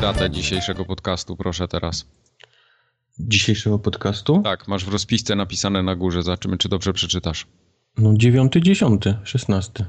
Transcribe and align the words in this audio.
datę 0.00 0.30
dzisiejszego 0.30 0.84
podcastu, 0.84 1.36
proszę 1.36 1.68
teraz. 1.68 2.06
Dzisiejszego 3.18 3.78
podcastu? 3.78 4.40
Tak, 4.44 4.68
masz 4.68 4.84
w 4.84 4.88
rozpisce 4.88 5.36
napisane 5.36 5.82
na 5.82 5.96
górze. 5.96 6.22
Zobaczymy, 6.22 6.58
czy 6.58 6.68
dobrze 6.68 6.92
przeczytasz. 6.92 7.46
No 7.98 8.14
9, 8.16 8.52
10, 8.62 9.02
16. 9.24 9.84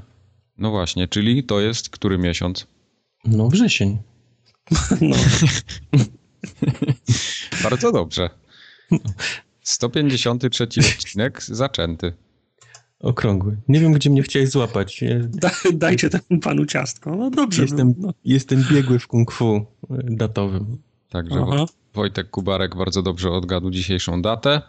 No 0.58 0.70
właśnie, 0.70 1.08
czyli 1.08 1.44
to 1.44 1.60
jest 1.60 1.90
który 1.90 2.18
miesiąc? 2.18 2.66
No 3.24 3.48
wrzesień. 3.48 3.98
No. 5.00 5.16
Bardzo 7.62 7.92
dobrze. 7.92 8.30
153 9.62 10.64
odcinek 10.64 11.42
zaczęty. 11.42 12.12
Okrągły. 13.02 13.56
Nie 13.68 13.80
wiem, 13.80 13.92
gdzie 13.92 14.10
mnie 14.10 14.22
chciałeś 14.22 14.48
złapać. 14.48 15.04
Da, 15.28 15.50
dajcie 15.72 16.10
temu 16.10 16.40
panu 16.40 16.66
ciastko. 16.66 17.16
No 17.16 17.30
dobrze. 17.30 17.62
Jestem, 17.62 17.94
no. 17.98 18.14
jestem 18.24 18.64
biegły 18.72 18.98
w 18.98 19.06
kung 19.06 19.32
fu 19.32 19.66
e, 19.90 19.98
datowym. 20.02 20.78
Także 21.08 21.34
Aha. 21.34 21.56
Wo- 21.56 21.66
Wojtek 21.94 22.30
Kubarek 22.30 22.76
bardzo 22.76 23.02
dobrze 23.02 23.30
odgadł 23.30 23.70
dzisiejszą 23.70 24.22
datę. 24.22 24.62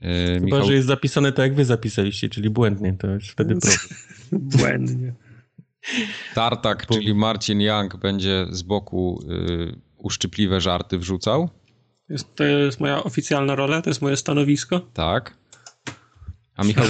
Yy, 0.00 0.08
Chyba, 0.08 0.44
Michał, 0.44 0.64
że 0.64 0.74
jest 0.74 0.86
zapisane 0.86 1.32
tak, 1.32 1.42
jak 1.42 1.54
wy 1.54 1.64
zapisaliście, 1.64 2.28
czyli 2.28 2.50
błędnie, 2.50 2.96
to 2.98 3.06
jest 3.06 3.26
wtedy 3.26 3.56
problem. 3.56 3.78
Błędnie. 4.58 5.14
Tartak, 6.34 6.86
czyli 6.86 7.14
Marcin 7.14 7.60
Young, 7.60 7.96
będzie 7.96 8.46
z 8.50 8.62
boku 8.62 9.24
yy, 9.28 9.76
uszczypliwe 9.98 10.60
żarty 10.60 10.98
wrzucał. 10.98 11.48
Jest, 12.08 12.34
to 12.34 12.44
jest 12.44 12.80
moja 12.80 13.04
oficjalna 13.04 13.54
rola, 13.54 13.82
to 13.82 13.90
jest 13.90 14.02
moje 14.02 14.16
stanowisko. 14.16 14.80
Tak. 14.80 15.34
A 16.56 16.64
Michał, 16.64 16.84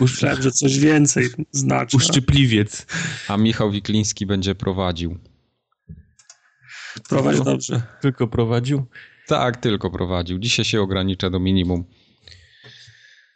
Myślałem, 0.00 0.42
że 0.42 0.50
coś 0.50 0.78
więcej 0.78 1.28
znaczy. 1.50 1.96
Uszczypliwiec. 1.96 2.86
a 3.28 3.36
Michał 3.36 3.70
Wikliński 3.70 4.26
będzie 4.26 4.54
prowadził. 4.54 5.18
Prowadź 7.08 7.40
dobrze. 7.40 7.82
Tylko 8.00 8.26
prowadził. 8.26 8.86
Tak, 9.26 9.56
tylko 9.56 9.90
prowadził. 9.90 10.38
Dzisiaj 10.38 10.64
się 10.64 10.80
ogranicza 10.80 11.30
do 11.30 11.40
minimum. 11.40 11.84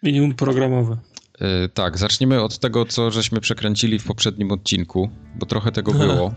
Minimum 0.03 0.35
programowe. 0.35 0.97
Yy, 1.41 1.69
tak, 1.75 1.99
zaczniemy 1.99 2.43
od 2.43 2.59
tego, 2.59 2.85
co 2.85 3.11
żeśmy 3.11 3.41
przekręcili 3.41 3.99
w 3.99 4.05
poprzednim 4.05 4.53
odcinku, 4.53 5.11
bo 5.37 5.47
trochę 5.47 5.73
tego 5.73 5.93
było. 6.05 6.35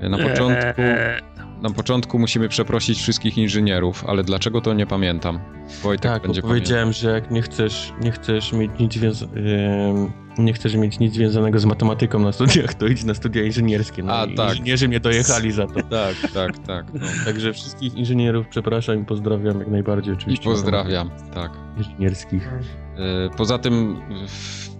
Yy, 0.00 0.08
Na 0.08 0.18
początku, 0.18 0.82
Eee, 0.82 1.22
na 1.64 1.70
początku 1.70 2.18
musimy 2.18 2.48
przeprosić 2.48 2.98
wszystkich 2.98 3.38
inżynierów, 3.38 4.04
ale 4.06 4.24
dlaczego 4.24 4.60
to 4.60 4.74
nie 4.74 4.86
pamiętam. 4.86 5.38
Wojtek 5.82 6.12
Tak, 6.12 6.22
będzie 6.22 6.42
powiedziałem, 6.42 6.92
że 6.92 7.10
jak 7.10 7.30
nie 7.30 7.42
chcesz, 7.42 7.92
nie 8.00 8.12
chcesz 8.12 8.52
mieć 8.52 8.70
nic 8.78 8.92
związa- 8.94 9.26
em, 9.26 10.12
nie 10.38 10.52
chcesz 10.52 10.74
mieć 10.76 10.98
nic 10.98 11.14
związanego 11.14 11.58
z 11.58 11.64
matematyką 11.64 12.18
na 12.18 12.32
studiach, 12.32 12.74
to 12.74 12.86
idź 12.86 13.04
na 13.04 13.14
studia 13.14 13.42
inżynierskie. 13.44 14.02
No 14.02 14.12
A, 14.12 14.24
i 14.24 14.34
tak. 14.34 14.48
Inżynierzy 14.50 14.88
mnie 14.88 15.00
dojechali 15.00 15.52
za 15.52 15.66
to. 15.66 15.74
Tak, 15.90 16.14
tak, 16.34 16.58
tak. 16.58 16.86
No. 16.94 17.00
Także 17.24 17.52
wszystkich 17.52 17.94
inżynierów 17.94 18.46
przepraszam 18.48 19.02
i 19.02 19.04
pozdrawiam 19.04 19.58
jak 19.58 19.68
najbardziej 19.68 20.14
I 20.14 20.16
oczywiście. 20.16 20.44
pozdrawiam, 20.44 21.10
tak. 21.34 21.52
Inżynierskich. 21.78 22.48
Yy, 22.96 23.30
Poza 23.36 23.58
tym 23.58 23.96
w, 24.28 24.73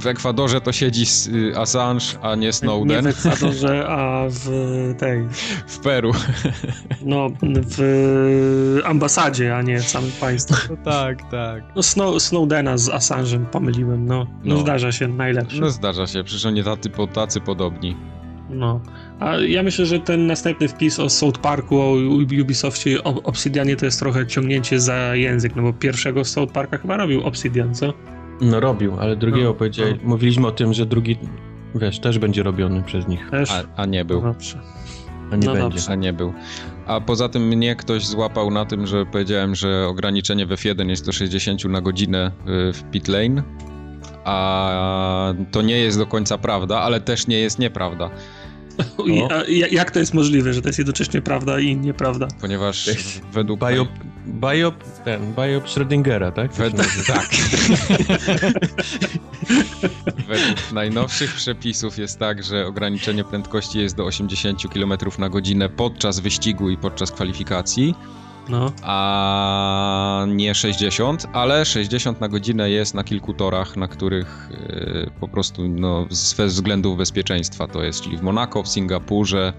w 0.00 0.06
Ekwadorze 0.06 0.60
to 0.60 0.72
siedzi 0.72 1.04
y, 1.34 1.58
Assange, 1.58 2.04
a 2.22 2.34
nie 2.34 2.46
nie 2.46 2.52
Snowden. 2.52 3.04
w 3.04 3.06
Ekwadorze, 3.26 3.86
a 3.88 4.22
w 4.28 4.48
tej, 4.98 5.28
W 5.66 5.78
Peru. 5.78 6.12
no, 7.02 7.28
w 7.42 8.80
ambasadzie, 8.84 9.56
a 9.56 9.62
nie 9.62 9.78
w 9.80 9.88
samym 9.88 10.10
państwie. 10.20 10.54
tak, 10.84 11.30
tak. 11.30 11.62
No 11.76 11.82
Snow, 11.82 12.22
Snowdena 12.22 12.78
z 12.78 12.88
Assange'em 12.90 13.44
pomyliłem, 13.46 14.06
no. 14.06 14.26
No, 14.44 14.54
No. 14.54 14.60
zdarza 14.60 14.92
się 14.92 15.08
najlepsze. 15.08 15.60
No 15.60 15.70
zdarza 15.70 16.06
się, 16.06 16.24
przecież 16.24 16.46
oni 16.46 16.64
tacy, 16.64 16.90
tacy 17.14 17.40
podobni. 17.40 17.96
No. 18.50 18.80
A 19.20 19.36
ja 19.36 19.62
myślę, 19.62 19.86
że 19.86 20.00
ten 20.00 20.26
następny 20.26 20.68
wpis 20.68 21.00
o 21.00 21.10
South 21.10 21.38
Parku, 21.38 21.80
o 21.80 21.90
Ubi- 21.94 22.42
Ubisoftie 22.42 23.04
o 23.04 23.22
Obsidianie 23.22 23.76
to 23.76 23.84
jest 23.84 23.98
trochę 23.98 24.26
ciągnięcie 24.26 24.80
za 24.80 25.14
język, 25.16 25.56
no 25.56 25.62
bo 25.62 25.72
pierwszego 25.72 26.24
South 26.24 26.52
Parka 26.52 26.78
chyba 26.78 26.96
robił 26.96 27.22
Obsidian, 27.24 27.74
co? 27.74 27.92
No 28.40 28.60
robił, 28.60 28.96
ale 29.00 29.16
drugiego 29.16 29.56
No, 29.60 29.66
no. 29.90 29.96
mówiliśmy 30.04 30.46
o 30.46 30.52
tym, 30.52 30.74
że 30.74 30.86
drugi, 30.86 31.16
wiesz, 31.74 31.98
też 32.00 32.18
będzie 32.18 32.42
robiony 32.42 32.82
przez 32.82 33.08
nich, 33.08 33.30
Też? 33.30 33.50
A, 33.50 33.82
a 33.82 33.86
nie 33.86 34.04
był. 34.04 34.20
Dobrze. 34.22 34.60
a 35.32 35.36
nie 35.36 35.46
No 35.46 35.52
będzie. 35.52 35.58
dobrze. 35.60 35.92
A 35.92 35.94
nie 35.94 36.12
był. 36.12 36.32
A 36.86 37.00
poza 37.00 37.28
tym 37.28 37.42
mnie 37.48 37.76
ktoś 37.76 38.06
złapał 38.06 38.50
na 38.50 38.64
tym, 38.64 38.86
że 38.86 39.06
powiedziałem, 39.06 39.54
że 39.54 39.86
ograniczenie 39.88 40.46
w 40.46 40.50
F1 40.50 40.88
jest 40.88 41.06
do 41.06 41.12
60 41.12 41.64
na 41.64 41.80
godzinę 41.80 42.30
y, 42.70 42.72
w 42.72 42.82
pit 42.90 43.08
lane. 43.08 43.42
A 44.24 45.34
to 45.50 45.62
nie 45.62 45.78
jest 45.78 45.98
do 45.98 46.06
końca 46.06 46.38
prawda, 46.38 46.80
ale 46.80 47.00
też 47.00 47.26
nie 47.26 47.38
jest 47.38 47.58
nieprawda, 47.58 48.10
No. 49.06 49.28
ja- 49.48 49.66
jak 49.66 49.90
to 49.90 49.98
jest 49.98 50.14
możliwe, 50.14 50.52
że 50.54 50.62
to 50.62 50.68
jest 50.68 50.78
jednocześnie 50.78 51.22
prawda 51.22 51.60
i 51.60 51.76
nieprawda? 51.76 52.28
ponieważ 52.40 52.86
Jest 52.86 53.20
według. 53.32 53.60
Biop, 53.70 53.88
biop, 54.26 54.84
ten, 55.04 55.20
biop 55.34 55.64
Schrödingera, 55.64 56.32
tak? 56.32 56.52
Według, 56.52 56.86
tak. 57.06 57.28
Według 60.28 60.72
najnowszych 60.72 61.34
przepisów 61.34 61.98
jest 61.98 62.18
tak, 62.18 62.42
że 62.42 62.66
ograniczenie 62.66 63.24
prędkości 63.24 63.78
jest 63.78 63.96
do 63.96 64.04
80 64.04 64.62
km 64.72 64.92
na 65.18 65.28
godzinę 65.28 65.68
podczas 65.68 66.20
wyścigu 66.20 66.70
i 66.70 66.76
podczas 66.76 67.12
kwalifikacji, 67.12 67.94
No. 68.48 68.72
a 68.82 70.24
nie 70.28 70.54
60, 70.54 71.26
ale 71.32 71.64
60 71.64 72.20
na 72.20 72.28
godzinę 72.28 72.70
jest 72.70 72.94
na 72.94 73.04
kilku 73.04 73.34
torach, 73.34 73.76
na 73.76 73.88
których 73.88 74.48
e, 74.52 75.10
po 75.20 75.28
prostu 75.28 75.68
no, 75.68 76.06
ze 76.10 76.46
względów 76.46 76.96
bezpieczeństwa 76.98 77.66
to 77.66 77.82
jest, 77.82 78.00
czyli 78.00 78.16
w 78.16 78.22
Monako, 78.22 78.62
w 78.62 78.68
Singapurze 78.68 79.52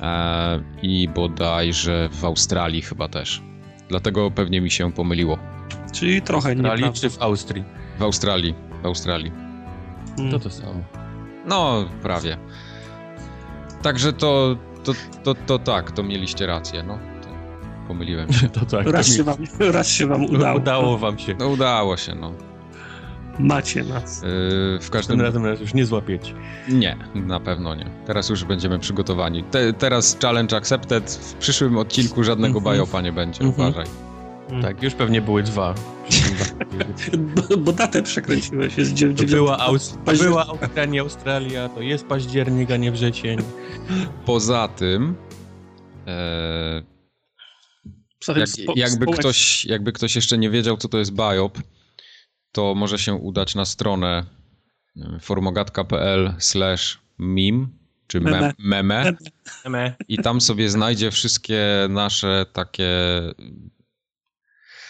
e, 0.00 0.60
i 0.82 1.08
bodajże 1.08 2.08
w 2.12 2.24
Australii 2.24 2.82
chyba 2.82 3.08
też. 3.08 3.42
Dlatego 3.88 4.30
pewnie 4.30 4.60
mi 4.60 4.70
się 4.70 4.92
pomyliło. 4.92 5.38
Czyli 5.92 6.22
trochę 6.22 6.42
W 6.42 6.58
Australii 6.58 6.84
nieprawda. 6.84 7.00
czy 7.00 7.10
w 7.10 7.22
Austrii? 7.22 7.64
W 7.98 8.02
Australii, 8.02 8.54
w 8.82 8.86
Australii. 8.86 9.32
Mm. 10.18 10.30
To 10.30 10.38
to 10.38 10.50
samo. 10.50 10.80
No, 11.46 11.84
prawie. 12.02 12.36
Także 13.82 14.12
to, 14.12 14.56
to, 14.84 14.92
to, 15.24 15.34
to 15.34 15.58
tak, 15.58 15.90
to 15.90 16.02
mieliście 16.02 16.46
rację, 16.46 16.82
no. 16.82 16.98
Pomyliłem 17.90 18.32
się. 18.38 18.48
To 18.48 18.66
tak. 18.66 18.86
Raz 18.86 19.06
to 19.06 19.12
się, 19.12 19.22
wam, 19.24 19.36
raz 19.72 19.88
się 19.88 20.06
wam 20.06 20.24
udało. 20.34 20.58
udało 20.58 20.98
wam 20.98 21.18
się. 21.18 21.34
No 21.38 21.48
udało 21.48 21.96
się, 21.96 22.14
no. 22.14 22.32
Macie 23.38 23.84
nas. 23.84 24.22
Yy, 24.22 24.28
w 24.78 24.82
Tym 24.82 24.90
każdym 24.92 25.20
razem 25.20 25.42
nas 25.42 25.60
już 25.60 25.74
nie 25.74 25.84
złapiecie. 25.86 26.34
Nie, 26.68 26.96
na 27.14 27.40
pewno 27.40 27.74
nie. 27.74 27.86
Teraz 28.06 28.28
już 28.28 28.44
będziemy 28.44 28.78
przygotowani. 28.78 29.44
Te, 29.44 29.72
teraz 29.72 30.18
challenge 30.22 30.56
accepted. 30.56 31.10
W 31.10 31.34
przyszłym 31.34 31.78
odcinku 31.78 32.24
żadnego 32.24 32.58
Mhm. 32.58 32.76
biopa 32.76 33.00
nie 33.00 33.12
będzie, 33.12 33.44
Mhm. 33.44 33.68
uważaj. 33.68 33.86
Mm. 34.50 34.62
Tak, 34.62 34.82
już 34.82 34.94
pewnie 34.94 35.20
były 35.22 35.42
dwa. 35.42 35.74
Bo, 37.50 37.56
bo 37.56 37.72
datę 37.72 38.02
przekręciłeś. 38.02 38.78
Jest 38.78 38.94
dziew- 38.94 39.16
To 39.18 39.24
była, 39.24 39.58
Aus- 39.58 39.98
to 40.04 40.12
była 40.12 40.46
Australia, 40.46 40.84
nie 40.92 41.00
Australia, 41.00 41.68
to 41.68 41.80
jest 41.80 42.06
październik, 42.06 42.70
a 42.70 42.76
nie 42.76 42.92
wrzesień. 42.92 43.38
Poza 44.26 44.68
tym, 44.68 45.14
e, 46.06 46.82
jak, 48.28 48.76
jakby, 48.76 49.06
ktoś, 49.06 49.64
jakby 49.64 49.92
ktoś 49.92 50.16
jeszcze 50.16 50.38
nie 50.38 50.50
wiedział, 50.50 50.76
co 50.76 50.88
to 50.88 50.98
jest 50.98 51.12
biop, 51.12 51.58
to 52.52 52.74
może 52.74 52.98
się 52.98 53.14
udać 53.14 53.54
na 53.54 53.64
stronę 53.64 54.24
formogatka.pl 55.20 56.34
slash 56.38 56.98
meme, 57.18 57.66
czy 58.06 58.20
mem, 58.20 58.32
Meme. 58.32 58.52
meme 58.58 59.12
Meme. 59.64 59.94
i 60.08 60.18
tam 60.18 60.40
sobie 60.40 60.70
znajdzie 60.70 61.10
wszystkie 61.10 61.86
nasze 61.88 62.46
takie 62.52 62.90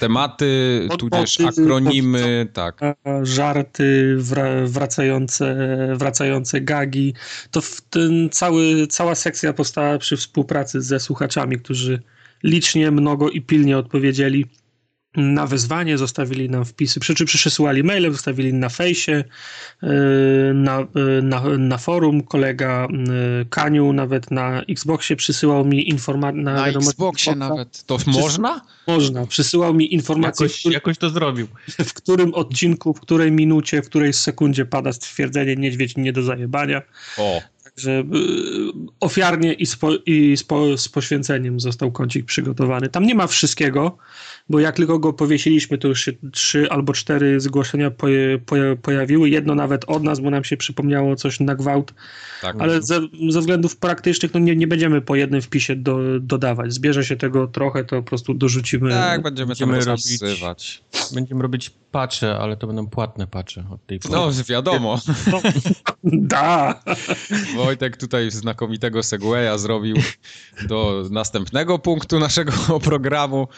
tematy, 0.01 0.89
tudzież 0.99 1.41
akronimy, 1.41 2.49
tak. 2.53 2.81
Żarty, 3.23 4.17
wra- 4.19 4.69
wracające, 4.69 5.57
wracające 5.97 6.61
gagi. 6.61 7.15
To 7.51 7.61
w 7.61 7.81
ten 7.81 8.29
cały, 8.33 8.87
cała 8.87 9.15
sekcja 9.15 9.53
powstała 9.53 9.99
przy 9.99 10.17
współpracy 10.17 10.83
ze 10.83 11.01
słuchaczami, 11.01 11.59
którzy 11.59 12.03
licznie, 12.43 12.91
mnogo 12.91 13.31
i 13.31 13.41
pilnie 13.41 13.79
odpowiedzieli 13.79 14.47
na 15.17 15.47
wezwanie, 15.47 15.99
zostawili 15.99 16.51
nam 16.51 16.65
wpisy, 16.65 17.01
przy, 17.01 17.15
czy 17.15 17.25
przesyłali 17.25 17.85
maile, 17.85 18.13
zostawili 18.13 18.55
na 18.55 18.69
fejsie, 18.69 19.25
yy, 19.83 19.89
na, 20.55 20.87
yy, 20.95 21.23
na, 21.23 21.43
na 21.59 21.79
forum. 21.79 22.23
Kolega 22.23 22.89
yy, 22.91 23.47
Kaniu 23.51 23.93
nawet 23.93 24.31
na 24.31 24.63
Xboxie 24.63 25.17
przysyłał 25.17 25.65
mi 25.65 25.89
informacje. 25.89 26.43
Na 26.43 26.67
wiadomości 26.67 26.91
Xboxie 26.91 27.33
Xboxa. 27.33 27.49
nawet. 27.49 27.85
To 27.85 27.99
można? 28.07 28.61
Można. 28.87 29.27
Przysyłał 29.27 29.75
mi 29.75 29.95
informację, 29.95 30.47
Jakoś, 30.47 30.65
jakoś 30.65 30.99
to 30.99 31.11
zrobił. 31.11 31.47
w 31.79 31.95
którym 31.95 32.35
odcinku, 32.35 32.95
w 32.95 33.01
której 33.01 33.33
minucie, 33.33 33.83
w 33.83 33.87
której 33.87 34.13
sekundzie 34.13 34.67
pada 34.67 34.93
stwierdzenie 34.93 35.57
niedźwiedź 35.57 35.97
nie 35.97 36.13
do 36.13 36.23
zajebania. 36.23 36.83
O, 37.19 37.41
Także 37.81 38.01
y, 38.01 38.05
ofiarnie 39.01 39.53
i, 39.53 39.67
z, 39.67 39.77
po, 39.77 39.91
i 40.07 40.37
z, 40.37 40.45
po, 40.45 40.79
z 40.79 40.89
poświęceniem 40.89 41.61
został 41.61 41.93
kącik 41.93 42.25
przygotowany. 42.25 42.89
Tam 42.89 43.07
nie 43.07 43.15
ma 43.15 43.27
wszystkiego, 43.27 43.97
bo 44.51 44.61
jak 44.61 44.77
tylko 44.77 44.99
go 44.99 45.13
powiesiliśmy, 45.13 45.79
to 45.79 45.89
już 45.89 46.05
się 46.05 46.13
trzy 46.33 46.71
albo 46.71 46.93
cztery 46.93 47.41
zgłoszenia 47.41 47.91
poje, 47.91 48.39
poje, 48.39 48.77
pojawiły. 48.77 49.31
Jedno 49.31 49.55
nawet 49.55 49.85
od 49.87 50.03
nas, 50.03 50.21
bo 50.21 50.31
nam 50.31 50.45
się 50.45 50.57
przypomniało 50.57 51.17
coś 51.17 51.41
na 51.41 51.55
gwałt. 51.55 51.95
Tak. 52.43 52.57
Ale 52.59 52.83
ze, 52.83 53.01
ze 53.29 53.41
względów 53.41 53.77
praktycznych 53.77 54.35
no 54.35 54.41
nie, 54.41 54.57
nie 54.57 54.67
będziemy 54.67 55.01
po 55.01 55.17
jednym 55.17 55.43
wpisie 55.43 55.77
do, 55.77 55.99
dodawać. 56.21 56.73
Zbierze 56.73 57.05
się 57.05 57.17
tego 57.17 57.47
trochę, 57.47 57.85
to 57.85 57.97
po 57.97 58.03
prostu 58.03 58.35
dorzucimy. 58.35 58.91
Tak, 58.91 59.23
będziemy, 59.23 59.49
będziemy 59.49 59.81
robić. 59.81 60.83
Będziemy 61.15 61.43
robić 61.43 61.71
pacze, 61.91 62.39
ale 62.39 62.57
to 62.57 62.67
będą 62.67 62.87
płatne 62.87 63.27
pacze 63.27 63.65
od 63.71 63.87
tej 63.87 63.99
pory. 64.01 64.15
No, 64.15 64.31
wiadomo. 64.49 64.99
No, 65.33 65.41
da. 66.35 66.83
Wojtek 67.57 67.97
tutaj 67.97 68.31
znakomitego 68.31 69.03
segwaya 69.03 69.59
zrobił 69.59 69.97
do 70.69 71.05
następnego 71.11 71.79
punktu 71.79 72.19
naszego 72.19 72.81
programu. 72.81 73.49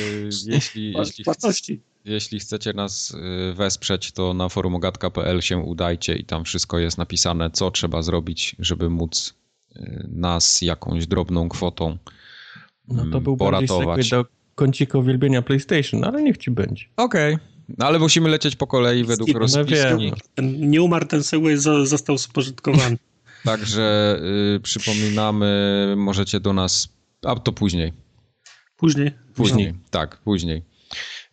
Y, 0.00 0.30
jeśli, 0.46 0.94
jeśli, 0.98 1.80
jeśli 2.04 2.40
chcecie 2.40 2.72
nas 2.72 3.10
y, 3.50 3.54
wesprzeć, 3.54 4.12
to 4.12 4.34
na 4.34 4.48
forumogatka.pl 4.48 5.40
się 5.40 5.58
udajcie 5.58 6.16
i 6.16 6.24
tam 6.24 6.44
wszystko 6.44 6.78
jest 6.78 6.98
napisane, 6.98 7.50
co 7.50 7.70
trzeba 7.70 8.02
zrobić, 8.02 8.56
żeby 8.58 8.90
móc 8.90 9.34
y, 9.76 10.08
nas 10.12 10.62
jakąś 10.62 11.06
drobną 11.06 11.48
kwotą 11.48 11.98
no 12.88 13.06
to 13.12 13.20
był 13.20 13.36
poratować. 13.36 14.10
do 14.10 14.24
kącika 14.54 14.98
uwielbienia 14.98 15.42
PlayStation, 15.42 16.04
ale 16.04 16.22
niech 16.22 16.38
ci 16.38 16.50
będzie. 16.50 16.84
Okej. 16.96 17.34
Okay. 17.34 17.46
No 17.78 17.86
ale 17.86 17.98
musimy 17.98 18.28
lecieć 18.28 18.56
po 18.56 18.66
kolei 18.66 19.04
według 19.04 19.32
no 19.32 19.38
rozpiski. 19.38 20.12
Nie 20.42 20.82
umarł 20.82 21.06
ten 21.06 21.22
Segway, 21.22 21.56
został 21.84 22.18
spożytkowany. 22.18 22.96
Także 23.44 24.18
y, 24.56 24.60
przypominamy, 24.60 25.94
możecie 25.96 26.40
do 26.40 26.52
nas, 26.52 26.88
a 27.22 27.36
to 27.36 27.52
później. 27.52 27.92
Później? 28.82 29.10
Później, 29.34 29.74
tak, 29.90 30.16
później. 30.16 30.62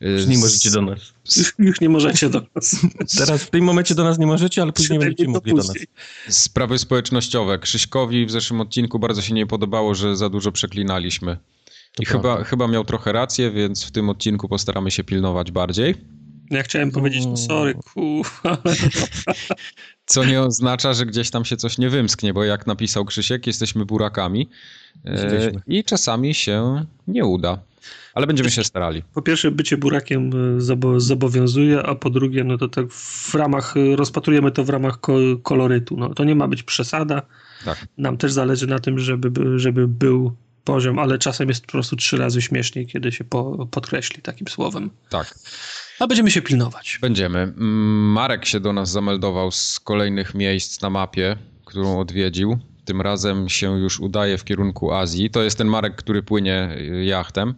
Już 0.01 0.27
nie 0.27 0.37
możecie 0.37 0.71
do 0.71 0.81
nas. 0.81 0.99
Już, 1.37 1.53
już, 1.59 1.81
nie 1.81 1.89
możecie 1.89 2.29
do 2.29 2.41
nas. 2.55 2.75
Teraz 3.17 3.43
w 3.43 3.49
tym 3.49 3.63
momencie 3.63 3.95
do 3.95 4.03
nas 4.03 4.17
nie 4.19 4.25
możecie, 4.25 4.61
ale 4.61 4.71
później 4.71 4.99
będziecie 4.99 5.27
mogli 5.29 5.51
do 5.51 5.57
nas. 5.57 5.73
Sprawy 6.29 6.79
społecznościowe. 6.79 7.59
Krzyśkowi 7.59 8.25
w 8.25 8.31
zeszłym 8.31 8.61
odcinku 8.61 8.99
bardzo 8.99 9.21
się 9.21 9.33
nie 9.33 9.47
podobało, 9.47 9.95
że 9.95 10.17
za 10.17 10.29
dużo 10.29 10.51
przeklinaliśmy. 10.51 11.37
To 11.95 12.03
I 12.03 12.05
chyba, 12.05 12.43
chyba 12.43 12.67
miał 12.67 12.85
trochę 12.85 13.11
rację, 13.11 13.51
więc 13.51 13.83
w 13.83 13.91
tym 13.91 14.09
odcinku 14.09 14.49
postaramy 14.49 14.91
się 14.91 15.03
pilnować 15.03 15.51
bardziej. 15.51 15.95
Ja 16.49 16.63
chciałem 16.63 16.91
powiedzieć, 16.91 17.25
no 17.25 17.37
sorry, 17.37 17.73
kurwa. 17.73 18.57
Co 20.09 20.25
nie 20.25 20.41
oznacza, 20.41 20.93
że 20.93 21.05
gdzieś 21.05 21.29
tam 21.29 21.45
się 21.45 21.57
coś 21.57 21.77
nie 21.77 21.89
wymsknie, 21.89 22.33
bo 22.33 22.43
jak 22.43 22.67
napisał 22.67 23.05
Krzysiek, 23.05 23.47
jesteśmy 23.47 23.85
burakami 23.85 24.49
e, 25.05 25.51
i 25.67 25.83
czasami 25.83 26.33
się 26.33 26.85
nie 27.07 27.25
uda. 27.25 27.59
Ale 28.13 28.27
będziemy 28.27 28.51
się 28.51 28.63
starali. 28.63 29.03
Po 29.13 29.21
pierwsze, 29.21 29.51
bycie 29.51 29.77
burakiem 29.77 30.31
e, 30.57 30.99
zobowiązuje, 30.99 31.83
a 31.83 31.95
po 31.95 32.09
drugie, 32.09 32.43
no 32.43 32.57
to 32.57 32.67
tak 32.67 32.91
w 32.91 33.35
ramach, 33.35 33.75
rozpatrujemy 33.95 34.51
to 34.51 34.63
w 34.63 34.69
ramach 34.69 34.99
kolorytu. 35.43 35.97
No, 35.97 36.13
to 36.13 36.23
nie 36.23 36.35
ma 36.35 36.47
być 36.47 36.63
przesada. 36.63 37.21
Tak. 37.65 37.87
Nam 37.97 38.17
też 38.17 38.31
zależy 38.31 38.67
na 38.67 38.79
tym, 38.79 38.99
żeby, 38.99 39.59
żeby 39.59 39.87
był 39.87 40.35
poziom, 40.63 40.99
ale 40.99 41.17
czasem 41.17 41.49
jest 41.49 41.65
po 41.65 41.71
prostu 41.71 41.95
trzy 41.95 42.17
razy 42.17 42.41
śmieszniej, 42.41 42.87
kiedy 42.87 43.11
się 43.11 43.23
po, 43.23 43.67
podkreśli 43.71 44.21
takim 44.21 44.47
słowem. 44.47 44.89
Tak. 45.09 45.35
A 45.99 46.07
będziemy 46.07 46.31
się 46.31 46.41
pilnować. 46.41 46.99
Będziemy. 47.01 47.39
Mm, 47.39 48.11
Marek 48.11 48.45
się 48.45 48.59
do 48.59 48.73
nas 48.73 48.91
zameldował 48.91 49.51
z 49.51 49.79
kolejnych 49.79 50.35
miejsc 50.35 50.81
na 50.81 50.89
mapie, 50.89 51.35
którą 51.65 51.99
odwiedził. 51.99 52.57
Tym 52.85 53.01
razem 53.01 53.49
się 53.49 53.79
już 53.79 53.99
udaje 53.99 54.37
w 54.37 54.43
kierunku 54.43 54.91
Azji. 54.91 55.29
To 55.29 55.43
jest 55.43 55.57
ten 55.57 55.67
Marek, 55.67 55.95
który 55.95 56.23
płynie 56.23 56.77
y, 56.77 57.05
jachtem. 57.05 57.53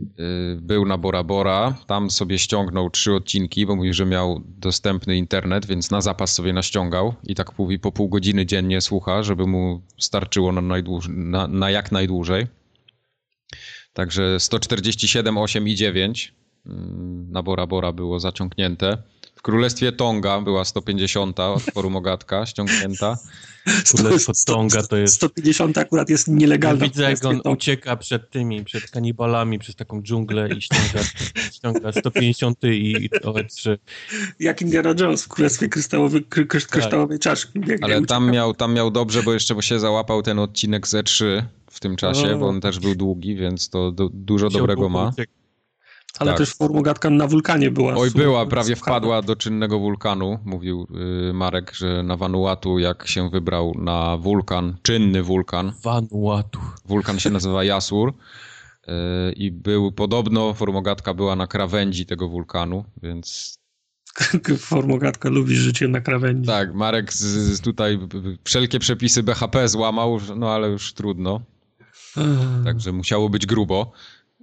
Y, 0.00 0.58
był 0.60 0.86
na 0.86 0.98
Bora 0.98 1.24
Bora, 1.24 1.74
tam 1.86 2.10
sobie 2.10 2.38
ściągnął 2.38 2.90
trzy 2.90 3.14
odcinki, 3.14 3.66
bo 3.66 3.76
mówi, 3.76 3.94
że 3.94 4.06
miał 4.06 4.42
dostępny 4.46 5.16
internet, 5.16 5.66
więc 5.66 5.90
na 5.90 6.00
zapas 6.00 6.34
sobie 6.34 6.52
naściągał 6.52 7.14
i 7.24 7.34
tak 7.34 7.58
mówi 7.58 7.78
po 7.78 7.92
pół 7.92 8.08
godziny 8.08 8.46
dziennie 8.46 8.80
słucha, 8.80 9.22
żeby 9.22 9.46
mu 9.46 9.82
starczyło 9.98 10.52
na, 10.52 10.62
na, 11.08 11.46
na 11.48 11.70
jak 11.70 11.92
najdłużej. 11.92 12.46
Także 13.92 14.40
147, 14.40 15.38
8 15.38 15.68
i 15.68 15.74
9 15.74 16.28
mm, 16.28 16.39
na 17.30 17.42
Bora 17.42 17.66
Bora 17.66 17.92
było 17.92 18.20
zaciągnięte. 18.20 18.98
W 19.40 19.42
Królestwie 19.42 19.92
Tonga 19.92 20.40
była 20.40 20.64
150 20.64 21.36
forum 21.74 21.96
Ogatka 21.96 22.46
ściągnięta. 22.46 23.18
Królestwo 23.96 24.32
Tonga 24.46 24.82
to 24.82 24.96
jest... 24.96 25.14
150 25.14 25.78
akurat 25.78 26.10
jest 26.10 26.28
nielegalna. 26.28 26.84
Ja 26.84 26.90
widzę, 26.90 27.02
jak 27.10 27.24
on 27.24 27.40
ucieka 27.44 27.96
przed 27.96 28.30
tymi, 28.30 28.64
przed 28.64 28.90
kanibalami, 28.90 29.58
przez 29.58 29.76
taką 29.76 30.02
dżunglę 30.02 30.48
i 30.48 30.62
ściąga, 30.62 31.04
ściąga 31.54 31.92
150 31.92 32.64
i, 32.64 32.68
i 32.68 33.10
OE3. 33.10 33.76
Jak 34.40 34.62
Indiana 34.62 34.94
Jones 35.00 35.24
w 35.24 35.28
Królestwie 35.28 35.68
Kryształowej, 35.68 36.24
kry, 36.24 36.46
kry, 36.46 36.60
kryształowej 36.60 37.18
tak. 37.18 37.22
Czaszki. 37.22 37.60
Ale 37.82 38.02
tam 38.02 38.30
miał, 38.30 38.54
tam 38.54 38.74
miał 38.74 38.90
dobrze, 38.90 39.22
bo 39.22 39.32
jeszcze 39.32 39.62
się 39.62 39.80
załapał 39.80 40.22
ten 40.22 40.38
odcinek 40.38 40.88
z 40.88 40.94
E3 40.94 41.42
w 41.70 41.80
tym 41.80 41.96
czasie, 41.96 42.34
o. 42.34 42.38
bo 42.38 42.48
on 42.48 42.60
też 42.60 42.78
był 42.78 42.94
długi, 42.94 43.36
więc 43.36 43.68
to 43.70 43.92
do, 43.92 44.08
dużo 44.12 44.50
dobrego 44.50 44.88
ma. 44.88 45.12
Ale 46.18 46.30
tak. 46.30 46.38
też 46.38 46.54
formogatka 46.54 47.10
na 47.10 47.26
wulkanie 47.26 47.70
była. 47.70 47.94
Oj, 47.94 48.10
była, 48.10 48.46
prawie 48.46 48.76
wpadła 48.76 49.22
do 49.22 49.36
czynnego 49.36 49.78
wulkanu. 49.78 50.38
Mówił 50.44 50.86
y, 51.30 51.32
Marek, 51.32 51.74
że 51.74 52.02
na 52.02 52.16
Vanuatu, 52.16 52.78
jak 52.78 53.06
się 53.06 53.30
wybrał 53.30 53.74
na 53.78 54.16
wulkan, 54.16 54.76
czynny 54.82 55.22
wulkan. 55.22 55.72
Vanuatu. 55.82 56.60
Wulkan 56.84 57.18
się 57.18 57.30
nazywa 57.30 57.64
Jasur. 57.64 58.12
Y, 58.88 58.92
I 59.32 59.50
był 59.50 59.92
podobno, 59.92 60.54
formogatka 60.54 61.14
była 61.14 61.36
na 61.36 61.46
krawędzi 61.46 62.06
tego 62.06 62.28
wulkanu, 62.28 62.84
więc 63.02 63.60
Formogatka 64.58 65.28
lubi 65.28 65.56
życie 65.56 65.88
na 65.88 66.00
krawędzi. 66.00 66.46
Tak, 66.46 66.74
Marek 66.74 67.12
z, 67.12 67.22
z 67.56 67.60
tutaj 67.60 67.98
wszelkie 68.44 68.78
przepisy 68.78 69.22
BHP 69.22 69.68
złamał, 69.68 70.20
no 70.36 70.50
ale 70.50 70.68
już 70.68 70.92
trudno. 70.92 71.40
Także 72.64 72.92
musiało 72.92 73.28
być 73.28 73.46
grubo. 73.46 73.92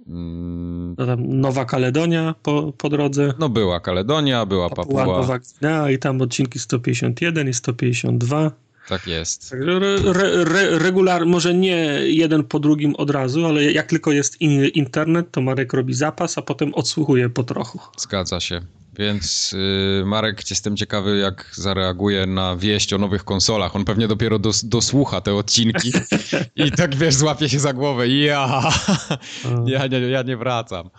No 0.08 1.16
Nowa 1.16 1.64
Kaledonia 1.64 2.34
po, 2.42 2.72
po 2.78 2.88
drodze. 2.88 3.34
No 3.38 3.48
była 3.48 3.80
Kaledonia, 3.80 4.46
była 4.46 4.68
Papua. 4.68 4.84
Papua 4.84 5.18
Nowa 5.18 5.38
Gwinea 5.38 5.90
i 5.90 5.98
tam 5.98 6.20
odcinki 6.20 6.58
151 6.58 7.48
i 7.48 7.54
152. 7.54 8.50
Tak 8.88 9.06
jest. 9.06 9.50
Także 9.50 9.76
re, 9.76 10.44
re, 10.44 10.78
regular, 10.78 11.26
może 11.26 11.54
nie 11.54 11.76
jeden 12.06 12.44
po 12.44 12.58
drugim 12.58 12.94
od 12.94 13.10
razu, 13.10 13.46
ale 13.46 13.64
jak 13.64 13.86
tylko 13.86 14.12
jest 14.12 14.40
in, 14.40 14.64
internet, 14.64 15.30
to 15.30 15.40
Marek 15.40 15.72
robi 15.72 15.94
zapas, 15.94 16.38
a 16.38 16.42
potem 16.42 16.74
odsłuchuje 16.74 17.28
po 17.28 17.42
trochu. 17.42 17.80
Zgadza 17.98 18.40
się. 18.40 18.60
Więc 18.98 19.52
yy, 19.52 20.04
Marek, 20.06 20.50
jestem 20.50 20.76
ciekawy, 20.76 21.18
jak 21.18 21.50
zareaguje 21.54 22.26
na 22.26 22.56
wieść 22.56 22.92
o 22.92 22.98
nowych 22.98 23.24
konsolach. 23.24 23.76
On 23.76 23.84
pewnie 23.84 24.08
dopiero 24.08 24.38
dos, 24.38 24.64
dosłucha 24.64 25.20
te 25.20 25.34
odcinki 25.34 25.92
i 26.66 26.72
tak 26.72 26.96
wiesz, 26.96 27.14
złapie 27.14 27.48
się 27.48 27.60
za 27.60 27.72
głowę. 27.72 28.08
Ja, 28.08 28.70
ja, 29.66 29.86
nie, 29.86 29.98
ja 29.98 30.22
nie 30.22 30.36
wracam. 30.36 30.90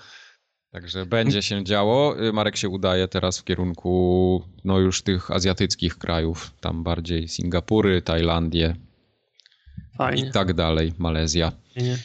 Także 0.71 1.05
będzie 1.05 1.41
się 1.41 1.63
działo. 1.63 2.23
Y, 2.27 2.33
Marek 2.33 2.57
się 2.57 2.69
udaje 2.69 3.07
teraz 3.07 3.39
w 3.39 3.43
kierunku 3.43 4.43
no 4.65 4.79
już 4.79 5.01
tych 5.01 5.31
azjatyckich 5.31 5.97
krajów. 5.97 6.51
Tam 6.61 6.83
bardziej 6.83 7.27
Singapury, 7.27 8.01
Tajlandię 8.01 8.75
Fajnie. 9.97 10.27
i 10.27 10.31
tak 10.31 10.53
dalej, 10.53 10.93
Malezja. 10.97 11.51
Fajnie. 11.75 11.97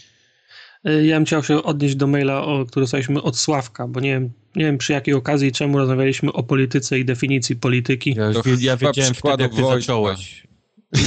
Y, 0.88 1.06
ja 1.06 1.16
bym 1.16 1.24
chciał 1.24 1.42
się 1.42 1.62
odnieść 1.62 1.96
do 1.96 2.06
maila, 2.06 2.44
o, 2.44 2.64
który 2.64 2.84
dostaliśmy 2.84 3.22
od 3.22 3.38
Sławka, 3.38 3.88
bo 3.88 4.00
nie 4.00 4.12
wiem, 4.12 4.30
nie 4.56 4.64
wiem 4.64 4.78
przy 4.78 4.92
jakiej 4.92 5.14
okazji 5.14 5.52
czemu 5.52 5.78
rozmawialiśmy 5.78 6.32
o 6.32 6.42
polityce 6.42 6.98
i 6.98 7.04
definicji 7.04 7.56
polityki. 7.56 8.14
Ja, 8.18 8.32
ja 8.60 8.76
wiedziałem 8.76 9.14
wtedy, 9.14 9.42
jak 9.42 9.54
ty 9.54 9.64
zacząłeś. 9.64 10.43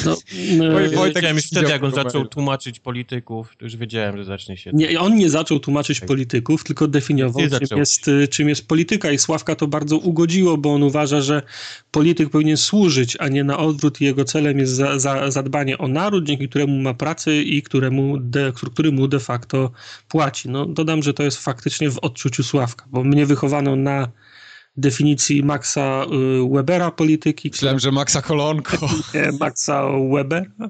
No, 0.06 0.18
no, 0.58 0.66
Wojtek 0.96 1.36
już 1.36 1.44
wtedy, 1.44 1.70
jak 1.70 1.84
on 1.84 1.92
zaczął 1.92 2.26
tłumaczyć 2.26 2.80
polityków, 2.80 3.56
to 3.58 3.66
już 3.66 3.76
wiedziałem, 3.76 4.18
że 4.18 4.26
zacznie 4.26 4.58
się... 4.58 4.72
Nie, 4.74 5.00
on 5.00 5.16
nie 5.16 5.30
zaczął 5.30 5.60
tłumaczyć 5.60 6.00
tak. 6.00 6.08
polityków, 6.08 6.64
tylko 6.64 6.88
definiował, 6.88 7.44
czym 7.70 7.78
jest, 7.78 8.10
czym 8.30 8.50
jest 8.50 8.68
polityka 8.68 9.12
i 9.12 9.18
Sławka 9.18 9.56
to 9.56 9.68
bardzo 9.68 9.98
ugodziło, 9.98 10.58
bo 10.58 10.74
on 10.74 10.84
uważa, 10.84 11.22
że 11.22 11.42
polityk 11.92 12.30
powinien 12.30 12.58
służyć, 12.58 13.18
a 13.20 13.28
nie 13.28 13.44
na 13.44 13.58
odwrót 13.58 14.02
jego 14.02 14.26
celem 14.26 14.60
jest 14.60 14.74
za, 14.74 15.00
za, 15.00 15.32
zadbanie 15.32 15.78
o 15.78 15.88
naród, 15.88 16.24
dzięki 16.24 16.50
któremu 16.50 16.78
ma 16.78 16.94
pracę 16.94 17.38
i 17.38 17.62
któremu 17.62 18.18
de, 18.18 18.52
który 18.56 18.92
mu 18.92 19.08
de 19.08 19.20
facto 19.20 19.72
płaci. 20.08 20.50
No, 20.50 20.66
dodam, 20.66 21.04
że 21.04 21.14
to 21.14 21.24
jest 21.24 21.38
faktycznie 21.38 21.90
w 21.90 22.00
odczuciu 22.00 22.44
Sławka, 22.44 22.86
bo 22.92 23.04
mnie 23.04 23.26
wychowano 23.26 23.76
na 23.76 24.08
definicji 24.78 25.44
Maxa 25.44 26.06
y, 26.06 26.50
Webera 26.54 26.92
polityki. 26.92 27.50
Myślałem, 27.50 27.80
że 27.80 27.92
Maxa 27.92 28.22
Kolonko. 28.22 28.78
Nie, 29.14 29.32
Maxa 29.40 29.84
Webera, 30.14 30.70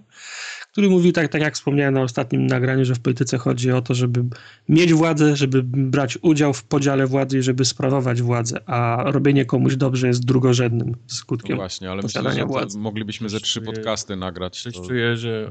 który 0.77 0.89
mówi 0.89 1.13
tak, 1.13 1.27
tak 1.27 1.41
jak 1.41 1.55
wspomniałem 1.55 1.93
na 1.93 2.01
ostatnim 2.01 2.47
nagraniu, 2.47 2.85
że 2.85 2.95
w 2.95 2.99
polityce 2.99 3.37
chodzi 3.37 3.71
o 3.71 3.81
to, 3.81 3.93
żeby 3.93 4.23
mieć 4.69 4.93
władzę, 4.93 5.35
żeby 5.35 5.63
brać 5.63 6.17
udział 6.21 6.53
w 6.53 6.63
podziale 6.63 7.07
władzy 7.07 7.37
i 7.39 7.41
żeby 7.41 7.65
sprawować 7.65 8.21
władzę, 8.21 8.69
a 8.69 9.03
robienie 9.05 9.45
komuś 9.45 9.75
dobrze 9.75 10.07
jest 10.07 10.25
drugorzędnym 10.25 10.95
skutkiem. 11.07 11.55
No 11.55 11.61
właśnie, 11.61 11.91
ale 11.91 12.01
myślę, 12.01 12.33
że 12.33 12.45
władzy. 12.45 12.79
moglibyśmy 12.79 13.29
ze 13.29 13.39
trzy 13.39 13.61
podcasty 13.61 14.15
nagrać. 14.15 14.61
Coś 14.61 14.73
to... 14.73 14.81
czuję, 14.81 15.17
że 15.17 15.49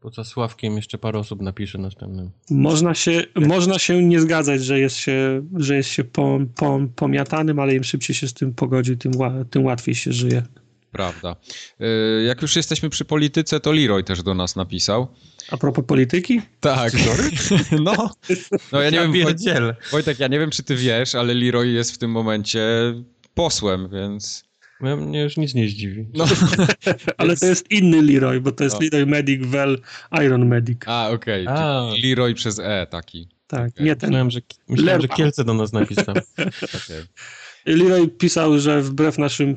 poza 0.00 0.24
Sławkiem 0.24 0.76
jeszcze 0.76 0.98
parę 0.98 1.18
osób 1.18 1.42
napisze 1.42 1.78
następnym. 1.78 2.30
Można 2.50 2.94
się, 2.94 3.22
można 3.36 3.78
się 3.78 4.04
nie 4.04 4.20
zgadzać, 4.20 4.64
że 4.64 4.80
jest 4.80 4.96
się, 4.96 5.42
że 5.56 5.76
jest 5.76 5.88
się 5.88 6.04
po, 6.04 6.40
po, 6.54 6.80
pomiatanym, 6.96 7.58
ale 7.58 7.74
im 7.74 7.84
szybciej 7.84 8.16
się 8.16 8.28
z 8.28 8.34
tym 8.34 8.54
pogodzi, 8.54 8.96
tym, 8.96 9.12
tym 9.50 9.64
łatwiej 9.64 9.94
się 9.94 10.12
żyje. 10.12 10.42
Prawda. 10.94 11.36
Y, 11.80 12.24
jak 12.26 12.42
już 12.42 12.56
jesteśmy 12.56 12.90
przy 12.90 13.04
polityce, 13.04 13.60
to 13.60 13.72
Leroy 13.72 14.04
też 14.04 14.22
do 14.22 14.34
nas 14.34 14.56
napisał. 14.56 15.08
A 15.50 15.56
propos 15.56 15.84
polityki? 15.86 16.42
Tak. 16.60 16.92
No, 17.84 18.10
no 18.72 18.82
ja 18.82 18.90
nie 18.90 18.96
ja 18.96 19.08
wiem, 19.08 19.24
Wojtek, 19.24 19.90
Wojtek, 19.90 20.18
ja 20.18 20.28
nie 20.28 20.38
wiem, 20.38 20.50
czy 20.50 20.62
ty 20.62 20.76
wiesz, 20.76 21.14
ale 21.14 21.34
Leroy 21.34 21.68
jest 21.68 21.92
w 21.92 21.98
tym 21.98 22.10
momencie 22.10 22.60
posłem, 23.34 23.88
więc... 23.88 24.44
No, 24.80 24.96
mnie 24.96 25.22
już 25.22 25.36
nic 25.36 25.54
nie 25.54 25.68
zdziwi. 25.68 26.06
No. 26.14 26.24
ale 27.18 27.36
to 27.36 27.46
jest 27.46 27.70
inny 27.70 28.02
Leroy, 28.02 28.40
bo 28.40 28.52
to 28.52 28.64
jest 28.64 28.80
no. 28.80 28.80
Leroy 28.84 29.06
Medic 29.06 29.46
Well 29.46 29.78
Iron 30.24 30.46
Medic. 30.46 30.78
A, 30.86 31.10
okej. 31.10 31.46
Okay. 31.46 32.00
Leroy 32.02 32.34
przez 32.34 32.58
E 32.58 32.86
taki. 32.86 33.28
Tak, 33.46 33.68
okay. 33.68 33.86
nie 33.86 33.96
ten. 33.96 34.10
Myślałem, 34.10 34.30
że, 34.30 34.40
myślałem, 34.68 35.02
że 35.02 35.08
Kielce 35.08 35.44
do 35.44 35.54
nas 35.54 35.72
napisał. 35.72 36.14
okay. 36.84 37.06
Leroy 37.66 38.08
pisał, 38.08 38.58
że 38.58 38.82
wbrew 38.82 39.18
naszym 39.18 39.56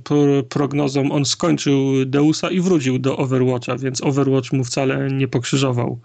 prognozom 0.50 1.12
on 1.12 1.26
skończył 1.26 2.06
Deusa 2.06 2.50
i 2.50 2.62
wrócił 2.62 3.00
do 3.00 3.18
Overwatcha, 3.18 3.78
więc 3.78 4.04
Overwatch 4.04 4.52
mu 4.54 4.64
wcale 4.64 5.12
nie 5.12 5.28
pokrzyżował 5.28 6.00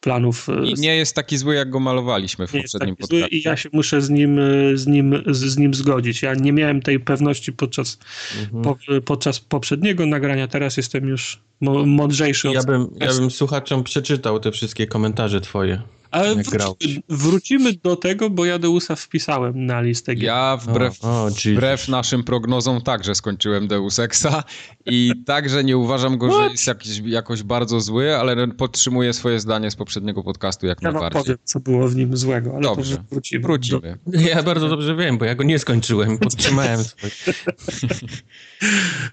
planów. 0.00 0.48
E, 0.48 0.66
I 0.66 0.74
nie 0.74 0.96
jest 0.96 1.14
taki 1.14 1.38
zły, 1.38 1.54
jak 1.54 1.70
go 1.70 1.80
malowaliśmy 1.80 2.46
w 2.46 2.52
nie 2.52 2.60
poprzednim 2.60 2.96
podcaście. 2.96 3.26
I 3.28 3.42
ja 3.42 3.56
się 3.56 3.68
muszę 3.72 4.02
z 4.02 4.10
nim, 4.10 4.38
e, 4.38 4.76
z, 4.76 4.86
nim, 4.86 5.22
z, 5.26 5.38
z 5.38 5.58
nim 5.58 5.74
zgodzić. 5.74 6.22
Ja 6.22 6.34
nie 6.34 6.52
miałem 6.52 6.82
tej 6.82 7.00
pewności 7.00 7.52
podczas, 7.52 7.98
mhm. 8.40 8.64
po, 8.64 8.76
podczas 9.04 9.40
poprzedniego 9.40 10.06
nagrania, 10.06 10.48
teraz 10.48 10.76
jestem 10.76 11.08
już 11.08 11.40
mądrzejszy. 11.86 12.48
Ja 12.48 12.62
bym, 12.62 12.90
ja 13.00 13.14
bym 13.14 13.30
słuchaczom 13.30 13.84
przeczytał 13.84 14.40
te 14.40 14.52
wszystkie 14.52 14.86
komentarze 14.86 15.40
twoje. 15.40 15.82
Ale 16.10 16.34
wrócimy, 16.34 17.02
wrócimy, 17.08 17.72
do 17.72 17.96
tego, 17.96 18.30
bo 18.30 18.44
ja 18.44 18.58
Deusa 18.58 18.96
wpisałem 18.96 19.66
na 19.66 19.80
listę 19.80 20.14
gier. 20.14 20.24
Ja 20.24 20.56
wbrew, 20.56 21.04
o, 21.04 21.24
o, 21.24 21.30
wbrew 21.30 21.88
naszym 21.88 22.24
prognozom 22.24 22.80
także 22.80 23.14
skończyłem 23.14 23.68
Deus 23.68 23.98
Exa 23.98 24.44
i 24.86 25.12
także 25.26 25.64
nie 25.64 25.76
uważam 25.76 26.18
go, 26.18 26.28
What? 26.28 26.38
że 26.44 26.50
jest 26.50 26.66
jakiś, 26.66 26.98
jakoś 26.98 27.42
bardzo 27.42 27.80
zły, 27.80 28.16
ale 28.16 28.48
podtrzymuję 28.48 29.12
swoje 29.12 29.40
zdanie 29.40 29.70
z 29.70 29.76
poprzedniego 29.76 30.22
podcastu 30.22 30.66
jak 30.66 30.82
ja 30.82 30.92
najbardziej. 30.92 31.18
Ja 31.18 31.24
powiem, 31.24 31.38
co 31.44 31.60
było 31.60 31.88
w 31.88 31.96
nim 31.96 32.16
złego, 32.16 32.52
ale 32.52 32.62
dobrze, 32.62 32.96
to 32.96 33.02
wrócimy. 33.10 33.42
wrócimy. 33.42 33.98
Do... 34.06 34.20
Ja 34.20 34.42
bardzo 34.42 34.68
dobrze 34.68 34.96
wiem, 34.96 35.18
bo 35.18 35.24
ja 35.24 35.34
go 35.34 35.44
nie 35.44 35.58
skończyłem, 35.58 36.18
podtrzymałem 36.18 36.84
swoje. 36.84 37.12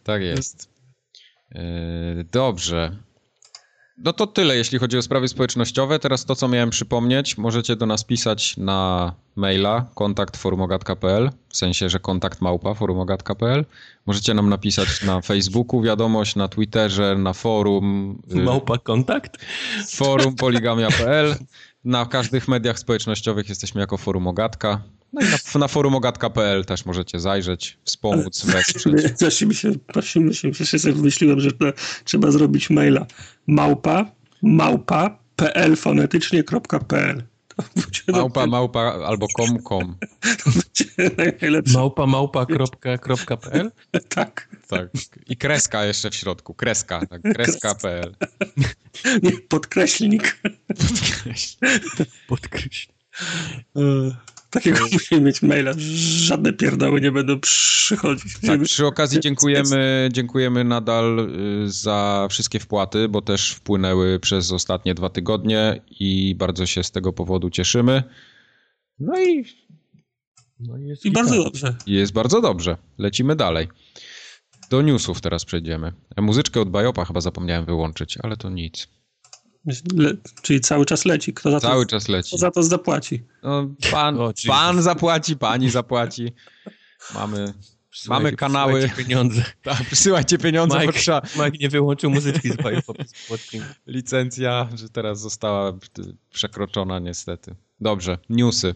tak 0.03 0.21
jest. 0.21 0.69
E, 1.51 2.23
dobrze. 2.31 3.04
No 3.97 4.13
to 4.13 4.27
tyle, 4.27 4.57
jeśli 4.57 4.79
chodzi 4.79 4.97
o 4.97 5.01
sprawy 5.01 5.27
społecznościowe. 5.27 5.99
Teraz 5.99 6.25
to, 6.25 6.35
co 6.35 6.47
miałem 6.47 6.69
przypomnieć, 6.69 7.37
możecie 7.37 7.75
do 7.75 7.85
nas 7.85 8.03
pisać 8.03 8.57
na 8.57 9.13
maila 9.35 9.85
kontakt 9.95 10.37
forumogat.pl, 10.37 11.31
w 11.49 11.57
sensie, 11.57 11.89
że 11.89 11.99
kontakt 11.99 12.41
małpa 12.41 12.73
forumogat.pl. 12.73 13.65
Możecie 14.05 14.33
nam 14.33 14.49
napisać 14.49 15.03
na 15.03 15.21
Facebooku 15.31 15.81
wiadomość, 15.81 16.35
na 16.35 16.47
Twitterze, 16.47 17.15
na 17.17 17.33
forum. 17.33 18.17
Y, 18.31 18.35
Małpa 18.35 18.77
kontakt? 18.77 19.45
Forum 19.89 20.35
poligamia.pl. 20.45 21.35
Na 21.83 22.05
każdych 22.05 22.47
mediach 22.47 22.79
społecznościowych 22.79 23.49
jesteśmy 23.49 23.81
jako 23.81 23.97
Forum 23.97 24.27
Ogatka. 24.27 24.81
No 25.15 25.21
i 25.21 25.25
na, 25.53 25.59
na 25.59 25.67
forumogatka.pl 25.67 26.65
też 26.65 26.85
możecie 26.85 27.19
zajrzeć, 27.19 27.77
wspomóc, 27.83 28.45
wesprzeć. 28.45 29.11
Właśnie 29.21 29.47
mi 29.47 29.55
się, 29.55 29.71
właśnie 29.93 30.21
mi 30.21 30.35
się, 30.35 30.53
się 30.53 30.79
sobie 30.79 30.93
wymyśliłem, 30.93 31.39
że 31.39 31.49
trzeba 32.03 32.31
zrobić 32.31 32.69
maila 32.69 33.05
małpa, 33.47 34.11
małpa, 34.41 35.19
pl 35.35 35.75
fonetycznie.pl 35.75 37.23
Małpa, 38.07 38.47
małpa 38.47 38.81
albo 38.81 39.27
kom, 39.27 39.63
kom. 39.63 39.97
Małpa, 41.73 42.05
małpa, 42.05 42.45
kropka, 42.45 42.97
kropka, 42.97 43.37
pl? 43.37 43.71
Tak. 44.15 44.49
Tak. 44.67 44.89
I 45.27 45.37
kreska 45.37 45.85
jeszcze 45.85 46.09
w 46.09 46.15
środku. 46.15 46.53
Kreska, 46.53 47.05
tak. 47.05 47.21
Kreska.pl. 47.35 48.15
Nie, 49.23 49.31
podkreślnik. 49.31 50.41
Podkreślnik. 50.67 51.59
Podkreślnik. 52.27 52.95
Takiego 54.55 54.79
musimy 54.93 55.21
mieć 55.21 55.41
maila. 55.41 55.71
Żadne 55.77 56.53
pierdoły 56.53 57.01
nie 57.01 57.11
będą 57.11 57.39
przychodzić. 57.39 58.39
Tak, 58.47 58.61
przy 58.61 58.85
okazji 58.85 59.19
dziękujemy, 59.19 60.09
dziękujemy 60.11 60.63
nadal 60.63 61.19
y, 61.19 61.71
za 61.71 62.27
wszystkie 62.29 62.59
wpłaty, 62.59 63.09
bo 63.09 63.21
też 63.21 63.51
wpłynęły 63.51 64.19
przez 64.19 64.51
ostatnie 64.51 64.95
dwa 64.95 65.09
tygodnie 65.09 65.81
i 65.99 66.35
bardzo 66.35 66.65
się 66.65 66.83
z 66.83 66.91
tego 66.91 67.13
powodu 67.13 67.49
cieszymy. 67.49 68.03
No 68.99 69.19
i, 69.19 69.45
no 70.59 70.77
jest 70.77 71.05
I 71.05 71.11
bardzo 71.11 71.43
dobrze. 71.43 71.75
Jest 71.87 72.13
bardzo 72.13 72.41
dobrze. 72.41 72.77
Lecimy 72.97 73.35
dalej. 73.35 73.67
Do 74.69 74.81
newsów 74.81 75.21
teraz 75.21 75.45
przejdziemy. 75.45 75.93
Muzyczkę 76.17 76.61
od 76.61 76.69
Bajopa 76.69 77.05
chyba 77.05 77.21
zapomniałem 77.21 77.65
wyłączyć, 77.65 78.17
ale 78.23 78.37
to 78.37 78.49
nic. 78.49 78.87
Le, 79.95 80.13
czyli 80.41 80.61
cały 80.61 80.85
czas 80.85 81.05
leci. 81.05 81.33
Kto 81.33 81.51
za 81.51 81.59
cały 81.59 81.85
to, 81.85 81.89
czas 81.89 82.07
leci. 82.07 82.27
Kto 82.27 82.37
za 82.37 82.51
to 82.51 82.63
zapłaci? 82.63 83.23
No, 83.43 83.69
pan, 83.91 84.19
o, 84.19 84.33
pan 84.47 84.81
zapłaci, 84.81 85.37
pani 85.37 85.69
zapłaci. 85.69 86.31
Mamy, 87.13 87.53
mamy 88.07 88.31
kanały. 88.31 88.79
Przysyłajcie 88.79 89.03
pieniądze. 89.03 89.43
Tak, 89.63 89.83
przysyłajcie 89.85 90.37
pieniądze. 90.37 90.79
Mike, 90.79 90.93
trzeba... 90.93 91.21
Mike 91.35 91.57
nie 91.57 91.69
wyłączył 91.69 92.09
muzyczki 92.11 92.49
z 92.51 92.57
Licencja, 93.87 94.69
że 94.75 94.89
teraz 94.89 95.19
została 95.19 95.73
przekroczona 96.31 96.99
niestety. 96.99 97.55
Dobrze, 97.79 98.17
newsy. 98.29 98.73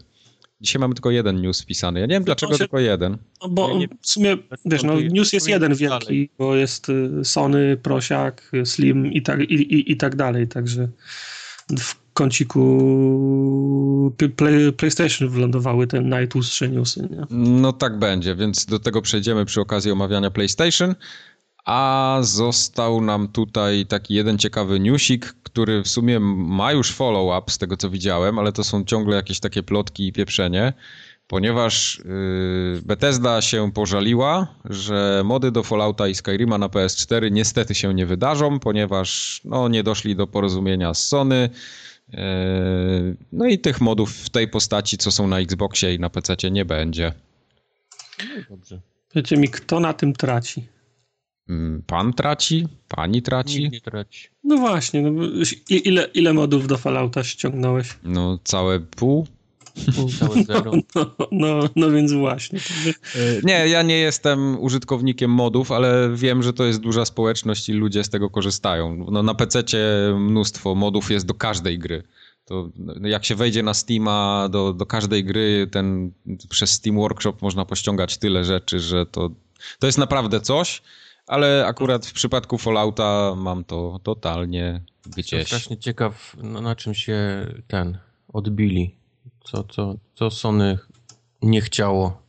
Dzisiaj 0.60 0.80
mamy 0.80 0.94
tylko 0.94 1.10
jeden 1.10 1.40
news 1.40 1.62
wpisany. 1.62 2.00
Ja 2.00 2.06
nie 2.06 2.14
wiem 2.14 2.24
dlaczego 2.24 2.52
się, 2.52 2.58
tylko 2.58 2.78
jeden. 2.78 3.18
No 3.42 3.48
bo 3.48 3.78
nie, 3.78 3.88
w 4.02 4.06
sumie, 4.06 4.36
wiesz, 4.64 4.82
no, 4.82 5.00
news 5.00 5.32
jest 5.32 5.48
jeden 5.48 5.74
wielki, 5.74 6.06
dalej. 6.06 6.30
bo 6.38 6.56
jest 6.56 6.88
y, 6.88 7.24
Sony, 7.24 7.76
Prosiak, 7.76 8.50
Slim 8.64 9.12
i 9.12 9.22
tak, 9.22 9.40
i, 9.40 9.54
i, 9.54 9.92
i 9.92 9.96
tak 9.96 10.16
dalej, 10.16 10.48
także 10.48 10.88
w 11.78 12.12
kąciku 12.12 14.12
play, 14.36 14.72
PlayStation 14.72 15.28
wylądowały 15.28 15.86
te 15.86 16.00
najtłustsze 16.00 16.68
newsy. 16.68 17.08
Nie? 17.10 17.24
No 17.30 17.72
tak 17.72 17.98
będzie, 17.98 18.34
więc 18.34 18.66
do 18.66 18.78
tego 18.78 19.02
przejdziemy 19.02 19.44
przy 19.44 19.60
okazji 19.60 19.90
omawiania 19.90 20.30
PlayStation. 20.30 20.94
A 21.64 22.18
został 22.22 23.00
nam 23.00 23.28
tutaj 23.28 23.86
taki 23.86 24.14
jeden 24.14 24.38
ciekawy 24.38 24.80
newsik, 24.80 25.34
który 25.42 25.82
w 25.82 25.88
sumie 25.88 26.20
ma 26.20 26.72
już 26.72 26.92
follow-up 26.92 27.52
z 27.52 27.58
tego 27.58 27.76
co 27.76 27.90
widziałem, 27.90 28.38
ale 28.38 28.52
to 28.52 28.64
są 28.64 28.84
ciągle 28.84 29.16
jakieś 29.16 29.40
takie 29.40 29.62
plotki 29.62 30.06
i 30.06 30.12
pieprzenie, 30.12 30.72
ponieważ 31.26 32.02
yy, 32.04 32.82
Bethesda 32.84 33.42
się 33.42 33.72
pożaliła, 33.72 34.46
że 34.64 35.22
mody 35.24 35.50
do 35.50 35.62
Fallouta 35.62 36.08
i 36.08 36.14
Skyrima 36.14 36.58
na 36.58 36.68
PS4 36.68 37.30
niestety 37.30 37.74
się 37.74 37.94
nie 37.94 38.06
wydarzą, 38.06 38.58
ponieważ 38.58 39.40
no, 39.44 39.68
nie 39.68 39.82
doszli 39.82 40.16
do 40.16 40.26
porozumienia 40.26 40.94
z 40.94 41.08
Sony. 41.08 41.50
Yy, 42.12 42.18
no 43.32 43.46
i 43.46 43.58
tych 43.58 43.80
modów 43.80 44.12
w 44.12 44.30
tej 44.30 44.48
postaci, 44.48 44.98
co 44.98 45.10
są 45.10 45.26
na 45.26 45.38
Xboxie 45.38 45.94
i 45.94 45.98
na 45.98 46.10
PC 46.10 46.36
nie 46.50 46.64
będzie. 46.64 47.12
No 48.18 48.42
dobrze. 48.50 48.80
Wiecie 49.14 49.36
mi, 49.36 49.48
kto 49.48 49.80
na 49.80 49.92
tym 49.92 50.12
traci? 50.12 50.66
Mm, 51.50 51.82
pan 51.86 52.12
traci? 52.12 52.66
Pani 52.88 53.22
traci? 53.22 53.58
Nikt 53.58 53.72
nie 53.72 53.80
traci. 53.80 54.28
No 54.44 54.56
właśnie, 54.56 55.02
no, 55.02 55.22
ile, 55.70 56.08
ile 56.14 56.32
modów 56.32 56.66
do 56.66 56.78
Fallouta 56.78 57.24
ściągnąłeś? 57.24 57.88
No 58.04 58.38
całe 58.44 58.80
pół. 58.80 59.26
Pół, 59.96 60.10
całe 60.10 60.44
zero. 60.48 60.72
No, 60.94 61.06
no, 61.18 61.26
no, 61.32 61.68
no 61.76 61.90
więc 61.90 62.12
właśnie. 62.12 62.58
E, 62.58 63.18
nie, 63.42 63.68
ja 63.68 63.82
nie 63.82 63.98
jestem 63.98 64.60
użytkownikiem 64.60 65.30
modów, 65.30 65.72
ale 65.72 66.10
wiem, 66.14 66.42
że 66.42 66.52
to 66.52 66.64
jest 66.64 66.80
duża 66.80 67.04
społeczność 67.04 67.68
i 67.68 67.72
ludzie 67.72 68.04
z 68.04 68.08
tego 68.08 68.30
korzystają. 68.30 69.06
No, 69.10 69.22
na 69.22 69.34
PC 69.34 69.62
mnóstwo 70.18 70.74
modów 70.74 71.10
jest 71.10 71.26
do 71.26 71.34
każdej 71.34 71.78
gry. 71.78 72.02
To 72.44 72.70
no, 72.76 73.08
jak 73.08 73.24
się 73.24 73.34
wejdzie 73.34 73.62
na 73.62 73.74
Steama 73.74 74.48
do, 74.50 74.72
do 74.72 74.86
każdej 74.86 75.24
gry, 75.24 75.68
ten, 75.70 76.12
przez 76.48 76.70
Steam 76.70 76.96
Workshop 76.96 77.34
można 77.42 77.64
pościągać 77.64 78.18
tyle 78.18 78.44
rzeczy, 78.44 78.80
że 78.80 79.06
to, 79.06 79.30
to 79.78 79.86
jest 79.86 79.98
naprawdę 79.98 80.40
coś 80.40 80.82
ale 81.30 81.66
akurat 81.66 82.06
w 82.06 82.12
przypadku 82.12 82.58
Fallouta 82.58 83.34
mam 83.36 83.64
to 83.64 84.00
totalnie 84.02 84.82
gdzieś. 85.06 85.32
Jestem 85.32 85.46
strasznie 85.46 85.78
ciekaw, 85.78 86.36
na, 86.36 86.60
na 86.60 86.76
czym 86.76 86.94
się 86.94 87.46
ten 87.66 87.98
odbili. 88.28 88.94
Co, 89.44 89.64
co, 89.64 89.94
co 90.14 90.30
Sony 90.30 90.78
nie 91.42 91.60
chciało. 91.60 92.22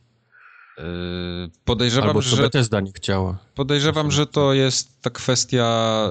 Podejrzewam, 1.64 2.08
Albo 2.08 2.22
że 2.22 2.42
Bethesda 2.42 2.80
nie 2.80 2.92
chciała. 2.92 3.38
Podejrzewam, 3.54 4.10
że 4.10 4.26
to 4.26 4.52
jest 4.52 5.02
ta 5.02 5.10
kwestia 5.10 6.08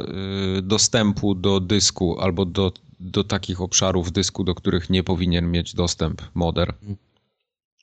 y, 0.57 0.61
dostępu 0.61 1.35
do 1.35 1.59
dysku 1.59 2.19
albo 2.19 2.45
do, 2.45 2.71
do 2.99 3.23
takich 3.23 3.61
obszarów 3.61 4.11
dysku, 4.11 4.43
do 4.43 4.55
których 4.55 4.89
nie 4.89 5.03
powinien 5.03 5.51
mieć 5.51 5.73
dostęp 5.73 6.21
moder. 6.33 6.73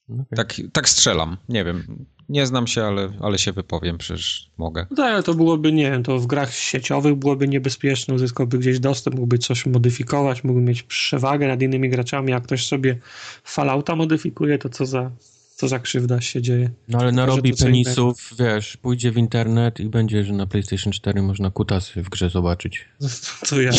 Okay. 0.09 0.25
Tak, 0.37 0.55
tak 0.73 0.89
strzelam. 0.89 1.37
Nie 1.49 1.65
wiem. 1.65 2.07
Nie 2.29 2.47
znam 2.47 2.67
się, 2.67 2.85
ale, 2.85 3.13
ale 3.21 3.39
się 3.39 3.53
wypowiem, 3.53 3.99
przecież 3.99 4.51
mogę. 4.59 4.87
No 4.91 4.97
tak, 4.97 5.13
ale 5.13 5.23
to 5.23 5.35
byłoby, 5.35 5.73
nie 5.73 5.91
wiem, 5.91 6.03
to 6.03 6.19
w 6.19 6.27
grach 6.27 6.55
sieciowych 6.55 7.15
byłoby 7.15 7.49
niebezpieczne, 7.49 8.15
uzyskałby 8.15 8.59
gdzieś 8.59 8.81
dostęp, 8.81 9.17
mógłby 9.17 9.39
coś 9.39 9.67
modyfikować, 9.67 10.45
mógłby 10.45 10.63
mieć 10.63 10.83
przewagę 10.83 11.49
nad 11.49 11.63
innymi 11.63 11.91
graczami. 11.91 12.31
Jak 12.31 12.43
ktoś 12.43 12.67
sobie 12.67 12.99
Fallouta 13.45 13.97
modyfikuje, 13.97 14.59
to 14.59 14.69
co 14.69 14.87
za, 14.87 15.11
co 15.55 15.69
za 15.69 15.79
krzywda 15.79 16.21
się 16.21 16.43
dzieje. 16.43 16.71
No 16.89 16.99
ale 16.99 17.13
narobi 17.13 17.55
penisów, 17.55 18.31
wiesz, 18.39 18.77
pójdzie 18.77 19.13
w 19.13 19.17
internet 19.17 19.81
i 19.81 19.89
będzie, 19.89 20.25
że 20.25 20.33
na 20.33 20.47
PlayStation 20.47 20.93
4 20.93 21.23
można 21.23 21.51
kutasy 21.51 22.03
w 22.03 22.09
grze 22.09 22.31
zobaczyć. 22.31 22.85
To 23.49 23.61
ja, 23.61 23.71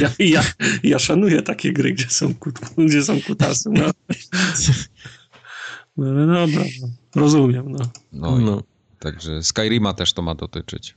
ja, 0.00 0.10
ja, 0.18 0.44
ja 0.82 0.98
szanuję 0.98 1.42
takie 1.42 1.72
gry, 1.72 1.92
gdzie 1.92 2.06
są, 2.08 2.34
kut, 2.34 2.58
gdzie 2.78 3.02
są 3.02 3.20
kutasy. 3.20 3.70
No. 3.72 3.90
No, 5.96 6.12
no, 6.12 6.26
no, 6.26 6.46
no, 6.46 6.62
rozumiem, 7.14 7.72
no. 7.72 7.78
No, 8.12 8.38
no. 8.38 8.62
Także 8.98 9.42
Skyrima 9.42 9.94
też 9.94 10.12
to 10.12 10.22
ma 10.22 10.34
dotyczyć. 10.34 10.96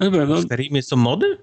No, 0.00 0.10
no. 0.10 0.36
W 0.36 0.42
Skyrimie 0.42 0.82
są 0.82 0.96
mody? 0.96 1.38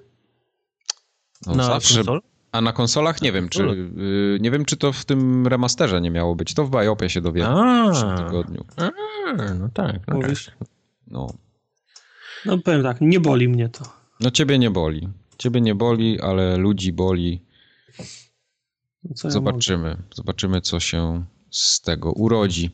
No, 1.46 1.56
na 1.56 1.64
zawsze. 1.64 1.96
Konsol? 1.96 2.22
A 2.52 2.62
na 2.62 2.74
konsolach 2.74 3.22
nie 3.22 3.32
wiem, 3.32 3.50
czy 3.50 3.64
yy, 3.96 4.38
nie 4.42 4.52
wiem, 4.52 4.66
czy 4.66 4.78
to 4.78 4.94
w 4.94 5.06
tym 5.06 5.48
remasterze 5.48 6.02
nie 6.02 6.12
miało 6.12 6.36
być. 6.36 6.54
To 6.54 6.66
w 6.66 6.72
Biopie 6.72 7.10
się 7.10 7.22
dowiemy 7.22 7.56
w 7.56 7.92
przyszłym 7.92 8.18
tygodniu. 8.18 8.66
A, 8.78 8.92
no 9.54 9.70
tak. 9.74 10.08
No, 10.08 10.16
Mówisz? 10.16 10.46
Tak. 10.46 10.68
no. 11.08 11.34
No 12.46 12.58
powiem 12.58 12.84
tak, 12.84 13.02
nie 13.02 13.20
boli 13.20 13.50
mnie 13.50 13.70
to. 13.70 13.84
No 14.20 14.32
ciebie 14.32 14.60
nie 14.60 14.72
boli. 14.72 15.10
Ciebie 15.38 15.62
nie 15.62 15.76
boli, 15.76 16.22
ale 16.22 16.58
ludzi 16.58 16.94
boli. 16.94 17.42
No 19.04 19.32
Zobaczymy. 19.32 19.90
Ja 19.90 20.16
Zobaczymy, 20.16 20.62
co 20.62 20.80
się 20.80 21.26
z 21.58 21.82
tego 21.82 22.12
urodzi. 22.12 22.72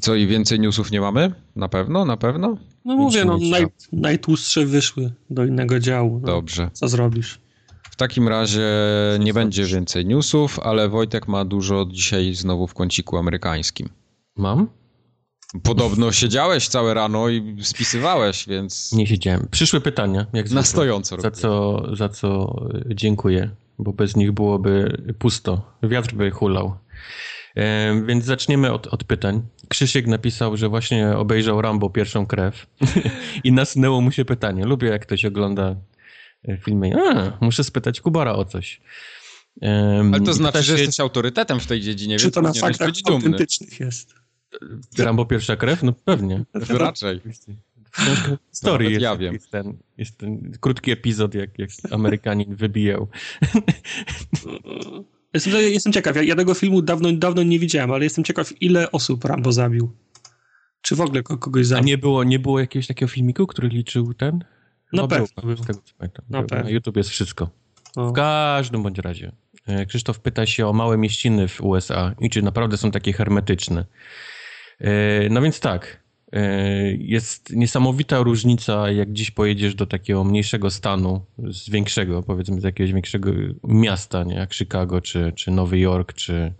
Co 0.00 0.14
i 0.14 0.26
więcej 0.26 0.60
newsów 0.60 0.90
nie 0.90 1.00
mamy? 1.00 1.34
Na 1.56 1.68
pewno, 1.68 2.04
na 2.04 2.16
pewno? 2.16 2.56
No 2.84 2.96
mówię, 2.96 3.24
no 3.24 3.38
naj, 3.50 3.66
najtłustsze 3.92 4.66
wyszły 4.66 5.12
do 5.30 5.44
innego 5.44 5.80
działu. 5.80 6.20
No. 6.20 6.26
Dobrze. 6.26 6.70
Co 6.72 6.88
zrobisz? 6.88 7.40
W 7.90 7.96
takim 7.96 8.28
razie 8.28 8.68
nie 9.20 9.34
będzie 9.34 9.64
więcej 9.64 10.06
newsów, 10.06 10.58
ale 10.58 10.88
Wojtek 10.88 11.28
ma 11.28 11.44
dużo 11.44 11.86
dzisiaj 11.90 12.34
znowu 12.34 12.66
w 12.66 12.74
kąciku 12.74 13.16
amerykańskim. 13.16 13.88
Mam? 14.36 14.68
Podobno 15.62 16.12
siedziałeś 16.12 16.68
całe 16.68 16.94
rano 16.94 17.28
i 17.28 17.56
spisywałeś, 17.62 18.46
więc... 18.48 18.92
Nie 18.92 19.06
siedziałem. 19.06 19.48
Przyszły 19.50 19.80
pytania, 19.80 20.26
jak 20.32 20.50
Na 20.50 20.62
stojąco. 20.62 21.20
Za 21.20 21.30
co, 21.30 21.82
za 21.96 22.08
co 22.08 22.56
dziękuję, 22.86 23.50
bo 23.78 23.92
bez 23.92 24.16
nich 24.16 24.32
byłoby 24.32 25.02
pusto. 25.18 25.72
Wiatr 25.82 26.14
by 26.14 26.30
hulał. 26.30 26.74
Więc 28.06 28.24
zaczniemy 28.24 28.72
od, 28.72 28.86
od 28.86 29.04
pytań. 29.04 29.42
Krzysiek 29.68 30.06
napisał, 30.06 30.56
że 30.56 30.68
właśnie 30.68 31.08
obejrzał 31.08 31.62
Rambo 31.62 31.90
pierwszą 31.90 32.26
krew 32.26 32.66
i 33.44 33.52
nasunęło 33.52 34.00
mu 34.00 34.12
się 34.12 34.24
pytanie. 34.24 34.64
Lubię, 34.64 34.88
jak 34.88 35.02
ktoś 35.02 35.24
ogląda 35.24 35.76
e, 36.48 36.56
filmy. 36.56 36.92
A, 37.14 37.38
muszę 37.40 37.64
spytać 37.64 38.00
Kubara 38.00 38.32
o 38.32 38.44
coś. 38.44 38.80
Um, 39.60 40.14
Ale 40.14 40.24
to 40.24 40.32
znaczy, 40.32 40.62
że 40.62 40.78
jesteś 40.78 41.00
autorytetem 41.00 41.60
w 41.60 41.66
tej 41.66 41.80
dziedzinie, 41.80 42.18
Czy 42.18 42.30
to 42.30 42.42
na 42.42 42.52
faktach 42.52 42.90
autentycznych 43.08 43.80
jest? 43.80 44.14
Rambo 44.98 45.26
pierwsza 45.26 45.56
krew? 45.56 45.82
No 45.82 45.92
pewnie. 45.92 46.44
Raczej. 46.68 47.20
Historii 48.50 48.90
jest, 48.90 49.02
ja 49.02 49.16
wiem. 49.16 49.34
Jest, 49.34 49.50
ten, 49.50 49.78
jest 49.98 50.18
ten 50.18 50.52
krótki 50.60 50.90
epizod, 50.90 51.34
jak, 51.34 51.58
jak 51.58 51.70
Amerykanin 51.90 52.56
wybijał. 52.56 53.08
Jestem, 55.34 55.52
jestem 55.52 55.92
ciekaw, 55.92 56.16
ja, 56.16 56.22
ja, 56.22 56.36
tego 56.36 56.54
filmu 56.54 56.82
dawno, 56.82 57.12
dawno 57.12 57.42
nie 57.42 57.58
widziałem, 57.58 57.90
ale 57.90 58.04
jestem 58.04 58.24
ciekaw, 58.24 58.62
ile 58.62 58.92
osób 58.92 59.24
Rambo 59.24 59.52
zabił. 59.52 59.92
Czy 60.82 60.96
w 60.96 61.00
ogóle 61.00 61.22
kogoś 61.22 61.66
zabił. 61.66 61.82
A 61.82 61.86
nie 61.86 61.98
było, 61.98 62.24
nie 62.24 62.38
było 62.38 62.60
jakiegoś 62.60 62.86
takiego 62.86 63.08
filmiku, 63.08 63.46
który 63.46 63.68
liczył 63.68 64.14
ten? 64.14 64.44
No 64.92 65.08
pewnie. 65.08 65.26
Był, 65.42 65.56
z 65.56 65.66
tego, 65.66 65.80
pamiętam. 65.98 66.24
No 66.30 66.44
Na 66.50 66.70
YouTube 66.70 66.96
jest 66.96 67.10
wszystko. 67.10 67.50
O. 67.96 68.10
W 68.10 68.12
każdym 68.12 68.82
bądź 68.82 68.98
razie. 68.98 69.32
E, 69.66 69.86
Krzysztof 69.86 70.20
pyta 70.20 70.46
się 70.46 70.66
o 70.66 70.72
małe 70.72 70.98
mieściny 70.98 71.48
w 71.48 71.60
USA 71.60 72.14
i 72.20 72.30
czy 72.30 72.42
naprawdę 72.42 72.76
są 72.76 72.90
takie 72.90 73.12
hermetyczne. 73.12 73.84
E, 74.80 75.28
no 75.28 75.42
więc 75.42 75.60
tak, 75.60 75.99
jest 76.98 77.50
niesamowita 77.52 78.18
różnica, 78.18 78.90
jak 78.90 79.12
dziś 79.12 79.30
pojedziesz 79.30 79.74
do 79.74 79.86
takiego 79.86 80.24
mniejszego 80.24 80.70
stanu, 80.70 81.24
z 81.38 81.70
większego, 81.70 82.22
powiedzmy, 82.22 82.60
z 82.60 82.64
jakiegoś 82.64 82.92
większego 82.92 83.30
miasta, 83.64 84.24
nie? 84.24 84.34
jak 84.34 84.54
Chicago, 84.54 85.00
czy, 85.00 85.32
czy 85.36 85.50
Nowy 85.50 85.78
Jork, 85.78 86.12
czy 86.12 86.54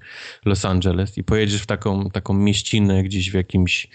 Los 0.44 0.64
Angeles 0.64 1.18
i 1.18 1.24
pojedziesz 1.24 1.62
w 1.62 1.66
taką, 1.66 2.11
taką 2.11 2.35
mieścinę 2.35 3.02
gdzieś 3.02 3.30
w 3.30 3.35
jakimś 3.35 3.88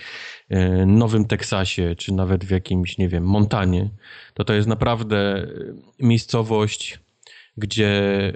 e, 0.50 0.86
Nowym 0.86 1.26
Teksasie, 1.26 1.96
czy 1.98 2.14
nawet 2.14 2.46
w 2.46 2.52
jakimś, 2.52 2.98
nie 2.98 3.10
wiem, 3.10 3.24
Montanie, 3.24 3.90
to 4.34 4.44
to 4.44 4.54
jest 4.54 4.68
naprawdę 4.68 5.48
miejscowość, 6.00 7.00
gdzie 7.58 8.34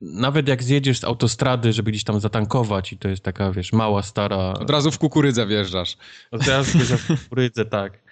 nawet 0.00 0.48
jak 0.48 0.62
zjedziesz 0.62 0.98
z 0.98 1.04
autostrady, 1.04 1.72
żeby 1.72 1.90
gdzieś 1.90 2.04
tam 2.04 2.20
zatankować 2.20 2.92
i 2.92 2.98
to 2.98 3.08
jest 3.08 3.22
taka, 3.22 3.52
wiesz, 3.52 3.72
mała, 3.72 4.02
stara... 4.02 4.36
Od 4.36 4.70
razu 4.70 4.90
w 4.90 4.98
kukurydzę 4.98 5.46
wjeżdżasz. 5.46 5.96
Od 6.30 6.46
razu 6.46 6.78
w 6.78 7.06
kukurydzę, 7.06 7.64
tak. 7.64 8.02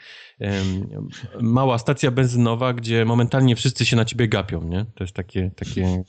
Mała 1.40 1.78
stacja 1.78 2.10
benzynowa, 2.10 2.72
gdzie 2.72 3.04
momentalnie 3.04 3.56
wszyscy 3.56 3.86
się 3.86 3.96
na 3.96 4.04
ciebie 4.04 4.28
gapią, 4.28 4.64
nie? 4.68 4.86
To 4.94 5.04
jest 5.04 5.14
takie... 5.14 5.50
takie 5.56 6.02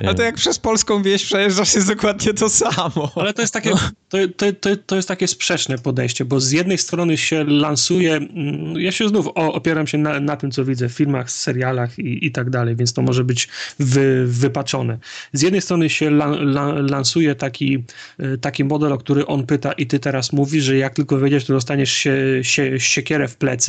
Ale 0.00 0.14
to 0.14 0.22
jak 0.22 0.34
przez 0.34 0.58
polską 0.58 1.02
wieś 1.02 1.24
przejeżdżasz 1.24 1.74
jest 1.74 1.88
dokładnie 1.88 2.34
to 2.34 2.48
samo. 2.48 3.10
Ale 3.14 3.32
to 3.34 3.42
jest 3.42 3.54
takie, 3.54 3.70
to, 4.08 4.18
to, 4.36 4.52
to, 4.52 4.76
to 4.86 4.96
jest 4.96 5.08
takie 5.08 5.28
sprzeczne 5.28 5.78
podejście, 5.78 6.24
bo 6.24 6.40
z 6.40 6.50
jednej 6.50 6.78
strony 6.78 7.16
się 7.16 7.44
lansuje, 7.44 8.14
mm, 8.14 8.80
ja 8.80 8.92
się 8.92 9.08
znów 9.08 9.26
opieram 9.34 9.86
się 9.86 9.98
na, 9.98 10.20
na 10.20 10.36
tym, 10.36 10.50
co 10.50 10.64
widzę 10.64 10.88
w 10.88 10.92
filmach, 10.92 11.30
serialach 11.30 11.98
i, 11.98 12.26
i 12.26 12.32
tak 12.32 12.50
dalej, 12.50 12.76
więc 12.76 12.92
to 12.92 13.02
może 13.02 13.24
być 13.24 13.48
wy, 13.78 14.24
wypaczone. 14.26 14.98
Z 15.32 15.42
jednej 15.42 15.60
strony 15.60 15.90
się 15.90 16.06
la, 16.06 16.26
la, 16.26 16.72
lansuje 16.72 17.34
taki, 17.34 17.84
e, 18.18 18.38
taki 18.38 18.64
model, 18.64 18.92
o 18.92 18.98
który 18.98 19.26
on 19.26 19.46
pyta 19.46 19.72
i 19.72 19.86
ty 19.86 19.98
teraz 19.98 20.32
mówisz, 20.32 20.64
że 20.64 20.76
jak 20.76 20.94
tylko 20.94 21.16
wejdziesz, 21.16 21.44
to 21.44 21.52
dostaniesz 21.52 21.92
się, 21.92 22.16
się, 22.42 22.80
siekierę 22.80 23.28
w 23.28 23.36
plecy, 23.36 23.67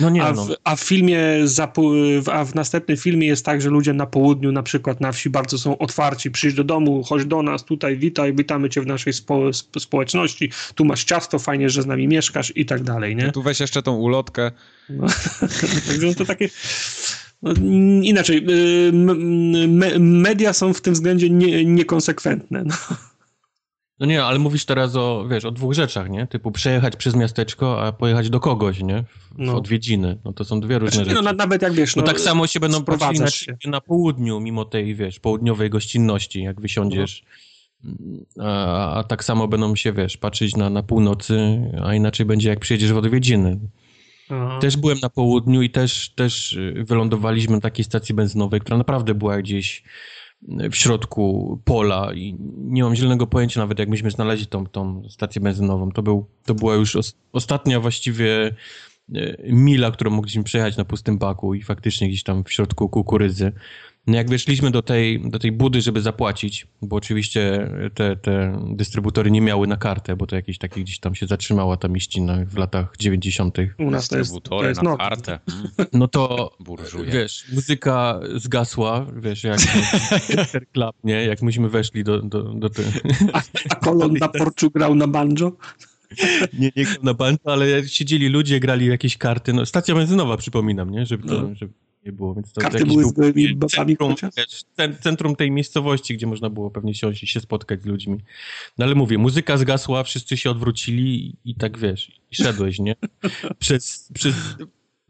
no 0.00 0.10
nie, 0.10 0.22
a, 0.22 0.32
w, 0.32 0.36
no. 0.36 0.46
a 0.64 0.76
w 0.76 0.80
filmie, 0.80 1.20
a 2.32 2.44
w 2.44 2.54
następnym 2.54 2.96
filmie 2.96 3.26
jest 3.26 3.44
tak, 3.44 3.62
że 3.62 3.70
ludzie 3.70 3.92
na 3.92 4.06
południu, 4.06 4.52
na 4.52 4.62
przykład 4.62 5.00
na 5.00 5.12
wsi, 5.12 5.30
bardzo 5.30 5.58
są 5.58 5.78
otwarci. 5.78 6.30
Przyjdź 6.30 6.54
do 6.54 6.64
domu, 6.64 7.02
chodź 7.04 7.24
do 7.24 7.42
nas, 7.42 7.64
tutaj 7.64 7.96
witaj, 7.96 8.34
witamy 8.34 8.70
cię 8.70 8.80
w 8.80 8.86
naszej 8.86 9.12
spo, 9.12 9.52
społeczności, 9.78 10.50
tu 10.74 10.84
masz 10.84 11.04
ciasto, 11.04 11.38
fajnie, 11.38 11.70
że 11.70 11.82
z 11.82 11.86
nami 11.86 12.08
mieszkasz 12.08 12.52
i 12.56 12.66
tak 12.66 12.82
dalej, 12.82 13.16
nie? 13.16 13.32
Tu 13.32 13.42
weź 13.42 13.60
jeszcze 13.60 13.82
tą 13.82 13.96
ulotkę. 13.96 14.50
No, 14.90 15.06
także 15.88 16.14
to 16.14 16.24
takie... 16.24 16.48
No, 17.42 17.52
inaczej, 18.02 18.46
y, 18.88 18.92
me, 19.68 19.98
media 19.98 20.52
są 20.52 20.74
w 20.74 20.80
tym 20.80 20.94
względzie 20.94 21.30
nie, 21.30 21.64
niekonsekwentne. 21.64 22.64
No. 22.64 22.74
No 24.00 24.06
nie, 24.06 24.24
ale 24.24 24.38
mówisz 24.38 24.64
teraz 24.64 24.96
o, 24.96 25.26
wiesz, 25.30 25.44
o 25.44 25.50
dwóch 25.50 25.74
rzeczach, 25.74 26.10
nie? 26.10 26.26
Typu 26.26 26.50
przejechać 26.52 26.96
przez 26.96 27.14
miasteczko, 27.14 27.82
a 27.82 27.92
pojechać 27.92 28.30
do 28.30 28.40
kogoś, 28.40 28.82
nie? 28.82 29.04
W 29.30 29.38
no. 29.38 29.56
odwiedziny. 29.56 30.18
No 30.24 30.32
to 30.32 30.44
są 30.44 30.60
dwie 30.60 30.78
różne 30.78 30.94
znaczy, 30.94 31.10
rzeczy. 31.10 31.22
No 31.22 31.32
nawet 31.32 31.62
jak 31.62 31.72
wiesz, 31.72 31.96
no, 31.96 32.02
no 32.02 32.08
tak 32.08 32.20
samo 32.20 32.46
się 32.46 32.60
będą 32.60 32.84
patrzyli 32.84 33.20
na, 33.20 33.30
się. 33.30 33.56
na 33.64 33.80
południu, 33.80 34.40
mimo 34.40 34.64
tej, 34.64 34.94
wiesz, 34.94 35.20
południowej 35.20 35.70
gościnności, 35.70 36.42
jak 36.42 36.60
wysiądziesz. 36.60 37.22
No. 37.22 38.44
A, 38.44 38.98
a, 38.98 39.04
tak 39.04 39.24
samo 39.24 39.48
będą 39.48 39.76
się, 39.76 39.92
wiesz, 39.92 40.16
patrzeć 40.16 40.56
na, 40.56 40.70
na 40.70 40.82
północy, 40.82 41.60
a 41.84 41.94
inaczej 41.94 42.26
będzie 42.26 42.48
jak 42.48 42.60
przyjedziesz 42.60 42.92
w 42.92 42.96
odwiedziny. 42.96 43.58
Aha. 44.30 44.58
Też 44.60 44.76
byłem 44.76 44.98
na 45.02 45.10
południu 45.10 45.62
i 45.62 45.70
też, 45.70 46.10
też 46.10 46.52
y, 46.52 46.84
wylądowaliśmy 46.88 47.54
na 47.54 47.60
takiej 47.60 47.84
stacji 47.84 48.14
benzynowej, 48.14 48.60
która 48.60 48.78
naprawdę 48.78 49.14
była 49.14 49.38
gdzieś 49.38 49.82
w 50.42 50.76
środku 50.76 51.58
pola 51.64 52.12
i 52.14 52.36
nie 52.56 52.82
mam 52.82 52.96
zielonego 52.96 53.26
pojęcia 53.26 53.60
nawet, 53.60 53.78
jak 53.78 53.88
myśmy 53.88 54.10
znaleźli 54.10 54.46
tą, 54.46 54.66
tą 54.66 55.02
stację 55.08 55.40
benzynową. 55.40 55.92
To, 55.92 56.02
był, 56.02 56.26
to 56.44 56.54
była 56.54 56.74
już 56.74 56.96
os, 56.96 57.14
ostatnia 57.32 57.80
właściwie 57.80 58.54
e, 59.14 59.36
mila, 59.52 59.90
którą 59.90 60.10
mogliśmy 60.10 60.44
przejechać 60.44 60.76
na 60.76 60.84
pustym 60.84 61.18
baku 61.18 61.54
i 61.54 61.62
faktycznie 61.62 62.08
gdzieś 62.08 62.22
tam 62.22 62.44
w 62.44 62.52
środku 62.52 62.88
kukurydzy. 62.88 63.52
No 64.08 64.16
jak 64.16 64.30
weszliśmy 64.30 64.70
do 64.70 64.82
tej, 64.82 65.20
do 65.30 65.38
tej 65.38 65.52
budy, 65.52 65.80
żeby 65.80 66.00
zapłacić, 66.02 66.66
bo 66.82 66.96
oczywiście 66.96 67.70
te, 67.94 68.16
te 68.16 68.62
dystrybutory 68.70 69.30
nie 69.30 69.40
miały 69.40 69.66
na 69.66 69.76
kartę, 69.76 70.16
bo 70.16 70.26
to 70.26 70.36
jakieś 70.36 70.58
takie 70.58 70.80
gdzieś 70.80 70.98
tam 70.98 71.14
się 71.14 71.26
zatrzymała 71.26 71.76
ta 71.76 71.88
mieścina 71.88 72.38
w 72.46 72.56
latach 72.56 72.94
90. 72.98 73.58
U 73.78 73.90
nas 73.90 74.08
to 74.08 74.18
jest, 74.18 74.34
to 74.42 74.68
jest 74.68 74.82
na 74.82 74.96
kartę. 74.96 75.38
No 75.92 76.08
to, 76.08 76.50
wiesz, 77.04 77.44
muzyka 77.52 78.20
zgasła, 78.36 79.06
wiesz, 79.16 79.44
jak 79.44 79.58
Club, 80.72 80.96
nie? 81.04 81.24
Jak 81.24 81.42
myśmy 81.42 81.68
weszli 81.68 82.04
do, 82.04 82.22
do, 82.22 82.42
do 82.42 82.70
A, 83.32 83.42
a 83.70 83.74
Kolon 83.74 84.12
na 84.12 84.28
porczu 84.28 84.70
grał 84.70 84.94
na 84.94 85.06
banjo? 85.06 85.52
nie, 86.58 86.70
nie 86.76 86.86
na 87.02 87.14
bantu, 87.14 87.50
ale 87.50 87.88
siedzieli 87.88 88.28
ludzie, 88.28 88.60
grali 88.60 88.86
jakieś 88.86 89.16
karty. 89.16 89.52
No, 89.52 89.66
stacja 89.66 89.94
benzynowa, 89.94 90.36
przypominam, 90.36 90.90
nie? 90.90 91.06
Żeby 91.06 91.28
to, 91.28 91.42
no. 91.42 91.54
żeby 91.54 91.72
nie 92.08 92.12
było. 92.12 92.34
Więc 92.34 92.52
to 92.52 92.60
Karty 92.60 92.86
były 92.86 93.04
z 93.04 93.12
byłymi 93.12 93.58
centrum, 93.68 94.14
centrum 95.00 95.36
tej 95.36 95.50
miejscowości, 95.50 96.14
gdzie 96.14 96.26
można 96.26 96.50
było 96.50 96.70
pewnie 96.70 96.92
i 97.22 97.26
się 97.26 97.40
spotkać 97.40 97.82
z 97.82 97.86
ludźmi. 97.86 98.18
No 98.78 98.84
ale 98.84 98.94
mówię, 98.94 99.18
muzyka 99.18 99.56
zgasła, 99.56 100.02
wszyscy 100.02 100.36
się 100.36 100.50
odwrócili 100.50 101.36
i 101.44 101.54
tak 101.54 101.78
wiesz, 101.78 102.20
i 102.30 102.36
szedłeś, 102.36 102.78
nie? 102.78 102.96
Przez, 103.58 104.08
przez 104.14 104.34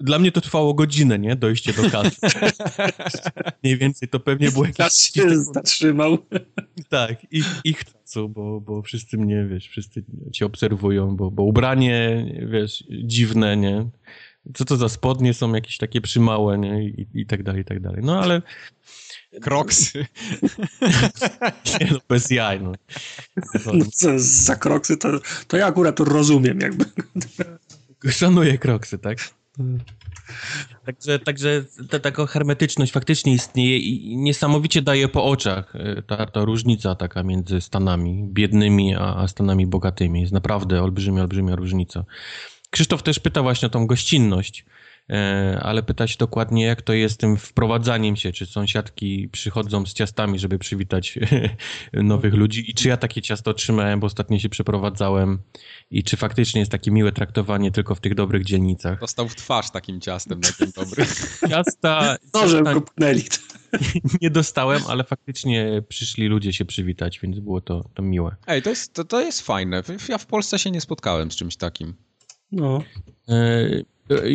dla 0.01 0.19
mnie 0.19 0.33
to 0.33 0.41
trwało 0.41 0.75
godzinę, 0.75 1.19
nie? 1.19 1.37
Dojście 1.37 1.73
do 1.73 1.91
kasy. 1.91 2.17
Mniej 3.63 3.79
więcej 3.79 4.09
to 4.09 4.21
pewnie 4.21 4.51
było 4.51 4.65
jakieś... 4.65 4.77
Czas 4.77 4.99
się 4.99 5.45
zatrzymał. 5.45 6.19
Tak, 6.89 7.27
ich, 7.31 7.61
ich 7.65 7.85
czasu, 7.85 8.29
bo, 8.29 8.61
bo 8.61 8.83
wszyscy 8.83 9.19
mnie, 9.19 9.47
wiesz, 9.51 9.69
wszyscy 9.69 10.05
cię 10.33 10.47
obserwują, 10.47 11.17
bo, 11.17 11.31
bo 11.31 11.43
ubranie, 11.43 12.27
wiesz, 12.53 12.85
dziwne, 12.91 13.57
nie? 13.57 13.91
Co 14.55 14.65
to 14.65 14.77
za 14.77 14.89
spodnie 14.89 15.35
są 15.35 15.55
jakieś 15.55 15.77
takie 15.77 16.01
przymałe, 16.01 16.59
nie? 16.59 16.85
I, 16.85 17.07
i 17.15 17.27
tak 17.27 17.43
dalej, 17.43 17.63
i 17.63 17.65
tak 17.65 17.81
dalej. 17.81 18.01
No 18.05 18.21
ale... 18.21 18.43
Kroksy. 19.41 20.07
nie, 21.81 21.89
no 21.91 21.99
bez 22.09 22.31
jaj, 22.31 22.61
no. 22.61 22.73
no 23.67 23.85
co, 23.93 24.09
za 24.17 24.57
kroksy 24.57 24.97
to, 24.97 25.09
to 25.47 25.57
ja 25.57 25.67
akurat 25.67 25.97
to 25.97 26.05
rozumiem, 26.05 26.61
jakby. 26.61 26.85
Szanuję 28.11 28.59
kroksy, 28.59 28.99
tak? 28.99 29.19
Także, 30.85 31.19
także 31.19 31.65
ta 31.91 31.99
taka 31.99 32.27
hermetyczność 32.27 32.93
faktycznie 32.93 33.33
istnieje 33.33 33.79
i 33.79 34.17
niesamowicie 34.17 34.83
daje 34.83 35.09
po 35.09 35.25
oczach 35.25 35.77
e, 35.77 36.03
ta, 36.03 36.27
ta 36.27 36.45
różnica 36.45 36.95
taka 36.95 37.23
między 37.23 37.61
Stanami 37.61 38.29
biednymi 38.33 38.95
a, 38.95 39.17
a 39.17 39.29
Stanami 39.29 39.67
bogatymi. 39.67 40.21
Jest 40.21 40.33
naprawdę 40.33 40.83
olbrzymia, 40.83 41.23
olbrzymia 41.23 41.57
różnica. 41.57 42.05
Krzysztof 42.71 43.03
też 43.03 43.19
pyta 43.19 43.43
właśnie 43.43 43.67
o 43.67 43.71
tą 43.71 43.87
gościnność. 43.87 44.65
E, 45.11 45.59
ale 45.63 45.83
pyta 45.83 46.07
się 46.07 46.17
dokładnie, 46.19 46.65
jak 46.65 46.83
to 46.83 46.93
jest 46.93 47.15
z 47.15 47.19
tym 47.19 47.37
wprowadzaniem 47.37 48.17
się, 48.17 48.33
czy 48.33 48.47
sąsiadki 48.47 49.29
przychodzą 49.33 49.87
z 49.87 49.93
ciastami, 49.93 50.39
żeby 50.39 50.59
przywitać 50.59 51.19
nowych 51.93 52.35
ludzi 52.35 52.71
i 52.71 52.75
czy 52.75 52.89
ja 52.89 52.97
takie 52.97 53.23
ciasto 53.23 53.51
otrzymałem, 53.51 54.01
bo 54.01 54.07
ostatnio 54.07 54.39
się 54.39 54.49
przeprowadzałem 54.49 55.39
i 55.91 56.03
czy 56.05 56.17
faktycznie 56.17 56.61
jest 56.61 56.73
takie 56.73 56.91
miłe 56.91 57.13
traktowanie 57.13 57.71
tylko 57.71 57.95
w 57.95 58.01
tych 58.01 58.15
dobrych 58.15 58.45
dzielnicach. 58.45 59.01
Dostał 59.01 59.29
w 59.29 59.37
twarz 59.37 59.71
takim 59.71 60.01
ciastem 60.01 60.41
takim 60.41 60.71
dobrym. 60.77 61.07
Ciasta... 61.51 62.17
Nożem 62.35 62.65
go 62.65 62.83
Nie 64.23 64.31
dostałem, 64.31 64.83
ale 64.89 65.05
faktycznie 65.05 65.83
przyszli 65.89 66.27
ludzie 66.27 66.53
się 66.53 66.65
przywitać, 66.65 67.21
więc 67.21 67.39
było 67.39 67.61
to, 67.61 67.85
to 67.95 68.03
miłe. 68.03 68.37
Ej, 68.47 68.63
to 68.63 68.71
jest, 68.71 68.95
to, 68.95 69.05
to 69.05 69.21
jest 69.21 69.41
fajne. 69.41 69.83
Ja 70.09 70.19
w 70.19 70.27
Polsce 70.27 70.59
się 70.59 70.71
nie 70.71 70.81
spotkałem 70.81 71.31
z 71.31 71.37
czymś 71.37 71.57
takim. 71.57 72.08
No. 72.53 72.83
E, 73.29 73.69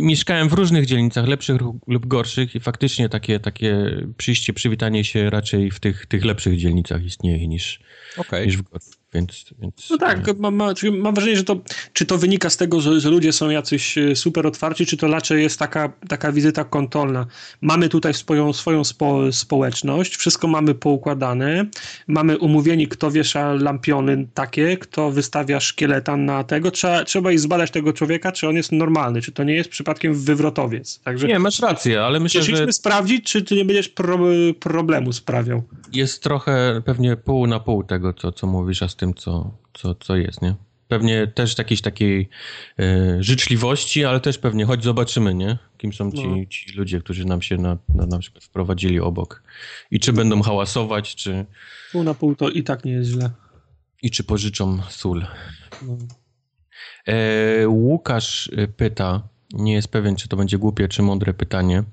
Mieszkałem 0.02 0.50
w 0.50 0.54
różnych 0.54 0.86
dzielnicach, 0.86 1.28
lepszych 1.28 1.62
lub 1.88 2.06
gorszych 2.06 2.56
i 2.56 2.60
faktycznie 2.60 3.10
takie, 3.10 3.40
takie 3.40 3.98
przyjście, 4.18 4.54
przywitanie 4.54 5.04
się 5.04 5.30
raczej 5.30 5.72
w 5.72 5.80
tych, 5.80 6.06
tych 6.06 6.26
lepszych 6.26 6.58
dzielnicach 6.58 7.06
istnieje 7.06 7.48
niż, 7.48 7.80
okay. 8.18 8.46
niż 8.46 8.58
w 8.58 8.62
gorszych. 8.62 9.03
Więc, 9.14 9.46
więc... 9.62 9.90
No 9.90 9.98
tak, 9.98 10.40
mam, 10.40 10.56
mam 10.92 11.14
wrażenie, 11.16 11.38
że 11.38 11.44
to, 11.44 11.60
czy 11.94 12.06
to 12.06 12.18
wynika 12.18 12.50
z 12.50 12.58
tego, 12.58 12.82
że, 12.82 13.00
że 13.00 13.10
ludzie 13.10 13.34
są 13.34 13.50
jacyś 13.50 13.98
e, 13.98 14.16
super 14.16 14.48
otwarci, 14.48 14.86
czy 14.86 14.98
to 14.98 15.08
raczej 15.08 15.44
jest 15.44 15.60
taka, 15.60 15.94
taka 16.08 16.32
wizyta 16.32 16.64
kontrolna. 16.64 17.26
Mamy 17.62 17.90
tutaj 17.90 18.14
swoją, 18.14 18.54
swoją 18.54 18.84
spo, 18.84 19.32
społeczność, 19.32 20.16
wszystko 20.16 20.48
mamy 20.48 20.76
poukładane, 20.76 21.66
mamy 22.08 22.38
umówieni, 22.38 22.88
kto 22.88 23.12
wiesza 23.12 23.54
lampiony 23.54 24.28
takie, 24.34 24.78
kto 24.78 25.12
wystawia 25.12 25.60
szkieleta 25.60 26.18
na 26.18 26.44
tego. 26.44 26.72
Trzeba, 26.72 27.04
trzeba 27.04 27.32
i 27.32 27.38
zbadać 27.38 27.72
tego 27.72 27.94
człowieka, 27.94 28.32
czy 28.32 28.48
on 28.48 28.56
jest 28.56 28.72
normalny, 28.72 29.22
czy 29.22 29.32
to 29.32 29.44
nie 29.44 29.54
jest 29.54 29.70
przypadkiem 29.70 30.14
wywrotowiec. 30.14 31.00
Także 31.00 31.28
nie, 31.28 31.40
masz 31.40 31.60
rację, 31.60 32.02
ale 32.02 32.20
myślę, 32.20 32.44
że... 32.44 32.74
sprawdzić, 32.74 33.26
czy 33.26 33.42
ty 33.42 33.56
nie 33.56 33.66
będziesz 33.66 33.90
pro, 33.90 34.20
problemu 34.60 35.14
sprawiał. 35.14 35.64
Jest 35.94 36.24
trochę 36.24 36.82
pewnie 36.86 37.16
pół 37.16 37.48
na 37.48 37.60
pół 37.60 37.84
tego, 37.84 38.14
co, 38.14 38.32
co 38.32 38.48
mówisz, 38.48 38.84
a 38.84 38.88
z 38.88 38.96
tym, 39.04 39.14
co, 39.14 39.52
co, 39.74 39.96
co 39.96 40.16
jest, 40.16 40.42
nie? 40.42 40.56
Pewnie 40.88 41.28
też 41.28 41.58
jakiejś 41.58 41.82
takiej 41.82 42.30
e, 42.80 43.24
życzliwości, 43.24 44.06
ale 44.06 44.20
też 44.20 44.38
pewnie 44.38 44.66
choć 44.66 44.84
zobaczymy, 44.84 45.34
nie? 45.34 45.58
Kim 45.78 45.94
są 45.94 46.12
ci, 46.12 46.28
no. 46.28 46.46
ci 46.50 46.78
ludzie, 46.78 47.00
którzy 47.00 47.26
nam 47.26 47.42
się 47.42 47.58
na, 47.58 47.78
na, 47.96 48.06
na 48.06 48.20
przykład 48.20 48.44
wprowadzili 48.44 49.00
obok. 49.00 49.44
I 49.92 50.00
czy 50.00 50.14
będą 50.14 50.42
hałasować, 50.42 51.16
czy... 51.16 51.46
Pół 51.92 52.04
na 52.04 52.14
pół 52.14 52.36
to 52.36 52.50
i 52.50 52.64
tak 52.64 52.86
nie 52.86 52.92
jest 52.92 53.10
źle. 53.10 53.30
I 54.02 54.12
czy 54.12 54.24
pożyczą 54.24 54.82
sól. 54.90 55.26
No. 55.82 55.98
E, 57.08 57.68
Łukasz 57.68 58.52
e, 58.58 58.68
pyta, 58.68 59.28
nie 59.54 59.74
jest 59.74 59.88
pewien, 59.88 60.16
czy 60.16 60.28
to 60.28 60.38
będzie 60.38 60.58
głupie, 60.58 60.88
czy 60.88 61.02
mądre 61.02 61.34
pytanie. 61.34 61.84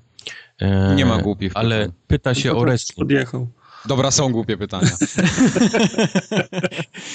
E, 0.59 0.95
nie 0.95 1.05
ma 1.05 1.17
głupich 1.17 1.51
Ale 1.55 1.91
pyta 2.07 2.33
się 2.33 2.51
o 2.51 2.59
wrestling. 2.61 2.99
Podjechał. 2.99 3.47
Dobra, 3.85 4.11
są 4.11 4.31
głupie 4.31 4.57
pytania. 4.57 4.91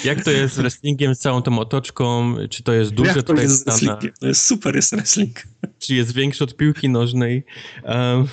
Jak 0.03 0.23
to 0.23 0.31
jest 0.31 0.53
z 0.53 0.57
wrestlingiem, 0.57 1.15
z 1.15 1.19
całą 1.19 1.41
tą 1.41 1.59
otoczką? 1.59 2.35
Czy 2.49 2.63
to 2.63 2.73
jest 2.73 2.91
duże? 2.91 3.13
Jak 3.15 3.25
to 3.25 3.33
jest 3.33 3.61
Stana? 3.61 3.99
To 4.19 4.27
jest 4.27 4.45
super, 4.45 4.75
jest 4.75 4.95
wrestling. 4.95 5.43
Czy 5.79 5.95
jest 5.95 6.13
większy 6.13 6.43
od 6.43 6.57
piłki 6.57 6.89
nożnej? 6.89 7.43
Um, 7.83 8.27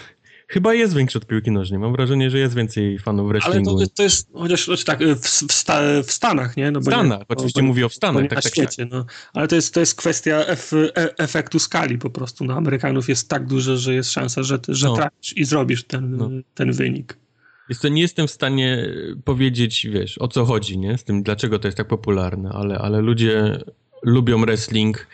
Chyba 0.48 0.74
jest 0.74 0.94
większy 0.94 1.18
od 1.18 1.26
piłki 1.26 1.50
nożnej. 1.50 1.80
Mam 1.80 1.92
wrażenie, 1.92 2.30
że 2.30 2.38
jest 2.38 2.54
więcej 2.54 2.98
fanów 2.98 3.28
wrestlingu. 3.28 3.76
Ale 3.76 3.86
to, 3.86 3.92
to 3.94 4.02
jest, 4.02 4.28
chociaż 4.32 4.64
znaczy 4.64 4.84
tak, 4.84 5.04
w, 5.04 5.20
w, 5.20 5.52
sta, 5.52 5.80
w 6.06 6.12
Stanach, 6.12 6.56
nie? 6.56 6.70
No 6.70 6.80
w 6.80 6.84
Stanach, 6.84 7.18
nie, 7.18 7.24
oczywiście 7.28 7.60
bo, 7.60 7.66
mówię 7.66 7.86
o 7.86 7.88
Stanach. 7.88 8.22
Tak, 8.22 8.30
na 8.30 8.42
tak, 8.42 8.52
świecie, 8.52 8.82
tak. 8.82 8.92
no. 8.92 9.06
Ale 9.32 9.48
to 9.48 9.56
jest, 9.56 9.74
to 9.74 9.80
jest 9.80 9.94
kwestia 9.94 10.36
ef, 10.36 10.72
e, 10.72 11.18
efektu 11.18 11.58
skali 11.58 11.98
po 11.98 12.10
prostu. 12.10 12.44
No, 12.44 12.54
Amerykanów 12.54 13.08
jest 13.08 13.28
tak 13.28 13.46
dużo, 13.46 13.76
że 13.76 13.94
jest 13.94 14.10
szansa, 14.10 14.42
że, 14.42 14.58
że 14.68 14.88
no. 14.88 14.96
trafisz 14.96 15.36
i 15.36 15.44
zrobisz 15.44 15.84
ten, 15.84 16.16
no. 16.16 16.30
ten 16.54 16.72
wynik. 16.72 17.16
Jest 17.68 17.82
to, 17.82 17.88
nie 17.88 18.02
jestem 18.02 18.26
w 18.26 18.30
stanie 18.30 18.88
powiedzieć, 19.24 19.86
wiesz, 19.90 20.18
o 20.18 20.28
co 20.28 20.44
chodzi, 20.44 20.78
nie? 20.78 20.98
Z 20.98 21.04
tym, 21.04 21.22
dlaczego 21.22 21.58
to 21.58 21.68
jest 21.68 21.78
tak 21.78 21.88
popularne, 21.88 22.50
ale, 22.52 22.78
ale 22.78 23.00
ludzie 23.00 23.58
lubią 24.02 24.40
wrestling. 24.40 25.06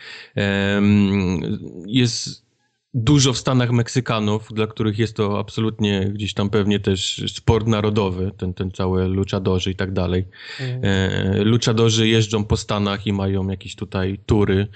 Jest 1.85 2.45
dużo 2.93 3.33
w 3.33 3.37
Stanach 3.37 3.71
Meksykanów, 3.71 4.47
dla 4.53 4.67
których 4.67 4.99
jest 4.99 5.15
to 5.15 5.39
absolutnie 5.39 6.11
gdzieś 6.13 6.33
tam 6.33 6.49
pewnie 6.49 6.79
też 6.79 7.23
sport 7.35 7.67
narodowy, 7.67 8.31
ten, 8.37 8.53
ten 8.53 8.71
cały 8.71 9.07
luczadorzy 9.07 9.71
i 9.71 9.75
tak 9.75 9.93
dalej. 9.93 10.27
Mm. 10.59 11.47
Luczadorzy 11.47 12.07
jeżdżą 12.07 12.45
po 12.45 12.57
Stanach 12.57 13.07
i 13.07 13.13
mają 13.13 13.47
jakieś 13.47 13.75
tutaj 13.75 14.19
tury. 14.25 14.67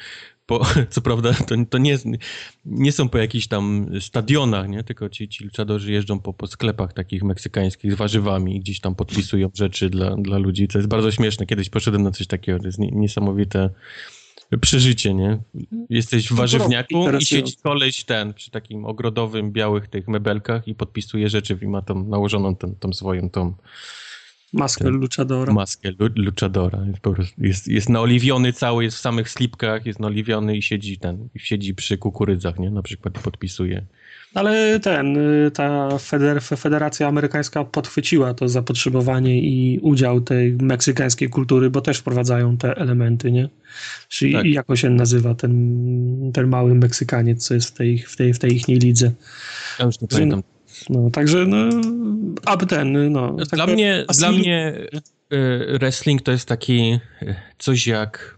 Po, 0.45 0.65
co 0.89 1.01
prawda 1.01 1.33
to, 1.33 1.55
to 1.69 1.77
nie, 1.77 1.97
nie 2.65 2.91
są 2.91 3.09
po 3.09 3.17
jakichś 3.17 3.47
tam 3.47 3.89
stadionach, 3.99 4.69
nie? 4.69 4.83
tylko 4.83 5.09
ci, 5.09 5.29
ci 5.29 5.43
luczadorzy 5.43 5.91
jeżdżą 5.91 6.19
po, 6.19 6.33
po 6.33 6.47
sklepach 6.47 6.93
takich 6.93 7.23
meksykańskich 7.23 7.93
z 7.93 7.95
warzywami 7.95 8.55
i 8.55 8.59
gdzieś 8.59 8.79
tam 8.79 8.95
podpisują 8.95 9.49
rzeczy 9.53 9.89
dla, 9.89 10.15
dla 10.15 10.37
ludzi. 10.37 10.67
To 10.67 10.77
jest 10.77 10.87
bardzo 10.87 11.11
śmieszne. 11.11 11.45
Kiedyś 11.45 11.69
poszedłem 11.69 12.03
na 12.03 12.11
coś 12.11 12.27
takiego. 12.27 12.59
To 12.59 12.65
jest 12.65 12.79
niesamowite 12.79 13.69
przeżycie, 14.61 15.13
nie? 15.13 15.39
Jesteś 15.89 16.27
w 16.27 16.33
warzywniaku 16.33 17.17
i 17.19 17.25
siedzi 17.25 17.53
koleś 17.63 18.03
ten 18.03 18.33
przy 18.33 18.51
takim 18.51 18.85
ogrodowym, 18.85 19.51
białych 19.51 19.87
tych 19.87 20.07
mebelkach 20.07 20.67
i 20.67 20.75
podpisuje 20.75 21.29
rzeczy 21.29 21.57
i 21.61 21.67
ma 21.67 21.81
tam 21.81 22.09
nałożoną 22.09 22.55
tą, 22.55 22.75
tą 22.75 22.93
swoją 22.93 23.29
tą 23.29 23.53
Maskę 24.55 24.83
ten, 24.83 24.93
luchadora. 24.93 25.53
Maskę 25.53 25.91
lu, 25.99 26.09
luchadora. 26.15 26.85
Jest, 26.87 26.99
po 26.99 27.13
prostu, 27.13 27.43
jest, 27.43 27.67
jest 27.67 27.89
naoliwiony 27.89 28.53
cały, 28.53 28.83
jest 28.83 28.97
w 28.97 28.99
samych 28.99 29.29
slipkach, 29.29 29.85
jest 29.85 29.99
naoliwiony 29.99 30.57
i 30.57 30.61
siedzi 30.61 30.97
ten, 30.97 31.29
siedzi 31.35 31.75
przy 31.75 31.97
kukurydzach, 31.97 32.59
nie? 32.59 32.71
Na 32.71 32.81
przykład 32.81 33.19
podpisuje 33.19 33.85
ale 34.35 34.79
ten, 34.79 35.17
y, 35.17 35.51
ta 35.51 35.97
feder, 35.97 36.41
Federacja 36.41 37.07
Amerykańska 37.07 37.63
podchwyciła 37.63 38.33
to 38.33 38.49
zapotrzebowanie 38.49 39.41
i 39.41 39.79
udział 39.79 40.21
tej 40.21 40.53
meksykańskiej 40.53 41.29
kultury, 41.29 41.69
bo 41.69 41.81
też 41.81 41.97
wprowadzają 41.97 42.57
te 42.57 42.77
elementy, 42.77 43.31
nie? 43.31 43.49
Czyli 44.07 44.33
tak. 44.33 44.45
jak 44.45 44.65
się 44.73 44.89
nazywa 44.89 45.35
ten, 45.35 46.31
ten 46.33 46.47
mały 46.47 46.75
Meksykaniec, 46.75 47.47
co 47.47 47.53
jest 47.53 47.69
w 47.69 47.73
tej, 47.73 47.97
w 47.97 48.15
tej, 48.15 48.33
w 48.33 48.39
tej 48.39 48.55
ich 48.55 48.67
lidze. 48.67 49.11
Ja 49.79 49.85
już 49.85 50.01
nie 50.01 50.07
pamiętam. 50.07 50.43
No, 50.89 51.09
także 51.09 51.45
no, 51.45 51.69
aby 52.45 52.65
ten, 52.65 53.11
no. 53.11 53.33
Dla 53.33 53.65
tak 53.65 53.75
mnie, 53.75 54.05
dla 54.19 54.31
mnie 54.31 54.73
y, 55.33 55.77
wrestling 55.79 56.21
to 56.21 56.31
jest 56.31 56.47
taki 56.47 56.99
y, 57.21 57.35
coś 57.57 57.87
jak 57.87 58.35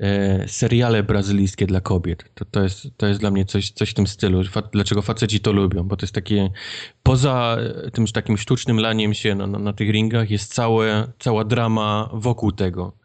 E, 0.00 0.48
seriale 0.48 1.02
brazylijskie 1.02 1.66
dla 1.66 1.80
kobiet. 1.80 2.24
To, 2.34 2.44
to, 2.44 2.62
jest, 2.62 2.86
to 2.96 3.06
jest 3.06 3.20
dla 3.20 3.30
mnie 3.30 3.44
coś, 3.44 3.70
coś 3.70 3.90
w 3.90 3.94
tym 3.94 4.06
stylu. 4.06 4.42
Dlaczego 4.72 5.02
faceci 5.02 5.40
to 5.40 5.52
lubią? 5.52 5.82
Bo 5.82 5.96
to 5.96 6.04
jest 6.04 6.14
takie, 6.14 6.50
poza 7.02 7.56
tym 7.92 8.06
takim 8.06 8.38
sztucznym 8.38 8.80
laniem 8.80 9.14
się 9.14 9.34
na, 9.34 9.46
na, 9.46 9.58
na 9.58 9.72
tych 9.72 9.90
ringach 9.90 10.30
jest 10.30 10.54
całe, 10.54 11.12
cała 11.18 11.44
drama 11.44 12.10
wokół 12.12 12.52
tego. 12.52 12.96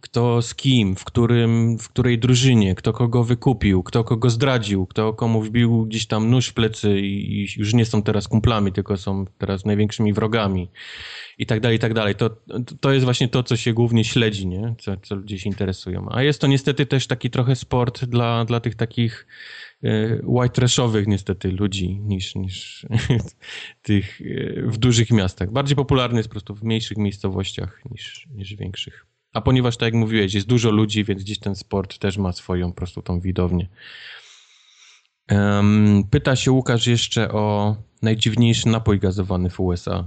Kto 0.00 0.42
z 0.42 0.54
kim, 0.54 0.96
w, 0.96 1.04
którym, 1.04 1.78
w 1.78 1.88
której 1.88 2.18
drużynie, 2.18 2.74
kto 2.74 2.92
kogo 2.92 3.24
wykupił, 3.24 3.82
kto 3.82 4.04
kogo 4.04 4.30
zdradził, 4.30 4.86
kto 4.86 5.12
komu 5.12 5.42
wbił 5.42 5.86
gdzieś 5.86 6.06
tam 6.06 6.30
nóż 6.30 6.48
w 6.48 6.54
plecy 6.54 7.00
i, 7.00 7.42
i 7.42 7.48
już 7.56 7.74
nie 7.74 7.84
są 7.84 8.02
teraz 8.02 8.28
kumplami, 8.28 8.72
tylko 8.72 8.96
są 8.96 9.24
teraz 9.38 9.64
największymi 9.64 10.12
wrogami 10.12 10.70
i 11.38 11.46
tak 11.46 11.60
dalej, 11.60 11.76
i 11.76 11.80
tak 11.80 11.94
dalej. 11.94 12.14
To, 12.14 12.36
to 12.80 12.92
jest 12.92 13.04
właśnie 13.04 13.28
to, 13.28 13.42
co 13.42 13.56
się 13.56 13.72
głównie 13.72 14.04
śledzi, 14.04 14.46
nie? 14.46 14.74
Co, 14.78 14.96
co 14.96 15.14
ludzie 15.14 15.38
się 15.38 15.48
interesują. 15.48 16.06
A 16.10 16.22
jest 16.22 16.40
to 16.40 16.46
niestety 16.46 16.86
też 16.86 17.06
taki 17.06 17.30
trochę 17.30 17.56
sport 17.56 18.04
dla, 18.04 18.44
dla 18.44 18.60
tych 18.60 18.74
takich 18.74 19.26
e, 19.82 20.20
white 20.22 20.54
trashowych 20.54 21.06
niestety 21.06 21.52
ludzi 21.52 22.00
niż, 22.00 22.34
niż 22.34 22.86
tych 23.82 24.20
e, 24.20 24.62
w 24.62 24.78
dużych 24.78 25.10
miastach. 25.10 25.52
Bardziej 25.52 25.76
popularny 25.76 26.18
jest 26.18 26.28
po 26.28 26.32
prostu 26.32 26.54
w 26.54 26.62
mniejszych 26.62 26.98
miejscowościach 26.98 27.80
niż, 27.90 28.28
niż 28.34 28.54
większych. 28.54 29.09
A 29.32 29.40
ponieważ, 29.40 29.76
tak 29.76 29.86
jak 29.86 29.94
mówiłeś, 29.94 30.34
jest 30.34 30.46
dużo 30.46 30.70
ludzi, 30.70 31.04
więc 31.04 31.22
gdzieś 31.22 31.38
ten 31.38 31.54
sport 31.56 31.98
też 31.98 32.18
ma 32.18 32.32
swoją 32.32 32.68
po 32.68 32.76
prostu 32.76 33.02
tą 33.02 33.20
widownię. 33.20 33.68
Um, 35.30 36.04
pyta 36.10 36.36
się 36.36 36.52
Łukasz 36.52 36.86
jeszcze 36.86 37.32
o 37.32 37.76
najdziwniejszy 38.02 38.68
napój 38.68 38.98
gazowany 38.98 39.50
w 39.50 39.60
USA. 39.60 40.04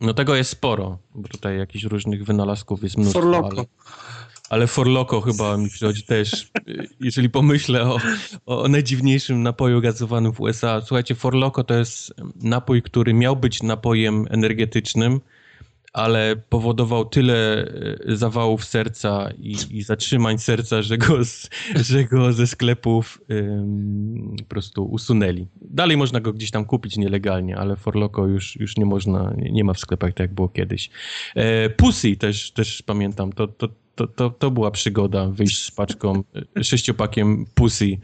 No 0.00 0.14
tego 0.14 0.36
jest 0.36 0.50
sporo, 0.50 0.98
bo 1.14 1.28
tutaj 1.28 1.58
jakichś 1.58 1.84
różnych 1.84 2.24
wynalazków 2.24 2.82
jest 2.82 2.96
mnóstwo. 2.96 3.20
Forloco. 3.20 3.56
Ale, 3.56 3.66
ale 4.48 4.66
Forloco 4.66 5.20
chyba 5.20 5.56
mi 5.56 5.70
przychodzi 5.70 6.02
też, 6.02 6.50
jeżeli 7.00 7.30
pomyślę 7.30 7.82
o, 7.82 7.98
o 8.46 8.68
najdziwniejszym 8.68 9.42
napoju 9.42 9.80
gazowanym 9.80 10.32
w 10.32 10.40
USA. 10.40 10.80
Słuchajcie, 10.80 11.14
Forloco 11.14 11.64
to 11.64 11.74
jest 11.74 12.14
napój, 12.34 12.82
który 12.82 13.14
miał 13.14 13.36
być 13.36 13.62
napojem 13.62 14.26
energetycznym, 14.30 15.20
ale 15.96 16.36
powodował 16.48 17.04
tyle 17.04 17.64
e, 18.08 18.16
zawałów 18.16 18.64
serca 18.64 19.30
i, 19.38 19.56
i 19.70 19.82
zatrzymań 19.82 20.38
serca, 20.38 20.82
że 20.82 20.98
go, 20.98 21.24
z, 21.24 21.48
że 21.88 22.04
go 22.04 22.32
ze 22.32 22.46
sklepów 22.46 23.20
ym, 23.30 24.36
po 24.38 24.44
prostu 24.44 24.84
usunęli. 24.84 25.46
Dalej 25.60 25.96
można 25.96 26.20
go 26.20 26.32
gdzieś 26.32 26.50
tam 26.50 26.64
kupić 26.64 26.96
nielegalnie, 26.96 27.56
ale 27.56 27.76
Forloco 27.76 28.26
już, 28.26 28.56
już 28.56 28.76
nie 28.76 28.86
można, 28.86 29.34
nie 29.36 29.64
ma 29.64 29.72
w 29.72 29.78
sklepach 29.78 30.10
tak 30.10 30.20
jak 30.20 30.34
było 30.34 30.48
kiedyś. 30.48 30.90
E, 31.34 31.70
Pussy 31.70 32.16
też, 32.16 32.50
też 32.50 32.82
pamiętam, 32.82 33.32
to, 33.32 33.48
to, 33.48 33.68
to, 33.94 34.06
to, 34.06 34.30
to 34.30 34.50
była 34.50 34.70
przygoda, 34.70 35.28
wyjść 35.28 35.62
z 35.62 35.70
paczką, 35.70 36.22
e, 36.56 36.64
sześciopakiem 36.64 37.46
Pussy 37.54 37.98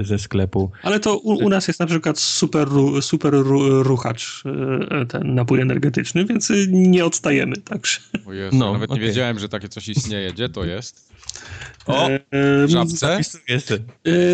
ze 0.00 0.18
sklepu. 0.18 0.70
Ale 0.82 1.00
to 1.00 1.18
u, 1.18 1.44
u, 1.44 1.48
nas 1.48 1.68
jest 1.68 1.80
na 1.80 1.86
przykład 1.86 2.18
super, 2.18 2.68
super 3.00 3.34
ruchacz, 3.82 4.42
e, 4.90 5.06
ten 5.06 5.34
napój 5.34 5.60
energetyczny, 5.60 6.24
więc 6.24 6.52
nie 6.68 7.04
odstajemy. 7.04 7.56
Także. 7.56 8.00
O 8.26 8.32
Jezu, 8.32 8.56
no, 8.56 8.72
nawet 8.72 8.90
okay. 8.90 9.02
nie 9.02 9.08
wiedziałem, 9.08 9.38
że 9.38 9.48
takie 9.48 9.68
coś 9.68 9.88
istnieje. 9.88 10.32
Gdzie 10.32 10.48
to 10.48 10.64
jest? 10.64 11.12
O, 11.86 12.08
w 12.32 12.66
żabce? 12.68 13.20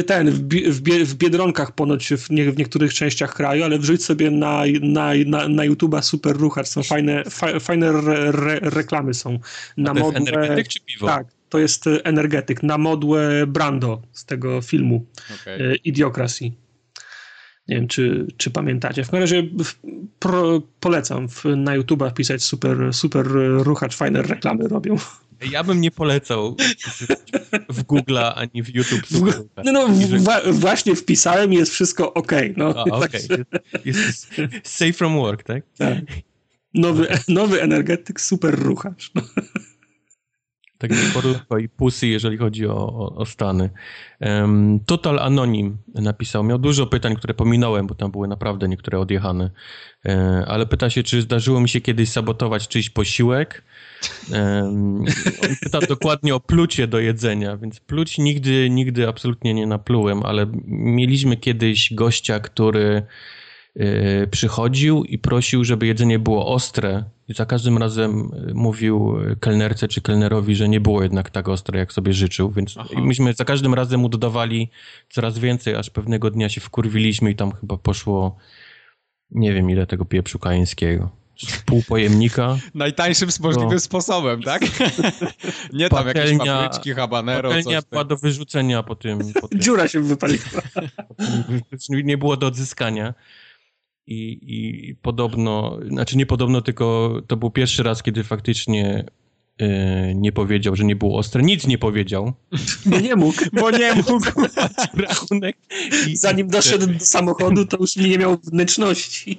Ten, 0.07 0.31
w, 0.31 1.15
Biedronkach 1.15 1.75
ponoć 1.75 2.09
w, 2.19 2.31
nie, 2.31 2.53
w, 2.53 2.59
niektórych 2.59 2.95
częściach 2.95 3.35
kraju, 3.35 3.65
ale 3.65 3.79
wrzuć 3.79 4.05
sobie 4.05 4.31
na, 4.31 4.63
na, 4.83 5.11
na, 5.27 5.49
na 5.49 5.63
YouTube'a 5.63 6.03
super 6.03 6.37
ruchacz, 6.37 6.69
są 6.69 6.83
fajne, 6.83 7.25
fa, 7.25 7.61
fajne 7.61 7.89
re, 7.89 8.33
re, 8.33 8.59
reklamy 8.63 9.15
są. 9.15 9.39
Na 9.77 9.91
A 9.91 9.95
to 9.95 10.15
energetyk 10.15 10.69
czy 10.69 10.81
piwo? 10.81 11.07
Tak, 11.07 11.27
to 11.53 11.59
jest 11.59 11.85
energetyk, 12.05 12.63
na 12.63 12.79
modłę 12.79 13.47
Brando 13.47 14.03
z 14.13 14.25
tego 14.25 14.63
filmu 14.63 15.07
okay. 15.43 15.77
Idiocracy. 15.85 16.45
Nie 17.69 17.77
wiem, 17.77 17.89
czy, 17.89 18.27
czy 18.37 18.51
pamiętacie. 18.51 19.05
W 19.05 19.11
każdym 19.11 19.21
razie 19.21 19.49
pro, 20.19 20.61
polecam 20.81 21.29
w, 21.29 21.45
na 21.45 21.79
YouTube'a 21.79 22.11
wpisać 22.11 22.43
super, 22.43 22.95
super 22.95 23.27
ruchacz, 23.59 23.97
fajne 23.97 24.23
reklamy 24.23 24.69
robią. 24.69 24.97
Ja 25.51 25.65
bym 25.65 25.81
nie 25.81 25.91
polecał 25.91 26.57
w 27.69 27.83
Google'a 27.83 28.33
ani 28.35 28.63
w 28.63 28.75
YouTube. 28.75 29.03
No, 29.65 29.73
no 29.73 29.89
właśnie 30.53 30.97
wpisałem 30.97 31.53
i 31.53 31.57
jest 31.57 31.73
wszystko 31.73 32.15
ok. 32.15 32.33
No. 32.57 32.75
A, 32.77 32.85
okay. 32.85 33.21
jest 33.85 34.35
safe 34.63 34.93
from 34.93 35.17
work, 35.17 35.43
tak? 35.43 35.65
tak. 35.79 35.99
Nowy, 36.75 37.09
nowy 37.29 37.63
energetyk, 37.63 38.21
super 38.21 38.59
ruchacz. 38.59 39.11
No. 39.15 39.23
Tak 40.83 40.91
porówko 41.15 41.59
i 41.59 41.69
pusy, 41.69 42.07
jeżeli 42.07 42.39
chodzi 42.39 42.67
o, 42.67 42.75
o, 42.75 43.15
o 43.15 43.27
Stany. 43.27 43.71
Um, 44.21 44.81
Total 44.87 45.19
Anonim 45.19 45.77
napisał, 45.95 46.45
miał 46.45 46.59
dużo 46.59 46.87
pytań, 46.87 47.17
które 47.17 47.35
pominąłem, 47.35 47.87
bo 47.87 47.95
tam 47.95 48.11
były 48.11 48.29
naprawdę 48.29 48.69
niektóre 48.69 48.99
odjechane, 48.99 49.51
e, 50.07 50.45
ale 50.49 50.67
pyta 50.67 50.91
się, 50.91 51.03
czy 51.03 51.23
zdarzyło 51.23 51.61
mi 51.61 51.69
się 51.69 51.81
kiedyś 51.81 52.09
sabotować 52.09 52.69
czyjś 52.69 52.91
posiłek, 52.91 53.63
on 55.43 55.55
pyta 55.63 55.81
dokładnie 55.81 56.35
o 56.35 56.41
plucie 56.41 56.87
do 56.87 57.01
jedzenia, 57.01 57.57
więc 57.57 57.81
pluć 57.81 58.19
nigdy, 58.19 58.71
nigdy 58.71 59.09
absolutnie 59.09 59.55
nie 59.55 59.67
naplułem, 59.67 60.23
ale 60.23 60.47
mieliśmy 60.67 61.37
kiedyś 61.37 61.95
gościa, 61.95 62.41
który 62.41 63.03
y, 63.77 64.29
przychodził 64.31 65.05
i 65.05 65.19
prosił, 65.19 65.65
żeby 65.65 65.87
jedzenie 65.87 66.19
było 66.19 66.47
ostre 66.47 67.05
za 67.33 67.47
każdym 67.47 67.79
razem 67.79 68.31
y, 68.51 68.55
mówił 68.55 69.17
kelnerce 69.41 69.89
czy 69.89 70.01
kelnerowi, 70.01 70.55
że 70.55 70.69
nie 70.69 70.81
było 70.81 71.03
jednak 71.03 71.31
tak 71.31 71.49
ostre, 71.49 71.79
jak 71.79 71.93
sobie 71.93 72.13
życzył, 72.13 72.51
więc 72.51 72.75
Aha. 72.79 73.01
myśmy 73.01 73.35
za 73.35 73.45
każdym 73.45 73.75
razem 73.75 74.01
mu 74.01 74.09
dodawali 74.09 74.71
coraz 75.11 75.39
więcej, 75.39 75.75
aż 75.75 75.91
pewnego 75.91 76.31
dnia 76.31 76.49
się 76.49 76.61
wkurwiliśmy 76.61 77.31
i 77.31 77.37
tam 77.37 77.53
chyba 77.53 77.77
poszło 77.77 78.37
nie 79.31 79.53
wiem 79.53 79.71
ile 79.71 79.87
tego 79.87 80.05
pieprzu 80.05 80.39
kajeńskiego 80.39 81.23
pół 81.67 81.83
pojemnika. 81.83 82.57
Najtańszym 82.75 83.29
możliwym 83.41 83.73
no. 83.73 83.81
sposobem, 83.81 84.43
tak? 84.43 84.63
Nie 85.73 85.89
tam 85.89 86.07
jakieś 86.07 86.39
papryczki, 86.39 86.93
habanero, 86.93 87.51
Patelnia 87.51 87.83
była 87.91 88.05
do 88.05 88.17
wyrzucenia 88.17 88.83
po 88.83 88.95
tym, 88.95 89.33
po 89.41 89.49
tym. 89.49 89.61
Dziura 89.61 89.89
się 89.89 90.01
wypaliła. 90.01 90.45
Nie 91.91 92.19
było 92.19 92.37
do 92.37 92.47
odzyskania. 92.47 93.15
I, 94.07 94.39
I 94.43 94.95
podobno, 94.95 95.79
znaczy 95.89 96.17
nie 96.17 96.27
podobno, 96.27 96.63
tylko 96.63 97.15
to 97.27 97.37
był 97.37 97.51
pierwszy 97.51 97.83
raz, 97.83 98.03
kiedy 98.03 98.25
faktycznie 98.25 99.05
yy, 99.59 99.67
nie 100.15 100.33
powiedział, 100.33 100.77
że 100.77 100.85
nie 100.85 100.97
było 100.97 101.19
ostre. 101.19 101.43
Nic 101.43 101.67
nie 101.67 101.79
powiedział. 101.79 102.33
Bo 102.87 103.01
nie 103.01 103.17
mógł. 103.17 103.39
Bo 103.61 103.71
nie 103.71 103.95
mógł. 103.95 104.43
Rachunek. 105.09 105.57
I, 106.09 106.17
Zanim 106.17 106.49
doszedł 106.49 106.87
do 106.87 107.01
samochodu, 107.01 107.67
to 107.67 107.77
już 107.81 107.97
nie 107.97 108.19
miał 108.19 108.37
wnętrzności. 108.37 109.39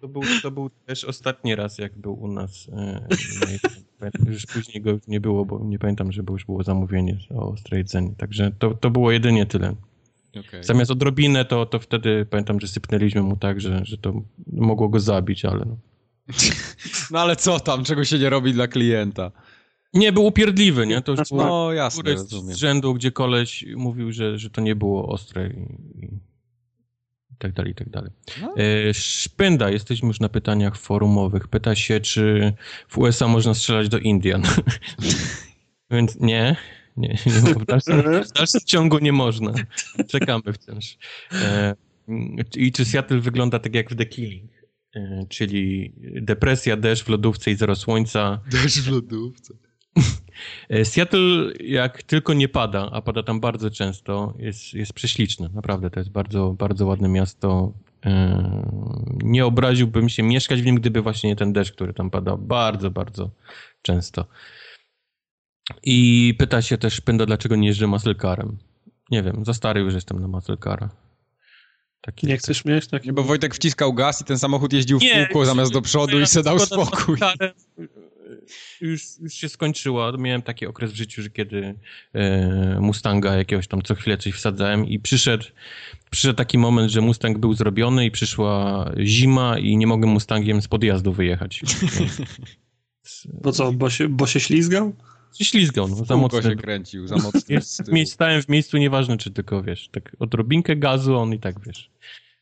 To 0.00 0.08
był, 0.08 0.22
to 0.42 0.50
był 0.50 0.70
też 0.86 1.04
ostatni 1.04 1.54
raz, 1.54 1.78
jak 1.78 1.98
był 1.98 2.22
u 2.22 2.28
nas. 2.28 2.68
E, 2.72 3.08
już 4.26 4.46
później 4.46 4.82
go 4.82 4.98
nie 5.08 5.20
było, 5.20 5.44
bo 5.44 5.64
nie 5.64 5.78
pamiętam, 5.78 6.12
żeby 6.12 6.32
już 6.32 6.44
było 6.44 6.62
zamówienie 6.62 7.18
o 7.30 7.50
ostrej 7.50 7.84
cenie. 7.84 8.14
Także 8.16 8.52
to, 8.58 8.74
to 8.74 8.90
było 8.90 9.12
jedynie 9.12 9.46
tyle. 9.46 9.74
Okay. 10.36 10.64
Zamiast 10.64 10.90
odrobinę, 10.90 11.44
to, 11.44 11.66
to 11.66 11.78
wtedy 11.78 12.26
pamiętam, 12.30 12.60
że 12.60 12.68
sypnęliśmy 12.68 13.22
mu 13.22 13.36
tak, 13.36 13.60
że, 13.60 13.80
że 13.84 13.98
to 13.98 14.22
mogło 14.52 14.88
go 14.88 15.00
zabić, 15.00 15.44
ale 15.44 15.64
no. 15.64 15.76
No 17.10 17.20
ale 17.20 17.36
co 17.36 17.60
tam, 17.60 17.84
czego 17.84 18.04
się 18.04 18.18
nie 18.18 18.30
robi 18.30 18.52
dla 18.52 18.68
klienta? 18.68 19.30
Nie, 19.94 20.12
był 20.12 20.26
upierdliwy, 20.26 20.86
nie? 20.86 21.00
To 21.00 21.12
już 21.12 21.30
no, 21.30 21.36
było 21.36 21.72
jasne, 21.72 22.18
z 22.18 22.56
rzędu, 22.56 22.94
gdzie 22.94 23.12
koleś 23.12 23.64
mówił, 23.76 24.12
że, 24.12 24.38
że 24.38 24.50
to 24.50 24.60
nie 24.60 24.76
było 24.76 25.08
ostre 25.08 25.48
i, 25.48 26.08
i 27.32 27.36
tak 27.38 27.52
dalej, 27.52 27.72
i 27.72 27.74
tak 27.74 27.90
dalej. 27.90 28.10
No. 28.42 28.54
E, 28.56 28.94
Szpenda, 28.94 29.70
jesteśmy 29.70 30.08
już 30.08 30.20
na 30.20 30.28
pytaniach 30.28 30.76
forumowych. 30.76 31.48
Pyta 31.48 31.74
się, 31.74 32.00
czy 32.00 32.52
w 32.88 32.98
USA 32.98 33.28
można 33.28 33.54
strzelać 33.54 33.88
do 33.88 33.98
Indian. 33.98 34.42
Więc 35.90 36.20
nie, 36.20 36.56
nie, 36.96 37.08
nie 37.26 37.54
w, 37.54 37.64
dalszym, 37.64 38.02
w 38.28 38.32
dalszym 38.32 38.60
ciągu 38.66 38.98
nie 38.98 39.12
można. 39.12 39.52
Czekamy 40.08 40.52
wciąż. 40.52 40.98
E, 41.32 41.74
I 42.56 42.72
czy 42.72 42.84
Seattle 42.84 43.20
wygląda 43.20 43.58
tak 43.58 43.74
jak 43.74 43.90
w 43.90 43.96
The 43.96 44.06
Killing? 44.06 44.50
E, 44.94 45.26
czyli 45.28 45.92
depresja, 46.22 46.76
deszcz 46.76 47.04
w 47.04 47.08
lodówce 47.08 47.50
i 47.50 47.54
zero 47.54 47.76
słońca. 47.76 48.40
Deszcz 48.50 48.80
w 48.80 48.90
lodówce. 48.90 49.54
E, 50.68 50.84
Seattle, 50.84 51.52
jak 51.60 52.02
tylko 52.02 52.34
nie 52.34 52.48
pada, 52.48 52.90
a 52.92 53.02
pada 53.02 53.22
tam 53.22 53.40
bardzo 53.40 53.70
często, 53.70 54.34
jest, 54.38 54.74
jest 54.74 54.92
prześliczne. 54.92 55.50
Naprawdę, 55.54 55.90
to 55.90 56.00
jest 56.00 56.10
bardzo, 56.10 56.54
bardzo 56.58 56.86
ładne 56.86 57.08
miasto. 57.08 57.72
Nie 59.22 59.46
obraziłbym 59.46 60.08
się 60.08 60.22
mieszkać 60.22 60.62
w 60.62 60.64
nim, 60.64 60.74
gdyby 60.74 61.02
właśnie 61.02 61.30
nie 61.30 61.36
ten 61.36 61.52
deszcz, 61.52 61.72
który 61.72 61.94
tam 61.94 62.10
pada 62.10 62.36
bardzo, 62.36 62.90
bardzo 62.90 63.30
często. 63.82 64.26
I 65.82 66.34
pyta 66.38 66.62
się 66.62 66.78
też 66.78 67.00
Penda, 67.00 67.26
dlaczego 67.26 67.56
nie 67.56 67.68
jeżdżę 67.68 67.86
muscle 67.86 68.14
carem. 68.14 68.58
Nie 69.10 69.22
wiem, 69.22 69.44
za 69.44 69.54
stary 69.54 69.80
już 69.80 69.94
jestem 69.94 70.20
na 70.20 70.28
muscle 70.28 70.56
cara. 70.64 70.90
Taki, 72.00 72.26
nie 72.26 72.36
chcesz 72.36 72.64
mieć 72.64 72.86
taki... 72.86 73.12
Bo 73.12 73.22
Wojtek 73.22 73.54
wciskał 73.54 73.94
gaz 73.94 74.20
i 74.20 74.24
ten 74.24 74.38
samochód 74.38 74.72
jeździł 74.72 74.98
w 74.98 75.02
nie, 75.02 75.26
kółko 75.26 75.46
zamiast 75.46 75.72
do 75.72 75.82
przodu 75.82 76.20
i 76.20 76.26
se 76.26 76.42
dał 76.42 76.58
spokój 76.58 77.18
już, 78.80 79.02
już 79.20 79.34
się 79.34 79.48
skończyła. 79.48 80.12
Miałem 80.18 80.42
taki 80.42 80.66
okres 80.66 80.92
w 80.92 80.94
życiu, 80.94 81.22
że 81.22 81.30
kiedy 81.30 81.74
e, 82.12 82.80
Mustanga 82.80 83.36
jakiegoś 83.36 83.68
tam 83.68 83.82
co 83.82 83.94
chwilę 83.94 84.18
coś 84.18 84.32
wsadzałem 84.32 84.86
i 84.86 84.98
przyszedł, 84.98 85.44
przyszedł 86.10 86.34
taki 86.34 86.58
moment, 86.58 86.90
że 86.90 87.00
Mustang 87.00 87.38
był 87.38 87.54
zrobiony 87.54 88.06
i 88.06 88.10
przyszła 88.10 88.84
zima 88.98 89.58
i 89.58 89.76
nie 89.76 89.86
mogłem 89.86 90.10
Mustangiem 90.10 90.62
z 90.62 90.68
podjazdu 90.68 91.12
wyjechać. 91.12 91.60
Bo 93.42 93.52
co, 93.52 93.72
bo 93.72 93.90
się, 93.90 94.08
bo 94.08 94.26
się 94.26 94.40
ślizgał? 94.40 94.92
Się 95.38 95.44
ślizgał, 95.44 95.88
no, 95.88 96.04
za 96.04 96.16
mocno 96.16 96.42
się 96.42 96.56
kręcił, 96.56 97.06
za 97.06 97.16
mocno. 97.16 97.40
Stałem 98.04 98.42
w 98.42 98.48
miejscu, 98.48 98.78
nieważne 98.78 99.16
czy 99.16 99.30
tylko, 99.30 99.62
wiesz, 99.62 99.88
tak 99.92 100.16
odrobinkę 100.18 100.76
gazu, 100.76 101.16
on 101.16 101.34
i 101.34 101.38
tak, 101.38 101.60
wiesz, 101.66 101.90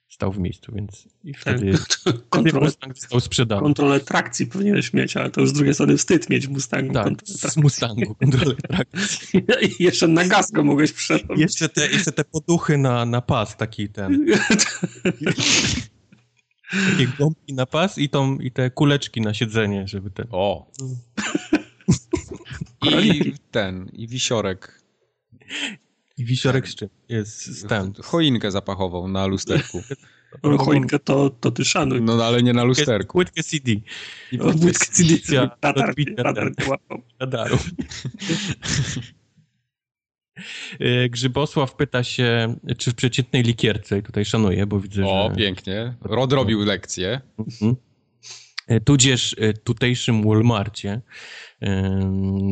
stał 0.08 0.32
w 0.32 0.38
miejscu, 0.38 0.72
więc 0.74 1.08
i 1.24 1.32
tak, 1.32 1.40
wtedy, 1.40 1.72
tak, 2.04 2.28
kontrolę, 2.28 2.66
Mustang 2.66 2.98
został 2.98 3.20
sprzedany. 3.20 3.62
Kontrolę 3.62 4.00
trakcji 4.00 4.46
powinieneś 4.46 4.92
mieć, 4.92 5.16
ale 5.16 5.30
to 5.30 5.40
już 5.40 5.50
z 5.50 5.52
drugiej 5.52 5.74
strony 5.74 5.96
wstyd 5.96 6.30
mieć 6.30 6.48
Mustangu. 6.48 6.94
Tak, 6.94 7.08
z 7.24 7.56
Mustangu 7.56 8.14
kontrolę 8.14 8.54
trakcji. 8.54 9.44
I 9.78 9.82
jeszcze 9.84 10.08
na 10.08 10.24
gaz 10.24 10.50
go 10.50 10.64
mogłeś 10.64 10.92
przerobić. 10.92 11.40
Jeszcze 11.40 11.68
te, 11.68 11.88
jeszcze 11.88 12.12
te 12.12 12.24
poduchy 12.24 12.78
na, 12.78 13.06
na 13.06 13.20
pas, 13.20 13.56
taki 13.56 13.88
ten... 13.88 14.26
Takie 16.90 17.06
gąbki 17.18 17.54
na 17.54 17.66
pas 17.66 17.98
i, 17.98 18.08
tą, 18.08 18.38
i 18.38 18.50
te 18.50 18.70
kuleczki 18.70 19.20
na 19.20 19.34
siedzenie, 19.34 19.88
żeby 19.88 20.10
ten... 20.10 20.26
O! 20.30 20.70
I 22.82 23.34
ten, 23.50 23.90
i 23.92 24.08
wisiorek. 24.08 24.82
I 26.18 26.24
wisiorek 26.24 26.68
z 26.68 26.74
czym? 26.74 26.88
Jest 27.08 27.68
ten. 27.68 27.92
Choinkę 28.02 28.50
zapachową 28.50 29.08
na 29.08 29.26
lusterku. 29.26 29.82
No, 30.42 30.58
choinkę 30.58 30.98
to, 30.98 31.30
to 31.30 31.50
ty 31.50 31.64
szanuj. 31.64 32.02
No 32.02 32.24
ale 32.24 32.42
nie 32.42 32.52
na 32.52 32.64
lusterku. 32.64 33.12
Płytkę 33.12 33.42
CD. 33.42 33.72
I 34.32 34.38
płytkę 34.38 34.76
CD. 34.76 35.38
E, 40.80 41.08
Grzybosław 41.08 41.74
pyta 41.74 42.04
się, 42.04 42.56
czy 42.78 42.90
w 42.90 42.94
przeciętnej 42.94 43.42
likierce, 43.42 43.98
i 43.98 44.02
tutaj 44.02 44.24
szanuję, 44.24 44.66
bo 44.66 44.80
widzę, 44.80 45.06
o, 45.06 45.28
że... 45.30 45.36
pięknie. 45.36 45.94
Rod 46.00 46.32
robił 46.32 46.64
lekcję. 46.64 47.20
Mhm. 47.38 47.76
E, 48.68 48.80
tudzież 48.80 49.36
e, 49.38 49.52
tutejszym 49.52 50.28
Walmarcie 50.28 51.00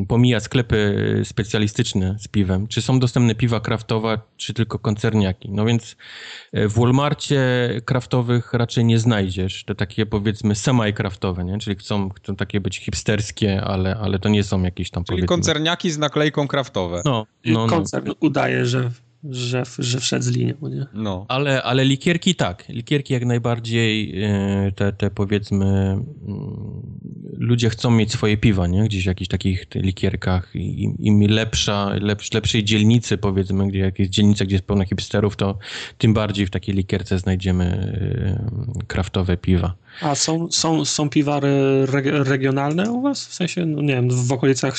pomija 0.09 0.41
sklepy 0.41 1.23
specjalistyczne 1.25 2.17
z 2.19 2.29
piwem. 2.29 2.67
Czy 2.67 2.83
są 2.83 2.99
dostępne 2.99 3.35
piwa 3.35 3.61
kraftowe, 3.61 4.19
czy 4.37 4.55
tylko 4.55 4.79
koncerniaki? 4.79 5.51
No 5.51 5.65
więc 5.65 5.97
e, 6.53 6.69
w 6.69 6.73
Walmarcie 6.73 7.41
kraftowych 7.85 8.53
raczej 8.53 8.85
nie 8.85 8.99
znajdziesz. 8.99 9.65
To 9.65 9.75
takie 9.75 10.07
powiedzmy 10.07 10.55
semi-kraftowe, 10.55 11.45
nie? 11.45 11.59
Czyli 11.59 11.77
chcą, 11.77 12.11
chcą 12.11 12.37
takie 12.37 12.61
być 12.61 12.79
hipsterskie, 12.79 13.63
ale, 13.63 13.97
ale 13.97 14.19
to 14.19 14.29
nie 14.29 14.45
są 14.45 14.63
jakieś 14.63 14.91
tam 14.91 15.05
Czyli 15.05 15.27
koncerniaki 15.27 15.91
z 15.91 15.99
naklejką 15.99 16.49
kraftowe. 16.49 17.03
No, 17.05 17.27
no, 17.45 17.67
no. 17.67 17.67
Koncern 17.67 18.13
udaje, 18.21 18.67
że 18.67 18.91
że, 19.31 19.63
że 19.79 20.01
wszedł 20.01 20.25
z 20.25 20.29
linią, 20.29 20.55
nie? 20.63 20.87
No. 20.95 21.27
Ale, 21.29 21.63
ale 21.63 21.85
likierki 21.85 22.35
tak, 22.35 22.69
likierki 22.69 23.13
jak 23.13 23.25
najbardziej 23.25 24.23
e, 24.25 24.73
te, 24.73 24.93
te 24.93 25.11
powiedzmy 25.11 25.67
mm, 25.67 26.83
ludzie 27.39 27.71
chcą 27.71 27.91
mieć 27.91 28.13
swoje 28.13 28.37
piwa, 28.37 28.67
nie? 28.67 28.85
Gdzieś 28.85 29.05
w 29.05 29.07
jakichś 29.07 29.29
takich 29.29 29.67
likierkach 29.75 30.51
i 30.55 30.83
im, 30.83 30.97
im 30.99 31.21
lepsza, 31.21 31.95
lepsz, 32.01 32.33
lepszej 32.33 32.65
dzielnicy 32.65 33.19
powiedzmy, 33.19 33.69
gdzie 33.69 33.79
jakieś 33.79 34.09
dzielnica, 34.09 34.45
gdzie 34.45 34.55
jest 34.55 34.67
pełno 34.67 34.85
hipsterów, 34.85 35.37
to 35.37 35.59
tym 35.99 36.15
bardziej 36.15 36.47
w 36.47 36.51
takiej 36.51 36.75
likierce 36.75 37.19
znajdziemy 37.19 37.65
e, 37.65 38.85
kraftowe 38.87 39.37
piwa. 39.37 39.75
A 40.01 40.15
są, 40.15 40.49
są, 40.51 40.85
są 40.85 41.11
piwary 41.11 41.51
regionalne 42.07 42.91
u 42.91 43.03
was? 43.03 43.27
W 43.27 43.35
sensie, 43.35 43.67
no 43.67 43.83
nie 43.83 43.95
wiem, 43.95 44.11
w 44.11 44.33
okolicach 44.33 44.79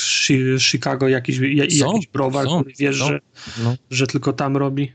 Chicago 0.58 1.08
jakiś, 1.08 1.36
są, 1.36 1.92
jakiś 1.92 2.06
browar, 2.06 2.46
są, 2.46 2.60
który 2.60 2.74
wiesz, 2.78 2.96
że, 2.96 3.20
no. 3.64 3.74
że 3.90 4.06
tylko 4.06 4.32
tam 4.32 4.56
robi? 4.56 4.92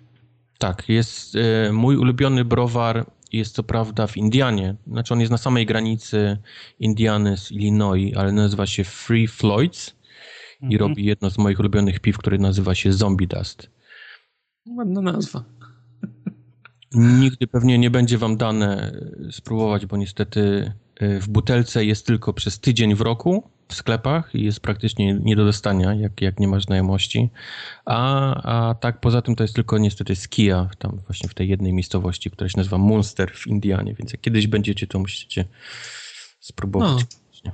Tak, 0.57 0.89
jest 0.89 1.35
y, 1.35 1.71
mój 1.71 1.97
ulubiony 1.97 2.45
browar 2.45 3.05
jest 3.33 3.55
co 3.55 3.63
prawda 3.63 4.07
w 4.07 4.17
Indianie, 4.17 4.75
znaczy 4.87 5.13
on 5.13 5.19
jest 5.19 5.31
na 5.31 5.37
samej 5.37 5.65
granicy 5.65 6.37
Indiany 6.79 7.37
z 7.37 7.51
Illinois, 7.51 8.17
ale 8.17 8.31
nazywa 8.31 8.65
się 8.65 8.83
Free 8.83 9.27
Floyds 9.27 9.95
i 10.61 10.65
mhm. 10.65 10.79
robi 10.79 11.05
jedno 11.05 11.29
z 11.29 11.37
moich 11.37 11.59
ulubionych 11.59 11.99
piw, 11.99 12.17
które 12.17 12.37
nazywa 12.37 12.75
się 12.75 12.93
Zombie 12.93 13.27
Dust. 13.27 13.69
Ładna 14.77 15.01
nazwa. 15.01 15.43
Nigdy 16.93 17.47
pewnie 17.47 17.77
nie 17.77 17.89
będzie 17.89 18.17
wam 18.17 18.37
dane 18.37 18.91
e, 19.27 19.31
spróbować, 19.31 19.85
bo 19.85 19.97
niestety 19.97 20.71
e, 20.95 21.19
w 21.19 21.29
butelce 21.29 21.85
jest 21.85 22.05
tylko 22.05 22.33
przez 22.33 22.59
tydzień 22.59 22.95
w 22.95 23.01
roku 23.01 23.43
w 23.67 23.75
sklepach 23.75 24.35
i 24.35 24.43
jest 24.43 24.59
praktycznie 24.59 25.19
nie 25.23 25.35
do 25.35 25.45
dostania, 25.45 25.93
jak, 25.93 26.21
jak 26.21 26.39
nie 26.39 26.47
masz 26.47 26.63
znajomości. 26.63 27.29
A, 27.85 28.35
a 28.69 28.75
tak 28.75 28.99
poza 28.99 29.21
tym 29.21 29.35
to 29.35 29.43
jest 29.43 29.55
tylko 29.55 29.77
niestety 29.77 30.15
z 30.15 30.27
Kia, 30.27 30.69
tam 30.79 30.99
właśnie 31.07 31.29
w 31.29 31.33
tej 31.33 31.49
jednej 31.49 31.73
miejscowości, 31.73 32.31
która 32.31 32.49
się 32.49 32.57
nazywa 32.57 32.77
Munster 32.77 33.31
w 33.35 33.47
Indianie, 33.47 33.93
więc 33.93 34.11
jak 34.11 34.21
kiedyś 34.21 34.47
będziecie, 34.47 34.87
to 34.87 34.99
musicie 34.99 35.45
spróbować. 36.39 37.05
No. 37.45 37.51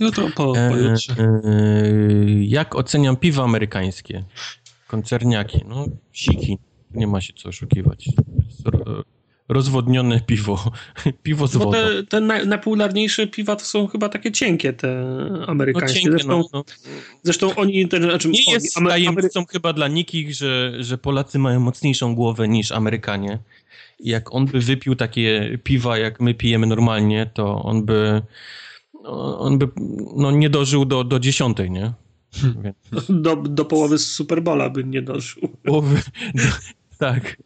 Jutro 0.00 0.28
po, 0.28 0.52
po 0.52 0.58
e. 0.58 0.94
E, 1.18 1.34
jak 2.44 2.74
oceniam 2.74 3.16
piwa 3.16 3.44
amerykańskie? 3.44 4.24
Koncerniaki, 4.88 5.64
no 5.68 5.86
siki 6.12 6.58
nie 6.94 7.06
ma 7.06 7.20
się 7.20 7.32
co 7.32 7.48
oszukiwać. 7.48 8.08
Rozwodnione 9.48 10.20
piwo. 10.20 10.72
Piwo 11.22 11.46
z 11.46 11.56
wodą. 11.56 11.72
Te, 11.72 12.02
te 12.02 12.20
najpopularniejsze 12.20 13.26
piwa 13.26 13.56
to 13.56 13.64
są 13.64 13.86
chyba 13.86 14.08
takie 14.08 14.32
cienkie, 14.32 14.72
te 14.72 15.18
amerykańskie. 15.46 15.86
No, 15.86 15.94
cienkie, 15.94 16.10
zresztą, 16.10 16.38
no, 16.38 16.48
no. 16.52 16.64
zresztą 17.22 17.54
oni... 17.54 17.88
Ten, 17.88 18.02
znaczy, 18.02 18.28
nie 18.28 18.52
jest 18.52 18.78
Amery 18.78 18.90
tajemnicą 18.90 19.40
Amery... 19.40 19.52
chyba 19.52 19.72
dla 19.72 19.88
nikich, 19.88 20.34
że, 20.34 20.72
że 20.78 20.98
Polacy 20.98 21.38
mają 21.38 21.60
mocniejszą 21.60 22.14
głowę 22.14 22.48
niż 22.48 22.72
Amerykanie. 22.72 23.38
Jak 24.00 24.34
on 24.34 24.46
by 24.46 24.60
wypił 24.60 24.96
takie 24.96 25.58
piwa, 25.64 25.98
jak 25.98 26.20
my 26.20 26.34
pijemy 26.34 26.66
normalnie, 26.66 27.30
to 27.34 27.62
on 27.62 27.84
by 27.84 28.22
on 29.38 29.58
by 29.58 29.68
no, 30.16 30.30
nie 30.30 30.50
dożył 30.50 30.84
do, 30.84 31.04
do 31.04 31.20
dziesiątej, 31.20 31.70
nie? 31.70 31.92
Do, 33.08 33.36
do 33.36 33.64
połowy 33.64 33.98
Superbola 33.98 34.70
by 34.70 34.84
nie 34.84 35.02
doszło. 35.02 35.48
Połowy, 35.62 36.02
tak. 36.98 37.36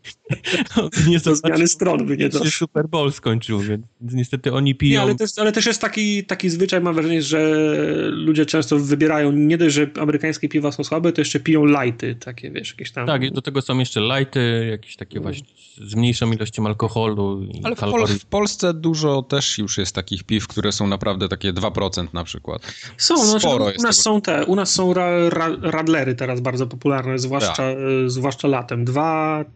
nie 1.08 1.18
do 1.18 1.36
zmiany 1.36 1.68
stron 1.68 2.06
by 2.06 2.16
nie 2.16 2.28
doszło. 2.28 2.50
Super 2.50 2.88
Bowl 2.88 3.12
skończył, 3.12 3.60
więc 3.60 3.84
niestety 4.00 4.52
oni 4.52 4.74
piją... 4.74 4.92
Nie, 4.92 5.02
ale, 5.02 5.14
też, 5.14 5.30
ale 5.36 5.52
też 5.52 5.66
jest 5.66 5.80
taki, 5.80 6.24
taki 6.24 6.50
zwyczaj, 6.50 6.80
mam 6.80 6.94
wrażenie, 6.94 7.22
że 7.22 7.54
ludzie 8.10 8.46
często 8.46 8.78
wybierają, 8.78 9.32
nie 9.32 9.58
dość, 9.58 9.74
że 9.74 9.90
amerykańskie 10.00 10.48
piwa 10.48 10.72
są 10.72 10.84
słabe, 10.84 11.12
to 11.12 11.20
jeszcze 11.20 11.40
piją 11.40 11.64
lighty, 11.64 12.14
takie 12.14 12.50
wiesz, 12.50 12.70
jakieś 12.70 12.92
tam... 12.92 13.06
Tak, 13.06 13.30
do 13.30 13.42
tego 13.42 13.62
są 13.62 13.78
jeszcze 13.78 14.00
lighty, 14.00 14.66
jakieś 14.70 14.96
takie 14.96 15.20
właśnie 15.20 15.46
z 15.80 15.94
mniejszą 15.94 16.32
ilością 16.32 16.66
alkoholu 16.66 17.42
i 17.42 17.60
Ale 17.64 17.76
w, 17.76 17.78
Pol 17.78 18.06
w, 18.06 18.26
Polsce 18.26 18.74
dużo 18.74 19.22
też 19.22 19.58
już 19.58 19.78
jest 19.78 19.94
takich 19.94 20.24
piw, 20.24 20.46
które 20.46 20.72
są 20.72 20.86
naprawdę 20.86 21.28
takie 21.28 21.52
2% 21.52 22.06
na 22.12 22.24
przykład. 22.24 22.62
Są, 22.96 23.14
no, 23.14 23.40
Sporo 23.40 23.64
znaczy, 23.64 23.78
u 23.78 23.82
nas 23.82 24.02
są 24.02 24.20
te, 24.20 24.44
u 24.44 24.56
nas 24.56 24.74
są 24.74 24.94
ra, 24.94 25.28
ra, 25.28 25.48
radlery 25.60 26.14
teraz 26.14 26.40
bardzo 26.40 26.66
popularne, 26.66 27.18
zwłaszcza, 27.18 27.54
tak. 27.54 27.76
zwłaszcza 28.06 28.48
latem. 28.48 28.84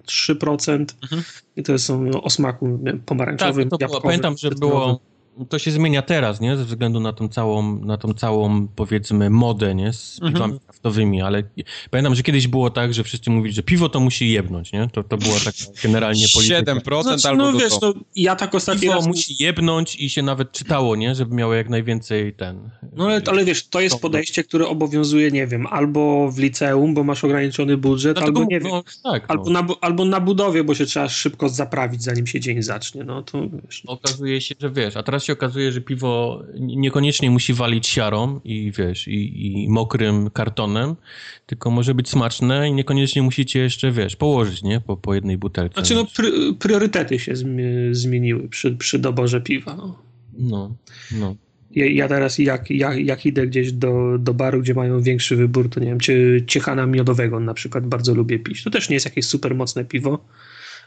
2-3% 0.07 0.87
mhm. 1.03 1.23
i 1.57 1.62
to 1.62 1.79
są 1.79 2.11
o 2.23 2.31
smaku 2.31 2.79
pomarańczowym, 3.07 3.71
tak, 3.71 3.81
to 3.81 3.87
było, 3.87 4.01
Pamiętam, 4.01 4.37
że 4.37 4.51
było 4.51 5.01
to 5.49 5.59
się 5.59 5.71
zmienia 5.71 6.03
teraz, 6.03 6.40
nie? 6.40 6.57
Ze 6.57 6.64
względu 6.64 7.01
na 7.01 7.12
tą 7.12 7.29
całą, 7.29 7.81
na 7.85 7.97
tą 7.97 8.14
całą 8.14 8.68
powiedzmy, 8.68 9.31
modę, 9.31 9.75
nie? 9.75 9.92
Z 9.92 10.14
mhm. 10.14 10.33
piwami 10.33 10.53
mhm. 10.53 10.66
kraftowymi, 10.66 11.23
ale 11.23 11.42
pamiętam, 11.90 12.14
że 12.14 12.23
kiedyś 12.23 12.49
było 12.49 12.71
tak, 12.71 12.95
że 12.95 13.05
wszyscy 13.05 13.31
mówili, 13.31 13.55
że 13.55 13.62
piwo 13.62 13.88
to 13.88 14.01
musi 14.01 14.33
jebnąć, 14.33 14.73
nie? 14.73 14.88
To, 14.92 15.03
to 15.03 15.16
była 15.16 15.38
taka 15.38 15.59
generalnie 15.85 16.27
polityka. 16.35 16.75
7% 16.75 17.03
znaczy, 17.03 17.29
albo 17.29 17.53
no, 17.53 17.59
wiesz, 17.59 17.81
no, 17.83 17.95
ja 18.16 18.37
tak 18.37 18.55
ostatnio 18.55 18.81
Piwo 18.81 18.95
raz... 18.95 19.07
musi 19.07 19.42
jebnąć 19.42 19.97
i 19.97 20.11
się 20.11 20.23
nawet 20.23 20.53
czytało, 20.53 20.97
nie? 20.97 21.14
Żeby 21.14 21.35
miało 21.35 21.55
jak 21.55 21.68
najwięcej 21.68 22.35
ten... 22.35 22.71
No 22.92 23.05
ale, 23.05 23.23
ale 23.27 23.45
wiesz, 23.45 23.68
to 23.68 23.81
jest 23.81 24.01
podejście, 24.01 24.45
które 24.45 24.68
obowiązuje, 24.68 25.31
nie 25.31 25.47
wiem, 25.47 25.66
albo 25.66 26.31
w 26.31 26.38
liceum, 26.38 26.95
bo 26.95 27.05
masz 27.05 27.25
ograniczony 27.25 27.77
budżet, 27.77 28.16
Dlatego, 28.16 28.40
albo 28.40 28.51
nie 28.51 28.61
no, 28.61 28.71
wiem, 28.71 28.83
tak, 29.05 29.25
albo, 29.29 29.51
no. 29.51 29.62
na, 29.62 29.68
albo 29.81 30.05
na 30.05 30.21
budowie, 30.21 30.64
bo 30.64 30.75
się 30.75 30.87
trzeba 30.87 31.09
szybko 31.09 31.49
zaprawić, 31.49 32.03
zanim 32.03 32.27
się 32.27 32.40
dzień 32.40 32.62
zacznie, 32.62 33.05
no 33.05 33.23
to 33.23 33.49
wiesz. 33.49 33.83
Okazuje 33.87 34.40
się, 34.40 34.55
że 34.61 34.71
wiesz, 34.71 34.97
a 34.97 35.03
teraz 35.03 35.21
teraz 35.22 35.26
się 35.26 35.32
okazuje, 35.32 35.72
że 35.72 35.80
piwo 35.80 36.42
niekoniecznie 36.58 37.30
musi 37.30 37.54
walić 37.54 37.87
siarą 37.87 38.40
i 38.44 38.72
wiesz, 38.78 39.08
i, 39.08 39.62
i 39.62 39.68
mokrym 39.68 40.30
kartonem, 40.30 40.96
tylko 41.46 41.70
może 41.70 41.94
być 41.94 42.08
smaczne 42.08 42.68
i 42.68 42.72
niekoniecznie 42.72 43.22
musicie 43.22 43.61
jeszcze, 43.61 43.92
wiesz, 43.92 44.16
położyć, 44.16 44.62
nie? 44.62 44.80
Po, 44.80 44.96
po 44.96 45.14
jednej 45.14 45.38
butelce. 45.38 45.74
Znaczy, 45.74 45.94
no, 45.94 46.04
pry, 46.16 46.54
priorytety 46.58 47.18
się 47.18 47.32
zmieniły 47.92 48.48
przy, 48.48 48.76
przy 48.76 48.98
doborze 48.98 49.40
piwa. 49.40 49.76
No, 49.76 49.98
no. 50.38 50.76
no. 51.12 51.37
Ja, 51.70 51.87
ja, 51.87 52.08
teraz 52.08 52.38
jak, 52.38 52.70
jak, 52.70 52.98
jak 52.98 53.26
idę 53.26 53.46
gdzieś 53.46 53.72
do, 53.72 54.18
do 54.18 54.35
baru, 54.35 54.61
gdzie 54.61 54.74
mają 54.74 55.00
większy 55.00 55.37
wybór, 55.37 55.70
to 55.70 55.80
nie 55.80 55.87
wiem, 55.87 55.98
ciechana 56.46 56.87
miodowego 56.87 57.40
na 57.40 57.54
przykład 57.54 57.87
bardzo 57.87 58.14
lubię 58.14 58.38
pić. 58.38 58.62
To 58.62 58.70
też 58.70 58.88
nie 58.88 58.94
jest 58.94 59.06
jakieś 59.06 59.26
super 59.26 59.54
mocne 59.54 59.85
piwo, 59.85 60.24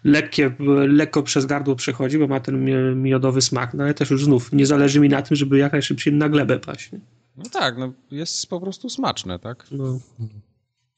lekkie, 0.05 0.51
lekko 0.87 1.23
przez 1.23 1.45
gardło 1.45 1.75
przechodzi, 1.75 2.17
bo 2.17 2.27
ma 2.27 2.39
ten 2.39 2.65
miodowy 3.01 3.41
smak, 3.41 3.73
no 3.73 3.83
ale 3.83 3.93
też 3.93 4.09
już 4.09 4.23
znów 4.23 4.53
nie 4.53 4.65
zależy 4.65 4.99
mi 4.99 5.09
na 5.09 5.21
tym, 5.21 5.38
żeby 5.38 5.57
jak 5.57 5.71
najszybciej 5.71 6.13
na 6.13 6.30
glebę 6.30 6.59
paść. 6.59 6.91
Nie? 6.91 6.99
No 7.38 7.43
tak, 7.49 7.77
no 7.77 7.93
jest 8.11 8.47
po 8.47 8.61
prostu 8.61 8.89
smaczne, 8.89 9.39
tak? 9.39 9.65
No. 9.71 9.99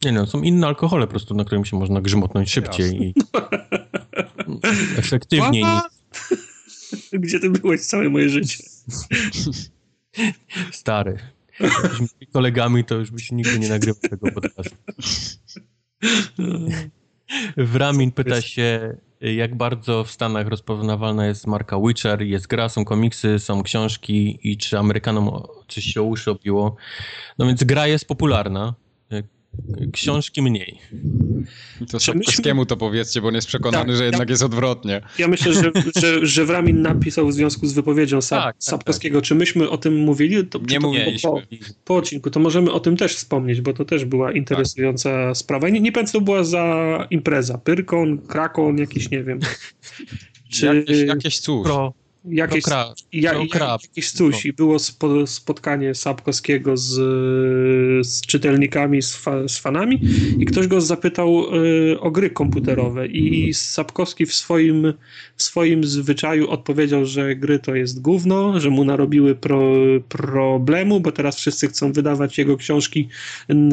Nie 0.03 0.11
no, 0.11 0.25
są 0.25 0.41
inne 0.41 0.67
alkohole 0.67 1.07
po 1.07 1.11
prostu, 1.11 1.35
na 1.35 1.45
którym 1.45 1.65
się 1.65 1.79
można 1.79 2.01
grzmotnąć 2.01 2.51
szybciej 2.51 3.03
i 3.03 3.13
efektywniej. 4.97 5.63
Gdzie 7.13 7.39
ty 7.39 7.49
byłeś 7.49 7.81
całe 7.81 8.09
moje 8.09 8.29
życie? 8.29 8.63
Stary. 10.71 11.17
Byśmy 11.59 12.07
kolegami, 12.33 12.83
to 12.83 12.95
już 12.95 13.11
byś 13.11 13.31
nigdy 13.31 13.59
nie 13.59 13.69
nagrywał 13.69 14.01
tego 14.09 14.31
podcastu. 14.31 14.75
Wramin 17.57 18.11
pyta 18.11 18.41
się, 18.41 18.97
jak 19.21 19.55
bardzo 19.55 20.03
w 20.03 20.11
Stanach 20.11 20.47
rozpoznawalna 20.47 21.25
jest 21.25 21.47
marka 21.47 21.79
Witcher, 21.79 22.21
jest 22.21 22.47
gra, 22.47 22.69
są 22.69 22.85
komiksy, 22.85 23.39
są 23.39 23.63
książki 23.63 24.39
i 24.43 24.57
czy 24.57 24.79
Amerykanom 24.79 25.43
coś 25.67 25.83
się 25.83 26.01
uszy 26.01 26.31
obiło. 26.31 26.75
No 27.37 27.45
więc 27.45 27.63
gra 27.63 27.87
jest 27.87 28.07
popularna, 28.07 28.73
książki 29.93 30.41
mniej. 30.41 30.77
To 31.91 31.99
Sapkowskiemu 31.99 32.65
to 32.65 32.77
powiedzcie, 32.77 33.21
bo 33.21 33.27
on 33.27 33.35
jest 33.35 33.47
przekonany, 33.47 33.85
tak, 33.85 33.95
że 33.95 34.05
jednak 34.05 34.29
ja, 34.29 34.33
jest 34.33 34.43
odwrotnie. 34.43 35.01
Ja 35.17 35.27
myślę, 35.27 35.53
że, 35.53 35.71
że, 36.01 36.25
że 36.25 36.45
Wramin 36.45 36.81
napisał 36.81 37.27
w 37.27 37.33
związku 37.33 37.67
z 37.67 37.73
wypowiedzią 37.73 38.21
Sap, 38.21 38.43
tak, 38.43 38.55
tak, 38.55 38.63
Sapkowskiego. 38.63 39.19
Tak. 39.19 39.27
Czy 39.27 39.35
myśmy 39.35 39.69
o 39.69 39.77
tym 39.77 39.95
mówili? 39.97 40.45
To, 40.45 40.59
nie 40.69 40.79
mówiliśmy. 40.79 41.29
Po, 41.29 41.41
po, 41.85 41.95
odcinku, 41.95 42.29
to 42.29 42.39
możemy 42.39 42.71
o 42.71 42.79
tym 42.79 42.97
też 42.97 43.15
wspomnieć, 43.15 43.61
bo 43.61 43.73
to 43.73 43.85
też 43.85 44.05
była 44.05 44.31
interesująca 44.31 45.09
tak. 45.09 45.37
sprawa. 45.37 45.69
Nie, 45.69 45.79
nie 45.79 45.91
pamiętam, 45.91 46.11
co 46.11 46.21
była 46.21 46.43
za 46.43 47.07
impreza. 47.09 47.57
Pyrkon, 47.57 48.17
Krakon, 48.17 48.77
jakiś, 48.77 49.11
nie 49.11 49.23
wiem. 49.23 49.39
Czy, 50.49 50.65
jakieś, 50.75 51.07
jakieś 51.07 51.39
cóż. 51.39 51.63
Pro, 51.65 51.93
jakieś, 52.29 52.63
krab, 52.63 52.95
ja, 53.13 53.33
jakieś 53.83 54.11
coś 54.11 54.45
i 54.45 54.53
było 54.53 54.79
spo, 54.79 55.27
spotkanie 55.27 55.95
Sapkowskiego 55.95 56.77
z, 56.77 56.93
z 58.07 58.21
czytelnikami, 58.21 59.01
z, 59.01 59.15
fa, 59.15 59.47
z, 59.47 59.57
fanami 59.57 60.01
i 60.39 60.45
ktoś 60.45 60.67
go 60.67 60.81
zapytał 60.81 61.55
y, 61.93 61.99
o 61.99 62.11
gry 62.11 62.29
komputerowe 62.29 63.07
i 63.07 63.53
Sapkowski 63.53 64.25
w 64.25 64.33
swoim, 64.33 64.93
w 65.35 65.43
swoim 65.43 65.83
zwyczaju 65.83 66.49
odpowiedział, 66.49 67.05
że 67.05 67.35
gry 67.35 67.59
to 67.59 67.75
jest 67.75 68.01
gówno, 68.01 68.59
że 68.59 68.69
mu 68.69 68.83
narobiły 68.83 69.35
pro, 69.35 69.73
problemu, 70.07 70.99
bo 70.99 71.11
teraz 71.11 71.35
wszyscy 71.35 71.67
chcą 71.67 71.91
wydawać 71.91 72.37
jego 72.37 72.57
książki 72.57 73.09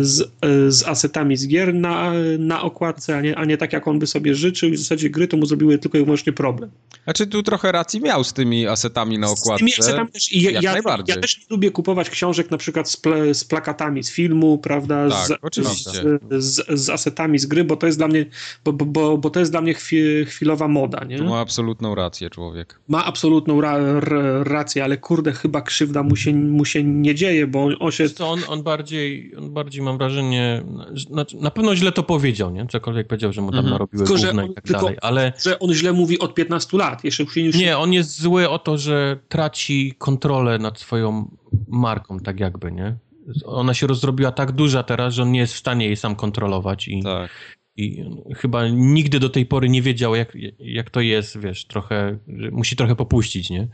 z, 0.00 0.30
z 0.68 0.82
asetami 0.82 1.36
z 1.36 1.48
gier 1.48 1.74
na, 1.74 2.12
na 2.38 2.62
okładce, 2.62 3.16
a 3.16 3.20
nie, 3.20 3.38
a 3.38 3.44
nie 3.44 3.56
tak 3.56 3.72
jak 3.72 3.88
on 3.88 3.98
by 3.98 4.06
sobie 4.06 4.34
życzył 4.34 4.68
i 4.68 4.72
w 4.72 4.78
zasadzie 4.78 5.10
gry 5.10 5.28
to 5.28 5.36
mu 5.36 5.46
zrobiły 5.46 5.78
tylko 5.78 5.98
i 5.98 6.04
wyłącznie 6.04 6.32
problem. 6.32 6.70
Znaczy 7.04 7.26
tu 7.26 7.42
trochę 7.42 7.72
racji 7.72 8.00
miał 8.00 8.24
z 8.24 8.32
tym 8.32 8.43
tymi 8.44 8.66
asetami 8.66 9.18
na 9.18 9.26
okładce. 9.26 9.54
Z 9.54 9.58
tymi 9.58 9.72
asetami 9.78 10.10
też, 10.10 10.32
i 10.32 10.42
ja, 10.42 10.50
ja, 10.50 10.74
ja, 11.06 11.16
też 11.16 11.38
nie 11.38 11.44
lubię 11.50 11.70
kupować 11.70 12.10
książek 12.10 12.50
na 12.50 12.56
przykład 12.56 12.90
z, 12.90 12.96
ple, 12.96 13.34
z 13.34 13.44
plakatami 13.44 14.02
z 14.02 14.10
filmu, 14.10 14.58
prawda? 14.58 15.08
Tak, 15.08 15.26
z, 15.26 15.32
oczywiście. 15.42 15.90
Z, 15.92 16.54
z, 16.68 16.80
z, 16.80 16.90
asetami 16.90 17.38
z 17.38 17.46
gry, 17.46 17.64
bo 17.64 17.76
to 17.76 17.86
jest 17.86 17.98
dla 17.98 18.08
mnie, 18.08 18.26
bo, 18.64 18.72
bo, 18.72 19.18
bo 19.18 19.30
to 19.30 19.40
jest 19.40 19.52
dla 19.52 19.60
mnie 19.60 19.74
chwi, 19.74 20.24
chwilowa 20.24 20.68
moda, 20.68 21.04
nie? 21.04 21.18
Tu 21.18 21.24
ma 21.24 21.40
absolutną 21.40 21.94
rację 21.94 22.30
człowiek. 22.30 22.80
Ma 22.88 23.04
absolutną 23.04 23.60
ra, 23.60 24.00
ra, 24.00 24.44
rację, 24.44 24.84
ale 24.84 24.96
kurde, 24.96 25.32
chyba 25.32 25.62
krzywda 25.62 26.02
mu 26.02 26.16
się, 26.16 26.34
mu 26.34 26.64
się 26.64 26.84
nie 26.84 27.14
dzieje, 27.14 27.46
bo 27.46 27.64
on, 27.64 27.76
on 27.80 27.92
się... 27.92 28.06
on, 28.20 28.40
on, 28.48 28.62
bardziej, 28.62 29.32
on 29.38 29.50
bardziej 29.50 29.82
mam 29.82 29.98
wrażenie, 29.98 30.62
na, 31.10 31.24
na 31.40 31.50
pewno 31.50 31.76
źle 31.76 31.92
to 31.92 32.02
powiedział, 32.02 32.50
nie? 32.50 32.66
Cokolwiek 32.66 33.06
powiedział, 33.06 33.32
że 33.32 33.42
mu 33.42 33.50
tam 33.50 33.58
mhm. 33.58 33.72
narobiły 33.72 34.06
tylko, 34.06 34.42
i 34.42 34.54
tak 34.54 34.64
tylko, 34.64 34.80
dalej, 34.80 34.98
ale... 35.00 35.32
Że 35.42 35.58
on 35.58 35.74
źle 35.74 35.92
mówi 35.92 36.18
od 36.18 36.34
15 36.34 36.76
lat, 36.76 37.04
jeszcze 37.04 37.24
już... 37.36 37.56
Nie, 37.56 37.78
on 37.78 37.92
jest 37.92 38.20
zły 38.24 38.48
o 38.48 38.58
to, 38.58 38.78
że 38.78 39.18
traci 39.28 39.94
kontrolę 39.98 40.58
nad 40.58 40.78
swoją 40.78 41.36
marką, 41.68 42.20
tak 42.20 42.40
jakby, 42.40 42.72
nie? 42.72 42.96
Ona 43.44 43.74
się 43.74 43.86
rozrobiła 43.86 44.32
tak 44.32 44.52
duża 44.52 44.82
teraz, 44.82 45.14
że 45.14 45.22
on 45.22 45.32
nie 45.32 45.40
jest 45.40 45.54
w 45.54 45.58
stanie 45.58 45.86
jej 45.86 45.96
sam 45.96 46.16
kontrolować 46.16 46.88
i, 46.88 47.02
tak 47.02 47.30
i 47.76 48.04
chyba 48.36 48.68
nigdy 48.68 49.20
do 49.20 49.28
tej 49.28 49.46
pory 49.46 49.68
nie 49.68 49.82
wiedział, 49.82 50.14
jak, 50.14 50.36
jak 50.58 50.90
to 50.90 51.00
jest, 51.00 51.40
wiesz, 51.40 51.64
trochę, 51.64 52.18
musi 52.52 52.76
trochę 52.76 52.96
popuścić, 52.96 53.50
nie? 53.50 53.68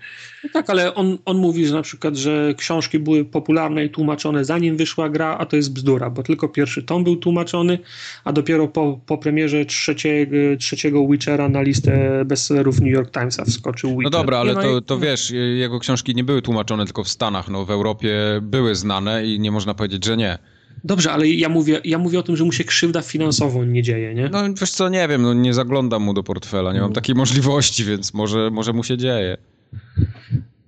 No 0.45 0.51
tak, 0.53 0.71
ale 0.71 0.95
on, 0.95 1.19
on 1.25 1.39
mówi, 1.39 1.67
że 1.67 1.75
na 1.75 1.83
przykład, 1.83 2.17
że 2.17 2.55
książki 2.57 2.99
były 2.99 3.25
popularne 3.25 3.85
i 3.85 3.91
tłumaczone 3.91 4.45
zanim 4.45 4.77
wyszła 4.77 5.09
gra, 5.09 5.37
a 5.39 5.47
to 5.47 5.57
jest 5.57 5.73
bzdura, 5.73 6.11
bo 6.11 6.23
tylko 6.23 6.49
pierwszy 6.49 6.83
tom 6.83 7.05
był 7.05 7.17
tłumaczony, 7.17 7.79
a 8.25 8.33
dopiero 8.33 8.69
po, 8.69 9.01
po 9.07 9.19
premierze 9.19 9.65
trzeciego, 9.65 10.37
trzeciego 10.59 11.09
Witchera 11.09 11.49
na 11.49 11.63
listę 11.63 12.25
bestsellerów 12.25 12.81
New 12.81 12.93
York 12.93 13.11
Timesa 13.11 13.45
wskoczył 13.45 13.91
Witcher. 13.91 14.05
No 14.05 14.11
dobra, 14.11 14.39
ale 14.39 14.55
to, 14.55 14.81
to 14.81 14.99
wiesz, 14.99 15.33
jego 15.57 15.79
książki 15.79 16.15
nie 16.15 16.25
były 16.25 16.43
tłumaczone 16.43 16.85
tylko 16.85 17.05
w 17.05 17.09
Stanach, 17.09 17.49
no 17.49 17.65
w 17.65 17.71
Europie 17.71 18.17
były 18.43 18.75
znane 18.75 19.27
i 19.27 19.41
nie 19.41 19.51
można 19.51 19.75
powiedzieć, 19.75 20.05
że 20.05 20.17
nie. 20.17 20.39
Dobrze, 20.85 21.13
ale 21.13 21.29
ja 21.29 21.49
mówię, 21.49 21.81
ja 21.85 21.99
mówię 21.99 22.19
o 22.19 22.23
tym, 22.23 22.37
że 22.37 22.45
mu 22.45 22.53
się 22.53 22.65
krzywda 22.65 23.03
finansowo 23.03 23.65
nie 23.65 23.83
dzieje, 23.83 24.15
nie? 24.15 24.29
No 24.29 24.55
wiesz 24.61 24.71
co, 24.71 24.89
nie 24.89 25.09
wiem, 25.09 25.23
no 25.23 25.35
nie 25.35 25.55
zaglądam 25.55 26.03
mu 26.03 26.15
do 26.15 26.23
portfela, 26.23 26.73
nie 26.73 26.81
mam 26.81 26.93
takiej 26.93 27.15
możliwości, 27.15 27.85
więc 27.85 28.15
może, 28.15 28.51
może 28.51 28.73
mu 28.73 28.85
się 28.85 28.97
dzieje. 28.97 29.37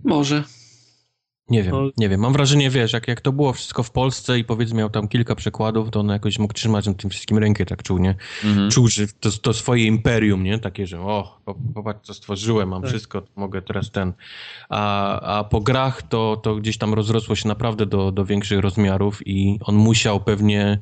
Może. 0.05 0.45
Nie 1.49 1.63
wiem, 1.63 1.73
no. 1.73 1.91
nie 1.97 2.09
wiem. 2.09 2.21
Mam 2.21 2.33
wrażenie, 2.33 2.71
wiesz, 2.71 2.93
jak, 2.93 3.09
jak 3.09 3.21
to 3.21 3.33
było 3.33 3.53
wszystko 3.53 3.83
w 3.83 3.91
Polsce 3.91 4.39
i 4.39 4.45
powiedzmy 4.45 4.79
miał 4.79 4.91
tam 4.91 5.09
kilka 5.09 5.35
przekładów, 5.35 5.91
to 5.91 6.01
on 6.01 6.09
jakoś 6.09 6.39
mógł 6.39 6.55
trzymać 6.55 6.87
na 6.87 6.95
tym 6.95 7.11
wszystkim 7.11 7.39
rękę, 7.39 7.67
tak 7.67 7.83
czuł, 7.83 7.99
nie? 7.99 8.15
Mhm. 8.45 8.71
Czuł, 8.71 8.89
że 8.89 9.07
to, 9.21 9.31
to 9.31 9.53
swoje 9.53 9.87
imperium, 9.87 10.45
nie? 10.45 10.59
Takie, 10.59 10.87
że 10.87 11.01
o, 11.01 11.41
popatrz 11.75 12.01
co 12.03 12.15
stworzyłem, 12.15 12.69
mam 12.69 12.83
tak. 12.83 12.91
wszystko, 12.91 13.23
mogę 13.37 13.63
teraz 13.63 13.91
ten. 13.91 14.13
A, 14.69 15.21
a 15.39 15.45
po 15.45 15.61
grach 15.61 16.03
to, 16.03 16.37
to 16.37 16.57
gdzieś 16.57 16.79
tam 16.79 16.95
rozrosło 16.95 17.37
się 17.37 17.49
naprawdę 17.49 17.87
do, 17.87 18.13
do 18.13 18.25
większych 18.25 18.61
rozmiarów 18.61 19.27
i 19.27 19.59
on 19.61 19.75
musiał 19.75 20.21
pewnie 20.21 20.79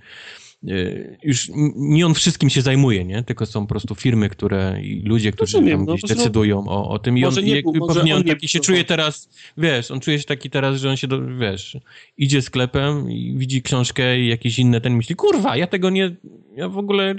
już 1.23 1.51
nie 1.77 2.07
on 2.07 2.15
wszystkim 2.15 2.51
się 2.51 2.63
zajmuje, 2.63 3.05
nie? 3.05 3.23
Tylko 3.23 3.47
są 3.47 3.61
po 3.61 3.69
prostu 3.69 3.95
firmy, 3.95 4.29
które 4.29 4.81
i 4.83 5.03
ludzie, 5.03 5.33
którzy 5.33 5.57
Rozumiem, 5.57 5.79
tam 5.79 5.87
no, 5.87 5.95
gdzieś 5.95 6.11
decydują 6.11 6.69
o, 6.69 6.89
o 6.89 6.99
tym 6.99 7.19
i 7.19 7.25
on, 7.25 7.35
nie, 7.35 7.63
był, 7.63 7.87
pewnie 7.87 8.15
on, 8.15 8.21
on 8.21 8.27
taki 8.27 8.49
się 8.49 8.61
czuje 8.61 8.85
teraz, 8.85 9.29
wiesz, 9.57 9.91
on 9.91 10.01
czuje 10.01 10.19
się 10.19 10.25
taki 10.25 10.51
teraz, 10.51 10.81
że 10.81 10.91
on 10.91 10.97
się, 10.97 11.07
do, 11.07 11.37
wiesz, 11.37 11.77
idzie 12.17 12.43
sklepem 12.43 13.11
i 13.11 13.35
widzi 13.37 13.63
książkę 13.63 14.21
i 14.21 14.29
jakieś 14.29 14.59
inne, 14.59 14.81
ten 14.81 14.97
myśli, 14.97 15.15
kurwa, 15.17 15.57
ja 15.57 15.67
tego 15.67 15.91
nie, 15.91 16.17
ja 16.57 16.69
w 16.69 16.79
ogóle 16.79 17.15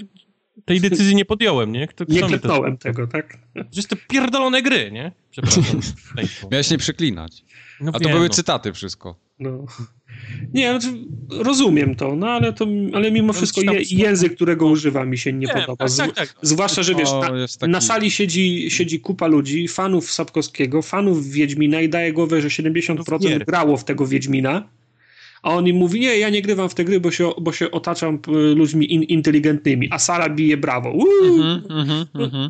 tej 0.65 0.81
decyzji 0.81 1.15
nie 1.15 1.25
podjąłem, 1.25 1.71
nie? 1.71 1.87
Kto, 1.87 2.05
nie 2.09 2.21
klepnąłem 2.21 2.77
to... 2.77 2.83
tego, 2.83 3.07
tak? 3.07 3.37
Jest 3.75 3.89
to 3.89 3.95
pierdolone 4.09 4.61
gry, 4.61 4.91
nie? 4.91 5.11
Przepraszam. 5.31 5.63
Miałeś 6.51 6.71
nie 6.71 6.77
przeklinać. 6.77 7.43
No 7.81 7.91
A 7.95 7.99
to 7.99 8.09
były 8.09 8.27
no. 8.27 8.29
cytaty 8.29 8.73
wszystko. 8.73 9.15
No. 9.41 9.65
Nie, 10.53 10.79
znaczy, 10.79 10.97
rozumiem 11.29 11.95
to, 11.95 12.15
no 12.15 12.27
ale, 12.27 12.53
to, 12.53 12.67
ale 12.93 13.11
mimo 13.11 13.33
wszystko 13.33 13.61
je, 13.61 13.81
język, 13.91 14.35
którego 14.35 14.65
używa 14.65 15.05
mi 15.05 15.17
się 15.17 15.33
nie, 15.33 15.39
nie 15.39 15.53
podoba. 15.53 15.85
Tak, 15.85 15.97
tak, 15.97 16.15
tak. 16.15 16.35
Zwłaszcza, 16.41 16.83
że 16.83 16.95
wiesz, 16.95 17.11
na, 17.11 17.47
taki... 17.59 17.71
na, 17.71 17.81
sali 17.81 18.11
siedzi, 18.11 18.71
siedzi 18.71 18.99
kupa 18.99 19.27
ludzi, 19.27 19.67
fanów 19.67 20.11
Sapkowskiego, 20.11 20.81
fanów 20.81 21.27
Wiedźmina 21.27 21.81
i 21.81 21.89
daje 21.89 22.13
głowę, 22.13 22.41
że 22.41 22.47
70% 22.47 23.45
grało 23.45 23.77
w 23.77 23.83
tego 23.83 24.07
Wiedźmina, 24.07 24.67
a 25.41 25.49
on 25.49 25.67
im 25.67 25.75
mówi, 25.75 25.99
nie, 25.99 26.17
ja 26.17 26.29
nie 26.29 26.41
grywam 26.41 26.69
w 26.69 26.75
te 26.75 26.85
gry, 26.85 26.99
bo 26.99 27.11
się, 27.11 27.31
bo 27.41 27.51
się 27.51 27.71
otaczam 27.71 28.19
ludźmi 28.55 28.93
in, 28.93 29.03
inteligentnymi, 29.03 29.87
a 29.91 29.99
sala 29.99 30.29
bije 30.29 30.57
brawo. 30.57 30.89
Mm 30.89 31.41
-hmm, 31.41 32.05
mm 32.15 32.29
-hmm. 32.29 32.49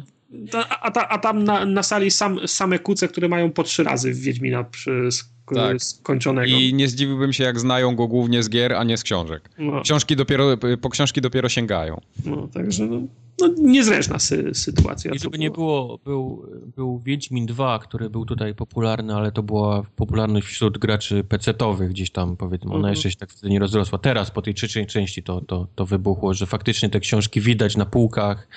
A, 0.54 0.92
a, 0.92 1.08
a, 1.08 1.18
tam 1.18 1.44
na, 1.44 1.66
na 1.66 1.84
sali 1.84 2.12
sam, 2.12 2.48
same 2.48 2.80
kuce, 2.80 3.08
które 3.08 3.30
mają 3.30 3.52
po 3.52 3.64
trzy 3.64 3.84
razy 3.84 4.14
w 4.14 4.20
Wiedźmina 4.20 4.64
przy, 4.64 5.10
tak. 5.56 5.84
skończonego. 5.84 6.58
I 6.58 6.74
nie 6.74 6.88
zdziwiłbym 6.88 7.34
się, 7.34 7.44
jak 7.44 7.60
znają 7.60 7.96
go 7.96 8.08
głównie 8.08 8.44
z 8.44 8.50
gier, 8.50 8.74
a 8.74 8.84
nie 8.84 8.98
z 8.98 9.04
książek. 9.04 9.50
No. 9.58 9.82
Książki 9.82 10.16
dopiero, 10.16 10.58
po 10.82 10.90
książki 10.90 11.22
dopiero 11.22 11.50
sięgają. 11.50 12.02
No, 12.26 12.48
także 12.54 12.86
no, 12.86 13.02
no 13.40 13.48
niezręczna 13.58 14.20
sy 14.20 14.52
sytuacja. 14.54 15.12
I 15.12 15.20
żeby 15.20 15.38
nie 15.40 15.52
było, 15.52 16.00
był, 16.06 16.46
był 16.76 17.00
Wiedźmin 17.00 17.46
2, 17.46 17.80
który 17.80 18.10
był 18.10 18.26
tutaj 18.26 18.56
popularny, 18.56 19.16
ale 19.16 19.32
to 19.32 19.44
była 19.44 19.84
popularność 19.96 20.48
wśród 20.48 20.78
graczy 20.78 21.24
PC-owych 21.24 21.90
gdzieś 21.90 22.12
tam, 22.12 22.38
powiedzmy. 22.38 22.70
Ona 22.70 22.78
mhm. 22.78 22.94
jeszcze 22.94 23.12
się 23.12 23.18
tak 23.18 23.30
wtedy 23.30 23.50
nie 23.50 23.60
rozrosła. 23.60 24.00
Teraz, 24.00 24.32
po 24.32 24.42
tej 24.42 24.54
trzeciej 24.54 24.88
części 24.88 25.24
to, 25.24 25.42
to, 25.42 25.68
to 25.76 25.86
wybuchło, 25.86 26.34
że 26.34 26.46
faktycznie 26.46 26.90
te 26.90 27.00
książki 27.00 27.42
widać 27.42 27.78
na 27.78 27.86
półkach, 27.86 28.48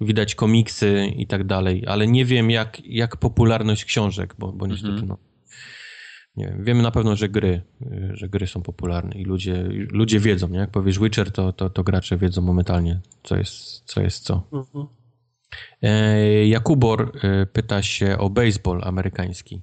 widać 0.00 0.34
komiksy 0.34 1.12
i 1.16 1.26
tak 1.26 1.44
dalej, 1.44 1.84
ale 1.86 2.06
nie 2.06 2.24
wiem 2.24 2.50
jak, 2.50 2.86
jak 2.86 3.16
popularność 3.16 3.84
książek, 3.84 4.34
bo, 4.38 4.52
bo 4.52 4.66
niestety 4.66 4.92
mhm. 4.92 5.08
no, 5.08 5.16
nie 6.38 6.46
wiem, 6.46 6.64
wiemy 6.64 6.82
na 6.82 6.90
pewno, 6.90 7.16
że 7.16 7.28
gry, 7.28 7.62
że 8.12 8.28
gry 8.28 8.46
są 8.46 8.62
popularne 8.62 9.14
i 9.14 9.24
ludzie, 9.24 9.64
ludzie 9.90 10.20
wiedzą, 10.20 10.48
nie? 10.48 10.58
Jak 10.58 10.70
powiesz 10.70 10.98
Witcher, 10.98 11.32
to, 11.32 11.52
to, 11.52 11.70
to 11.70 11.84
gracze 11.84 12.16
wiedzą 12.16 12.42
momentalnie, 12.42 13.00
co 13.22 13.36
jest 13.36 13.82
co. 13.84 14.00
Jest 14.00 14.24
co. 14.24 14.42
Mhm. 14.52 14.86
E, 15.82 16.46
Jakubor 16.46 17.12
e, 17.22 17.46
pyta 17.46 17.82
się 17.82 18.18
o 18.18 18.30
baseball 18.30 18.80
amerykański. 18.84 19.62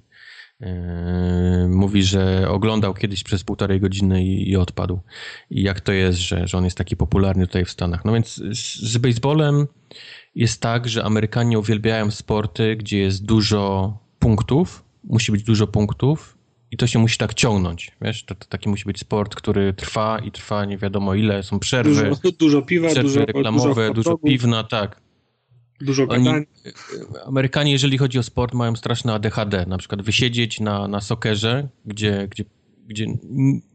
E, 0.60 1.68
mówi, 1.70 2.02
że 2.02 2.48
oglądał 2.48 2.94
kiedyś 2.94 3.22
przez 3.22 3.44
półtorej 3.44 3.80
godziny 3.80 4.24
i, 4.24 4.50
i, 4.50 4.56
odpadł. 4.56 5.00
I 5.50 5.62
jak 5.62 5.80
to 5.80 5.92
jest, 5.92 6.18
że, 6.18 6.48
że 6.48 6.58
on 6.58 6.64
jest 6.64 6.78
taki 6.78 6.96
popularny 6.96 7.46
tutaj 7.46 7.64
w 7.64 7.70
Stanach. 7.70 8.04
No 8.04 8.12
więc 8.12 8.34
z, 8.34 8.92
z 8.92 8.98
baseballem 8.98 9.66
jest 10.34 10.60
tak, 10.62 10.88
że 10.88 11.04
Amerykanie 11.04 11.58
uwielbiają 11.58 12.10
sporty, 12.10 12.76
gdzie 12.76 12.98
jest 12.98 13.24
dużo 13.24 13.98
punktów, 14.18 14.84
musi 15.04 15.32
być 15.32 15.42
dużo 15.42 15.66
punktów 15.66 16.35
i 16.70 16.76
to 16.76 16.86
się 16.86 16.98
musi 16.98 17.18
tak 17.18 17.34
ciągnąć, 17.34 17.92
wiesz, 18.02 18.24
to, 18.24 18.34
to, 18.34 18.46
taki 18.46 18.68
musi 18.68 18.84
być 18.84 19.00
sport, 19.00 19.34
który 19.34 19.72
trwa 19.72 20.18
i 20.18 20.30
trwa 20.30 20.64
nie 20.64 20.78
wiadomo 20.78 21.14
ile, 21.14 21.42
są 21.42 21.58
przerwy. 21.58 22.08
Dużo, 22.08 22.32
dużo 22.38 22.62
piwa, 22.62 22.88
przerwy 22.88 23.08
dużo 23.08 23.24
reklamowe, 23.26 23.74
dużo, 23.74 23.94
dużo 23.94 24.18
piwna, 24.18 24.64
tak. 24.64 25.00
Dużo 25.80 26.06
Oni, 26.08 26.28
e, 26.28 26.44
Amerykanie, 27.26 27.72
jeżeli 27.72 27.98
chodzi 27.98 28.18
o 28.18 28.22
sport, 28.22 28.54
mają 28.54 28.76
straszne 28.76 29.14
ADHD, 29.14 29.66
na 29.66 29.78
przykład 29.78 30.02
wysiedzieć 30.02 30.60
na, 30.60 30.88
na 30.88 31.00
sokerze, 31.00 31.68
gdzie, 31.84 32.28
gdzie 32.30 32.44
gdzie 32.86 33.06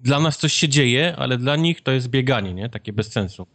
dla 0.02 0.20
nas 0.20 0.38
coś 0.38 0.54
się 0.54 0.70
dzieje, 0.70 1.16
ale 1.18 1.38
dla 1.38 1.56
nich 1.56 1.82
to 1.82 1.92
jest 1.92 2.08
bieganie, 2.08 2.54
nie? 2.54 2.70
Takie 2.70 2.94
bez 2.94 3.12
sensu. 3.12 3.48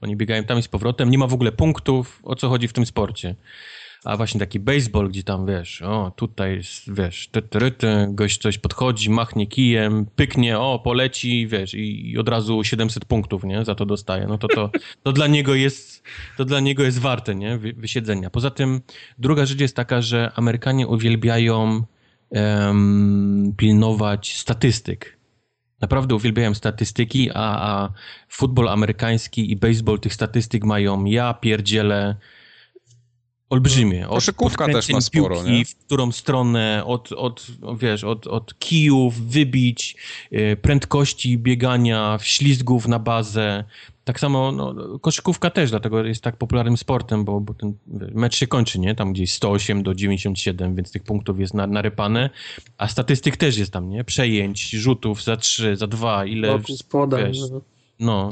Oni 0.00 0.16
biegają 0.16 0.44
tam 0.44 0.58
i 0.58 0.62
z 0.62 0.68
powrotem, 0.68 1.10
nie 1.10 1.18
ma 1.18 1.26
w 1.26 1.34
ogóle 1.34 1.52
punktów, 1.52 2.20
o 2.22 2.36
co 2.36 2.48
chodzi 2.48 2.68
w 2.68 2.72
tym 2.72 2.86
sporcie. 2.86 3.34
A 4.04 4.16
właśnie 4.16 4.40
taki 4.40 4.60
baseball, 4.60 5.08
gdzie 5.08 5.22
tam, 5.22 5.46
wiesz, 5.46 5.82
o, 5.82 6.12
tutaj, 6.16 6.60
wiesz, 6.88 7.28
ty, 7.28 7.42
ty, 7.42 7.70
ty, 7.70 8.06
gość 8.08 8.42
coś 8.42 8.58
podchodzi, 8.58 9.10
machnie 9.10 9.46
kijem, 9.46 10.06
pyknie, 10.16 10.58
o, 10.58 10.78
poleci, 10.78 11.46
wiesz, 11.46 11.74
i, 11.74 12.10
i, 12.10 12.18
od 12.18 12.28
razu 12.28 12.64
700 12.64 13.04
punktów, 13.04 13.44
nie, 13.44 13.64
za 13.64 13.74
to 13.74 13.86
dostaje. 13.86 14.26
No 14.26 14.38
to, 14.38 14.48
to, 14.48 14.70
to 15.02 15.12
dla 15.12 15.26
niego 15.26 15.54
jest, 15.54 16.02
to 16.36 16.44
dla 16.44 16.60
niego 16.60 16.82
jest 16.82 16.98
warte, 16.98 17.34
nie, 17.34 17.58
Wy, 17.58 17.72
wysiedzenia. 17.72 18.30
Poza 18.30 18.50
tym 18.50 18.80
druga 19.18 19.46
rzecz 19.46 19.60
jest 19.60 19.76
taka, 19.76 20.00
że 20.00 20.32
Amerykanie 20.36 20.86
uwielbiają 20.86 21.82
um, 22.30 23.54
pilnować 23.56 24.36
statystyk. 24.36 25.18
Naprawdę 25.80 26.14
uwielbiają 26.14 26.54
statystyki, 26.54 27.30
a, 27.30 27.34
a 27.34 27.92
futbol 28.28 28.68
amerykański 28.68 29.52
i 29.52 29.56
baseball 29.56 30.00
tych 30.00 30.14
statystyk 30.14 30.64
mają 30.64 31.04
ja 31.04 31.34
pierdzielę 31.34 32.16
olbrzymie. 33.50 34.08
Od 34.08 34.14
Koszykówka 34.14 34.66
też 34.66 34.88
ma 34.88 35.00
sporo, 35.00 35.36
piłki, 35.36 35.50
nie? 35.50 35.64
w 35.64 35.76
którą 35.76 36.12
stronę, 36.12 36.82
od, 36.86 37.12
od, 37.12 37.46
wiesz, 37.78 38.04
od, 38.04 38.26
od 38.26 38.58
kijów, 38.58 39.20
wybić, 39.20 39.96
yy, 40.30 40.56
prędkości 40.56 41.38
biegania, 41.38 42.18
ślizgów 42.22 42.88
na 42.88 42.98
bazę. 42.98 43.64
Tak 44.04 44.20
samo 44.20 44.52
no, 44.52 44.98
koszykówka 44.98 45.50
też, 45.50 45.70
dlatego 45.70 46.04
jest 46.04 46.22
tak 46.22 46.36
popularnym 46.36 46.76
sportem, 46.76 47.24
bo, 47.24 47.40
bo 47.40 47.54
ten 47.54 47.74
mecz 48.14 48.36
się 48.36 48.46
kończy, 48.46 48.78
nie? 48.78 48.94
Tam 48.94 49.12
gdzieś 49.12 49.32
108 49.32 49.82
do 49.82 49.94
97, 49.94 50.76
więc 50.76 50.92
tych 50.92 51.02
punktów 51.02 51.40
jest 51.40 51.54
na, 51.54 51.66
narypane, 51.66 52.30
a 52.78 52.88
statystyk 52.88 53.36
też 53.36 53.56
jest 53.56 53.72
tam, 53.72 53.88
nie? 53.88 54.04
Przejęć, 54.04 54.70
rzutów 54.70 55.24
za 55.24 55.36
3, 55.36 55.76
za 55.76 55.86
2, 55.86 56.24
ile... 56.24 56.58
Podań, 56.90 57.26
wiesz, 57.26 57.50
no. 57.50 57.60
No, 58.04 58.30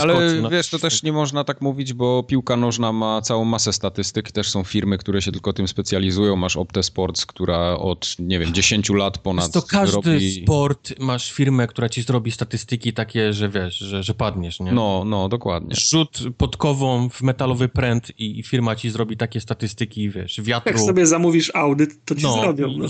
ale 0.00 0.42
wiesz, 0.50 0.68
to 0.68 0.78
też 0.78 1.02
nie 1.02 1.12
można 1.12 1.44
tak 1.44 1.60
mówić, 1.60 1.92
bo 1.92 2.22
piłka 2.22 2.56
nożna 2.56 2.92
ma 2.92 3.20
całą 3.20 3.44
masę 3.44 3.72
statystyk. 3.72 4.32
Też 4.32 4.50
są 4.50 4.64
firmy, 4.64 4.98
które 4.98 5.22
się 5.22 5.32
tylko 5.32 5.52
tym 5.52 5.68
specjalizują. 5.68 6.36
Masz 6.36 6.56
Opte 6.56 6.82
Sports, 6.82 7.26
która 7.26 7.76
od, 7.78 8.16
nie 8.18 8.38
wiem, 8.38 8.54
10 8.54 8.90
lat 8.90 9.18
ponad 9.18 9.52
to 9.52 9.62
każdy 9.62 9.96
robi... 9.96 10.42
sport 10.42 10.98
masz 10.98 11.32
firmę, 11.32 11.66
która 11.66 11.88
ci 11.88 12.02
zrobi 12.02 12.30
statystyki 12.30 12.92
takie, 12.92 13.32
że 13.32 13.48
wiesz, 13.48 13.78
że, 13.78 14.02
że 14.02 14.14
padniesz, 14.14 14.60
nie? 14.60 14.72
No, 14.72 15.02
no, 15.06 15.28
dokładnie. 15.28 15.76
Rzut 15.76 16.18
podkową 16.36 17.08
w 17.08 17.22
metalowy 17.22 17.68
pręt 17.68 18.12
i, 18.18 18.42
firma 18.42 18.76
ci 18.76 18.90
zrobi 18.90 19.16
takie 19.16 19.40
statystyki, 19.40 20.10
wiesz, 20.10 20.40
wiatru. 20.42 20.72
Jak 20.72 20.80
sobie 20.80 21.06
zamówisz 21.06 21.54
audyt, 21.54 22.04
to 22.04 22.14
ci 22.14 22.22
no, 22.22 22.32
zrobią, 22.32 22.68
no. 22.76 22.86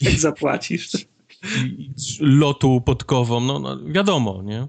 Jak 0.00 0.14
zapłacisz. 0.28 0.90
lotu 2.20 2.80
podkową, 2.80 3.40
no, 3.40 3.58
no 3.58 3.78
wiadomo, 3.84 4.42
nie? 4.42 4.68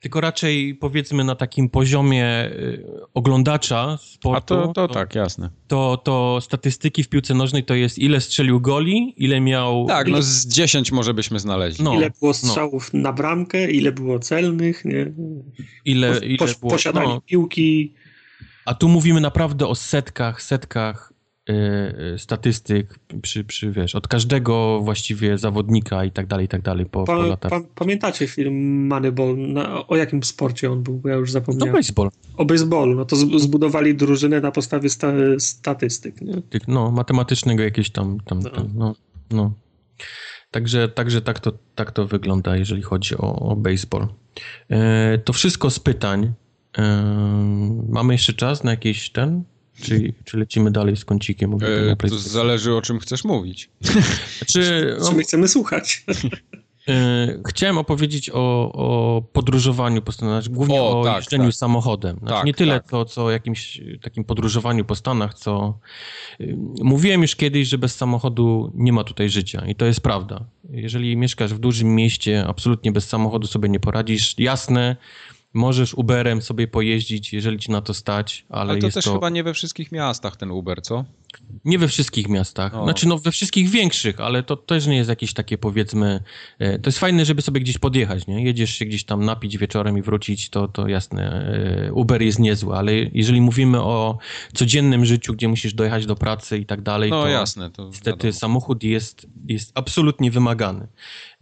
Tylko 0.00 0.20
raczej 0.20 0.74
powiedzmy 0.74 1.24
na 1.24 1.34
takim 1.34 1.68
poziomie 1.68 2.44
y, 2.46 2.84
oglądacza 3.14 3.98
sportu. 4.02 4.54
A 4.54 4.60
to, 4.60 4.66
to, 4.66 4.88
to, 4.88 4.94
tak, 4.94 5.14
jasne. 5.14 5.50
To, 5.68 5.96
to 5.96 6.38
statystyki 6.40 7.02
w 7.02 7.08
piłce 7.08 7.34
nożnej 7.34 7.64
to 7.64 7.74
jest 7.74 7.98
ile 7.98 8.20
strzelił 8.20 8.60
goli, 8.60 9.14
ile 9.16 9.40
miał... 9.40 9.86
Tak, 9.88 10.08
no 10.08 10.22
z 10.22 10.46
10 10.46 10.92
może 10.92 11.14
byśmy 11.14 11.38
znaleźli. 11.40 11.84
No, 11.84 11.94
ile 11.94 12.10
było 12.20 12.30
no. 12.30 12.34
strzałów 12.34 12.92
no. 12.92 13.00
na 13.00 13.12
bramkę, 13.12 13.70
ile 13.70 13.92
było 13.92 14.18
celnych, 14.18 14.84
nie? 14.84 15.12
Ile, 15.84 16.20
po, 16.20 16.24
ile 16.24 16.54
było... 16.60 16.72
Posiadali 16.72 17.08
no. 17.08 17.20
piłki. 17.20 17.94
A 18.64 18.74
tu 18.74 18.88
mówimy 18.88 19.20
naprawdę 19.20 19.66
o 19.66 19.74
setkach, 19.74 20.42
setkach 20.42 21.09
statystyk 22.16 22.98
przy, 23.22 23.44
przy, 23.44 23.72
wiesz, 23.72 23.94
od 23.94 24.08
każdego 24.08 24.80
właściwie 24.80 25.38
zawodnika 25.38 26.04
i 26.04 26.10
tak 26.10 26.26
dalej, 26.26 26.46
i 26.46 26.48
tak 26.48 26.62
dalej 26.62 26.86
po, 26.86 27.04
pa, 27.04 27.16
po 27.16 27.22
latach. 27.22 27.50
Pa, 27.50 27.60
pamiętacie 27.74 28.26
film 28.26 28.86
Moneyball? 28.86 29.38
Na, 29.38 29.86
o 29.86 29.96
jakim 29.96 30.22
sporcie 30.22 30.72
on 30.72 30.82
był? 30.82 31.02
Ja 31.04 31.14
już 31.14 31.32
zapomniałem. 31.32 31.72
No 31.72 31.78
baseball. 31.78 32.10
O 32.36 32.44
baseballu. 32.44 32.94
No 32.94 33.04
to 33.04 33.16
zbudowali 33.16 33.94
drużynę 33.94 34.40
na 34.40 34.50
podstawie 34.50 34.88
sta, 34.88 35.12
statystyk, 35.38 36.20
nie? 36.20 36.34
No, 36.68 36.90
matematycznego 36.90 37.62
jakieś 37.62 37.90
tam, 37.90 38.20
tam, 38.24 38.40
no. 38.40 38.50
tam 38.50 38.68
no, 38.74 38.94
no. 39.30 39.52
Także, 40.50 40.88
także 40.88 41.22
tak, 41.22 41.40
to, 41.40 41.52
tak 41.74 41.92
to 41.92 42.06
wygląda, 42.06 42.56
jeżeli 42.56 42.82
chodzi 42.82 43.16
o, 43.16 43.36
o 43.36 43.56
baseball. 43.56 44.08
E, 44.70 45.18
to 45.18 45.32
wszystko 45.32 45.70
z 45.70 45.78
pytań. 45.78 46.32
E, 46.78 46.82
mamy 47.88 48.14
jeszcze 48.14 48.32
czas 48.32 48.64
na 48.64 48.70
jakiś 48.70 49.10
ten 49.10 49.44
czy, 49.82 50.12
czy 50.24 50.38
lecimy 50.38 50.70
dalej 50.70 50.96
z 50.96 51.04
kącikiem? 51.04 51.54
E, 51.54 51.96
to 51.96 52.18
zależy 52.18 52.74
o 52.74 52.82
czym 52.82 52.98
chcesz 52.98 53.24
mówić. 53.24 53.70
Znaczy, 54.38 54.96
co 55.00 55.12
my 55.12 55.22
chcemy 55.22 55.48
słuchać? 55.48 56.04
E, 56.88 57.38
chciałem 57.48 57.78
opowiedzieć 57.78 58.30
o, 58.30 58.72
o 58.72 59.22
podróżowaniu 59.32 60.02
po 60.02 60.12
Stanach, 60.12 60.48
głównie 60.48 60.82
o, 60.82 61.00
o 61.00 61.04
tak, 61.04 61.16
jeżdżeniu 61.16 61.44
tak. 61.44 61.54
samochodem. 61.54 62.16
Znaczy, 62.18 62.34
tak, 62.34 62.44
nie 62.44 62.54
tyle 62.54 62.80
tak. 62.80 62.90
to, 62.90 63.04
co 63.04 63.24
o 63.24 63.30
jakimś 63.30 63.80
takim 64.02 64.24
podróżowaniu 64.24 64.84
po 64.84 64.94
Stanach, 64.94 65.34
co 65.34 65.78
y, 66.40 66.56
mówiłem 66.82 67.22
już 67.22 67.36
kiedyś, 67.36 67.68
że 67.68 67.78
bez 67.78 67.96
samochodu 67.96 68.72
nie 68.74 68.92
ma 68.92 69.04
tutaj 69.04 69.30
życia 69.30 69.66
i 69.66 69.74
to 69.74 69.84
jest 69.84 70.00
prawda. 70.00 70.44
Jeżeli 70.70 71.16
mieszkasz 71.16 71.54
w 71.54 71.58
dużym 71.58 71.94
mieście, 71.94 72.44
absolutnie 72.46 72.92
bez 72.92 73.08
samochodu 73.08 73.46
sobie 73.46 73.68
nie 73.68 73.80
poradzisz. 73.80 74.34
Jasne, 74.38 74.96
Możesz 75.54 75.94
Uberem 75.94 76.42
sobie 76.42 76.68
pojeździć, 76.68 77.32
jeżeli 77.32 77.58
ci 77.58 77.70
na 77.70 77.80
to 77.80 77.94
stać, 77.94 78.46
ale, 78.48 78.72
ale 78.72 78.80
to 78.80 78.90
też 78.90 79.04
to... 79.04 79.12
chyba 79.12 79.30
nie 79.30 79.44
we 79.44 79.54
wszystkich 79.54 79.92
miastach 79.92 80.36
ten 80.36 80.50
Uber, 80.50 80.82
co? 80.82 81.04
Nie 81.64 81.78
we 81.78 81.88
wszystkich 81.88 82.28
miastach. 82.28 82.74
O. 82.74 82.84
Znaczy, 82.84 83.08
no 83.08 83.18
we 83.18 83.30
wszystkich 83.30 83.68
większych, 83.68 84.20
ale 84.20 84.42
to 84.42 84.56
też 84.56 84.86
nie 84.86 84.96
jest 84.96 85.08
jakieś 85.08 85.34
takie, 85.34 85.58
powiedzmy... 85.58 86.22
E, 86.58 86.78
to 86.78 86.88
jest 86.88 86.98
fajne, 86.98 87.24
żeby 87.24 87.42
sobie 87.42 87.60
gdzieś 87.60 87.78
podjechać, 87.78 88.26
nie? 88.26 88.44
Jedziesz 88.44 88.70
się 88.70 88.84
gdzieś 88.84 89.04
tam 89.04 89.24
napić 89.24 89.58
wieczorem 89.58 89.98
i 89.98 90.02
wrócić, 90.02 90.50
to, 90.50 90.68
to 90.68 90.88
jasne, 90.88 91.52
e, 91.88 91.92
Uber 91.92 92.22
jest 92.22 92.38
niezły, 92.38 92.76
ale 92.76 92.92
jeżeli 92.94 93.40
mówimy 93.40 93.82
o 93.82 94.18
codziennym 94.54 95.04
życiu, 95.04 95.34
gdzie 95.34 95.48
musisz 95.48 95.74
dojechać 95.74 96.06
do 96.06 96.16
pracy 96.16 96.58
i 96.58 96.66
tak 96.66 96.82
dalej, 96.82 97.10
no, 97.10 97.22
to 97.22 97.28
jasne, 97.28 97.70
to 97.70 97.86
niestety 97.86 98.26
wiadomo. 98.26 98.32
samochód 98.32 98.82
jest, 98.82 99.26
jest 99.46 99.72
absolutnie 99.74 100.30
wymagany 100.30 100.86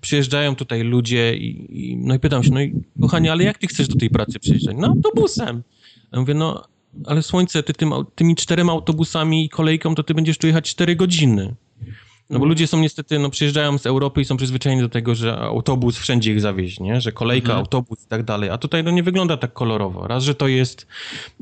przyjeżdżają 0.00 0.56
tutaj 0.56 0.82
ludzie 0.82 1.36
i, 1.36 1.80
i, 1.90 1.96
no 1.96 2.14
i 2.14 2.18
pytam 2.18 2.44
się, 2.44 2.50
no 2.50 2.62
i 2.62 2.74
kochanie, 3.00 3.32
ale 3.32 3.44
jak 3.44 3.58
ty 3.58 3.66
chcesz 3.66 3.88
do 3.88 3.98
tej 3.98 4.10
pracy 4.10 4.38
przyjeżdżać? 4.38 4.76
No 4.78 4.86
autobusem. 4.86 5.62
Ja 6.12 6.20
mówię, 6.20 6.34
no 6.34 6.68
ale 7.06 7.22
słońce, 7.22 7.62
ty 7.62 7.72
tym, 7.72 7.92
tymi 8.14 8.36
czterema 8.36 8.72
autobusami 8.72 9.44
i 9.44 9.48
kolejką, 9.48 9.94
to 9.94 10.02
ty 10.02 10.14
będziesz 10.14 10.38
tu 10.38 10.46
jechać 10.46 10.70
cztery 10.70 10.96
godziny. 10.96 11.54
No 12.30 12.38
bo 12.38 12.44
ludzie 12.44 12.66
są 12.66 12.80
niestety, 12.80 13.18
no 13.18 13.30
przyjeżdżają 13.30 13.78
z 13.78 13.86
Europy 13.86 14.20
i 14.20 14.24
są 14.24 14.36
przyzwyczajeni 14.36 14.82
do 14.82 14.88
tego, 14.88 15.14
że 15.14 15.38
autobus 15.38 15.98
wszędzie 15.98 16.32
ich 16.32 16.40
zawieź, 16.40 16.80
nie? 16.80 17.00
Że 17.00 17.12
kolejka, 17.12 17.46
mhm. 17.46 17.58
autobus 17.58 18.04
i 18.04 18.08
tak 18.08 18.22
dalej. 18.22 18.50
A 18.50 18.58
tutaj 18.58 18.84
no 18.84 18.90
nie 18.90 19.02
wygląda 19.02 19.36
tak 19.36 19.52
kolorowo. 19.52 20.06
Raz, 20.06 20.24
że 20.24 20.34
to 20.34 20.48
jest 20.48 20.86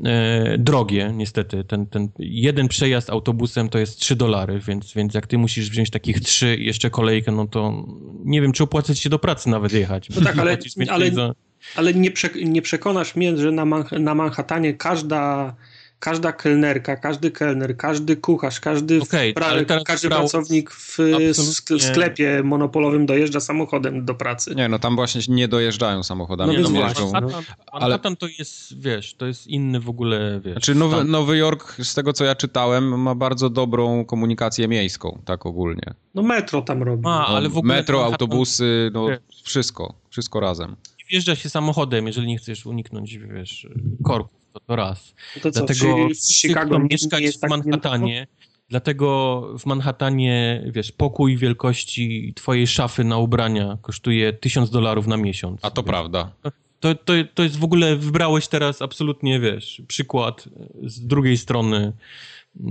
e, 0.04 0.58
drogie, 0.58 1.12
niestety. 1.14 1.64
Ten, 1.64 1.86
ten 1.86 2.08
jeden 2.18 2.68
przejazd 2.68 3.10
autobusem 3.10 3.68
to 3.68 3.78
jest 3.78 4.00
3 4.00 4.16
dolary, 4.16 4.60
więc, 4.60 4.92
więc 4.92 5.14
jak 5.14 5.26
ty 5.26 5.38
musisz 5.38 5.70
wziąć 5.70 5.90
takich 5.90 6.20
trzy 6.20 6.56
i 6.56 6.66
jeszcze 6.66 6.90
kolejkę, 6.90 7.32
no 7.32 7.46
to 7.46 7.86
nie 8.24 8.42
wiem, 8.42 8.52
czy 8.52 8.64
opłacać 8.64 8.98
się 8.98 9.10
do 9.10 9.18
pracy 9.18 9.50
nawet 9.50 9.72
jechać. 9.72 10.08
No 10.10 10.22
tak, 10.22 10.38
ale, 10.42 10.58
ale, 10.88 11.10
za... 11.10 11.34
ale 11.76 11.94
nie, 11.94 12.10
prze, 12.10 12.30
nie 12.44 12.62
przekonasz 12.62 13.16
mnie, 13.16 13.36
że 13.36 13.52
na, 13.52 13.64
Man 13.64 13.84
na 13.98 14.14
Manhattanie 14.14 14.74
każda 14.74 15.54
każda 15.98 16.32
kelnerka, 16.32 16.96
każdy 16.96 17.30
kelner, 17.30 17.76
każdy 17.76 18.16
kucharz, 18.16 18.60
każdy, 18.60 19.02
okay, 19.02 19.32
pra 19.32 19.64
każdy 19.84 20.08
pracownik 20.08 20.70
w 20.70 20.98
absolutnie... 21.28 21.80
sklepie 21.80 22.42
monopolowym 22.44 23.06
dojeżdża 23.06 23.40
samochodem 23.40 24.04
do 24.04 24.14
pracy. 24.14 24.54
Nie, 24.54 24.68
no 24.68 24.78
tam 24.78 24.96
właśnie 24.96 25.20
nie 25.28 25.48
dojeżdżają 25.48 26.02
samochodami. 26.02 26.58
No, 26.58 26.70
no. 26.70 26.80
Manhattan, 26.80 28.12
ale... 28.12 28.16
to 28.16 28.26
jest, 28.38 28.80
wiesz, 28.80 29.14
to 29.14 29.26
jest 29.26 29.46
inny 29.46 29.80
w 29.80 29.88
ogóle, 29.88 30.40
wiesz. 30.44 30.52
Znaczy 30.52 30.74
Nowy, 30.74 31.04
Nowy 31.04 31.36
Jork, 31.36 31.76
z 31.82 31.94
tego 31.94 32.12
co 32.12 32.24
ja 32.24 32.34
czytałem, 32.34 33.00
ma 33.02 33.14
bardzo 33.14 33.50
dobrą 33.50 34.04
komunikację 34.04 34.68
miejską, 34.68 35.22
tak 35.24 35.46
ogólnie. 35.46 35.94
No 36.14 36.22
metro 36.22 36.62
tam 36.62 36.82
robi. 36.82 37.02
A, 37.06 37.26
ale 37.26 37.48
w 37.48 37.56
ogóle 37.58 37.74
metro, 37.74 38.04
autobusy, 38.04 38.90
no 38.94 39.08
wszystko, 39.44 39.94
wszystko 40.10 40.40
razem. 40.40 40.76
Wjeżdża 41.10 41.34
się 41.34 41.48
samochodem, 41.48 42.06
jeżeli 42.06 42.26
nie 42.26 42.38
chcesz 42.38 42.66
uniknąć, 42.66 43.18
wiesz, 43.18 43.68
korków 44.04 44.45
to, 44.60 44.66
to 44.66 44.76
raz. 44.76 45.14
No 45.36 45.42
to 45.42 45.50
co, 45.50 45.58
dlatego 45.60 46.08
w 46.08 46.34
Chicago 46.34 46.78
mieszkać 46.78 47.24
w 47.26 47.38
tak 47.38 47.50
Manhattanie, 47.50 48.26
dlatego 48.68 49.40
w 49.58 49.66
Manhattanie, 49.66 50.64
wiesz, 50.66 50.92
pokój 50.92 51.36
wielkości 51.36 52.32
twojej 52.36 52.66
szafy 52.66 53.04
na 53.04 53.18
ubrania 53.18 53.78
kosztuje 53.82 54.32
1000 54.32 54.70
dolarów 54.70 55.06
na 55.06 55.16
miesiąc. 55.16 55.60
A 55.62 55.70
to 55.70 55.82
wiesz. 55.82 55.88
prawda. 55.88 56.32
To, 56.80 56.94
to, 56.94 57.12
to 57.34 57.42
jest 57.42 57.56
w 57.56 57.64
ogóle, 57.64 57.96
wybrałeś 57.96 58.48
teraz 58.48 58.82
absolutnie, 58.82 59.40
wiesz, 59.40 59.82
przykład 59.88 60.48
z 60.84 61.06
drugiej 61.06 61.36
strony 61.36 61.92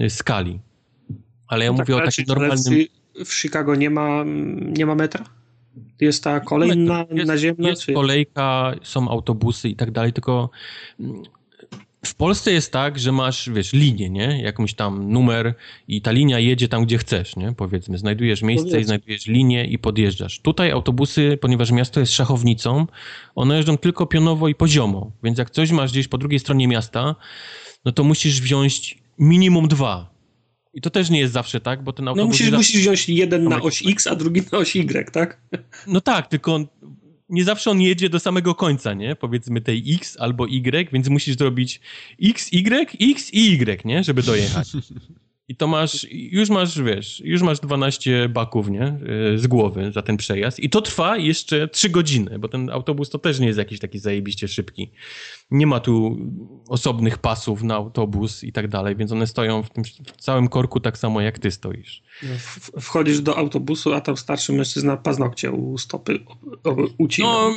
skali. 0.09 0.59
Ale 1.47 1.65
ja 1.65 1.71
no 1.71 1.77
mówię 1.77 1.93
tak, 1.93 2.03
o 2.03 2.05
takim 2.05 2.25
normalnym... 2.27 2.85
W 3.25 3.33
Chicago 3.33 3.75
nie 3.75 3.89
ma, 3.89 4.23
nie 4.77 4.85
ma 4.85 4.95
metra? 4.95 5.25
Jest 6.01 6.23
ta 6.23 6.39
kolej 6.39 6.77
na, 6.77 7.05
jest, 7.11 7.27
naziemna? 7.27 7.69
Jest 7.69 7.81
czy... 7.81 7.93
kolejka, 7.93 8.73
są 8.83 9.09
autobusy 9.09 9.69
i 9.69 9.75
tak 9.75 9.91
dalej, 9.91 10.13
tylko 10.13 10.49
w 12.07 12.15
Polsce 12.15 12.51
jest 12.51 12.71
tak, 12.71 12.99
że 12.99 13.11
masz, 13.11 13.49
wiesz, 13.49 13.73
linię, 13.73 14.09
nie? 14.09 14.41
Jakąś 14.41 14.73
tam 14.73 15.11
numer 15.11 15.55
i 15.87 16.01
ta 16.01 16.11
linia 16.11 16.39
jedzie 16.39 16.67
tam, 16.67 16.85
gdzie 16.85 16.97
chcesz, 16.97 17.35
nie? 17.35 17.53
Powiedzmy, 17.57 17.97
znajdujesz 17.97 18.41
miejsce 18.41 18.81
i 18.81 18.83
znajdujesz 18.83 19.27
linię 19.27 19.65
i 19.65 19.79
podjeżdżasz. 19.79 20.39
Tutaj 20.39 20.71
autobusy, 20.71 21.37
ponieważ 21.41 21.71
miasto 21.71 21.99
jest 21.99 22.13
szachownicą, 22.13 22.87
one 23.35 23.55
jeżdżą 23.57 23.77
tylko 23.77 24.05
pionowo 24.05 24.47
i 24.47 24.55
poziomo, 24.55 25.11
więc 25.23 25.37
jak 25.37 25.49
coś 25.49 25.71
masz 25.71 25.91
gdzieś 25.91 26.07
po 26.07 26.17
drugiej 26.17 26.39
stronie 26.39 26.67
miasta, 26.67 27.15
no 27.85 27.91
to 27.91 28.03
musisz 28.03 28.41
wziąć 28.41 28.97
minimum 29.19 29.67
dwa. 29.67 30.15
I 30.73 30.81
to 30.81 30.89
też 30.89 31.09
nie 31.09 31.19
jest 31.19 31.33
zawsze 31.33 31.61
tak, 31.61 31.83
bo 31.83 31.93
ten 31.93 32.05
no 32.05 32.11
autobus... 32.11 32.39
No 32.39 32.45
musisz, 32.45 32.51
musisz 32.51 32.81
wziąć 32.81 33.09
jeden 33.09 33.43
na 33.43 33.61
oś 33.61 33.83
X, 33.87 34.07
a 34.07 34.15
drugi 34.15 34.41
na 34.51 34.57
oś 34.57 34.75
Y, 34.75 35.11
tak? 35.11 35.41
No 35.87 36.01
tak, 36.01 36.27
tylko 36.27 36.59
nie 37.35 37.43
zawsze 37.43 37.71
on 37.71 37.81
jedzie 37.81 38.09
do 38.09 38.19
samego 38.19 38.55
końca, 38.55 38.93
nie? 38.93 39.15
Powiedzmy 39.15 39.61
tej 39.61 39.95
X 39.95 40.17
albo 40.19 40.47
Y, 40.47 40.91
więc 40.91 41.09
musisz 41.09 41.37
zrobić 41.37 41.81
X, 42.23 42.53
Y, 42.53 42.91
X 43.01 43.33
i 43.33 43.53
Y, 43.53 43.85
nie? 43.85 44.03
Żeby 44.03 44.23
dojechać. 44.23 44.71
I 45.47 45.55
to 45.55 45.67
masz, 45.67 46.07
już 46.11 46.49
masz, 46.49 46.81
wiesz, 46.81 47.21
już 47.25 47.41
masz 47.41 47.59
12 47.59 48.29
baków, 48.29 48.69
nie? 48.69 48.83
E, 48.83 48.97
z 49.37 49.47
głowy 49.47 49.91
za 49.91 50.01
ten 50.01 50.17
przejazd. 50.17 50.59
I 50.59 50.69
to 50.69 50.81
trwa 50.81 51.17
jeszcze 51.17 51.67
3 51.67 51.89
godziny, 51.89 52.39
bo 52.39 52.47
ten 52.47 52.69
autobus 52.69 53.09
to 53.09 53.19
też 53.19 53.39
nie 53.39 53.47
jest 53.47 53.59
jakiś 53.59 53.79
taki 53.79 53.99
zajebiście 53.99 54.47
szybki. 54.47 54.91
Nie 55.51 55.67
ma 55.67 55.79
tu 55.79 56.17
osobnych 56.67 57.17
pasów 57.17 57.63
na 57.63 57.75
autobus 57.75 58.43
i 58.43 58.51
tak 58.51 58.67
dalej, 58.67 58.95
więc 58.95 59.11
one 59.11 59.27
stoją 59.27 59.63
w 59.63 59.69
tym 59.69 59.83
w 59.83 60.21
całym 60.21 60.47
korku 60.47 60.79
tak 60.79 60.97
samo 60.97 61.21
jak 61.21 61.39
ty 61.39 61.51
stoisz. 61.51 62.03
Wchodzisz 62.81 63.21
do 63.21 63.37
autobusu, 63.37 63.93
a 63.93 64.01
tam 64.01 64.17
starszy 64.17 64.53
mężczyzna 64.53 64.97
paznokcie 64.97 65.51
u 65.51 65.77
stopy 65.77 66.19
ucina. 66.97 67.49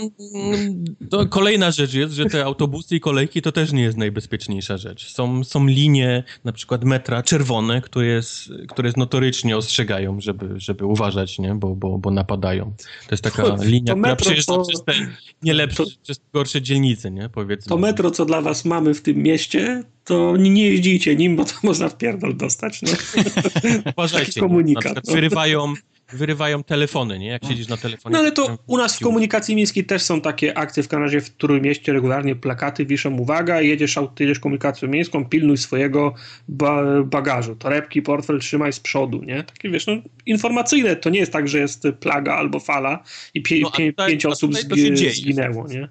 No, 1.12 1.26
kolejna 1.26 1.70
rzecz 1.70 1.94
jest, 1.94 2.14
że 2.14 2.24
te 2.24 2.44
autobusy 2.44 2.96
i 2.96 3.00
kolejki 3.00 3.42
to 3.42 3.52
też 3.52 3.72
nie 3.72 3.82
jest 3.82 3.98
najbezpieczniejsza 3.98 4.76
rzecz. 4.76 5.12
Są, 5.12 5.44
są 5.44 5.66
linie, 5.66 6.24
na 6.44 6.52
przykład 6.52 6.84
metra 6.84 7.22
czerwone, 7.22 7.80
które, 7.80 8.06
jest, 8.06 8.50
które 8.68 8.92
notorycznie 8.96 9.56
ostrzegają, 9.56 10.20
żeby, 10.20 10.54
żeby 10.56 10.86
uważać, 10.86 11.38
nie? 11.38 11.54
Bo, 11.54 11.76
bo, 11.76 11.98
bo 11.98 12.10
napadają. 12.10 12.72
To 13.06 13.10
jest 13.10 13.24
taka 13.24 13.42
to, 13.42 13.64
linia, 13.64 13.94
to 13.94 14.00
która 14.00 14.16
przejeżdża 14.16 14.52
to, 14.52 14.62
przez 14.62 14.84
te 14.84 14.92
nie 15.42 15.54
lepsze, 15.54 15.84
przez 16.02 16.20
gorsze 16.32 16.62
dzielnice, 16.62 17.10
nie? 17.10 17.28
Powiedzmy. 17.28 17.77
To 17.78 17.86
metro, 17.86 18.10
co 18.10 18.24
dla 18.24 18.40
was 18.40 18.64
mamy 18.64 18.94
w 18.94 19.02
tym 19.02 19.16
mieście, 19.16 19.82
to 20.04 20.36
nie 20.36 20.66
jeździcie 20.66 21.16
nim, 21.16 21.36
bo 21.36 21.44
to 21.44 21.52
można 21.62 21.88
w 21.88 21.96
pierdol 21.96 22.36
dostać. 22.36 22.82
No. 22.82 22.90
Uważajcie, 23.96 24.40
komunikat. 24.40 24.94
No. 25.06 25.14
wyrywają, 25.14 25.74
wyrywają 26.12 26.64
telefony, 26.64 27.18
nie? 27.18 27.26
Jak 27.26 27.44
siedzisz 27.44 27.68
na 27.68 27.76
telefonie. 27.76 28.12
No 28.12 28.18
ale 28.18 28.32
to 28.32 28.58
u 28.66 28.78
nas 28.78 28.96
w 28.96 29.00
komunikacji 29.00 29.56
miejskiej 29.56 29.84
też 29.84 30.02
są 30.02 30.20
takie 30.20 30.58
akcje 30.58 30.82
w 30.82 30.88
Kanadzie, 30.88 31.20
w 31.20 31.34
którym 31.34 31.62
mieście 31.62 31.92
regularnie 31.92 32.36
plakaty 32.36 32.86
wiszą, 32.86 33.18
uwaga, 33.18 33.60
jedziesz, 33.60 33.98
jedziesz 34.20 34.38
komunikacją 34.38 34.88
miejską, 34.88 35.24
pilnuj 35.24 35.56
swojego 35.56 36.14
ba 36.48 37.02
bagażu, 37.04 37.56
torebki, 37.56 38.02
portfel 38.02 38.40
trzymaj 38.40 38.72
z 38.72 38.80
przodu, 38.80 39.22
nie? 39.24 39.42
Takie 39.42 39.70
wiesz, 39.70 39.86
no 39.86 39.92
informacyjne, 40.26 40.96
to 40.96 41.10
nie 41.10 41.18
jest 41.18 41.32
tak, 41.32 41.48
że 41.48 41.58
jest 41.58 41.82
plaga 42.00 42.34
albo 42.34 42.60
fala 42.60 43.02
i 43.34 43.42
pie 43.42 43.60
no, 43.60 43.70
tutaj, 43.70 43.94
pięć 44.08 44.26
osób 44.26 44.54
zginęło, 45.12 45.68
nie? 45.68 45.88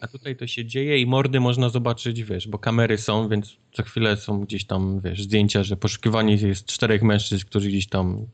A 0.00 0.08
tutaj 0.08 0.36
to 0.36 0.46
się 0.46 0.64
dzieje 0.64 0.98
i 0.98 1.06
mordy 1.06 1.40
można 1.40 1.68
zobaczyć, 1.68 2.22
wiesz, 2.22 2.48
bo 2.48 2.58
kamery 2.58 2.98
są, 2.98 3.28
więc 3.28 3.56
co 3.72 3.82
chwilę 3.82 4.16
są 4.16 4.40
gdzieś 4.40 4.64
tam, 4.64 5.00
wiesz, 5.00 5.22
zdjęcia, 5.22 5.62
że 5.62 5.76
poszukiwanie 5.76 6.34
jest 6.34 6.66
czterech 6.66 7.02
mężczyzn, 7.02 7.46
którzy 7.46 7.68
gdzieś 7.68 7.88
tam 7.88 8.26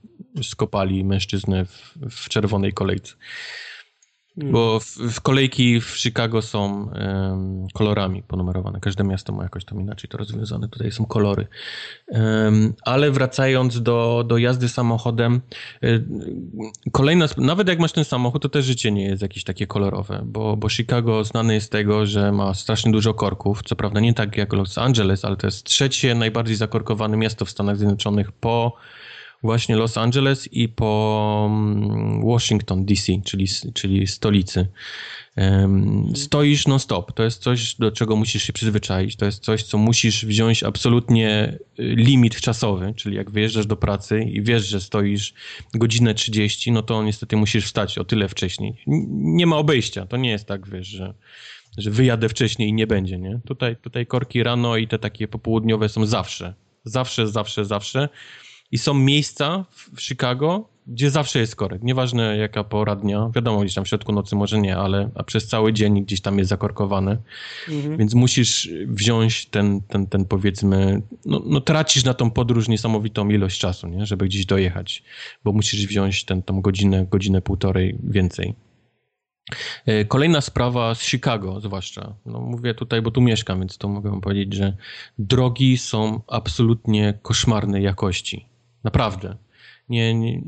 skopali 0.42 1.04
mężczyznę 1.04 1.64
w, 1.64 1.96
w 2.10 2.28
czerwonej 2.28 2.72
kolejce. 2.72 3.14
Hmm. 4.40 4.52
Bo 4.52 4.80
w, 4.80 4.86
w, 4.86 5.20
kolejki 5.20 5.80
w 5.80 5.98
Chicago 5.98 6.42
są 6.42 6.90
um, 6.92 7.66
kolorami 7.74 8.22
ponumerowane. 8.22 8.80
Każde 8.80 9.04
miasto 9.04 9.32
ma 9.32 9.42
jakoś 9.42 9.64
tam 9.64 9.80
inaczej 9.80 10.10
to 10.10 10.18
rozwiązane. 10.18 10.68
Tutaj 10.68 10.92
są 10.92 11.04
kolory. 11.04 11.46
Um, 12.06 12.74
ale 12.84 13.10
wracając 13.10 13.82
do, 13.82 14.24
do 14.28 14.38
jazdy 14.38 14.68
samochodem, 14.68 15.40
y, 15.84 16.04
kolejna, 16.92 17.26
nawet 17.36 17.68
jak 17.68 17.78
masz 17.78 17.92
ten 17.92 18.04
samochód, 18.04 18.42
to 18.42 18.48
też 18.48 18.64
życie 18.64 18.92
nie 18.92 19.04
jest 19.04 19.22
jakieś 19.22 19.44
takie 19.44 19.66
kolorowe, 19.66 20.22
bo, 20.24 20.56
bo 20.56 20.68
Chicago 20.68 21.24
znane 21.24 21.54
jest 21.54 21.66
z 21.66 21.70
tego, 21.70 22.06
że 22.06 22.32
ma 22.32 22.54
strasznie 22.54 22.92
dużo 22.92 23.14
korków. 23.14 23.62
Co 23.62 23.76
prawda 23.76 24.00
nie 24.00 24.14
tak 24.14 24.36
jak 24.36 24.52
Los 24.52 24.78
Angeles, 24.78 25.24
ale 25.24 25.36
to 25.36 25.46
jest 25.46 25.64
trzecie 25.64 26.14
najbardziej 26.14 26.56
zakorkowane 26.56 27.16
miasto 27.16 27.44
w 27.44 27.50
Stanach 27.50 27.76
Zjednoczonych 27.76 28.32
po 28.32 28.76
właśnie 29.42 29.76
Los 29.76 29.98
Angeles 29.98 30.52
i 30.52 30.68
po 30.68 31.46
mm, 31.50 32.26
Washington 32.26 32.84
DC, 32.84 33.12
czyli, 33.24 33.46
czyli 33.74 34.06
stolicy. 34.06 34.66
Stoisz 36.14 36.66
non-stop. 36.66 37.12
To 37.12 37.22
jest 37.22 37.42
coś, 37.42 37.74
do 37.74 37.92
czego 37.92 38.16
musisz 38.16 38.42
się 38.42 38.52
przyzwyczaić. 38.52 39.16
To 39.16 39.24
jest 39.24 39.44
coś, 39.44 39.62
co 39.62 39.78
musisz 39.78 40.26
wziąć 40.26 40.62
absolutnie 40.62 41.58
y, 41.78 41.82
limit 41.82 42.40
czasowy, 42.40 42.94
czyli 42.96 43.16
jak 43.16 43.30
wyjeżdżasz 43.30 43.66
do 43.66 43.76
pracy 43.76 44.22
i 44.22 44.42
wiesz, 44.42 44.66
że 44.66 44.80
stoisz 44.80 45.34
godzinę 45.74 46.14
30, 46.14 46.72
no 46.72 46.82
to 46.82 47.02
niestety 47.02 47.36
musisz 47.36 47.66
wstać 47.66 47.98
o 47.98 48.04
tyle 48.04 48.28
wcześniej. 48.28 48.74
Nie 49.10 49.46
ma 49.46 49.56
obejścia. 49.56 50.06
To 50.06 50.16
nie 50.16 50.30
jest 50.30 50.46
tak, 50.46 50.68
wiesz, 50.68 50.86
że 50.86 51.14
że 51.78 51.90
wyjadę 51.90 52.28
wcześniej 52.28 52.68
i 52.68 52.72
nie 52.72 52.86
będzie, 52.86 53.18
nie? 53.18 53.40
Tutaj, 53.46 53.76
tutaj 53.76 54.06
korki 54.06 54.42
rano 54.42 54.76
i 54.76 54.88
te 54.88 54.98
takie 54.98 55.28
popołudniowe 55.28 55.88
są 55.88 56.06
zawsze. 56.06 56.54
Zawsze, 56.84 57.28
zawsze, 57.28 57.64
zawsze. 57.64 58.08
I 58.72 58.78
są 58.78 58.94
miejsca 58.94 59.64
w 59.94 60.02
Chicago, 60.02 60.68
gdzie 60.86 61.10
zawsze 61.10 61.38
jest 61.38 61.56
korek. 61.56 61.82
Nieważne 61.82 62.36
jaka 62.36 62.64
pora 62.64 62.96
dnia. 62.96 63.30
Wiadomo, 63.34 63.60
gdzieś 63.60 63.74
tam 63.74 63.84
w 63.84 63.88
środku 63.88 64.12
nocy 64.12 64.36
może 64.36 64.58
nie, 64.58 64.76
ale 64.76 65.10
a 65.14 65.22
przez 65.22 65.46
cały 65.46 65.72
dzień 65.72 66.04
gdzieś 66.04 66.20
tam 66.20 66.38
jest 66.38 66.50
zakorkowane. 66.50 67.16
Mhm. 67.68 67.96
Więc 67.96 68.14
musisz 68.14 68.68
wziąć 68.86 69.46
ten, 69.46 69.80
ten, 69.80 70.06
ten 70.06 70.24
powiedzmy, 70.24 71.02
no, 71.26 71.42
no, 71.46 71.60
tracisz 71.60 72.04
na 72.04 72.14
tą 72.14 72.30
podróż 72.30 72.68
niesamowitą 72.68 73.28
ilość 73.28 73.60
czasu, 73.60 73.88
nie? 73.88 74.06
żeby 74.06 74.24
gdzieś 74.24 74.46
dojechać, 74.46 75.02
bo 75.44 75.52
musisz 75.52 75.86
wziąć 75.86 76.24
ten, 76.24 76.42
tą 76.42 76.60
godzinę, 76.60 77.06
godzinę 77.10 77.42
półtorej 77.42 77.98
więcej. 78.02 78.54
E, 79.86 80.04
kolejna 80.04 80.40
sprawa 80.40 80.94
z 80.94 81.02
Chicago, 81.02 81.60
zwłaszcza. 81.60 82.14
No 82.26 82.40
mówię 82.40 82.74
tutaj, 82.74 83.02
bo 83.02 83.10
tu 83.10 83.20
mieszkam, 83.20 83.58
więc 83.58 83.78
to 83.78 83.88
mogę 83.88 84.20
powiedzieć, 84.20 84.54
że 84.54 84.76
drogi 85.18 85.78
są 85.78 86.20
absolutnie 86.26 87.18
koszmarnej 87.22 87.82
jakości. 87.82 88.49
Naprawdę. 88.84 89.36
Nie, 89.88 90.14
nie, 90.14 90.40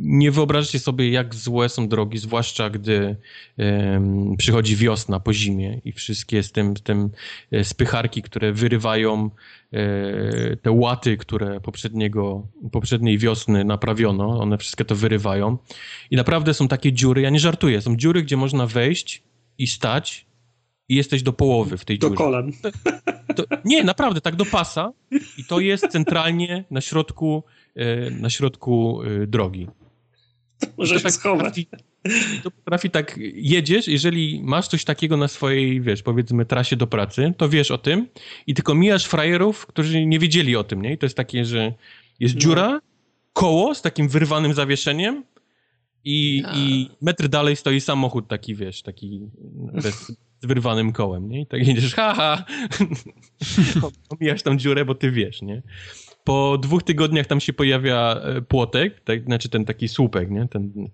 nie 0.00 0.30
wyobraźcie 0.30 0.78
sobie, 0.78 1.10
jak 1.10 1.34
złe 1.34 1.68
są 1.68 1.88
drogi, 1.88 2.18
zwłaszcza 2.18 2.70
gdy 2.70 3.16
um, 3.58 4.36
przychodzi 4.36 4.76
wiosna 4.76 5.20
po 5.20 5.32
zimie 5.32 5.80
i 5.84 5.92
wszystkie 5.92 6.42
z 6.42 6.52
tym, 6.52 6.74
tym 6.74 7.10
e, 7.50 7.64
spycharki, 7.64 8.22
które 8.22 8.52
wyrywają 8.52 9.30
e, 9.72 10.56
te 10.56 10.70
łaty, 10.70 11.16
które 11.16 11.60
poprzedniego, 11.60 12.46
poprzedniej 12.72 13.18
wiosny 13.18 13.64
naprawiono, 13.64 14.40
one 14.40 14.58
wszystkie 14.58 14.84
to 14.84 14.94
wyrywają. 14.94 15.58
I 16.10 16.16
naprawdę 16.16 16.54
są 16.54 16.68
takie 16.68 16.92
dziury, 16.92 17.22
ja 17.22 17.30
nie 17.30 17.40
żartuję, 17.40 17.82
są 17.82 17.96
dziury, 17.96 18.22
gdzie 18.22 18.36
można 18.36 18.66
wejść 18.66 19.22
i 19.58 19.66
stać 19.66 20.27
i 20.88 20.94
jesteś 20.94 21.22
do 21.22 21.32
połowy 21.32 21.78
w 21.78 21.84
tej 21.84 21.98
do 21.98 22.06
dziurze. 22.06 22.18
Do 22.18 22.24
kolan. 22.24 22.52
To, 23.36 23.44
nie, 23.64 23.84
naprawdę, 23.84 24.20
tak 24.20 24.36
do 24.36 24.44
pasa 24.44 24.92
i 25.38 25.44
to 25.44 25.60
jest 25.60 25.88
centralnie 25.88 26.64
na 26.70 26.80
środku, 26.80 27.44
e, 27.74 28.10
na 28.10 28.30
środku 28.30 29.00
e, 29.02 29.26
drogi. 29.26 29.66
Może 30.78 30.94
się 30.94 31.00
tak 31.00 31.12
schować. 31.12 31.66
To 32.42 32.50
potrafi 32.50 32.90
tak, 32.90 33.18
jedziesz, 33.34 33.88
jeżeli 33.88 34.40
masz 34.44 34.68
coś 34.68 34.84
takiego 34.84 35.16
na 35.16 35.28
swojej, 35.28 35.80
wiesz, 35.80 36.02
powiedzmy 36.02 36.44
trasie 36.44 36.76
do 36.76 36.86
pracy, 36.86 37.34
to 37.36 37.48
wiesz 37.48 37.70
o 37.70 37.78
tym 37.78 38.08
i 38.46 38.54
tylko 38.54 38.74
mijasz 38.74 39.04
frajerów, 39.04 39.66
którzy 39.66 40.06
nie 40.06 40.18
wiedzieli 40.18 40.56
o 40.56 40.64
tym, 40.64 40.82
nie? 40.82 40.92
I 40.92 40.98
to 40.98 41.06
jest 41.06 41.16
takie, 41.16 41.44
że 41.44 41.74
jest 42.20 42.34
no. 42.34 42.40
dziura, 42.40 42.80
koło 43.32 43.74
z 43.74 43.82
takim 43.82 44.08
wyrwanym 44.08 44.54
zawieszeniem 44.54 45.24
i, 46.04 46.42
i 46.54 46.90
metr 47.00 47.28
dalej 47.28 47.56
stoi 47.56 47.80
samochód 47.80 48.28
taki, 48.28 48.54
wiesz, 48.54 48.82
taki 48.82 49.28
bez, 49.82 50.12
z 50.40 50.46
wyrwanym 50.46 50.92
kołem, 50.92 51.28
nie? 51.28 51.40
I 51.40 51.46
tak 51.46 51.66
jedziesz, 51.66 51.94
haha, 51.94 52.44
omijasz 54.20 54.42
tą 54.42 54.56
dziurę, 54.56 54.84
bo 54.84 54.94
ty 54.94 55.10
wiesz, 55.10 55.42
nie? 55.42 55.62
Po 56.24 56.58
dwóch 56.58 56.82
tygodniach 56.82 57.26
tam 57.26 57.40
się 57.40 57.52
pojawia 57.52 58.20
e, 58.22 58.42
płotek, 58.42 59.00
tak, 59.00 59.24
znaczy 59.24 59.48
ten 59.48 59.64
taki 59.64 59.88
słupek, 59.88 60.30
nie? 60.30 60.48
Ten 60.48 60.88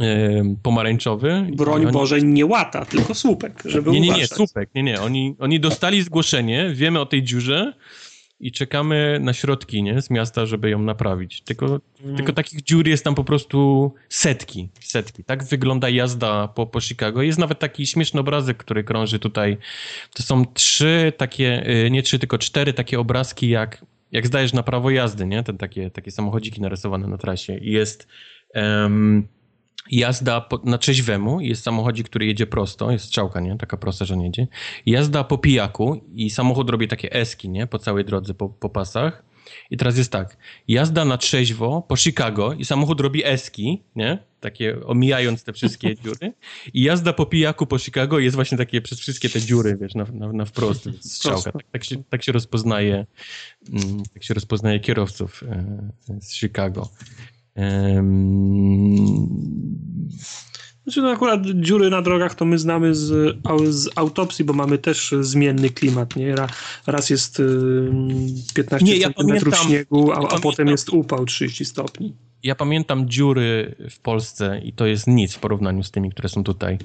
e, 0.00 0.54
pomarańczowy. 0.62 1.46
Broń 1.52 1.82
oni... 1.82 1.92
Boże, 1.92 2.22
nie 2.22 2.46
łata, 2.46 2.84
tylko 2.84 3.14
słupek, 3.14 3.62
żeby 3.64 3.90
Nie, 3.90 4.00
nie, 4.00 4.12
nie, 4.12 4.26
słupek, 4.26 4.70
nie, 4.74 4.82
nie. 4.82 5.00
Oni, 5.00 5.36
oni 5.38 5.60
dostali 5.60 6.02
zgłoszenie, 6.02 6.70
wiemy 6.74 7.00
o 7.00 7.06
tej 7.06 7.22
dziurze, 7.22 7.72
i 8.40 8.52
czekamy 8.52 9.18
na 9.20 9.32
środki 9.32 9.82
nie, 9.82 10.02
z 10.02 10.10
miasta, 10.10 10.46
żeby 10.46 10.70
ją 10.70 10.82
naprawić. 10.82 11.42
Tylko, 11.42 11.80
mm. 12.04 12.16
tylko 12.16 12.32
takich 12.32 12.62
dziur 12.62 12.88
jest 12.88 13.04
tam 13.04 13.14
po 13.14 13.24
prostu 13.24 13.92
setki, 14.08 14.68
setki. 14.80 15.24
Tak 15.24 15.44
wygląda 15.44 15.88
jazda 15.88 16.48
po, 16.48 16.66
po 16.66 16.80
Chicago. 16.80 17.22
Jest 17.22 17.38
nawet 17.38 17.58
taki 17.58 17.86
śmieszny 17.86 18.20
obrazek, 18.20 18.56
który 18.56 18.84
krąży 18.84 19.18
tutaj. 19.18 19.56
To 20.14 20.22
są 20.22 20.44
trzy 20.46 21.12
takie, 21.16 21.70
y, 21.86 21.90
nie 21.90 22.02
trzy, 22.02 22.18
tylko 22.18 22.38
cztery 22.38 22.72
takie 22.72 23.00
obrazki, 23.00 23.48
jak, 23.48 23.84
jak 24.12 24.26
zdajesz 24.26 24.52
na 24.52 24.62
prawo 24.62 24.90
jazdy, 24.90 25.26
nie? 25.26 25.42
Ten 25.42 25.58
takie, 25.58 25.90
takie 25.90 26.10
samochodziki 26.10 26.60
narysowane 26.60 27.08
na 27.08 27.18
trasie. 27.18 27.58
I 27.58 27.72
jest 27.72 28.08
um, 28.54 29.28
jazda 29.90 30.40
po, 30.40 30.60
na 30.64 30.78
trzeźwemu, 30.78 31.40
jest 31.40 31.62
samochodzik, 31.62 32.08
który 32.08 32.26
jedzie 32.26 32.46
prosto, 32.46 32.90
jest 32.90 33.04
strzałka, 33.04 33.40
nie? 33.40 33.56
Taka 33.58 33.76
prosta, 33.76 34.04
że 34.04 34.16
nie 34.16 34.24
jedzie. 34.24 34.46
Jazda 34.86 35.24
po 35.24 35.38
pijaku 35.38 36.00
i 36.14 36.30
samochód 36.30 36.70
robi 36.70 36.88
takie 36.88 37.12
eski, 37.12 37.48
nie? 37.48 37.66
Po 37.66 37.78
całej 37.78 38.04
drodze, 38.04 38.34
po, 38.34 38.48
po 38.48 38.70
pasach. 38.70 39.22
I 39.70 39.76
teraz 39.76 39.98
jest 39.98 40.12
tak, 40.12 40.36
jazda 40.68 41.04
na 41.04 41.18
trzeźwo 41.18 41.82
po 41.88 41.96
Chicago 41.96 42.52
i 42.52 42.64
samochód 42.64 43.00
robi 43.00 43.24
eski, 43.24 43.82
nie? 43.96 44.18
Takie 44.40 44.86
omijając 44.86 45.44
te 45.44 45.52
wszystkie 45.52 45.94
dziury. 46.04 46.32
I 46.74 46.82
jazda 46.82 47.12
po 47.12 47.26
pijaku 47.26 47.66
po 47.66 47.78
Chicago 47.78 48.18
jest 48.18 48.36
właśnie 48.36 48.58
takie 48.58 48.82
przez 48.82 49.00
wszystkie 49.00 49.28
te 49.28 49.40
dziury, 49.40 49.76
wiesz, 49.80 49.94
na, 49.94 50.04
na, 50.12 50.32
na 50.32 50.44
wprost 50.44 50.88
strzałka. 51.14 51.52
Tak, 51.52 51.62
tak, 51.72 51.84
się, 51.84 52.02
tak 52.10 52.22
się 52.22 52.32
rozpoznaje, 52.32 53.06
mm, 53.72 54.02
tak 54.14 54.24
się 54.24 54.34
rozpoznaje 54.34 54.80
kierowców 54.80 55.42
e, 55.42 56.20
z 56.20 56.34
Chicago. 56.34 56.88
Znaczy, 60.82 61.02
no 61.02 61.10
akurat 61.10 61.46
dziury 61.46 61.90
na 61.90 62.02
drogach 62.02 62.34
to 62.34 62.44
my 62.44 62.58
znamy 62.58 62.94
z, 62.94 63.36
z 63.70 63.88
autopsji, 63.94 64.44
bo 64.44 64.52
mamy 64.52 64.78
też 64.78 65.14
zmienny 65.20 65.70
klimat, 65.70 66.16
nie? 66.16 66.34
Raz 66.86 67.10
jest 67.10 67.42
15 68.54 68.86
nie, 68.86 68.96
ja 68.96 69.10
cm 69.12 69.52
śniegu, 69.52 70.12
a, 70.12 70.16
a 70.16 70.40
potem 70.40 70.68
jest 70.68 70.88
upał 70.88 71.24
30 71.24 71.64
stopni 71.64 72.16
ja 72.42 72.54
pamiętam 72.54 73.08
dziury 73.08 73.74
w 73.90 73.98
Polsce 73.98 74.60
i 74.64 74.72
to 74.72 74.86
jest 74.86 75.06
nic 75.06 75.34
w 75.34 75.38
porównaniu 75.38 75.82
z 75.82 75.90
tymi, 75.90 76.10
które 76.10 76.28
są 76.28 76.44
tutaj. 76.44 76.78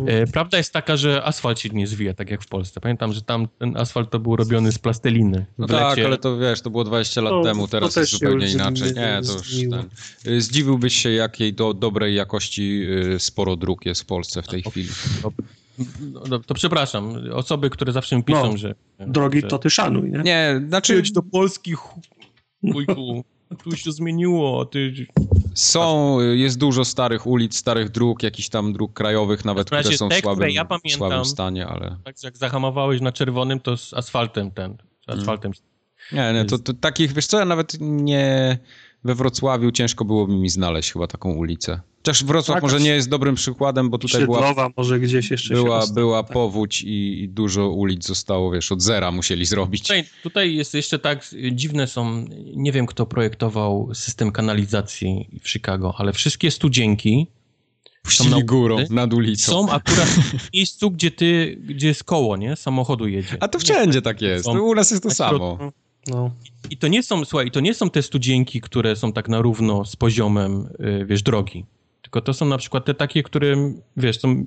Mm. 0.00 0.28
Prawda 0.32 0.58
jest 0.58 0.72
taka, 0.72 0.96
że 0.96 1.24
asfalt 1.24 1.60
się 1.60 1.68
nie 1.68 1.86
zwija, 1.86 2.14
tak 2.14 2.30
jak 2.30 2.42
w 2.42 2.46
Polsce. 2.46 2.80
Pamiętam, 2.80 3.12
że 3.12 3.22
tam 3.22 3.48
ten 3.58 3.76
asfalt 3.76 4.10
to 4.10 4.18
był 4.18 4.36
robiony 4.36 4.72
z 4.72 4.78
plasteliny. 4.78 5.46
No 5.58 5.66
tak, 5.66 5.98
ale 5.98 6.18
to 6.18 6.38
wiesz, 6.38 6.60
to 6.62 6.70
było 6.70 6.84
20 6.84 7.20
lat 7.20 7.30
to, 7.30 7.42
temu, 7.42 7.68
teraz 7.68 7.96
jest 7.96 8.12
zupełnie 8.12 8.50
inaczej. 8.52 8.92
Nie, 8.94 9.20
to 9.26 9.32
już 9.32 9.70
ten, 9.70 9.84
y, 10.32 10.40
Zdziwiłbyś 10.40 10.96
się, 10.96 11.10
jakiej 11.10 11.54
do 11.54 11.74
dobrej 11.74 12.14
jakości 12.14 12.86
y, 13.14 13.18
sporo 13.18 13.56
dróg 13.56 13.86
jest 13.86 14.02
w 14.02 14.06
Polsce 14.06 14.42
w 14.42 14.46
tej 14.46 14.62
chwili. 14.62 14.88
To, 15.22 15.32
no, 16.28 16.38
to 16.38 16.54
przepraszam, 16.54 17.14
osoby, 17.32 17.70
które 17.70 17.92
zawsze 17.92 18.16
mi 18.16 18.24
piszą, 18.24 18.50
no, 18.50 18.56
że... 18.56 18.74
Drogi 18.98 19.40
że, 19.40 19.46
to 19.46 19.58
ty 19.58 19.70
szanuj, 19.70 20.10
nie? 20.10 20.18
Nie, 20.18 20.60
znaczy... 20.68 20.94
Jedź 20.94 21.12
do 21.12 21.22
Polski, 21.22 21.74
wujku 22.62 23.24
tu 23.56 23.76
się 23.76 23.92
zmieniło, 23.92 24.64
ty... 24.64 24.92
Są, 25.54 26.20
jest 26.20 26.58
dużo 26.58 26.84
starych 26.84 27.26
ulic, 27.26 27.56
starych 27.56 27.90
dróg, 27.90 28.22
jakichś 28.22 28.48
tam 28.48 28.72
dróg 28.72 28.92
krajowych 28.92 29.44
nawet, 29.44 29.66
które 29.66 29.84
są 29.84 30.08
te, 30.08 30.16
w 30.16 30.20
słabym, 30.20 30.50
ja 30.50 30.64
pamiętam, 30.64 30.90
słabym 30.90 31.24
stanie, 31.24 31.66
ale... 31.66 31.96
Tak, 32.04 32.22
jak 32.22 32.36
zahamowałeś 32.36 33.00
na 33.00 33.12
czerwonym, 33.12 33.60
to 33.60 33.76
z 33.76 33.94
asfaltem 33.94 34.50
ten, 34.50 34.76
z 35.06 35.08
mm. 35.08 35.20
asfaltem... 35.20 35.52
Nie, 36.12 36.32
nie, 36.32 36.44
to, 36.44 36.58
to 36.58 36.74
takich, 36.74 37.12
wiesz 37.12 37.26
co, 37.26 37.38
ja 37.38 37.44
nawet 37.44 37.76
nie 37.80 38.58
we 39.04 39.14
Wrocławiu 39.14 39.70
ciężko 39.70 40.04
byłoby 40.04 40.32
mi 40.32 40.48
znaleźć 40.48 40.92
chyba 40.92 41.06
taką 41.06 41.32
ulicę. 41.32 41.80
Też 42.08 42.24
Wrocław 42.24 42.56
tak, 42.56 42.62
może 42.62 42.80
nie 42.80 42.90
jest 42.90 43.08
dobrym 43.08 43.34
przykładem, 43.34 43.90
bo 43.90 43.98
tutaj 43.98 44.24
była, 44.24 44.70
może 44.76 45.00
gdzieś 45.00 45.30
jeszcze 45.30 45.54
była, 45.54 45.86
była 45.86 46.22
tak. 46.22 46.32
powódź 46.32 46.82
i, 46.82 47.22
i, 47.22 47.28
dużo 47.28 47.68
ulic 47.68 48.06
zostało, 48.06 48.50
wiesz, 48.50 48.72
od 48.72 48.82
zera 48.82 49.10
musieli 49.10 49.44
zrobić. 49.44 49.82
Tutaj, 49.82 50.04
tutaj 50.22 50.54
jest 50.54 50.74
jeszcze 50.74 50.98
tak, 50.98 51.34
dziwne 51.52 51.86
są, 51.86 52.24
nie 52.54 52.72
wiem 52.72 52.86
kto 52.86 53.06
projektował 53.06 53.90
system 53.94 54.32
kanalizacji 54.32 55.28
w 55.42 55.50
Chicago, 55.50 55.94
ale 55.98 56.12
wszystkie 56.12 56.50
studzienki 56.50 57.26
Puścili 58.02 58.30
na 58.30 58.42
górą, 58.42 58.76
nad 58.90 59.14
ulicą. 59.14 59.52
Są 59.52 59.70
akurat 59.70 60.08
w 60.48 60.54
miejscu, 60.54 60.90
gdzie 60.90 61.10
ty, 61.10 61.58
gdzie 61.60 61.88
jest 61.88 62.04
koło, 62.04 62.36
nie? 62.36 62.56
Samochodu 62.56 63.08
jedzie. 63.08 63.36
A 63.40 63.48
to 63.48 63.58
wszędzie 63.58 64.02
tak 64.02 64.22
jest. 64.22 64.44
Są, 64.44 64.60
u 64.60 64.74
nas 64.74 64.90
jest 64.90 65.02
to 65.02 65.10
samo. 65.10 65.58
No. 66.06 66.30
I 66.70 66.76
to 66.76 66.88
nie 66.88 67.02
są, 67.02 67.24
słuchaj, 67.24 67.50
to 67.50 67.60
nie 67.60 67.74
są 67.74 67.90
te 67.90 68.02
studzienki, 68.02 68.60
które 68.60 68.96
są 68.96 69.12
tak 69.12 69.28
na 69.28 69.40
równo 69.40 69.84
z 69.84 69.96
poziomem, 69.96 70.68
y, 70.80 71.06
wiesz, 71.06 71.22
drogi. 71.22 71.64
Tylko 72.08 72.20
to 72.20 72.34
są 72.34 72.46
na 72.46 72.58
przykład 72.58 72.84
te 72.84 72.94
takie, 72.94 73.22
które, 73.22 73.72
wiesz, 73.96 74.20
są 74.20 74.44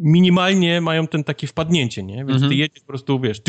minimalnie 0.00 0.80
mają 0.80 1.06
ten 1.06 1.24
takie 1.24 1.46
wpadnięcie, 1.46 2.02
nie? 2.02 2.24
Więc 2.24 2.48
ty 2.48 2.54
jedziesz 2.54 2.80
po 2.80 2.86
prostu, 2.86 3.20
wiesz... 3.20 3.40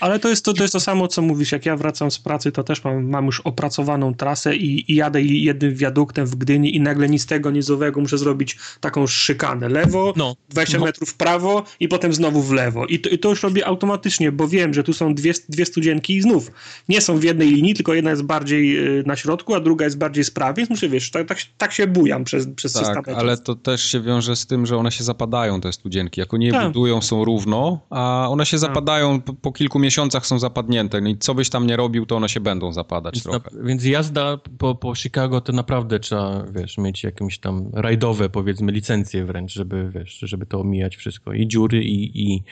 Ale 0.00 0.18
to 0.18 0.28
jest 0.28 0.44
to, 0.44 0.52
to 0.52 0.62
jest 0.62 0.72
to 0.72 0.80
samo, 0.80 1.08
co 1.08 1.22
mówisz. 1.22 1.52
Jak 1.52 1.66
ja 1.66 1.76
wracam 1.76 2.10
z 2.10 2.18
pracy, 2.18 2.52
to 2.52 2.64
też 2.64 2.84
mam, 2.84 3.08
mam 3.08 3.26
już 3.26 3.40
opracowaną 3.40 4.14
trasę 4.14 4.56
i, 4.56 4.92
i 4.92 4.94
jadę 4.94 5.22
jednym 5.22 5.74
wiaduktem 5.74 6.26
w 6.26 6.34
Gdyni 6.36 6.76
i 6.76 6.80
nagle 6.80 7.08
nic 7.08 7.26
tego, 7.26 7.50
nic 7.50 7.70
owego 7.70 8.00
muszę 8.00 8.18
zrobić 8.18 8.58
taką 8.80 9.06
szykanę. 9.06 9.68
Lewo, 9.68 10.12
no. 10.16 10.36
20 10.48 10.78
no. 10.78 10.84
metrów 10.84 11.10
w 11.10 11.14
prawo 11.14 11.64
i 11.80 11.88
potem 11.88 12.12
znowu 12.12 12.42
w 12.42 12.52
lewo. 12.52 12.86
I 12.86 12.98
to, 12.98 13.08
I 13.08 13.18
to 13.18 13.28
już 13.28 13.42
robię 13.42 13.66
automatycznie, 13.66 14.32
bo 14.32 14.48
wiem, 14.48 14.74
że 14.74 14.84
tu 14.84 14.92
są 14.92 15.14
dwie, 15.14 15.32
dwie 15.48 15.66
studzienki 15.66 16.16
i 16.16 16.22
znów 16.22 16.50
nie 16.88 17.00
są 17.00 17.18
w 17.18 17.24
jednej 17.24 17.50
linii, 17.50 17.74
tylko 17.74 17.94
jedna 17.94 18.10
jest 18.10 18.22
bardziej 18.22 18.78
y, 18.98 19.04
na 19.06 19.16
środku, 19.16 19.54
a 19.54 19.60
druga 19.60 19.84
jest 19.84 19.98
bardziej 19.98 20.24
z 20.24 20.30
prawej, 20.30 20.56
więc 20.56 20.70
muszę, 20.70 20.88
wiesz, 20.88 21.10
tak, 21.10 21.28
tak, 21.28 21.38
tak 21.58 21.72
się 21.72 21.86
bujam 21.86 22.24
przez, 22.24 22.46
przez 22.56 22.72
tak, 22.72 23.08
ale 23.08 23.36
to 23.36 23.54
też 23.54 23.82
się 23.82 24.00
wiąże 24.00 24.36
z 24.36 24.46
tym, 24.46 24.66
że 24.66 24.76
one 24.76 24.92
się 24.92 25.04
zapadają 25.04 25.60
te 25.66 25.72
studzienki. 25.72 26.20
Jak 26.20 26.34
oni 26.34 26.46
je 26.46 26.52
tak. 26.52 26.66
budują, 26.66 27.02
są 27.02 27.24
równo, 27.24 27.80
a 27.90 28.26
one 28.30 28.46
się 28.46 28.50
tak. 28.56 28.60
zapadają, 28.60 29.20
po, 29.20 29.34
po, 29.34 29.52
kilku 29.52 29.78
miesiącach 29.78 30.26
są 30.26 30.38
zapadnięte. 30.38 31.00
No 31.00 31.08
i 31.08 31.18
co 31.18 31.34
byś 31.34 31.50
tam 31.50 31.66
nie 31.66 31.76
robił, 31.76 32.06
to 32.06 32.16
one 32.16 32.28
się 32.28 32.40
będą 32.40 32.72
zapadać 32.72 33.14
więc 33.14 33.24
trochę. 33.24 33.56
Na, 33.56 33.62
więc 33.62 33.84
jazda 33.84 34.38
po, 34.58 34.74
po 34.74 34.94
Chicago 34.94 35.40
to 35.40 35.52
naprawdę 35.52 36.00
trzeba, 36.00 36.44
wiesz, 36.54 36.78
mieć 36.78 37.04
jakieś 37.04 37.38
tam 37.38 37.70
rajdowe, 37.72 38.28
powiedzmy, 38.28 38.72
licencje 38.72 39.24
wręcz, 39.24 39.52
żeby, 39.52 39.90
wiesz, 39.94 40.18
żeby 40.22 40.46
to 40.46 40.60
omijać 40.60 40.96
wszystko. 40.96 41.32
I 41.32 41.48
dziury, 41.48 41.84
i, 41.84 42.22
i, 42.22 42.42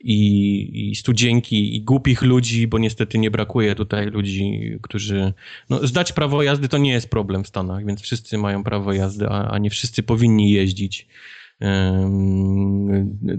i, 0.00 0.90
i 0.90 0.96
studzienki, 0.96 1.76
i 1.76 1.82
głupich 1.82 2.22
ludzi, 2.22 2.66
bo 2.66 2.78
niestety 2.78 3.18
nie 3.18 3.30
brakuje 3.30 3.74
tutaj 3.74 4.06
ludzi, 4.06 4.60
którzy... 4.82 5.32
No, 5.70 5.86
zdać 5.86 6.12
prawo 6.12 6.42
jazdy 6.42 6.68
to 6.68 6.78
nie 6.78 6.90
jest 6.90 7.10
problem 7.10 7.44
w 7.44 7.48
Stanach, 7.48 7.86
więc 7.86 8.00
wszyscy 8.00 8.38
mają 8.38 8.64
prawo 8.64 8.92
jazdy, 8.92 9.28
a, 9.28 9.50
a 9.50 9.58
nie 9.58 9.70
wszyscy 9.70 10.02
powinni 10.02 10.50
jeździć. 10.50 11.06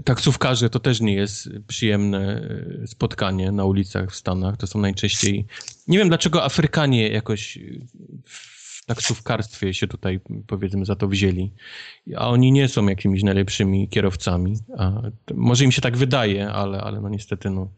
Taksówkarze 0.04 0.70
to 0.70 0.80
też 0.80 1.00
nie 1.00 1.14
jest 1.14 1.48
przyjemne 1.66 2.48
e, 2.82 2.86
spotkanie 2.86 3.52
na 3.52 3.64
ulicach 3.64 4.10
w 4.10 4.16
Stanach. 4.16 4.56
To 4.56 4.66
są 4.66 4.80
najczęściej. 4.80 5.46
Nie 5.88 5.98
wiem 5.98 6.08
dlaczego 6.08 6.44
Afrykanie 6.44 7.08
jakoś 7.08 7.58
w 8.24 8.84
taksówkarstwie 8.86 9.74
się 9.74 9.86
tutaj 9.86 10.20
powiedzmy 10.46 10.84
za 10.84 10.96
to 10.96 11.08
wzięli. 11.08 11.52
A 12.16 12.28
oni 12.28 12.52
nie 12.52 12.68
są 12.68 12.88
jakimiś 12.88 13.22
najlepszymi 13.22 13.88
kierowcami. 13.88 14.58
A 14.78 14.92
może 15.34 15.64
im 15.64 15.72
się 15.72 15.82
tak 15.82 15.96
wydaje, 15.96 16.50
ale, 16.50 16.80
ale 16.80 17.00
no 17.00 17.08
niestety 17.08 17.50
no. 17.50 17.70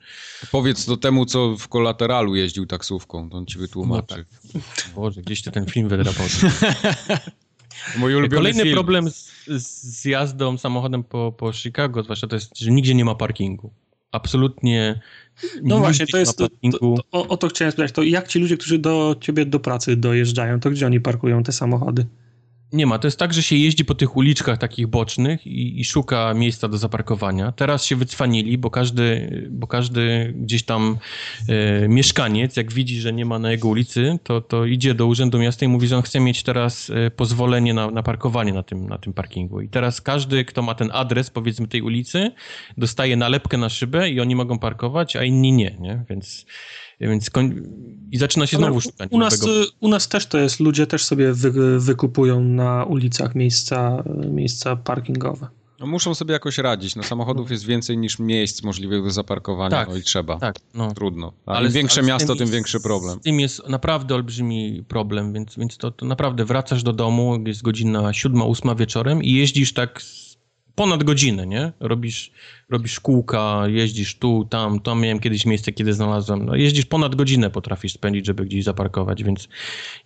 Powiedz 0.53 0.86
to 0.86 0.97
temu, 0.97 1.26
co 1.26 1.57
w 1.57 1.68
kolateralu 1.68 2.34
jeździł 2.34 2.66
taksówką, 2.66 3.30
to 3.30 3.36
on 3.36 3.47
ci 3.47 3.59
wytłumaczy. 3.59 4.24
No 4.55 4.61
tak. 4.61 4.95
Boże, 4.95 5.22
gdzieś 5.22 5.43
ty 5.43 5.51
ten 5.51 5.66
film 5.66 5.88
wydrapał. 5.88 6.26
Mój 7.96 8.14
ulubiony 8.14 8.36
Kolejny 8.36 8.62
film. 8.62 8.74
problem 8.74 9.10
z, 9.10 9.30
z, 9.46 10.04
jazdą 10.04 10.58
samochodem 10.58 11.04
po, 11.04 11.32
po 11.32 11.52
Chicago, 11.52 12.02
zwłaszcza 12.02 12.26
to 12.26 12.36
jest, 12.36 12.58
że 12.58 12.70
nigdzie 12.70 12.94
nie 12.94 13.04
ma 13.04 13.14
parkingu. 13.14 13.72
Absolutnie. 14.12 15.00
No 15.62 15.78
właśnie, 15.78 16.06
to 16.06 16.18
jest. 16.18 16.38
To, 16.38 16.48
to, 16.48 16.94
o, 17.12 17.28
o 17.28 17.36
to 17.36 17.48
chciałem 17.48 17.72
spytać. 17.72 17.92
To 17.92 18.02
jak 18.02 18.28
ci 18.28 18.38
ludzie, 18.38 18.56
którzy 18.56 18.78
do 18.78 19.16
ciebie 19.20 19.46
do 19.46 19.60
pracy 19.60 19.96
dojeżdżają, 19.96 20.60
to 20.60 20.70
gdzie 20.70 20.86
oni 20.86 21.00
parkują 21.00 21.42
te 21.42 21.52
samochody? 21.52 22.06
Nie 22.72 22.86
ma. 22.86 22.98
To 22.98 23.06
jest 23.06 23.18
tak, 23.18 23.34
że 23.34 23.42
się 23.42 23.56
jeździ 23.56 23.84
po 23.84 23.94
tych 23.94 24.16
uliczkach 24.16 24.58
takich 24.58 24.86
bocznych 24.86 25.46
i, 25.46 25.80
i, 25.80 25.84
szuka 25.84 26.34
miejsca 26.34 26.68
do 26.68 26.78
zaparkowania. 26.78 27.52
Teraz 27.52 27.84
się 27.84 27.96
wycwanili, 27.96 28.58
bo 28.58 28.70
każdy, 28.70 29.28
bo 29.50 29.66
każdy 29.66 30.34
gdzieś 30.36 30.62
tam 30.62 30.98
e, 31.48 31.88
mieszkaniec, 31.88 32.56
jak 32.56 32.72
widzi, 32.72 33.00
że 33.00 33.12
nie 33.12 33.24
ma 33.24 33.38
na 33.38 33.50
jego 33.50 33.68
ulicy, 33.68 34.18
to, 34.22 34.40
to 34.40 34.64
idzie 34.64 34.94
do 34.94 35.06
Urzędu 35.06 35.38
Miasta 35.38 35.64
i 35.66 35.68
mówi, 35.68 35.86
że 35.88 35.96
on 35.96 36.02
chce 36.02 36.20
mieć 36.20 36.42
teraz 36.42 36.90
e, 36.90 37.10
pozwolenie 37.10 37.74
na, 37.74 37.90
na 37.90 38.02
parkowanie 38.02 38.52
na 38.52 38.62
tym, 38.62 38.88
na 38.88 38.98
tym 38.98 39.12
parkingu. 39.12 39.60
I 39.60 39.68
teraz 39.68 40.00
każdy, 40.00 40.44
kto 40.44 40.62
ma 40.62 40.74
ten 40.74 40.90
adres, 40.92 41.30
powiedzmy, 41.30 41.68
tej 41.68 41.82
ulicy, 41.82 42.30
dostaje 42.78 43.16
nalepkę 43.16 43.58
na 43.58 43.68
szybę 43.68 44.10
i 44.10 44.20
oni 44.20 44.36
mogą 44.36 44.58
parkować, 44.58 45.16
a 45.16 45.24
inni 45.24 45.52
nie, 45.52 45.76
nie? 45.80 46.04
Więc 46.10 46.46
więc 47.09 47.30
koń... 47.30 47.62
I 48.11 48.18
zaczyna 48.18 48.46
się 48.46 48.57
znowu 48.57 48.80
szukanie. 48.80 49.11
U 49.12 49.18
nas, 49.18 49.40
u 49.80 49.88
nas 49.88 50.09
też 50.09 50.26
to 50.26 50.38
jest, 50.38 50.61
ludzie 50.61 50.86
też 50.86 51.05
sobie 51.05 51.32
wy, 51.32 51.80
wykupują 51.80 52.44
na 52.44 52.84
ulicach 52.84 53.34
miejsca, 53.34 54.05
miejsca 54.30 54.76
parkingowe. 54.76 55.48
No 55.82 55.86
muszą 55.86 56.14
sobie 56.14 56.32
jakoś 56.32 56.59
radzić. 56.59 56.96
No, 56.96 57.03
samochodów 57.03 57.50
jest 57.50 57.64
więcej 57.64 57.98
niż 57.98 58.18
miejsc 58.18 58.62
możliwych 58.62 59.05
do 59.05 59.11
zaparkowania, 59.11 59.70
tak, 59.70 59.88
no 59.88 59.96
i 59.96 60.03
trzeba. 60.03 60.38
Tak, 60.38 60.57
no. 60.74 60.94
Trudno. 60.94 61.32
A 61.46 61.53
ale 61.53 61.66
im 61.66 61.72
większe 61.72 62.00
ale 62.00 62.09
miasto, 62.09 62.26
tym, 62.26 62.38
tym 62.38 62.50
większy 62.50 62.80
problem. 62.80 63.18
Z 63.18 63.22
tym 63.22 63.40
jest 63.40 63.68
naprawdę 63.68 64.14
olbrzymi 64.14 64.84
problem, 64.88 65.32
więc, 65.32 65.57
więc 65.57 65.76
to, 65.76 65.90
to 65.90 66.07
naprawdę 66.07 66.44
wracasz 66.44 66.82
do 66.82 66.92
domu, 66.92 67.44
jest 67.46 67.62
godzina 67.62 68.12
siódma, 68.12 68.44
ósma 68.44 68.74
wieczorem 68.74 69.22
i 69.22 69.32
jeździsz 69.32 69.72
tak 69.72 70.03
ponad 70.74 71.04
godzinę, 71.04 71.46
nie? 71.46 71.72
Robisz, 71.80 72.30
robisz 72.70 73.00
kółka, 73.00 73.62
jeździsz 73.66 74.14
tu, 74.14 74.46
tam, 74.50 74.80
tam 74.80 75.00
miałem 75.00 75.18
kiedyś 75.20 75.46
miejsce, 75.46 75.72
kiedy 75.72 75.92
znalazłem. 75.92 76.46
No, 76.46 76.56
jeździsz 76.56 76.86
ponad 76.86 77.14
godzinę, 77.14 77.50
potrafisz 77.50 77.92
spędzić, 77.92 78.26
żeby 78.26 78.44
gdzieś 78.44 78.64
zaparkować, 78.64 79.24
więc 79.24 79.48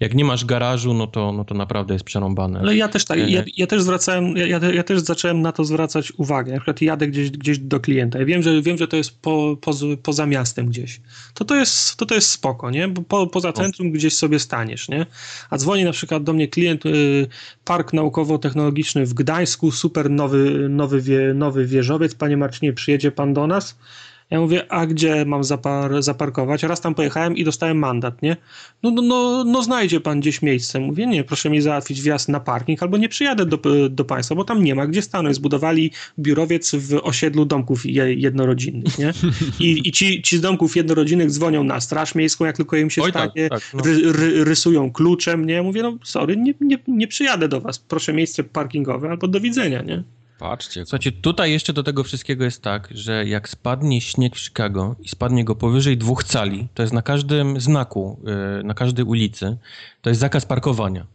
jak 0.01 0.15
nie 0.15 0.25
masz 0.25 0.45
garażu, 0.45 0.95
no 0.95 1.07
to, 1.07 1.33
no 1.33 1.45
to 1.45 1.55
naprawdę 1.55 1.95
jest 1.95 2.05
przerąbane. 2.05 2.61
Ale 2.61 2.77
ja 2.77 2.89
też 2.89 3.05
tak, 3.05 3.31
ja, 3.31 3.45
ja 3.57 3.67
też 3.67 3.83
zwracałem, 3.83 4.37
ja, 4.37 4.47
ja, 4.47 4.83
też 4.83 5.01
zacząłem 5.01 5.43
na 5.43 5.53
to 5.53 5.65
zwracać 5.65 6.13
uwagę. 6.17 6.53
Na 6.53 6.59
przykład 6.59 6.83
jadę 6.83 7.09
gdzieś, 7.09 7.31
gdzieś 7.31 7.59
do 7.59 7.81
klienta. 7.81 8.19
Ja 8.19 8.25
wiem, 8.25 8.43
że 8.43 8.63
wiem, 8.63 8.79
że 8.79 8.89
to 8.89 8.97
jest 8.97 9.21
po, 9.21 9.57
po, 9.61 9.73
poza 10.03 10.27
miastem 10.27 10.69
gdzieś. 10.69 11.01
To 11.35 11.45
to 11.45 11.57
jest, 11.57 11.97
to 11.97 12.07
to 12.07 12.15
jest 12.15 12.31
spoko, 12.31 12.71
nie? 12.71 12.89
Bo 12.89 13.03
po, 13.03 13.27
poza 13.27 13.53
centrum 13.53 13.91
gdzieś 13.93 14.15
sobie 14.15 14.39
staniesz, 14.39 14.89
nie? 14.89 15.07
A 15.51 15.59
dzwoni 15.59 15.85
na 15.85 15.93
przykład 15.93 16.25
do 16.25 16.33
mnie 16.33 16.49
klient, 16.49 16.87
y, 16.87 17.27
park 17.65 17.93
naukowo-technologiczny 17.93 19.07
w 19.07 19.15
Gdańsku, 19.15 19.71
super 19.71 20.11
nowy, 20.11 20.56
nowy, 20.69 21.01
wie, 21.01 21.35
nowy 21.35 21.67
wieżowiec. 21.67 22.15
Panie 22.15 22.37
Marcinie, 22.37 22.73
przyjedzie 22.73 23.11
pan 23.11 23.35
do 23.35 23.47
nas? 23.47 23.79
Ja 24.31 24.41
mówię, 24.41 24.73
a 24.73 24.87
gdzie 24.87 25.25
mam 25.25 25.45
zapar 25.45 26.03
zaparkować? 26.03 26.63
Raz 26.63 26.81
tam 26.81 26.95
pojechałem 26.95 27.37
i 27.37 27.45
dostałem 27.45 27.79
mandat, 27.79 28.23
nie? 28.23 28.37
No, 28.83 28.91
no, 28.91 29.03
no, 29.03 29.45
no 29.45 29.63
znajdzie 29.63 30.01
pan 30.01 30.21
gdzieś 30.21 30.43
miejsce. 30.43 30.81
Mówię, 30.81 31.07
nie, 31.07 31.25
proszę 31.25 31.51
mi 31.51 31.61
załatwić 31.61 32.03
wjazd 32.03 32.29
na 32.29 32.41
parking, 32.41 32.83
albo 32.83 32.97
nie 32.97 33.09
przyjadę 33.09 33.47
do, 33.47 33.59
do 33.91 34.05
państwa, 34.05 34.35
bo 34.35 34.45
tam 34.45 34.65
nie 34.65 34.75
ma 34.75 34.87
gdzie 34.87 35.03
stanąć. 35.03 35.37
Zbudowali 35.37 35.91
biurowiec 36.19 36.75
w 36.75 37.01
osiedlu 37.03 37.45
domków 37.45 37.83
jednorodzinnych, 38.17 38.99
nie? 38.99 39.13
I, 39.61 39.89
i 39.89 39.93
ci, 39.93 40.23
ci 40.23 40.39
z 40.39 40.41
domków 40.41 40.77
jednorodzinnych 40.77 41.31
dzwonią 41.31 41.65
na 41.65 41.81
straż 41.81 42.15
miejską, 42.15 42.45
jak 42.45 42.57
tylko 42.57 42.77
im 42.77 42.91
się 42.91 43.03
Oj, 43.03 43.13
tak, 43.13 43.31
stanie, 43.31 43.49
tak, 43.49 43.61
tak, 43.61 43.75
no. 43.75 43.83
ry, 43.85 44.13
ry, 44.13 44.45
rysują 44.45 44.93
kluczem, 44.93 45.47
nie? 45.47 45.63
Mówię, 45.63 45.83
no 45.83 45.99
sorry, 46.05 46.37
nie, 46.37 46.55
nie, 46.61 46.79
nie 46.89 47.09
przyjadę 47.09 47.49
do 47.49 47.61
was. 47.61 47.79
Proszę 47.79 48.13
miejsce 48.13 48.45
parkingowe, 48.45 49.11
albo 49.11 49.29
do 49.29 49.41
widzenia, 49.41 49.83
nie? 49.83 50.03
Patrzcie. 50.39 50.87
Słuchajcie, 50.87 51.13
tutaj 51.13 51.53
jeszcze 51.53 51.73
do 51.73 51.83
tego 51.83 52.05
wszystkiego 52.05 52.45
jest 52.45 52.63
tak, 52.63 52.89
że 52.91 53.27
jak 53.27 53.49
spadnie 53.49 54.01
śnieg 54.01 54.37
w 54.37 54.41
Chicago 54.41 54.97
i 55.01 55.09
spadnie 55.09 55.45
go 55.45 55.55
powyżej 55.55 55.97
dwóch 55.97 56.25
cali, 56.25 56.69
to 56.75 56.83
jest 56.83 56.95
na 56.95 57.03
każdym 57.03 57.61
znaku, 57.61 58.21
y, 58.61 58.65
na 58.65 58.75
każdej 58.75 59.05
ulicy, 59.05 59.59
to 60.03 60.11
jest 60.11 60.21
zakaz 60.21 60.47
parkowania. 60.47 61.07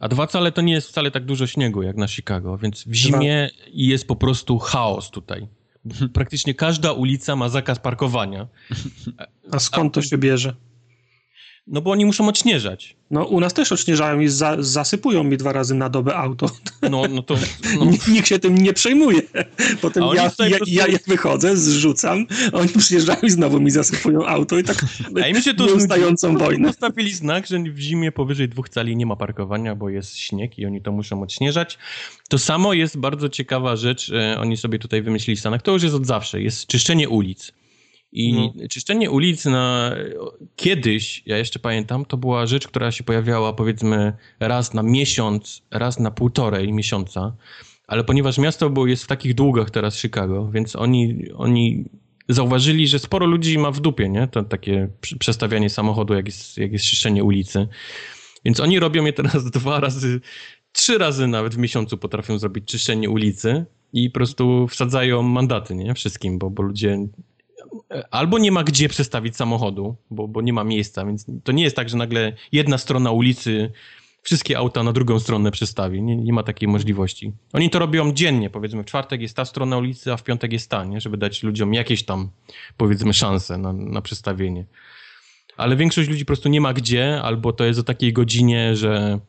A 0.00 0.08
dwa 0.08 0.26
cale 0.26 0.52
to 0.52 0.62
nie 0.62 0.72
jest 0.72 0.88
wcale 0.88 1.10
tak 1.10 1.24
dużo 1.24 1.46
śniegu 1.46 1.82
jak 1.82 1.96
na 1.96 2.08
Chicago, 2.08 2.58
więc 2.58 2.84
w 2.84 2.94
zimie 2.94 3.50
jest 3.72 4.06
po 4.08 4.16
prostu 4.16 4.58
chaos 4.58 5.10
tutaj. 5.10 5.46
Praktycznie 6.12 6.54
każda 6.54 6.92
ulica 6.92 7.36
ma 7.36 7.48
zakaz 7.48 7.78
parkowania. 7.78 8.46
A 9.50 9.58
skąd 9.58 9.94
to 9.94 10.02
się 10.02 10.18
bierze? 10.18 10.54
No 11.66 11.80
bo 11.80 11.90
oni 11.90 12.06
muszą 12.06 12.28
odśnieżać. 12.28 12.96
No 13.10 13.24
u 13.24 13.40
nas 13.40 13.54
też 13.54 13.72
odśnieżają 13.72 14.20
i 14.20 14.28
za, 14.28 14.56
zasypują 14.58 15.24
mi 15.24 15.36
dwa 15.36 15.52
razy 15.52 15.74
na 15.74 15.88
dobę 15.88 16.16
auto. 16.16 16.46
No, 16.90 17.02
no 17.10 17.22
to... 17.22 17.34
No. 17.78 17.84
Nikt 18.08 18.28
się 18.28 18.38
tym 18.38 18.58
nie 18.58 18.72
przejmuje. 18.72 19.22
Potem 19.80 20.04
ja, 20.04 20.14
ja, 20.14 20.20
prostu... 20.30 20.44
ja, 20.66 20.86
jak 20.86 21.02
wychodzę, 21.06 21.56
zrzucam, 21.56 22.26
oni 22.52 22.68
przyjeżdżają 22.68 23.18
i 23.22 23.30
znowu 23.30 23.60
mi 23.60 23.70
zasypują 23.70 24.26
auto 24.26 24.58
i 24.58 24.64
tak 24.64 24.84
A 25.24 25.32
mi 25.32 25.42
się 25.42 25.54
to 25.54 25.66
nieustającą 25.66 26.36
wojnę. 26.36 26.68
Postawili 26.68 27.12
znak, 27.12 27.46
że 27.46 27.58
w 27.58 27.78
zimie 27.78 28.12
powyżej 28.12 28.48
dwóch 28.48 28.68
cali 28.68 28.96
nie 28.96 29.06
ma 29.06 29.16
parkowania, 29.16 29.74
bo 29.74 29.88
jest 29.88 30.16
śnieg 30.16 30.58
i 30.58 30.66
oni 30.66 30.82
to 30.82 30.92
muszą 30.92 31.22
odśnieżać. 31.22 31.78
To 32.28 32.38
samo 32.38 32.72
jest 32.72 32.98
bardzo 32.98 33.28
ciekawa 33.28 33.76
rzecz, 33.76 34.10
e, 34.10 34.38
oni 34.40 34.56
sobie 34.56 34.78
tutaj 34.78 35.02
wymyślili 35.02 35.36
w 35.36 35.40
Stanach, 35.40 35.62
to 35.62 35.72
już 35.72 35.82
jest 35.82 35.94
od 35.94 36.06
zawsze, 36.06 36.42
jest 36.42 36.66
czyszczenie 36.66 37.08
ulic. 37.08 37.52
I 38.16 38.32
no. 38.32 38.68
czyszczenie 38.68 39.10
ulic 39.10 39.44
na 39.44 39.92
kiedyś, 40.56 41.22
ja 41.26 41.38
jeszcze 41.38 41.58
pamiętam, 41.58 42.04
to 42.04 42.16
była 42.16 42.46
rzecz, 42.46 42.68
która 42.68 42.92
się 42.92 43.04
pojawiała 43.04 43.52
powiedzmy 43.52 44.12
raz 44.40 44.74
na 44.74 44.82
miesiąc, 44.82 45.62
raz 45.70 45.98
na 45.98 46.10
półtorej 46.10 46.72
miesiąca. 46.72 47.36
Ale 47.86 48.04
ponieważ 48.04 48.38
miasto 48.38 48.70
było, 48.70 48.86
jest 48.86 49.04
w 49.04 49.06
takich 49.06 49.34
długach 49.34 49.70
teraz 49.70 50.00
Chicago, 50.00 50.50
więc 50.50 50.76
oni, 50.76 51.30
oni 51.34 51.84
zauważyli, 52.28 52.88
że 52.88 52.98
sporo 52.98 53.26
ludzi 53.26 53.58
ma 53.58 53.70
w 53.70 53.80
dupie, 53.80 54.08
nie? 54.08 54.28
To 54.28 54.42
takie 54.42 54.88
przestawianie 55.18 55.70
samochodu, 55.70 56.14
jak 56.14 56.26
jest, 56.26 56.58
jak 56.58 56.72
jest 56.72 56.84
czyszczenie 56.84 57.24
ulicy. 57.24 57.68
Więc 58.44 58.60
oni 58.60 58.80
robią 58.80 59.04
je 59.04 59.12
teraz 59.12 59.50
dwa 59.50 59.80
razy, 59.80 60.20
trzy 60.72 60.98
razy 60.98 61.26
nawet 61.26 61.54
w 61.54 61.58
miesiącu 61.58 61.98
potrafią 61.98 62.38
zrobić 62.38 62.64
czyszczenie 62.64 63.10
ulicy 63.10 63.64
i 63.92 64.10
po 64.10 64.14
prostu 64.14 64.68
wsadzają 64.68 65.22
mandaty, 65.22 65.74
nie? 65.74 65.94
Wszystkim, 65.94 66.38
bo, 66.38 66.50
bo 66.50 66.62
ludzie 66.62 67.08
albo 68.10 68.38
nie 68.38 68.52
ma 68.52 68.64
gdzie 68.64 68.88
przestawić 68.88 69.36
samochodu, 69.36 69.96
bo, 70.10 70.28
bo 70.28 70.42
nie 70.42 70.52
ma 70.52 70.64
miejsca, 70.64 71.06
więc 71.06 71.26
to 71.44 71.52
nie 71.52 71.62
jest 71.62 71.76
tak, 71.76 71.88
że 71.88 71.96
nagle 71.96 72.32
jedna 72.52 72.78
strona 72.78 73.10
ulicy 73.10 73.72
wszystkie 74.22 74.58
auta 74.58 74.82
na 74.82 74.92
drugą 74.92 75.18
stronę 75.18 75.50
przestawi. 75.50 76.02
Nie, 76.02 76.16
nie 76.16 76.32
ma 76.32 76.42
takiej 76.42 76.68
możliwości. 76.68 77.32
Oni 77.52 77.70
to 77.70 77.78
robią 77.78 78.12
dziennie, 78.12 78.50
powiedzmy 78.50 78.82
w 78.82 78.86
czwartek 78.86 79.20
jest 79.20 79.36
ta 79.36 79.44
strona 79.44 79.78
ulicy, 79.78 80.12
a 80.12 80.16
w 80.16 80.22
piątek 80.22 80.52
jest 80.52 80.70
ta, 80.70 80.84
nie? 80.84 81.00
żeby 81.00 81.16
dać 81.16 81.42
ludziom 81.42 81.74
jakieś 81.74 82.04
tam, 82.04 82.30
powiedzmy, 82.76 83.12
szanse 83.12 83.58
na, 83.58 83.72
na 83.72 84.02
przestawienie. 84.02 84.64
Ale 85.56 85.76
większość 85.76 86.08
ludzi 86.08 86.24
po 86.24 86.26
prostu 86.26 86.48
nie 86.48 86.60
ma 86.60 86.72
gdzie, 86.72 87.22
albo 87.22 87.52
to 87.52 87.64
jest 87.64 87.80
o 87.80 87.82
takiej 87.82 88.12
godzinie, 88.12 88.76
że 88.76 89.20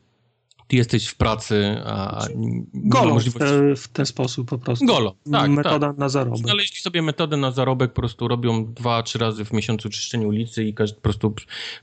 ty 0.67 0.75
jesteś 0.75 1.07
w 1.07 1.15
pracy, 1.15 1.77
a 1.85 2.25
Golo 2.73 3.13
możliwości... 3.13 3.55
w, 3.75 3.79
w 3.79 3.87
ten 3.87 4.05
sposób 4.05 4.49
po 4.49 4.57
prostu. 4.57 4.85
Golo, 4.85 5.15
tak. 5.31 5.51
Metoda 5.51 5.87
tak. 5.87 5.97
na 5.97 6.09
zarobek. 6.09 6.39
Znaleźli 6.39 6.81
sobie 6.81 7.01
metodę 7.01 7.37
na 7.37 7.51
zarobek, 7.51 7.93
po 7.93 8.01
prostu 8.01 8.27
robią 8.27 8.73
dwa, 8.73 9.03
trzy 9.03 9.17
razy 9.17 9.45
w 9.45 9.53
miesiącu 9.53 9.89
czyszczenie 9.89 10.27
ulicy 10.27 10.63
i 10.63 10.73
każdy 10.73 10.95
po 10.95 11.01
prostu 11.01 11.33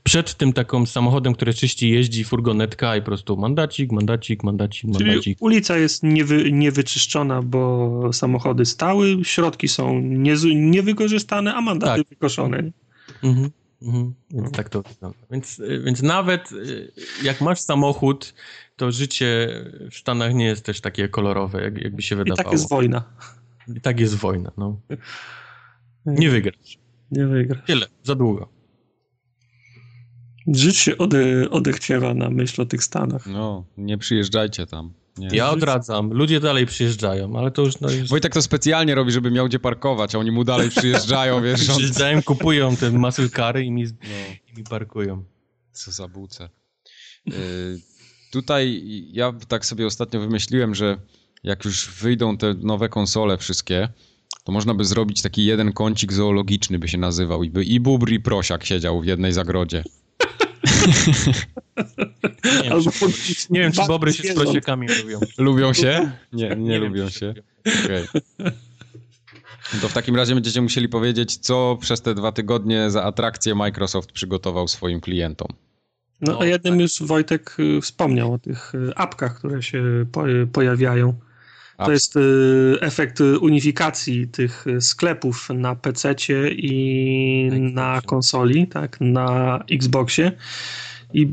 przed 0.03 0.35
tym 0.35 0.53
taką 0.53 0.85
samochodem, 0.85 1.33
który 1.33 1.53
czyści, 1.53 1.89
jeździ 1.89 2.23
furgonetka 2.23 2.97
i 2.97 2.99
po 3.01 3.05
prostu 3.05 3.37
mandacik, 3.37 3.91
mandacik, 3.91 4.43
mandacik, 4.43 4.83
mandacik. 4.83 5.23
Czyli 5.23 5.35
ulica 5.39 5.77
jest 5.77 6.03
niewy, 6.03 6.51
niewyczyszczona, 6.51 7.41
bo 7.41 8.13
samochody 8.13 8.65
stały, 8.65 9.17
środki 9.23 9.67
są 9.67 9.99
nie, 9.99 10.35
niewykorzystane, 10.55 11.53
a 11.53 11.61
mandaty 11.61 12.01
tak. 12.03 12.09
wykoszone. 12.09 12.71
Mhm. 13.23 13.49
Mhm. 13.81 14.13
Więc 14.31 14.51
tak 14.51 14.69
to 14.69 14.81
wygląda. 14.81 15.17
Więc, 15.31 15.61
więc 15.85 16.01
nawet 16.01 16.51
y, 16.51 16.91
jak 17.23 17.41
masz 17.41 17.59
samochód, 17.59 18.33
to 18.75 18.91
życie 18.91 19.49
w 19.91 19.95
Stanach 19.95 20.33
nie 20.33 20.45
jest 20.45 20.65
też 20.65 20.81
takie 20.81 21.09
kolorowe, 21.09 21.61
jak, 21.61 21.77
jakby 21.81 22.01
się 22.01 22.15
wydawało. 22.15 22.41
I 22.41 22.43
tak 22.43 22.53
jest 22.53 22.69
wojna. 22.69 23.03
I 23.75 23.81
tak 23.81 23.99
jest 23.99 24.15
wojna, 24.15 24.51
no. 24.57 24.81
Nie 26.05 26.29
wygrasz. 26.29 26.77
Nie 27.11 27.27
wygrasz. 27.27 27.65
Tyle, 27.65 27.85
za 28.03 28.15
długo. 28.15 28.49
Żyć 30.47 30.77
się 30.77 30.97
ode, 30.97 31.49
odechciewa 31.49 32.13
na 32.13 32.29
myśl 32.29 32.61
o 32.61 32.65
tych 32.65 32.83
Stanach. 32.83 33.27
No, 33.27 33.65
nie 33.77 33.97
przyjeżdżajcie 33.97 34.65
tam. 34.65 34.93
Nie. 35.17 35.27
Ja 35.31 35.49
odradzam. 35.49 36.13
Ludzie 36.13 36.39
dalej 36.39 36.65
przyjeżdżają, 36.65 37.39
ale 37.39 37.51
to 37.51 37.61
już... 37.61 37.79
No, 37.79 37.91
już... 37.91 38.09
Wojtek 38.09 38.33
to 38.33 38.41
specjalnie 38.41 38.95
robi, 38.95 39.11
żeby 39.11 39.31
miał 39.31 39.45
gdzie 39.45 39.59
parkować, 39.59 40.15
a 40.15 40.19
oni 40.19 40.31
mu 40.31 40.43
dalej 40.43 40.69
przyjeżdżają, 40.69 41.41
wiesz. 41.43 41.67
Przyjeżdżają, 41.67 42.23
kupują 42.23 42.75
te 42.75 42.91
muscle 42.91 43.63
i 43.63 43.71
mi, 43.71 43.83
no. 43.83 43.89
i 44.53 44.57
mi 44.57 44.63
parkują. 44.63 45.23
Co 45.71 45.91
za 45.91 46.07
buce. 46.07 46.49
Y 47.27 47.94
tutaj 48.31 48.81
ja 49.11 49.33
tak 49.47 49.65
sobie 49.65 49.85
ostatnio 49.85 50.19
wymyśliłem, 50.19 50.75
że 50.75 50.97
jak 51.43 51.65
już 51.65 51.89
wyjdą 51.89 52.37
te 52.37 52.53
nowe 52.53 52.89
konsole 52.89 53.37
wszystkie, 53.37 53.89
to 54.43 54.51
można 54.51 54.73
by 54.73 54.85
zrobić 54.85 55.21
taki 55.21 55.45
jeden 55.45 55.73
kącik 55.73 56.13
zoologiczny 56.13 56.79
by 56.79 56.87
się 56.87 56.97
nazywał 56.97 57.43
i 57.43 57.49
by 57.49 57.63
i 57.63 57.79
bubr 57.79 58.11
i 58.11 58.19
prosiak 58.19 58.65
siedział 58.65 59.01
w 59.01 59.05
jednej 59.05 59.33
zagrodzie. 59.33 59.83
nie, 62.63 62.69
wiem, 62.69 62.81
czy, 62.81 63.47
nie 63.49 63.59
wiem, 63.59 63.71
czy 63.71 63.85
bobry 63.87 64.13
się 64.13 64.33
z 64.33 64.35
prosiakami 64.35 64.87
lubią. 64.87 65.19
Lubią 65.37 65.73
się? 65.73 66.11
Nie, 66.33 66.49
nie, 66.49 66.55
nie 66.55 66.79
lubią 66.79 67.09
się. 67.09 67.33
Okay. 67.85 68.07
To 69.81 69.89
w 69.89 69.93
takim 69.93 70.15
razie 70.15 70.33
będziecie 70.35 70.61
musieli 70.61 70.89
powiedzieć, 70.89 71.37
co 71.37 71.77
przez 71.81 72.01
te 72.01 72.15
dwa 72.15 72.31
tygodnie 72.31 72.91
za 72.91 73.03
atrakcję 73.03 73.55
Microsoft 73.55 74.11
przygotował 74.11 74.67
swoim 74.67 75.01
klientom. 75.01 75.47
No, 76.25 76.31
no 76.31 76.39
a 76.39 76.45
jednym 76.45 76.73
tak. 76.73 76.81
już 76.81 77.01
Wojtek 77.01 77.57
y, 77.59 77.81
wspomniał 77.81 78.33
o 78.33 78.39
tych 78.39 78.75
y, 78.75 78.95
apkach, 78.95 79.37
które 79.37 79.63
się 79.63 80.05
po, 80.11 80.23
pojawiają. 80.53 81.13
To 81.77 81.91
jest 81.91 82.15
y, 82.15 82.77
efekt 82.81 83.21
unifikacji 83.21 84.27
tych 84.27 84.65
sklepów 84.79 85.49
na 85.49 85.75
PC 85.75 86.15
i 86.51 87.49
na 87.73 88.01
konsoli, 88.05 88.67
tak, 88.67 88.97
na 89.01 89.59
Xboxie. 89.71 90.31
I 91.13 91.27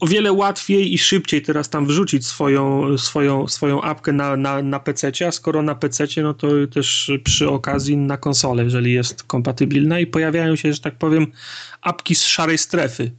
o 0.00 0.06
wiele 0.06 0.32
łatwiej 0.32 0.94
i 0.94 0.98
szybciej 0.98 1.42
teraz 1.42 1.70
tam 1.70 1.86
wrzucić 1.86 2.26
swoją, 2.26 2.98
swoją, 2.98 3.48
swoją 3.48 3.82
apkę 3.82 4.12
na, 4.12 4.36
na, 4.36 4.62
na 4.62 4.80
PC, 4.80 5.12
a 5.26 5.32
skoro 5.32 5.62
na 5.62 5.74
PC, 5.74 6.06
no 6.22 6.34
to 6.34 6.48
też 6.72 7.10
przy 7.24 7.48
okazji 7.50 7.96
na 7.96 8.16
konsolę, 8.16 8.64
jeżeli 8.64 8.92
jest 8.92 9.22
kompatybilna 9.22 10.00
i 10.00 10.06
pojawiają 10.06 10.56
się, 10.56 10.72
że 10.72 10.80
tak 10.80 10.98
powiem, 10.98 11.26
apki 11.82 12.14
z 12.14 12.24
szarej 12.24 12.58
strefy 12.58 13.10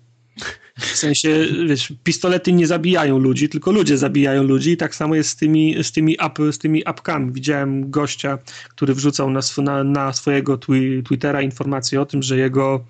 w 0.79 0.95
sensie, 0.95 1.47
wiesz, 1.67 1.93
pistolety 2.03 2.53
nie 2.53 2.67
zabijają 2.67 3.19
ludzi, 3.19 3.49
tylko 3.49 3.71
ludzie 3.71 3.97
zabijają 3.97 4.43
ludzi 4.43 4.71
i 4.71 4.77
tak 4.77 4.95
samo 4.95 5.15
jest 5.15 5.29
z 5.29 5.35
tymi, 5.35 5.83
z 5.83 5.91
tymi, 5.91 6.15
app, 6.19 6.39
z 6.51 6.57
tymi 6.57 6.85
apkami. 6.85 7.31
Widziałem 7.31 7.91
gościa, 7.91 8.37
który 8.69 8.93
wrzucał 8.93 9.31
na, 9.31 9.39
na, 9.57 9.83
na 9.83 10.13
swojego 10.13 10.57
twi 10.57 11.03
Twittera 11.03 11.41
informację 11.41 12.01
o 12.01 12.05
tym, 12.05 12.23
że 12.23 12.37
jego 12.37 12.85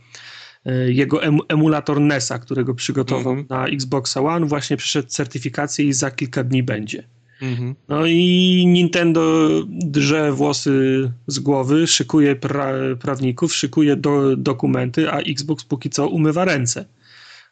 e, 0.65 0.91
jego 0.91 1.21
emulator 1.47 2.01
NESa, 2.01 2.39
którego 2.39 2.75
przygotował 2.75 3.33
mm 3.33 3.45
-hmm. 3.45 3.49
na 3.49 3.67
Xbox 3.67 4.17
One, 4.17 4.45
właśnie 4.45 4.77
przeszedł 4.77 5.07
certyfikację 5.07 5.85
i 5.85 5.93
za 5.93 6.11
kilka 6.11 6.43
dni 6.43 6.63
będzie. 6.63 7.03
Mhm. 7.41 7.75
No 7.87 8.05
i 8.05 8.63
Nintendo 8.67 9.49
drze 9.67 10.31
włosy 10.31 11.11
z 11.27 11.39
głowy, 11.39 11.87
szykuje 11.87 12.35
pra 12.35 12.73
prawników, 13.01 13.55
szykuje 13.55 13.95
do 13.95 14.35
dokumenty, 14.35 15.11
a 15.11 15.19
Xbox 15.19 15.63
póki 15.63 15.89
co 15.89 16.07
umywa 16.07 16.45
ręce. 16.45 16.85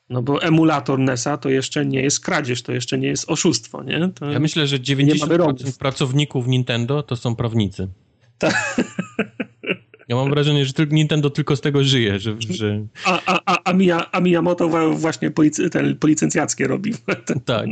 No 0.10 0.22
bo 0.22 0.42
emulator 0.42 1.00
NESa 1.00 1.38
to 1.38 1.50
jeszcze 1.50 1.86
nie 1.86 2.02
jest 2.02 2.20
kradzież, 2.20 2.62
to 2.62 2.72
jeszcze 2.72 2.98
nie 2.98 3.08
jest 3.08 3.30
oszustwo, 3.30 3.84
nie? 3.84 4.10
To 4.16 4.32
ja 4.32 4.40
myślę, 4.40 4.68
że 4.68 4.80
90% 4.80 5.78
pracowników 5.80 6.48
Nintendo 6.48 7.04
to 7.04 7.16
są 7.16 7.36
prawnicy. 7.36 7.88
Tak. 8.38 8.82
Ja 10.08 10.16
mam 10.16 10.30
wrażenie, 10.30 10.66
że 10.66 10.74
Nintendo 10.92 11.30
tylko 11.30 11.56
z 11.56 11.62
tego 11.62 11.84
żyje, 11.84 12.20
że... 12.20 12.36
że... 12.40 12.86
A, 13.06 13.22
a, 13.26 13.40
a, 13.46 13.74
a, 13.74 14.12
a 14.12 14.22
Miyamoto 14.22 14.70
właśnie 14.94 15.32
polic 15.32 15.62
ten, 15.72 15.98
policencjackie 15.98 16.68
robi. 16.68 16.94
Ten, 17.26 17.40
tak. 17.40 17.66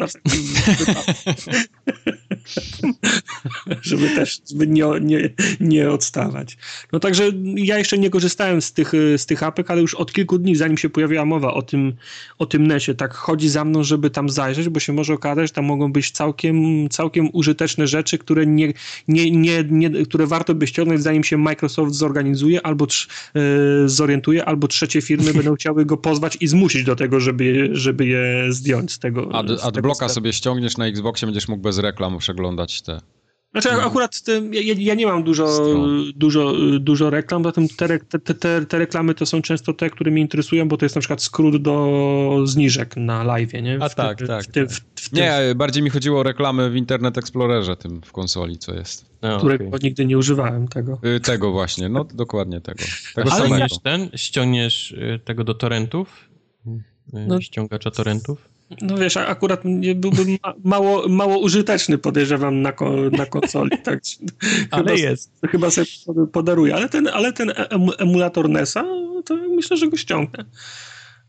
żeby 3.81 4.09
też 4.09 4.41
żeby 4.49 4.67
nie, 4.67 4.85
nie, 5.01 5.29
nie 5.59 5.89
odstawać. 5.89 6.57
No 6.91 6.99
także 6.99 7.31
ja 7.55 7.77
jeszcze 7.77 7.97
nie 7.97 8.09
korzystałem 8.09 8.61
z 8.61 8.73
tych, 8.73 8.91
z 9.17 9.25
tych 9.25 9.43
apek, 9.43 9.71
ale 9.71 9.81
już 9.81 9.95
od 9.95 10.13
kilku 10.13 10.37
dni, 10.37 10.55
zanim 10.55 10.77
się 10.77 10.89
pojawiła 10.89 11.25
mowa 11.25 11.53
o 11.53 11.61
tym, 11.61 11.93
o 12.39 12.45
tym 12.45 12.67
nesie, 12.67 12.95
tak 12.95 13.13
chodzi 13.13 13.49
za 13.49 13.65
mną, 13.65 13.83
żeby 13.83 14.09
tam 14.09 14.29
zajrzeć, 14.29 14.69
bo 14.69 14.79
się 14.79 14.93
może 14.93 15.13
okazać, 15.13 15.47
że 15.47 15.53
tam 15.53 15.65
mogą 15.65 15.91
być 15.91 16.11
całkiem, 16.11 16.89
całkiem 16.89 17.29
użyteczne 17.33 17.87
rzeczy, 17.87 18.17
które, 18.17 18.45
nie, 18.45 18.73
nie, 19.07 19.31
nie, 19.31 19.63
nie, 19.69 19.89
które 19.89 20.27
warto 20.27 20.55
by 20.55 20.67
ściągnąć, 20.67 21.01
zanim 21.01 21.23
się 21.23 21.37
Microsoft 21.37 21.93
zorganizuje 21.93 22.65
albo 22.65 22.87
yy, 23.35 23.41
zorientuje, 23.89 24.45
albo 24.45 24.67
trzecie 24.67 25.01
firmy 25.01 25.33
będą 25.39 25.55
chciały 25.55 25.85
go 25.85 25.97
pozwać 25.97 26.37
i 26.41 26.47
zmusić 26.47 26.83
do 26.83 26.95
tego, 26.95 27.19
żeby, 27.19 27.69
żeby 27.71 28.05
je 28.05 28.45
zdjąć 28.49 28.91
z 28.91 28.99
tego. 28.99 29.29
Ad, 29.33 29.47
adblocka 29.63 30.09
sobie 30.09 30.33
ściągniesz 30.33 30.77
na 30.77 30.87
Xboxie, 30.87 31.25
będziesz 31.25 31.47
mógł 31.47 31.61
bez 31.61 31.77
reklam 31.77 32.15
przeglądać 32.35 32.81
te 32.81 32.99
znaczy 33.61 33.77
no. 33.77 33.83
akurat 33.83 34.21
te, 34.21 34.41
ja, 34.51 34.73
ja, 34.77 34.95
nie 34.95 35.05
mam 35.05 35.23
dużo, 35.23 35.75
dużo, 36.15 36.53
dużo 36.79 37.09
reklam, 37.09 37.43
zatem 37.43 37.67
te, 37.67 37.99
te, 37.99 38.19
te, 38.19 38.65
te, 38.65 38.79
reklamy 38.79 39.13
to 39.13 39.25
są 39.25 39.41
często 39.41 39.73
te, 39.73 39.89
które 39.89 40.11
mnie 40.11 40.21
interesują, 40.21 40.67
bo 40.67 40.77
to 40.77 40.85
jest 40.85 40.95
na 40.95 40.99
przykład 40.99 41.21
skrót 41.21 41.61
do 41.61 42.43
zniżek 42.45 42.97
na 42.97 43.23
live, 43.23 43.53
nie? 43.53 43.77
W 43.77 43.83
A 43.83 43.89
tak, 43.89 44.27
tak. 44.27 44.43
W 44.43 44.51
tak. 44.51 44.69
W 44.95 45.13
nie, 45.13 45.39
bardziej 45.55 45.83
mi 45.83 45.89
chodziło 45.89 46.19
o 46.19 46.23
reklamy 46.23 46.69
w 46.69 46.75
Internet 46.75 47.17
Explorerze 47.17 47.77
tym 47.77 48.01
w 48.01 48.11
konsoli, 48.11 48.57
co 48.57 48.73
jest. 48.73 49.05
No, 49.21 49.37
którego 49.37 49.67
okay. 49.67 49.79
nigdy 49.83 50.05
nie 50.05 50.17
używałem 50.17 50.67
tego. 50.67 50.99
Y, 51.15 51.19
tego 51.19 51.51
właśnie, 51.51 51.89
no 51.89 52.03
dokładnie 52.03 52.61
tego. 52.61 52.83
tego 53.15 53.31
Ale 53.31 53.45
ściągniesz 53.45 53.79
ten, 53.83 54.09
ściągniesz 54.15 54.91
y, 54.91 55.19
tego 55.25 55.43
do 55.43 55.53
torrentów? 55.53 56.29
Y, 56.67 57.25
no. 57.27 57.41
Ściągacza 57.41 57.91
torrentów? 57.91 58.54
No 58.81 58.97
wiesz, 58.97 59.17
akurat 59.17 59.63
byłbym 59.95 60.37
ma 60.43 60.53
mało, 60.63 61.09
mało 61.09 61.39
użyteczny, 61.39 61.97
podejrzewam, 61.97 62.61
na, 62.61 62.71
ko 62.71 62.95
na 63.11 63.25
konsoli. 63.25 63.69
Tak, 63.83 63.99
ale 64.71 64.83
chyba, 64.83 65.09
jest. 65.09 65.31
Chyba 65.51 65.71
sobie 65.71 65.85
podaruję. 66.31 66.75
Ale 66.75 66.89
ten, 66.89 67.07
ale 67.07 67.33
ten 67.33 67.53
emulator 67.97 68.49
NESa, 68.49 68.85
to 69.25 69.35
myślę, 69.35 69.77
że 69.77 69.87
go 69.87 69.97
ściągnę. 69.97 70.45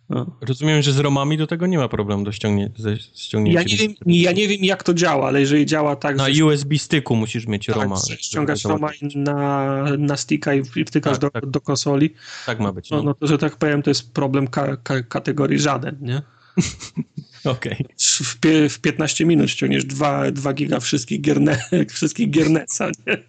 No. 0.08 0.36
Rozumiem, 0.40 0.82
że 0.82 0.92
z 0.92 0.98
ROMami 0.98 1.38
do 1.38 1.46
tego 1.46 1.66
nie 1.66 1.78
ma 1.78 1.88
problemu 1.88 2.24
do 2.24 2.32
ściągnie 2.32 2.70
ściągnięcia. 3.14 3.60
Ja 3.60 3.66
nie, 3.66 3.76
wiem, 3.76 3.94
ja 4.06 4.32
nie 4.32 4.48
wiem, 4.48 4.64
jak 4.64 4.82
to 4.82 4.94
działa, 4.94 5.28
ale 5.28 5.40
jeżeli 5.40 5.66
działa 5.66 5.96
tak... 5.96 6.16
Na 6.16 6.30
że... 6.30 6.44
USB 6.44 6.78
styku 6.78 7.16
musisz 7.16 7.46
mieć 7.46 7.66
tak, 7.66 7.76
ROMa. 7.76 7.96
ściągasz 8.18 8.64
ROMa 8.64 8.90
na, 9.14 9.82
na 9.98 10.16
sticka 10.16 10.54
i 10.54 10.64
wtykasz 10.64 11.12
tak, 11.12 11.20
do, 11.20 11.30
tak. 11.30 11.46
do 11.46 11.60
konsoli. 11.60 12.14
Tak 12.46 12.60
ma 12.60 12.72
być. 12.72 12.90
No. 12.90 12.96
No, 12.96 13.02
no 13.02 13.14
to, 13.14 13.26
że 13.26 13.38
tak 13.38 13.56
powiem, 13.56 13.82
to 13.82 13.90
jest 13.90 14.12
problem 14.12 14.48
ka 14.48 14.76
ka 14.76 15.02
kategorii 15.02 15.58
żaden, 15.58 15.98
nie? 16.00 16.22
Okay. 17.46 17.76
W, 17.96 18.38
w 18.74 18.80
15 18.80 19.26
minut 19.26 19.50
ściągniesz 19.50 19.84
2, 19.84 20.30
2 20.30 20.52
giga 20.52 20.80
wszystkich, 20.80 21.20
gierne, 21.20 21.58
wszystkich 21.94 22.30
Giernesa, 22.30 22.90
nie? 23.06 23.22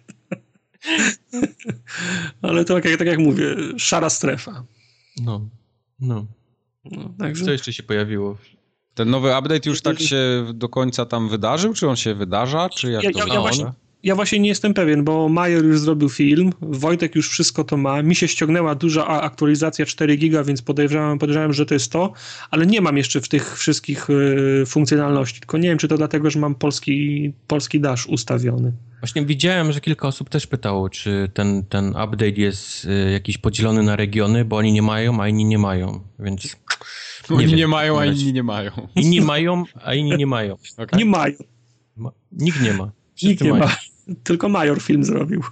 Ale 2.42 2.64
to 2.64 2.74
tak 2.74 2.84
jak, 2.84 2.98
tak 2.98 3.06
jak 3.06 3.18
mówię, 3.18 3.56
szara 3.76 4.10
strefa. 4.10 4.64
No, 5.22 5.48
no. 6.00 6.26
no 6.84 7.14
także... 7.18 7.44
Co 7.44 7.50
jeszcze 7.50 7.72
się 7.72 7.82
pojawiło? 7.82 8.38
Ten 8.94 9.10
nowy 9.10 9.38
update 9.38 9.70
już 9.70 9.82
tak 9.82 10.00
się 10.00 10.46
do 10.54 10.68
końca 10.68 11.06
tam 11.06 11.28
wydarzył? 11.28 11.74
Czy 11.74 11.88
on 11.88 11.96
się 11.96 12.14
wydarza? 12.14 12.68
Czy 12.68 12.90
jak 12.90 13.02
ja, 13.02 13.10
to 13.10 13.18
ja, 13.18 13.34
ja 13.34 13.40
właśnie, 13.40 13.72
ja 14.02 14.14
właśnie 14.14 14.38
nie 14.38 14.48
jestem 14.48 14.74
pewien, 14.74 15.04
bo 15.04 15.28
Major 15.28 15.64
już 15.64 15.80
zrobił 15.80 16.08
film, 16.08 16.52
Wojtek 16.60 17.14
już 17.14 17.30
wszystko 17.30 17.64
to 17.64 17.76
ma. 17.76 18.02
Mi 18.02 18.14
się 18.14 18.28
ściągnęła 18.28 18.74
duża 18.74 19.06
aktualizacja 19.06 19.86
4 19.86 20.16
giga, 20.16 20.44
więc 20.44 20.62
podejrzewam, 20.62 21.18
podejrzewam, 21.18 21.52
że 21.52 21.66
to 21.66 21.74
jest 21.74 21.92
to, 21.92 22.12
ale 22.50 22.66
nie 22.66 22.80
mam 22.80 22.96
jeszcze 22.96 23.20
w 23.20 23.28
tych 23.28 23.58
wszystkich 23.58 24.10
y, 24.10 24.64
funkcjonalności. 24.66 25.40
Tylko 25.40 25.58
nie 25.58 25.68
wiem, 25.68 25.78
czy 25.78 25.88
to 25.88 25.96
dlatego, 25.96 26.30
że 26.30 26.38
mam 26.38 26.54
polski, 26.54 27.32
polski 27.46 27.80
dash 27.80 28.06
ustawiony. 28.06 28.72
Właśnie 29.00 29.24
widziałem, 29.24 29.72
że 29.72 29.80
kilka 29.80 30.08
osób 30.08 30.28
też 30.28 30.46
pytało, 30.46 30.88
czy 30.88 31.30
ten, 31.34 31.64
ten 31.64 31.88
update 31.88 32.30
jest 32.30 32.84
y, 32.84 33.10
jakiś 33.10 33.38
podzielony 33.38 33.82
na 33.82 33.96
regiony, 33.96 34.44
bo 34.44 34.56
oni 34.56 34.72
nie 34.72 34.82
mają, 34.82 35.22
a 35.22 35.28
inni 35.28 35.44
nie 35.44 35.58
mają, 35.58 36.00
więc... 36.18 36.56
Nie 37.30 37.36
oni 37.36 37.46
wiem, 37.46 37.56
nie 37.56 37.68
mają, 37.68 38.00
a 38.00 38.06
inni 38.06 38.32
nie 38.32 38.42
mają. 38.42 38.70
Inni 38.96 39.20
mają, 39.20 39.64
a 39.84 39.94
inni 39.94 40.16
nie 40.16 40.26
mają. 40.26 40.56
Okay. 40.76 40.98
Nie 40.98 41.04
mają. 41.04 41.34
Ma, 41.96 42.10
nikt 42.32 42.62
nie 42.62 42.72
ma. 42.72 42.90
Nikt 43.22 43.40
nie 43.40 43.52
ma. 43.52 43.76
Tylko 44.22 44.48
Major 44.48 44.82
film 44.82 45.04
zrobił. 45.04 45.42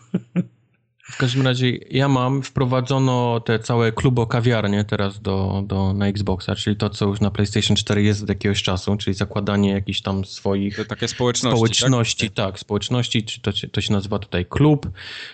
W 1.11 1.17
każdym 1.17 1.43
razie 1.43 1.73
ja 1.91 2.09
mam, 2.09 2.43
wprowadzono 2.43 3.41
te 3.41 3.59
całe 3.59 3.93
klubo 3.93 4.27
kawiarnie 4.27 4.85
teraz 4.85 5.21
do, 5.21 5.63
do, 5.67 5.93
na 5.93 6.07
Xboxa, 6.07 6.55
czyli 6.55 6.77
to, 6.77 6.91
co 6.91 7.07
już 7.07 7.21
na 7.21 7.31
PlayStation 7.31 7.77
4 7.77 8.03
jest 8.03 8.23
od 8.23 8.29
jakiegoś 8.29 8.63
czasu, 8.63 8.97
czyli 8.97 9.15
zakładanie 9.15 9.71
jakichś 9.71 10.01
tam 10.01 10.25
swoich... 10.25 10.77
To 10.77 10.85
takie 10.85 11.09
społeczności, 11.09 11.57
Społeczności, 11.57 12.31
tak, 12.31 12.47
tak 12.47 12.59
społeczności, 12.59 13.25
czy 13.25 13.41
to, 13.41 13.51
to 13.73 13.81
się 13.81 13.93
nazywa 13.93 14.19
tutaj 14.19 14.47
klub. 14.47 14.91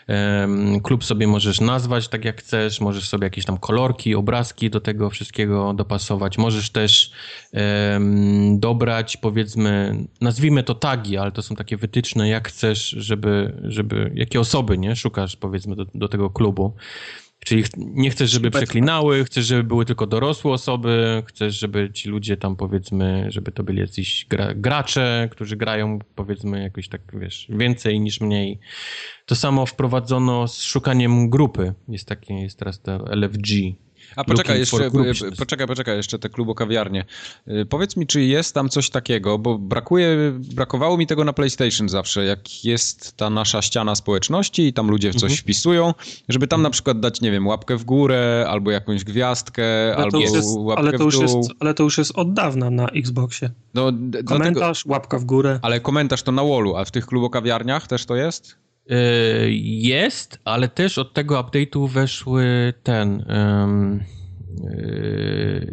Um, 0.08 0.80
klub 0.80 1.04
sobie 1.04 1.26
możesz 1.26 1.60
nazwać 1.60 2.08
tak 2.08 2.24
jak 2.24 2.40
chcesz, 2.40 2.80
możesz 2.80 3.08
sobie 3.08 3.24
jakieś 3.24 3.44
tam 3.44 3.58
kolorki, 3.58 4.14
obrazki 4.14 4.70
do 4.70 4.80
tego 4.80 5.10
wszystkiego 5.10 5.74
dopasować. 5.74 6.38
Możesz 6.38 6.70
też 6.70 7.12
um, 7.52 8.60
dobrać, 8.60 9.16
powiedzmy, 9.16 9.96
nazwijmy 10.20 10.62
to 10.62 10.74
tagi, 10.74 11.16
ale 11.16 11.32
to 11.32 11.42
są 11.42 11.56
takie 11.56 11.76
wytyczne, 11.76 12.28
jak 12.28 12.48
chcesz, 12.48 12.88
żeby, 12.88 13.52
żeby 13.62 14.12
jakie 14.14 14.40
osoby, 14.40 14.78
nie, 14.78 14.96
szukasz, 14.96 15.36
powiedzmy, 15.36 15.61
powiedzmy 15.62 15.76
do, 15.76 15.98
do 15.98 16.08
tego 16.08 16.30
klubu. 16.30 16.74
Czyli 17.44 17.64
nie 17.76 18.10
chcesz, 18.10 18.30
żeby 18.30 18.50
przeklinały, 18.50 19.24
chcesz, 19.24 19.46
żeby 19.46 19.64
były 19.64 19.84
tylko 19.84 20.06
dorosłe 20.06 20.52
osoby, 20.52 21.22
chcesz, 21.26 21.58
żeby 21.58 21.90
ci 21.92 22.08
ludzie 22.08 22.36
tam 22.36 22.56
powiedzmy, 22.56 23.26
żeby 23.28 23.52
to 23.52 23.62
byli 23.62 23.80
jacyś 23.80 24.26
gra, 24.28 24.54
gracze, 24.54 25.28
którzy 25.30 25.56
grają 25.56 25.98
powiedzmy 26.14 26.62
jakoś 26.62 26.88
tak, 26.88 27.00
wiesz, 27.14 27.46
więcej 27.48 28.00
niż 28.00 28.20
mniej. 28.20 28.58
To 29.26 29.34
samo 29.36 29.66
wprowadzono 29.66 30.48
z 30.48 30.62
szukaniem 30.62 31.30
grupy. 31.30 31.74
Jest 31.88 32.08
takie, 32.08 32.34
jest 32.34 32.58
teraz 32.58 32.80
to 32.80 33.04
LFG, 33.16 33.48
a 34.16 34.24
poczekaj 34.24 34.58
jeszcze, 34.58 34.90
poczekaj, 35.38 35.66
poczekaj, 35.66 35.96
jeszcze 35.96 36.18
te 36.18 36.28
klubokawiarnie. 36.28 37.04
Y, 37.48 37.66
powiedz 37.66 37.96
mi, 37.96 38.06
czy 38.06 38.22
jest 38.22 38.54
tam 38.54 38.68
coś 38.68 38.90
takiego, 38.90 39.38
bo 39.38 39.58
brakuje, 39.58 40.16
brakowało 40.38 40.96
mi 40.96 41.06
tego 41.06 41.24
na 41.24 41.32
PlayStation 41.32 41.88
zawsze, 41.88 42.24
jak 42.24 42.64
jest 42.64 43.16
ta 43.16 43.30
nasza 43.30 43.62
ściana 43.62 43.94
społeczności 43.94 44.66
i 44.66 44.72
tam 44.72 44.90
ludzie 44.90 45.10
w 45.10 45.14
coś 45.14 45.22
mhm. 45.22 45.38
wpisują, 45.38 45.94
żeby 46.28 46.46
tam 46.46 46.62
na 46.62 46.70
przykład 46.70 47.00
dać, 47.00 47.20
nie 47.20 47.30
wiem, 47.30 47.46
łapkę 47.46 47.76
w 47.76 47.84
górę, 47.84 48.46
albo 48.48 48.70
jakąś 48.70 49.04
gwiazdkę, 49.04 49.64
ale 49.96 50.04
albo 50.04 50.18
jest, 50.18 50.48
łapkę 50.56 50.82
ale 50.82 50.98
to 50.98 51.08
w 51.08 51.12
dół. 51.12 51.22
Już 51.22 51.34
jest, 51.34 51.50
ale 51.60 51.74
to 51.74 51.82
już 51.82 51.98
jest 51.98 52.12
od 52.14 52.32
dawna 52.32 52.70
na 52.70 52.88
Xboxie. 52.88 53.50
No, 53.74 53.92
komentarz, 54.24 54.54
dlatego, 54.54 54.92
łapka 54.92 55.18
w 55.18 55.24
górę. 55.24 55.58
Ale 55.62 55.80
komentarz 55.80 56.22
to 56.22 56.32
na 56.32 56.44
wallu, 56.44 56.76
a 56.76 56.84
w 56.84 56.90
tych 56.90 57.06
klubokawiarniach 57.06 57.86
też 57.86 58.06
to 58.06 58.16
jest? 58.16 58.61
E, 58.90 58.96
jest, 59.62 60.38
ale 60.44 60.68
też 60.68 60.98
od 60.98 61.14
tego 61.14 61.40
update'u 61.40 61.88
weszły 61.88 62.74
ten 62.82 63.24
um, 63.28 64.04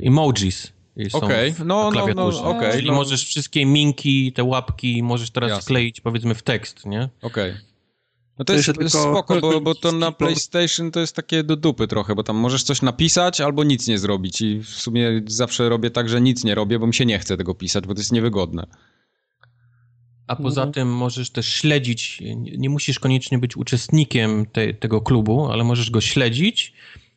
emojis. 0.03 0.73
Okej, 1.13 1.51
okay. 1.51 1.65
no, 1.65 1.91
no, 1.91 2.07
no, 2.15 2.27
okej. 2.27 2.57
Okay, 2.57 2.71
Czyli 2.71 2.87
no. 2.87 2.93
możesz 2.93 3.25
wszystkie 3.25 3.65
minki, 3.65 4.33
te 4.33 4.43
łapki 4.43 5.03
możesz 5.03 5.31
teraz 5.31 5.49
Jasne. 5.49 5.61
wkleić 5.61 6.01
powiedzmy 6.01 6.35
w 6.35 6.43
tekst, 6.43 6.85
nie? 6.85 7.09
Okej. 7.21 7.51
Okay. 7.51 7.69
No 8.39 8.45
to, 8.45 8.53
to 8.53 8.57
jest, 8.57 8.81
jest 8.81 8.95
spoko, 8.95 9.41
bo, 9.41 9.61
bo 9.61 9.75
to 9.75 9.91
na 9.91 10.11
PlayStation 10.11 10.91
to 10.91 10.99
jest 10.99 11.15
takie 11.15 11.43
do 11.43 11.55
dupy 11.55 11.87
trochę, 11.87 12.15
bo 12.15 12.23
tam 12.23 12.35
możesz 12.35 12.63
coś 12.63 12.81
napisać 12.81 13.41
albo 13.41 13.63
nic 13.63 13.87
nie 13.87 13.97
zrobić 13.97 14.41
i 14.41 14.59
w 14.59 14.69
sumie 14.69 15.21
zawsze 15.27 15.69
robię 15.69 15.89
tak, 15.91 16.09
że 16.09 16.21
nic 16.21 16.43
nie 16.43 16.55
robię, 16.55 16.79
bo 16.79 16.87
mi 16.87 16.93
się 16.93 17.05
nie 17.05 17.19
chce 17.19 17.37
tego 17.37 17.55
pisać, 17.55 17.87
bo 17.87 17.93
to 17.93 17.99
jest 17.99 18.11
niewygodne. 18.11 18.67
A 20.29 20.35
poza 20.35 20.61
mhm. 20.61 20.73
tym 20.73 20.95
możesz 20.95 21.29
też 21.29 21.53
śledzić, 21.53 22.21
nie 22.57 22.69
musisz 22.69 22.99
koniecznie 22.99 23.37
być 23.39 23.57
uczestnikiem 23.57 24.45
te, 24.45 24.73
tego 24.73 25.01
klubu, 25.01 25.47
ale 25.51 25.63
możesz 25.63 25.91
go 25.91 26.01
śledzić 26.01 26.73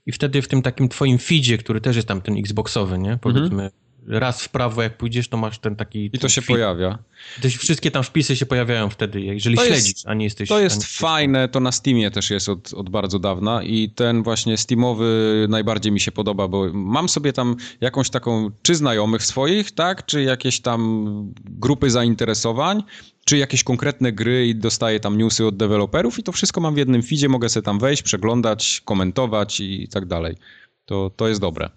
i 0.06 0.12
wtedy 0.12 0.42
w 0.42 0.48
tym 0.48 0.62
takim 0.62 0.88
twoim 0.88 1.18
feedzie, 1.18 1.58
który 1.58 1.80
też 1.80 1.96
jest 1.96 2.08
tam 2.08 2.22
ten 2.22 2.38
Xboxowy, 2.38 2.98
nie? 2.98 3.18
Powiedzmy, 3.20 3.62
mhm. 3.62 3.81
Raz 4.06 4.42
w 4.42 4.48
prawo 4.48 4.82
jak 4.82 4.96
pójdziesz, 4.96 5.28
to 5.28 5.36
masz 5.36 5.58
ten 5.58 5.76
taki... 5.76 6.10
I 6.12 6.18
to 6.18 6.28
się 6.28 6.42
pojawia. 6.42 6.98
To 7.42 7.48
wszystkie 7.48 7.90
tam 7.90 8.02
wpisy 8.02 8.36
się 8.36 8.46
pojawiają 8.46 8.90
wtedy, 8.90 9.20
jeżeli 9.20 9.56
to 9.56 9.64
śledzisz, 9.64 9.88
jest, 9.88 10.08
a 10.08 10.14
nie 10.14 10.24
jesteś... 10.24 10.48
To 10.48 10.60
jest 10.60 10.84
fajne, 10.84 11.48
to 11.48 11.60
na 11.60 11.72
Steamie 11.72 12.10
też 12.10 12.30
jest 12.30 12.48
od, 12.48 12.74
od 12.74 12.90
bardzo 12.90 13.18
dawna 13.18 13.62
i 13.62 13.90
ten 13.90 14.22
właśnie 14.22 14.56
Steamowy 14.56 15.46
najbardziej 15.48 15.92
mi 15.92 16.00
się 16.00 16.12
podoba, 16.12 16.48
bo 16.48 16.72
mam 16.72 17.08
sobie 17.08 17.32
tam 17.32 17.56
jakąś 17.80 18.10
taką, 18.10 18.50
czy 18.62 18.74
znajomych 18.74 19.22
swoich, 19.24 19.72
tak, 19.72 20.06
czy 20.06 20.22
jakieś 20.22 20.60
tam 20.60 21.32
grupy 21.44 21.90
zainteresowań, 21.90 22.82
czy 23.24 23.36
jakieś 23.36 23.64
konkretne 23.64 24.12
gry 24.12 24.46
i 24.46 24.54
dostaję 24.54 25.00
tam 25.00 25.18
newsy 25.18 25.46
od 25.46 25.56
deweloperów 25.56 26.18
i 26.18 26.22
to 26.22 26.32
wszystko 26.32 26.60
mam 26.60 26.74
w 26.74 26.78
jednym 26.78 27.02
feedzie, 27.02 27.28
mogę 27.28 27.48
sobie 27.48 27.64
tam 27.64 27.78
wejść, 27.78 28.02
przeglądać, 28.02 28.82
komentować 28.84 29.60
i 29.60 29.88
tak 29.88 30.06
dalej. 30.06 30.36
To, 30.84 31.10
to 31.10 31.28
jest 31.28 31.40
dobre. 31.40 31.70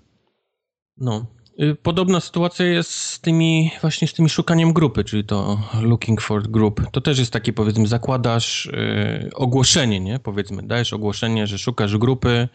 No, 0.97 1.26
podobna 1.83 2.19
sytuacja 2.19 2.65
jest 2.65 2.91
z 2.91 3.19
tymi, 3.19 3.71
właśnie 3.81 4.07
z 4.07 4.13
tymi 4.13 4.29
szukaniem 4.29 4.73
grupy, 4.73 5.03
czyli 5.03 5.23
to 5.23 5.59
looking 5.81 6.21
for 6.21 6.49
group. 6.49 6.81
To 6.91 7.01
też 7.01 7.19
jest 7.19 7.33
takie, 7.33 7.53
powiedzmy, 7.53 7.87
zakładasz 7.87 8.65
y, 8.65 9.29
ogłoszenie, 9.35 9.99
nie? 9.99 10.19
Powiedzmy, 10.19 10.63
dajesz 10.63 10.93
ogłoszenie, 10.93 11.47
że 11.47 11.57
szukasz 11.57 11.97
grupy, 11.97 12.47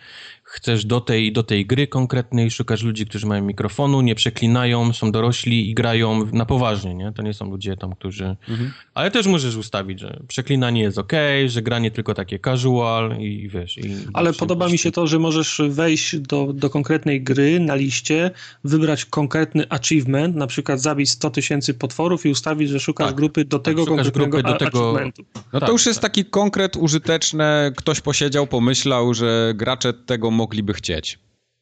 chcesz 0.51 0.85
do 0.85 1.01
tej 1.01 1.33
do 1.33 1.43
tej 1.43 1.67
gry 1.67 1.87
konkretnej, 1.87 2.51
szukasz 2.51 2.83
ludzi, 2.83 3.07
którzy 3.07 3.27
mają 3.27 3.45
mikrofonu, 3.45 4.01
nie 4.01 4.15
przeklinają, 4.15 4.93
są 4.93 5.13
dorośli 5.13 5.71
i 5.71 5.75
grają 5.75 6.27
na 6.33 6.47
poważnie, 6.47 6.95
nie? 6.95 7.13
To 7.13 7.23
nie 7.23 7.35
są 7.35 7.51
ludzie 7.51 7.77
tam, 7.77 7.95
którzy... 7.95 8.37
Mhm. 8.49 8.73
Ale 8.95 9.11
też 9.11 9.27
możesz 9.27 9.57
ustawić, 9.57 10.01
że 10.01 10.21
przeklinanie 10.29 10.81
jest 10.83 10.99
ok, 10.99 11.13
że 11.47 11.63
granie 11.63 11.91
tylko 11.91 12.15
takie 12.15 12.39
casual 12.39 13.21
i 13.21 13.49
wiesz... 13.49 13.79
I 13.79 13.95
Ale 14.13 14.33
podoba 14.33 14.69
mi 14.69 14.79
się 14.79 14.91
to, 14.91 15.07
że 15.07 15.19
możesz 15.19 15.63
wejść 15.69 16.19
do, 16.19 16.53
do 16.53 16.71
konkretnej 16.71 17.23
gry 17.23 17.61
na 17.61 17.75
liście, 17.75 18.31
wybrać 18.65 19.05
konkretny 19.05 19.69
achievement, 19.69 20.37
na 20.37 20.47
przykład 20.47 20.81
zabić 20.81 21.11
100 21.11 21.31
tysięcy 21.31 21.75
potworów 21.75 22.27
i 22.27 22.29
ustawić, 22.29 22.69
że 22.69 22.81
szukasz 22.81 23.07
tak. 23.07 23.17
grupy 23.17 23.45
do 23.45 23.59
tego 23.59 23.85
tak, 23.85 23.89
konkretnego 23.89 24.29
grupy 24.29 24.53
do 24.53 24.59
tego... 24.59 24.79
achievementu. 24.79 25.25
No 25.35 25.61
to 25.61 25.61
tak, 25.61 25.69
już 25.69 25.87
jest 25.87 26.01
tak. 26.01 26.11
taki 26.11 26.25
konkret 26.25 26.77
użyteczny, 26.77 27.45
ktoś 27.77 28.01
posiedział, 28.01 28.47
pomyślał, 28.47 29.15
że 29.15 29.53
gracze 29.57 29.93
tego 29.93 30.31
mogliby 30.41 30.75
chcieć. 30.75 31.19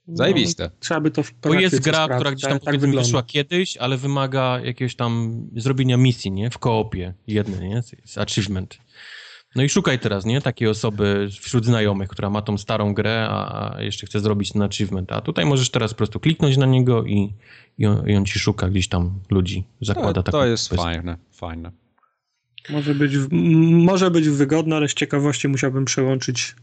No, 0.07 0.17
Zajebiste. 0.17 0.65
No, 0.65 0.71
trzeba 0.81 1.01
by 1.01 1.11
to 1.11 1.23
w 1.23 1.33
Bo 1.43 1.55
jest 1.55 1.81
gra, 1.81 2.05
sprawdzić, 2.05 2.17
która 2.17 2.31
gdzieś 2.31 2.43
tam 2.43 2.61
tak, 2.61 2.81
tak 2.81 2.91
wyszła 2.91 3.23
kiedyś, 3.23 3.77
ale 3.77 3.97
wymaga 3.97 4.61
jakiegoś 4.65 4.97
tam 4.97 5.43
zrobienia 5.57 5.97
misji, 5.97 6.33
nie? 6.33 6.51
W 6.51 6.59
koopie 6.59 7.15
jednej, 7.27 7.69
nie? 7.69 7.75
Jest 7.75 8.19
achievement. 8.19 8.79
No 9.57 9.63
i 9.63 9.69
szukaj 9.69 9.99
teraz, 9.99 10.25
nie? 10.25 10.41
Takiej 10.41 10.69
osoby 10.69 11.29
wśród 11.41 11.65
znajomych, 11.65 12.09
która 12.09 12.31
ma 12.31 12.43
tą 12.43 12.59
starą 12.59 12.95
grę, 12.95 13.27
a 13.31 13.77
jeszcze 13.79 14.07
chce 14.07 14.21
zrobić 14.21 14.53
ten 14.53 14.63
achievement. 14.63 15.13
A 15.13 15.21
tutaj 15.21 15.47
możesz 15.47 15.71
teraz 15.71 15.91
po 15.91 15.97
prostu 15.97 16.21
kliknąć 16.21 16.57
na 16.57 16.67
niego 16.67 17.05
i, 17.05 17.35
i, 17.79 17.87
on, 17.87 18.09
i 18.09 18.17
on 18.17 18.25
ci 18.25 18.39
szuka 18.39 18.69
gdzieś 18.69 18.89
tam 18.89 19.21
ludzi. 19.31 19.65
Zakłada 19.81 20.23
to, 20.23 20.33
to 20.33 20.47
jest 20.47 20.75
fajne, 20.75 21.17
fajne. 21.33 21.73
Może 22.71 22.95
być, 22.95 23.13
może 23.71 24.11
być 24.11 24.29
wygodne, 24.29 24.77
ale 24.77 24.89
z 24.89 24.95
ciekawości 24.95 25.49
musiałbym 25.49 25.85
przełączyć 25.85 26.55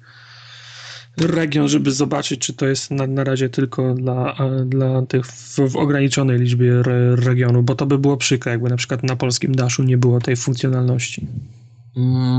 region, 1.18 1.68
żeby 1.68 1.91
zobaczyć, 1.91 2.39
czy 2.39 2.53
to 2.53 2.66
jest 2.66 2.91
na, 2.91 3.07
na 3.07 3.24
razie 3.24 3.49
tylko 3.49 3.93
dla, 3.93 4.36
dla 4.66 5.01
tych 5.01 5.26
w, 5.26 5.59
w 5.70 5.76
ograniczonej 5.76 6.39
liczbie 6.39 6.80
re, 6.80 7.16
regionów, 7.16 7.66
bo 7.66 7.76
to 7.76 7.86
by 7.86 7.97
było 7.97 8.18
przykre, 8.18 8.51
jakby 8.51 8.70
na 8.70 8.78
przykład 8.78 9.03
na 9.03 9.16
polskim 9.16 9.55
Daszu 9.55 9.84
nie 9.84 9.97
było 9.97 10.20
tej 10.20 10.36
funkcjonalności. 10.36 11.28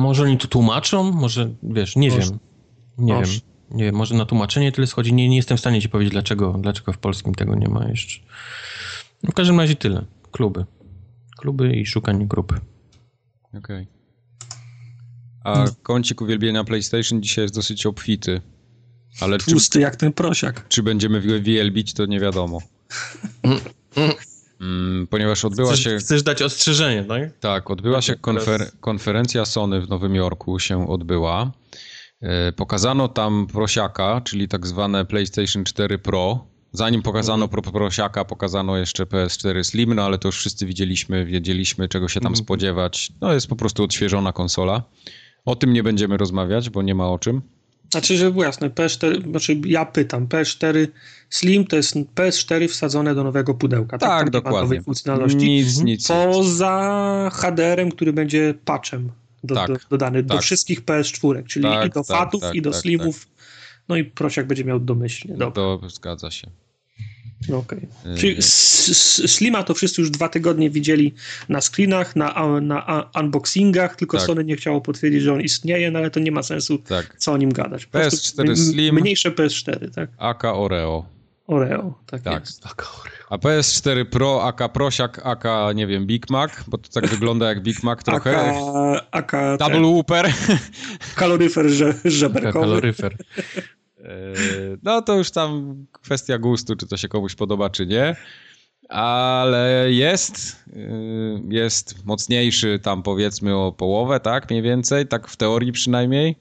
Może 0.01 0.23
oni 0.23 0.39
to 0.39 0.49
tłumaczą? 0.49 1.13
Może, 1.13 1.51
wiesz, 1.63 1.97
nie 1.97 2.11
może. 2.11 2.21
wiem. 2.21 2.39
Nie 2.99 3.15
może. 3.15 3.33
wiem. 3.33 3.41
Nie 3.71 3.85
wiem, 3.85 3.95
może 3.95 4.15
na 4.15 4.27
tłumaczenie 4.27 4.73
tyle 4.73 4.87
schodzi. 4.87 5.13
Nie, 5.15 5.29
nie 5.29 5.37
jestem 5.37 5.57
w 5.57 5.61
stanie 5.61 5.83
ci 5.83 5.89
powiedzieć, 5.89 6.13
dlaczego, 6.13 6.59
dlaczego 6.61 6.93
w 6.93 6.99
polskim 6.99 7.35
tego 7.35 7.55
nie 7.55 7.69
ma 7.69 7.89
jeszcze. 7.89 8.21
No 9.23 9.31
w 9.31 9.35
każdym 9.35 9.61
razie 9.61 9.77
tyle. 9.77 10.05
Kluby. 10.31 10.65
Kluby 11.39 11.77
i 11.77 11.87
szukanie 11.87 12.27
grupy. 12.27 12.55
Okej. 13.49 13.59
Okay. 13.61 13.87
A 15.45 15.65
kącik 15.83 16.21
uwielbienia 16.21 16.65
PlayStation 16.65 17.23
dzisiaj 17.23 17.45
jest 17.45 17.55
dosyć 17.55 17.87
obfity. 17.87 18.41
Ale 19.21 19.39
Tłusty 19.39 19.79
czy, 19.79 19.81
jak 19.81 19.97
ten 19.97 20.13
prosiak. 20.13 20.69
Czy 20.69 20.83
będziemy 20.83 21.41
wielbić, 21.41 21.95
to 21.95 22.07
nie 22.07 22.21
wiadomo. 22.21 22.59
Mm, 24.61 25.07
ponieważ 25.07 25.45
odbyła 25.45 25.69
chcesz, 25.69 25.85
się... 25.85 25.97
Chcesz 25.97 26.23
dać 26.23 26.43
ostrzeżenie, 26.43 27.05
tak? 27.05 27.39
Tak, 27.41 27.71
odbyła 27.71 28.03
się 28.03 28.15
konfer... 28.17 28.71
konferencja 28.81 29.45
Sony 29.45 29.81
w 29.81 29.89
Nowym 29.89 30.15
Jorku 30.15 30.59
się 30.59 30.89
odbyła. 30.89 31.53
E, 32.21 32.53
pokazano 32.53 33.09
tam 33.09 33.47
prosiaka, 33.47 34.21
czyli 34.25 34.49
tak 34.49 34.67
zwane 34.67 35.05
PlayStation 35.05 35.65
4 35.65 35.99
Pro. 35.99 36.47
Zanim 36.73 37.03
pokazano 37.03 37.45
mhm. 37.45 37.63
pro 37.63 37.73
prosiaka, 37.73 38.25
pokazano 38.25 38.77
jeszcze 38.77 39.05
PS4 39.05 39.65
Slim, 39.65 39.95
no 39.95 40.03
ale 40.03 40.19
to 40.19 40.29
już 40.29 40.37
wszyscy 40.39 40.67
widzieliśmy, 40.67 41.25
wiedzieliśmy 41.25 41.89
czego 41.89 42.09
się 42.09 42.21
tam 42.21 42.33
mhm. 42.33 42.45
spodziewać. 42.45 43.13
No 43.21 43.33
jest 43.33 43.47
po 43.47 43.57
prostu 43.57 43.85
odświeżona 43.85 44.33
konsola. 44.33 44.83
O 45.45 45.57
tym 45.57 45.73
nie 45.73 45.83
będziemy 45.83 46.17
rozmawiać, 46.17 46.71
bo 46.71 46.83
nie 46.83 46.95
ma 46.95 47.09
o 47.09 47.19
czym. 47.19 47.43
Znaczy, 47.91 48.31
było 48.31 48.45
jasne, 48.45 48.71
PS4, 48.71 49.31
znaczy 49.31 49.61
ja 49.65 49.85
pytam, 49.85 50.27
PS4 50.27 50.87
Slim 51.31 51.67
to 51.67 51.77
jest 51.77 51.97
PS4 51.97 52.69
wsadzone 52.69 53.15
do 53.15 53.25
nowego 53.25 53.55
pudełka. 53.55 53.99
Tak, 53.99 54.11
tak 54.11 54.31
dokładnie. 54.31 54.61
nowej 54.61 54.83
funkcjonalności. 54.83 55.51
Nic, 55.51 55.81
nic. 55.81 56.09
Poza 56.09 57.31
HDR-em, 57.33 57.91
który 57.91 58.13
będzie 58.13 58.55
patchem 58.65 59.11
do, 59.45 59.55
tak, 59.55 59.69
do, 59.69 59.77
dodany 59.91 60.25
tak. 60.25 60.37
do 60.37 60.43
wszystkich 60.43 60.85
PS4, 60.85 61.47
czyli 61.47 61.65
tak, 61.65 61.87
i 61.87 61.91
do 61.91 62.05
tak, 62.05 62.19
fatów, 62.19 62.41
tak, 62.41 62.55
i 62.55 62.63
do 62.63 62.73
slimów. 62.73 63.29
No 63.89 63.97
i 63.97 64.05
prosiak 64.05 64.47
będzie 64.47 64.65
miał 64.65 64.81
domyślnie. 64.81 65.37
Dobra. 65.37 65.55
To 65.55 65.81
zgadza 65.89 66.31
się. 66.31 66.51
Okej. 67.43 67.89
Okay. 68.03 68.17
Czyli 68.17 68.37
Slima 68.43 69.63
to 69.63 69.75
wszyscy 69.75 70.01
już 70.01 70.11
dwa 70.11 70.29
tygodnie 70.29 70.71
widzieli 70.71 71.15
na 71.49 71.61
screenach, 71.61 72.17
na, 72.17 72.61
na 72.61 73.11
unboxingach, 73.21 73.97
tylko 73.97 74.17
tak. 74.17 74.27
Sony 74.27 74.45
nie 74.45 74.57
chciało 74.57 74.81
potwierdzić, 74.81 75.23
że 75.23 75.33
on 75.33 75.41
istnieje, 75.41 75.91
no 75.91 75.99
ale 75.99 76.11
to 76.11 76.21
nie 76.21 76.33
ma 76.33 76.43
sensu 76.43 76.79
tak. 76.79 77.17
co 77.19 77.33
o 77.33 77.37
nim 77.37 77.53
gadać. 77.53 77.87
Po 77.87 77.99
PS4 77.99 78.57
Slim. 78.57 78.95
Mniejsze 78.95 79.31
PS4, 79.31 79.91
tak? 79.91 80.11
AK 80.19 80.45
Oreo. 80.45 81.07
Oreo, 81.47 81.95
tak, 82.07 82.23
tak. 82.23 82.41
jest. 82.41 82.67
AK 82.67 82.87
Oreo. 83.01 83.17
A 83.31 83.37
PS4 83.37 84.05
Pro, 84.05 84.45
AK 84.45 84.73
Prosiak, 84.73 85.21
AK, 85.25 85.45
nie 85.75 85.87
wiem, 85.87 86.07
Big 86.07 86.31
Mac, 86.31 86.51
bo 86.67 86.79
to 86.79 86.89
tak 86.89 87.07
wygląda 87.07 87.49
jak 87.49 87.63
Big 87.63 87.83
Mac 87.83 88.03
trochę. 88.03 88.55
AK, 89.11 89.33
AK 89.33 89.59
Double 89.59 89.81
Whooper. 89.81 90.33
Kaloryfer 91.17 91.67
żeberkowy. 92.05 92.53
Kaloryfer. 92.61 93.17
E, 94.07 94.35
no 94.83 95.03
to 95.03 95.15
już 95.15 95.31
tam 95.31 95.77
kwestia 95.93 96.39
gustu, 96.39 96.77
czy 96.77 96.87
to 96.87 96.97
się 96.97 97.09
komuś 97.09 97.35
podoba, 97.35 97.71
czy 97.71 97.87
nie. 97.87 98.17
Ale 98.89 99.93
jest, 99.93 100.65
y, 100.77 101.41
jest 101.49 102.07
mocniejszy 102.07 102.79
tam 102.83 103.03
powiedzmy 103.03 103.57
o 103.57 103.73
połowę, 103.73 104.21
tak 104.21 104.51
mniej 104.51 104.63
więcej, 104.63 105.07
tak 105.07 105.29
w 105.29 105.37
teorii 105.37 105.73
przynajmniej. 105.73 106.37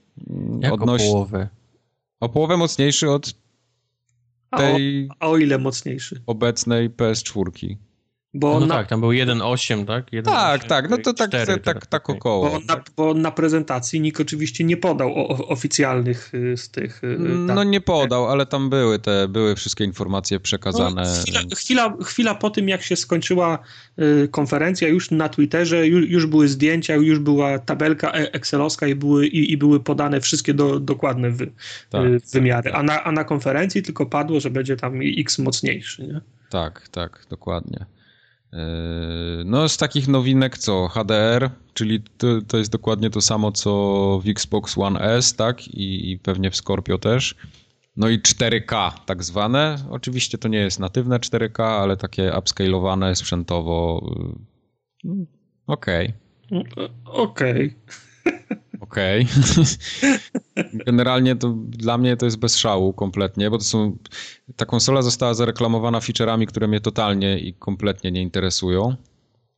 Jak 0.60 0.74
Odnoś... 0.74 1.02
o 1.02 1.06
połowę? 1.06 1.50
O 2.20 2.30
połowę 2.30 2.58
mocniejszy 2.58 3.12
od 3.12 3.34
tej... 4.58 5.08
A 5.10 5.14
o, 5.14 5.28
a 5.28 5.32
o 5.32 5.38
ile 5.38 5.58
mocniejszy? 5.58 6.22
Obecnej 6.26 6.90
PS4. 6.90 7.76
Bo 8.38 8.60
no 8.60 8.66
na... 8.66 8.76
tak, 8.76 8.88
tam 8.88 9.00
był 9.00 9.10
1.8, 9.10 9.86
tak? 9.86 10.14
1, 10.14 10.34
tak, 10.34 10.60
8, 10.60 10.70
tak, 10.70 10.90
no 10.90 10.98
to 10.98 11.14
tak, 11.14 11.30
4, 11.30 11.60
tak, 11.60 11.86
tak 11.86 12.10
około. 12.10 12.50
Bo 12.50 12.60
na, 12.60 12.84
bo 12.98 13.14
na, 13.14 13.32
prezentacji 13.32 14.02
nikt 14.02 14.22
oczywiście 14.22 14.64
nie 14.64 14.78
podał 14.78 15.14
o, 15.16 15.48
oficjalnych 15.48 16.34
y, 16.34 16.58
z 16.58 16.70
tych... 16.70 17.04
Y, 17.04 17.18
no 17.20 17.64
nie 17.64 17.82
podał, 17.82 18.28
ale 18.28 18.46
tam 18.46 18.70
były 18.70 19.00
te, 19.00 19.28
były 19.28 19.56
wszystkie 19.56 19.84
informacje 19.84 20.40
przekazane. 20.40 21.04
No, 21.04 21.22
chwila, 21.22 21.40
chwila, 21.56 21.98
chwila, 22.04 22.36
po 22.36 22.50
tym, 22.50 22.70
jak 22.70 22.82
się 22.82 22.96
skończyła 22.96 23.60
y, 24.00 24.28
konferencja, 24.32 24.88
już 24.88 25.12
na 25.12 25.30
Twitterze, 25.30 25.88
już, 25.88 26.10
już 26.10 26.26
były 26.26 26.48
zdjęcia, 26.48 26.96
już 26.96 27.20
była 27.20 27.60
tabelka 27.60 28.12
e, 28.12 28.34
excelowska 28.34 28.88
i 28.88 28.96
były, 28.96 29.28
i, 29.28 29.52
i 29.52 29.58
były 29.58 29.80
podane 29.80 30.22
wszystkie 30.22 30.54
do, 30.54 30.80
dokładne 30.80 31.32
wy, 31.32 31.52
tak, 31.90 32.02
wymiary. 32.34 32.72
Tak, 32.72 32.80
a, 32.80 32.84
na, 32.84 33.04
a 33.04 33.12
na 33.12 33.24
konferencji 33.24 33.84
tylko 33.84 34.06
padło, 34.06 34.40
że 34.40 34.50
będzie 34.50 34.76
tam 34.76 35.00
X 35.18 35.40
mocniejszy, 35.40 36.08
nie? 36.08 36.22
Tak, 36.50 36.88
tak, 36.88 37.26
dokładnie. 37.30 37.95
Yy, 38.56 39.44
no 39.46 39.70
z 39.70 39.78
takich 39.78 40.08
nowinek 40.08 40.58
co 40.58 40.88
HDR, 40.88 41.50
czyli 41.74 42.02
to, 42.18 42.28
to 42.48 42.58
jest 42.58 42.72
dokładnie 42.72 43.10
to 43.10 43.22
samo 43.22 43.52
co 43.52 43.72
w 44.24 44.30
Xbox 44.30 44.78
One 44.78 45.00
S, 45.00 45.36
tak? 45.36 45.68
I, 45.68 46.12
I, 46.12 46.20
pewnie 46.20 46.52
w 46.52 46.56
Scorpio 46.56 46.98
też. 46.98 47.36
No 47.98 48.10
i 48.10 48.20
4K 48.20 48.92
tak 49.06 49.24
zwane. 49.24 49.78
Oczywiście 49.90 50.38
to 50.38 50.48
nie 50.48 50.58
jest 50.58 50.80
natywne 50.80 51.20
4K, 51.20 51.64
ale 51.64 51.98
takie 51.98 52.34
upscalowane 52.40 53.16
sprzętowo. 53.16 54.12
Yy, 55.04 55.26
okej. 55.68 56.14
Okay. 56.52 56.90
Okej. 57.06 57.76
Okay. 58.26 58.58
Okej. 58.80 59.28
Okay. 59.42 60.74
Generalnie 60.86 61.36
to 61.36 61.56
dla 61.68 61.98
mnie 61.98 62.18
to 62.18 62.26
jest 62.26 62.38
bez 62.38 62.58
szału 62.58 62.94
kompletnie, 62.94 63.50
bo 63.50 63.58
to 63.58 63.64
są. 63.64 63.98
Ta 64.56 64.66
konsola 64.66 65.02
została 65.02 65.34
zareklamowana 65.34 66.00
featureami, 66.00 66.48
które 66.48 66.68
mnie 66.68 66.82
totalnie 66.82 67.40
i 67.40 67.54
kompletnie 67.54 68.12
nie 68.12 68.22
interesują. 68.22 68.96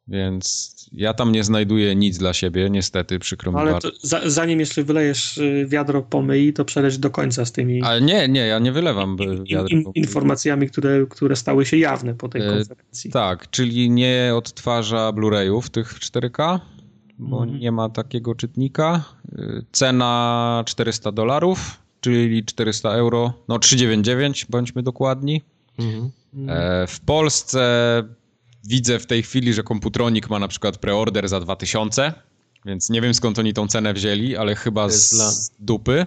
Więc 0.07 0.76
ja 0.91 1.13
tam 1.13 1.32
nie 1.32 1.43
znajduję 1.43 1.95
nic 1.95 2.18
dla 2.18 2.34
siebie, 2.34 2.70
niestety, 2.70 3.20
przykro 3.20 3.51
mi 3.51 3.57
Ale 3.57 3.80
za, 4.01 4.30
zanim 4.30 4.59
jeszcze 4.59 4.84
wylejesz 4.84 5.38
y, 5.38 5.65
wiadro 5.70 6.01
pomyj, 6.01 6.53
to 6.53 6.65
przeleć 6.65 6.97
do 6.97 7.09
końca 7.09 7.45
z 7.45 7.51
tymi... 7.51 7.84
Ale 7.84 8.01
nie, 8.01 8.28
nie, 8.28 8.47
ja 8.47 8.59
nie 8.59 8.72
wylewam 8.72 9.18
wiadro 9.18 9.68
in, 9.68 9.80
in, 9.80 9.91
Informacjami, 9.95 10.69
które, 10.69 11.06
które 11.10 11.35
stały 11.35 11.65
się 11.65 11.77
jawne 11.77 12.15
po 12.15 12.30
tej 12.30 12.41
e, 12.41 12.45
konferencji. 12.45 13.11
Tak, 13.11 13.49
czyli 13.49 13.89
nie 13.89 14.31
odtwarza 14.35 15.11
Blu-rayów 15.11 15.69
tych 15.69 15.94
4K, 15.94 16.60
bo 17.19 17.44
mhm. 17.44 17.60
nie 17.60 17.72
ma 17.72 17.89
takiego 17.89 18.35
czytnika. 18.35 19.03
E, 19.38 19.61
cena 19.72 20.64
400 20.65 21.11
dolarów, 21.11 21.81
czyli 22.02 22.45
400 22.45 22.94
euro, 22.94 23.34
no 23.48 23.60
399, 23.60 24.45
bądźmy 24.49 24.84
dokładni. 24.84 25.41
Mhm. 25.80 26.11
E, 26.49 26.88
w 26.88 26.99
Polsce 26.99 28.03
widzę 28.64 28.99
w 28.99 29.06
tej 29.06 29.23
chwili, 29.23 29.53
że 29.53 29.64
Komputronik 29.64 30.30
ma 30.30 30.39
na 30.39 30.48
przykład 30.48 30.77
preorder 30.77 31.30
za 31.30 31.39
2000, 31.39 32.14
więc 32.65 32.89
nie 32.89 33.02
wiem 33.02 33.14
skąd 33.14 33.39
oni 33.39 33.53
tą 33.53 33.68
cenę 33.68 33.94
wzięli, 33.94 34.35
ale 34.35 34.56
chyba 34.56 34.89
z 34.89 35.10
dla... 35.10 35.31
dupy. 35.60 36.06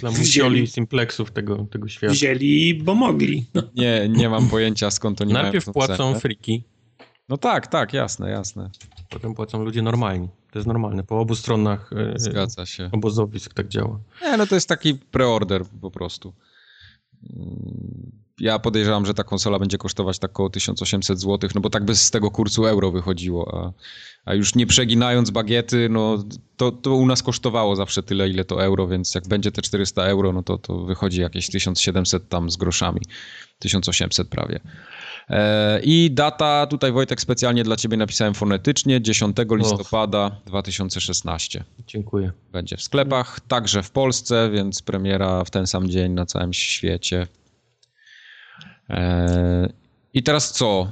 Dla 0.00 0.10
musioli 0.18 0.66
simplexów 0.66 1.30
tego, 1.30 1.66
tego 1.70 1.88
świata. 1.88 2.12
Wzięli, 2.12 2.74
bo 2.74 2.94
mogli. 2.94 3.46
Nie, 3.74 4.08
nie 4.08 4.28
mam 4.28 4.48
pojęcia 4.48 4.90
skąd 4.90 5.20
oni 5.20 5.32
Najpierw 5.32 5.66
mają 5.66 5.72
płacą 5.72 5.96
cenę. 5.96 6.20
friki. 6.20 6.62
No 7.28 7.36
tak, 7.36 7.66
tak, 7.66 7.92
jasne, 7.92 8.30
jasne. 8.30 8.70
Potem 9.10 9.34
płacą 9.34 9.64
ludzie 9.64 9.82
normalni. 9.82 10.28
To 10.50 10.58
jest 10.58 10.66
normalne. 10.66 11.04
Po 11.04 11.20
obu 11.20 11.34
stronach 11.34 11.90
e, 11.92 12.18
Zgadza 12.18 12.66
się. 12.66 12.90
obozowisk 12.92 13.54
tak 13.54 13.68
działa. 13.68 14.00
Nie, 14.22 14.36
no 14.36 14.46
to 14.46 14.54
jest 14.54 14.68
taki 14.68 14.94
preorder 14.94 15.64
po 15.80 15.90
prostu 15.90 16.32
ja 18.40 18.58
podejrzewam, 18.58 19.06
że 19.06 19.14
ta 19.14 19.24
konsola 19.24 19.58
będzie 19.58 19.78
kosztować 19.78 20.18
tak 20.18 20.30
około 20.30 20.50
1800 20.50 21.20
zł, 21.20 21.50
no 21.54 21.60
bo 21.60 21.70
tak 21.70 21.84
by 21.84 21.96
z 21.96 22.10
tego 22.10 22.30
kursu 22.30 22.66
euro 22.66 22.90
wychodziło, 22.90 23.54
a, 23.54 23.72
a 24.30 24.34
już 24.34 24.54
nie 24.54 24.66
przeginając 24.66 25.30
bagiety, 25.30 25.88
no 25.90 26.24
to, 26.56 26.72
to 26.72 26.94
u 26.94 27.06
nas 27.06 27.22
kosztowało 27.22 27.76
zawsze 27.76 28.02
tyle, 28.02 28.28
ile 28.28 28.44
to 28.44 28.64
euro, 28.64 28.88
więc 28.88 29.14
jak 29.14 29.28
będzie 29.28 29.52
te 29.52 29.62
400 29.62 30.04
euro, 30.04 30.32
no 30.32 30.42
to, 30.42 30.58
to 30.58 30.78
wychodzi 30.84 31.20
jakieś 31.20 31.50
1700 31.50 32.28
tam 32.28 32.50
z 32.50 32.56
groszami, 32.56 33.00
1800 33.58 34.28
prawie. 34.28 34.60
E, 35.30 35.80
I 35.82 36.10
data, 36.10 36.66
tutaj 36.66 36.92
Wojtek 36.92 37.20
specjalnie 37.20 37.64
dla 37.64 37.76
Ciebie 37.76 37.96
napisałem 37.96 38.34
fonetycznie, 38.34 39.02
10 39.02 39.36
listopada 39.50 40.26
Och. 40.26 40.32
2016. 40.46 41.64
Dziękuję. 41.86 42.32
Będzie 42.52 42.76
w 42.76 42.82
sklepach, 42.82 43.40
także 43.40 43.82
w 43.82 43.90
Polsce, 43.90 44.50
więc 44.50 44.82
premiera 44.82 45.44
w 45.44 45.50
ten 45.50 45.66
sam 45.66 45.88
dzień 45.88 46.12
na 46.12 46.26
całym 46.26 46.52
świecie. 46.52 47.26
E, 48.90 49.68
I 50.14 50.22
teraz 50.22 50.52
co? 50.52 50.90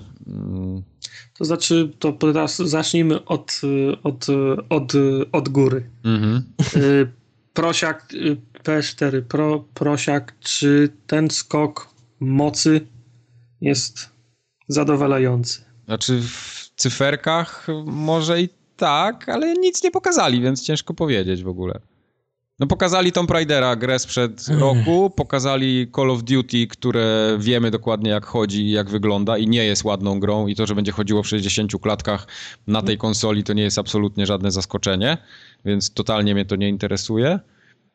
To 1.38 1.44
znaczy, 1.44 1.90
to 1.98 2.12
teraz 2.12 2.56
zacznijmy 2.56 3.24
od, 3.24 3.60
od, 4.02 4.26
od, 4.68 4.92
od 5.32 5.48
góry. 5.48 5.90
Mhm. 6.04 6.42
E, 6.76 6.80
prosiak 7.54 8.08
PS4 8.64 9.22
Pro, 9.22 9.64
Prosiak, 9.74 10.34
czy 10.40 10.88
ten 11.06 11.30
skok 11.30 11.88
mocy 12.20 12.86
jest 13.60 14.15
zadowalający? 14.68 15.60
Znaczy 15.86 16.20
w 16.22 16.70
cyferkach 16.76 17.66
może 17.86 18.42
i 18.42 18.48
tak, 18.76 19.28
ale 19.28 19.54
nic 19.54 19.82
nie 19.82 19.90
pokazali, 19.90 20.40
więc 20.40 20.62
ciężko 20.62 20.94
powiedzieć 20.94 21.42
w 21.42 21.48
ogóle. 21.48 21.80
No 22.58 22.66
pokazali 22.66 23.12
Tomb 23.12 23.30
Raidera, 23.30 23.76
grę 23.76 23.98
sprzed 23.98 24.48
roku, 24.48 25.10
pokazali 25.10 25.90
Call 25.96 26.10
of 26.10 26.22
Duty, 26.22 26.66
które 26.66 27.36
wiemy 27.40 27.70
dokładnie 27.70 28.10
jak 28.10 28.26
chodzi 28.26 28.62
i 28.62 28.70
jak 28.70 28.90
wygląda 28.90 29.38
i 29.38 29.48
nie 29.48 29.64
jest 29.64 29.84
ładną 29.84 30.20
grą 30.20 30.46
i 30.46 30.54
to, 30.54 30.66
że 30.66 30.74
będzie 30.74 30.92
chodziło 30.92 31.22
w 31.22 31.28
60 31.28 31.72
klatkach 31.80 32.26
na 32.66 32.82
tej 32.82 32.98
konsoli 32.98 33.44
to 33.44 33.52
nie 33.52 33.62
jest 33.62 33.78
absolutnie 33.78 34.26
żadne 34.26 34.50
zaskoczenie, 34.50 35.18
więc 35.64 35.90
totalnie 35.90 36.34
mnie 36.34 36.44
to 36.44 36.56
nie 36.56 36.68
interesuje. 36.68 37.40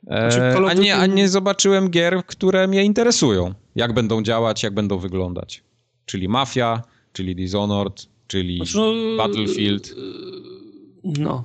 Znaczy, 0.03 0.41
e, 0.41 0.65
a, 0.69 0.73
nie, 0.73 0.95
a 0.95 1.06
nie 1.06 1.30
zobaczyłem 1.30 1.89
gier, 1.89 2.26
które 2.26 2.68
mnie 2.68 2.84
interesują. 2.84 3.53
Jak 3.76 3.93
będą 3.93 4.23
działać, 4.23 4.64
jak 4.64 4.73
będą 4.73 4.98
wyglądać. 4.98 5.64
Czyli 6.11 6.29
Mafia, 6.29 6.81
czyli 7.13 7.35
Dishonored, 7.35 8.07
czyli 8.27 8.57
znaczy, 8.57 8.77
no, 8.77 9.17
Battlefield. 9.17 9.95
No, 11.03 11.43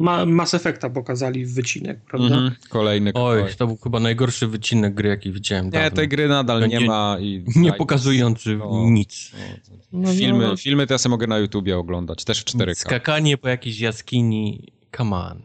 ma, 0.00 0.26
Mass 0.26 0.54
Effecta 0.54 0.90
pokazali 0.90 1.46
w 1.46 1.54
wycinek, 1.54 2.00
prawda? 2.04 2.26
Mhm, 2.26 2.54
kolejny 2.68 3.12
Oj, 3.14 3.42
to 3.58 3.66
był 3.66 3.76
chyba 3.76 4.00
najgorszy 4.00 4.46
wycinek 4.46 4.94
gry, 4.94 5.08
jaki 5.08 5.32
widziałem. 5.32 5.70
Nie, 5.70 5.90
tej 5.90 6.08
gry 6.08 6.28
nadal 6.28 6.60
nie, 6.60 6.68
nie 6.68 6.80
ma. 6.80 7.16
I, 7.20 7.44
nie 7.56 7.72
pokazujący 7.72 8.58
nic. 8.84 9.32
No, 9.92 10.00
no, 10.00 10.12
filmy, 10.12 10.46
no. 10.46 10.56
filmy 10.56 10.86
to 10.86 10.94
ja 10.94 10.98
sobie 10.98 11.10
mogę 11.10 11.26
na 11.26 11.38
YouTubie 11.38 11.78
oglądać, 11.78 12.24
też 12.24 12.40
w 12.40 12.44
4K. 12.44 12.74
Skakanie 12.74 13.38
po 13.38 13.48
jakiejś 13.48 13.80
jaskini, 13.80 14.72
come 14.96 15.16
on. 15.16 15.42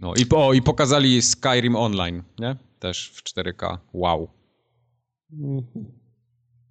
No 0.00 0.14
i, 0.14 0.26
o, 0.34 0.52
i 0.52 0.62
pokazali 0.62 1.22
Skyrim 1.22 1.76
Online, 1.76 2.22
nie? 2.38 2.56
Też 2.78 3.12
w 3.14 3.22
4K. 3.22 3.78
Wow. 3.92 4.28
Mhm. 5.32 5.86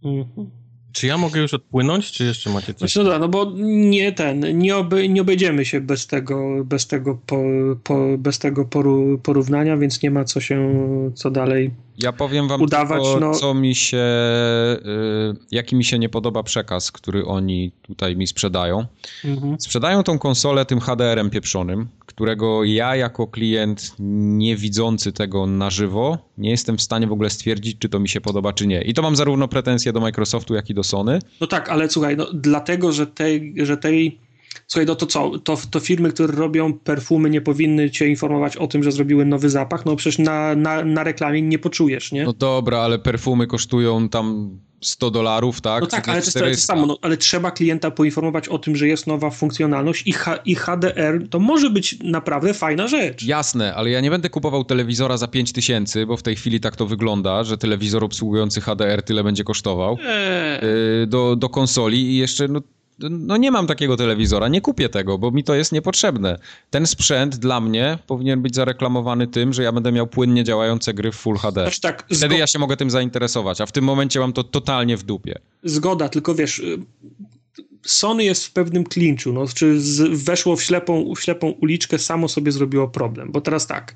Mhm. 0.03 0.61
Czy 0.91 1.07
ja 1.07 1.17
mogę 1.17 1.41
już 1.41 1.53
odpłynąć, 1.53 2.11
czy 2.11 2.25
jeszcze 2.25 2.49
macie 2.49 2.73
coś? 2.73 2.95
No, 2.95 3.19
no 3.19 3.27
bo 3.27 3.51
nie 3.63 4.11
ten, 4.11 4.57
nie, 4.57 4.77
oby, 4.77 5.09
nie 5.09 5.21
obejdziemy 5.21 5.65
się 5.65 5.81
bez 5.81 6.07
tego, 6.07 6.65
bez 6.65 6.87
tego, 6.87 7.19
po, 7.25 7.37
po, 7.83 8.17
bez 8.17 8.39
tego 8.39 8.65
poru, 8.65 9.19
porównania, 9.23 9.77
więc 9.77 10.03
nie 10.03 10.11
ma 10.11 10.23
co 10.23 10.41
się, 10.41 10.81
co 11.15 11.31
dalej 11.31 11.71
Ja 12.03 12.11
powiem 12.13 12.47
wam 12.47 12.61
udawać, 12.61 13.03
tylko, 13.03 13.19
no... 13.19 13.33
co 13.33 13.53
mi 13.53 13.75
się, 13.75 13.97
y, 13.97 15.35
jaki 15.51 15.75
mi 15.75 15.83
się 15.83 15.99
nie 15.99 16.09
podoba 16.09 16.43
przekaz, 16.43 16.91
który 16.91 17.25
oni 17.25 17.71
tutaj 17.81 18.15
mi 18.15 18.27
sprzedają. 18.27 18.85
Mhm. 19.25 19.61
Sprzedają 19.61 20.03
tą 20.03 20.19
konsolę 20.19 20.65
tym 20.65 20.79
HDR-em 20.79 21.29
pieprzonym, 21.29 21.87
którego 22.05 22.63
ja 22.63 22.95
jako 22.95 23.27
klient 23.27 23.95
nie 23.99 24.55
widzący 24.55 25.11
tego 25.11 25.47
na 25.47 25.69
żywo 25.69 26.31
nie 26.37 26.49
jestem 26.49 26.77
w 26.77 26.81
stanie 26.81 27.07
w 27.07 27.11
ogóle 27.11 27.29
stwierdzić, 27.29 27.77
czy 27.79 27.89
to 27.89 27.99
mi 27.99 28.09
się 28.09 28.21
podoba, 28.21 28.53
czy 28.53 28.67
nie. 28.67 28.81
I 28.81 28.93
to 28.93 29.01
mam 29.01 29.15
zarówno 29.15 29.47
pretensje 29.47 29.93
do 29.93 29.99
Microsoftu, 29.99 30.55
jak 30.55 30.69
i 30.69 30.73
do 30.73 30.83
Sony. 30.83 31.19
No 31.41 31.47
tak, 31.47 31.69
ale 31.69 31.89
słuchaj, 31.89 32.17
no, 32.17 32.27
dlatego, 32.33 32.91
że 32.91 33.07
tej, 33.07 33.53
że 33.57 33.77
tej 33.77 34.19
Słuchaj, 34.71 34.85
no 34.85 34.95
to 34.95 35.05
co? 35.05 35.39
To, 35.39 35.57
to 35.71 35.79
firmy, 35.79 36.11
które 36.11 36.33
robią 36.33 36.73
perfumy, 36.73 37.29
nie 37.29 37.41
powinny 37.41 37.89
cię 37.89 38.07
informować 38.07 38.57
o 38.57 38.67
tym, 38.67 38.83
że 38.83 38.91
zrobiły 38.91 39.25
nowy 39.25 39.49
zapach? 39.49 39.85
No 39.85 39.95
przecież 39.95 40.19
na, 40.19 40.55
na, 40.55 40.83
na 40.83 41.03
reklamie 41.03 41.41
nie 41.41 41.59
poczujesz, 41.59 42.11
nie? 42.11 42.23
No 42.23 42.33
dobra, 42.33 42.79
ale 42.79 42.99
perfumy 42.99 43.47
kosztują 43.47 44.09
tam 44.09 44.57
100 44.81 45.11
dolarów, 45.11 45.61
tak? 45.61 45.81
No 45.81 45.87
tak, 45.87 46.09
ale 46.09 46.21
to 46.21 46.45
jest 46.47 46.67
to 46.67 46.73
samo, 46.73 46.85
no, 46.85 46.97
ale 47.01 47.17
trzeba 47.17 47.51
klienta 47.51 47.91
poinformować 47.91 48.47
o 48.47 48.59
tym, 48.59 48.75
że 48.75 48.87
jest 48.87 49.07
nowa 49.07 49.29
funkcjonalność 49.29 50.07
i, 50.07 50.13
H, 50.13 50.35
i 50.45 50.55
HDR 50.55 51.29
to 51.29 51.39
może 51.39 51.69
być 51.69 51.99
naprawdę 52.03 52.53
fajna 52.53 52.87
rzecz. 52.87 53.23
Jasne, 53.23 53.75
ale 53.75 53.89
ja 53.89 54.01
nie 54.01 54.09
będę 54.09 54.29
kupował 54.29 54.63
telewizora 54.63 55.17
za 55.17 55.27
5000, 55.27 56.05
bo 56.05 56.17
w 56.17 56.23
tej 56.23 56.35
chwili 56.35 56.59
tak 56.59 56.75
to 56.75 56.85
wygląda, 56.85 57.43
że 57.43 57.57
telewizor 57.57 58.03
obsługujący 58.03 58.61
HDR 58.61 59.03
tyle 59.03 59.23
będzie 59.23 59.43
kosztował 59.43 59.97
eee. 60.05 61.07
do, 61.07 61.35
do 61.35 61.49
konsoli 61.49 62.11
i 62.11 62.17
jeszcze 62.17 62.47
no, 62.47 62.61
no 63.09 63.37
nie 63.37 63.51
mam 63.51 63.67
takiego 63.67 63.97
telewizora, 63.97 64.47
nie 64.47 64.61
kupię 64.61 64.89
tego, 64.89 65.17
bo 65.17 65.31
mi 65.31 65.43
to 65.43 65.55
jest 65.55 65.71
niepotrzebne. 65.71 66.39
Ten 66.69 66.87
sprzęt 66.87 67.35
dla 67.35 67.61
mnie 67.61 67.97
powinien 68.07 68.41
być 68.41 68.55
zareklamowany 68.55 69.27
tym, 69.27 69.53
że 69.53 69.63
ja 69.63 69.71
będę 69.71 69.91
miał 69.91 70.07
płynnie 70.07 70.43
działające 70.43 70.93
gry 70.93 71.11
w 71.11 71.15
Full 71.15 71.37
HD. 71.37 71.61
Znaczy 71.61 71.81
tak, 71.81 72.05
Wtedy 72.17 72.37
ja 72.37 72.47
się 72.47 72.59
mogę 72.59 72.77
tym 72.77 72.91
zainteresować, 72.91 73.61
a 73.61 73.65
w 73.65 73.71
tym 73.71 73.83
momencie 73.83 74.19
mam 74.19 74.33
to 74.33 74.43
totalnie 74.43 74.97
w 74.97 75.03
dupie. 75.03 75.39
Zgoda, 75.63 76.09
tylko 76.09 76.35
wiesz, 76.35 76.61
Sony 77.83 78.23
jest 78.23 78.45
w 78.45 78.51
pewnym 78.51 78.83
klinczu, 78.83 79.33
no, 79.33 79.47
czy 79.47 79.81
z, 79.81 80.23
weszło 80.23 80.55
w 80.55 80.63
ślepą, 80.63 81.13
w 81.15 81.21
ślepą 81.21 81.47
uliczkę, 81.49 81.99
samo 81.99 82.27
sobie 82.27 82.51
zrobiło 82.51 82.87
problem, 82.87 83.31
bo 83.31 83.41
teraz 83.41 83.67
tak, 83.67 83.95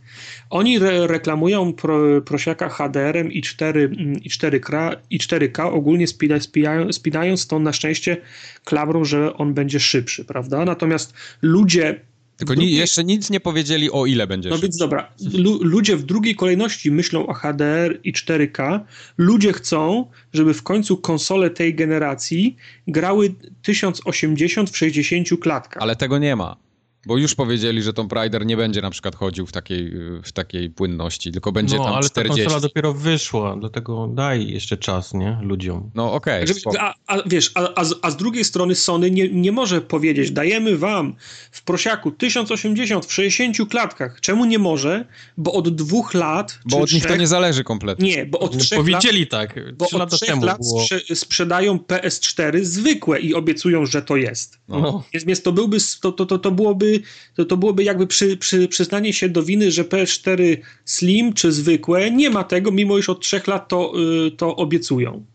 oni 0.50 0.78
re, 0.78 1.08
reklamują 1.08 1.74
pro, 1.74 2.22
prosiaka 2.22 2.70
HDR-em 2.70 3.32
i, 3.32 3.42
4, 3.42 3.92
i, 4.24 4.30
4K, 4.30 4.96
i 5.10 5.20
4K, 5.20 5.74
ogólnie 5.74 6.08
spina, 6.08 6.40
spijają, 6.40 6.94
spinając 6.94 7.48
to 7.48 7.60
na 7.60 7.74
szczęście 7.74 8.18
klamrą, 8.64 9.06
że 9.06 9.34
on 9.34 9.54
będzie 9.54 9.80
szybszy, 9.80 10.26
prawda? 10.26 10.66
Natomiast 10.66 11.14
ludzie 11.42 12.02
tylko 12.38 12.54
jeszcze 12.54 13.04
nic 13.04 13.30
nie 13.30 13.40
powiedzieli 13.40 13.92
o 13.92 14.06
ile 14.06 14.28
będzie. 14.28 14.50
No 14.50 14.58
więc 14.58 14.78
dobra, 14.78 15.12
Lu 15.34 15.64
ludzie 15.64 15.96
w 15.98 16.04
drugiej 16.04 16.36
kolejności 16.36 16.92
myślą 16.92 17.28
o 17.28 17.34
HDR 17.34 18.00
i 18.04 18.14
4K. 18.14 18.80
Ludzie 19.18 19.54
chcą, 19.54 20.06
żeby 20.34 20.54
w 20.54 20.64
końcu 20.64 20.98
konsole 20.98 21.50
tej 21.50 21.76
generacji 21.76 22.56
grały 22.88 23.34
1080 23.62 24.70
w 24.70 24.78
60 24.78 25.30
klatkach. 25.42 25.84
Ale 25.84 25.96
tego 25.96 26.18
nie 26.18 26.36
ma. 26.36 26.65
Bo 27.06 27.18
już 27.18 27.36
powiedzieli, 27.36 27.84
że 27.84 27.94
Tomb 27.94 28.14
Raider 28.14 28.46
nie 28.46 28.58
będzie 28.58 28.82
na 28.82 28.90
przykład 28.90 29.16
chodził 29.16 29.46
w 29.46 29.52
takiej, 29.52 29.92
w 30.24 30.32
takiej 30.32 30.70
płynności, 30.70 31.32
tylko 31.32 31.52
będzie 31.52 31.78
no, 31.78 31.84
tam 31.84 31.94
ale 31.94 32.10
40. 32.10 32.38
ta 32.38 32.44
konsola 32.44 32.62
dopiero 32.62 32.94
wyszła, 32.94 33.58
dlatego 33.60 34.08
daj 34.08 34.48
jeszcze 34.48 34.78
czas, 34.78 35.14
nie? 35.14 35.40
Ludziom. 35.42 35.92
No 35.96 36.14
okej. 36.14 36.44
Okay, 36.44 36.82
a, 36.82 36.94
a, 37.08 37.18
wiesz, 37.26 37.52
a, 37.56 37.74
a, 37.76 37.84
z, 37.84 37.94
a 38.02 38.12
z 38.12 38.18
drugiej 38.18 38.44
strony 38.44 38.76
Sony 38.76 39.12
nie, 39.12 39.30
nie 39.30 39.52
może 39.52 39.82
powiedzieć, 39.82 40.32
dajemy 40.32 40.78
wam 40.78 41.16
w 41.52 41.64
prosiaku 41.64 42.12
1080 42.12 43.06
w 43.06 43.14
60 43.14 43.70
klatkach. 43.70 44.22
Czemu 44.22 44.46
nie 44.46 44.60
może? 44.60 45.06
Bo 45.38 45.54
od 45.54 45.76
dwóch 45.76 46.14
lat... 46.14 46.60
Bo 46.66 46.78
od 46.78 46.90
trzech, 46.90 47.02
nich 47.02 47.12
to 47.12 47.16
nie 47.16 47.28
zależy 47.28 47.64
kompletnie. 47.64 48.10
Nie, 48.10 48.26
bo 48.26 48.40
od 48.40 48.58
trzech 48.58 48.80
Powiedzieli 48.80 49.20
lat, 49.20 49.30
tak. 49.30 49.74
Bo 49.74 49.90
od 49.90 50.12
trzech 50.12 50.42
lat 50.42 50.60
było... 50.62 50.86
sprzedają 51.14 51.78
PS4 51.78 52.64
zwykłe 52.64 53.20
i 53.20 53.34
obiecują, 53.34 53.86
że 53.86 54.02
to 54.02 54.16
jest. 54.16 54.60
No. 54.68 55.04
Więc, 55.14 55.26
więc 55.26 55.42
to 55.42 55.52
byłby, 55.52 55.78
to, 56.02 56.12
to, 56.12 56.26
to, 56.26 56.40
to 56.40 56.52
byłoby 56.52 56.95
to, 57.36 57.46
to 57.46 57.58
byłoby 57.58 57.84
jakby 57.84 58.08
przy, 58.08 58.38
przy, 58.38 58.68
przyznanie 58.68 59.14
się 59.14 59.30
do 59.30 59.44
winy, 59.44 59.72
że 59.72 59.84
PS4 59.84 60.58
Slim 60.86 61.34
czy 61.34 61.52
zwykłe 61.52 62.12
nie 62.12 62.30
ma 62.30 62.44
tego, 62.44 62.72
mimo 62.72 62.98
iż 62.98 63.10
od 63.10 63.22
trzech 63.22 63.48
lat 63.48 63.68
to, 63.68 63.94
y, 64.28 64.32
to 64.32 64.56
obiecują. 64.56 65.26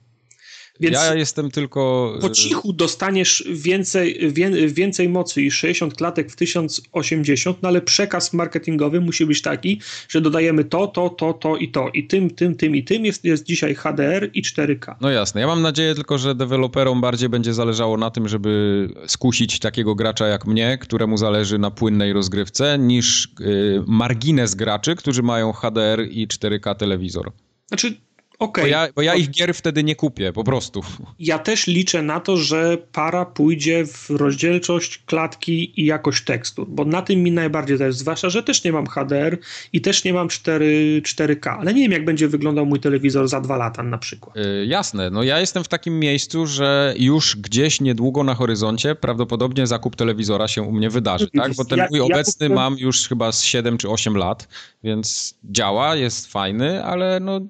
Więc 0.81 0.97
ja 0.97 1.15
jestem 1.15 1.51
tylko. 1.51 2.13
Po 2.21 2.31
cichu 2.31 2.73
dostaniesz 2.73 3.45
więcej, 3.51 4.33
więcej 4.69 5.09
mocy 5.09 5.43
i 5.43 5.51
60 5.51 5.95
klatek 5.95 6.33
w 6.33 6.37
1080, 6.37 7.63
no 7.63 7.69
ale 7.69 7.81
przekaz 7.81 8.33
marketingowy 8.33 9.01
musi 9.01 9.27
być 9.27 9.43
taki, 9.43 9.81
że 10.09 10.21
dodajemy 10.21 10.65
to, 10.65 10.87
to, 10.87 11.11
to, 11.11 11.33
to 11.33 11.57
i 11.57 11.69
to. 11.69 11.89
I 11.89 12.07
tym, 12.07 12.31
tym, 12.31 12.55
tym 12.55 12.77
i 12.77 12.85
tym 12.85 13.05
jest, 13.05 13.25
jest 13.25 13.45
dzisiaj 13.45 13.75
HDR 13.75 14.31
i 14.35 14.43
4K. 14.43 14.95
No 15.01 15.11
jasne. 15.11 15.41
Ja 15.41 15.47
mam 15.47 15.63
nadzieję 15.63 15.95
tylko, 15.95 16.19
że 16.19 16.35
deweloperom 16.35 17.01
bardziej 17.01 17.29
będzie 17.29 17.55
zależało 17.55 17.97
na 17.97 18.11
tym, 18.11 18.29
żeby 18.29 18.89
skusić 19.07 19.59
takiego 19.59 19.95
gracza 19.95 20.27
jak 20.27 20.47
mnie, 20.47 20.79
któremu 20.81 21.17
zależy 21.17 21.59
na 21.59 21.71
płynnej 21.71 22.13
rozgrywce, 22.13 22.79
niż 22.79 23.29
yy, 23.41 23.85
margines 23.87 24.55
graczy, 24.55 24.97
którzy 24.97 25.23
mają 25.23 25.53
HDR 25.53 26.07
i 26.11 26.29
4K 26.29 26.75
telewizor. 26.75 27.33
Znaczy, 27.69 27.95
Okay. 28.41 28.65
Bo, 28.65 28.69
ja, 28.69 28.89
bo 28.97 29.03
ja 29.03 29.15
ich 29.15 29.31
gier 29.31 29.55
wtedy 29.55 29.85
nie 29.85 29.97
kupię, 29.97 30.33
po 30.33 30.45
prostu. 30.45 30.83
Ja 31.19 31.39
też 31.39 31.67
liczę 31.67 32.03
na 32.03 32.21
to, 32.21 32.37
że 32.37 32.79
para 32.93 33.25
pójdzie 33.25 33.87
w 33.87 34.11
rozdzielczość 34.11 35.03
klatki 35.07 35.81
i 35.81 35.85
jakość 35.85 36.25
tekstur, 36.25 36.67
bo 36.69 36.85
na 36.85 37.03
tym 37.03 37.23
mi 37.23 37.33
najbardziej 37.33 37.77
zależy, 37.77 37.99
zwłaszcza, 37.99 38.31
że 38.31 38.43
też 38.43 38.65
nie 38.65 38.73
mam 38.73 38.87
HDR 38.87 39.39
i 39.73 39.81
też 39.81 40.05
nie 40.05 40.13
mam 40.13 40.29
4, 40.29 41.03
4K, 41.05 41.57
ale 41.61 41.75
nie 41.75 41.83
wiem, 41.83 41.93
jak 41.93 42.05
będzie 42.05 42.29
wyglądał 42.29 42.67
mój 42.67 42.81
telewizor 42.81 43.29
za 43.29 43.41
dwa 43.41 43.57
lata 43.57 43.83
na 43.83 43.99
przykład. 43.99 44.37
Yy, 44.37 44.67
jasne, 44.67 45.11
no 45.11 45.23
ja 45.23 45.41
jestem 45.41 45.65
w 45.65 45.69
takim 45.69 45.99
miejscu, 45.99 46.47
że 46.47 46.95
już 46.99 47.37
gdzieś 47.37 47.81
niedługo 47.81 48.25
na 48.25 48.35
horyzoncie 48.35 48.95
prawdopodobnie 48.95 49.67
zakup 49.67 49.97
telewizora 49.97 50.49
się 50.49 50.63
u 50.63 50.73
mnie 50.73 50.91
wydarzy, 50.91 51.29
tak? 51.37 51.55
Bo 51.55 51.65
ten 51.65 51.79
ja, 51.79 51.87
mój 51.91 51.99
ja 51.99 52.05
obecny 52.05 52.47
kupię... 52.47 52.55
mam 52.55 52.79
już 52.79 53.09
chyba 53.09 53.33
z 53.33 53.43
7 53.43 53.79
czy 53.79 53.89
8 53.89 54.17
lat, 54.17 54.49
więc 54.85 55.35
działa, 55.45 55.97
jest 55.97 56.27
fajny, 56.27 56.85
ale 56.85 57.21
no 57.21 57.41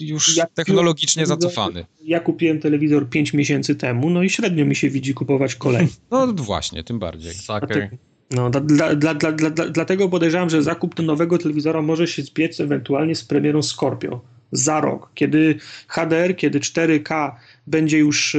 już 0.00 0.36
ja 0.36 0.46
technologicznie 0.46 1.26
zacofany. 1.26 1.84
Ja 2.04 2.20
kupiłem 2.20 2.60
telewizor 2.60 3.08
5 3.08 3.32
miesięcy 3.32 3.74
temu, 3.74 4.10
no 4.10 4.22
i 4.22 4.30
średnio 4.30 4.64
mi 4.64 4.76
się 4.76 4.90
widzi 4.90 5.14
kupować 5.14 5.54
kolejny. 5.54 5.88
No 6.10 6.26
właśnie, 6.26 6.84
tym 6.84 6.98
bardziej. 6.98 7.34
Sucker. 7.34 7.90
No, 8.30 8.50
dla, 8.50 8.94
dla, 8.94 9.14
dla, 9.14 9.32
dla, 9.32 9.50
dlatego 9.50 10.08
podejrzewam, 10.08 10.50
że 10.50 10.62
zakup 10.62 10.98
nowego 10.98 11.38
telewizora 11.38 11.82
może 11.82 12.06
się 12.06 12.22
zbiec 12.22 12.60
ewentualnie 12.60 13.14
z 13.14 13.24
premierą 13.24 13.62
Scorpio 13.62 14.20
za 14.52 14.80
rok, 14.80 15.10
kiedy 15.14 15.58
HDR, 15.88 16.36
kiedy 16.36 16.60
4K 16.60 17.32
będzie 17.66 17.98
już 17.98 18.36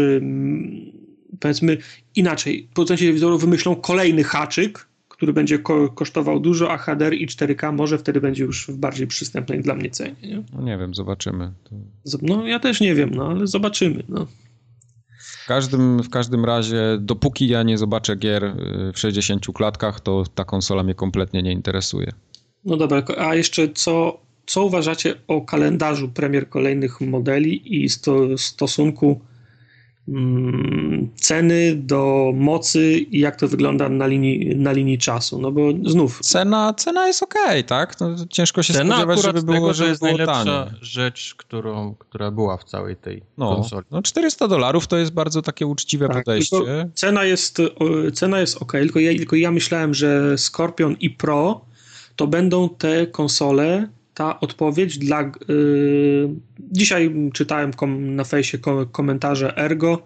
powiedzmy 1.40 1.78
inaczej, 2.16 2.68
producenci 2.74 3.04
telewizorów 3.04 3.42
wymyślą 3.42 3.76
kolejny 3.76 4.24
haczyk, 4.24 4.87
który 5.18 5.34
będzie 5.34 5.60
ko 5.60 5.90
kosztował 5.90 6.40
dużo, 6.40 6.72
a 6.72 6.78
HDR 6.78 7.14
i 7.14 7.28
4K 7.28 7.74
może 7.74 7.98
wtedy 7.98 8.22
będzie 8.22 8.44
już 8.44 8.68
w 8.68 8.78
bardziej 8.78 9.08
przystępnej 9.08 9.62
dla 9.62 9.76
mnie 9.76 9.90
cenie. 9.90 10.16
Nie, 10.24 10.44
no 10.54 10.62
nie 10.62 10.78
wiem, 10.78 10.96
zobaczymy. 10.96 11.52
No 12.22 12.48
ja 12.48 12.60
też 12.60 12.82
nie 12.82 12.96
wiem, 12.96 13.12
no 13.16 13.28
ale 13.28 13.48
zobaczymy. 13.48 14.04
No. 14.10 14.28
W 15.44 15.48
każdym, 15.48 16.04
w 16.04 16.10
każdym 16.10 16.46
razie, 16.46 16.98
dopóki 17.00 17.48
ja 17.48 17.64
nie 17.64 17.78
zobaczę 17.78 18.16
gier 18.16 18.44
y, 18.44 18.92
w 18.94 19.00
60 19.00 19.46
klatkach, 19.54 20.00
to 20.00 20.24
ta 20.36 20.44
konsola 20.44 20.84
mnie 20.84 20.94
kompletnie 20.96 21.44
nie 21.44 21.52
interesuje. 21.52 22.12
No 22.66 22.78
dobra, 22.78 23.04
a 23.18 23.36
jeszcze 23.36 23.70
co, 23.70 24.20
co 24.46 24.66
uważacie 24.66 25.16
o 25.28 25.42
kalendarzu 25.42 26.10
premier 26.10 26.50
kolejnych 26.50 27.02
modeli 27.02 27.84
i 27.84 27.90
sto, 27.90 28.38
stosunku 28.38 29.22
ceny 31.16 31.76
do 31.76 32.32
mocy 32.36 32.98
i 32.98 33.20
jak 33.20 33.36
to 33.36 33.48
wygląda 33.48 33.90
na 33.90 34.08
linii, 34.08 34.56
na 34.56 34.72
linii 34.72 34.98
czasu, 34.98 35.42
no 35.42 35.52
bo 35.52 35.62
znów... 35.86 36.20
Cena, 36.20 36.74
cena 36.74 37.08
jest 37.08 37.24
okej, 37.24 37.44
okay, 37.44 37.64
tak? 37.64 38.00
No, 38.00 38.16
ciężko 38.30 38.64
się 38.64 38.74
cena 38.74 38.96
spodziewać, 38.96 39.22
żeby 39.22 39.42
było, 39.42 39.56
tego, 39.56 39.74
że 39.74 39.88
jest 39.88 40.02
było 40.02 40.12
najlepsza 40.12 40.44
tanie. 40.44 40.78
rzecz, 40.82 41.36
którą, 41.38 41.96
która 42.00 42.32
była 42.32 42.58
w 42.58 42.64
całej 42.64 42.96
tej 42.96 43.22
no, 43.38 43.56
konsoli. 43.56 43.86
No 43.92 44.02
400 44.02 44.48
dolarów 44.48 44.88
to 44.88 44.98
jest 44.98 45.12
bardzo 45.12 45.42
takie 45.42 45.68
uczciwe 45.68 46.08
tak, 46.08 46.18
podejście. 46.18 46.90
Cena 46.94 47.24
jest, 47.24 47.58
cena 48.14 48.40
jest 48.40 48.62
ok, 48.62 48.72
tylko 48.72 49.00
ja, 49.00 49.18
tylko 49.18 49.36
ja 49.36 49.52
myślałem, 49.52 49.94
że 49.94 50.38
Scorpion 50.38 50.96
i 51.00 51.10
Pro 51.10 51.62
to 52.16 52.28
będą 52.28 52.70
te 52.70 53.08
konsole, 53.08 53.88
ta 54.18 54.40
odpowiedź 54.40 54.98
dla. 54.98 55.32
Yy, 55.48 56.30
dzisiaj 56.60 57.12
czytałem 57.34 57.74
kom, 57.74 58.16
na 58.16 58.24
fejsie 58.24 58.58
komentarze 58.92 59.58
Ergo, 59.58 60.04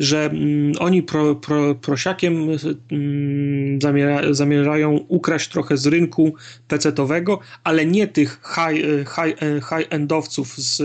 że 0.00 0.24
mm, 0.24 0.72
oni 0.78 1.02
pro, 1.02 1.34
pro, 1.34 1.74
prosiakiem 1.74 2.48
mm, 2.92 3.80
zamierza, 3.82 4.34
zamierzają 4.34 4.96
ukraść 5.08 5.48
trochę 5.48 5.76
z 5.76 5.86
rynku 5.86 6.34
PC-owego, 6.68 7.38
ale 7.64 7.86
nie 7.86 8.06
tych 8.06 8.40
high, 8.54 9.08
high, 9.14 9.36
high-endowców 9.68 10.58
z, 10.58 10.76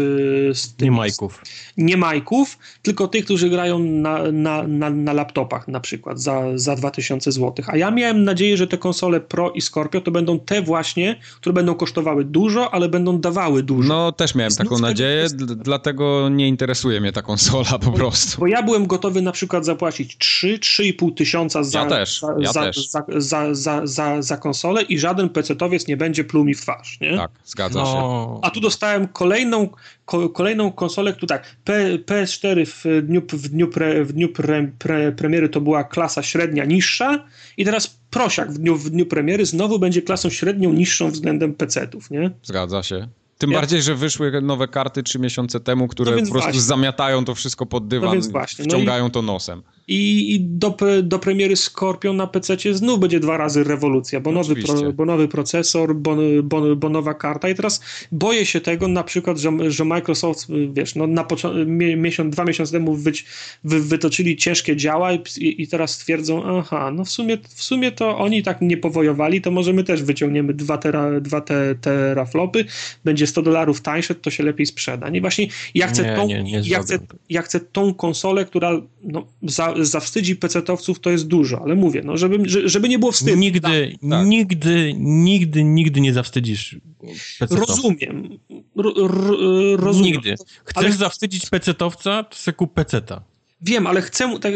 z 0.58 0.76
tym, 0.76 0.86
nie 0.86 0.92
majków. 0.92 1.42
Nie 1.78 1.98
majków, 1.98 2.58
tylko 2.82 3.08
tych, 3.08 3.26
którzy 3.26 3.50
grają 3.50 3.80
na, 3.80 4.32
na, 4.32 4.68
na, 4.68 4.90
na 4.90 5.14
laptopach 5.14 5.68
na 5.68 5.80
przykład 5.80 6.22
za, 6.22 6.44
za 6.56 6.76
2000 6.76 7.32
zł. 7.32 7.66
A 7.68 7.78
ja 7.78 7.92
miałem 7.92 8.24
nadzieję, 8.24 8.58
że 8.58 8.68
te 8.68 8.78
konsole 8.78 9.20
Pro 9.20 9.52
i 9.52 9.62
Scorpio 9.62 10.02
to 10.02 10.12
będą 10.12 10.40
te 10.40 10.62
właśnie, 10.62 11.20
które 11.36 11.54
będą 11.54 11.76
kosztowały 11.76 12.26
dużo, 12.26 12.74
ale 12.74 12.90
będą 12.90 13.20
dawały 13.20 13.64
dużo. 13.64 13.90
No 13.90 14.12
też 14.12 14.36
miałem 14.36 14.54
taką 14.54 14.80
nadzieję, 14.80 15.22
jest... 15.22 15.36
dlatego 15.46 16.30
nie 16.30 16.48
interesuje 16.48 17.02
mnie 17.02 17.12
ta 17.12 17.22
konsola 17.22 17.80
po 17.86 17.92
prostu. 17.92 18.40
Bo 18.40 18.48
ja 18.48 18.64
byłem 18.64 18.88
gotowy 18.88 19.05
gotowy 19.06 19.22
na 19.22 19.32
przykład 19.32 19.66
zapłacić 19.66 20.18
3-3,5 20.18 21.14
tysiąca 21.14 21.64
za, 21.64 21.80
ja 21.80 21.86
też, 21.86 22.22
ja 22.40 22.54
za, 22.54 22.64
też. 22.64 22.90
Za, 22.90 23.04
za, 23.18 23.56
za, 23.56 23.82
za, 23.88 24.22
za 24.22 24.38
konsolę 24.38 24.82
i 24.82 25.00
żaden 25.00 25.30
pecetowiec 25.30 25.88
nie 25.88 25.98
będzie 25.98 26.24
pluł 26.24 26.46
mi 26.46 26.56
w 26.56 26.62
twarz, 26.62 26.98
nie? 27.02 27.18
Tak, 27.18 27.32
zgadza 27.46 27.80
no. 27.80 27.86
się. 27.86 28.48
A 28.48 28.50
tu 28.50 28.60
dostałem 28.60 29.08
kolejną, 29.08 29.70
ko, 30.06 30.30
kolejną 30.30 30.72
konsolę, 30.72 31.14
która 31.14 31.38
tak, 31.38 31.56
P, 31.64 31.98
PS4 31.98 32.66
w 32.66 33.06
dniu, 33.06 33.22
w 33.30 33.50
dniu, 33.50 33.68
pre, 33.68 34.06
w 34.06 34.14
dniu 34.14 34.30
pre, 34.30 34.72
pre, 34.80 35.12
premiery 35.12 35.50
to 35.50 35.62
była 35.62 35.84
klasa 35.84 36.24
średnia 36.24 36.66
niższa 36.66 37.26
i 37.58 37.66
teraz 37.66 37.98
prosiak 38.10 38.52
w 38.52 38.58
dniu, 38.58 38.76
w 38.76 38.90
dniu 38.90 39.06
premiery 39.06 39.46
znowu 39.46 39.80
będzie 39.80 40.02
klasą 40.02 40.30
średnią 40.30 40.74
niższą 40.74 41.12
względem 41.12 41.54
pecetów, 41.54 42.12
nie? 42.12 42.32
Zgadza 42.44 42.84
się. 42.84 43.08
Tym 43.38 43.52
ja... 43.52 43.58
bardziej, 43.58 43.82
że 43.82 43.96
wyszły 43.96 44.42
nowe 44.42 44.68
karty 44.68 45.04
trzy 45.04 45.20
miesiące 45.20 45.60
temu, 45.60 45.88
które 45.88 46.12
no 46.12 46.18
po 46.18 46.24
prostu 46.24 46.40
właśnie. 46.42 46.62
zamiatają 46.62 47.26
to 47.26 47.36
wszystko 47.36 47.66
pod 47.66 47.88
dywan, 47.88 48.20
no 48.34 48.46
wciągają 48.48 49.04
no 49.04 49.10
i... 49.10 49.12
to 49.12 49.22
nosem. 49.22 49.62
I, 49.88 50.36
i 50.36 50.40
do, 50.42 50.78
do 51.04 51.20
premiery 51.20 51.56
Scorpion 51.56 52.18
na 52.18 52.28
PC 52.28 52.74
znów 52.74 53.00
będzie 53.00 53.20
dwa 53.20 53.38
razy 53.38 53.64
rewolucja, 53.64 54.20
bo, 54.20 54.32
nowy, 54.32 54.56
pro, 54.56 54.94
bo 54.94 55.06
nowy 55.06 55.28
procesor, 55.28 55.96
bo, 55.96 56.16
bo, 56.44 56.76
bo, 56.76 56.90
nowa 56.90 57.14
karta. 57.14 57.50
I 57.50 57.56
teraz 57.56 57.82
boję 58.12 58.46
się 58.46 58.62
tego 58.62 58.88
na 58.88 59.04
przykład, 59.04 59.38
że, 59.38 59.52
że 59.68 59.86
Microsoft, 59.86 60.48
wiesz, 60.74 60.96
no 60.96 61.08
na 61.08 61.26
miesiąc, 61.96 62.34
dwa 62.34 62.44
miesiące 62.44 62.72
temu 62.72 62.96
wy, 62.96 63.12
wy, 63.64 63.82
wytoczyli 63.82 64.38
ciężkie 64.38 64.76
działa 64.76 65.14
i, 65.14 65.22
i, 65.38 65.68
teraz 65.68 65.98
twierdzą, 65.98 66.58
aha, 66.58 66.92
no 66.92 67.06
w 67.06 67.10
sumie, 67.10 67.38
w 67.50 67.64
sumie 67.64 67.92
to 67.92 68.18
oni 68.18 68.44
tak 68.44 68.62
nie 68.62 68.78
powojowali, 68.78 69.42
to 69.42 69.52
może 69.52 69.74
my 69.74 69.84
też 69.84 70.04
wyciągniemy 70.04 70.54
dwa, 70.54 70.78
tera, 70.78 71.22
dwa 71.22 71.42
te, 71.42 71.76
teraflopy, 71.76 72.66
będzie 73.04 73.25
100 73.28 73.42
dolarów 73.42 73.82
tańsze, 73.82 74.16
to 74.16 74.32
się 74.32 74.44
lepiej 74.44 74.66
sprzeda. 74.66 75.10
Nie, 75.10 75.22
właśnie 75.22 75.48
ja 75.76 75.88
chcę, 75.88 76.04
nie, 76.04 76.16
tą, 76.16 76.28
nie, 76.28 76.44
nie 76.44 76.62
ja 76.66 76.84
chcę, 76.84 77.00
ja 77.30 77.42
chcę 77.42 77.60
tą 77.60 77.94
konsolę, 77.94 78.46
która 78.46 78.82
no, 79.04 79.28
za, 79.44 79.74
zawstydzi 79.82 80.36
pecetowców 80.36 81.00
to 81.00 81.10
jest 81.10 81.28
dużo, 81.28 81.62
ale 81.62 81.76
mówię, 81.76 82.02
no, 82.06 82.18
żeby, 82.18 82.70
żeby 82.70 82.90
nie 82.90 83.00
było 83.00 83.12
wstydu. 83.12 83.38
Nigdy, 83.38 83.62
tak, 83.62 83.72
tak. 84.10 84.28
nigdy, 84.28 84.94
nigdy, 84.98 85.64
nigdy 85.64 86.02
nie 86.02 86.14
zawstydzisz 86.14 86.76
pecetowca. 87.40 87.74
Rozumiem. 87.74 88.38
R, 88.78 88.86
r, 88.86 89.12
rozumiem. 89.80 90.12
Nigdy. 90.12 90.36
Chcesz 90.66 90.86
ale... 90.86 90.92
zawstydzić 90.92 91.50
pecetowca, 91.50 92.24
to 92.24 92.36
se 92.36 92.54
kup 92.54 92.74
peceta. 92.74 93.35
Wiem, 93.62 93.88
ale 93.88 94.02
chcę, 94.02 94.40
tak, 94.40 94.54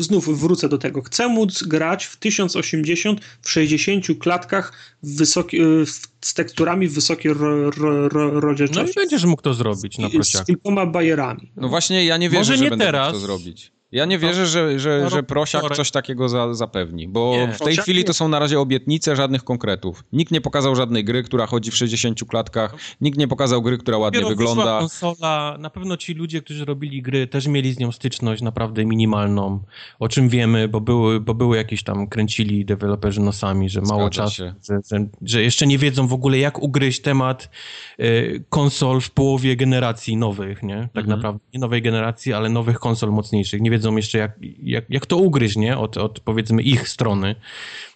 znów 0.00 0.40
wrócę 0.40 0.68
do 0.68 0.78
tego, 0.78 1.02
chcę 1.02 1.28
móc 1.28 1.62
grać 1.62 2.04
w 2.04 2.16
1080 2.16 3.20
w 3.42 3.50
60 3.50 4.06
klatkach 4.20 4.72
wysoki, 5.02 5.58
z 6.20 6.34
teksturami 6.34 6.88
w 6.88 6.94
wysokiej 6.94 7.32
ro, 7.34 7.70
ro, 7.70 8.08
ro, 8.08 8.40
rozdzielczości. 8.40 8.92
No 8.96 9.02
i 9.02 9.04
będziesz 9.04 9.24
mógł 9.24 9.42
to 9.42 9.54
zrobić 9.54 9.98
na 9.98 10.10
prosiaku. 10.10 10.44
Z 10.44 10.46
kilkoma 10.46 10.86
bajerami. 10.86 11.52
No. 11.56 11.68
właśnie, 11.68 12.04
ja 12.04 12.16
nie 12.16 12.30
wierzę, 12.30 12.38
Może 12.40 12.52
nie 12.52 12.64
że 12.64 12.70
będę 12.70 12.84
teraz. 12.84 13.06
mógł 13.08 13.20
to 13.20 13.26
zrobić. 13.26 13.72
Ja 13.96 14.04
nie 14.04 14.18
wierzę, 14.18 14.46
że, 14.46 14.78
że, 14.78 15.10
że 15.10 15.22
Prosiak 15.22 15.76
coś 15.76 15.90
takiego 15.90 16.28
za, 16.28 16.54
zapewni, 16.54 17.08
bo 17.08 17.32
nie. 17.32 17.52
w 17.52 17.58
tej 17.58 17.76
chwili 17.76 18.04
to 18.04 18.14
są 18.14 18.28
na 18.28 18.38
razie 18.38 18.60
obietnice, 18.60 19.16
żadnych 19.16 19.44
konkretów. 19.44 20.04
Nikt 20.12 20.32
nie 20.32 20.40
pokazał 20.40 20.76
żadnej 20.76 21.04
gry, 21.04 21.22
która 21.22 21.46
chodzi 21.46 21.70
w 21.70 21.76
60 21.76 22.24
klatkach, 22.24 22.74
nikt 23.00 23.18
nie 23.18 23.28
pokazał 23.28 23.62
gry, 23.62 23.78
która 23.78 23.98
ładnie 23.98 24.20
Dopiero 24.20 24.36
wygląda. 24.36 24.78
konsola, 24.78 25.56
na 25.58 25.70
pewno 25.70 25.96
ci 25.96 26.14
ludzie, 26.14 26.42
którzy 26.42 26.64
robili 26.64 27.02
gry, 27.02 27.26
też 27.26 27.46
mieli 27.46 27.72
z 27.72 27.78
nią 27.78 27.92
styczność 27.92 28.42
naprawdę 28.42 28.84
minimalną, 28.84 29.60
o 29.98 30.08
czym 30.08 30.28
wiemy, 30.28 30.68
bo 30.68 30.80
były, 30.80 31.20
bo 31.20 31.34
były 31.34 31.56
jakieś 31.56 31.82
tam, 31.82 32.06
kręcili 32.06 32.64
deweloperzy 32.64 33.20
nosami, 33.20 33.70
że 33.70 33.80
mało 33.80 34.06
Zgadza 34.06 34.22
czasu, 34.22 34.42
że, 34.68 34.80
że, 34.90 35.06
że, 35.22 35.42
jeszcze 35.42 35.66
nie 35.66 35.78
wiedzą 35.78 36.06
w 36.06 36.12
ogóle, 36.12 36.38
jak 36.38 36.62
ugryźć 36.62 37.00
temat 37.00 37.50
y, 38.00 38.44
konsol 38.48 39.00
w 39.00 39.10
połowie 39.10 39.56
generacji 39.56 40.16
nowych, 40.16 40.62
nie? 40.62 40.88
Tak 40.94 41.04
mhm. 41.04 41.08
naprawdę, 41.08 41.40
nie 41.54 41.60
nowej 41.60 41.82
generacji, 41.82 42.32
ale 42.32 42.48
nowych 42.48 42.78
konsol 42.78 43.10
mocniejszych. 43.10 43.60
Nie 43.60 43.70
wiedzą 43.70 43.85
jeszcze, 43.92 44.18
jak, 44.18 44.32
jak, 44.62 44.84
jak 44.88 45.06
to 45.06 45.16
ugryźć, 45.16 45.56
nie? 45.56 45.78
Od, 45.78 45.96
od 45.96 46.20
powiedzmy 46.20 46.62
ich 46.62 46.88
strony. 46.88 47.34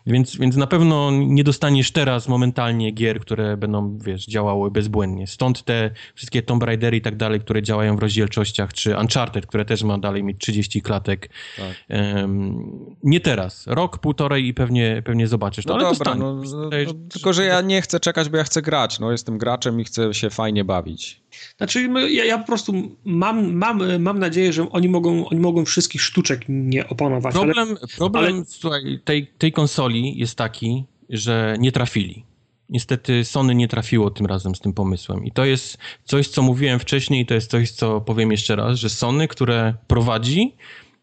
Więc, 0.06 0.36
więc 0.36 0.56
na 0.56 0.66
pewno 0.66 1.10
nie 1.10 1.44
dostaniesz 1.44 1.90
teraz 1.90 2.28
momentalnie 2.28 2.90
gier, 2.90 3.20
które 3.20 3.56
będą, 3.56 3.98
wiesz, 3.98 4.26
działały 4.26 4.70
bezbłędnie. 4.70 5.26
Stąd 5.26 5.64
te 5.64 5.90
wszystkie 6.14 6.42
Tomb 6.42 6.62
Raidery 6.62 6.96
i 6.96 7.00
tak 7.00 7.16
dalej, 7.16 7.40
które 7.40 7.62
działają 7.62 7.96
w 7.96 7.98
rozdzielczościach, 7.98 8.72
czy 8.72 8.96
Uncharted, 8.96 9.46
które 9.46 9.64
też 9.64 9.82
ma 9.82 9.98
dalej 9.98 10.24
mieć 10.24 10.38
30 10.38 10.82
klatek. 10.82 11.30
Tak. 11.56 11.98
Um, 12.00 12.96
nie 13.02 13.20
teraz. 13.20 13.66
Rok, 13.66 13.98
półtorej 13.98 14.46
i 14.46 14.54
pewnie, 14.54 15.02
pewnie 15.04 15.26
zobaczysz 15.26 15.64
to, 15.64 15.76
no 15.76 15.86
ale 15.86 15.98
dobra, 15.98 16.14
no, 16.14 16.34
no, 16.34 16.42
no, 16.70 16.94
tylko, 17.10 17.32
że 17.32 17.44
ja 17.44 17.60
nie 17.60 17.82
chcę 17.82 18.00
czekać, 18.00 18.28
bo 18.28 18.36
ja 18.36 18.44
chcę 18.44 18.62
grać. 18.62 18.98
No, 18.98 19.12
jestem 19.12 19.38
graczem 19.38 19.80
i 19.80 19.84
chcę 19.84 20.14
się 20.14 20.30
fajnie 20.30 20.64
bawić. 20.64 21.20
Znaczy, 21.56 21.88
ja, 22.08 22.24
ja 22.24 22.38
po 22.38 22.46
prostu 22.46 22.96
mam, 23.04 23.52
mam, 23.52 23.98
mam 24.02 24.18
nadzieję, 24.18 24.52
że 24.52 24.70
oni 24.70 24.88
mogą, 24.88 25.28
oni 25.28 25.40
mogą 25.40 25.64
wszystkich 25.64 26.02
sztuczek 26.02 26.40
nie 26.48 26.88
opanować. 26.88 27.34
Problem, 27.34 27.68
ale, 27.68 27.78
problem 27.96 28.34
ale... 28.34 28.44
Słuchaj, 28.44 29.00
tej, 29.04 29.26
tej 29.26 29.52
konsoli 29.52 30.18
jest 30.18 30.34
taki, 30.34 30.84
że 31.08 31.56
nie 31.58 31.72
trafili. 31.72 32.24
Niestety 32.68 33.24
Sony 33.24 33.54
nie 33.54 33.68
trafiło 33.68 34.10
tym 34.10 34.26
razem 34.26 34.54
z 34.54 34.60
tym 34.60 34.72
pomysłem. 34.72 35.24
I 35.24 35.32
to 35.32 35.44
jest 35.44 35.78
coś, 36.04 36.28
co 36.28 36.42
mówiłem 36.42 36.78
wcześniej, 36.78 37.26
to 37.26 37.34
jest 37.34 37.50
coś, 37.50 37.70
co 37.70 38.00
powiem 38.00 38.30
jeszcze 38.30 38.56
raz, 38.56 38.78
że 38.78 38.90
Sony, 38.90 39.28
które 39.28 39.74
prowadzi, 39.86 40.54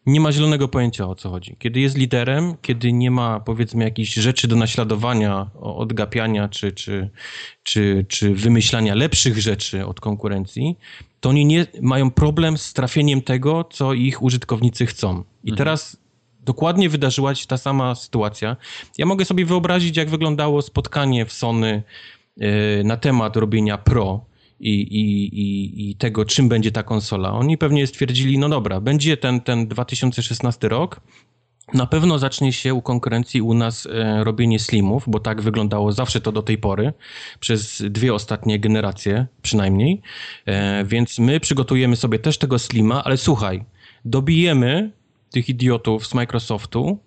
nie 0.08 0.20
ma 0.20 0.32
zielonego 0.32 0.68
pojęcia 0.68 1.08
o 1.08 1.14
co 1.14 1.30
chodzi. 1.30 1.56
Kiedy 1.58 1.80
jest 1.80 1.96
liderem, 1.96 2.54
kiedy 2.62 2.92
nie 2.92 3.10
ma 3.10 3.40
powiedzmy 3.40 3.84
jakichś 3.84 4.14
rzeczy 4.14 4.48
do 4.48 4.56
naśladowania, 4.56 5.50
odgapiania 5.60 6.48
czy, 6.48 6.72
czy, 6.72 7.10
czy, 7.62 8.06
czy 8.08 8.34
wymyślania 8.34 8.94
lepszych 8.94 9.38
rzeczy 9.38 9.86
od 9.86 10.00
konkurencji, 10.00 10.78
to 11.20 11.28
oni 11.28 11.44
nie 11.46 11.66
mają 11.82 12.10
problem 12.10 12.58
z 12.58 12.72
trafieniem 12.72 13.22
tego, 13.22 13.64
co 13.64 13.92
ich 13.92 14.22
użytkownicy 14.22 14.86
chcą. 14.86 15.24
I 15.44 15.50
mhm. 15.50 15.56
teraz 15.56 15.96
dokładnie 16.40 16.88
wydarzyła 16.88 17.34
się 17.34 17.46
ta 17.46 17.56
sama 17.56 17.94
sytuacja. 17.94 18.56
Ja 18.98 19.06
mogę 19.06 19.24
sobie 19.24 19.44
wyobrazić, 19.44 19.96
jak 19.96 20.10
wyglądało 20.10 20.62
spotkanie 20.62 21.26
w 21.26 21.32
Sony 21.32 21.82
e, 22.40 22.84
na 22.84 22.96
temat 22.96 23.36
robienia 23.36 23.78
Pro 23.78 24.28
i, 24.60 24.70
i, 24.70 25.24
i, 25.40 25.90
i 25.90 25.96
tego, 25.96 26.24
czym 26.24 26.48
będzie 26.48 26.72
ta 26.72 26.82
konsola. 26.82 27.32
Oni 27.32 27.58
pewnie 27.58 27.86
stwierdzili, 27.86 28.38
no 28.38 28.48
dobra, 28.48 28.80
będzie 28.80 29.16
ten, 29.16 29.40
ten 29.40 29.66
2016 29.66 30.68
rok, 30.68 31.00
na 31.74 31.86
pewno 31.86 32.18
zacznie 32.18 32.52
się 32.52 32.74
u 32.74 32.82
konkurencji 32.82 33.42
u 33.42 33.54
nas 33.54 33.86
e, 33.86 34.24
robienie 34.24 34.58
slimów, 34.58 35.04
bo 35.06 35.20
tak 35.20 35.42
wyglądało 35.42 35.92
zawsze 35.92 36.20
to 36.20 36.32
do 36.32 36.42
tej 36.42 36.58
pory, 36.58 36.92
przez 37.40 37.82
dwie 37.90 38.14
ostatnie 38.14 38.58
generacje 38.58 39.26
przynajmniej. 39.42 40.02
E, 40.46 40.84
więc 40.84 41.18
my 41.18 41.40
przygotujemy 41.40 41.96
sobie 41.96 42.18
też 42.18 42.38
tego 42.38 42.58
slima, 42.58 43.04
ale 43.04 43.16
słuchaj, 43.16 43.64
dobijemy 44.04 44.92
tych 45.30 45.48
idiotów 45.48 46.06
z 46.06 46.14
Microsoftu, 46.14 46.98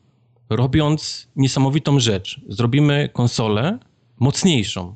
robiąc 0.49 1.27
niesamowitą 1.35 1.99
rzecz. 1.99 2.41
Zrobimy 2.47 3.09
konsolę 3.13 3.79
mocniejszą. 4.19 4.95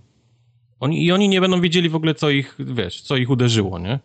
Oni, 0.80 1.06
I 1.06 1.12
oni 1.12 1.30
nie 1.30 1.42
będą 1.42 1.62
wiedzieli 1.62 1.90
w 1.90 1.96
ogóle, 1.96 2.16
co 2.16 2.30
ich, 2.30 2.56
wiesz, 2.60 3.02
co 3.02 3.18
ich 3.18 3.30
uderzyło, 3.30 3.80
nie? 3.80 4.00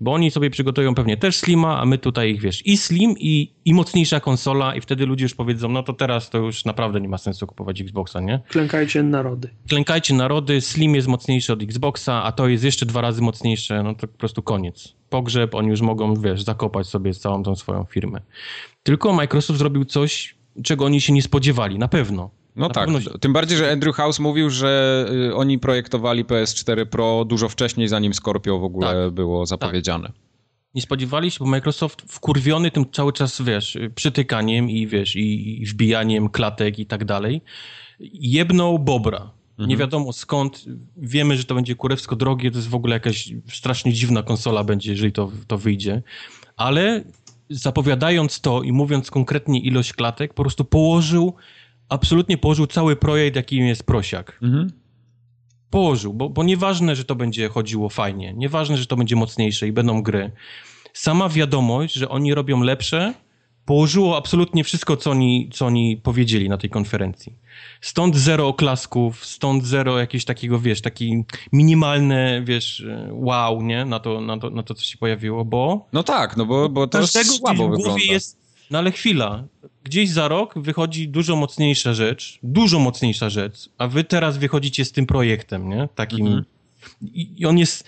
Bo 0.00 0.12
oni 0.12 0.30
sobie 0.30 0.50
przygotują 0.50 0.94
pewnie 0.94 1.16
też 1.16 1.36
Slima, 1.36 1.80
a 1.80 1.84
my 1.84 1.98
tutaj 1.98 2.30
ich, 2.30 2.40
wiesz, 2.40 2.66
i 2.66 2.76
Slim, 2.76 3.14
i, 3.18 3.52
i 3.64 3.74
mocniejsza 3.74 4.20
konsola 4.20 4.74
i 4.74 4.80
wtedy 4.80 5.06
ludzie 5.06 5.24
już 5.24 5.34
powiedzą, 5.34 5.68
no 5.68 5.82
to 5.82 5.92
teraz 5.92 6.30
to 6.30 6.38
już 6.38 6.64
naprawdę 6.64 7.00
nie 7.00 7.08
ma 7.08 7.18
sensu 7.18 7.46
kupować 7.46 7.80
Xboxa, 7.80 8.20
nie? 8.20 8.40
Klękajcie 8.48 9.02
narody. 9.02 9.48
Klękajcie 9.68 10.14
narody, 10.14 10.60
Slim 10.60 10.94
jest 10.94 11.08
mocniejszy 11.08 11.52
od 11.52 11.62
Xboxa, 11.62 12.22
a 12.22 12.32
to 12.32 12.48
jest 12.48 12.64
jeszcze 12.64 12.86
dwa 12.86 13.00
razy 13.00 13.22
mocniejsze, 13.22 13.82
no 13.82 13.94
to 13.94 14.08
po 14.08 14.18
prostu 14.18 14.42
koniec. 14.42 14.94
Pogrzeb, 15.10 15.54
oni 15.54 15.68
już 15.68 15.80
mogą, 15.80 16.14
wiesz, 16.14 16.42
zakopać 16.42 16.86
sobie 16.86 17.14
całą 17.14 17.42
tą 17.42 17.56
swoją 17.56 17.84
firmę. 17.84 18.20
Tylko 18.82 19.12
Microsoft 19.12 19.58
zrobił 19.58 19.84
coś, 19.84 20.34
czego 20.62 20.84
oni 20.84 21.00
się 21.00 21.12
nie 21.12 21.22
spodziewali, 21.22 21.78
na 21.78 21.88
pewno. 21.88 22.30
No 22.56 22.68
tak, 22.68 22.88
tym 23.20 23.32
bardziej, 23.32 23.58
że 23.58 23.72
Andrew 23.72 23.96
House 23.96 24.18
mówił, 24.18 24.50
że 24.50 25.06
y, 25.28 25.34
oni 25.34 25.58
projektowali 25.58 26.24
PS4 26.24 26.86
Pro 26.86 27.24
dużo 27.24 27.48
wcześniej, 27.48 27.88
zanim 27.88 28.14
Scorpio 28.14 28.58
w 28.58 28.64
ogóle 28.64 29.04
tak. 29.04 29.14
było 29.14 29.46
zapowiedziane. 29.46 30.08
Tak. 30.08 30.16
Nie 30.74 30.82
spodziewali 30.82 31.30
się, 31.30 31.38
bo 31.40 31.46
Microsoft 31.46 32.02
wkurwiony 32.08 32.70
tym 32.70 32.84
cały 32.92 33.12
czas, 33.12 33.42
wiesz, 33.42 33.78
przytykaniem 33.94 34.70
i 34.70 34.86
wiesz, 34.86 35.16
i, 35.16 35.62
i 35.62 35.66
wbijaniem 35.66 36.28
klatek 36.28 36.78
i 36.78 36.86
tak 36.86 37.04
dalej, 37.04 37.42
jebnął 38.20 38.78
Bobra. 38.78 39.30
Nie 39.58 39.64
mhm. 39.64 39.78
wiadomo 39.78 40.12
skąd. 40.12 40.64
Wiemy, 40.96 41.36
że 41.36 41.44
to 41.44 41.54
będzie 41.54 41.74
kurewsko 41.74 42.16
drogie, 42.16 42.50
to 42.50 42.56
jest 42.56 42.68
w 42.68 42.74
ogóle 42.74 42.96
jakaś 42.96 43.32
strasznie 43.48 43.92
dziwna 43.92 44.22
konsola 44.22 44.64
będzie, 44.64 44.90
jeżeli 44.90 45.12
to, 45.12 45.30
to 45.46 45.58
wyjdzie. 45.58 46.02
Ale 46.56 47.04
zapowiadając 47.50 48.40
to 48.40 48.62
i 48.62 48.72
mówiąc 48.72 49.10
konkretnie 49.10 49.60
ilość 49.60 49.92
klatek, 49.92 50.34
po 50.34 50.42
prostu 50.42 50.64
położył 50.64 51.34
absolutnie 51.90 52.38
położył 52.38 52.66
cały 52.66 52.96
projekt, 52.96 53.36
jakim 53.36 53.66
jest 53.66 53.82
Prosiak. 53.82 54.38
Mhm. 54.42 54.70
Położył, 55.70 56.14
bo, 56.14 56.28
bo 56.28 56.44
nieważne, 56.44 56.96
że 56.96 57.04
to 57.04 57.14
będzie 57.14 57.48
chodziło 57.48 57.88
fajnie, 57.88 58.34
nieważne, 58.36 58.76
że 58.76 58.86
to 58.86 58.96
będzie 58.96 59.16
mocniejsze 59.16 59.68
i 59.68 59.72
będą 59.72 60.02
gry. 60.02 60.30
Sama 60.92 61.28
wiadomość, 61.28 61.94
że 61.94 62.08
oni 62.08 62.34
robią 62.34 62.62
lepsze, 62.62 63.14
położyło 63.64 64.16
absolutnie 64.16 64.64
wszystko, 64.64 64.96
co 64.96 65.10
oni, 65.10 65.50
co 65.52 65.66
oni 65.66 65.96
powiedzieli 65.96 66.48
na 66.48 66.58
tej 66.58 66.70
konferencji. 66.70 67.36
Stąd 67.80 68.16
zero 68.16 68.48
oklasków, 68.48 69.26
stąd 69.26 69.64
zero 69.64 69.98
jakiegoś 69.98 70.24
takiego, 70.24 70.58
wiesz, 70.58 70.80
taki 70.80 71.24
minimalne, 71.52 72.42
wiesz, 72.44 72.84
wow, 73.10 73.62
nie, 73.62 73.84
na 73.84 74.00
to, 74.00 74.20
na 74.20 74.38
to, 74.38 74.50
na 74.50 74.62
to 74.62 74.74
co 74.74 74.84
się 74.84 74.98
pojawiło, 74.98 75.44
bo... 75.44 75.86
No 75.92 76.02
tak, 76.02 76.36
no 76.36 76.46
bo, 76.46 76.68
bo 76.68 76.86
to 76.86 77.06
słabo 77.06 77.68
wygląda. 77.68 78.02
Jest, 78.08 78.40
no 78.70 78.78
ale 78.78 78.92
chwila, 78.92 79.44
gdzieś 79.84 80.10
za 80.10 80.28
rok 80.28 80.54
wychodzi 80.58 81.08
dużo 81.08 81.36
mocniejsza 81.36 81.94
rzecz, 81.94 82.38
dużo 82.42 82.78
mocniejsza 82.78 83.30
rzecz, 83.30 83.68
a 83.78 83.86
wy 83.86 84.04
teraz 84.04 84.38
wychodzicie 84.38 84.84
z 84.84 84.92
tym 84.92 85.06
projektem, 85.06 85.68
nie? 85.68 85.88
Takim... 85.94 86.26
Mhm. 86.26 86.44
I 87.02 87.46
on 87.46 87.58
jest. 87.58 87.84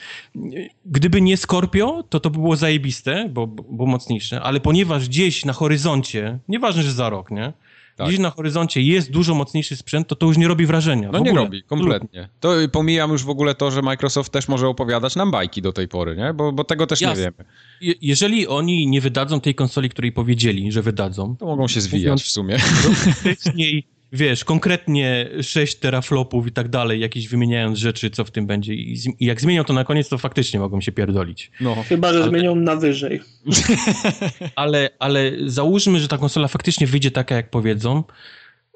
Gdyby 0.86 1.20
nie 1.20 1.36
Scorpio, 1.36 2.02
to 2.08 2.20
to 2.20 2.30
by 2.30 2.38
było 2.38 2.56
zajebiste, 2.56 3.28
bo, 3.28 3.46
bo 3.46 3.86
mocniejsze, 3.86 4.40
ale 4.40 4.60
ponieważ 4.60 5.08
gdzieś 5.08 5.44
na 5.44 5.52
horyzoncie, 5.52 6.38
nieważne, 6.48 6.82
że 6.82 6.92
za 6.92 7.10
rok, 7.10 7.30
nie? 7.30 7.52
Tak. 7.96 8.08
Gdzieś 8.08 8.20
na 8.20 8.30
horyzoncie 8.30 8.82
jest 8.82 9.10
dużo 9.10 9.34
mocniejszy 9.34 9.76
sprzęt, 9.76 10.08
to 10.08 10.16
to 10.16 10.26
już 10.26 10.38
nie 10.38 10.48
robi 10.48 10.66
wrażenia. 10.66 11.10
No 11.12 11.18
nie 11.18 11.32
robi, 11.32 11.62
kompletnie. 11.62 12.28
To 12.40 12.54
pomijam 12.72 13.10
już 13.10 13.24
w 13.24 13.30
ogóle 13.30 13.54
to, 13.54 13.70
że 13.70 13.82
Microsoft 13.82 14.32
też 14.32 14.48
może 14.48 14.68
opowiadać 14.68 15.16
nam 15.16 15.30
bajki 15.30 15.62
do 15.62 15.72
tej 15.72 15.88
pory, 15.88 16.16
nie? 16.16 16.34
Bo, 16.34 16.52
bo 16.52 16.64
tego 16.64 16.86
też 16.86 17.00
Jasne. 17.00 17.16
nie 17.16 17.22
wiemy. 17.22 17.50
Je 17.80 17.94
jeżeli 18.02 18.46
oni 18.46 18.86
nie 18.86 19.00
wydadzą 19.00 19.40
tej 19.40 19.54
konsoli, 19.54 19.88
której 19.88 20.12
powiedzieli, 20.12 20.72
że 20.72 20.82
wydadzą... 20.82 21.36
To 21.36 21.46
mogą 21.46 21.68
się 21.68 21.80
zwijać 21.80 22.22
w 22.22 22.28
sumie. 22.28 22.58
Wcześniej 22.58 23.86
wiesz, 24.12 24.44
konkretnie 24.44 25.30
6 25.42 25.76
teraflopów 25.76 26.46
i 26.46 26.52
tak 26.52 26.68
dalej, 26.68 27.00
jakieś 27.00 27.28
wymieniając 27.28 27.78
rzeczy, 27.78 28.10
co 28.10 28.24
w 28.24 28.30
tym 28.30 28.46
będzie. 28.46 28.74
I, 28.74 28.98
I, 29.20 29.26
jak 29.26 29.40
zmienią 29.40 29.64
to 29.64 29.72
na 29.72 29.84
koniec, 29.84 30.08
to 30.08 30.18
faktycznie 30.18 30.60
mogą 30.60 30.80
się 30.80 30.92
pierdolić. 30.92 31.50
No. 31.60 31.76
Chyba, 31.88 32.12
że 32.12 32.18
ale... 32.18 32.28
zmienią 32.28 32.54
na 32.54 32.76
wyżej. 32.76 33.20
ale, 34.56 34.90
ale 34.98 35.32
załóżmy, 35.46 36.00
że 36.00 36.08
ta 36.08 36.18
konsola 36.18 36.48
faktycznie 36.48 36.86
wyjdzie 36.86 37.10
taka, 37.10 37.34
jak 37.34 37.50
powiedzą, 37.50 38.04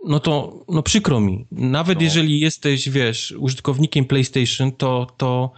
no 0.06 0.20
to 0.20 0.64
no 0.68 0.82
przykro 0.82 1.20
mi. 1.20 1.46
Nawet 1.52 1.98
no. 1.98 2.04
jeżeli 2.04 2.40
jesteś, 2.40 2.88
wiesz, 2.88 3.34
użytkownikiem 3.38 4.04
PlayStation, 4.04 4.72
to, 4.72 5.06
to, 5.16 5.52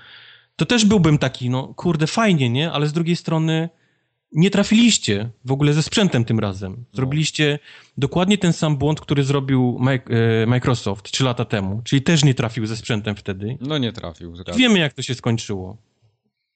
to 0.56 0.66
też 0.66 0.84
byłbym 0.84 1.18
taki, 1.18 1.50
no 1.50 1.74
kurde, 1.76 2.06
fajnie, 2.06 2.50
nie? 2.50 2.72
Ale 2.72 2.86
z 2.86 2.92
drugiej 2.92 3.16
strony 3.16 3.68
nie 4.32 4.50
trafiliście 4.50 5.30
w 5.44 5.52
ogóle 5.52 5.72
ze 5.72 5.82
sprzętem 5.82 6.24
tym 6.24 6.38
razem. 6.38 6.72
No. 6.78 6.84
Zrobiliście 6.92 7.59
dokładnie 7.98 8.38
ten 8.38 8.52
sam 8.52 8.76
błąd, 8.76 9.00
który 9.00 9.24
zrobił 9.24 9.80
e, 9.86 10.46
Microsoft 10.46 11.10
trzy 11.10 11.24
lata 11.24 11.44
temu, 11.44 11.82
czyli 11.84 12.02
też 12.02 12.24
nie 12.24 12.34
trafił 12.34 12.66
ze 12.66 12.76
sprzętem 12.76 13.16
wtedy. 13.16 13.59
No 13.60 13.78
nie 13.78 13.92
trafił. 13.92 14.36
Zgadza. 14.36 14.59
Wiemy, 14.59 14.78
jak 14.78 14.92
to 14.92 15.02
się 15.02 15.14
skończyło. 15.14 15.76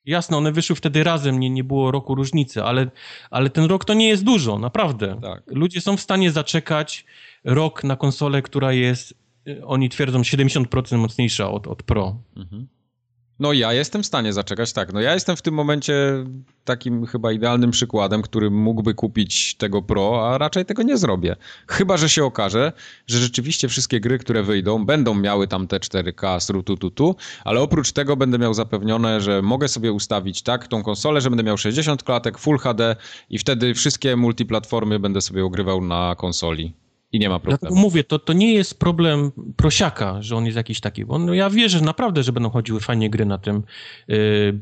Jasno, 0.04 0.38
one 0.38 0.52
wyszły 0.52 0.76
wtedy 0.76 1.04
razem, 1.04 1.40
nie, 1.40 1.50
nie 1.50 1.64
było 1.64 1.90
roku 1.90 2.14
różnicy, 2.14 2.62
ale, 2.62 2.90
ale 3.30 3.50
ten 3.50 3.64
rok 3.64 3.84
to 3.84 3.94
nie 3.94 4.08
jest 4.08 4.24
dużo, 4.24 4.58
naprawdę. 4.58 5.18
Tak. 5.22 5.42
Ludzie 5.46 5.80
są 5.80 5.96
w 5.96 6.00
stanie 6.00 6.30
zaczekać 6.30 7.04
rok 7.44 7.84
na 7.84 7.96
konsolę, 7.96 8.42
która 8.42 8.72
jest, 8.72 9.14
e, 9.48 9.66
oni 9.66 9.88
twierdzą, 9.88 10.20
70% 10.22 10.98
mocniejsza 10.98 11.50
od, 11.50 11.66
od 11.66 11.82
Pro. 11.82 12.16
Mhm. 12.36 12.68
No 13.42 13.52
ja 13.52 13.72
jestem 13.72 14.02
w 14.02 14.06
stanie 14.06 14.32
zaczekać, 14.32 14.72
tak. 14.72 14.92
No 14.92 15.00
ja 15.00 15.14
jestem 15.14 15.36
w 15.36 15.42
tym 15.42 15.54
momencie 15.54 16.24
takim 16.64 17.06
chyba 17.06 17.32
idealnym 17.32 17.70
przykładem, 17.70 18.22
który 18.22 18.50
mógłby 18.50 18.94
kupić 18.94 19.54
tego 19.54 19.82
Pro, 19.82 20.30
a 20.30 20.38
raczej 20.38 20.64
tego 20.64 20.82
nie 20.82 20.96
zrobię. 20.96 21.36
Chyba, 21.68 21.96
że 21.96 22.08
się 22.08 22.24
okaże, 22.24 22.72
że 23.06 23.18
rzeczywiście 23.18 23.68
wszystkie 23.68 24.00
gry, 24.00 24.18
które 24.18 24.42
wyjdą, 24.42 24.86
będą 24.86 25.14
miały 25.14 25.48
tam 25.48 25.66
te 25.66 25.76
4K, 25.76 26.40
strutututu, 26.40 27.16
ale 27.44 27.60
oprócz 27.60 27.92
tego 27.92 28.16
będę 28.16 28.38
miał 28.38 28.54
zapewnione, 28.54 29.20
że 29.20 29.42
mogę 29.42 29.68
sobie 29.68 29.92
ustawić 29.92 30.42
tak 30.42 30.68
tą 30.68 30.82
konsolę, 30.82 31.20
że 31.20 31.30
będę 31.30 31.42
miał 31.42 31.58
60 31.58 32.02
klatek, 32.02 32.38
Full 32.38 32.58
HD 32.58 32.96
i 33.30 33.38
wtedy 33.38 33.74
wszystkie 33.74 34.16
multiplatformy 34.16 34.98
będę 34.98 35.20
sobie 35.20 35.44
ogrywał 35.44 35.80
na 35.80 36.14
konsoli. 36.18 36.81
I 37.12 37.18
nie 37.18 37.28
ma 37.28 37.38
problemu. 37.38 37.58
Dlatego 37.60 37.80
mówię, 37.80 38.04
to, 38.04 38.18
to 38.18 38.32
nie 38.32 38.54
jest 38.54 38.78
problem 38.78 39.32
prosiaka, 39.56 40.22
że 40.22 40.36
on 40.36 40.44
jest 40.44 40.56
jakiś 40.56 40.80
taki. 40.80 41.04
Bo 41.04 41.18
no 41.18 41.34
ja 41.34 41.50
wierzę 41.50 41.80
naprawdę, 41.80 42.22
że 42.22 42.32
będą 42.32 42.50
chodziły 42.50 42.80
fajnie 42.80 43.10
gry 43.10 43.24
na 43.24 43.38
tym. 43.38 43.62
Yy, 44.08 44.60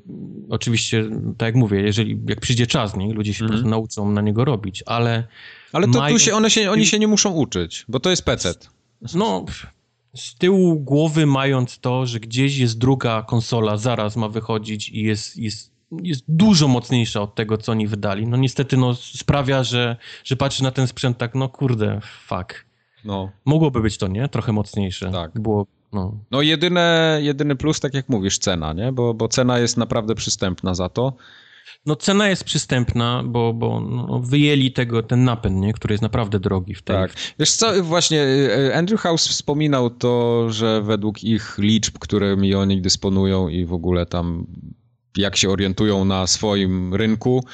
oczywiście, 0.50 1.10
tak 1.38 1.46
jak 1.46 1.54
mówię, 1.54 1.80
jeżeli 1.80 2.20
jak 2.28 2.40
przyjdzie 2.40 2.66
czas, 2.66 2.96
nie, 2.96 3.14
ludzie 3.14 3.34
się 3.34 3.44
mm. 3.44 3.48
po 3.48 3.52
prostu 3.52 3.70
nauczą 3.70 4.10
na 4.10 4.20
niego 4.20 4.44
robić, 4.44 4.82
ale. 4.86 5.26
Ale 5.72 5.86
to 5.88 5.98
mają... 5.98 6.14
tu 6.14 6.18
się, 6.18 6.34
one 6.34 6.50
się, 6.50 6.70
oni 6.70 6.86
się 6.86 6.98
nie 6.98 7.08
muszą 7.08 7.30
uczyć, 7.32 7.84
bo 7.88 8.00
to 8.00 8.10
jest 8.10 8.24
PC. 8.24 8.54
No, 9.14 9.44
z 10.14 10.34
tyłu 10.34 10.80
głowy 10.80 11.26
mając 11.26 11.78
to, 11.78 12.06
że 12.06 12.20
gdzieś 12.20 12.58
jest 12.58 12.78
druga 12.78 13.22
konsola, 13.22 13.76
zaraz 13.76 14.16
ma 14.16 14.28
wychodzić 14.28 14.88
i 14.88 15.02
jest, 15.02 15.36
jest 15.36 15.70
jest 16.02 16.24
dużo 16.28 16.68
mocniejsza 16.68 17.20
od 17.20 17.34
tego, 17.34 17.58
co 17.58 17.72
oni 17.72 17.86
wydali. 17.86 18.26
No 18.26 18.36
niestety 18.36 18.76
no, 18.76 18.94
sprawia, 18.94 19.64
że, 19.64 19.96
że 20.24 20.36
patrzy 20.36 20.62
na 20.62 20.70
ten 20.70 20.86
sprzęt 20.86 21.18
tak, 21.18 21.34
no 21.34 21.48
kurde, 21.48 22.00
fuck. 22.26 22.64
No. 23.04 23.30
Mogłoby 23.44 23.80
być 23.80 23.98
to, 23.98 24.08
nie? 24.08 24.28
Trochę 24.28 24.52
mocniejsze. 24.52 25.10
Tak. 25.10 25.40
Było, 25.40 25.66
no. 25.92 26.18
no 26.30 26.42
jedyne, 26.42 27.18
jedyny 27.22 27.56
plus, 27.56 27.80
tak 27.80 27.94
jak 27.94 28.08
mówisz, 28.08 28.38
cena, 28.38 28.72
nie? 28.72 28.92
Bo, 28.92 29.14
bo 29.14 29.28
cena 29.28 29.58
jest 29.58 29.76
naprawdę 29.76 30.14
przystępna 30.14 30.74
za 30.74 30.88
to. 30.88 31.12
No 31.86 31.96
cena 31.96 32.28
jest 32.28 32.44
przystępna, 32.44 33.22
bo, 33.26 33.54
bo 33.54 33.80
no, 33.80 34.20
wyjęli 34.20 34.72
tego, 34.72 35.02
ten 35.02 35.24
napęd, 35.24 35.56
nie? 35.56 35.72
który 35.72 35.94
jest 35.94 36.02
naprawdę 36.02 36.40
drogi 36.40 36.74
w 36.74 36.82
tej... 36.82 36.96
Tak. 36.96 37.14
Wiesz 37.38 37.52
co, 37.52 37.82
właśnie 37.82 38.22
y, 38.22 38.74
Andrew 38.74 39.00
House 39.00 39.28
wspominał 39.28 39.90
to, 39.90 40.46
że 40.50 40.82
według 40.82 41.24
ich 41.24 41.58
liczb, 41.58 41.98
którymi 41.98 42.54
oni 42.54 42.82
dysponują 42.82 43.48
i 43.48 43.64
w 43.64 43.72
ogóle 43.72 44.06
tam 44.06 44.46
jak 45.16 45.36
się 45.36 45.50
orientują 45.50 46.04
na 46.04 46.26
swoim 46.26 46.94
rynku, 46.94 47.44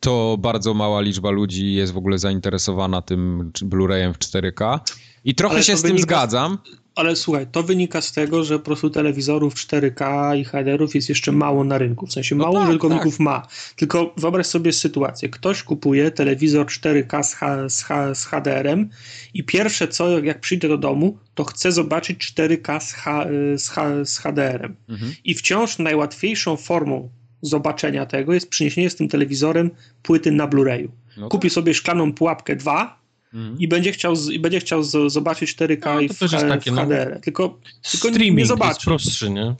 to 0.00 0.36
bardzo 0.38 0.74
mała 0.74 1.00
liczba 1.00 1.30
ludzi 1.30 1.74
jest 1.74 1.92
w 1.92 1.96
ogóle 1.96 2.18
zainteresowana 2.18 3.02
tym 3.02 3.52
Blu-rayem 3.62 4.12
w 4.12 4.18
4K. 4.18 4.80
I 5.24 5.34
trochę 5.34 5.54
ale 5.54 5.64
się 5.64 5.76
z 5.76 5.82
tym 5.82 5.98
zgadzam. 5.98 6.58
Ale 6.96 7.16
słuchaj, 7.16 7.46
to 7.52 7.62
wynika 7.62 8.00
z 8.00 8.12
tego, 8.12 8.44
że 8.44 8.58
po 8.58 8.64
prostu 8.64 8.90
telewizorów 8.90 9.54
4K 9.54 10.36
i 10.38 10.44
HDR-ów 10.44 10.94
jest 10.94 11.08
jeszcze 11.08 11.32
mało 11.32 11.64
na 11.64 11.78
rynku. 11.78 12.06
W 12.06 12.12
sensie 12.12 12.34
no 12.34 12.44
mało 12.44 12.58
tak, 12.58 12.68
użytkowników 12.68 13.12
tak. 13.12 13.20
ma. 13.20 13.46
Tylko 13.76 14.14
wyobraź 14.16 14.46
sobie 14.46 14.72
sytuację. 14.72 15.28
Ktoś 15.28 15.62
kupuje 15.62 16.10
telewizor 16.10 16.66
4K 16.66 17.22
z, 17.22 17.34
H, 17.34 17.68
z, 17.68 17.82
H, 17.82 18.14
z 18.14 18.24
HDR-em 18.26 18.88
i 19.34 19.44
pierwsze 19.44 19.88
co, 19.88 20.18
jak 20.18 20.40
przyjdę 20.40 20.68
do 20.68 20.78
domu, 20.78 21.18
to 21.34 21.44
chcę 21.44 21.72
zobaczyć 21.72 22.32
4K 22.32 22.80
z, 22.80 22.92
H, 22.92 23.26
z, 23.56 23.68
H, 23.68 24.04
z 24.04 24.18
HDR-em. 24.18 24.76
Mhm. 24.88 25.14
I 25.24 25.34
wciąż 25.34 25.78
najłatwiejszą 25.78 26.56
formą 26.56 27.08
zobaczenia 27.42 28.06
tego 28.06 28.34
jest 28.34 28.48
przyniesienie 28.48 28.90
z 28.90 28.96
tym 28.96 29.08
telewizorem 29.08 29.70
płyty 30.02 30.30
na 30.30 30.48
Blu-rayu. 30.48 30.88
No 31.16 31.28
Kupi 31.28 31.48
tak. 31.48 31.54
sobie 31.54 31.74
szklaną 31.74 32.12
pułapkę 32.12 32.56
2 32.56 33.05
mhm. 33.36 33.58
i 33.58 33.68
będzie 33.68 33.92
chciał, 33.92 34.14
i 34.32 34.38
będzie 34.38 34.60
chciał 34.60 34.82
z, 34.82 35.12
zobaczyć 35.12 35.56
4K 35.56 35.94
no, 35.94 36.00
i 36.00 36.08
w, 36.08 36.18
takie, 36.48 36.70
w 36.70 36.74
HDR. 36.74 37.12
No, 37.14 37.20
tylko, 37.20 37.58
tylko 37.90 38.10
nie 38.10 38.46
zobaczy. 38.46 38.70
jest 38.70 38.80
prostszy, 38.80 39.30
nie? 39.30 39.54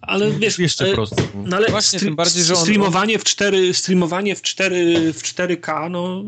Ale 0.00 0.30
wiesz, 0.30 0.58
jeszcze 0.58 0.90
e, 0.90 0.94
prostszy. 0.94 1.22
No 1.34 1.56
ale 1.56 1.68
Właśnie, 1.68 2.00
tym 2.00 2.16
bardziej, 2.16 2.44
że 2.44 2.54
on... 2.54 2.60
streamowanie 2.60 3.18
w 3.18 3.24
4, 3.24 3.74
streamowanie 3.74 4.36
w 4.36 4.42
4, 4.42 5.12
w 5.12 5.22
4K, 5.22 5.90
no 5.90 6.24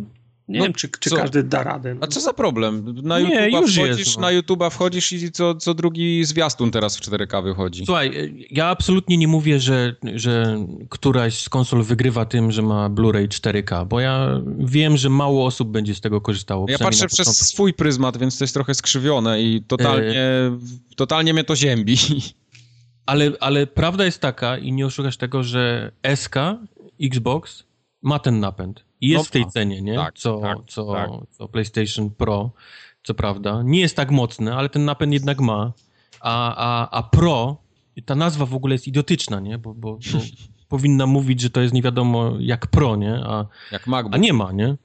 nie 0.49 0.59
no, 0.59 0.65
wiem, 0.65 0.73
czy, 0.73 0.89
czy 1.01 1.11
każdy 1.11 1.43
da 1.43 1.63
radę. 1.63 1.95
No. 1.95 2.01
A 2.03 2.07
co 2.07 2.21
za 2.21 2.33
problem? 2.33 2.95
Na 3.03 3.21
nie, 3.21 3.51
YouTube'a 3.51 3.51
wchodzisz, 3.51 3.99
jest, 3.99 4.17
no. 4.17 4.23
na 4.23 4.29
YouTube'a 4.29 4.71
wchodzisz 4.71 5.13
i 5.13 5.33
co, 5.33 5.55
co 5.55 5.75
drugi 5.75 6.25
zwiastun 6.25 6.71
teraz 6.71 6.97
w 6.97 7.01
4K 7.01 7.45
wychodzi. 7.45 7.87
Słuchaj, 7.87 8.35
ja 8.51 8.67
absolutnie 8.67 9.17
nie 9.17 9.29
mówię, 9.29 9.61
że, 9.61 9.97
że 10.15 10.67
któraś 10.89 11.39
z 11.39 11.49
konsol 11.49 11.83
wygrywa 11.83 12.25
tym, 12.25 12.53
że 12.53 12.63
ma 12.63 12.91
Blu-ray 12.91 13.29
4K, 13.29 13.87
bo 13.87 14.01
ja 14.01 14.41
wiem, 14.59 14.97
że 14.97 15.11
mało 15.11 15.47
osób 15.47 15.69
będzie 15.69 15.95
z 15.95 16.01
tego 16.01 16.21
korzystało. 16.21 16.67
Ja 16.69 16.79
patrzę 16.79 17.07
przez 17.07 17.49
swój 17.49 17.75
pryzmat, 17.75 18.17
więc 18.17 18.39
to 18.39 18.45
jest 18.45 18.55
trochę 18.55 18.75
skrzywione 18.75 19.43
i 19.43 19.63
totalnie, 19.63 20.21
e... 20.21 20.59
totalnie 20.97 21.33
mnie 21.33 21.45
to 21.45 21.57
ziębi. 21.57 21.97
Ale, 23.07 23.33
ale 23.41 23.67
prawda 23.67 24.05
jest 24.05 24.21
taka 24.21 24.59
i 24.59 24.73
nie 24.73 24.87
oszukasz 24.87 25.17
tego, 25.17 25.43
że 25.43 25.93
SK, 26.15 26.35
Xbox 27.01 27.65
ma 28.03 28.19
ten 28.19 28.41
napęd. 28.41 28.86
I 29.01 29.09
jest 29.09 29.25
no, 29.25 29.25
w 29.25 29.31
tej 29.31 29.47
cenie, 29.47 29.83
nie? 29.83 29.95
Tak, 29.95 30.19
co, 30.19 30.39
tak, 30.41 30.59
co, 30.67 30.93
tak. 30.93 31.11
co 31.31 31.49
PlayStation 31.49 32.11
Pro, 32.11 32.51
co 33.03 33.15
prawda. 33.15 33.63
Nie 33.63 33.81
jest 33.81 33.97
tak 33.97 34.11
mocny, 34.11 34.55
ale 34.55 34.69
ten 34.69 34.85
napęd 34.85 35.13
jednak 35.13 35.41
ma. 35.41 35.73
A, 36.21 36.57
a, 36.57 36.99
a 36.99 37.03
Pro, 37.03 37.57
ta 38.07 38.15
nazwa 38.15 38.47
w 38.47 38.55
ogóle 38.55 38.75
jest 38.75 38.89
idiotyczna, 38.89 39.41
nie? 39.41 39.59
Bo, 39.59 39.75
bo, 39.75 39.93
bo 39.93 40.19
powinna 40.69 41.07
mówić, 41.07 41.41
że 41.41 41.51
to 41.51 41.61
jest 41.61 41.75
nie 41.75 41.83
wiadomo 41.83 42.33
jak 42.39 42.67
Pro, 42.67 42.97
nie? 42.97 43.15
A, 43.15 43.47
jak 43.73 43.87
MacBook. 43.87 44.15
A 44.15 44.19
nie 44.19 44.33
ma, 44.33 44.53
nie? 44.53 44.77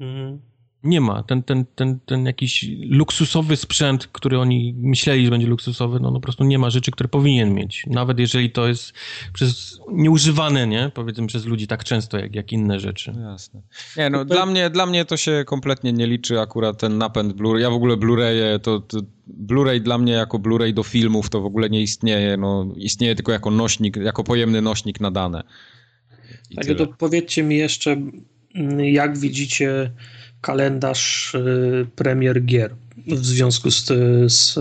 Mhm 0.00 0.48
nie 0.88 1.00
ma. 1.00 1.22
Ten, 1.22 1.42
ten, 1.42 1.64
ten, 1.74 1.98
ten 2.06 2.26
jakiś 2.26 2.66
luksusowy 2.90 3.56
sprzęt, 3.56 4.06
który 4.06 4.38
oni 4.38 4.74
myśleli, 4.78 5.24
że 5.24 5.30
będzie 5.30 5.46
luksusowy, 5.46 6.00
no, 6.00 6.10
no 6.10 6.14
po 6.14 6.20
prostu 6.20 6.44
nie 6.44 6.58
ma 6.58 6.70
rzeczy, 6.70 6.90
które 6.90 7.08
powinien 7.08 7.54
mieć. 7.54 7.84
Nawet 7.86 8.18
jeżeli 8.18 8.50
to 8.50 8.68
jest 8.68 8.92
przez 9.32 9.80
nieużywane, 9.92 10.66
nie? 10.66 10.90
Powiedzmy 10.94 11.26
przez 11.26 11.46
ludzi 11.46 11.66
tak 11.66 11.84
często, 11.84 12.18
jak, 12.18 12.34
jak 12.34 12.52
inne 12.52 12.80
rzeczy. 12.80 13.12
Jasne. 13.22 13.62
Nie, 13.96 14.10
no 14.10 14.24
dla 14.24 14.46
mnie, 14.46 14.70
dla 14.70 14.86
mnie 14.86 15.04
to 15.04 15.16
się 15.16 15.44
kompletnie 15.46 15.92
nie 15.92 16.06
liczy 16.06 16.40
akurat 16.40 16.78
ten 16.78 16.98
napęd 16.98 17.32
Blu-ray. 17.32 17.58
Ja 17.58 17.70
w 17.70 17.74
ogóle 17.74 17.96
Blu-raye, 17.96 18.58
to, 18.58 18.80
to 18.80 18.98
Blu-ray 19.26 19.80
dla 19.80 19.98
mnie 19.98 20.12
jako 20.12 20.38
Blu-ray 20.38 20.74
do 20.74 20.82
filmów 20.82 21.30
to 21.30 21.40
w 21.40 21.46
ogóle 21.46 21.70
nie 21.70 21.82
istnieje. 21.82 22.36
No, 22.36 22.72
istnieje 22.76 23.14
tylko 23.14 23.32
jako 23.32 23.50
nośnik, 23.50 23.96
jako 23.96 24.24
pojemny 24.24 24.62
nośnik 24.62 25.00
na 25.00 25.10
dane. 25.10 25.42
tak, 26.56 26.76
to 26.78 26.86
powiedzcie 26.86 27.42
mi 27.42 27.56
jeszcze, 27.56 27.96
jak 28.78 29.18
widzicie 29.18 29.90
kalendarz 30.40 31.34
y, 31.34 31.86
premier 31.96 32.44
gier 32.44 32.74
w 33.06 33.26
związku 33.26 33.70
z, 33.70 33.86
z 34.32 34.54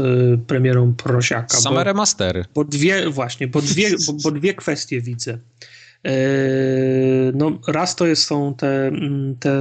premierą 0.47 0.93
Prosiaka. 0.93 1.57
Same 1.57 1.75
bo, 1.75 1.83
remastery. 1.83 2.45
Bo 2.55 2.63
dwie, 2.63 3.09
właśnie, 3.09 3.47
bo 3.47 3.61
dwie, 3.61 3.89
bo, 4.07 4.13
bo 4.13 4.31
dwie 4.31 4.53
kwestie 4.53 5.01
widzę. 5.01 5.37
E, 6.05 6.11
no, 7.33 7.59
raz 7.67 7.95
to 7.95 8.07
jest, 8.07 8.23
są 8.23 8.53
te, 8.53 8.91
te 9.39 9.51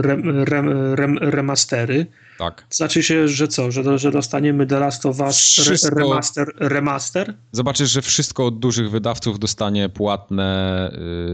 rem, 0.00 0.44
rem, 0.44 0.94
rem, 0.94 1.18
remastery, 1.18 2.06
tak. 2.38 2.66
Znaczy 2.70 3.02
się, 3.02 3.28
że 3.28 3.48
co? 3.48 3.70
Że, 3.70 3.98
że 3.98 4.10
dostaniemy 4.10 4.66
The 4.66 4.78
Last 4.78 5.06
of 5.06 5.20
Us 5.20 5.38
wszystko... 5.38 5.94
remaster, 5.94 6.52
remaster? 6.56 7.34
Zobaczysz, 7.52 7.90
że 7.90 8.02
wszystko 8.02 8.46
od 8.46 8.58
dużych 8.58 8.90
wydawców 8.90 9.38
dostanie 9.38 9.88
płatne 9.88 10.90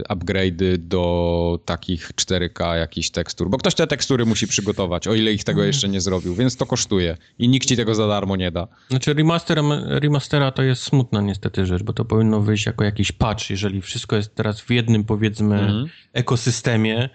y, 0.09 0.13
upgrade'y 0.13 0.77
do 0.77 1.59
takich 1.65 2.11
4K 2.11 2.73
jakichś 2.73 3.09
tekstur, 3.09 3.49
bo 3.49 3.57
ktoś 3.57 3.75
te 3.75 3.87
tekstury 3.87 4.25
musi 4.25 4.47
przygotować, 4.47 5.07
o 5.07 5.13
ile 5.13 5.33
ich 5.33 5.43
tego 5.43 5.63
jeszcze 5.63 5.89
nie 5.89 6.01
zrobił, 6.01 6.35
więc 6.35 6.57
to 6.57 6.65
kosztuje 6.65 7.17
i 7.39 7.49
nikt 7.49 7.67
ci 7.67 7.77
tego 7.77 7.95
za 7.95 8.07
darmo 8.07 8.35
nie 8.35 8.51
da. 8.51 8.67
Znaczy 8.89 9.13
remaster, 9.13 9.59
remastera 9.87 10.51
to 10.51 10.63
jest 10.63 10.83
smutna 10.83 11.21
niestety 11.21 11.65
rzecz, 11.65 11.83
bo 11.83 11.93
to 11.93 12.05
powinno 12.05 12.41
wyjść 12.41 12.65
jako 12.65 12.83
jakiś 12.83 13.11
patch, 13.11 13.49
jeżeli 13.49 13.81
wszystko 13.81 14.15
jest 14.15 14.35
teraz 14.35 14.61
w 14.61 14.69
jednym 14.69 15.03
powiedzmy 15.03 15.59
mm. 15.59 15.87
ekosystemie, 16.13 17.09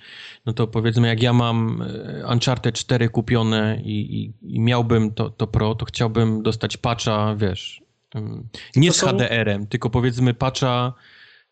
no 0.48 0.54
to 0.54 0.66
powiedzmy, 0.66 1.08
jak 1.08 1.22
ja 1.22 1.32
mam 1.32 1.82
e, 1.82 2.26
Uncharted 2.32 2.74
4 2.74 3.08
kupione 3.08 3.80
i, 3.84 4.22
i, 4.22 4.32
i 4.54 4.60
miałbym 4.60 5.10
to, 5.14 5.30
to 5.30 5.46
Pro, 5.46 5.74
to 5.74 5.84
chciałbym 5.84 6.42
dostać 6.42 6.76
patcha, 6.76 7.36
wiesz, 7.36 7.82
nie 8.76 8.92
z 8.92 9.00
HDR-em, 9.00 9.66
tylko 9.66 9.90
powiedzmy 9.90 10.34
patcha, 10.34 10.92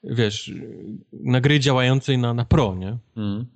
wiesz, 0.04 0.52
na 1.12 1.40
gry 1.40 1.60
działającej 1.60 2.18
na, 2.18 2.34
na 2.34 2.44
Pro, 2.44 2.74
nie? 2.74 2.98
Mm. 3.16 3.46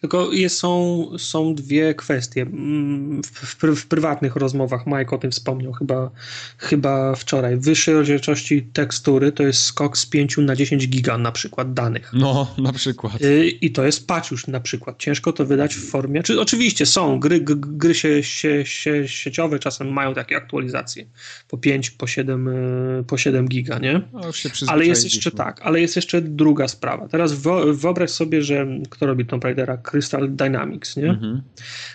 Tylko 0.00 0.32
jest, 0.32 0.58
są, 0.58 1.06
są 1.18 1.54
dwie 1.54 1.94
kwestie. 1.94 2.42
Mm, 2.42 3.22
w, 3.22 3.26
w, 3.26 3.76
w, 3.76 3.86
prywatnych 3.86 4.36
rozmowach 4.36 4.86
Mike 4.86 5.16
o 5.16 5.18
tym 5.18 5.30
wspomniał 5.30 5.72
chyba, 5.72 6.10
chyba 6.58 7.14
wczoraj. 7.14 7.56
Wyższej 7.56 7.94
rozdzielczości 7.94 8.62
tekstury 8.62 9.32
to 9.32 9.42
jest 9.42 9.60
skok 9.60 9.98
z 9.98 10.06
5 10.06 10.36
na 10.36 10.56
10 10.56 10.88
giga 10.88 11.18
na 11.18 11.32
przykład 11.32 11.74
danych. 11.74 12.10
No, 12.12 12.54
na 12.58 12.72
przykład. 12.72 13.22
Y, 13.22 13.48
I 13.48 13.70
to 13.70 13.84
jest 13.84 14.06
patch 14.06 14.30
już 14.30 14.46
na 14.46 14.60
przykład. 14.60 14.98
Ciężko 14.98 15.32
to 15.32 15.46
wydać 15.46 15.74
w 15.74 15.90
formie... 15.90 16.22
Czy, 16.22 16.40
oczywiście 16.40 16.86
są 16.86 17.20
gry, 17.20 17.40
gry 17.40 17.94
się, 17.94 18.22
się, 18.22 18.66
się, 18.66 19.08
sieciowe 19.08 19.58
czasem 19.58 19.92
mają 19.92 20.14
takie 20.14 20.36
aktualizacje. 20.36 21.06
Po 21.48 21.58
5, 21.58 21.90
po 21.90 22.06
7, 22.06 22.48
y, 22.48 23.04
po 23.06 23.18
7 23.18 23.48
giga, 23.48 23.78
nie? 23.78 24.02
No, 24.12 24.20
ale 24.66 24.86
jest 24.86 25.04
jeszcze 25.04 25.30
tak, 25.30 25.60
ale 25.62 25.80
jest 25.80 25.96
jeszcze 25.96 26.22
druga 26.22 26.68
sprawa. 26.68 27.08
Teraz 27.08 27.32
wyobraź 27.72 28.10
sobie, 28.10 28.42
że 28.42 28.66
kto 28.90 29.06
robi 29.06 29.26
Tomb 29.26 29.44
Raidera? 29.44 29.76
Crystal 29.90 30.34
Dynamics, 30.36 30.96
nie? 30.96 31.10
Mhm. 31.10 31.42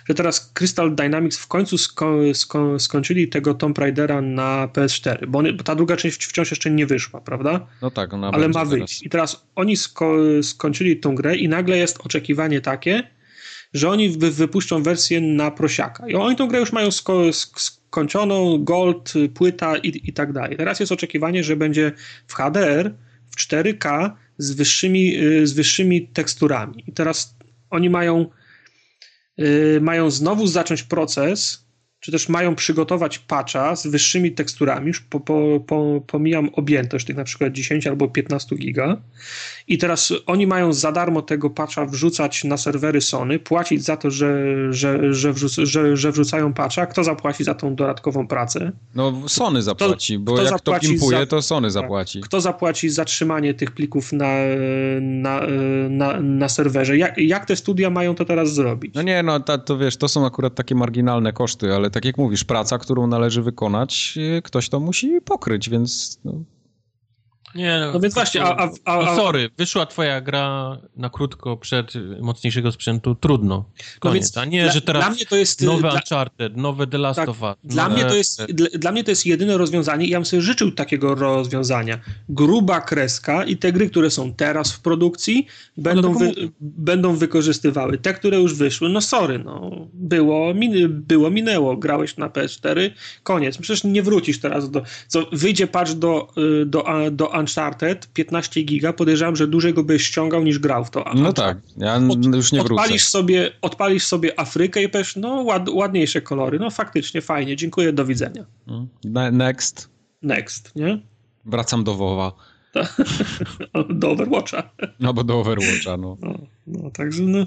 Że 0.08 0.14
teraz 0.14 0.52
Crystal 0.54 0.94
Dynamics 0.94 1.38
w 1.38 1.46
końcu 1.46 1.78
sko 1.78 2.16
sko 2.34 2.78
skończyli 2.78 3.28
tego 3.28 3.54
Tomb 3.54 3.78
Raidera 3.78 4.20
na 4.20 4.68
PS4, 4.72 5.26
bo, 5.26 5.42
bo, 5.42 5.64
ta 5.64 5.74
druga 5.74 5.96
część 5.96 6.24
wciąż 6.24 6.50
jeszcze 6.50 6.70
nie 6.70 6.86
wyszła, 6.86 7.20
prawda? 7.20 7.66
No 7.82 7.90
tak, 7.90 8.14
ona 8.14 8.30
Ale 8.30 8.48
ma 8.48 8.64
wyjść. 8.64 8.98
Teraz. 8.98 9.06
I 9.06 9.10
teraz 9.10 9.46
oni 9.54 9.76
sko 9.76 10.16
skończyli 10.42 10.96
tą 10.96 11.14
grę 11.14 11.36
i 11.36 11.48
nagle 11.48 11.78
jest 11.78 12.00
oczekiwanie 12.00 12.60
takie, 12.60 13.02
że 13.74 13.90
oni 13.90 14.08
wy 14.08 14.30
wypuszczą 14.30 14.82
wersję 14.82 15.20
na 15.20 15.50
prosiaka. 15.50 16.08
I 16.08 16.14
oni 16.14 16.36
tą 16.36 16.48
grę 16.48 16.60
już 16.60 16.72
mają 16.72 16.90
sko 16.90 17.22
skończoną, 17.32 18.64
gold, 18.64 19.12
płyta 19.34 19.76
i, 19.76 20.08
i 20.08 20.12
tak 20.12 20.32
dalej. 20.32 20.56
Teraz 20.56 20.80
jest 20.80 20.92
oczekiwanie, 20.92 21.44
że 21.44 21.56
będzie 21.56 21.92
w 22.26 22.34
HDR, 22.34 22.94
w 23.30 23.36
4K 23.36 24.10
z 24.38 24.52
wyższymi, 24.52 25.16
y, 25.16 25.46
z 25.46 25.52
wyższymi 25.52 26.08
teksturami. 26.08 26.84
I 26.86 26.92
teraz 26.92 27.35
oni 27.76 27.90
mają, 27.90 28.26
yy, 29.36 29.78
mają 29.80 30.10
znowu 30.10 30.46
zacząć 30.46 30.82
proces, 30.82 31.65
czy 32.00 32.12
też 32.12 32.28
mają 32.28 32.54
przygotować 32.54 33.18
patcha 33.18 33.76
z 33.76 33.86
wyższymi 33.86 34.32
teksturami, 34.32 34.86
już 34.86 35.00
po, 35.00 35.20
po, 35.20 35.60
po, 35.66 36.02
pomijam 36.06 36.48
objętość 36.52 37.06
tych 37.06 37.16
na 37.16 37.24
przykład 37.24 37.52
10 37.52 37.86
albo 37.86 38.08
15 38.08 38.56
giga 38.56 38.96
i 39.68 39.78
teraz 39.78 40.12
oni 40.26 40.46
mają 40.46 40.72
za 40.72 40.92
darmo 40.92 41.22
tego 41.22 41.50
patcha 41.50 41.86
wrzucać 41.86 42.44
na 42.44 42.56
serwery 42.56 43.00
Sony, 43.00 43.38
płacić 43.38 43.84
za 43.84 43.96
to, 43.96 44.10
że, 44.10 44.44
że, 44.72 45.14
że, 45.14 45.32
wrzuc, 45.32 45.52
że, 45.52 45.96
że 45.96 46.12
wrzucają 46.12 46.52
patcha. 46.52 46.86
Kto 46.86 47.04
zapłaci 47.04 47.44
za 47.44 47.54
tą 47.54 47.74
dodatkową 47.74 48.26
pracę? 48.26 48.72
No 48.94 49.28
Sony 49.28 49.62
zapłaci, 49.62 50.14
kto, 50.14 50.24
bo 50.24 50.34
kto 50.34 50.42
jak 50.42 50.60
to 50.60 50.80
pimpuje, 50.80 51.18
za, 51.18 51.26
to 51.26 51.42
Sony 51.42 51.70
zapłaci. 51.70 52.20
Kto 52.20 52.40
zapłaci 52.40 52.90
za 52.90 53.04
trzymanie 53.04 53.54
tych 53.54 53.70
plików 53.70 54.12
na, 54.12 54.34
na, 55.00 55.40
na, 55.90 56.20
na 56.20 56.48
serwerze? 56.48 56.96
Jak, 56.96 57.18
jak 57.18 57.46
te 57.46 57.56
studia 57.56 57.90
mają 57.90 58.14
to 58.14 58.24
teraz 58.24 58.54
zrobić? 58.54 58.94
No 58.94 59.02
nie, 59.02 59.22
no 59.22 59.40
to, 59.40 59.58
to 59.58 59.78
wiesz, 59.78 59.96
to 59.96 60.08
są 60.08 60.26
akurat 60.26 60.54
takie 60.54 60.74
marginalne 60.74 61.32
koszty, 61.32 61.74
ale 61.74 61.85
tak 61.90 62.04
jak 62.04 62.18
mówisz, 62.18 62.44
praca, 62.44 62.78
którą 62.78 63.06
należy 63.06 63.42
wykonać, 63.42 64.14
y, 64.38 64.42
ktoś 64.42 64.68
to 64.68 64.80
musi 64.80 65.20
pokryć, 65.20 65.70
więc 65.70 66.20
no, 66.24 66.32
nie, 67.56 67.78
no, 67.80 67.92
no 67.92 68.00
więc 68.00 68.14
właśnie, 68.14 68.42
a, 68.42 68.56
a, 68.56 68.70
a, 68.84 69.04
no 69.04 69.16
sorry, 69.16 69.50
wyszła 69.58 69.86
twoja 69.86 70.20
gra 70.20 70.76
na 70.96 71.10
krótko 71.10 71.56
przed 71.56 71.92
mocniejszego 72.20 72.72
sprzętu, 72.72 73.14
trudno. 73.14 73.64
Koniec. 73.98 74.34
No 74.34 74.42
a 74.42 74.44
nie, 74.44 74.62
dla, 74.62 74.72
że 74.72 74.80
teraz 74.80 75.02
dla 75.02 75.10
mnie 75.10 75.26
to 75.26 75.36
jest, 75.36 75.62
nowe 75.62 75.80
dla, 75.80 75.92
Uncharted, 75.92 76.56
nowe 76.56 76.86
The 76.86 76.98
Last 76.98 77.16
tak, 77.16 77.28
of 77.28 77.42
Us. 77.42 77.54
Dla, 77.64 77.88
mnie 77.88 78.04
to 78.04 78.14
jest, 78.14 78.44
dla, 78.44 78.68
dla, 78.74 78.92
mnie 78.92 79.04
to 79.04 79.10
jest 79.10 79.26
jedyne 79.26 79.58
rozwiązanie 79.58 80.06
i 80.06 80.10
ja 80.10 80.18
bym 80.18 80.26
sobie 80.26 80.42
życzył 80.42 80.72
takiego 80.72 81.14
rozwiązania. 81.14 81.98
Gruba 82.28 82.80
kreska 82.80 83.44
i 83.44 83.56
te 83.56 83.72
gry, 83.72 83.90
które 83.90 84.10
są 84.10 84.34
teraz 84.34 84.72
w 84.72 84.80
produkcji, 84.80 85.46
będą, 85.76 86.14
wy, 86.14 86.32
będą 86.60 87.16
wykorzystywały. 87.16 87.98
Te, 87.98 88.14
które 88.14 88.40
już 88.40 88.54
wyszły, 88.54 88.88
no 88.88 89.00
sorry, 89.00 89.38
no 89.38 89.70
było, 89.92 90.54
min, 90.54 91.02
było 91.08 91.30
minęło, 91.30 91.76
grałeś 91.76 92.16
na 92.16 92.28
PS4, 92.28 92.90
koniec. 93.22 93.58
Przecież 93.58 93.84
nie 93.84 94.02
wrócisz 94.02 94.40
teraz 94.40 94.70
do, 94.70 94.82
co 95.08 95.26
wyjdzie 95.32 95.66
patch 95.66 95.92
do, 95.92 96.28
y, 96.62 96.66
do, 96.66 96.84
do, 97.10 97.26
do 97.26 97.34
Uncharted 97.46 98.08
15 98.12 98.62
giga, 98.62 98.92
podejrzewam, 98.92 99.36
że 99.36 99.46
dłużej 99.46 99.74
go 99.74 99.84
byś 99.84 100.02
ściągał 100.02 100.42
niż 100.42 100.58
grał 100.58 100.84
w 100.84 100.90
to. 100.90 101.04
No 101.14 101.32
tak, 101.32 101.58
ja 101.76 102.00
już 102.34 102.52
nie 102.52 102.62
wrócę. 102.62 102.82
Odpalisz 102.82 103.04
sobie, 103.04 103.52
odpalisz 103.62 104.06
sobie 104.06 104.40
Afrykę 104.40 104.82
i 104.82 104.88
powiesz, 104.88 105.16
no 105.16 105.42
ład, 105.42 105.68
ładniejsze 105.68 106.20
kolory, 106.20 106.58
no 106.58 106.70
faktycznie, 106.70 107.20
fajnie, 107.20 107.56
dziękuję, 107.56 107.92
do 107.92 108.04
widzenia. 108.04 108.44
Mm. 108.68 109.36
Next. 109.36 109.88
Next, 110.22 110.76
nie? 110.76 111.00
Wracam 111.44 111.84
do 111.84 111.94
WoWa. 111.94 112.32
do 114.00 114.10
Overwatcha. 114.10 114.70
No 115.00 115.14
bo 115.14 115.24
do 115.24 115.40
Overwatcha, 115.40 115.96
no. 115.96 116.16
no. 116.20 116.38
No, 116.66 116.90
także 116.90 117.22
no, 117.22 117.46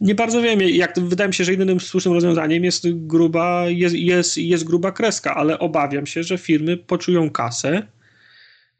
nie 0.00 0.14
bardzo 0.14 0.42
wiem, 0.42 0.60
jak 0.60 0.94
to, 0.94 1.00
wydaje 1.00 1.28
mi 1.28 1.34
się, 1.34 1.44
że 1.44 1.52
jedynym 1.52 1.80
słusznym 1.80 2.14
rozwiązaniem 2.14 2.64
jest 2.64 2.86
gruba, 2.92 3.68
jest, 3.68 3.94
jest, 3.94 4.38
jest 4.38 4.64
gruba 4.64 4.92
kreska, 4.92 5.34
ale 5.34 5.58
obawiam 5.58 6.06
się, 6.06 6.22
że 6.22 6.38
firmy 6.38 6.76
poczują 6.76 7.30
kasę, 7.30 7.86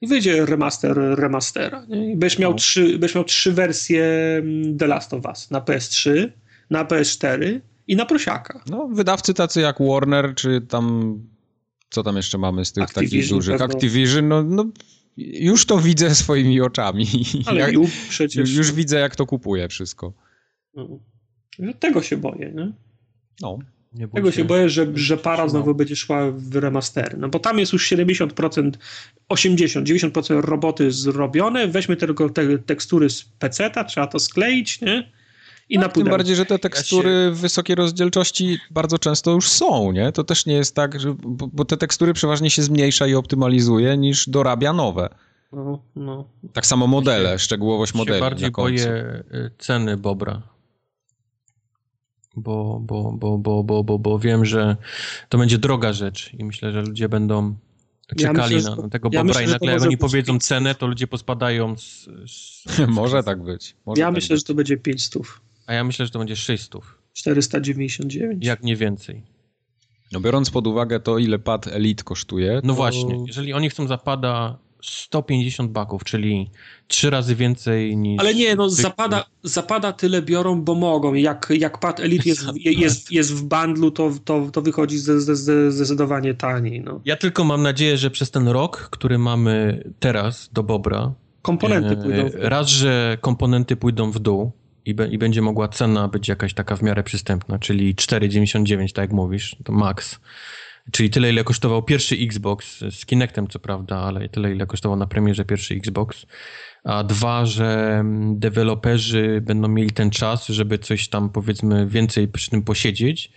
i 0.00 0.06
wyjdzie 0.06 0.46
remaster 0.46 0.96
remastera. 0.96 1.86
Nie? 1.88 2.12
I 2.12 2.16
będziesz, 2.16 2.38
miał 2.38 2.50
no. 2.50 2.58
trzy, 2.58 2.82
będziesz 2.82 3.14
miał 3.14 3.24
trzy 3.24 3.52
wersje 3.52 4.04
mm, 4.38 4.78
The 4.78 4.86
Last 4.86 5.14
of 5.14 5.24
Us 5.24 5.50
na 5.50 5.60
PS3, 5.60 6.28
na 6.70 6.84
PS4 6.84 7.60
i 7.86 7.96
na 7.96 8.06
prosiaka. 8.06 8.62
No, 8.66 8.88
wydawcy 8.88 9.34
tacy 9.34 9.60
jak 9.60 9.76
Warner, 9.80 10.34
czy 10.34 10.60
tam 10.60 11.18
co 11.90 12.02
tam 12.02 12.16
jeszcze 12.16 12.38
mamy 12.38 12.64
z 12.64 12.72
tych 12.72 12.84
Activision 12.84 13.10
takich 13.10 13.28
dużych? 13.28 13.58
Pewno. 13.58 13.74
Activision, 13.74 14.28
no, 14.28 14.42
no 14.42 14.64
już 15.16 15.66
to 15.66 15.78
widzę 15.78 16.14
swoimi 16.14 16.60
oczami. 16.60 17.06
Ale 17.46 17.60
jak, 17.60 17.70
przecież... 18.08 18.50
Już 18.50 18.72
widzę, 18.72 18.98
jak 18.98 19.16
to 19.16 19.26
kupuje 19.26 19.68
wszystko. 19.68 20.12
No. 20.74 20.88
Tego 21.78 22.02
się 22.02 22.16
boję, 22.16 22.52
nie? 22.54 22.72
No. 23.40 23.58
Nie 23.92 24.08
Tego 24.08 24.32
się 24.32 24.44
boję, 24.44 24.68
że, 24.68 24.86
że 24.94 25.16
para 25.16 25.48
znowu 25.48 25.74
będzie 25.74 25.96
szła 25.96 26.30
w 26.30 26.56
remastery. 26.56 27.16
No 27.18 27.28
bo 27.28 27.38
tam 27.38 27.58
jest 27.58 27.72
już 27.72 27.92
70%, 27.92 28.70
80%, 29.28 29.82
90% 30.10 30.40
roboty 30.40 30.92
zrobione. 30.92 31.68
Weźmy 31.68 31.96
tylko 31.96 32.30
te 32.30 32.58
tekstury 32.58 33.10
z 33.10 33.24
PC-ta, 33.24 33.84
trzeba 33.84 34.06
to 34.06 34.18
skleić, 34.18 34.80
nie? 34.80 35.12
I 35.68 35.76
no, 35.76 35.82
na 35.82 35.88
Tym 35.88 36.04
bardziej, 36.04 36.36
że 36.36 36.46
te 36.46 36.58
tekstury 36.58 37.10
ja 37.10 37.36
się... 37.36 37.42
wysokiej 37.42 37.76
rozdzielczości 37.76 38.58
bardzo 38.70 38.98
często 38.98 39.30
już 39.30 39.48
są, 39.48 39.92
nie? 39.92 40.12
To 40.12 40.24
też 40.24 40.46
nie 40.46 40.54
jest 40.54 40.74
tak, 40.74 41.00
że, 41.00 41.14
bo, 41.22 41.48
bo 41.52 41.64
te 41.64 41.76
tekstury 41.76 42.12
przeważnie 42.12 42.50
się 42.50 42.62
zmniejsza 42.62 43.06
i 43.06 43.14
optymalizuje, 43.14 43.96
niż 43.96 44.28
dorabia 44.28 44.72
nowe. 44.72 45.08
No, 45.52 45.82
no. 45.96 46.24
Tak 46.52 46.66
samo 46.66 46.86
modele, 46.86 47.38
szczegółowość 47.38 47.94
modeli. 47.94 48.16
Ja 48.16 48.20
bardziej 48.20 48.50
boję 48.50 49.22
y, 49.34 49.50
ceny 49.58 49.96
Bobra 49.96 50.42
bo, 52.36 52.80
bo, 52.80 53.12
bo, 53.12 53.38
bo, 53.38 53.64
bo, 53.64 53.84
bo, 53.84 53.98
bo 53.98 54.18
wiem, 54.18 54.44
że 54.44 54.76
to 55.28 55.38
będzie 55.38 55.58
droga 55.58 55.92
rzecz 55.92 56.34
i 56.34 56.44
myślę, 56.44 56.72
że 56.72 56.82
ludzie 56.82 57.08
będą 57.08 57.56
czekali 58.16 58.54
ja 58.54 58.60
myślę, 58.60 58.76
na, 58.82 58.88
tego 58.88 59.08
ja 59.12 59.24
Bobra 59.24 59.42
i 59.42 59.46
nagle 59.46 59.72
jak 59.72 59.82
oni 59.82 59.98
powiedzą 59.98 60.38
cenę, 60.38 60.74
to 60.74 60.86
ludzie 60.86 61.06
pospadają 61.06 61.76
z... 61.76 62.08
z... 62.26 62.64
może 62.88 63.22
tak 63.22 63.42
być. 63.42 63.76
Może 63.86 64.00
ja 64.00 64.06
tak 64.06 64.14
myślę, 64.14 64.34
być. 64.34 64.42
że 64.42 64.46
to 64.46 64.54
będzie 64.54 64.76
500. 64.76 65.22
A 65.66 65.74
ja 65.74 65.84
myślę, 65.84 66.06
że 66.06 66.12
to 66.12 66.18
będzie 66.18 66.36
600. 66.36 66.82
499. 67.12 68.44
Jak 68.44 68.62
nie 68.62 68.76
więcej. 68.76 69.22
No 70.12 70.20
biorąc 70.20 70.50
pod 70.50 70.66
uwagę 70.66 71.00
to, 71.00 71.18
ile 71.18 71.38
pad 71.38 71.66
Elite 71.66 72.04
kosztuje... 72.04 72.60
No 72.64 72.74
właśnie, 72.74 73.24
jeżeli 73.26 73.52
oni 73.52 73.70
chcą 73.70 73.86
zapada 73.86 74.58
150 74.82 75.70
baków, 75.70 76.04
czyli 76.04 76.50
trzy 76.88 77.10
razy 77.10 77.34
więcej 77.34 77.96
niż... 77.96 78.20
Ale 78.20 78.34
nie, 78.34 78.56
no 78.56 78.70
zapada, 78.70 79.24
zapada 79.42 79.92
tyle 79.92 80.22
biorą, 80.22 80.62
bo 80.62 80.74
mogą. 80.74 81.14
Jak, 81.14 81.52
jak 81.58 81.78
pad 81.78 82.00
Elite 82.00 82.28
jest, 82.28 82.42
jest, 82.56 83.12
jest 83.12 83.34
w 83.34 83.42
bandlu, 83.42 83.90
to, 83.90 84.12
to, 84.24 84.50
to 84.52 84.62
wychodzi 84.62 84.98
zdecydowanie 84.98 86.34
taniej. 86.34 86.80
No. 86.80 87.00
Ja 87.04 87.16
tylko 87.16 87.44
mam 87.44 87.62
nadzieję, 87.62 87.96
że 87.96 88.10
przez 88.10 88.30
ten 88.30 88.48
rok, 88.48 88.88
który 88.90 89.18
mamy 89.18 89.84
teraz 90.00 90.50
do 90.52 90.62
Bobra... 90.62 91.12
Komponenty 91.42 91.96
pójdą 91.96 92.28
w 92.28 92.32
dół. 92.32 92.40
Raz, 92.42 92.68
że 92.68 93.18
komponenty 93.20 93.76
pójdą 93.76 94.10
w 94.10 94.18
dół, 94.18 94.52
i, 94.84 94.94
be, 94.94 95.08
i, 95.08 95.18
będzie 95.18 95.42
mogła 95.42 95.68
cena 95.68 96.08
być 96.08 96.28
jakaś 96.28 96.54
taka 96.54 96.76
w 96.76 96.82
miarę 96.82 97.02
przystępna, 97.02 97.58
czyli 97.58 97.94
4,99, 97.94 98.92
tak 98.92 99.02
jak 99.02 99.12
mówisz, 99.12 99.56
to 99.64 99.72
max. 99.72 100.20
Czyli 100.92 101.10
tyle, 101.10 101.30
ile 101.30 101.44
kosztował 101.44 101.82
pierwszy 101.82 102.16
Xbox 102.16 102.84
z 102.90 103.06
Kinectem, 103.06 103.48
co 103.48 103.58
prawda, 103.58 103.96
ale 103.96 104.28
tyle, 104.28 104.52
ile 104.52 104.66
kosztował 104.66 104.98
na 104.98 105.06
premierze 105.06 105.44
pierwszy 105.44 105.74
Xbox. 105.74 106.26
A 106.84 107.04
dwa, 107.04 107.46
że 107.46 108.02
deweloperzy 108.34 109.40
będą 109.44 109.68
mieli 109.68 109.90
ten 109.90 110.10
czas, 110.10 110.48
żeby 110.48 110.78
coś 110.78 111.08
tam, 111.08 111.30
powiedzmy, 111.30 111.86
więcej 111.86 112.28
przy 112.28 112.50
tym 112.50 112.62
posiedzieć 112.62 113.32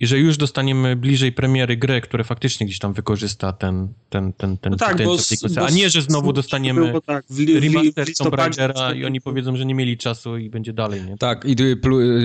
i 0.00 0.06
że 0.06 0.18
już 0.18 0.36
dostaniemy 0.36 0.96
bliżej 0.96 1.32
premiery 1.32 1.76
grę, 1.76 2.00
która 2.00 2.24
faktycznie 2.24 2.66
gdzieś 2.66 2.78
tam 2.78 2.92
wykorzysta 2.92 3.52
ten, 3.52 3.88
ten, 4.10 4.32
ten, 4.32 4.58
ten, 4.58 4.70
no 4.70 4.76
tak, 4.76 4.96
ten, 4.96 5.06
bo, 5.06 5.16
ten 5.54 5.64
a 5.64 5.70
nie, 5.70 5.90
że 5.90 6.02
znowu 6.02 6.32
dostaniemy 6.32 6.86
było, 6.86 7.00
tak, 7.00 7.24
w, 7.30 7.60
remaster 7.60 8.06
Tomb 8.18 8.34
Raidera 8.34 8.94
i 8.94 9.04
oni 9.04 9.20
powiedzą, 9.20 9.56
że 9.56 9.66
nie 9.66 9.74
mieli 9.74 9.96
czasu 9.96 10.36
i 10.36 10.50
będzie 10.50 10.72
dalej, 10.72 11.02
nie? 11.02 11.18
Tak, 11.18 11.44
i 11.44 11.56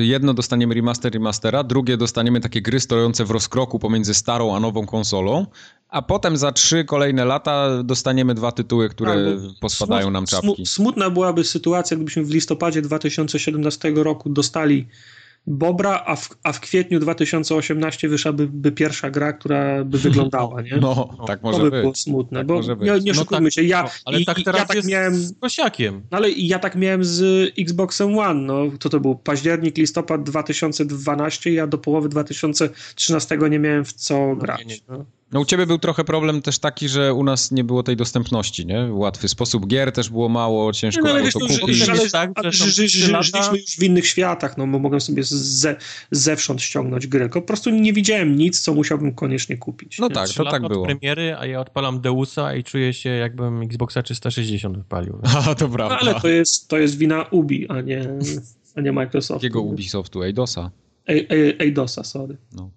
jedno 0.02 0.34
dostaniemy 0.34 0.76
remaster 0.76 1.14
remastera, 1.14 1.64
drugie 1.64 1.98
dostaniemy 1.98 2.40
takie 2.40 2.62
gry 2.62 2.80
stojące 2.80 3.26
w 3.26 3.32
rozkroku 3.32 3.80
pomiędzy 3.80 4.14
starą 4.14 4.56
a 4.56 4.60
nową 4.60 4.86
konsolą, 4.86 5.46
a 5.90 6.02
potem 6.02 6.38
za 6.38 6.52
trzy 6.52 6.86
kolejne 6.86 7.26
lata 7.26 7.84
dostaniemy 7.84 8.34
dwa 8.34 8.52
tytuły, 8.52 8.90
które 8.90 9.14
tak, 9.14 9.60
pospadają 9.62 10.12
nam 10.12 10.26
czapki. 10.26 10.66
Smutna 10.66 11.10
byłaby 11.10 11.44
sytuacja, 11.44 11.98
gdybyśmy 11.98 12.24
w 12.24 12.30
listopadzie 12.30 12.82
2017 12.82 13.92
roku 13.96 14.30
dostali 14.30 14.88
Bobra, 15.48 16.04
a 16.06 16.16
w, 16.16 16.30
a 16.44 16.52
w 16.54 16.60
kwietniu 16.60 17.00
2018 17.00 18.10
wyszłaby 18.10 18.48
by 18.48 18.72
pierwsza 18.72 19.12
gra, 19.12 19.34
która 19.34 19.84
by 19.84 19.98
wyglądała, 19.98 20.62
nie? 20.62 20.78
No, 20.82 21.18
tak 21.28 21.44
może 21.44 21.58
to 21.58 21.64
by 21.64 21.72
być. 21.72 21.82
było 21.82 21.96
smutne, 21.96 22.40
tak 22.40 22.48
bo 22.48 22.62
nie, 22.62 23.00
nie 23.00 23.14
no 23.14 23.26
tak, 23.26 23.52
się, 23.52 23.64
ja, 23.64 23.84
no, 23.84 23.90
ale 24.06 24.20
i, 24.20 24.26
tak 24.26 24.38
teraz 24.46 24.62
ja 24.62 24.68
tak 24.68 24.86
miałem 24.86 25.16
z 25.16 25.40
Kosiakiem. 25.40 26.02
No, 26.12 26.18
ale 26.18 26.32
ja 26.32 26.60
tak 26.60 26.76
miałem 26.76 27.04
z 27.04 27.50
Xboxem 27.60 28.18
One, 28.18 28.42
no, 28.42 28.78
to 28.80 28.90
to 28.90 29.00
był 29.00 29.16
październik, 29.16 29.78
listopad 29.78 30.24
2012, 30.24 31.54
ja 31.54 31.68
do 31.68 31.78
połowy 31.78 32.10
2013 32.10 33.38
nie 33.50 33.60
miałem 33.60 33.86
w 33.86 33.94
co 33.94 34.28
no, 34.28 34.36
grać. 34.36 34.66
Nie, 34.66 34.98
nie. 34.98 35.06
No. 35.34 35.40
U 35.40 35.46
ciebie 35.46 35.66
był 35.66 35.78
trochę 35.78 36.04
problem 36.04 36.42
też 36.42 36.60
taki, 36.60 36.90
że 36.90 37.14
u 37.14 37.24
nas 37.24 37.52
nie 37.52 37.64
było 37.64 37.84
tej 37.84 37.96
dostępności, 37.96 38.66
nie? 38.66 38.88
Łatwy 38.92 39.28
sposób 39.28 39.68
gier 39.68 39.92
też 39.92 40.10
było 40.10 40.30
mało, 40.30 40.74
ciężko 40.74 41.08
no, 41.08 41.14
było 41.14 41.32
to 41.32 41.40
no, 41.40 41.60
kupić. 41.60 41.90
Ale, 41.90 42.10
tak, 42.10 42.32
że, 42.44 42.52
że, 42.52 42.70
że, 42.72 43.24
żyliśmy 43.24 43.58
już 43.58 43.76
w 43.78 43.84
innych 43.84 44.08
światach, 44.08 44.58
no 44.58 44.68
bo 44.68 44.80
mogłem 44.80 45.02
sobie 45.02 45.24
ze, 45.24 45.76
zewsząd 46.12 46.62
ściągnąć 46.62 47.08
grę, 47.08 47.22
tylko 47.22 47.42
po 47.42 47.48
prostu 47.48 47.70
nie 47.70 47.94
widziałem 47.94 48.36
nic, 48.36 48.62
co 48.62 48.74
musiałbym 48.74 49.16
koniecznie 49.16 49.58
kupić. 49.58 50.00
No 50.00 50.10
tak, 50.10 50.30
to 50.30 50.52
tak 50.52 50.68
było. 50.68 50.86
premiery, 50.86 51.36
a 51.40 51.46
ja 51.46 51.60
odpalam 51.60 52.02
Deusa 52.02 52.56
i 52.56 52.64
czuję 52.64 52.94
się 52.94 53.10
jakbym 53.10 53.62
Xboxa 53.62 54.04
360 54.04 54.78
wypalił. 54.78 55.20
A, 55.48 55.56
to 55.56 55.70
prawda. 55.70 55.96
No, 55.96 56.12
ale 56.12 56.22
to 56.22 56.28
jest, 56.28 56.68
to 56.68 56.78
jest 56.78 56.98
wina 56.98 57.24
Ubi, 57.32 57.70
a 57.70 57.82
nie, 57.82 58.10
a 58.76 58.82
nie 58.82 58.92
Microsoftu. 58.92 59.46
Jakiego 59.46 59.62
Ubisoftu? 59.62 60.24
Eidosa? 60.24 60.72
Eidosa, 61.60 62.04
sorry. 62.04 62.38
No. 62.56 62.72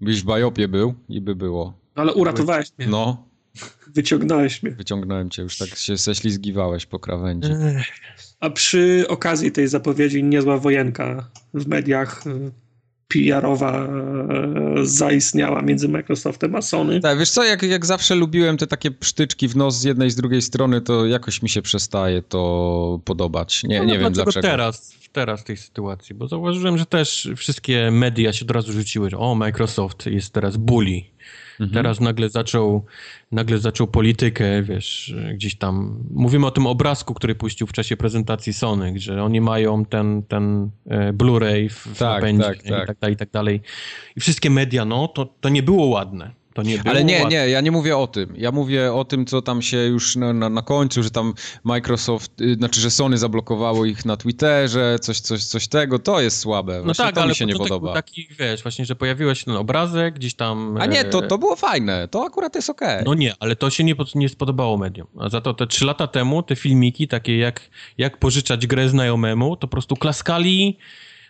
Byś 0.00 0.22
w 0.22 0.24
Bajopie 0.24 0.68
był 0.68 0.94
i 1.08 1.20
by 1.20 1.34
było. 1.34 1.83
Ale 1.94 2.14
uratowałeś 2.14 2.68
mnie. 2.78 2.86
No. 2.86 3.26
Wyciągnąłeś 3.86 4.62
mnie. 4.62 4.72
Wyciągnąłem 4.72 5.30
cię, 5.30 5.42
już 5.42 5.58
tak 5.58 5.68
się 5.68 5.96
ześlizgiwałeś 5.96 6.86
po 6.86 6.98
krawędzi. 6.98 7.48
A 8.40 8.50
przy 8.50 9.04
okazji 9.08 9.52
tej 9.52 9.68
zapowiedzi 9.68 10.24
niezła 10.24 10.58
wojenka 10.58 11.30
w 11.54 11.66
mediach 11.66 12.26
y, 12.26 12.50
PR-owa 13.08 13.86
e, 13.86 13.88
zaistniała 14.82 15.62
między 15.62 15.88
Microsoftem 15.88 16.56
a 16.56 16.62
Sony. 16.62 17.00
Tak, 17.00 17.18
wiesz 17.18 17.30
co, 17.30 17.44
jak, 17.44 17.62
jak 17.62 17.86
zawsze 17.86 18.14
lubiłem 18.14 18.56
te 18.56 18.66
takie 18.66 18.90
psztyczki 18.90 19.48
w 19.48 19.56
nos 19.56 19.78
z 19.78 19.84
jednej 19.84 20.08
i 20.08 20.10
z 20.10 20.16
drugiej 20.16 20.42
strony, 20.42 20.80
to 20.80 21.06
jakoś 21.06 21.42
mi 21.42 21.48
się 21.48 21.62
przestaje 21.62 22.22
to 22.22 23.00
podobać. 23.04 23.62
Nie, 23.64 23.78
no, 23.78 23.84
nie 23.84 23.98
wiem 23.98 24.12
dlaczego. 24.12 24.48
teraz, 24.48 24.94
teraz 25.12 25.40
w 25.40 25.44
tej 25.44 25.56
sytuacji, 25.56 26.14
bo 26.14 26.28
zauważyłem, 26.28 26.78
że 26.78 26.86
też 26.86 27.28
wszystkie 27.36 27.90
media 27.90 28.32
się 28.32 28.44
od 28.44 28.50
razu 28.50 28.72
rzuciły, 28.72 29.10
że 29.10 29.18
o, 29.18 29.34
Microsoft 29.34 30.06
jest 30.06 30.32
teraz 30.32 30.56
bully. 30.56 31.00
Mhm. 31.60 31.70
Teraz 31.70 32.00
nagle 32.00 32.28
zaczął, 32.28 32.84
nagle 33.32 33.58
zaczął 33.58 33.86
politykę, 33.86 34.62
wiesz, 34.62 35.14
gdzieś 35.34 35.56
tam. 35.56 36.04
Mówimy 36.10 36.46
o 36.46 36.50
tym 36.50 36.66
obrazku, 36.66 37.14
który 37.14 37.34
puścił 37.34 37.66
w 37.66 37.72
czasie 37.72 37.96
prezentacji 37.96 38.52
Sony, 38.52 38.92
że 38.96 39.22
oni 39.22 39.40
mają 39.40 39.84
ten, 39.84 40.22
ten 40.22 40.70
e, 40.86 41.12
Blu-ray 41.12 41.68
w 41.68 41.98
tak, 41.98 42.22
napędzie 42.22 42.44
tak, 42.44 42.62
tak. 42.62 42.66
i 42.66 42.86
tak 42.86 42.98
dalej, 42.98 43.14
i 43.14 43.16
tak 43.16 43.30
dalej. 43.30 43.60
I 44.16 44.20
wszystkie 44.20 44.50
media, 44.50 44.84
no, 44.84 45.08
to, 45.08 45.26
to 45.40 45.48
nie 45.48 45.62
było 45.62 45.86
ładne. 45.86 46.43
To 46.54 46.62
nie 46.62 46.82
Ale 46.84 47.04
nie, 47.04 47.24
nie, 47.24 47.48
ja 47.48 47.60
nie 47.60 47.70
mówię 47.70 47.96
o 47.96 48.06
tym. 48.06 48.34
Ja 48.36 48.52
mówię 48.52 48.92
o 48.92 49.04
tym, 49.04 49.26
co 49.26 49.42
tam 49.42 49.62
się 49.62 49.76
już 49.76 50.16
na, 50.16 50.32
na, 50.32 50.48
na 50.48 50.62
końcu, 50.62 51.02
że 51.02 51.10
tam 51.10 51.34
Microsoft, 51.64 52.40
y, 52.40 52.54
znaczy, 52.54 52.80
że 52.80 52.90
Sony 52.90 53.18
zablokowało 53.18 53.84
ich 53.84 54.04
na 54.04 54.16
Twitterze, 54.16 54.98
coś, 54.98 55.20
coś, 55.20 55.44
coś 55.44 55.68
tego, 55.68 55.98
to 55.98 56.20
jest 56.20 56.38
słabe. 56.38 56.76
No 56.78 56.84
właśnie 56.84 57.04
tak, 57.04 57.14
to 57.14 57.22
ale 57.22 57.28
mi 57.28 57.36
się 57.36 57.46
nie 57.46 57.54
podoba. 57.54 57.94
taki, 57.94 58.28
wiesz, 58.38 58.62
właśnie, 58.62 58.84
że 58.84 58.96
pojawił 58.96 59.34
się 59.34 59.44
ten 59.44 59.56
obrazek 59.56 60.14
gdzieś 60.14 60.34
tam... 60.34 60.76
A 60.80 60.86
nie, 60.86 61.04
to, 61.04 61.24
e, 61.24 61.28
to 61.28 61.38
było 61.38 61.56
fajne, 61.56 62.08
to 62.08 62.24
akurat 62.24 62.54
jest 62.54 62.70
okej. 62.70 62.88
Okay. 62.88 63.04
No 63.04 63.14
nie, 63.14 63.34
ale 63.40 63.56
to 63.56 63.70
się 63.70 63.84
nie, 63.84 63.94
nie 64.14 64.28
spodobało 64.28 64.76
mediom. 64.76 65.06
A 65.20 65.28
za 65.28 65.40
to 65.40 65.54
te 65.54 65.66
trzy 65.66 65.84
lata 65.84 66.06
temu 66.06 66.42
te 66.42 66.56
filmiki, 66.56 67.08
takie 67.08 67.38
jak, 67.38 67.60
jak 67.98 68.18
pożyczać 68.18 68.66
grę 68.66 68.88
znajomemu, 68.88 69.56
to 69.56 69.60
po 69.60 69.68
prostu 69.68 69.96
klaskali 69.96 70.78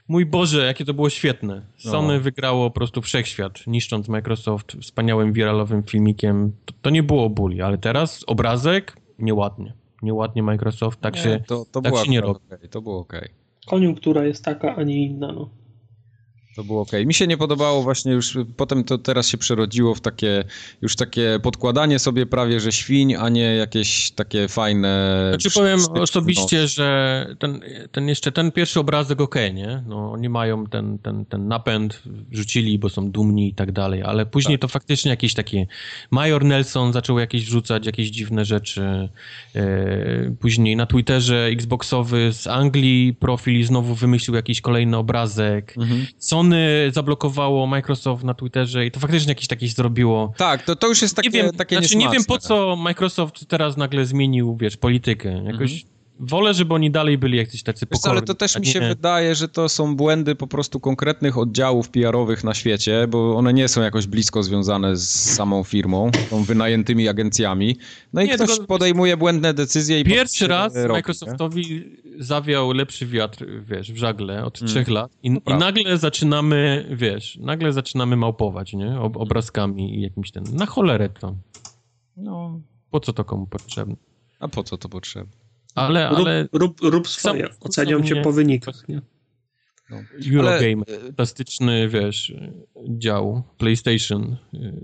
Mój 0.08 0.26
Boże, 0.26 0.66
jakie 0.66 0.84
to 0.84 0.94
było 0.94 1.10
świetne. 1.10 1.62
Sony 1.76 2.14
no. 2.14 2.20
wygrało 2.20 2.70
po 2.70 2.74
prostu 2.74 3.02
wszechświat, 3.02 3.66
niszcząc 3.66 4.08
Microsoft 4.08 4.76
wspaniałym 4.80 5.32
wiralowym 5.32 5.82
filmikiem. 5.82 6.52
To, 6.64 6.74
to 6.82 6.90
nie 6.90 7.02
było 7.02 7.30
bóli, 7.30 7.62
ale 7.62 7.78
teraz 7.78 8.24
obrazek 8.26 8.96
nieładnie. 9.18 9.72
Nieładnie 10.02 10.42
Microsoft, 10.42 11.00
tak 11.00 11.14
nie, 11.14 11.22
się, 11.22 11.40
to, 11.46 11.64
to 11.72 11.82
tak 11.82 11.96
się 11.96 12.10
nie 12.10 12.20
robi. 12.20 12.40
Okay, 12.46 12.68
to 12.68 12.82
było 12.82 12.98
ok. 12.98 13.28
Koniunktura 13.66 14.24
jest 14.24 14.44
taka, 14.44 14.76
a 14.76 14.82
nie 14.82 15.04
inna, 15.06 15.32
no. 15.32 15.48
To 16.56 16.64
było 16.64 16.80
ok. 16.80 16.90
Mi 17.06 17.14
się 17.14 17.26
nie 17.26 17.36
podobało 17.36 17.82
właśnie 17.82 18.12
już, 18.12 18.38
potem 18.56 18.84
to 18.84 18.98
teraz 18.98 19.28
się 19.28 19.38
przerodziło 19.38 19.94
w 19.94 20.00
takie, 20.00 20.44
już 20.82 20.96
takie 20.96 21.38
podkładanie 21.42 21.98
sobie 21.98 22.26
prawie, 22.26 22.60
że 22.60 22.72
świń, 22.72 23.14
a 23.14 23.28
nie 23.28 23.56
jakieś 23.56 24.10
takie 24.10 24.48
fajne... 24.48 25.26
Znaczy 25.30 25.50
powiem 25.54 25.80
osobiście, 26.00 26.68
że 26.68 27.26
ten, 27.38 27.60
ten 27.92 28.08
jeszcze, 28.08 28.32
ten 28.32 28.52
pierwszy 28.52 28.80
obrazek 28.80 29.20
ok, 29.20 29.34
nie? 29.54 29.82
No 29.86 30.12
oni 30.12 30.28
mają 30.28 30.66
ten, 30.66 30.98
ten, 30.98 31.24
ten 31.24 31.48
napęd, 31.48 32.02
rzucili, 32.32 32.78
bo 32.78 32.88
są 32.88 33.10
dumni 33.10 33.48
i 33.48 33.54
tak 33.54 33.72
dalej, 33.72 34.02
ale 34.02 34.26
później 34.26 34.58
tak. 34.58 34.62
to 34.62 34.68
faktycznie 34.68 35.10
jakieś 35.10 35.34
takie... 35.34 35.66
Major 36.10 36.44
Nelson 36.44 36.92
zaczął 36.92 37.18
jakieś 37.18 37.44
wrzucać, 37.44 37.86
jakieś 37.86 38.08
dziwne 38.10 38.44
rzeczy. 38.44 39.08
E, 39.54 40.34
później 40.40 40.76
na 40.76 40.86
Twitterze 40.86 41.46
Xboxowy 41.46 42.32
z 42.32 42.46
Anglii 42.46 43.14
profil 43.14 43.64
znowu 43.64 43.94
wymyślił 43.94 44.34
jakiś 44.34 44.60
kolejny 44.60 44.96
obrazek. 44.96 45.74
Mhm. 45.78 46.06
Sony 46.18 46.43
zablokowało 46.92 47.66
Microsoft 47.66 48.24
na 48.24 48.34
Twitterze 48.34 48.86
i 48.86 48.90
to 48.90 49.00
faktycznie 49.00 49.30
jakieś 49.30 49.48
takie 49.48 49.68
zrobiło. 49.68 50.32
Tak, 50.36 50.62
to, 50.62 50.76
to 50.76 50.88
już 50.88 51.02
jest 51.02 51.16
takie, 51.16 51.28
nie 51.28 51.42
wiem, 51.42 51.52
takie 51.52 51.78
znaczy, 51.78 51.96
Nie 51.96 52.08
wiem 52.08 52.24
po 52.24 52.38
co 52.38 52.76
Microsoft 52.76 53.48
teraz 53.48 53.76
nagle 53.76 54.06
zmienił, 54.06 54.56
wiesz, 54.56 54.76
politykę. 54.76 55.42
Jakoś 55.44 55.72
mhm. 55.72 55.94
Wolę, 56.20 56.54
żeby 56.54 56.74
oni 56.74 56.90
dalej 56.90 57.18
byli 57.18 57.38
jakiś 57.38 57.62
tacy 57.62 57.86
pokorni. 57.86 58.10
ale 58.10 58.22
to 58.22 58.34
też 58.34 58.58
mi 58.58 58.66
się 58.66 58.80
wydaje, 58.80 59.34
że 59.34 59.48
to 59.48 59.68
są 59.68 59.96
błędy 59.96 60.34
po 60.34 60.46
prostu 60.46 60.80
konkretnych 60.80 61.38
oddziałów 61.38 61.88
PR-owych 61.90 62.44
na 62.44 62.54
świecie, 62.54 63.06
bo 63.08 63.36
one 63.36 63.52
nie 63.52 63.68
są 63.68 63.82
jakoś 63.82 64.06
blisko 64.06 64.42
związane 64.42 64.96
z 64.96 65.34
samą 65.34 65.64
firmą, 65.64 66.10
są 66.30 66.44
wynajętymi 66.44 67.08
agencjami. 67.08 67.76
No 68.12 68.22
i 68.22 68.26
nie, 68.26 68.34
ktoś 68.34 68.48
tylko... 68.48 68.66
podejmuje 68.66 69.16
błędne 69.16 69.54
decyzje 69.54 70.00
i 70.00 70.04
Pierwszy 70.04 70.46
raz 70.46 70.74
Microsoftowi 70.88 71.84
nie? 72.03 72.03
Zawiał 72.18 72.72
lepszy 72.72 73.06
wiatr, 73.06 73.46
wiesz, 73.60 73.92
w 73.92 73.96
żagle 73.96 74.44
od 74.44 74.58
hmm. 74.58 74.68
trzech 74.68 74.88
lat 74.88 75.12
i, 75.22 75.28
i, 75.28 75.54
nagle 75.54 75.98
zaczynamy, 75.98 76.88
wiesz, 76.90 77.36
nagle 77.36 77.72
zaczynamy 77.72 78.16
małpować, 78.16 78.72
nie? 78.72 79.00
Ob 79.00 79.16
obrazkami 79.16 79.98
i 79.98 80.00
jakimś 80.00 80.30
ten... 80.30 80.44
Na 80.52 80.66
cholerę 80.66 81.08
to. 81.08 81.36
No. 82.16 82.60
Po 82.90 83.00
co 83.00 83.12
to 83.12 83.24
komu 83.24 83.46
potrzebne? 83.46 83.96
A 84.40 84.48
po 84.48 84.62
co 84.62 84.78
to 84.78 84.88
potrzebne? 84.88 85.32
Ale, 85.74 86.08
ale... 86.08 86.42
Rób, 86.42 86.52
rób, 86.52 86.80
rób 86.82 87.08
swoje, 87.08 87.46
sam, 87.46 87.56
ocenią 87.60 88.02
cię 88.02 88.22
po 88.22 88.32
wynikach, 88.32 88.88
nie? 88.88 89.02
No. 89.90 89.96
Eurogame, 90.32 90.82
ale... 90.88 91.00
fantastyczny, 91.00 91.88
wiesz, 91.88 92.34
dział 92.88 93.42
PlayStation 93.58 94.36
y, 94.54 94.74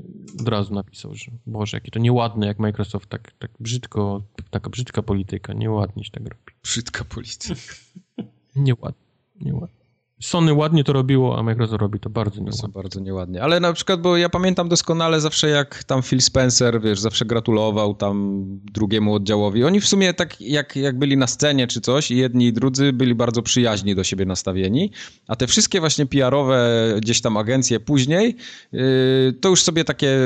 od 0.40 0.48
razu 0.48 0.74
napisał, 0.74 1.14
że 1.14 1.30
Boże, 1.46 1.76
jakie 1.76 1.90
to 1.90 1.98
nieładne, 1.98 2.46
jak 2.46 2.58
Microsoft 2.58 3.08
tak, 3.08 3.32
tak 3.32 3.50
brzydko, 3.60 4.22
taka 4.50 4.70
brzydka 4.70 5.02
polityka, 5.02 5.52
nieładnie 5.52 6.04
się 6.04 6.10
tak 6.10 6.22
robi. 6.22 6.52
Brzydka 6.62 7.04
polityka. 7.04 7.74
nieładnie, 8.56 9.06
nieładnie. 9.40 9.79
Sony 10.20 10.54
ładnie 10.54 10.84
to 10.84 10.92
robiło, 10.92 11.38
a 11.38 11.42
Microsoft 11.42 11.80
robi 11.80 12.00
to 12.00 12.10
bardzo 12.10 12.40
nieładnie. 12.40 12.68
bardzo 12.68 13.00
nieładnie. 13.00 13.42
Ale 13.42 13.60
na 13.60 13.72
przykład, 13.72 14.00
bo 14.00 14.16
ja 14.16 14.28
pamiętam 14.28 14.68
doskonale 14.68 15.20
zawsze 15.20 15.48
jak 15.48 15.84
tam 15.84 16.02
Phil 16.02 16.20
Spencer, 16.20 16.80
wiesz, 16.80 17.00
zawsze 17.00 17.24
gratulował 17.24 17.94
tam 17.94 18.44
drugiemu 18.72 19.14
oddziałowi. 19.14 19.64
Oni 19.64 19.80
w 19.80 19.88
sumie 19.88 20.14
tak 20.14 20.40
jak, 20.40 20.76
jak 20.76 20.98
byli 20.98 21.16
na 21.16 21.26
scenie 21.26 21.66
czy 21.66 21.80
coś, 21.80 22.10
i 22.10 22.16
jedni 22.16 22.46
i 22.46 22.52
drudzy 22.52 22.92
byli 22.92 23.14
bardzo 23.14 23.42
przyjaźni 23.42 23.94
do 23.94 24.04
siebie 24.04 24.24
nastawieni, 24.24 24.92
a 25.26 25.36
te 25.36 25.46
wszystkie 25.46 25.80
właśnie 25.80 26.06
PR-owe 26.06 26.94
gdzieś 27.00 27.20
tam 27.20 27.36
agencje 27.36 27.80
później, 27.80 28.36
yy, 28.72 29.32
to 29.40 29.48
już 29.48 29.62
sobie 29.62 29.84
takie, 29.84 30.18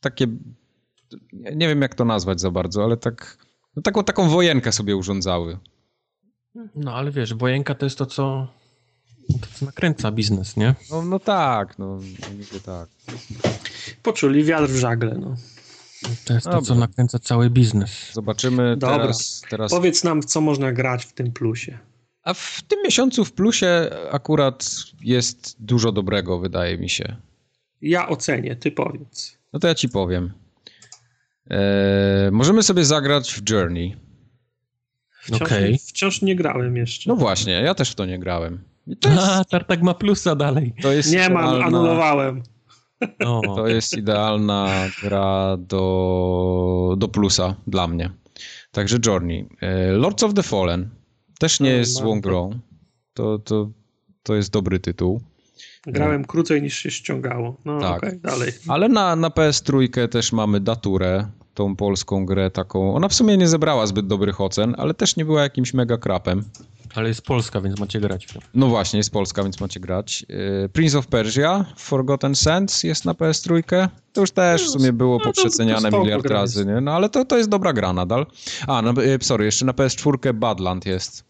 takie, 0.00 0.26
nie 1.32 1.68
wiem 1.68 1.82
jak 1.82 1.94
to 1.94 2.04
nazwać 2.04 2.40
za 2.40 2.50
bardzo, 2.50 2.84
ale 2.84 2.96
tak, 2.96 3.38
no 3.76 3.82
taką, 3.82 4.04
taką 4.04 4.28
wojenkę 4.28 4.72
sobie 4.72 4.96
urządzały. 4.96 5.58
No 6.74 6.94
ale 6.94 7.10
wiesz, 7.10 7.34
wojenka 7.34 7.74
to 7.74 7.86
jest 7.86 7.98
to, 7.98 8.06
co 8.06 8.48
to 9.28 9.66
nakręca 9.66 10.12
biznes, 10.12 10.56
nie? 10.56 10.74
No, 10.90 11.02
no 11.02 11.18
tak, 11.18 11.78
no 11.78 12.00
niby 12.30 12.60
tak. 12.66 12.88
Poczuli 14.02 14.44
wiatr 14.44 14.66
w 14.66 14.76
żagle, 14.76 15.18
no. 15.20 15.36
To 16.24 16.34
jest 16.34 16.46
Dobra. 16.46 16.60
to, 16.60 16.66
co 16.66 16.74
nakręca 16.74 17.18
cały 17.18 17.50
biznes. 17.50 18.12
Zobaczymy 18.12 18.76
Dobra. 18.76 18.98
teraz, 18.98 19.42
teraz... 19.50 19.70
Powiedz 19.70 20.04
nam, 20.04 20.22
co 20.22 20.40
można 20.40 20.72
grać 20.72 21.04
w 21.04 21.12
tym 21.12 21.32
plusie. 21.32 21.78
A 22.22 22.34
w 22.34 22.62
tym 22.68 22.78
miesiącu 22.84 23.24
w 23.24 23.32
plusie 23.32 23.90
akurat 24.10 24.70
jest 25.00 25.56
dużo 25.58 25.92
dobrego, 25.92 26.38
wydaje 26.38 26.78
mi 26.78 26.88
się. 26.88 27.16
Ja 27.82 28.08
ocenię, 28.08 28.56
ty 28.56 28.70
powiedz. 28.70 29.38
No 29.52 29.58
to 29.58 29.68
ja 29.68 29.74
ci 29.74 29.88
powiem. 29.88 30.32
Eee, 31.50 32.30
możemy 32.30 32.62
sobie 32.62 32.84
zagrać 32.84 33.32
w 33.32 33.50
Journey. 33.50 33.96
Wciąż, 35.22 35.42
okay. 35.42 35.76
wciąż 35.86 36.22
nie 36.22 36.36
grałem 36.36 36.76
jeszcze. 36.76 37.10
No 37.10 37.16
właśnie, 37.16 37.52
ja 37.52 37.74
też 37.74 37.90
w 37.90 37.94
to 37.94 38.06
nie 38.06 38.18
grałem. 38.18 38.69
Jest... 38.86 39.06
A, 39.18 39.44
Tartak 39.44 39.82
ma 39.82 39.94
plusa 39.94 40.34
dalej. 40.34 40.74
To 40.82 40.92
jest 40.92 41.12
nie 41.12 41.18
idealna... 41.18 41.50
mam, 41.52 41.62
anulowałem. 41.62 42.42
No. 43.20 43.40
To 43.56 43.68
jest 43.68 43.96
idealna 43.96 44.88
gra 45.02 45.56
do, 45.56 46.94
do 46.98 47.08
plusa 47.08 47.54
dla 47.66 47.86
mnie. 47.86 48.10
Także 48.72 48.98
Journey. 49.06 49.48
E, 49.60 49.92
Lords 49.92 50.22
of 50.22 50.34
the 50.34 50.42
Fallen 50.42 50.90
też 51.38 51.60
nie 51.60 51.70
no, 51.70 51.76
jest 51.76 51.92
złą 51.92 52.20
grą. 52.20 52.50
To, 53.14 53.38
to, 53.38 53.70
to 54.22 54.34
jest 54.34 54.52
dobry 54.52 54.80
tytuł. 54.80 55.20
Grałem 55.86 56.24
krócej 56.24 56.62
niż 56.62 56.76
się 56.76 56.90
ściągało. 56.90 57.56
No 57.64 57.80
tak. 57.80 57.98
Okay, 57.98 58.18
dalej. 58.22 58.52
Ale 58.68 58.88
na, 58.88 59.16
na 59.16 59.28
PS3 59.28 60.08
też 60.08 60.32
mamy 60.32 60.60
Daturę, 60.60 61.26
tą 61.54 61.76
polską 61.76 62.26
grę 62.26 62.50
taką. 62.50 62.94
Ona 62.94 63.08
w 63.08 63.14
sumie 63.14 63.36
nie 63.36 63.48
zebrała 63.48 63.86
zbyt 63.86 64.06
dobrych 64.06 64.40
ocen, 64.40 64.74
ale 64.78 64.94
też 64.94 65.16
nie 65.16 65.24
była 65.24 65.42
jakimś 65.42 65.74
mega 65.74 65.98
krapem. 65.98 66.44
Ale 66.94 67.08
jest 67.08 67.22
Polska, 67.22 67.60
więc 67.60 67.80
macie 67.80 68.00
grać. 68.00 68.26
No 68.54 68.66
właśnie, 68.66 68.96
jest 68.96 69.10
Polska, 69.10 69.42
więc 69.42 69.60
macie 69.60 69.80
grać. 69.80 70.26
Y, 70.64 70.68
Prince 70.68 70.94
of 70.94 71.06
Persia, 71.06 71.64
Forgotten 71.76 72.34
Sands 72.34 72.82
jest 72.82 73.04
na 73.04 73.12
PS3. 73.12 73.88
To 74.12 74.20
już 74.20 74.30
też 74.30 74.64
w 74.64 74.70
sumie 74.70 74.92
było 74.92 75.18
no, 75.18 75.24
poprzeceniane 75.24 75.90
miliard 75.90 76.26
razy, 76.26 76.66
nie? 76.66 76.80
No 76.80 76.92
ale 76.92 77.08
to, 77.08 77.24
to 77.24 77.38
jest 77.38 77.48
dobra 77.48 77.72
gra 77.72 77.92
nadal. 77.92 78.26
A, 78.66 78.82
no, 78.82 79.04
y, 79.04 79.18
sorry, 79.22 79.44
jeszcze 79.44 79.64
na 79.64 79.72
PS4 79.72 80.34
Badland 80.34 80.86
jest. 80.86 81.24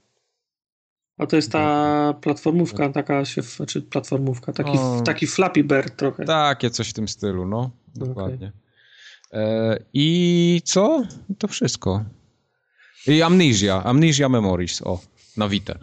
A 1.18 1.26
to 1.26 1.36
jest 1.36 1.52
ta 1.52 2.14
platformówka, 2.20 2.88
taka 2.88 3.24
się, 3.24 3.42
znaczy 3.42 3.82
platformówka, 3.82 4.52
taki, 4.52 4.78
o, 4.78 5.00
taki 5.04 5.26
Flappy 5.26 5.64
Bird 5.64 5.96
trochę. 5.96 6.24
Takie 6.24 6.70
coś 6.70 6.88
w 6.88 6.92
tym 6.92 7.08
stylu, 7.08 7.46
no. 7.46 7.70
Dokładnie. 7.94 8.52
Okay. 9.30 9.42
E, 9.42 9.78
I 9.92 10.62
co? 10.64 11.02
To 11.38 11.48
wszystko. 11.48 12.04
I 13.06 13.22
Amnesia, 13.22 13.84
Amnesia 13.84 14.28
Memories, 14.28 14.82
o, 14.82 15.00
na 15.36 15.48
Vita. 15.48 15.78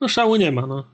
No 0.00 0.08
szału 0.08 0.36
nie 0.36 0.52
ma, 0.52 0.66
no. 0.66 0.84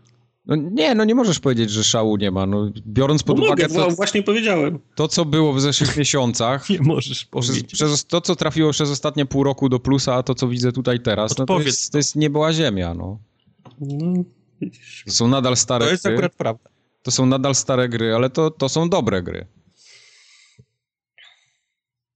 No 0.46 0.56
nie, 0.56 0.94
no 0.94 1.04
nie 1.04 1.14
możesz 1.14 1.38
powiedzieć, 1.40 1.70
że 1.70 1.84
szału 1.84 2.16
nie 2.16 2.30
ma. 2.30 2.46
No, 2.46 2.70
biorąc 2.86 3.22
pod 3.22 3.38
no 3.38 3.44
uwagę 3.44 3.68
mogę, 3.68 3.74
to, 3.74 3.90
właśnie 3.90 4.22
powiedziałem. 4.22 4.78
to, 4.94 5.08
co 5.08 5.24
było 5.24 5.52
w 5.52 5.60
zeszłych 5.60 5.96
miesiącach. 6.06 6.70
Nie 6.70 6.80
możesz 6.80 7.24
powiedzieć. 7.24 7.72
Przez, 7.72 7.90
przez, 7.90 8.06
to, 8.06 8.20
co 8.20 8.36
trafiło 8.36 8.72
przez 8.72 8.90
ostatnie 8.90 9.26
pół 9.26 9.44
roku 9.44 9.68
do 9.68 9.78
plusa, 9.78 10.14
a 10.14 10.22
to, 10.22 10.34
co 10.34 10.48
widzę 10.48 10.72
tutaj 10.72 11.00
teraz, 11.00 11.38
no 11.38 11.46
to, 11.46 11.60
jest, 11.60 11.92
to 11.92 11.98
jest 11.98 12.16
nie 12.16 12.30
była 12.30 12.52
ziemia, 12.52 12.94
no. 12.94 13.18
no 13.80 14.24
to 15.04 15.12
są 15.12 15.28
nadal 15.28 15.56
stare 15.56 15.84
gry. 15.84 15.88
To 15.88 15.92
jest 15.92 16.04
gry. 16.04 16.14
akurat 16.14 16.34
prawda. 16.34 16.70
To 17.02 17.10
są 17.10 17.26
nadal 17.26 17.54
stare 17.54 17.88
gry, 17.88 18.14
ale 18.14 18.30
to, 18.30 18.50
to 18.50 18.68
są 18.68 18.88
dobre 18.88 19.22
gry. 19.22 19.46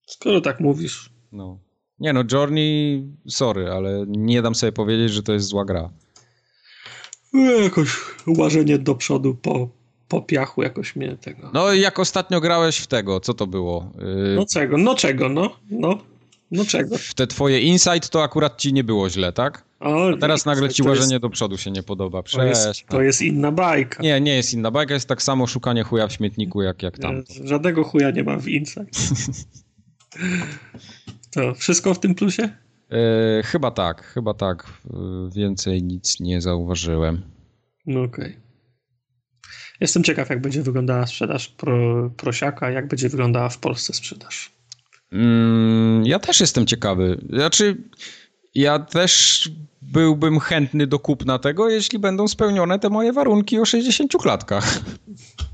Skoro 0.07 0.41
tak 0.41 0.61
mówisz. 0.61 1.11
No. 1.33 1.59
Nie 2.01 2.13
no, 2.13 2.25
Journey, 2.33 3.05
sorry, 3.29 3.71
ale 3.71 4.05
nie 4.07 4.43
dam 4.43 4.55
sobie 4.55 4.73
powiedzieć, 4.73 5.13
że 5.13 5.23
to 5.23 5.33
jest 5.33 5.47
zła 5.47 5.65
gra. 5.65 5.91
No, 7.33 7.51
jakoś 7.51 7.89
łażenie 8.27 8.79
do 8.79 8.95
przodu 8.95 9.35
po, 9.35 9.69
po 10.09 10.23
piachu 10.23 10.63
jakoś 10.63 10.97
mnie 10.97 11.17
tego... 11.21 11.51
No 11.55 11.75
jak 11.75 11.99
ostatnio 11.99 12.41
grałeś 12.41 12.79
w 12.79 12.87
tego, 12.87 13.21
co 13.21 13.35
to 13.35 13.47
było? 13.47 13.93
Yy... 13.99 14.35
No 14.37 14.47
czego, 14.47 14.79
no 14.79 14.95
czego, 14.95 15.29
no, 15.29 15.57
no, 15.71 15.99
no 16.51 16.65
czego. 16.65 16.99
W 16.99 17.15
te 17.15 17.27
twoje 17.27 17.61
insight 17.61 18.11
to 18.11 18.23
akurat 18.23 18.61
ci 18.61 18.73
nie 18.73 18.85
było 18.85 19.11
źle, 19.11 19.33
tak? 19.33 19.65
O, 19.81 20.09
A 20.09 20.17
teraz 20.17 20.47
nagle 20.47 20.69
ci 20.69 20.83
łażenie 20.83 21.15
jest... 21.15 21.23
do 21.23 21.31
przodu 21.31 21.59
się 21.59 21.71
nie 21.71 21.83
podoba. 21.83 22.23
To 22.23 22.45
jest, 22.45 22.87
to 22.87 23.03
jest, 23.03 23.23
inna 23.23 23.53
bajka. 23.53 24.03
Nie, 24.03 24.21
nie 24.21 24.37
jest 24.37 24.55
inna 24.55 24.71
bajka, 24.71 24.95
jest 24.95 25.09
tak 25.09 25.23
samo 25.23 25.47
szukanie 25.47 25.83
chuja 25.83 26.09
w 26.09 26.13
śmietniku 26.13 26.63
jak, 26.63 26.83
jak 26.83 26.99
tam. 26.99 27.23
Żadnego 27.45 27.85
chuja 27.85 28.11
nie 28.11 28.25
ma 28.25 28.37
w 28.37 28.49
insight. 28.49 28.91
To 31.31 31.55
wszystko 31.55 31.95
w 31.95 32.01
tym 32.01 32.15
plusie? 32.15 32.49
E, 32.91 33.43
chyba 33.43 33.71
tak, 33.71 34.03
chyba 34.03 34.35
tak. 34.35 34.67
E, 34.91 34.97
więcej 35.35 35.83
nic 35.83 36.21
nie 36.21 36.41
zauważyłem. 36.41 37.23
No 37.87 38.03
okej. 38.03 38.25
Okay. 38.25 38.51
Jestem 39.81 40.05
ciekaw, 40.05 40.31
jak 40.31 40.41
będzie 40.41 40.63
wyglądała 40.63 41.07
sprzedaż 41.07 41.49
pro, 41.49 42.11
prosiaka, 42.17 42.71
jak 42.71 42.89
będzie 42.89 43.09
wyglądała 43.09 43.49
w 43.49 43.59
Polsce 43.59 43.93
sprzedaż. 43.93 44.51
Mm, 45.13 46.07
ja 46.07 46.19
też 46.19 46.41
jestem 46.41 46.67
ciekawy. 46.67 47.21
Znaczy, 47.31 47.77
ja 48.55 48.79
też 48.79 49.43
byłbym 49.83 50.41
chętny 50.41 50.87
do 50.87 50.99
kupna 50.99 51.39
tego, 51.39 51.69
jeśli 51.69 51.99
będą 51.99 52.29
spełnione 52.29 52.79
te 52.79 52.89
moje 52.89 53.13
warunki 53.13 53.59
o 53.59 53.65
60 53.65 54.13
klatkach. 54.23 54.81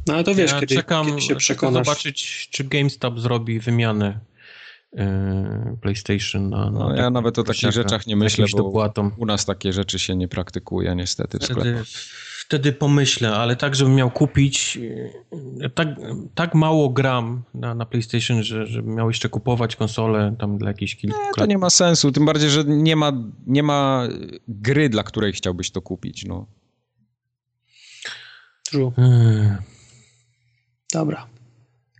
No 0.06 0.14
ale 0.14 0.24
to 0.24 0.34
wiesz, 0.34 0.52
ja 0.52 0.60
kiedy, 0.60 0.74
czekam, 0.74 1.06
kiedy 1.06 1.20
się 1.20 1.36
przekonasz. 1.36 1.86
zobaczyć, 1.86 2.48
czy 2.50 2.64
GameStop 2.64 3.20
zrobi 3.20 3.60
wymianę 3.60 4.20
PlayStation. 5.80 6.50
Na, 6.50 6.70
na 6.70 6.78
no, 6.78 6.96
ja 6.96 7.10
nawet 7.10 7.38
o 7.38 7.44
takich 7.44 7.72
rzeczach 7.72 8.06
nie 8.06 8.16
myślę, 8.16 8.46
bo 8.52 8.58
dopłatą. 8.58 9.10
u 9.16 9.26
nas 9.26 9.44
takie 9.44 9.72
rzeczy 9.72 9.98
się 9.98 10.16
nie 10.16 10.28
praktykuje 10.28 10.94
niestety 10.94 11.38
w 11.38 11.44
wtedy, 11.44 11.82
wtedy 12.46 12.72
pomyślę, 12.72 13.36
ale 13.36 13.56
tak, 13.56 13.76
żebym 13.76 13.94
miał 13.94 14.10
kupić 14.10 14.78
e, 15.60 15.70
tak, 15.70 15.88
tak 16.34 16.54
mało 16.54 16.88
gram 16.88 17.42
na, 17.54 17.74
na 17.74 17.86
PlayStation, 17.86 18.42
że, 18.42 18.66
żeby 18.66 18.90
miał 18.90 19.08
jeszcze 19.10 19.28
kupować 19.28 19.76
konsolę 19.76 20.36
tam 20.38 20.58
dla 20.58 20.68
jakichś 20.68 20.96
kilku 20.96 21.18
nie, 21.18 21.32
to 21.36 21.46
nie 21.46 21.58
ma 21.58 21.70
sensu, 21.70 22.12
tym 22.12 22.26
bardziej, 22.26 22.50
że 22.50 22.64
nie 22.64 22.96
ma, 22.96 23.12
nie 23.46 23.62
ma 23.62 24.08
gry, 24.48 24.88
dla 24.88 25.02
której 25.02 25.32
chciałbyś 25.32 25.70
to 25.70 25.82
kupić, 25.82 26.24
no. 26.24 26.46
True. 28.70 28.92
Hmm. 28.96 29.56
Dobra. 30.92 31.26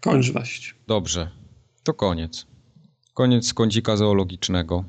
Kończ 0.01 0.31
waść. 0.31 0.75
Dobrze. 0.87 1.31
To 1.85 1.95
koniec. 1.95 2.47
Koniec 3.17 3.55
kącika 3.55 3.97
zoologicznego. 3.97 4.85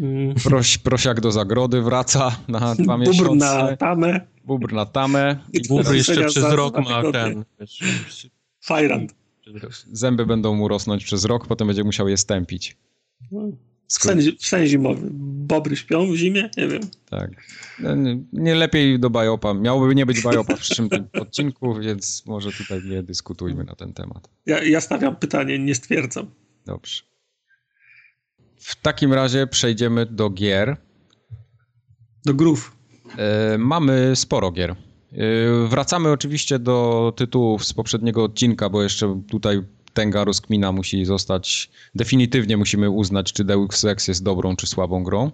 Mm. 0.00 0.34
Proś, 0.34 0.78
prosiak 0.78 1.20
do 1.20 1.32
zagrody 1.32 1.82
wraca 1.82 2.36
na 2.48 2.74
dwa 2.74 2.98
Bubr 2.98 3.08
miesiące. 3.08 3.24
Bubr 3.28 3.38
na 3.38 3.76
tamę. 3.76 4.20
Bubr 4.44 4.72
na 4.72 4.86
tamę. 4.86 5.36
I 5.52 5.68
Bubr 5.68 5.94
jeszcze 5.94 6.24
przez 6.24 6.52
rok 6.52 6.74
ma 6.78 7.12
ten... 7.12 7.44
Fajrand. 8.60 9.14
Zęby 9.92 10.26
będą 10.26 10.54
mu 10.54 10.68
rosnąć 10.68 11.04
przez 11.04 11.24
rok, 11.24 11.46
potem 11.46 11.66
będzie 11.66 11.84
musiał 11.84 12.08
je 12.08 12.16
stępić. 12.16 12.76
No. 13.32 13.40
W 13.88 13.92
sen, 13.92 14.20
w 14.38 14.46
sen 14.46 14.66
zimowy. 14.66 15.08
Bobry 15.12 15.76
śpią 15.76 16.12
w 16.12 16.16
zimie? 16.16 16.50
Nie 16.56 16.68
wiem. 16.68 16.82
Tak. 17.10 17.30
No, 17.80 17.94
nie, 17.94 18.18
nie 18.32 18.54
lepiej 18.54 19.00
do 19.00 19.10
bajopa. 19.10 19.54
Miałoby 19.54 19.94
nie 19.94 20.06
być 20.06 20.22
bajopa 20.22 20.56
w 20.56 20.60
przyszłym 20.60 20.88
odcinku, 21.22 21.74
więc 21.74 22.26
może 22.26 22.52
tutaj 22.52 22.80
nie 22.84 23.02
dyskutujmy 23.02 23.64
na 23.64 23.74
ten 23.74 23.92
temat. 23.92 24.28
Ja, 24.46 24.64
ja 24.64 24.80
stawiam 24.80 25.16
pytanie, 25.16 25.58
nie 25.58 25.74
stwierdzam. 25.74 26.26
Dobrze. 26.66 27.08
W 28.58 28.80
takim 28.82 29.12
razie 29.12 29.46
przejdziemy 29.46 30.06
do 30.06 30.30
gier. 30.30 30.76
Do 32.24 32.34
grów. 32.34 32.76
E, 33.18 33.58
mamy 33.58 34.16
sporo 34.16 34.52
gier. 34.52 34.70
E, 34.70 34.76
wracamy 35.68 36.10
oczywiście 36.10 36.58
do 36.58 37.12
tytułów 37.16 37.64
z 37.64 37.72
poprzedniego 37.72 38.24
odcinka, 38.24 38.68
bo 38.68 38.82
jeszcze 38.82 39.22
tutaj 39.30 39.62
tęga 39.92 40.24
rozkmina 40.24 40.72
musi 40.72 41.04
zostać, 41.04 41.70
definitywnie 41.94 42.56
musimy 42.56 42.90
uznać, 42.90 43.32
czy 43.32 43.44
Deus 43.44 43.84
Ex 43.84 44.08
jest 44.08 44.22
dobrą 44.22 44.56
czy 44.56 44.66
słabą 44.66 45.04
grą. 45.04 45.30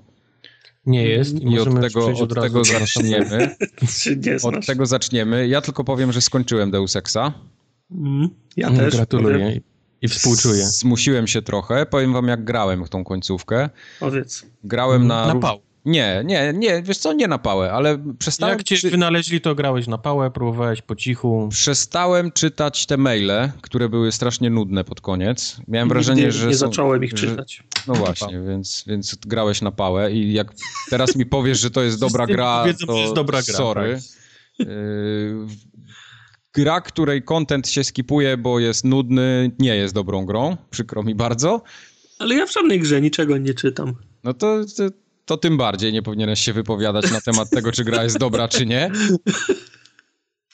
Nie 0.86 1.09
jest. 1.09 1.40
I, 1.40 1.52
I 1.52 1.59
od 1.59 1.80
tego, 1.80 2.06
od, 2.06 2.20
od 2.20 2.34
tego 2.42 2.64
zaczniemy. 2.64 3.56
od 4.42 4.66
tego 4.66 4.86
zaczniemy. 4.86 5.48
Ja 5.48 5.60
tylko 5.60 5.84
powiem, 5.84 6.12
że 6.12 6.20
skończyłem 6.20 6.70
Deus 6.70 6.96
Exa. 6.96 7.32
Mm, 7.90 8.28
ja 8.56 8.68
mm, 8.68 8.80
też. 8.80 8.96
Gratuluję. 8.96 9.60
I 10.05 10.09
współczuję. 10.09 10.66
Zmusiłem 10.66 11.26
się 11.26 11.43
trochę. 11.43 11.86
Powiem 11.86 12.12
wam, 12.12 12.28
jak 12.28 12.44
grałem 12.44 12.85
w 12.85 12.89
tą 12.89 13.05
końcówkę. 13.05 13.70
Powiedz. 14.01 14.47
Grałem 14.64 15.06
na... 15.06 15.35
Na 15.35 15.40
pał. 15.40 15.60
Nie, 15.85 16.22
nie, 16.24 16.52
nie, 16.56 16.82
wiesz 16.82 16.98
co, 16.98 17.12
nie 17.12 17.28
na 17.28 17.39
pałę, 17.39 17.72
ale 17.72 17.98
przestałem... 18.18 18.59
Jak 18.59 18.66
cię 18.66 18.76
czy... 18.76 18.90
wynaleźli, 18.90 19.40
to 19.40 19.55
grałeś 19.55 19.86
na 19.86 19.98
pałę, 19.98 20.31
próbowałeś 20.31 20.82
po 20.82 20.97
cichu. 20.97 21.48
Przestałem 21.51 22.32
czytać 22.32 22.86
te 22.86 22.97
maile, 22.97 23.51
które 23.60 23.89
były 23.89 24.12
strasznie 24.12 24.51
nudne 24.51 24.85
pod 24.85 25.01
koniec. 25.01 25.56
Miałem 25.68 25.89
wrażenie, 25.89 26.22
nie, 26.22 26.32
że 26.32 26.47
Nie 26.48 26.55
są... 26.55 26.59
zacząłem 26.59 27.05
ich 27.05 27.14
czytać. 27.14 27.62
No 27.86 27.94
właśnie, 27.94 28.40
więc, 28.48 28.85
więc 28.86 29.14
grałeś 29.14 29.62
na 29.62 29.70
pałę 29.70 30.12
i 30.12 30.32
jak 30.32 30.52
teraz 30.90 31.16
mi 31.16 31.26
powiesz, 31.26 31.60
że 31.60 31.70
to 31.70 31.82
jest 31.82 32.01
dobra 32.01 32.26
gra, 32.26 32.60
Powiedzą, 32.62 32.86
to 32.86 32.97
jest 32.97 33.14
dobra 33.14 33.43
gra, 33.43 33.56
sorry. 33.56 33.94
Tak. 34.59 34.68
Yy, 34.68 35.47
gra, 36.55 36.81
której 36.81 37.22
content 37.22 37.68
się 37.68 37.85
skipuje, 37.85 38.36
bo 38.36 38.59
jest 38.59 38.85
nudny, 38.85 39.51
nie 39.59 39.76
jest 39.76 39.94
dobrą 39.94 40.24
grą. 40.24 40.56
Przykro 40.70 41.02
mi 41.02 41.14
bardzo. 41.14 41.62
Ale 42.18 42.35
ja 42.35 42.47
w 42.47 42.52
żadnej 42.52 42.81
grze 42.81 43.01
niczego 43.01 43.39
nie 43.39 43.55
czytam. 43.55 43.94
No 44.24 44.35
to, 44.35 44.60
to, 44.76 44.85
to 45.24 45.36
tym 45.36 45.56
bardziej 45.56 45.93
nie 45.93 46.02
powinieneś 46.02 46.40
się 46.40 46.52
wypowiadać 46.52 47.10
na 47.10 47.20
temat 47.20 47.51
tego, 47.51 47.72
czy 47.72 47.85
gra 47.85 48.05
jest 48.05 48.18
dobra, 48.18 48.48
czy 48.48 48.66
nie. 48.66 48.90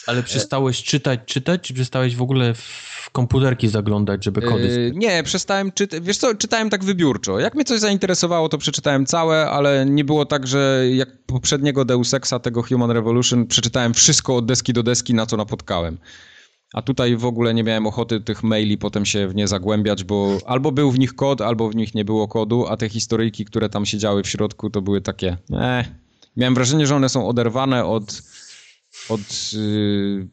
Ale 0.06 0.22
przestałeś 0.22 0.82
czytać, 0.82 1.20
czytać, 1.26 1.60
czy 1.62 1.74
przestałeś 1.74 2.16
w 2.16 2.22
ogóle 2.22 2.54
w 2.54 2.89
komputerki 3.12 3.68
zaglądać, 3.68 4.24
żeby 4.24 4.42
kody... 4.42 4.68
Yy, 4.68 4.92
nie, 4.94 5.22
przestałem 5.22 5.72
czytać, 5.72 6.00
wiesz 6.02 6.18
co, 6.18 6.34
czytałem 6.34 6.70
tak 6.70 6.84
wybiórczo. 6.84 7.40
Jak 7.40 7.54
mnie 7.54 7.64
coś 7.64 7.80
zainteresowało, 7.80 8.48
to 8.48 8.58
przeczytałem 8.58 9.06
całe, 9.06 9.50
ale 9.50 9.86
nie 9.86 10.04
było 10.04 10.26
tak, 10.26 10.46
że 10.46 10.84
jak 10.94 11.08
poprzedniego 11.26 11.84
Deus 11.84 12.14
Exa, 12.14 12.38
tego 12.38 12.62
Human 12.62 12.90
Revolution, 12.90 13.46
przeczytałem 13.46 13.94
wszystko 13.94 14.36
od 14.36 14.46
deski 14.46 14.72
do 14.72 14.82
deski, 14.82 15.14
na 15.14 15.26
co 15.26 15.36
napotkałem. 15.36 15.98
A 16.74 16.82
tutaj 16.82 17.16
w 17.16 17.24
ogóle 17.24 17.54
nie 17.54 17.64
miałem 17.64 17.86
ochoty 17.86 18.20
tych 18.20 18.42
maili 18.42 18.78
potem 18.78 19.06
się 19.06 19.28
w 19.28 19.34
nie 19.34 19.48
zagłębiać, 19.48 20.04
bo 20.04 20.38
albo 20.46 20.72
był 20.72 20.90
w 20.90 20.98
nich 20.98 21.14
kod, 21.14 21.40
albo 21.40 21.68
w 21.68 21.76
nich 21.76 21.94
nie 21.94 22.04
było 22.04 22.28
kodu, 22.28 22.66
a 22.66 22.76
te 22.76 22.88
historyjki, 22.88 23.44
które 23.44 23.68
tam 23.68 23.86
siedziały 23.86 24.22
w 24.22 24.28
środku, 24.28 24.70
to 24.70 24.82
były 24.82 25.00
takie... 25.00 25.36
Eh. 25.52 25.88
Miałem 26.36 26.54
wrażenie, 26.54 26.86
że 26.86 26.96
one 26.96 27.08
są 27.08 27.28
oderwane 27.28 27.84
od... 27.84 28.22
od 29.08 29.52
yy, 29.52 30.28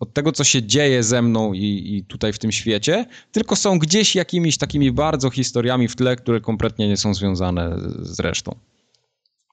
od 0.00 0.14
tego, 0.14 0.32
co 0.32 0.44
się 0.44 0.62
dzieje 0.62 1.02
ze 1.02 1.22
mną 1.22 1.52
i, 1.52 1.96
i, 1.96 2.04
tutaj 2.04 2.32
w 2.32 2.38
tym 2.38 2.52
świecie, 2.52 3.06
tylko 3.32 3.56
są 3.56 3.78
gdzieś 3.78 4.14
jakimiś 4.14 4.58
takimi 4.58 4.92
bardzo 4.92 5.30
historiami 5.30 5.88
w 5.88 5.96
tle, 5.96 6.16
które 6.16 6.40
kompletnie 6.40 6.88
nie 6.88 6.96
są 6.96 7.14
związane 7.14 7.76
z 7.98 8.20
resztą. 8.20 8.56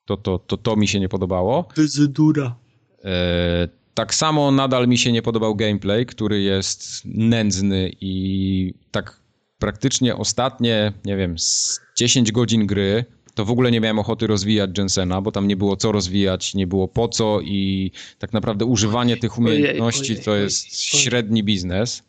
To, 0.06 0.18
to, 0.18 0.40
to, 0.40 0.57
to 0.57 0.76
mi 0.76 0.88
się 0.88 0.99
nie 0.99 1.10
podobało. 1.10 1.68
Dezydura. 1.76 2.56
E, 3.03 3.68
tak 3.94 4.15
samo 4.15 4.52
nadal 4.52 4.88
mi 4.88 4.98
się 4.98 5.11
nie 5.11 5.22
podobał 5.22 5.56
gameplay, 5.56 6.06
który 6.06 6.41
jest 6.41 7.02
nędzny 7.06 7.91
i 8.02 8.74
tak 8.91 9.22
praktycznie 9.60 10.15
ostatnie, 10.15 10.94
nie 11.06 11.18
wiem, 11.18 11.36
10 11.98 12.32
godzin 12.32 12.68
gry 12.68 13.06
to 13.38 13.46
w 13.46 13.52
ogóle 13.52 13.72
nie 13.72 13.82
miałem 13.82 14.00
ochoty 14.00 14.28
rozwijać 14.28 14.78
Jensena, 14.78 15.22
bo 15.22 15.32
tam 15.32 15.48
nie 15.48 15.56
było 15.56 15.76
co 15.76 15.92
rozwijać, 15.92 16.54
nie 16.54 16.68
było 16.68 16.88
po 16.88 17.08
co 17.08 17.42
i 17.42 17.92
tak 18.20 18.34
naprawdę 18.34 18.66
używanie 18.66 19.18
tych 19.18 19.38
umiejętności 19.38 20.16
to 20.16 20.36
jest 20.36 20.82
średni 20.82 21.44
biznes, 21.44 22.04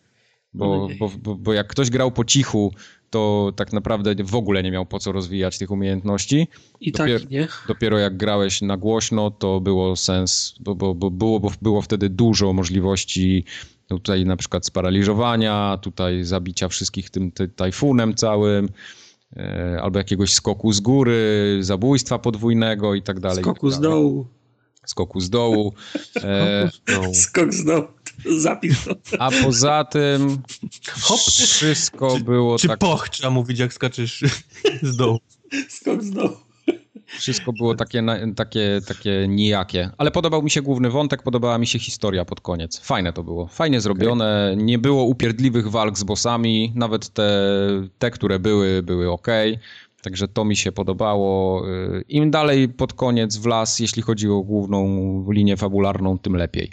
bo, 0.55 0.89
bo, 0.99 1.11
bo, 1.23 1.35
bo 1.35 1.53
jak 1.53 1.67
ktoś 1.67 1.91
grał 1.91 2.13
po 2.13 2.25
cichu, 2.25 2.73
to 3.11 3.53
tak 3.57 3.73
naprawdę 3.73 4.15
w 4.25 4.35
ogóle 4.35 4.63
nie 4.63 4.71
miał 4.71 4.87
po 4.87 4.99
co 4.99 5.13
rozwijać 5.13 5.59
tych 5.59 5.71
umiejętności. 5.71 6.49
I 6.81 6.93
tak 6.93 7.07
dopiero, 7.07 7.21
tak, 7.21 7.31
nie? 7.31 7.49
Dopiero 7.69 7.99
jak 7.99 8.17
grałeś 8.17 8.63
na 8.63 8.77
głośno, 8.77 9.31
to 9.31 9.61
było 9.61 9.97
sens, 9.97 10.55
bo, 10.61 10.75
bo, 10.75 10.95
bo 10.95 11.11
było, 11.11 11.41
bo 11.41 11.53
było 11.63 11.83
wtedy 11.83 12.09
dużo 12.11 12.53
możliwości 12.53 13.45
tutaj 13.89 14.25
na 14.25 14.37
przykład 14.37 14.67
sparaliżowania, 14.67 15.79
tutaj 15.83 16.25
zabicia 16.25 16.69
wszystkich 16.69 17.11
tym 17.11 17.33
tajfunem 17.57 18.15
całym, 18.15 18.69
albo 19.83 19.99
jakiegoś 19.99 20.33
skoku 20.33 20.73
z 20.73 20.81
góry, 20.81 21.59
zabójstwa 21.61 22.19
podwójnego 22.19 22.95
i 22.95 23.03
tak 23.03 23.21
dalej. 23.21 23.45
Skoku 23.45 23.71
tak 23.71 23.79
z 23.79 23.81
dołu. 23.81 24.27
Skoku 24.87 25.21
z 25.21 25.31
dołu. 25.31 25.75
E, 26.17 26.71
Skok 27.15 27.55
z 27.55 27.65
dołu. 27.65 27.87
Zapis 28.39 28.85
to. 28.85 28.95
A 29.19 29.31
poza 29.31 29.85
tym 29.85 30.39
Hop. 31.01 31.21
wszystko 31.21 32.17
czy, 32.19 32.25
było 32.25 32.59
czy 32.59 32.69
tak... 32.69 32.79
Czy 32.79 32.87
poch 32.87 33.09
trzeba 33.09 33.31
mówić, 33.31 33.59
jak 33.59 33.73
skaczesz 33.73 34.25
z 34.83 34.97
dołu? 34.97 35.19
Skok 35.69 36.03
z 36.05 36.11
dołu. 36.11 36.37
Wszystko 37.09 37.53
było 37.53 37.75
takie, 37.75 38.03
takie, 38.37 38.81
takie 38.89 39.27
nijakie. 39.29 39.91
Ale 39.99 40.11
podobał 40.11 40.43
mi 40.43 40.51
się 40.51 40.63
główny 40.63 40.91
wątek, 40.91 41.23
podobała 41.23 41.59
mi 41.59 41.67
się 41.67 41.79
historia 41.79 42.25
pod 42.25 42.41
koniec. 42.41 42.81
Fajne 42.81 43.13
to 43.13 43.23
było. 43.23 43.47
Fajnie 43.47 43.81
zrobione. 43.81 44.51
Okay. 44.53 44.65
Nie 44.65 44.79
było 44.79 45.05
upierdliwych 45.05 45.71
walk 45.71 45.99
z 45.99 46.05
bossami. 46.05 46.73
Nawet 46.75 47.09
te, 47.09 47.31
te 47.99 48.11
które 48.11 48.39
były, 48.39 48.83
były 48.83 49.11
ok. 49.11 49.27
Także 50.03 50.29
to 50.29 50.45
mi 50.45 50.57
się 50.57 50.73
podobało. 50.73 51.63
Y, 51.69 52.05
Im 52.09 52.31
dalej 52.31 52.69
pod 52.69 52.93
koniec 52.93 53.37
w 53.37 53.47
las, 53.47 53.81
jeśli 53.81 54.03
chodzi 54.03 54.29
o 54.29 54.41
główną 54.43 54.87
linię 55.33 55.57
fabularną, 55.57 56.19
tym 56.19 56.37
lepiej. 56.37 56.73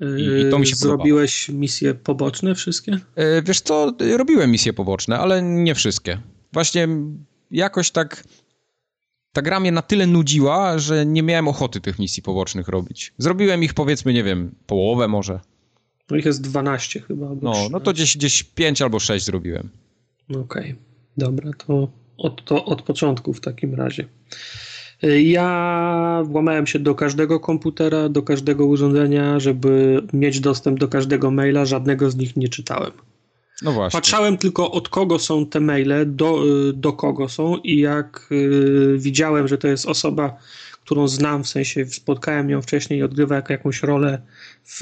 I, 0.00 0.46
i 0.48 0.50
to 0.50 0.58
mi 0.58 0.66
się 0.66 0.76
Zrobiłeś 0.76 1.44
podobało. 1.46 1.60
misje 1.60 1.94
poboczne 1.94 2.54
wszystkie? 2.54 2.92
Y, 2.92 3.42
wiesz 3.42 3.60
co, 3.60 3.92
robiłem 4.16 4.50
misje 4.50 4.72
poboczne, 4.72 5.18
ale 5.18 5.42
nie 5.42 5.74
wszystkie. 5.74 6.20
Właśnie 6.52 6.88
jakoś 7.50 7.90
tak 7.90 8.24
ta 9.32 9.42
gra 9.42 9.60
mnie 9.60 9.72
na 9.72 9.82
tyle 9.82 10.06
nudziła, 10.06 10.78
że 10.78 11.06
nie 11.06 11.22
miałem 11.22 11.48
ochoty 11.48 11.80
tych 11.80 11.98
misji 11.98 12.22
pobocznych 12.22 12.68
robić. 12.68 13.12
Zrobiłem 13.18 13.62
ich 13.62 13.74
powiedzmy, 13.74 14.12
nie 14.12 14.24
wiem, 14.24 14.54
połowę 14.66 15.08
może. 15.08 15.40
No 16.10 16.16
ich 16.16 16.24
jest 16.24 16.40
12 16.40 17.00
chyba. 17.00 17.30
No, 17.42 17.52
no 17.70 17.80
to 17.80 17.92
gdzieś, 17.92 18.16
gdzieś 18.16 18.42
5 18.42 18.82
albo 18.82 19.00
6 19.00 19.26
zrobiłem. 19.26 19.68
Okej, 20.30 20.42
okay. 20.42 20.76
dobra, 21.16 21.50
to 21.66 21.88
od, 22.18 22.44
to 22.44 22.64
od 22.64 22.82
początku 22.82 23.32
w 23.32 23.40
takim 23.40 23.74
razie. 23.74 24.08
Ja 25.22 26.22
włamałem 26.24 26.66
się 26.66 26.78
do 26.78 26.94
każdego 26.94 27.40
komputera, 27.40 28.08
do 28.08 28.22
każdego 28.22 28.66
urządzenia, 28.66 29.40
żeby 29.40 30.02
mieć 30.12 30.40
dostęp 30.40 30.78
do 30.78 30.88
każdego 30.88 31.30
maila, 31.30 31.64
żadnego 31.64 32.10
z 32.10 32.16
nich 32.16 32.36
nie 32.36 32.48
czytałem. 32.48 32.92
No 33.62 33.72
właśnie. 33.72 33.96
Patrzałem 33.96 34.38
tylko 34.38 34.70
od 34.70 34.88
kogo 34.88 35.18
są 35.18 35.46
te 35.46 35.60
maile, 35.60 36.04
do, 36.06 36.44
y, 36.68 36.72
do 36.72 36.92
kogo 36.92 37.28
są 37.28 37.56
i 37.56 37.78
jak 37.78 38.28
y, 38.32 38.96
widziałem, 38.98 39.48
że 39.48 39.58
to 39.58 39.68
jest 39.68 39.86
osoba, 39.86 40.36
którą 40.84 41.08
znam, 41.08 41.44
w 41.44 41.48
sensie 41.48 41.86
spotkałem 41.86 42.50
ją 42.50 42.62
wcześniej 42.62 42.98
i 42.98 43.02
odgrywa 43.02 43.42
jakąś 43.48 43.82
rolę 43.82 44.18
w, 44.64 44.78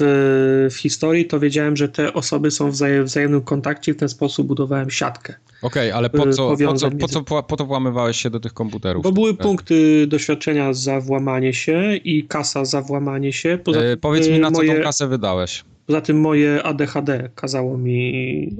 w 0.71 0.75
historii, 0.77 1.25
to 1.25 1.39
wiedziałem, 1.39 1.77
że 1.77 1.89
te 1.89 2.13
osoby 2.13 2.51
są 2.51 2.71
w 2.71 2.73
wzajemnym 3.03 3.41
kontakcie 3.41 3.91
i 3.91 3.95
w 3.95 3.97
ten 3.97 4.09
sposób 4.09 4.47
budowałem 4.47 4.91
siatkę. 4.91 5.33
Okej, 5.61 5.89
okay, 5.89 5.97
ale 5.97 6.09
po 6.09 6.33
co, 6.33 6.57
po, 6.57 6.73
co, 6.73 6.91
po, 6.91 7.07
co, 7.07 7.23
po 7.43 7.57
to 7.57 7.65
włamywałeś 7.65 8.17
się 8.17 8.29
do 8.29 8.39
tych 8.39 8.53
komputerów? 8.53 9.03
Bo 9.03 9.11
były 9.11 9.33
punkty 9.33 10.07
doświadczenia 10.07 10.73
za 10.73 10.99
włamanie 10.99 11.53
się 11.53 11.95
i 11.95 12.27
kasa 12.27 12.65
za 12.65 12.81
włamanie 12.81 13.33
się. 13.33 13.59
Poza 13.63 13.83
yy, 13.83 13.97
powiedz 13.97 14.27
mi, 14.29 14.39
na 14.39 14.51
co 14.51 14.61
tą 14.63 14.81
kasę 14.83 15.07
wydałeś? 15.07 15.63
Poza 15.87 16.01
tym 16.01 16.19
moje 16.19 16.63
ADHD 16.63 17.29
kazało 17.35 17.77
mi 17.77 18.57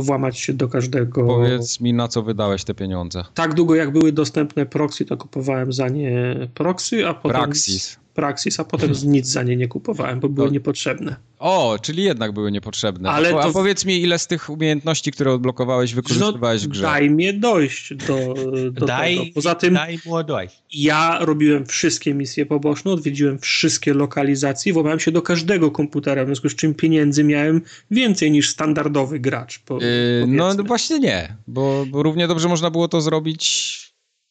włamać 0.00 0.38
się 0.38 0.52
do 0.52 0.68
każdego. 0.68 1.26
Powiedz 1.26 1.80
mi, 1.80 1.92
na 1.92 2.08
co 2.08 2.22
wydałeś 2.22 2.64
te 2.64 2.74
pieniądze. 2.74 3.24
Tak 3.34 3.54
długo 3.54 3.74
jak 3.74 3.92
były 3.92 4.12
dostępne 4.12 4.66
proxy, 4.66 5.04
to 5.04 5.16
kupowałem 5.16 5.72
za 5.72 5.88
nie 5.88 6.36
proxy, 6.54 7.06
a 7.08 7.14
potem. 7.14 7.40
Praxis. 7.40 7.98
Praxis, 8.14 8.60
a 8.60 8.64
potem 8.64 8.92
nic 9.04 9.26
za 9.26 9.42
nie 9.42 9.56
nie 9.56 9.68
kupowałem, 9.68 10.20
bo 10.20 10.28
były 10.28 10.48
to... 10.48 10.52
niepotrzebne. 10.52 11.16
O, 11.38 11.78
czyli 11.82 12.02
jednak 12.02 12.32
były 12.32 12.52
niepotrzebne. 12.52 13.10
Ale 13.10 13.38
a, 13.38 13.42
to... 13.42 13.52
powiedz 13.52 13.84
mi, 13.84 14.02
ile 14.02 14.18
z 14.18 14.26
tych 14.26 14.50
umiejętności, 14.50 15.12
które 15.12 15.32
odblokowałeś, 15.32 15.94
wykorzystywałeś 15.94 16.62
no, 16.62 16.68
w 16.68 16.70
grze? 16.70 16.82
Daj 16.82 17.10
mi 17.10 17.34
dojść 17.34 17.94
do, 17.94 18.34
do 18.70 18.86
daj, 18.86 19.18
tego. 19.18 19.30
Poza 19.34 19.54
tym 19.54 19.74
daj 19.74 19.98
mu 20.06 20.24
dojść. 20.24 20.62
ja 20.72 21.18
robiłem 21.20 21.66
wszystkie 21.66 22.14
misje 22.14 22.46
poboczne, 22.46 22.90
odwiedziłem 22.90 23.38
wszystkie 23.38 23.94
lokalizacje, 23.94 24.72
włamałem 24.72 25.00
się 25.00 25.12
do 25.12 25.22
każdego 25.22 25.70
komputera, 25.70 26.24
w 26.24 26.26
związku 26.26 26.48
z 26.48 26.54
czym 26.54 26.74
pieniędzy 26.74 27.24
miałem 27.24 27.62
więcej 27.90 28.30
niż 28.30 28.50
standardowy 28.50 29.20
gracz. 29.20 29.58
Po, 29.58 29.74
yy, 29.74 30.24
no 30.26 30.54
właśnie 30.54 30.98
nie, 30.98 31.36
bo, 31.46 31.86
bo 31.90 32.02
równie 32.02 32.28
dobrze 32.28 32.48
można 32.48 32.70
było 32.70 32.88
to 32.88 33.00
zrobić 33.00 33.90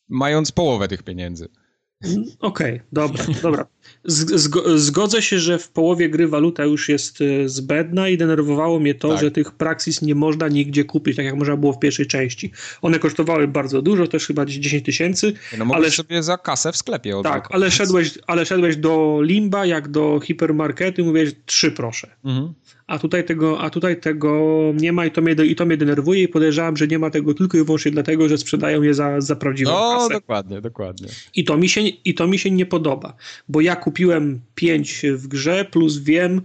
mając 0.09 0.51
połowę 0.51 0.87
tych 0.87 1.03
pieniędzy. 1.03 1.49
Okej, 2.39 2.73
okay, 2.73 2.81
dobra, 2.91 3.25
dobra. 3.41 3.65
Zgodzę 4.75 5.21
się, 5.21 5.39
że 5.39 5.59
w 5.59 5.69
połowie 5.69 6.09
gry 6.09 6.27
waluta 6.27 6.65
już 6.65 6.89
jest 6.89 7.21
e, 7.21 7.49
zbędna 7.49 8.09
i 8.09 8.17
denerwowało 8.17 8.79
mnie 8.79 8.95
to, 8.95 9.09
tak. 9.09 9.19
że 9.21 9.31
tych 9.31 9.51
praksis 9.51 10.01
nie 10.01 10.15
można 10.15 10.47
nigdzie 10.47 10.83
kupić, 10.83 11.15
tak 11.15 11.25
jak 11.25 11.35
można 11.35 11.57
było 11.57 11.73
w 11.73 11.79
pierwszej 11.79 12.07
części. 12.07 12.51
One 12.81 12.99
kosztowały 12.99 13.47
bardzo 13.47 13.81
dużo, 13.81 14.07
też 14.07 14.27
chyba 14.27 14.45
10 14.45 14.85
tysięcy. 14.85 15.33
No 15.57 15.65
ale 15.73 15.91
sobie 15.91 16.23
za 16.23 16.37
kasę 16.37 16.71
w 16.71 16.77
sklepie 16.77 17.21
Tak, 17.23 17.47
ale 17.51 17.71
szedłeś, 17.71 18.19
ale 18.27 18.45
szedłeś 18.45 18.77
do 18.77 19.19
Limba, 19.21 19.65
jak 19.65 19.87
do 19.87 20.19
hipermarketu 20.23 21.01
i 21.01 21.05
mówiłeś 21.05 21.31
trzy 21.45 21.71
proszę. 21.71 22.07
Mhm 22.25 22.53
a 22.89 22.99
tutaj 22.99 23.25
tego, 23.25 23.59
a 23.59 23.69
tutaj 23.69 23.99
tego 23.99 24.61
nie 24.75 24.91
ma 24.91 25.05
i 25.05 25.11
to, 25.11 25.21
mnie, 25.21 25.33
i 25.45 25.55
to 25.55 25.65
mnie 25.65 25.77
denerwuje 25.77 26.23
i 26.23 26.27
podejrzewam, 26.27 26.77
że 26.77 26.87
nie 26.87 26.99
ma 26.99 27.09
tego 27.09 27.33
tylko 27.33 27.57
i 27.57 27.63
wyłącznie 27.63 27.91
dlatego, 27.91 28.29
że 28.29 28.37
sprzedają 28.37 28.81
je 28.81 28.93
za, 28.93 29.21
za 29.21 29.35
prawdziwą 29.35 29.71
no, 29.71 29.97
kasę. 29.97 30.13
dokładnie, 30.13 30.61
dokładnie. 30.61 31.07
I 31.35 31.43
to, 31.43 31.57
mi 31.57 31.69
się, 31.69 31.81
I 31.81 32.13
to 32.13 32.27
mi 32.27 32.39
się 32.39 32.51
nie 32.51 32.65
podoba, 32.65 33.15
bo 33.49 33.61
ja 33.61 33.75
kupiłem 33.75 34.41
pięć 34.55 35.01
w 35.13 35.27
grze, 35.27 35.65
plus 35.71 35.97
wiem 35.97 36.41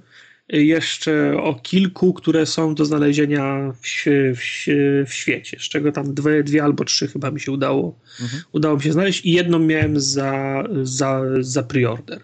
jeszcze 0.48 1.36
o 1.42 1.54
kilku, 1.54 2.12
które 2.12 2.46
są 2.46 2.74
do 2.74 2.84
znalezienia 2.84 3.72
w, 3.82 4.04
w, 4.36 4.66
w 5.06 5.14
świecie, 5.14 5.56
z 5.60 5.62
czego 5.62 5.92
tam 5.92 6.14
dwie, 6.14 6.42
dwie 6.42 6.64
albo 6.64 6.84
trzy 6.84 7.08
chyba 7.08 7.30
mi 7.30 7.40
się 7.40 7.52
udało, 7.52 7.98
mhm. 8.20 8.42
udało 8.52 8.76
mi 8.76 8.82
się 8.82 8.92
znaleźć 8.92 9.26
i 9.26 9.32
jedną 9.32 9.58
miałem 9.58 10.00
za, 10.00 10.64
za, 10.82 11.22
za 11.40 11.62
preorder. 11.62 12.20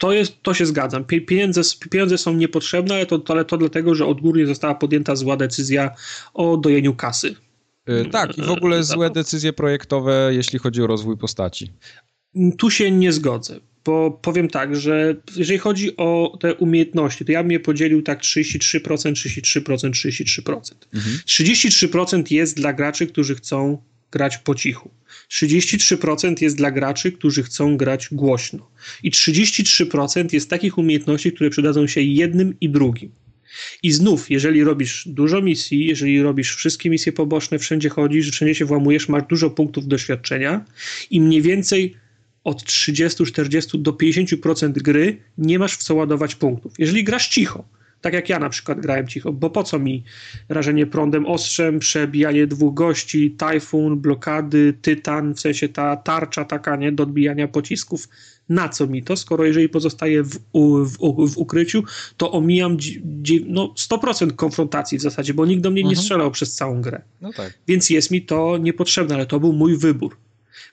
To, 0.00 0.12
jest, 0.12 0.42
to 0.42 0.54
się 0.54 0.66
zgadzam. 0.66 1.04
Pieniądze, 1.04 1.60
pieniądze 1.90 2.18
są 2.18 2.34
niepotrzebne, 2.34 2.94
ale 2.94 3.06
to, 3.06 3.22
ale 3.28 3.44
to 3.44 3.58
dlatego, 3.58 3.94
że 3.94 4.06
odgórnie 4.06 4.46
została 4.46 4.74
podjęta 4.74 5.16
zła 5.16 5.36
decyzja 5.36 5.90
o 6.34 6.56
dojeniu 6.56 6.94
kasy. 6.94 7.34
Yy, 7.86 8.06
tak, 8.12 8.38
i 8.38 8.42
w 8.42 8.50
ogóle 8.50 8.76
yy, 8.76 8.84
złe 8.84 9.10
decyzje 9.10 9.52
projektowe, 9.52 10.30
jeśli 10.32 10.58
chodzi 10.58 10.82
o 10.82 10.86
rozwój 10.86 11.16
postaci. 11.16 11.72
Tu 12.58 12.70
się 12.70 12.90
nie 12.90 13.12
zgodzę, 13.12 13.60
bo 13.84 14.10
powiem 14.10 14.48
tak, 14.48 14.76
że 14.76 15.16
jeżeli 15.36 15.58
chodzi 15.58 15.96
o 15.96 16.38
te 16.40 16.54
umiejętności, 16.54 17.24
to 17.24 17.32
ja 17.32 17.42
bym 17.42 17.52
je 17.52 17.60
podzielił 17.60 18.02
tak 18.02 18.20
33%, 18.20 19.12
33%, 19.12 19.90
33%. 19.90 20.74
Mhm. 20.94 21.18
33% 21.26 22.32
jest 22.32 22.56
dla 22.56 22.72
graczy, 22.72 23.06
którzy 23.06 23.34
chcą 23.34 23.82
grać 24.12 24.38
po 24.38 24.54
cichu. 24.54 24.90
33% 25.30 26.42
jest 26.42 26.56
dla 26.56 26.70
graczy, 26.70 27.12
którzy 27.12 27.42
chcą 27.42 27.76
grać 27.76 28.08
głośno. 28.12 28.70
I 29.02 29.10
33% 29.10 30.34
jest 30.34 30.50
takich 30.50 30.78
umiejętności, 30.78 31.32
które 31.32 31.50
przydadzą 31.50 31.86
się 31.86 32.00
jednym 32.00 32.54
i 32.60 32.68
drugim. 32.68 33.12
I 33.82 33.92
znów, 33.92 34.30
jeżeli 34.30 34.64
robisz 34.64 35.08
dużo 35.08 35.42
misji, 35.42 35.86
jeżeli 35.86 36.22
robisz 36.22 36.54
wszystkie 36.54 36.90
misje 36.90 37.12
poboczne, 37.12 37.58
wszędzie 37.58 37.88
chodzisz, 37.88 38.30
wszędzie 38.30 38.54
się 38.54 38.64
włamujesz, 38.64 39.08
masz 39.08 39.22
dużo 39.28 39.50
punktów 39.50 39.86
doświadczenia 39.86 40.64
i 41.10 41.20
mniej 41.20 41.42
więcej 41.42 41.94
od 42.44 42.64
30, 42.64 43.24
40 43.24 43.78
do 43.78 43.92
50% 43.92 44.72
gry 44.72 45.16
nie 45.38 45.58
masz 45.58 45.76
w 45.76 45.82
co 45.82 45.94
ładować 45.94 46.34
punktów. 46.34 46.72
Jeżeli 46.78 47.04
grasz 47.04 47.28
cicho, 47.28 47.64
tak 48.00 48.14
jak 48.14 48.28
ja 48.28 48.38
na 48.38 48.48
przykład 48.48 48.80
grałem 48.80 49.08
cicho, 49.08 49.32
bo 49.32 49.50
po 49.50 49.64
co 49.64 49.78
mi 49.78 50.04
rażenie 50.48 50.86
prądem 50.86 51.26
ostrzem, 51.26 51.78
przebijanie 51.78 52.46
dwóch 52.46 52.74
gości, 52.74 53.30
tajfun, 53.30 54.00
blokady, 54.00 54.74
tytan, 54.82 55.34
w 55.34 55.40
sensie 55.40 55.68
ta 55.68 55.96
tarcza 55.96 56.44
taka, 56.44 56.76
nie, 56.76 56.92
do 56.92 57.02
odbijania 57.02 57.48
pocisków. 57.48 58.08
Na 58.48 58.68
co 58.68 58.86
mi 58.86 59.02
to, 59.02 59.16
skoro 59.16 59.44
jeżeli 59.44 59.68
pozostaję 59.68 60.22
w, 60.22 60.38
w, 60.84 60.96
w 61.32 61.38
ukryciu, 61.38 61.82
to 62.16 62.32
omijam 62.32 62.76
no, 63.46 63.74
100% 63.90 64.34
konfrontacji 64.34 64.98
w 64.98 65.02
zasadzie, 65.02 65.34
bo 65.34 65.46
nikt 65.46 65.62
do 65.62 65.70
mnie 65.70 65.80
mhm. 65.80 65.96
nie 65.96 66.02
strzelał 66.02 66.30
przez 66.30 66.54
całą 66.54 66.80
grę. 66.80 67.02
No 67.20 67.32
tak. 67.32 67.58
Więc 67.68 67.90
jest 67.90 68.10
mi 68.10 68.22
to 68.22 68.58
niepotrzebne, 68.58 69.14
ale 69.14 69.26
to 69.26 69.40
był 69.40 69.52
mój 69.52 69.76
wybór 69.76 70.16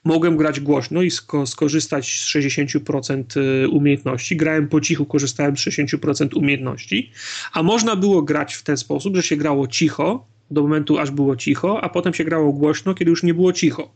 mogłem 0.04 0.36
grać 0.36 0.60
głośno 0.60 1.02
i 1.02 1.10
sko 1.10 1.46
skorzystać 1.46 2.20
z 2.20 2.26
60% 2.26 3.40
y, 3.64 3.68
umiejętności. 3.68 4.36
Grałem 4.36 4.68
po 4.68 4.80
cichu, 4.80 5.06
korzystałem 5.06 5.56
z 5.56 5.60
60% 5.60 6.36
umiejętności, 6.36 7.10
a 7.52 7.62
można 7.62 7.96
było 7.96 8.22
grać 8.22 8.54
w 8.54 8.62
ten 8.62 8.76
sposób, 8.76 9.16
że 9.16 9.22
się 9.22 9.36
grało 9.36 9.66
cicho 9.66 10.26
do 10.50 10.62
momentu, 10.62 10.98
aż 10.98 11.10
było 11.10 11.36
cicho, 11.36 11.84
a 11.84 11.88
potem 11.88 12.14
się 12.14 12.24
grało 12.24 12.52
głośno, 12.52 12.94
kiedy 12.94 13.10
już 13.10 13.22
nie 13.22 13.34
było 13.34 13.52
cicho. 13.52 13.90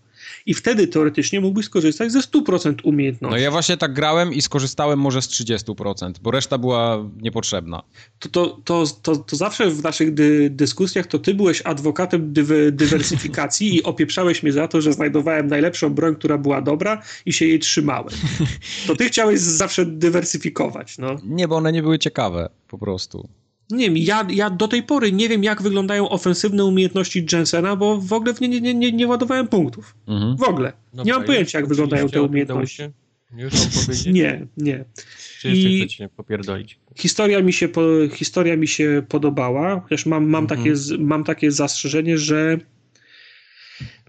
I 0.47 0.55
wtedy 0.55 0.87
teoretycznie 0.87 1.41
mógłbyś 1.41 1.67
skorzystać 1.67 2.13
ze 2.13 2.21
100% 2.21 2.75
umiejętności. 2.83 3.33
No 3.33 3.39
ja 3.39 3.51
właśnie 3.51 3.77
tak 3.77 3.93
grałem 3.93 4.33
i 4.35 4.43
skorzystałem 4.43 4.99
może 4.99 5.23
z 5.23 5.29
30%, 5.29 6.13
bo 6.23 6.31
reszta 6.31 6.59
była 6.59 7.05
niepotrzebna. 7.21 7.83
To, 8.19 8.29
to, 8.29 8.59
to, 8.65 8.85
to, 9.03 9.17
to 9.17 9.37
zawsze 9.37 9.71
w 9.71 9.83
naszych 9.83 10.15
dy, 10.15 10.51
dyskusjach 10.51 11.07
to 11.07 11.19
ty 11.19 11.35
byłeś 11.35 11.63
adwokatem 11.63 12.33
dy, 12.33 12.73
dywersyfikacji 12.73 13.77
i 13.77 13.83
opieprzałeś 13.83 14.43
mnie 14.43 14.53
za 14.53 14.69
to, 14.69 14.81
że 14.81 14.93
znajdowałem 14.93 15.47
najlepszą 15.47 15.95
broń, 15.95 16.17
która 16.17 16.39
była 16.39 16.63
dobra 16.63 17.03
i 17.27 17.33
się 17.33 17.47
jej 17.47 17.59
trzymałem. 17.59 18.15
To 18.87 18.97
ty 18.97 19.05
chciałeś 19.05 19.41
zawsze 19.41 19.87
dywersyfikować. 19.87 20.99
No. 20.99 21.17
Nie, 21.25 21.49
bo 21.49 21.57
one 21.57 21.73
nie 21.73 21.83
były 21.83 21.99
ciekawe 21.99 22.49
po 22.69 22.79
prostu 22.79 23.29
nie 23.77 23.85
wiem, 23.85 23.97
ja, 23.97 24.27
ja 24.31 24.51
do 24.51 24.69
tej 24.69 24.83
pory 24.83 25.13
nie 25.13 25.29
wiem, 25.29 25.45
jak 25.45 25.63
wyglądają 25.63 26.09
ofensywne 26.09 26.65
umiejętności 26.65 27.27
Jensena, 27.33 27.77
bo 27.77 27.99
w 27.99 28.13
ogóle 28.13 28.35
w 28.35 28.41
nie, 28.41 28.49
nie, 28.49 28.61
nie, 28.61 28.75
nie, 28.75 28.93
nie 28.93 29.07
ładowałem 29.07 29.49
punktów. 29.49 29.95
Mhm. 30.07 30.37
W 30.37 30.43
ogóle. 30.43 30.73
Dobra, 30.93 31.05
nie 31.05 31.13
mam 31.13 31.25
pojęcia, 31.25 31.59
jak 31.59 31.69
wyglądają 31.69 32.09
te 32.09 32.23
umiejętności. 32.23 32.83
Już? 33.37 33.53
Nie, 34.07 34.47
nie. 34.57 34.85
I 35.45 35.81
chcecie 35.81 36.09
popierdolić? 36.09 36.79
Historia 36.97 37.43
mi 37.43 37.53
się, 37.53 37.69
po, 37.69 37.83
historia 38.15 38.57
mi 38.57 38.69
się 38.69 39.03
podobała, 39.09 39.81
chociaż 39.81 40.07
mam, 40.07 40.29
mam, 40.29 40.45
mhm. 40.45 40.61
takie, 40.61 40.75
mam 40.99 41.25
takie 41.25 41.51
zastrzeżenie, 41.51 42.19
że 42.19 42.59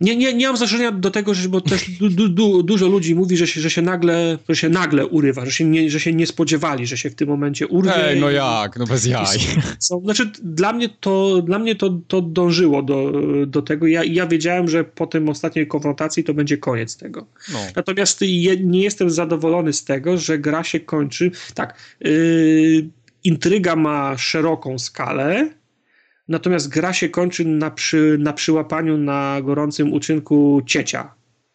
nie, 0.02 0.15
nie, 0.15 0.34
nie 0.34 0.48
mam 0.48 0.57
zastrzeżenia 0.57 0.91
do 0.91 1.11
tego, 1.11 1.34
że, 1.34 1.49
bo 1.49 1.61
też 1.61 1.90
du, 1.99 2.30
du, 2.30 2.64
dużo 2.64 2.88
ludzi 2.88 3.15
mówi, 3.15 3.38
że 3.38 3.48
się, 3.48 3.61
że, 3.61 3.70
się 3.70 3.82
nagle, 3.82 4.38
że 4.49 4.56
się 4.56 4.70
nagle 4.70 5.07
urywa, 5.07 5.45
że 5.45 5.52
się, 5.52 5.65
nie, 5.65 5.90
że 5.90 5.99
się 5.99 6.14
nie 6.14 6.28
spodziewali, 6.28 6.88
że 6.88 6.98
się 6.98 7.10
w 7.10 7.15
tym 7.15 7.30
momencie 7.30 7.68
urwie. 7.68 8.07
Ej, 8.07 8.20
no 8.20 8.32
jak, 8.32 8.78
no 8.78 8.86
bez 8.86 9.06
jaj. 9.06 9.38
Są, 9.80 10.02
znaczy, 10.02 10.32
dla 10.44 10.74
mnie 10.74 10.90
to, 10.90 11.41
dla 11.41 11.60
mnie 11.60 11.76
to, 11.76 11.99
to 12.07 12.22
dążyło 12.22 12.84
do, 12.84 13.11
do 13.48 13.61
tego. 13.61 13.88
Ja, 13.88 14.03
ja 14.03 14.28
wiedziałem, 14.28 14.68
że 14.68 14.84
po 14.84 15.07
tym 15.07 15.30
ostatniej 15.30 15.68
konfrontacji 15.68 16.24
to 16.24 16.34
będzie 16.34 16.57
koniec 16.57 16.98
tego. 16.98 17.28
No. 17.53 17.60
Natomiast 17.76 18.22
je, 18.22 18.57
nie 18.57 18.82
jestem 18.82 19.10
zadowolony 19.10 19.74
z 19.74 19.84
tego, 19.84 20.18
że 20.18 20.40
gra 20.40 20.64
się 20.64 20.80
kończy. 20.80 21.32
Tak, 21.53 21.78
yy, 21.99 22.90
intryga 23.24 23.76
ma 23.76 24.18
szeroką 24.18 24.80
skalę, 24.80 25.49
Natomiast 26.27 26.69
gra 26.69 26.93
się 26.93 27.09
kończy 27.09 27.45
na, 27.45 27.71
przy, 27.71 28.17
na 28.19 28.33
przyłapaniu 28.33 28.97
na 28.97 29.41
gorącym 29.43 29.93
uczynku 29.93 30.61
ciecia, 30.65 31.13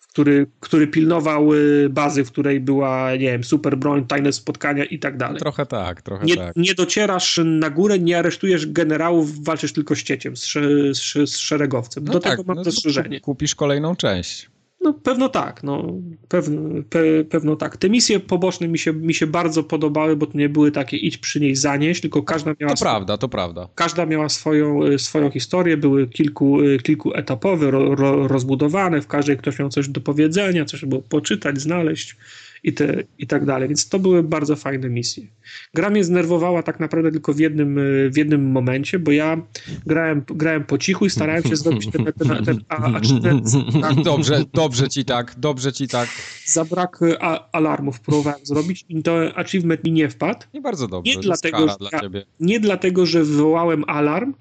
który, 0.09 0.47
który 0.61 0.87
pilnował 0.87 1.55
y, 1.55 1.89
bazy, 1.91 2.25
w 2.25 2.33
której 2.33 2.61
była, 2.61 3.13
nie 3.13 3.19
wiem, 3.19 3.45
super 3.45 3.77
broń, 3.77 4.07
tajne 4.07 4.33
spotkania 4.33 4.85
i 4.85 4.99
tak 4.99 5.17
dalej. 5.17 5.39
Trochę 5.39 5.67
tak, 5.67 6.03
trochę 6.03 6.25
nie, 6.25 6.37
tak. 6.37 6.57
Nie 6.57 6.75
docierasz 6.75 7.41
na 7.45 7.71
górę, 7.71 7.99
nie 7.99 8.19
aresztujesz 8.19 8.67
generałów, 8.67 9.45
walczysz 9.45 9.73
tylko 9.73 9.97
z 9.97 10.03
cieciem, 10.03 10.37
z, 10.37 10.53
z, 10.93 11.31
z 11.31 11.37
szeregowcem. 11.37 12.05
No 12.05 12.13
Do 12.13 12.21
tak, 12.21 12.33
tego 12.33 12.45
mam 12.47 12.57
no, 12.57 12.65
zastrzeżenie. 12.65 13.21
Kupisz 13.21 13.55
kolejną 13.55 13.97
część. 13.97 14.51
No 14.81 14.95
pewno 14.95 15.29
tak, 15.29 15.63
no 15.63 15.93
pewno, 16.29 16.83
pe, 16.91 17.25
pewno 17.25 17.57
tak. 17.57 17.77
Te 17.77 17.91
misje 17.91 18.21
poboczne 18.21 18.69
mi 18.69 18.79
się, 18.79 18.93
mi 18.93 19.15
się 19.15 19.27
bardzo 19.27 19.63
podobały, 19.63 20.17
bo 20.17 20.27
to 20.27 20.39
nie 20.39 20.49
były 20.49 20.73
takie 20.73 20.97
idź 20.97 21.19
przy 21.19 21.41
niej 21.41 21.57
zanieść, 21.57 22.01
tylko 22.01 22.23
każda 22.23 22.55
miała... 22.61 22.71
To 22.71 22.77
swoją, 22.77 22.91
prawda, 22.91 23.19
to 23.19 23.29
prawda. 23.29 23.69
Każda 23.75 24.07
miała 24.07 24.29
swoją, 24.29 24.85
e, 24.85 24.99
swoją 24.99 25.31
historię, 25.31 25.77
były 25.77 26.09
kilku, 26.09 26.61
e, 26.63 26.79
kilku 26.79 27.15
etapowe, 27.15 27.71
ro, 27.71 27.95
ro, 27.95 28.29
rozbudowane, 28.29 29.01
w 29.03 29.07
każdej 29.07 29.37
ktoś 29.37 29.59
miał 29.59 29.69
coś 29.69 29.89
do 29.89 30.01
powiedzenia, 30.01 30.65
coś 30.65 30.85
było 30.85 31.03
poczytać, 31.03 31.61
znaleźć 31.61 32.17
i, 32.63 32.73
te, 32.73 33.03
i 33.19 33.27
tak 33.27 33.45
dalej. 33.45 33.69
Więc 33.69 33.89
to 33.89 33.99
były 33.99 34.23
bardzo 34.23 34.57
fajne 34.57 34.89
misje. 34.89 35.27
Gra 35.75 35.91
mnie 35.91 36.05
znerwowała 36.05 36.63
tak 36.63 36.81
naprawdę 36.81 37.13
tylko 37.13 37.33
w 37.33 37.39
jednym, 37.39 37.81
w 38.11 38.17
jednym 38.17 38.51
momencie, 38.51 38.99
bo 38.99 39.13
ja 39.13 39.43
grałem, 39.87 40.23
grałem 40.29 40.65
po 40.65 40.79
cichu 40.79 41.07
i 41.07 41.11
starałem 41.11 41.43
się 41.43 41.57
zrobić 41.57 41.91
ten, 41.91 42.05
ten, 42.05 42.45
ten 42.45 42.61
a, 42.69 43.01
ten, 43.23 43.43
Dobrze, 44.05 44.45
dobrze 44.53 44.89
ci 44.89 45.05
tak, 45.05 45.35
dobrze 45.39 45.73
ci 45.73 45.89
tak. 45.89 46.09
Za 46.47 46.65
brak 46.65 47.01
a, 47.21 47.51
alarmów 47.53 48.01
próbowałem 48.01 48.41
zrobić 48.47 48.85
i 48.89 49.03
to 49.03 49.37
achievement 49.37 49.85
mi 49.85 49.93
nie 49.93 50.09
wpadł. 50.09 50.41
Nie 50.55 50.61
bardzo 50.61 50.89
dobrze, 50.89 51.15
nie 51.15 51.21
dlatego, 51.21 51.69
że, 51.69 51.77
dla. 51.79 52.01
Nie 52.41 52.61
dlatego, 52.61 53.07
że 53.07 53.25
wywołałem 53.25 53.85
alarm, 53.87 54.35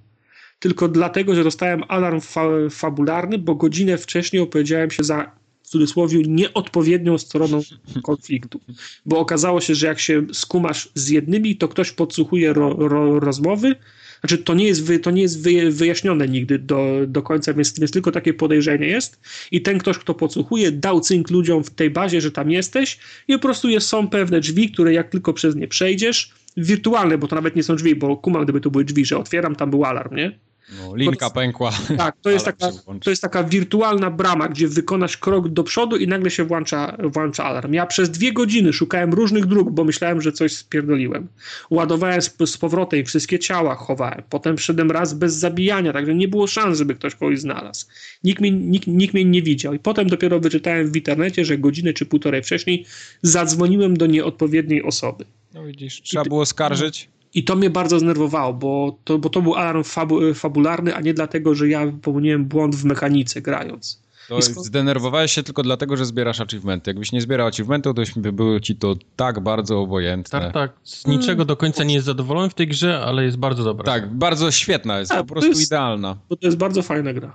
tylko 0.59 0.87
dlatego, 0.87 1.35
że 1.35 1.43
dostałem 1.43 1.83
alarm 1.87 2.21
fa 2.21 2.43
fabularny, 2.69 3.37
bo 3.37 3.55
godzinę 3.55 3.97
wcześniej 3.97 4.41
opowiedziałem 4.41 4.91
się 4.91 5.03
za 5.03 5.31
w 5.67 5.69
cudzysłowie 5.69 6.21
nieodpowiednią 6.21 7.17
stroną 7.17 7.61
konfliktu. 8.03 8.59
Bo 9.05 9.19
okazało 9.19 9.61
się, 9.61 9.75
że 9.75 9.87
jak 9.87 9.99
się 9.99 10.25
skumasz 10.33 10.89
z 10.95 11.09
jednymi, 11.09 11.55
to 11.55 11.67
ktoś 11.67 11.91
podsłuchuje 11.91 12.53
ro, 12.53 12.75
ro, 12.79 13.19
rozmowy. 13.19 13.75
Znaczy, 14.19 14.37
to 14.37 14.53
nie 14.53 14.65
jest, 14.65 14.83
wy, 14.83 14.99
to 14.99 15.11
nie 15.11 15.21
jest 15.21 15.43
wy, 15.43 15.71
wyjaśnione 15.71 16.27
nigdy 16.27 16.59
do, 16.59 16.99
do 17.07 17.21
końca, 17.21 17.53
więc, 17.53 17.79
więc 17.79 17.91
tylko 17.91 18.11
takie 18.11 18.33
podejrzenie 18.33 18.87
jest. 18.87 19.19
I 19.51 19.61
ten 19.61 19.77
ktoś, 19.77 19.97
kto 19.97 20.13
podsłuchuje, 20.13 20.71
dał 20.71 21.01
cynk 21.01 21.31
ludziom 21.31 21.63
w 21.63 21.69
tej 21.69 21.89
bazie, 21.89 22.21
że 22.21 22.31
tam 22.31 22.51
jesteś, 22.51 22.99
i 23.27 23.33
po 23.33 23.39
prostu 23.39 23.69
jest, 23.69 23.87
są 23.87 24.07
pewne 24.07 24.39
drzwi, 24.39 24.71
które 24.71 24.93
jak 24.93 25.09
tylko 25.09 25.33
przez 25.33 25.55
nie 25.55 25.67
przejdziesz, 25.67 26.31
wirtualne, 26.57 27.17
bo 27.17 27.27
to 27.27 27.35
nawet 27.35 27.55
nie 27.55 27.63
są 27.63 27.75
drzwi, 27.75 27.95
bo 27.95 28.17
kumam, 28.17 28.43
gdyby 28.43 28.61
to 28.61 28.71
były 28.71 28.85
drzwi, 28.85 29.05
że 29.05 29.17
otwieram, 29.17 29.55
tam 29.55 29.69
był 29.69 29.85
alarm, 29.85 30.15
nie? 30.15 30.39
No, 30.69 30.95
linka 30.95 31.29
pękła. 31.29 31.71
Tak, 31.97 32.15
to 32.21 32.29
jest, 32.29 32.45
taka, 32.45 32.71
to 33.03 33.09
jest 33.09 33.21
taka 33.21 33.43
wirtualna 33.43 34.11
brama, 34.11 34.47
gdzie 34.47 34.67
wykonasz 34.67 35.17
krok 35.17 35.49
do 35.49 35.63
przodu 35.63 35.97
i 35.97 36.07
nagle 36.07 36.31
się 36.31 36.43
włącza, 36.43 36.97
włącza 36.99 37.43
alarm. 37.43 37.73
Ja 37.73 37.85
przez 37.85 38.09
dwie 38.09 38.33
godziny 38.33 38.73
szukałem 38.73 39.13
różnych 39.13 39.45
dróg, 39.45 39.71
bo 39.71 39.83
myślałem, 39.83 40.21
że 40.21 40.31
coś 40.31 40.55
spierdoliłem. 40.55 41.27
Ładowałem 41.69 42.21
z, 42.21 42.35
z 42.45 42.57
powrotem 42.57 42.99
i 42.99 43.03
wszystkie 43.03 43.39
ciała 43.39 43.75
chowałem. 43.75 44.23
Potem 44.29 44.57
wszedłem 44.57 44.91
raz 44.91 45.13
bez 45.13 45.33
zabijania, 45.33 45.93
także 45.93 46.15
nie 46.15 46.27
było 46.27 46.47
szans, 46.47 46.77
żeby 46.77 46.95
ktoś 46.95 47.15
kogoś 47.15 47.39
znalazł. 47.39 47.85
Nikt, 48.23 48.41
mi, 48.41 48.51
nikt, 48.51 48.87
nikt 48.87 49.13
mnie 49.13 49.25
nie 49.25 49.41
widział. 49.41 49.73
I 49.73 49.79
potem 49.79 50.07
dopiero 50.07 50.39
wyczytałem 50.39 50.91
w 50.91 50.95
internecie, 50.95 51.45
że 51.45 51.57
godzinę 51.57 51.93
czy 51.93 52.05
półtorej 52.05 52.43
wcześniej 52.43 52.85
zadzwoniłem 53.21 53.97
do 53.97 54.05
nieodpowiedniej 54.05 54.83
osoby. 54.83 55.25
No 55.53 55.65
widzisz, 55.65 56.01
trzeba 56.01 56.23
było 56.25 56.45
skarżyć. 56.45 57.09
I 57.33 57.43
to 57.43 57.55
mnie 57.55 57.69
bardzo 57.69 57.99
znerwowało, 57.99 58.53
bo 58.53 58.97
to, 59.03 59.17
bo 59.17 59.29
to 59.29 59.41
był 59.41 59.55
alarm 59.55 59.83
fabu 59.83 60.33
fabularny, 60.33 60.95
a 60.95 61.01
nie 61.01 61.13
dlatego, 61.13 61.55
że 61.55 61.67
ja 61.67 61.91
popełniłem 61.91 62.45
błąd 62.45 62.75
w 62.75 62.85
mechanice 62.85 63.41
grając. 63.41 64.07
To 64.29 64.41
zdenerwowałeś 64.41 65.31
się 65.31 65.43
tylko 65.43 65.63
dlatego, 65.63 65.97
że 65.97 66.05
zbierasz 66.05 66.41
achievementy. 66.41 66.89
Jakbyś 66.89 67.11
nie 67.11 67.21
zbierał 67.21 67.47
achievementów, 67.47 67.95
to 67.95 68.19
by 68.19 68.31
było 68.31 68.59
ci 68.59 68.75
to 68.75 68.95
tak 69.15 69.39
bardzo 69.39 69.79
obojętne. 69.79 70.41
Tak, 70.41 70.53
tak. 70.53 70.71
Z 70.83 71.07
niczego 71.07 71.45
do 71.45 71.57
końca 71.57 71.83
nie 71.83 71.93
jest 71.93 72.05
zadowolony 72.05 72.49
w 72.49 72.53
tej 72.53 72.67
grze, 72.67 72.99
ale 72.99 73.23
jest 73.23 73.37
bardzo 73.37 73.63
dobra. 73.63 73.85
Tak, 73.85 74.13
bardzo 74.13 74.51
świetna, 74.51 74.99
jest 74.99 75.11
tak, 75.11 75.19
po 75.19 75.25
prostu 75.25 75.49
jest, 75.49 75.67
idealna. 75.67 76.17
Bo 76.29 76.35
to 76.35 76.47
jest 76.47 76.57
bardzo 76.57 76.81
fajna 76.81 77.13
gra. 77.13 77.33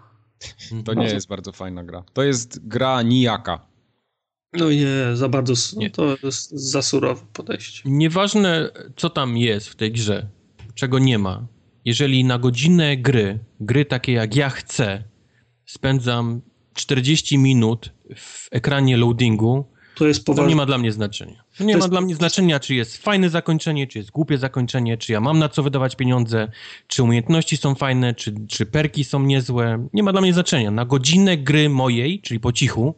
To 0.84 0.94
nie 0.94 1.06
jest 1.06 1.28
bardzo 1.28 1.52
fajna 1.52 1.84
gra. 1.84 2.04
To 2.12 2.22
jest 2.22 2.68
gra 2.68 3.02
nijaka. 3.02 3.71
No 4.52 4.70
nie, 4.70 4.86
za 5.14 5.28
bardzo, 5.28 5.54
nie. 5.76 5.90
to 5.90 6.16
jest 6.22 6.50
za 6.50 6.82
surowe 6.82 7.22
podejście. 7.32 7.82
Nieważne, 7.84 8.70
co 8.96 9.10
tam 9.10 9.36
jest 9.36 9.68
w 9.68 9.76
tej 9.76 9.92
grze, 9.92 10.26
czego 10.74 10.98
nie 10.98 11.18
ma. 11.18 11.46
Jeżeli 11.84 12.24
na 12.24 12.38
godzinę 12.38 12.96
gry, 12.96 13.38
gry 13.60 13.84
takie 13.84 14.12
jak 14.12 14.36
ja 14.36 14.50
chcę, 14.50 15.04
spędzam 15.66 16.40
40 16.74 17.38
minut 17.38 17.92
w 18.16 18.48
ekranie 18.50 18.96
loadingu, 18.96 19.72
to, 19.94 20.06
jest 20.06 20.24
poważne. 20.24 20.44
to 20.44 20.50
nie 20.50 20.56
ma 20.56 20.66
dla 20.66 20.78
mnie 20.78 20.92
znaczenia. 20.92 21.44
To 21.58 21.64
nie 21.64 21.72
to 21.72 21.78
ma 21.78 21.84
jest... 21.84 21.90
dla 21.90 22.00
mnie 22.00 22.14
znaczenia, 22.14 22.60
czy 22.60 22.74
jest 22.74 22.96
fajne 22.96 23.30
zakończenie, 23.30 23.86
czy 23.86 23.98
jest 23.98 24.10
głupie 24.10 24.38
zakończenie, 24.38 24.96
czy 24.96 25.12
ja 25.12 25.20
mam 25.20 25.38
na 25.38 25.48
co 25.48 25.62
wydawać 25.62 25.96
pieniądze, 25.96 26.48
czy 26.86 27.02
umiejętności 27.02 27.56
są 27.56 27.74
fajne, 27.74 28.14
czy, 28.14 28.34
czy 28.48 28.66
perki 28.66 29.04
są 29.04 29.22
niezłe. 29.22 29.88
Nie 29.92 30.02
ma 30.02 30.12
dla 30.12 30.20
mnie 30.20 30.32
znaczenia. 30.32 30.70
Na 30.70 30.84
godzinę 30.84 31.36
gry 31.36 31.68
mojej, 31.68 32.20
czyli 32.20 32.40
po 32.40 32.52
cichu, 32.52 32.94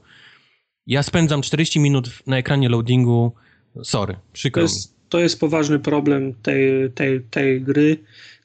ja 0.86 1.02
spędzam 1.02 1.43
40 1.43 1.81
minut 1.81 2.11
na 2.27 2.39
ekranie 2.39 2.69
loadingu. 2.69 3.32
Sorry, 3.82 4.16
przykro 4.32 4.61
to 4.61 4.62
jest, 4.62 4.90
mi. 4.90 4.94
To 5.09 5.19
jest 5.19 5.40
poważny 5.40 5.78
problem 5.78 6.35
tej, 6.43 6.90
tej, 6.93 7.20
tej 7.20 7.62
gry 7.62 7.97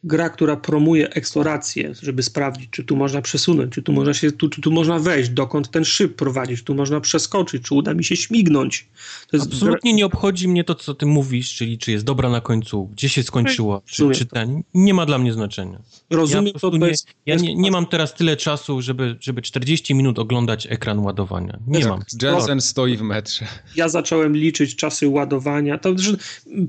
gra, 0.04 0.30
która 0.30 0.56
promuje 0.56 1.10
eksplorację, 1.10 1.94
żeby 2.02 2.24
sprawdzić, 2.24 2.70
czy 2.72 2.84
tu 2.84 2.96
można 2.96 3.22
przesunąć, 3.22 3.74
czy 3.74 3.82
tu 3.82 3.94
można 3.94 4.14
się, 4.14 4.32
tu, 4.32 4.50
czy 4.50 4.62
tu 4.62 4.72
można 4.72 5.00
wejść, 5.00 5.30
dokąd 5.30 5.72
ten 5.72 5.86
szyb 5.86 6.16
prowadzić, 6.16 6.60
czy 6.60 6.66
tu 6.66 6.76
można 6.76 7.02
przeskoczyć, 7.02 7.64
czy 7.64 7.76
uda 7.76 7.94
mi 7.94 8.04
się 8.04 8.16
śmignąć. 8.16 8.88
Absolutnie 9.34 9.92
gra... 9.92 9.98
nie 9.98 10.06
obchodzi 10.06 10.48
mnie 10.48 10.64
to, 10.64 10.76
co 10.76 10.94
ty 10.94 11.06
mówisz, 11.06 11.56
czyli 11.56 11.78
czy 11.78 11.92
jest 11.92 12.06
dobra 12.06 12.30
na 12.30 12.42
końcu, 12.42 12.86
gdzie 12.86 13.10
się 13.10 13.24
skończyło, 13.24 13.82
czy, 13.86 14.10
czy 14.12 14.26
ten. 14.26 14.64
Nie 14.74 14.94
ma 14.94 15.06
dla 15.06 15.18
mnie 15.18 15.34
znaczenia. 15.34 15.80
Rozumiem 16.10 16.46
ja 16.46 16.60
to, 16.60 16.78
nie, 16.78 16.88
jest, 16.88 17.08
Ja 17.26 17.36
nie, 17.36 17.56
nie, 17.56 17.72
mam 17.72 17.86
teraz 17.86 18.14
tyle 18.14 18.38
czasu, 18.38 18.82
żeby, 18.82 19.18
żeby 19.20 19.42
40 19.42 19.96
minut 19.96 20.20
oglądać 20.20 20.68
ekran 20.70 21.00
ładowania. 21.00 21.60
Nie 21.68 21.80
tak, 21.80 21.90
mam. 21.90 22.02
Jensen 22.22 22.62
stoi 22.62 22.98
w 22.98 23.02
metrze. 23.02 23.46
Ja 23.76 23.90
zacząłem 23.90 24.38
liczyć 24.38 24.76
czasy 24.76 25.08
ładowania. 25.08 25.78
To, 25.78 25.98
że 25.98 26.18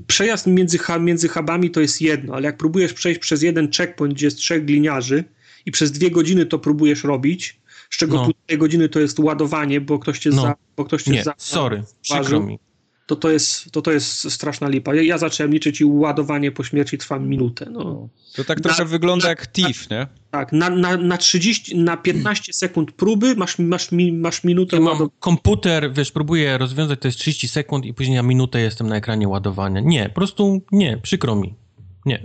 przejazd 0.07 0.47
między, 0.47 0.79
między 0.99 1.27
hubami 1.27 1.71
to 1.71 1.81
jest 1.81 2.01
jedno, 2.01 2.33
ale 2.33 2.45
jak 2.45 2.57
próbujesz 2.57 2.93
przejść 2.93 3.20
przez 3.21 3.41
jeden 3.41 3.71
checkpoint, 3.71 4.13
gdzie 4.13 4.27
jest 4.27 4.37
trzech 4.37 4.65
gliniarzy 4.65 5.23
i 5.65 5.71
przez 5.71 5.91
dwie 5.91 6.11
godziny 6.11 6.45
to 6.45 6.59
próbujesz 6.59 7.03
robić, 7.03 7.61
z 7.89 7.97
czego 7.97 8.15
no. 8.15 8.25
półtorej 8.25 8.57
godziny 8.57 8.89
to 8.89 8.99
jest 8.99 9.19
ładowanie, 9.19 9.81
bo 9.81 9.99
ktoś 9.99 10.19
cię 10.19 10.29
no. 10.29 10.41
za... 10.41 10.55
Bo 10.77 10.85
ktoś 10.85 11.03
cię 11.03 11.11
Nie, 11.11 11.23
za, 11.23 11.33
sorry, 11.37 11.83
przykro 12.01 12.39
mi. 12.39 12.59
to 13.05 13.15
to 13.15 13.29
jest, 13.29 13.71
to 13.71 13.81
to 13.81 13.91
jest 13.91 14.31
straszna 14.31 14.69
lipa. 14.69 14.95
Ja, 14.95 15.01
ja 15.01 15.17
zacząłem 15.17 15.53
liczyć 15.53 15.81
i 15.81 15.85
ładowanie 15.85 16.51
po 16.51 16.63
śmierci 16.63 16.97
trwa 16.97 17.19
minutę. 17.19 17.67
No. 17.71 18.09
To 18.35 18.43
tak 18.43 18.61
trochę 18.61 18.83
na, 18.83 18.89
wygląda 18.89 19.23
na, 19.23 19.29
jak 19.29 19.51
TIF, 19.51 19.89
nie? 19.89 20.07
Tak, 20.31 20.51
na, 20.51 20.69
na, 20.69 20.97
na 20.97 21.17
30, 21.17 21.77
na 21.77 21.97
15 21.97 22.53
sekund 22.53 22.91
próby 22.91 23.35
masz, 23.35 23.59
masz, 23.59 23.89
masz 24.13 24.43
minutę 24.43 24.75
ja 24.75 24.81
mam 24.81 25.09
komputer, 25.19 25.93
wiesz, 25.93 26.11
próbuję 26.11 26.57
rozwiązać, 26.57 26.99
to 26.99 27.07
jest 27.07 27.17
30 27.17 27.47
sekund 27.47 27.85
i 27.85 27.93
później 27.93 28.15
na 28.15 28.23
minutę 28.23 28.61
jestem 28.61 28.87
na 28.87 28.95
ekranie 28.95 29.27
ładowania. 29.27 29.81
Nie, 29.81 30.09
po 30.09 30.15
prostu 30.15 30.61
nie, 30.71 30.97
przykro 30.97 31.35
mi. 31.35 31.55
Nie. 32.05 32.21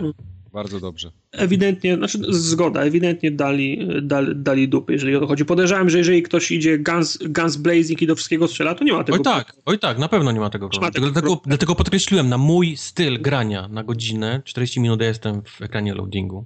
Bardzo 0.57 0.79
dobrze. 0.79 1.11
Ewidentnie, 1.31 1.95
znaczy 1.95 2.19
zgoda, 2.29 2.81
ewidentnie 2.81 3.31
dali, 3.31 3.87
dali, 4.01 4.35
dali 4.35 4.69
dupy, 4.69 4.93
jeżeli 4.93 5.15
o 5.15 5.19
to 5.19 5.27
chodzi. 5.27 5.45
Podejrzewam, 5.45 5.89
że 5.89 5.97
jeżeli 5.97 6.23
ktoś 6.23 6.51
idzie 6.51 6.79
guns, 6.79 7.17
guns 7.29 7.55
blazing 7.55 8.01
i 8.01 8.07
do 8.07 8.15
wszystkiego 8.15 8.47
strzela, 8.47 8.75
to 8.75 8.83
nie 8.83 8.93
ma 8.93 9.03
tego 9.03 9.17
Oj 9.17 9.23
tak, 9.23 9.53
oj 9.65 9.79
tak, 9.79 9.97
na 9.97 10.07
pewno 10.07 10.31
nie 10.31 10.39
ma 10.39 10.49
tego 10.49 10.69
problemu. 10.69 11.11
Dlatego, 11.11 11.41
dlatego 11.45 11.75
podkreśliłem, 11.75 12.29
na 12.29 12.37
mój 12.37 12.77
styl 12.77 13.21
grania 13.21 13.67
na 13.67 13.83
godzinę, 13.83 14.41
40 14.45 14.79
minut 14.79 15.01
ja 15.01 15.07
jestem 15.07 15.41
w 15.41 15.61
ekranie 15.61 15.93
loadingu. 15.93 16.45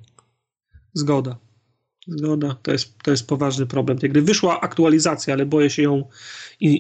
Zgoda. 0.94 1.38
Zgoda, 2.16 2.56
to 2.62 2.72
jest, 2.72 2.94
to 3.04 3.12
jest 3.12 3.28
poważny 3.28 3.66
problem 3.66 3.98
tej 3.98 4.10
gry. 4.10 4.22
Wyszła 4.22 4.62
aktualizacja, 4.62 5.34
ale 5.34 5.46
boję 5.46 5.70
się 5.70 5.82
ją 5.82 6.04
i, 6.60 6.80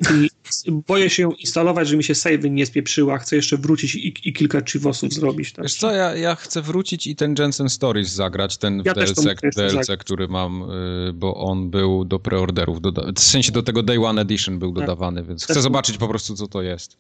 i 0.65 0.71
boję 0.71 1.09
się 1.09 1.23
ją 1.23 1.31
instalować, 1.31 1.87
że 1.87 1.97
mi 1.97 2.03
się 2.03 2.15
savey 2.15 2.51
nie 2.51 2.65
spieprzyła. 2.65 3.17
Chcę 3.17 3.35
jeszcze 3.35 3.57
wrócić 3.57 3.95
i, 3.95 4.13
i 4.25 4.33
kilka 4.33 4.61
chivosów 4.61 5.13
zrobić. 5.13 5.53
Tak. 5.53 5.65
Wiesz 5.65 5.75
co, 5.75 5.91
ja, 5.91 6.15
ja 6.15 6.35
chcę 6.35 6.61
wrócić 6.61 7.07
i 7.07 7.15
ten 7.15 7.35
Jensen 7.39 7.69
Stories 7.69 8.09
zagrać, 8.09 8.57
ten 8.57 8.81
ja 8.85 8.93
DLC, 8.93 9.25
DLC 9.55 9.87
który 9.99 10.27
mam, 10.27 10.71
y, 11.09 11.13
bo 11.13 11.35
on 11.35 11.69
był 11.69 12.05
do 12.05 12.19
preorderów, 12.19 12.79
w 13.15 13.19
sensie 13.19 13.51
do 13.51 13.63
tego 13.63 13.83
Day 13.83 14.05
One 14.05 14.21
Edition 14.21 14.59
był 14.59 14.73
tak. 14.73 14.83
dodawany, 14.83 15.23
więc 15.23 15.43
chcę 15.43 15.61
zobaczyć 15.61 15.97
po 15.97 16.07
prostu, 16.07 16.35
co 16.35 16.47
to 16.47 16.61
jest. 16.61 16.97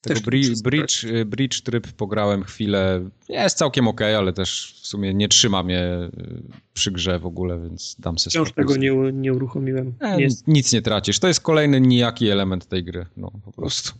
Tego 0.00 0.20
bridge, 0.20 0.62
bridge, 0.62 1.06
bridge 1.26 1.60
tryb 1.60 1.92
pograłem 1.92 2.44
chwilę. 2.44 3.10
Jest 3.28 3.58
całkiem 3.58 3.88
ok, 3.88 4.00
ale 4.02 4.32
też 4.32 4.80
w 4.82 4.86
sumie 4.86 5.14
nie 5.14 5.28
trzyma 5.28 5.62
mnie 5.62 5.82
y, 5.82 6.42
przy 6.74 6.90
grze 6.90 7.18
w 7.18 7.26
ogóle, 7.26 7.60
więc 7.60 7.96
dam 7.98 8.18
sobie 8.18 8.30
Wciąż 8.30 8.52
tego 8.52 8.76
nie, 8.76 8.92
nie 9.12 9.32
uruchomiłem. 9.32 9.94
E, 10.00 10.18
nic 10.46 10.72
nie 10.72 10.82
tracisz. 10.82 11.18
To 11.18 11.28
jest 11.28 11.40
kolejny 11.40 11.80
nijaki 11.80 12.28
element 12.28 12.66
tej 12.66 12.84
gry. 12.84 13.06
No, 13.16 13.32
po 13.44 13.52
prostu. 13.52 13.92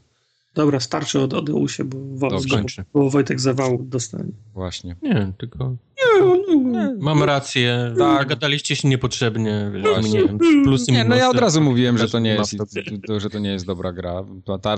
Dobra, 0.55 0.81
starczy 0.81 1.21
od 1.21 1.35
Odeusie, 1.35 1.85
bo, 1.85 1.99
bo, 1.99 2.41
bo 2.95 3.11
Wojtek 3.11 3.41
zawału 3.41 3.83
dostanie. 3.83 4.33
Właśnie. 4.55 4.97
Nie, 5.03 5.33
tylko... 5.39 5.77
Nie, 5.99 6.57
nie, 6.57 6.95
Mam 6.99 7.23
rację. 7.23 7.95
Tak. 7.99 8.29
Gadaliście 8.29 8.77
się 8.77 8.89
niepotrzebnie. 8.89 9.73
Nie, 10.03 10.39
plusy, 10.65 10.93
nie, 10.93 11.05
no 11.05 11.17
ja 11.17 11.31
od 11.31 11.39
razu 11.39 11.61
mówiłem, 11.61 11.99
że 11.99 12.09
to 12.09 12.19
nie 12.19 12.31
jest, 12.31 12.57
że 13.19 13.31
to 13.31 13.39
nie 13.39 13.51
jest 13.51 13.67
dobra 13.67 13.93
gra. 13.93 14.25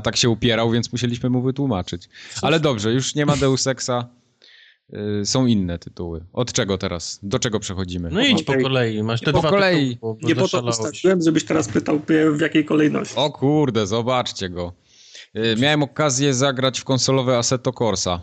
Tak 0.03 0.17
się 0.17 0.29
upierał, 0.29 0.71
więc 0.71 0.93
musieliśmy 0.93 1.31
mu 1.31 1.43
wytłumaczyć. 1.43 2.09
Ale 2.43 2.61
dobrze, 2.61 2.93
już 2.93 3.15
nie 3.15 3.27
ma 3.27 3.37
Deus 3.37 3.67
Exa. 3.67 4.09
Y, 5.23 5.27
są 5.27 5.47
inne 5.47 5.79
tytuły. 5.79 6.25
Od 6.33 6.53
czego 6.53 6.79
teraz? 6.79 7.19
Do 7.23 7.39
czego 7.39 7.61
przechodzimy? 7.61 8.11
No 8.13 8.21
idź 8.21 8.43
po 8.43 8.53
kolei. 8.63 9.03
Masz 9.03 9.21
te 9.21 9.33
po 9.33 9.39
dwa 9.39 9.51
kolei. 9.51 9.95
Tytuły, 9.95 10.17
nie 10.23 10.37
po 10.37 10.49
to 10.49 10.63
postawiłem, 10.63 11.23
żebyś 11.23 11.45
teraz 11.45 11.69
pytał 11.69 12.01
w 12.33 12.41
jakiej 12.41 12.65
kolejności. 12.65 13.15
O 13.17 13.31
kurde, 13.31 13.87
zobaczcie 13.87 14.49
go. 14.49 14.73
Y, 15.37 15.57
miałem 15.59 15.83
okazję 15.83 16.35
zagrać 16.35 16.81
w 16.81 16.85
konsolowe 16.85 17.39
Assetto 17.39 17.73
Corsa. 17.73 18.21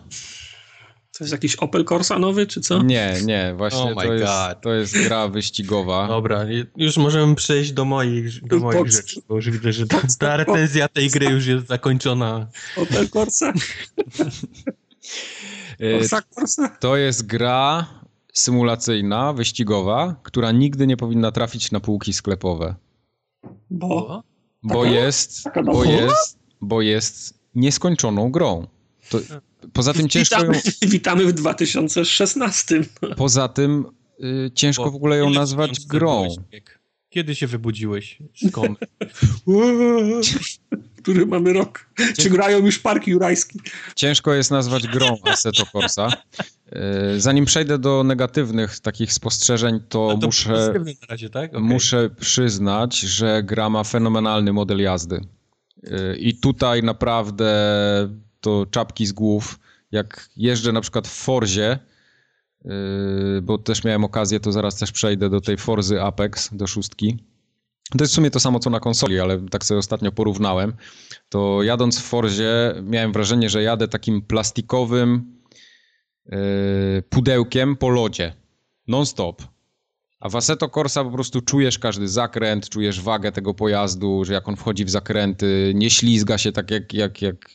To 1.18 1.24
jest 1.24 1.32
jakiś 1.32 1.56
Opel 1.56 1.86
Corsa 1.86 2.20
nowy, 2.20 2.48
czy 2.48 2.62
co? 2.62 2.84
Nie, 2.84 3.14
nie, 3.26 3.54
właśnie 3.58 3.92
oh 3.92 4.04
to, 4.04 4.14
jest, 4.14 4.34
to 4.62 4.74
jest 4.74 5.04
gra 5.04 5.28
wyścigowa. 5.28 6.08
Dobra, 6.08 6.46
już 6.76 6.98
możemy 6.98 7.36
przejść 7.36 7.72
do 7.72 7.86
moich, 7.86 8.48
do 8.48 8.60
moich 8.60 8.92
rzeczy, 8.92 9.22
bo 9.28 9.36
już 9.36 9.50
widzę, 9.50 9.74
że 9.74 9.88
ta, 9.88 10.02
ta 10.20 10.38
recenzja 10.38 10.88
tej 10.88 11.10
gry 11.10 11.26
już 11.26 11.46
jest 11.46 11.68
zakończona. 11.68 12.48
Opel 12.78 13.10
Corsa? 13.10 13.54
Y, 15.82 15.94
Corsa, 16.00 16.22
Corsa? 16.22 16.70
To 16.70 16.98
jest 16.98 17.26
gra 17.26 17.88
symulacyjna, 18.34 19.34
wyścigowa, 19.34 20.16
która 20.24 20.52
nigdy 20.52 20.88
nie 20.88 20.98
powinna 20.98 21.32
trafić 21.32 21.72
na 21.72 21.80
półki 21.80 22.14
sklepowe. 22.14 22.76
Bo? 23.70 24.24
Bo 24.64 24.86
jest, 24.86 25.44
bo 25.66 25.84
jest 25.84 26.47
bo 26.62 26.82
jest 26.82 27.40
nieskończoną 27.56 28.32
grą. 28.32 28.68
To, 29.10 29.20
poza 29.74 29.94
tym 29.94 30.10
ciężko 30.10 30.40
witamy, 30.40 30.62
ją... 30.82 30.90
Witamy 30.96 31.26
w 31.26 31.34
2016. 31.34 32.82
Poza 33.18 33.48
tym 33.48 33.86
y, 34.24 34.52
ciężko 34.56 34.92
w 34.92 34.96
ogóle 34.96 35.18
ją 35.18 35.30
nazwać 35.30 35.86
grą. 35.86 36.28
Kiedy 37.10 37.36
się 37.36 37.48
wybudziłeś 37.48 38.20
z 38.36 38.52
komy? 38.52 38.76
Który 41.02 41.26
mamy 41.26 41.54
rok? 41.54 41.90
Czy 42.20 42.30
grają 42.30 42.66
już 42.66 42.80
Park 42.80 43.08
Jurajski? 43.08 43.60
Ciężko 43.96 44.34
jest 44.34 44.52
nazwać 44.52 44.88
grą 44.88 45.18
Assetto 45.24 45.66
Corsa. 45.66 46.10
Y, 47.16 47.20
zanim 47.20 47.46
przejdę 47.46 47.80
do 47.80 48.04
negatywnych 48.04 48.80
takich 48.80 49.14
spostrzeżeń, 49.14 49.80
to, 49.90 50.18
to 50.22 50.28
muszę, 50.28 50.74
razie, 51.10 51.30
tak? 51.30 51.50
okay. 51.50 51.62
muszę 51.62 52.10
przyznać, 52.10 53.00
że 53.00 53.44
gra 53.44 53.70
ma 53.70 53.84
fenomenalny 53.84 54.54
model 54.54 54.82
jazdy. 54.82 55.22
I 56.18 56.40
tutaj 56.40 56.84
naprawdę 56.84 57.54
to 58.41 58.66
czapki 58.72 59.06
z 59.06 59.12
głów. 59.12 59.60
Jak 59.91 60.30
jeżdżę 60.38 60.72
na 60.72 60.82
przykład 60.82 61.08
w 61.08 61.14
Forzie, 61.14 61.80
yy, 62.66 63.41
bo 63.44 63.58
też 63.58 63.84
miałem 63.84 64.04
okazję, 64.04 64.40
to 64.40 64.52
zaraz 64.52 64.76
też 64.76 64.91
przejdę 64.91 65.30
do 65.30 65.41
tej 65.41 65.58
Forzy 65.58 66.02
Apex, 66.02 66.49
do 66.56 66.68
szóstki. 66.68 67.18
To 67.98 68.04
jest 68.04 68.14
w 68.14 68.16
sumie 68.16 68.32
to 68.32 68.40
samo 68.40 68.60
co 68.60 68.70
na 68.70 68.80
konsoli, 68.80 69.20
ale 69.20 69.41
tak 69.49 69.66
sobie 69.66 69.78
ostatnio 69.78 70.12
porównałem. 70.12 70.74
To 71.30 71.64
jadąc 71.64 71.99
w 71.99 72.04
Forzie 72.04 72.74
miałem 72.84 73.12
wrażenie, 73.12 73.49
że 73.49 73.64
jadę 73.64 73.88
takim 73.88 74.22
plastikowym 74.22 75.40
yy, 76.26 76.38
pudełkiem 77.10 77.76
po 77.76 77.90
lodzie. 77.90 78.34
Non-stop. 78.88 79.57
A 80.19 80.30
w 80.30 80.35
Assetto 80.35 80.69
Corsa 80.69 81.03
po 81.03 81.11
prostu 81.11 81.41
czujesz 81.41 81.80
każdy 81.80 82.07
zakręt, 82.07 82.69
czujesz 82.69 83.02
wagę 83.02 83.31
tego 83.31 83.53
pojazdu, 83.53 84.26
że 84.26 84.34
jak 84.34 84.48
on 84.48 84.56
wchodzi 84.56 84.85
w 84.85 84.89
zakręty, 84.89 85.72
nie 85.76 85.89
ślizga 85.89 86.38
się 86.38 86.52
tak 86.52 86.72
jak, 86.72 86.94
jak, 86.94 87.22
jak, 87.22 87.49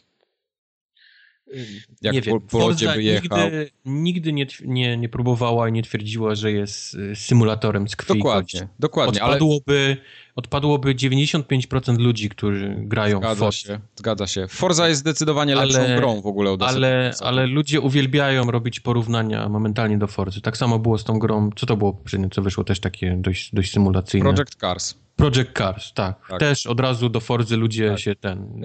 jak 2.03 2.15
nie 2.15 2.23
po, 2.23 2.41
po 2.41 2.59
lodzie 2.59 2.93
wyjechał. 2.93 3.39
Nigdy, 3.39 3.71
nigdy 3.85 4.33
nie, 4.33 4.47
nie, 4.65 4.97
nie 4.97 5.09
próbowała 5.09 5.69
i 5.69 5.73
nie 5.73 5.83
twierdziła, 5.83 6.35
że 6.35 6.53
jest 6.53 6.95
y, 6.95 7.17
symulatorem 7.17 7.89
z 7.89 7.97
krwi. 7.97 8.19
Dokładnie, 8.19 8.69
dokładnie. 8.79 9.23
Odpadłoby, 9.23 9.97
ale 9.99 10.23
odpadłoby 10.37 10.95
95% 10.95 11.99
ludzi, 11.99 12.29
którzy 12.29 12.77
grają 12.79 13.19
zgadza 13.19 13.35
w 13.35 13.39
Forza. 13.39 13.53
Się, 13.53 13.81
zgadza 13.97 14.27
się. 14.27 14.47
Forza 14.49 14.89
jest 14.89 15.01
zdecydowanie 15.01 15.55
lepszą 15.55 15.81
ale, 15.81 15.97
grą 15.97 16.21
w 16.21 16.27
ogóle 16.27 16.51
od 16.51 16.63
ale, 16.63 17.15
ale 17.21 17.47
ludzie 17.47 17.81
uwielbiają 17.81 18.51
robić 18.51 18.81
porównania 18.81 19.49
momentalnie 19.49 19.99
do 19.99 20.07
Forzy. 20.07 20.41
Tak 20.41 20.57
samo 20.57 20.79
było 20.79 20.99
z 20.99 21.05
tą 21.05 21.19
grą, 21.19 21.51
co 21.57 21.67
to 21.67 21.77
było 21.77 21.93
poprzednio, 21.93 22.29
co 22.29 22.43
wyszło 22.43 22.65
też 22.65 22.81
takie 22.81 23.17
dość, 23.21 23.55
dość 23.55 23.73
symulacyjne. 23.73 24.35
Project 24.35 24.55
Cars. 24.55 25.02
Project 25.17 25.53
Cars, 25.59 25.93
tak. 25.93 26.29
tak. 26.29 26.41
Też 26.41 26.67
od 26.67 26.81
razu 26.81 27.09
do 27.09 27.21
Forzy 27.21 27.57
ludzie 27.57 27.91
tak. 27.91 27.99
się 27.99 28.15
ten... 28.15 28.63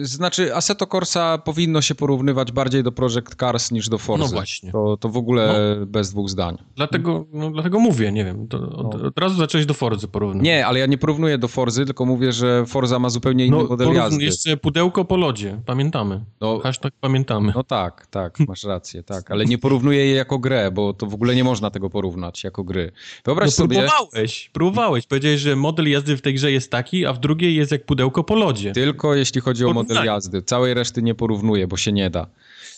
Yy, 0.00 0.06
znaczy 0.06 0.54
Assetto 0.54 0.86
Corsa 0.86 1.38
powinno 1.38 1.82
się 1.82 1.94
porównywać 1.94 2.52
bardziej 2.52 2.82
do 2.82 2.92
Project 2.92 3.34
Cars 3.40 3.70
niż 3.70 3.88
do 3.88 3.98
Forzy. 3.98 4.22
No 4.22 4.28
właśnie. 4.28 4.72
To, 4.72 4.96
to 4.96 5.08
w 5.08 5.16
ogóle 5.16 5.76
no. 5.80 5.86
bez 5.86 6.10
dwóch 6.10 6.30
zdań. 6.30 6.58
Dlatego, 6.76 7.26
no, 7.32 7.50
dlatego 7.50 7.78
mówię, 7.78 8.12
nie 8.12 8.24
wiem, 8.24 8.42
od, 8.42 8.52
no. 8.52 9.06
od, 9.06 9.18
razu 9.18 9.36
zacząłeś 9.36 9.66
do 9.66 9.74
Forzy 9.74 10.08
porównywać. 10.08 10.44
Nie, 10.44 10.66
ale 10.66 10.78
ja 10.78 10.86
nie 10.86 10.98
porównuję 10.98 11.38
do 11.38 11.48
Forzy, 11.48 11.84
tylko 11.84 12.04
mówię, 12.06 12.32
że 12.32 12.66
Forza 12.66 12.98
ma 12.98 13.08
zupełnie 13.08 13.46
inny 13.46 13.56
no, 13.56 13.64
model 13.64 13.92
jazdy. 13.92 14.24
jeszcze 14.24 14.56
pudełko 14.56 15.04
po 15.04 15.16
lodzie, 15.16 15.60
pamiętamy. 15.66 16.24
No, 16.40 16.58
Hashtag 16.58 16.94
pamiętamy. 17.00 17.52
No 17.54 17.64
tak, 17.64 18.06
tak, 18.06 18.38
masz 18.48 18.64
rację, 18.64 19.02
tak, 19.02 19.30
ale 19.30 19.44
nie 19.44 19.58
porównuję 19.58 20.06
je 20.06 20.14
jako 20.14 20.38
grę, 20.38 20.70
bo 20.70 20.92
to 20.92 21.06
w 21.06 21.14
ogóle 21.14 21.34
nie 21.34 21.44
można 21.44 21.70
tego 21.70 21.90
porównać 21.90 22.44
jako 22.44 22.64
gry. 22.64 22.92
Wyobraź 23.24 23.46
no, 23.46 23.50
sobie... 23.50 23.76
próbowałeś, 23.76 24.50
próbowałeś, 24.52 25.06
powiedziałeś, 25.06 25.40
że 25.40 25.56
model 25.66 25.90
jazdy 25.90 26.16
w 26.16 26.22
tej 26.22 26.34
grze 26.34 26.52
jest 26.52 26.70
taki, 26.70 27.06
a 27.06 27.12
w 27.12 27.18
drugiej 27.18 27.56
jest 27.56 27.72
jak 27.72 27.84
pudełko 27.84 28.24
po 28.24 28.34
lodzie. 28.34 28.72
Tylko 28.72 29.14
jeśli 29.14 29.40
chodzi 29.40 29.64
o 29.64 29.72
model 29.72 30.04
jazdy. 30.04 30.42
Całej 30.42 30.74
reszty 30.74 31.02
nie 31.02 31.14
porównuję, 31.14 31.66
bo 31.66 31.76
się 31.76 31.92
nie 31.92 32.10
da. 32.10 32.26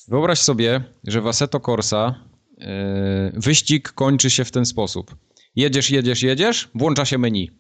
Wyobraź 0.09 0.39
sobie, 0.39 0.81
że 1.05 1.21
w 1.21 1.27
Assetto 1.27 1.61
Corsa 1.61 2.15
yy, 2.59 2.67
wyścig 3.35 3.93
kończy 3.93 4.31
się 4.31 4.45
w 4.45 4.51
ten 4.51 4.67
sposób. 4.67 5.17
Jedziesz, 5.57 5.91
jedziesz, 5.91 6.23
jedziesz, 6.23 6.69
włącza 6.75 7.05
się 7.05 7.19
menu. 7.19 7.51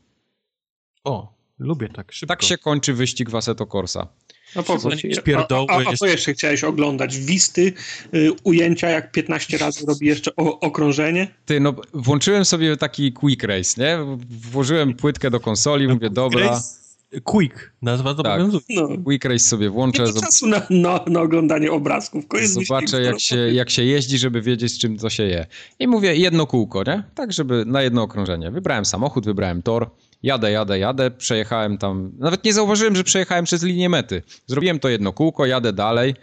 O, 1.04 1.34
lubię 1.58 1.88
tak 1.88 2.12
szybko. 2.12 2.34
Tak 2.34 2.42
się 2.42 2.58
kończy 2.58 2.94
wyścig 2.94 3.30
w 3.30 3.34
Assetto 3.34 3.66
Corsa. 3.66 4.08
No 4.56 4.62
po 4.62 4.78
co 4.78 4.96
ci? 4.96 5.10
A, 5.36 5.46
a, 5.68 5.90
a 5.90 5.96
co 5.96 6.06
jeszcze 6.06 6.34
chciałeś 6.34 6.64
oglądać? 6.64 7.18
Wisty, 7.18 7.72
y, 8.14 8.32
ujęcia, 8.44 8.88
jak 8.88 9.12
15 9.12 9.58
razy 9.58 9.86
robi 9.86 10.06
jeszcze 10.06 10.36
o, 10.36 10.60
okrążenie? 10.60 11.28
Ty, 11.46 11.60
no 11.60 11.74
włączyłem 11.94 12.44
sobie 12.44 12.76
taki 12.76 13.12
quick 13.12 13.42
race, 13.42 13.82
nie? 13.82 13.98
Włożyłem 14.50 14.94
płytkę 14.94 15.30
do 15.30 15.40
konsoli, 15.40 15.86
no, 15.86 15.94
mówię, 15.94 16.10
dobra... 16.10 16.46
Race? 16.46 16.78
Quick, 17.24 17.72
nazwa 17.82 18.14
to 18.14 18.22
tak. 18.22 18.40
No. 18.68 18.88
Quick 19.04 19.24
Race 19.24 19.38
sobie 19.38 19.70
włączę. 19.70 20.02
Nie 20.02 20.12
ma 20.12 20.20
czasu 20.20 20.46
na, 20.46 20.62
na, 20.70 21.04
na 21.06 21.20
oglądanie 21.20 21.72
obrazków. 21.72 22.24
Zobaczę 22.44 23.02
jak 23.02 23.20
się, 23.20 23.36
jak 23.36 23.70
się 23.70 23.84
jeździ, 23.84 24.18
żeby 24.18 24.42
wiedzieć 24.42 24.72
z 24.72 24.78
czym 24.78 24.98
to 24.98 25.10
się 25.10 25.22
je. 25.22 25.46
I 25.78 25.88
mówię 25.88 26.16
jedno 26.16 26.46
kółko, 26.46 26.82
nie? 26.86 27.02
Tak, 27.14 27.32
żeby 27.32 27.64
na 27.66 27.82
jedno 27.82 28.02
okrążenie. 28.02 28.50
Wybrałem 28.50 28.84
samochód, 28.84 29.24
wybrałem 29.24 29.62
tor 29.62 29.90
Jadę, 30.22 30.50
jadę, 30.50 30.78
jadę, 30.78 31.10
przejechałem 31.10 31.78
tam, 31.78 32.12
nawet 32.18 32.44
nie 32.44 32.52
zauważyłem, 32.52 32.96
że 32.96 33.04
przejechałem 33.04 33.44
przez 33.44 33.62
linię 33.62 33.88
mety. 33.88 34.22
Zrobiłem 34.46 34.78
to 34.80 34.88
jedno 34.88 35.12
kółko, 35.12 35.46
jadę 35.46 35.72
dalej. 35.72 36.14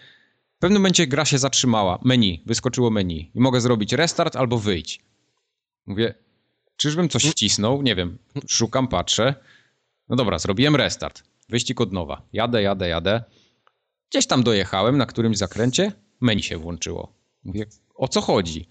W 0.55 0.59
pewnym 0.59 0.81
momencie 0.81 1.07
gra 1.07 1.25
się 1.25 1.37
zatrzymała. 1.37 1.99
Menu, 2.03 2.43
wyskoczyło 2.45 2.89
menu. 2.89 3.31
I 3.35 3.39
mogę 3.39 3.61
zrobić 3.61 3.93
restart 3.93 4.35
albo 4.35 4.57
wyjść. 4.57 5.01
Mówię, 5.85 6.13
czyżbym 6.77 7.09
coś 7.09 7.23
wcisnął? 7.25 7.81
Nie 7.81 7.95
wiem. 7.95 8.17
Szukam, 8.47 8.87
patrzę. 8.87 9.35
No 10.09 10.15
dobra, 10.15 10.39
zrobiłem 10.39 10.75
restart. 10.75 11.23
Wyścig 11.49 11.81
od 11.81 11.93
nowa. 11.93 12.21
Jadę, 12.33 12.61
jadę, 12.61 12.89
jadę. 12.89 13.23
Gdzieś 14.09 14.27
tam 14.27 14.43
dojechałem 14.43 14.97
na 14.97 15.05
którymś 15.05 15.37
zakręcie. 15.37 15.91
Menu 16.21 16.43
się 16.43 16.57
włączyło. 16.57 17.13
Mówię, 17.43 17.65
o 17.95 18.07
co 18.07 18.21
chodzi? 18.21 18.69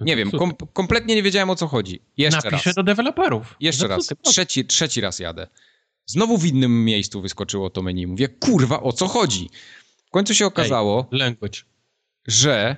Nie 0.00 0.16
wiem, 0.16 0.30
kom 0.30 0.52
kompletnie 0.72 1.14
nie 1.14 1.22
wiedziałem 1.22 1.50
o 1.50 1.56
co 1.56 1.66
chodzi. 1.66 2.00
Jeszcze 2.16 2.50
Napiszę 2.50 2.68
raz. 2.70 2.74
do 2.74 2.82
deweloperów. 2.82 3.56
Jeszcze 3.60 3.88
raz. 3.88 4.08
Trzeci, 4.22 4.64
trzeci 4.64 5.00
raz 5.00 5.18
jadę. 5.18 5.46
Znowu 6.06 6.38
w 6.38 6.46
innym 6.46 6.84
miejscu 6.84 7.22
wyskoczyło 7.22 7.70
to 7.70 7.82
menu. 7.82 8.06
Mówię, 8.06 8.28
kurwa, 8.28 8.82
o 8.82 8.92
co 8.92 9.08
chodzi? 9.08 9.50
W 10.06 10.10
końcu 10.10 10.34
się 10.34 10.46
okazało, 10.46 11.06
Ej, 11.12 11.36
że 12.26 12.76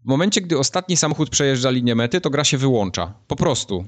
w 0.00 0.08
momencie, 0.08 0.40
gdy 0.40 0.58
ostatni 0.58 0.96
samochód 0.96 1.30
przejeżdża 1.30 1.70
linię 1.70 1.94
mety, 1.94 2.20
to 2.20 2.30
gra 2.30 2.44
się 2.44 2.58
wyłącza. 2.58 3.14
Po 3.26 3.36
prostu. 3.36 3.86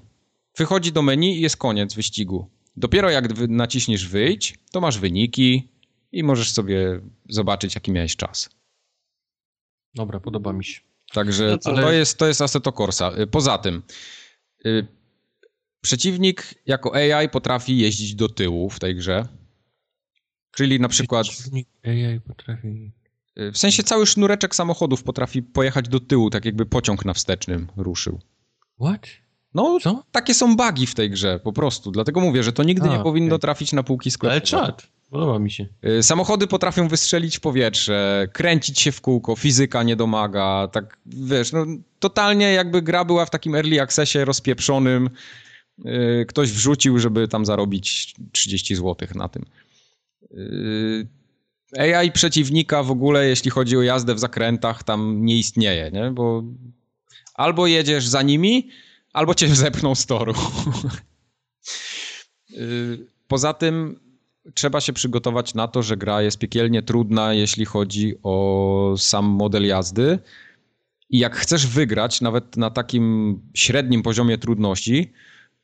Wychodzi 0.59 0.93
do 0.93 1.03
menu 1.03 1.39
i 1.39 1.40
jest 1.40 1.57
koniec 1.57 1.94
wyścigu. 1.94 2.51
Dopiero 2.77 3.11
jak 3.11 3.49
naciśniesz 3.49 4.09
wyjdź, 4.09 4.59
to 4.73 4.81
masz 4.81 4.99
wyniki 4.99 5.69
i 6.12 6.23
możesz 6.23 6.53
sobie 6.53 7.01
zobaczyć, 7.28 7.74
jaki 7.74 7.93
miałeś 7.93 8.16
czas. 8.16 8.51
Dobra, 9.94 10.20
podoba 10.20 10.53
mi 10.53 10.65
się. 10.65 10.81
Także 11.13 11.51
No 11.51 11.59
to, 11.59 11.93
jest, 11.93 12.19
to 12.19 12.27
jest 12.27 12.41
Assetto 12.43 12.73
Corsa. 12.73 13.13
Y, 13.19 13.27
Poza 13.27 13.59
tym, 13.59 13.83
y, 14.67 14.87
przeciwnik 15.81 16.55
jako 16.67 16.95
AI 16.95 17.29
potrafi 17.29 17.79
jeździć 17.79 18.15
do 18.15 18.29
tyłu 18.29 18.71
w 18.71 18.79
tej 18.79 18.97
grze. 18.97 19.27
Czyli 20.51 20.81
na 20.81 20.89
przykład, 20.89 21.29
Przeciwnik 21.29 21.69
AI 21.85 22.21
potrafi... 22.21 22.93
y, 23.39 23.53
w 23.53 23.59
sensie 23.59 23.83
cały 23.83 24.07
sznureczek 24.07 24.55
samochodów 24.55 25.03
potrafi 25.03 25.43
pojechać 25.43 25.89
do 25.89 26.01
tyłu, 26.01 26.31
tak 26.31 26.45
jakby 26.45 26.67
pociąg 26.67 27.05
na 27.05 27.15
wstecznym 27.15 27.69
ruszył. 27.77 28.21
What? 28.81 29.07
No, 29.55 29.79
Co? 29.83 30.05
takie 30.13 30.35
są 30.35 30.57
bugi 30.57 30.87
w 30.87 30.95
tej 30.95 31.11
grze, 31.11 31.41
po 31.45 31.53
prostu. 31.53 31.91
Dlatego 31.91 32.21
mówię, 32.21 32.43
że 32.43 32.53
to 32.53 32.63
nigdy 32.63 32.89
A, 32.91 32.97
nie 32.97 33.03
powinno 33.03 33.39
trafić 33.39 33.73
na 33.73 33.83
półki 33.83 34.09
Ale 34.09 34.13
sklepowe. 34.13 34.41
czad. 34.41 34.91
Podoba 35.13 35.39
mi 35.39 35.51
się. 35.51 35.67
Y, 35.87 36.03
Samochody 36.03 36.47
potrafią 36.47 36.89
wystrzelić 36.89 37.37
w 37.37 37.41
powietrze, 37.41 38.29
kręcić 38.33 38.81
się 38.81 38.93
w 38.93 39.01
kółko, 39.01 39.37
fizyka 39.37 39.83
nie 39.83 39.97
domaga, 39.97 40.69
tak 40.73 40.99
wiesz, 41.07 41.53
no 41.53 41.67
totalnie 41.99 42.53
jakby 42.53 42.83
gra 42.83 43.05
była 43.05 43.27
w 43.27 43.31
takim 43.31 43.55
early 43.55 43.81
accessie 43.81 44.25
rozpieprzonym, 44.25 45.11
y, 45.87 46.27
ktoś 46.29 46.53
wrzucił, 46.53 46.99
żeby 46.99 47.29
tam 47.29 47.47
zarobić 47.47 48.15
30 48.33 48.75
zł 48.75 49.09
na 49.15 49.29
tym. 49.29 49.45
Y, 50.35 51.07
AI 51.79 52.13
przeciwnika 52.13 52.83
w 52.83 52.91
ogóle, 52.91 53.29
jeśli 53.29 53.51
chodzi 53.51 53.77
o 53.77 53.83
jazdę 53.83 54.15
w 54.15 54.19
zakrętach, 54.19 54.83
tam 54.83 55.25
nie 55.25 55.39
istnieje, 55.39 55.91
nie? 55.91 56.11
Bo 56.11 56.43
albo 57.35 57.67
jedziesz 57.67 58.07
za 58.07 58.23
nimi, 58.23 58.71
albo 59.13 59.35
cię 59.35 59.49
zepchną 59.65 59.95
z 59.95 60.07
toru. 60.07 60.35
Poza 63.29 63.55
tym 63.55 64.01
trzeba 64.55 64.81
się 64.81 64.93
przygotować 64.93 65.55
na 65.55 65.69
to, 65.69 65.82
że 65.82 65.97
gra 65.97 66.23
jest 66.23 66.39
piekielnie 66.39 66.82
trudna, 66.82 67.35
jeśli 67.35 67.64
chodzi 67.64 68.14
o 68.23 68.94
sam 68.98 69.24
model 69.27 69.66
jazdy. 69.66 70.19
I 71.10 71.19
jak 71.19 71.36
chcesz 71.36 71.66
wygrać, 71.66 72.20
nawet 72.20 72.56
na 72.56 72.70
takim 72.70 73.40
średnim 73.55 74.02
poziomie 74.02 74.39
trudności, 74.39 75.12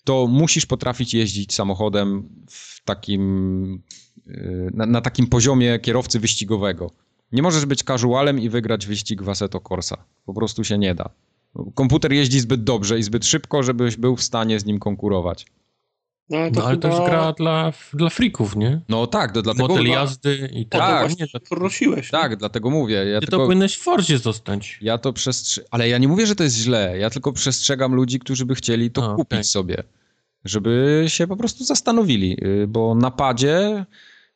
to 0.05 0.26
musisz 0.26 0.66
potrafić 0.66 1.14
jeździć 1.14 1.55
samochodem 1.55 2.28
w 2.50 2.84
takim, 2.84 3.82
yy, 4.26 4.70
na, 4.74 4.86
na 4.86 5.00
takim 5.00 5.26
poziomie 5.26 5.78
kierowcy 5.78 6.20
wyścigowego. 6.20 6.90
Nie 7.32 7.42
możesz 7.42 7.66
być 7.66 7.82
casualem 7.82 8.40
i 8.40 8.48
wygrać 8.48 8.86
wyścig 8.86 9.22
w 9.22 9.28
Assetto 9.28 9.60
Corsa. 9.60 10.05
Po 10.26 10.34
prostu 10.34 10.64
się 10.64 10.78
nie 10.78 10.94
da. 10.94 11.10
Komputer 11.74 12.12
jeździ 12.12 12.40
zbyt 12.40 12.64
dobrze 12.64 12.98
i 12.98 13.02
zbyt 13.02 13.26
szybko, 13.26 13.62
żebyś 13.62 13.96
był 13.96 14.16
w 14.16 14.22
stanie 14.22 14.60
z 14.60 14.64
nim 14.64 14.78
konkurować. 14.78 15.46
No, 16.30 16.38
ale 16.38 16.50
to, 16.50 16.60
No 16.60 16.66
ale 16.66 16.76
to 16.76 16.88
chyba 16.88 17.00
jest 17.00 17.10
gra 17.10 17.32
dla, 17.32 17.72
dla 17.92 18.10
freaków, 18.10 18.56
nie? 18.56 18.80
No 18.88 19.06
tak, 19.06 19.32
to 19.32 19.42
dlatego... 19.42 19.68
Model 19.68 19.86
jazdy 19.86 20.50
i 20.52 20.66
to 20.66 20.78
Tak. 20.78 21.00
właśnie 21.09 21.26
prosiłeś. 21.50 22.12
nie? 22.12 22.18
Tak, 22.18 22.36
dlatego 22.36 22.70
mówię. 22.70 22.94
Ja 22.96 23.20
Ty 23.20 23.26
tylko... 23.26 23.36
to 23.42 23.46
powinieneś 23.46 23.76
w 23.76 23.82
Forzie 23.82 24.18
zostać. 24.18 24.78
Ja 24.82 24.98
to 24.98 25.12
przestrzegam, 25.12 25.68
ale 25.70 25.88
ja 25.88 25.98
nie 25.98 26.09
mówię, 26.09 26.26
że 26.26 26.34
to 26.34 26.44
jest 26.44 26.56
źle. 26.56 26.98
Ja 26.98 27.10
tylko 27.10 27.32
przestrzegam 27.32 27.94
ludzi, 27.94 28.18
którzy 28.18 28.44
by 28.46 28.55
chcieli 28.55 28.90
to 28.90 29.12
A, 29.12 29.16
kupić 29.16 29.32
okej. 29.32 29.44
sobie. 29.44 29.82
Żeby 30.44 31.05
się 31.09 31.26
po 31.26 31.36
prostu 31.36 31.64
zastanowili, 31.64 32.36
y, 32.44 32.66
bo 32.66 32.94
na 32.94 33.10
padzie 33.10 33.84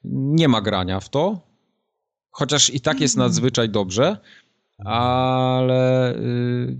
nie 0.04 0.48
ma 0.48 0.60
grania 0.60 1.00
w 1.00 1.08
to. 1.08 1.40
Chociaż 2.30 2.70
i 2.74 2.80
tak 2.80 3.00
jest 3.00 3.16
nadzwyczaj 3.16 3.68
dobrze, 3.68 4.16
ale 4.84 6.14
y, 6.16 6.76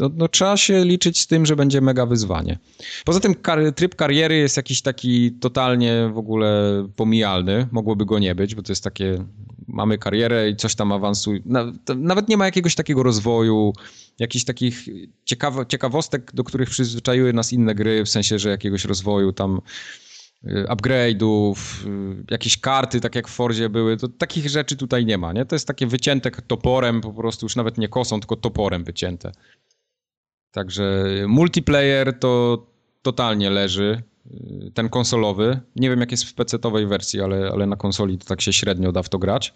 no, 0.00 0.10
no, 0.14 0.28
trzeba 0.28 0.56
się 0.56 0.84
liczyć 0.84 1.20
z 1.20 1.26
tym, 1.26 1.46
że 1.46 1.56
będzie 1.56 1.80
mega 1.80 2.06
wyzwanie. 2.06 2.58
Poza 3.04 3.20
tym 3.20 3.34
kar- 3.34 3.72
tryb 3.72 3.94
kariery 3.94 4.36
jest 4.36 4.56
jakiś 4.56 4.82
taki 4.82 5.32
totalnie 5.32 6.10
w 6.14 6.18
ogóle 6.18 6.86
pomijalny. 6.96 7.66
Mogłoby 7.70 8.06
go 8.06 8.18
nie 8.18 8.34
być, 8.34 8.54
bo 8.54 8.62
to 8.62 8.72
jest 8.72 8.84
takie, 8.84 9.24
mamy 9.68 9.98
karierę 9.98 10.50
i 10.50 10.56
coś 10.56 10.74
tam 10.74 10.92
awansuje. 10.92 11.40
Nawet 11.96 12.28
nie 12.28 12.36
ma 12.36 12.44
jakiegoś 12.44 12.74
takiego 12.74 13.02
rozwoju, 13.02 13.72
jakichś 14.18 14.44
takich 14.44 14.86
ciekawo, 15.24 15.64
ciekawostek, 15.64 16.30
do 16.34 16.44
których 16.44 16.70
przyzwyczaiły 16.70 17.32
nas 17.32 17.52
inne 17.52 17.74
gry, 17.74 18.04
w 18.04 18.08
sensie, 18.08 18.38
że 18.38 18.50
jakiegoś 18.50 18.84
rozwoju 18.84 19.32
tam 19.32 19.60
y, 20.44 20.64
upgrade'ów, 20.68 21.54
y, 21.86 22.24
jakieś 22.30 22.58
karty, 22.58 23.00
tak 23.00 23.14
jak 23.14 23.28
w 23.28 23.30
Forzie 23.30 23.68
były, 23.68 23.96
to 23.96 24.08
takich 24.08 24.48
rzeczy 24.48 24.76
tutaj 24.76 25.06
nie 25.06 25.18
ma, 25.18 25.32
nie? 25.32 25.44
To 25.44 25.54
jest 25.54 25.66
takie 25.66 25.86
wycięte 25.86 26.30
toporem, 26.30 27.00
po 27.00 27.12
prostu 27.12 27.46
już 27.46 27.56
nawet 27.56 27.78
nie 27.78 27.88
kosą, 27.88 28.20
tylko 28.20 28.36
toporem 28.36 28.84
wycięte. 28.84 29.32
Także 30.52 31.04
multiplayer 31.28 32.18
to 32.18 32.62
totalnie 33.02 33.50
leży, 33.50 34.02
y, 34.66 34.70
ten 34.74 34.88
konsolowy. 34.88 35.60
Nie 35.76 35.90
wiem 35.90 36.00
jak 36.00 36.10
jest 36.10 36.24
w 36.24 36.34
PC-owej 36.34 36.86
wersji, 36.86 37.20
ale, 37.20 37.50
ale 37.52 37.66
na 37.66 37.76
konsoli 37.76 38.18
to 38.18 38.24
tak 38.26 38.40
się 38.40 38.52
średnio 38.52 38.92
da 38.92 39.02
w 39.02 39.08
to 39.08 39.18
grać. 39.18 39.54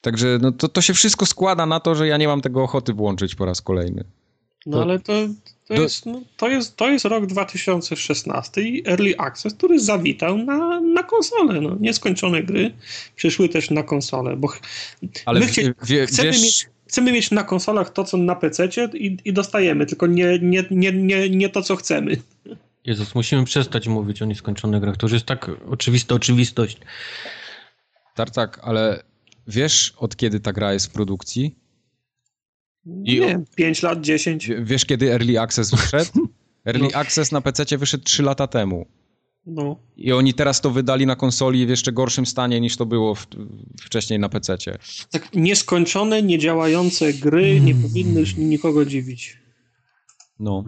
Także 0.00 0.38
no 0.42 0.52
to, 0.52 0.68
to 0.68 0.80
się 0.80 0.94
wszystko 0.94 1.26
składa 1.26 1.66
na 1.66 1.80
to, 1.80 1.94
że 1.94 2.08
ja 2.08 2.16
nie 2.16 2.28
mam 2.28 2.40
tego 2.40 2.62
ochoty 2.62 2.92
włączyć 2.92 3.34
po 3.34 3.44
raz 3.44 3.62
kolejny. 3.62 4.04
No 4.66 4.82
ale 4.82 4.98
to, 4.98 5.12
to, 5.68 5.74
Do- 5.74 5.82
jest, 5.82 6.06
no, 6.06 6.20
to, 6.36 6.48
jest, 6.48 6.76
to 6.76 6.88
jest 6.90 7.04
rok 7.04 7.26
2016 7.26 8.62
i 8.62 8.88
Early 8.88 9.14
Access, 9.18 9.54
który 9.54 9.80
zawitał 9.80 10.38
na, 10.38 10.80
na 10.80 11.02
konsolę. 11.02 11.60
No. 11.60 11.76
Nieskończone 11.80 12.42
gry 12.42 12.74
przyszły 13.16 13.48
też 13.48 13.70
na 13.70 13.82
konsolę, 13.82 14.36
bo 14.36 14.48
ch- 14.48 14.60
Ale 15.26 15.40
My 15.40 15.46
chcie- 15.46 15.74
wie, 15.84 16.06
chcemy 16.06 16.28
wiesz, 16.32 16.42
mieć- 16.42 16.68
chcemy 16.94 17.12
mieć 17.12 17.30
na 17.30 17.44
konsolach 17.44 17.90
to, 17.92 18.04
co 18.04 18.16
na 18.16 18.34
PC 18.34 18.68
i, 18.94 19.16
i 19.24 19.32
dostajemy, 19.32 19.86
tylko 19.86 20.06
nie, 20.06 20.38
nie, 20.38 20.64
nie, 20.70 20.92
nie, 20.92 21.30
nie 21.30 21.48
to, 21.48 21.62
co 21.62 21.76
chcemy. 21.76 22.16
Jezus, 22.84 23.14
musimy 23.14 23.44
przestać 23.44 23.88
mówić 23.88 24.22
o 24.22 24.24
nieskończonych 24.24 24.80
grach. 24.80 24.96
To 24.96 25.06
już 25.06 25.12
jest 25.12 25.26
tak 25.26 25.50
oczywista 25.68 26.14
oczywistość. 26.14 26.78
Tartak, 28.14 28.60
ale 28.62 29.02
wiesz 29.46 29.94
od 29.96 30.16
kiedy 30.16 30.40
ta 30.40 30.52
gra 30.52 30.72
jest 30.72 30.86
w 30.86 30.90
produkcji? 30.90 31.56
I 32.86 33.20
nie 33.20 33.20
wiem, 33.20 33.44
5 33.56 33.82
lat, 33.82 34.00
10. 34.00 34.48
W- 34.48 34.64
Wiesz 34.64 34.84
kiedy 34.84 35.12
Early 35.12 35.40
Access 35.40 35.70
wyszedł? 35.70 36.10
Early 36.66 36.88
No. 36.92 36.98
Access 36.98 37.32
na 37.32 37.40
PC 37.40 37.78
wyszedł 37.78 38.04
3 38.04 38.22
lata 38.22 38.46
temu. 38.46 38.86
No. 39.46 39.76
I 39.96 40.12
oni 40.12 40.34
teraz 40.34 40.60
to 40.60 40.70
wydali 40.70 41.06
na 41.06 41.16
konsoli 41.16 41.66
w 41.66 41.68
jeszcze 41.68 41.92
gorszym 41.92 42.26
stanie 42.26 42.60
niż 42.60 42.76
to 42.76 42.86
było 42.86 43.14
w, 43.14 43.26
wcześniej 43.80 44.18
na 44.18 44.28
PC. 44.28 44.56
Tak 45.10 45.28
nieskończone, 45.34 46.22
niedziałające 46.22 47.12
gry 47.12 47.60
nie 47.60 47.74
powinny 47.74 48.20
już 48.20 48.36
nikogo 48.36 48.84
dziwić. 48.84 49.38
No. 50.40 50.64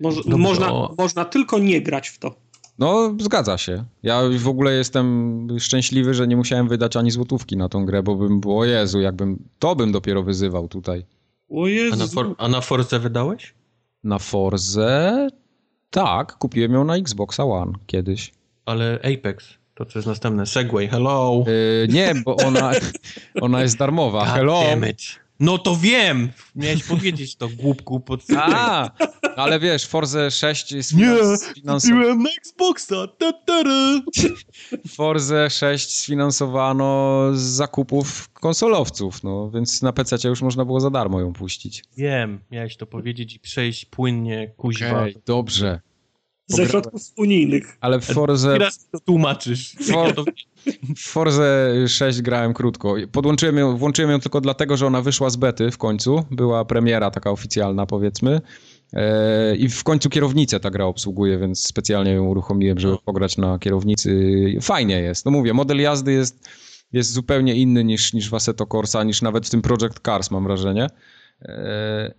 Moż, 0.00 0.14
Dobrze, 0.16 0.36
można, 0.38 0.72
o- 0.72 0.94
można 0.98 1.24
tylko 1.24 1.58
nie 1.58 1.80
grać 1.82 2.08
w 2.08 2.18
to. 2.18 2.34
No, 2.78 3.14
zgadza 3.20 3.58
się. 3.58 3.84
Ja 4.02 4.22
w 4.38 4.48
ogóle 4.48 4.72
jestem 4.74 5.46
szczęśliwy, 5.60 6.14
że 6.14 6.28
nie 6.28 6.36
musiałem 6.36 6.68
wydać 6.68 6.96
ani 6.96 7.10
złotówki 7.10 7.56
na 7.56 7.68
tą 7.68 7.86
grę, 7.86 8.02
bo 8.02 8.16
bym 8.16 8.40
było, 8.40 8.58
o 8.58 8.64
Jezu, 8.64 9.00
jakbym, 9.00 9.48
to 9.58 9.76
bym 9.76 9.92
dopiero 9.92 10.22
wyzywał 10.22 10.68
tutaj. 10.68 11.06
O 11.50 11.64
A 11.64 11.68
Jezu. 11.68 11.96
na, 11.96 12.06
for, 12.06 12.34
a 12.38 12.48
na 12.48 12.60
Forze 12.60 12.98
wydałeś? 13.00 13.54
Na 14.04 14.18
Forze, 14.18 15.28
tak, 15.92 16.32
kupiłem 16.32 16.72
ją 16.72 16.84
na 16.84 16.96
Xboxa 16.96 17.44
One 17.44 17.72
kiedyś. 17.86 18.32
Ale 18.66 18.98
Apex, 19.02 19.58
to 19.74 19.84
co 19.86 19.98
jest 19.98 20.08
następne. 20.08 20.46
Segway, 20.46 20.88
hello. 20.88 21.44
Yy, 21.46 21.88
nie, 21.88 22.14
bo 22.24 22.36
ona, 22.36 22.72
ona 23.40 23.62
jest 23.62 23.78
darmowa. 23.78 24.24
God 24.24 24.34
Hello. 24.34 24.62
damn 24.62 24.88
it. 24.88 25.21
No 25.42 25.58
to 25.58 25.76
wiem! 25.76 26.28
Miałeś 26.56 26.84
powiedzieć 26.84 27.36
to, 27.36 27.48
głupku, 27.48 28.00
pod 28.00 28.20
A, 28.36 28.90
ale 29.36 29.60
wiesz, 29.60 29.86
Forze 29.86 30.30
6 30.30 30.72
jest 30.72 30.88
sfinansowane. 31.36 32.14
na 32.14 32.30
Xboxa! 32.38 33.06
Ta, 33.18 33.32
ta. 33.32 33.62
Forze 34.88 35.50
6 35.50 35.98
sfinansowano 35.98 37.20
z 37.34 37.40
zakupów 37.40 38.28
konsolowców, 38.28 39.22
no 39.22 39.50
więc 39.50 39.82
na 39.82 39.92
PC 39.92 40.28
już 40.28 40.42
można 40.42 40.64
było 40.64 40.80
za 40.80 40.90
darmo 40.90 41.20
ją 41.20 41.32
puścić. 41.32 41.84
Wiem, 41.96 42.40
miałeś 42.50 42.76
to 42.76 42.86
powiedzieć 42.86 43.34
i 43.34 43.40
przejść 43.40 43.84
płynnie, 43.84 44.52
kuźwa. 44.56 45.00
Okej, 45.00 45.16
dobrze. 45.26 45.80
Ze 46.56 46.68
środków 46.68 47.02
unijnych. 47.16 47.76
Ale 47.80 48.00
w 48.00 48.04
Forze... 48.04 48.52
Teraz 48.52 48.88
to 48.90 49.00
tłumaczysz. 49.00 49.76
For... 49.90 50.14
W 50.96 51.08
Forze 51.08 51.74
6 51.88 52.22
grałem 52.22 52.54
krótko. 52.54 52.94
Podłączyłem 53.12 53.56
ją, 53.56 53.76
włączyłem 53.76 54.10
ją 54.10 54.20
tylko 54.20 54.40
dlatego, 54.40 54.76
że 54.76 54.86
ona 54.86 55.02
wyszła 55.02 55.30
z 55.30 55.36
bety 55.36 55.70
w 55.70 55.78
końcu. 55.78 56.24
Była 56.30 56.64
premiera 56.64 57.10
taka 57.10 57.30
oficjalna, 57.30 57.86
powiedzmy. 57.86 58.40
E, 58.92 59.56
I 59.56 59.68
w 59.68 59.84
końcu 59.84 60.10
kierownicę 60.10 60.60
ta 60.60 60.70
gra 60.70 60.84
obsługuje, 60.84 61.38
więc 61.38 61.66
specjalnie 61.66 62.12
ją 62.12 62.24
uruchomiłem, 62.24 62.78
żeby 62.78 62.96
pograć 63.04 63.36
na 63.36 63.58
kierownicy. 63.58 64.32
Fajnie 64.60 65.00
jest. 65.00 65.24
No 65.24 65.30
mówię, 65.30 65.54
model 65.54 65.80
jazdy 65.80 66.12
jest, 66.12 66.48
jest 66.92 67.12
zupełnie 67.12 67.54
inny 67.54 67.84
niż, 67.84 68.12
niż 68.12 68.30
w 68.30 68.34
Assetto 68.34 68.66
Corsa, 68.66 69.04
niż 69.04 69.22
nawet 69.22 69.46
w 69.46 69.50
tym 69.50 69.62
Project 69.62 70.00
Cars, 70.06 70.30
mam 70.30 70.44
wrażenie. 70.44 70.86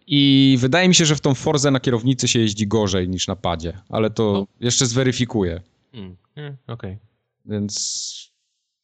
I 0.07 0.55
wydaje 0.59 0.87
mi 0.87 0.95
się, 0.95 1.05
że 1.05 1.15
w 1.15 1.21
tą 1.21 1.33
Forzę 1.33 1.71
na 1.71 1.79
kierownicy 1.79 2.27
się 2.27 2.39
jeździ 2.39 2.67
gorzej 2.67 3.09
niż 3.09 3.27
na 3.27 3.35
padzie, 3.35 3.77
ale 3.89 4.09
to 4.09 4.47
jeszcze 4.59 4.85
zweryfikuję. 4.85 5.61
Hmm. 5.91 6.17
Okej. 6.35 6.57
Okay. 6.67 6.97
Więc. 7.45 8.33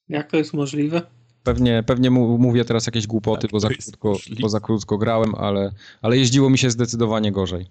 Jak 0.09 0.31
to 0.31 0.37
jest 0.37 0.53
możliwe? 0.53 1.01
Pewnie, 1.43 1.83
pewnie 1.85 2.11
mówię 2.11 2.65
teraz 2.65 2.85
jakieś 2.85 3.07
głupoty, 3.07 3.41
tak, 3.41 3.51
bo, 3.51 3.59
za 3.59 3.69
krótko, 3.69 4.17
bo 4.41 4.49
za 4.49 4.59
krótko 4.59 4.97
grałem, 4.97 5.35
ale, 5.35 5.71
ale 6.01 6.17
jeździło 6.17 6.49
mi 6.49 6.57
się 6.57 6.69
zdecydowanie 6.69 7.31
gorzej. 7.31 7.65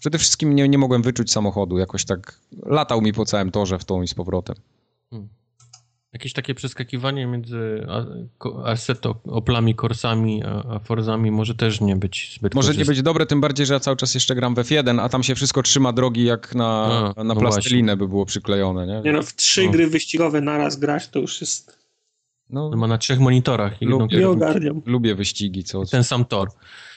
Przede 0.00 0.18
wszystkim 0.18 0.54
nie, 0.54 0.68
nie 0.68 0.78
mogłem 0.78 1.02
wyczuć 1.02 1.32
samochodu, 1.32 1.78
jakoś 1.78 2.04
tak 2.04 2.40
latał 2.62 3.02
mi 3.02 3.12
po 3.12 3.24
całym 3.24 3.50
torze 3.50 3.78
w 3.78 3.84
tą 3.84 4.02
i 4.02 4.08
z 4.08 4.14
powrotem. 4.14 4.56
Hmm. 5.10 5.28
Jakieś 6.16 6.32
takie 6.32 6.54
przeskakiwanie 6.54 7.26
między 7.26 7.86
Assetto, 8.64 9.20
Oplami, 9.24 9.74
Corsami, 9.74 10.42
a 10.44 10.78
Forzami 10.78 11.30
może 11.30 11.54
też 11.54 11.80
nie 11.80 11.96
być 11.96 12.34
zbyt 12.38 12.54
Może 12.54 12.68
korzystne. 12.68 12.84
nie 12.84 12.96
być 12.96 13.02
dobre, 13.02 13.26
tym 13.26 13.40
bardziej, 13.40 13.66
że 13.66 13.74
ja 13.74 13.80
cały 13.80 13.96
czas 13.96 14.14
jeszcze 14.14 14.34
gram 14.34 14.54
w 14.54 14.58
F1, 14.58 15.00
a 15.00 15.08
tam 15.08 15.22
się 15.22 15.34
wszystko 15.34 15.62
trzyma 15.62 15.92
drogi 15.92 16.24
jak 16.24 16.54
na, 16.54 16.86
a, 17.16 17.24
na 17.24 17.34
no 17.34 17.40
plastelinę 17.40 17.96
by 17.96 18.08
było 18.08 18.26
przyklejone, 18.26 18.86
nie? 18.86 19.00
Nie 19.00 19.12
no, 19.12 19.22
w 19.22 19.34
trzy 19.34 19.64
no. 19.64 19.72
gry 19.72 19.86
wyścigowe 19.86 20.40
naraz 20.40 20.76
grać 20.76 21.08
to 21.08 21.18
już 21.18 21.40
jest... 21.40 21.78
No, 22.50 22.70
no 22.70 22.76
ma 22.76 22.86
na 22.86 22.98
trzech 22.98 23.20
monitorach. 23.20 23.82
I 23.82 23.84
lub, 23.84 24.12
nie 24.12 24.28
ogarniam. 24.28 24.82
Lubię 24.86 25.14
wyścigi, 25.14 25.64
co... 25.64 25.84
Ten 25.84 26.04
sam 26.04 26.24
tor. 26.24 26.48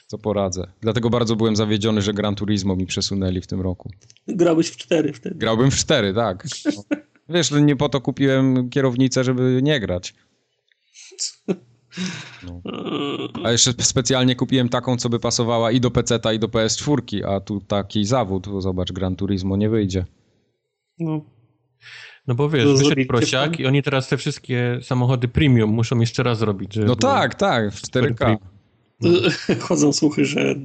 Co 0.06 0.18
poradzę. 0.18 0.66
Dlatego 0.80 1.10
bardzo 1.10 1.36
byłem 1.36 1.56
zawiedziony, 1.56 2.02
że 2.02 2.12
Gran 2.12 2.34
Turismo 2.34 2.76
mi 2.76 2.86
przesunęli 2.86 3.40
w 3.40 3.46
tym 3.46 3.60
roku. 3.60 3.90
Grałbyś 4.28 4.68
w 4.68 4.76
cztery 4.76 5.12
wtedy. 5.12 5.34
Grałbym 5.38 5.70
w 5.70 5.76
cztery, 5.76 6.14
tak. 6.14 6.46
Wiesz, 7.30 7.50
nie 7.50 7.76
po 7.76 7.88
to 7.88 8.00
kupiłem 8.00 8.70
kierownicę, 8.70 9.24
żeby 9.24 9.60
nie 9.62 9.80
grać. 9.80 10.14
No. 12.42 12.62
A 13.44 13.52
jeszcze 13.52 13.72
specjalnie 13.78 14.36
kupiłem 14.36 14.68
taką, 14.68 14.96
co 14.96 15.08
by 15.08 15.18
pasowała 15.18 15.70
i 15.70 15.80
do 15.80 15.90
PC-ta, 15.90 16.32
i 16.32 16.38
do 16.38 16.48
PS4, 16.48 17.24
a 17.24 17.40
tu 17.40 17.60
taki 17.60 18.04
zawód, 18.04 18.46
zobacz, 18.58 18.92
Gran 18.92 19.16
Turismo 19.16 19.56
nie 19.56 19.68
wyjdzie. 19.68 20.04
No. 20.98 21.24
No 22.26 22.34
bo 22.34 22.48
wiesz, 22.48 22.78
wyszedł 22.78 23.06
prosiak 23.08 23.60
i 23.60 23.66
oni 23.66 23.82
teraz 23.82 24.08
te 24.08 24.16
wszystkie 24.16 24.78
samochody 24.82 25.28
premium 25.28 25.70
muszą 25.70 26.00
jeszcze 26.00 26.22
raz 26.22 26.42
robić. 26.42 26.76
No 26.76 26.96
tak, 26.96 27.34
tak, 27.34 27.72
w 27.72 27.82
4K. 27.82 28.36
Chodzą 29.60 29.92
słuchy, 29.92 30.24
że 30.24 30.40
y, 30.50 30.56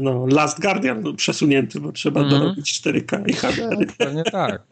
no, 0.00 0.26
Last 0.26 0.60
Guardian 0.60 1.16
przesunięty, 1.16 1.80
bo 1.80 1.92
trzeba 1.92 2.20
mm. 2.20 2.30
dorobić 2.30 2.80
4K 2.80 3.30
i 3.30 3.32
HDR. 3.32 3.78
No, 3.78 3.86
pewnie 3.98 4.24
tak. 4.24 4.71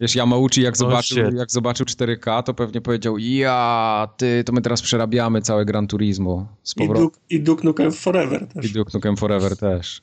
Wiesz, 0.00 0.14
Yamauchi 0.14 0.62
jak 0.62 0.76
zobaczył, 0.76 1.26
oh, 1.26 1.36
jak 1.36 1.50
zobaczył 1.50 1.86
4K, 1.86 2.42
to 2.42 2.54
pewnie 2.54 2.80
powiedział, 2.80 3.18
ja, 3.18 4.08
ty, 4.16 4.44
to 4.44 4.52
my 4.52 4.62
teraz 4.62 4.82
przerabiamy 4.82 5.42
całe 5.42 5.64
Gran 5.64 5.86
Turismo 5.86 6.48
z 6.62 6.74
powrotem. 6.74 7.08
I 7.30 7.40
Duke 7.40 7.64
Nukem 7.64 7.92
Forever 7.92 8.46
też. 8.48 8.70
I 8.70 8.72
Duke 8.72 8.90
Nukem 8.94 9.16
Forever 9.16 9.56
też. 9.56 10.02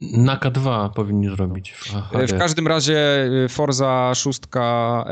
Na 0.00 0.36
K2 0.36 0.90
powinni 0.90 1.28
zrobić. 1.28 1.72
W, 1.72 1.92
w 2.28 2.38
każdym 2.38 2.66
razie 2.66 3.26
y, 3.44 3.48
Forza 3.48 4.12
6 4.14 4.40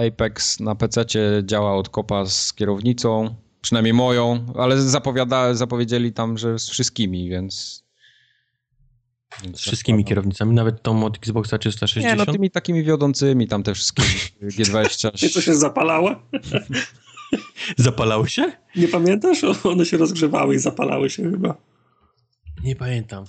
Apex 0.08 0.60
na 0.60 0.74
PC 0.74 1.04
działa 1.42 1.74
od 1.74 1.88
kopa 1.88 2.26
z 2.26 2.52
kierownicą, 2.52 3.34
przynajmniej 3.60 3.94
moją, 3.94 4.46
ale 4.58 4.80
zapowiada, 4.80 5.54
zapowiedzieli 5.54 6.12
tam, 6.12 6.38
że 6.38 6.58
z 6.58 6.70
wszystkimi, 6.70 7.28
więc 7.30 7.81
z 9.54 9.60
wszystkimi 9.60 10.04
kierownicami, 10.04 10.54
nawet 10.54 10.82
tą 10.82 11.04
od 11.04 11.16
Xboxa 11.16 11.58
360? 11.58 12.18
Nie, 12.18 12.24
no 12.26 12.32
tymi 12.32 12.50
takimi 12.50 12.84
wiodącymi, 12.84 13.48
tam 13.48 13.62
te 13.62 13.74
wszystkie 13.74 14.02
G20. 14.42 15.32
Co 15.32 15.40
się 15.40 15.54
zapalało? 15.54 16.14
Zapalały 17.76 18.28
się? 18.28 18.52
Nie 18.76 18.88
pamiętasz? 18.88 19.44
One 19.64 19.86
się 19.86 19.96
rozgrzewały 19.96 20.54
i 20.54 20.58
zapalały 20.58 21.10
się 21.10 21.30
chyba. 21.30 21.54
Nie 22.64 22.76
pamiętam. 22.76 23.24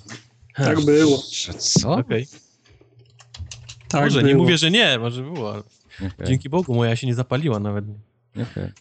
Tak 0.56 0.82
było. 0.82 1.24
Co? 1.58 1.92
Okay. 1.92 2.26
Tak 3.88 4.04
może, 4.04 4.20
było. 4.20 4.32
nie 4.32 4.36
mówię, 4.36 4.58
że 4.58 4.72
nie, 4.72 5.00
może 5.00 5.22
było. 5.22 5.50
Okay. 5.50 6.28
Dzięki 6.28 6.50
Bogu 6.50 6.74
moja 6.74 6.96
się 6.96 7.08
nie 7.08 7.16
zapaliła 7.16 7.60
nawet. 7.60 7.86
Okay. 8.32 8.74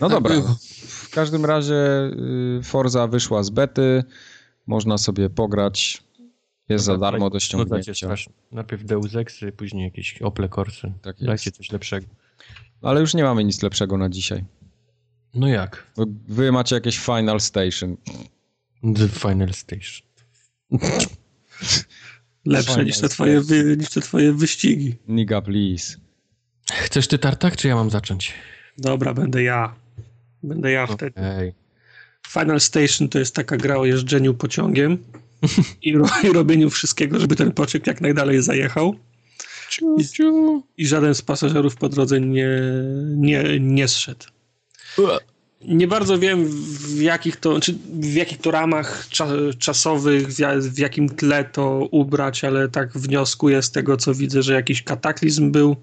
No 0.00 0.08
tak 0.08 0.10
dobra. 0.10 0.34
Było. 0.34 0.56
W 0.88 1.10
każdym 1.10 1.44
razie 1.44 1.74
y, 1.74 2.60
Forza 2.62 3.06
wyszła 3.06 3.42
z 3.42 3.50
bety. 3.50 4.04
Można 4.68 4.98
sobie 4.98 5.30
pograć. 5.30 6.02
Jest 6.68 6.86
no 6.88 6.92
za 6.92 6.92
tak, 6.92 7.00
darmo 7.00 7.30
do 7.30 7.40
ściągnięcia. 7.40 8.14
Najpierw 8.52 8.84
Deus 8.84 9.14
Exy, 9.14 9.52
później 9.52 9.84
jakieś 9.84 10.22
Ople 10.22 10.48
Corsy. 10.48 10.92
Tak 11.02 11.16
Dajcie 11.20 11.52
coś 11.52 11.72
lepszego. 11.72 12.06
Ale 12.82 13.00
już 13.00 13.14
nie 13.14 13.22
mamy 13.22 13.44
nic 13.44 13.62
lepszego 13.62 13.98
na 13.98 14.08
dzisiaj. 14.08 14.44
No 15.34 15.48
jak? 15.48 15.86
Wy 16.28 16.52
macie 16.52 16.74
jakieś 16.74 16.98
Final 16.98 17.40
Station. 17.40 17.96
The 18.82 19.08
Final 19.08 19.52
Station. 19.54 20.08
Lepsze 22.44 22.72
Final 22.72 22.86
niż 22.86 22.98
te, 22.98 23.08
twoje 23.08 23.40
wy, 23.40 23.76
niż 23.76 23.90
te 23.90 24.00
twoje 24.00 24.32
wyścigi. 24.32 24.96
Niga, 25.08 25.42
please. 25.42 25.96
Chcesz 26.72 27.08
ty 27.08 27.18
tartak, 27.18 27.56
czy 27.56 27.68
ja 27.68 27.74
mam 27.74 27.90
zacząć? 27.90 28.34
Dobra, 28.78 29.14
będę 29.14 29.42
ja. 29.42 29.74
Będę 30.42 30.70
ja 30.70 30.84
okay. 30.84 30.96
wtedy. 30.96 31.20
Final 32.28 32.60
Station 32.60 33.08
to 33.08 33.18
jest 33.18 33.34
taka 33.34 33.56
gra 33.56 33.76
o 33.76 33.84
jeżdżeniu 33.84 34.34
pociągiem 34.34 34.98
i, 35.82 35.96
ro, 35.96 36.06
i 36.24 36.32
robieniu 36.32 36.70
wszystkiego, 36.70 37.20
żeby 37.20 37.36
ten 37.36 37.52
pociąg 37.52 37.86
jak 37.86 38.00
najdalej 38.00 38.42
zajechał. 38.42 38.94
I, 39.98 40.82
I, 40.82 40.86
żaden 40.86 41.14
z 41.14 41.22
pasażerów 41.22 41.76
po 41.76 41.88
drodze 41.88 42.20
nie, 42.20 42.48
nie, 43.16 43.60
nie 43.60 43.88
zszedł. 43.88 44.24
Nie 45.64 45.86
bardzo 45.86 46.18
wiem 46.18 46.44
w 46.48 47.00
jakich 47.00 47.36
to, 47.36 47.60
czy 47.60 47.74
w 48.00 48.14
jakich 48.14 48.38
to 48.38 48.50
ramach 48.50 49.08
cza, 49.10 49.28
czasowych, 49.58 50.28
w, 50.28 50.36
w, 50.60 50.78
jakim 50.78 51.08
tle 51.08 51.44
to 51.44 51.88
ubrać, 51.90 52.44
ale 52.44 52.68
tak 52.68 52.92
wnioskuję 52.92 53.62
z 53.62 53.70
tego, 53.70 53.96
co 53.96 54.14
widzę, 54.14 54.42
że 54.42 54.54
jakiś 54.54 54.82
kataklizm 54.82 55.50
był, 55.52 55.76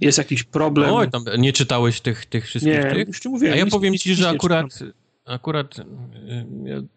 jest 0.00 0.18
jakiś 0.18 0.42
problem. 0.42 0.90
Oj, 0.94 1.10
tam 1.10 1.24
nie 1.38 1.52
czytałeś 1.52 2.00
tych, 2.00 2.26
tych 2.26 2.46
wszystkich 2.46 2.74
nie, 2.74 2.90
tych? 2.90 3.08
Już 3.08 3.20
ci 3.20 3.28
mówiłem, 3.28 3.54
A 3.54 3.56
ja 3.56 3.66
powiem 3.66 3.98
ci, 3.98 4.14
że 4.14 4.28
akurat 4.28 4.66
akurat 5.26 5.78
y, 5.78 5.82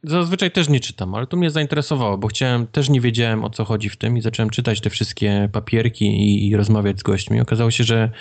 zazwyczaj 0.04 0.52
też 0.52 0.70
nie 0.70 0.80
czytam, 0.80 1.16
ale 1.16 1.28
tu 1.28 1.38
mnie 1.38 1.52
zainteresowało, 1.52 2.18
bo 2.18 2.28
chciałem, 2.28 2.68
też 2.68 2.90
nie 2.90 3.02
wiedziałem 3.02 3.44
o 3.44 3.50
co 3.50 3.66
chodzi 3.66 3.90
w 3.90 3.98
tym 3.98 4.18
i 4.18 4.22
zacząłem 4.22 4.50
czytać 4.50 4.82
te 4.82 4.90
wszystkie 4.90 5.50
papierki 5.52 6.06
i, 6.06 6.48
i 6.48 6.56
rozmawiać 6.56 7.00
z 7.00 7.04
gośćmi. 7.04 7.42
Okazało 7.42 7.72
się, 7.72 7.84
że 7.84 8.12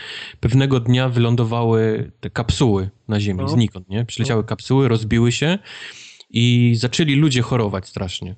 pewnego 0.40 0.80
dnia 0.80 1.08
wylądowały 1.08 2.10
te 2.20 2.30
kapsuły 2.30 2.90
na 3.08 3.20
Ziemi, 3.20 3.40
no. 3.40 3.48
znikąd, 3.48 3.88
nie? 3.88 4.04
Przyleciały 4.04 4.42
no. 4.42 4.48
kapsuły, 4.48 4.88
rozbiły 4.88 5.32
się 5.32 5.58
i 6.30 6.74
zaczęli 6.76 7.14
ludzie 7.14 7.42
chorować 7.42 7.88
strasznie. 7.88 8.34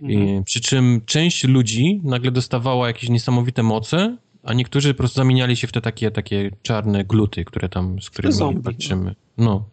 Mhm. 0.00 0.38
I, 0.38 0.44
przy 0.44 0.60
czym 0.60 1.00
część 1.06 1.44
ludzi 1.44 2.00
nagle 2.04 2.30
dostawała 2.30 2.86
jakieś 2.86 3.08
niesamowite 3.08 3.62
moce, 3.62 4.16
a 4.42 4.54
niektórzy 4.54 4.94
po 4.94 4.98
prostu 4.98 5.16
zamieniali 5.16 5.56
się 5.56 5.66
w 5.66 5.72
te 5.72 5.80
takie, 5.80 6.10
takie 6.10 6.50
czarne 6.62 7.04
gluty, 7.04 7.44
które 7.44 7.68
tam, 7.68 8.02
z 8.02 8.10
którymi 8.10 8.34
zombie, 8.34 8.62
walczymy. 8.62 9.14
No. 9.38 9.64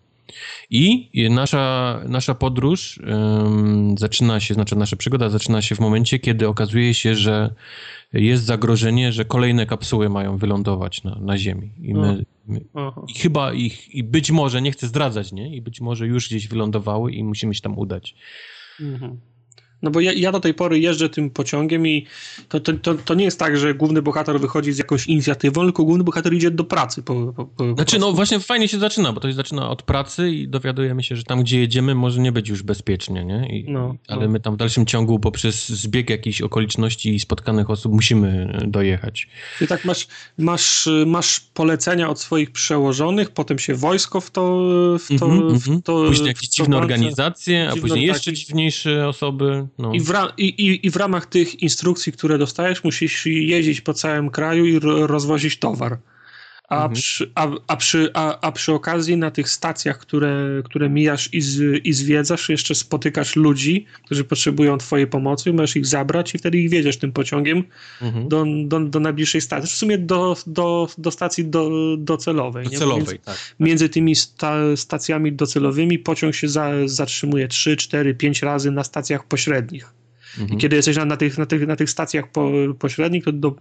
I 0.69 1.09
nasza, 1.29 1.99
nasza 2.07 2.35
podróż 2.35 2.99
um, 3.07 3.97
zaczyna 3.97 4.39
się, 4.39 4.53
znaczy 4.53 4.75
nasza 4.75 4.95
przygoda 4.95 5.29
zaczyna 5.29 5.61
się 5.61 5.75
w 5.75 5.79
momencie, 5.79 6.19
kiedy 6.19 6.47
okazuje 6.47 6.93
się, 6.93 7.15
że 7.15 7.53
jest 8.13 8.43
zagrożenie, 8.43 9.11
że 9.11 9.25
kolejne 9.25 9.65
kapsuły 9.65 10.09
mają 10.09 10.37
wylądować 10.37 11.03
na, 11.03 11.15
na 11.15 11.37
Ziemi. 11.37 11.71
I 11.81 11.93
my, 11.93 12.25
my 12.47 12.61
i 13.07 13.13
chyba 13.13 13.53
ich, 13.53 13.95
i 13.95 14.03
być 14.03 14.31
może, 14.31 14.61
nie 14.61 14.71
chcę 14.71 14.87
zdradzać, 14.87 15.31
nie? 15.31 15.55
I 15.55 15.61
być 15.61 15.81
może 15.81 16.07
już 16.07 16.27
gdzieś 16.27 16.47
wylądowały 16.47 17.11
i 17.11 17.23
musimy 17.23 17.55
się 17.55 17.61
tam 17.61 17.77
udać. 17.77 18.15
Mhm. 18.79 19.19
No 19.81 19.91
bo 19.91 19.99
ja, 19.99 20.13
ja, 20.13 20.31
do 20.31 20.39
tej 20.39 20.53
pory 20.53 20.79
jeżdżę 20.79 21.09
tym 21.09 21.29
pociągiem 21.29 21.87
i 21.87 22.05
to, 22.49 22.59
to, 22.59 22.73
to, 22.73 22.93
to, 22.93 23.13
nie 23.13 23.25
jest 23.25 23.39
tak, 23.39 23.57
że 23.57 23.73
główny 23.73 24.01
bohater 24.01 24.39
wychodzi 24.39 24.73
z 24.73 24.77
jakąś 24.77 25.07
inicjatywą, 25.07 25.63
tylko 25.63 25.83
główny 25.83 26.03
bohater 26.03 26.33
idzie 26.33 26.51
do 26.51 26.63
pracy. 26.63 27.03
Po, 27.03 27.33
po, 27.33 27.45
po 27.45 27.75
znaczy, 27.75 27.99
no 27.99 28.13
właśnie 28.13 28.39
fajnie 28.39 28.67
się 28.67 28.79
zaczyna, 28.79 29.13
bo 29.13 29.19
to 29.19 29.27
się 29.27 29.33
zaczyna 29.33 29.69
od 29.69 29.83
pracy 29.83 30.31
i 30.31 30.47
dowiadujemy 30.47 31.03
się, 31.03 31.15
że 31.15 31.23
tam, 31.23 31.41
gdzie 31.41 31.59
jedziemy, 31.59 31.95
może 31.95 32.21
nie 32.21 32.31
być 32.31 32.49
już 32.49 32.63
bezpiecznie, 32.63 33.25
nie? 33.25 33.59
I, 33.59 33.71
no, 33.71 33.95
ale 34.07 34.25
no. 34.25 34.31
my 34.31 34.39
tam 34.39 34.53
w 34.53 34.57
dalszym 34.57 34.85
ciągu 34.85 35.19
poprzez 35.19 35.69
zbieg 35.69 36.09
jakichś 36.09 36.41
okoliczności 36.41 37.15
i 37.15 37.19
spotkanych 37.19 37.69
osób 37.69 37.93
musimy 37.93 38.57
dojechać. 38.67 39.27
I 39.61 39.67
tak 39.67 39.85
masz, 39.85 40.07
masz, 40.37 40.89
masz 41.05 41.39
polecenia 41.39 42.09
od 42.09 42.19
swoich 42.19 42.51
przełożonych, 42.51 43.31
potem 43.31 43.59
się 43.59 43.75
wojsko 43.75 44.21
w 44.21 44.31
to... 44.31 44.57
W 44.99 45.19
to, 45.19 45.25
mm 45.25 45.39
-hmm, 45.39 45.79
w 45.79 45.83
to 45.83 46.05
później 46.07 46.27
jakieś 46.27 46.49
dziwne 46.49 46.77
organizacje, 46.77 47.69
a 47.69 47.75
później 47.75 48.05
jeszcze 48.05 48.31
tak. 48.31 48.39
dziwniejsze 48.39 49.07
osoby. 49.07 49.66
No. 49.77 49.93
I, 49.93 49.99
w 49.99 50.13
i, 50.37 50.45
i, 50.45 50.87
I 50.87 50.89
w 50.89 50.95
ramach 50.95 51.25
tych 51.25 51.61
instrukcji, 51.61 52.11
które 52.11 52.37
dostajesz, 52.37 52.83
musisz 52.83 53.25
jeździć 53.25 53.81
po 53.81 53.93
całym 53.93 54.29
kraju 54.29 54.65
i 54.65 54.79
rozwozić 55.07 55.59
towar. 55.59 55.97
A, 56.67 56.75
mhm. 56.75 56.93
przy, 56.93 57.31
a, 57.35 57.47
a, 57.67 57.75
przy, 57.75 58.09
a, 58.13 58.39
a 58.39 58.51
przy 58.51 58.73
okazji 58.73 59.17
na 59.17 59.31
tych 59.31 59.49
stacjach, 59.49 59.99
które, 59.99 60.61
które 60.65 60.89
mijasz 60.89 61.33
i, 61.33 61.41
z, 61.41 61.85
i 61.85 61.93
zwiedzasz, 61.93 62.49
jeszcze 62.49 62.75
spotykasz 62.75 63.35
ludzi, 63.35 63.85
którzy 64.05 64.23
potrzebują 64.23 64.77
twojej 64.77 65.07
pomocy, 65.07 65.53
możesz 65.53 65.75
ich 65.75 65.85
zabrać 65.85 66.35
i 66.35 66.37
wtedy 66.37 66.57
ich 66.57 66.69
wiedziesz 66.69 66.97
tym 66.97 67.11
pociągiem 67.11 67.63
mhm. 68.01 68.27
do, 68.27 68.45
do, 68.65 68.79
do 68.79 68.99
najbliższej 68.99 69.41
stacji. 69.41 69.69
W 69.69 69.75
sumie 69.75 69.97
do, 69.97 70.37
do, 70.47 70.87
do 70.97 71.11
stacji 71.11 71.45
do, 71.45 71.69
docelowej. 71.97 72.65
Docelowej, 72.65 72.97
między, 72.97 73.19
tak. 73.19 73.55
Między 73.59 73.89
tymi 73.89 74.15
sta, 74.15 74.55
stacjami 74.75 75.33
docelowymi 75.33 75.99
pociąg 75.99 76.35
się 76.35 76.49
za, 76.49 76.71
zatrzymuje 76.85 77.47
3, 77.47 77.77
4, 77.77 78.15
5 78.15 78.41
razy 78.41 78.71
na 78.71 78.83
stacjach 78.83 79.25
pośrednich. 79.27 79.93
Mhm. 80.39 80.57
I 80.57 80.61
kiedy 80.61 80.75
jesteś 80.75 80.97
na, 80.97 81.05
na, 81.05 81.17
tych, 81.17 81.37
na, 81.37 81.45
tych, 81.45 81.67
na 81.67 81.75
tych 81.75 81.89
stacjach 81.89 82.31
po, 82.31 82.51
pośrednich, 82.79 83.23
to 83.23 83.31
do, 83.31 83.55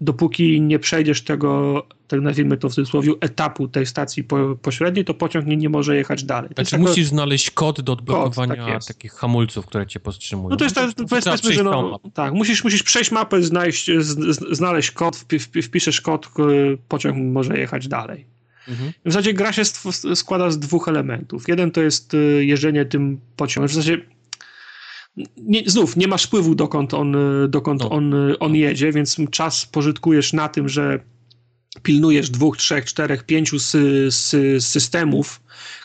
dopóki 0.00 0.60
nie 0.60 0.78
przejdziesz 0.78 1.22
tego, 1.22 1.82
tak 2.08 2.20
nazwijmy 2.20 2.56
to 2.56 2.68
w 2.68 2.74
cudzysłowie, 2.74 3.12
etapu 3.20 3.68
tej 3.68 3.86
stacji 3.86 4.24
po, 4.24 4.56
pośredniej, 4.62 5.04
to 5.04 5.14
pociąg 5.14 5.46
nie, 5.46 5.56
nie 5.56 5.68
może 5.68 5.96
jechać 5.96 6.24
dalej. 6.24 6.50
To 6.54 6.64
znaczy 6.64 6.78
musisz 6.78 7.06
znaleźć 7.06 7.50
kod 7.50 7.80
do 7.80 7.92
odblokowania 7.92 8.56
kod, 8.56 8.72
tak 8.72 8.84
takich 8.84 9.12
hamulców, 9.12 9.66
które 9.66 9.86
cię 9.86 10.00
powstrzymują. 10.00 10.48
No 10.48 10.56
to 10.56 10.64
jest 10.64 10.76
tak, 10.76 10.94
to, 10.94 11.04
powiedzmy, 11.04 11.52
że 11.52 11.64
no, 11.64 12.00
tak, 12.14 12.32
musisz, 12.32 12.64
musisz 12.64 12.82
przejść 12.82 13.10
mapę, 13.10 13.42
znaleźć, 13.42 13.90
znaleźć 14.52 14.90
kod, 14.90 15.16
wpiszesz 15.62 16.00
kod, 16.00 16.28
pociąg 16.88 17.16
może 17.16 17.58
jechać 17.58 17.88
dalej. 17.88 18.38
Mhm. 18.68 18.92
W 19.04 19.12
zasadzie 19.12 19.34
gra 19.34 19.52
się 19.52 19.62
składa 20.14 20.50
z 20.50 20.58
dwóch 20.58 20.88
elementów. 20.88 21.48
Jeden 21.48 21.70
to 21.70 21.80
jest 21.80 22.14
y, 22.14 22.44
jeżdżenie 22.44 22.84
tym 22.84 23.20
pociągiem. 23.36 23.68
W 23.68 23.72
zasadzie 23.72 24.00
nie, 25.36 25.62
znów 25.66 25.96
nie 25.96 26.08
masz 26.08 26.24
wpływu 26.24 26.54
dokąd 26.54 26.94
on, 26.94 27.16
dokąd 27.48 27.80
no. 27.80 27.90
on, 27.90 28.14
on 28.40 28.54
jedzie, 28.54 28.92
więc 28.92 29.16
czas 29.30 29.66
pożytkujesz 29.66 30.32
na 30.32 30.48
tym, 30.48 30.68
że 30.68 31.00
pilnujesz 31.82 32.30
dwóch, 32.30 32.56
trzech, 32.56 32.84
czterech, 32.84 33.24
pięciu 33.24 33.58
sy, 33.58 34.08
sy, 34.10 34.60
systemów, 34.60 35.40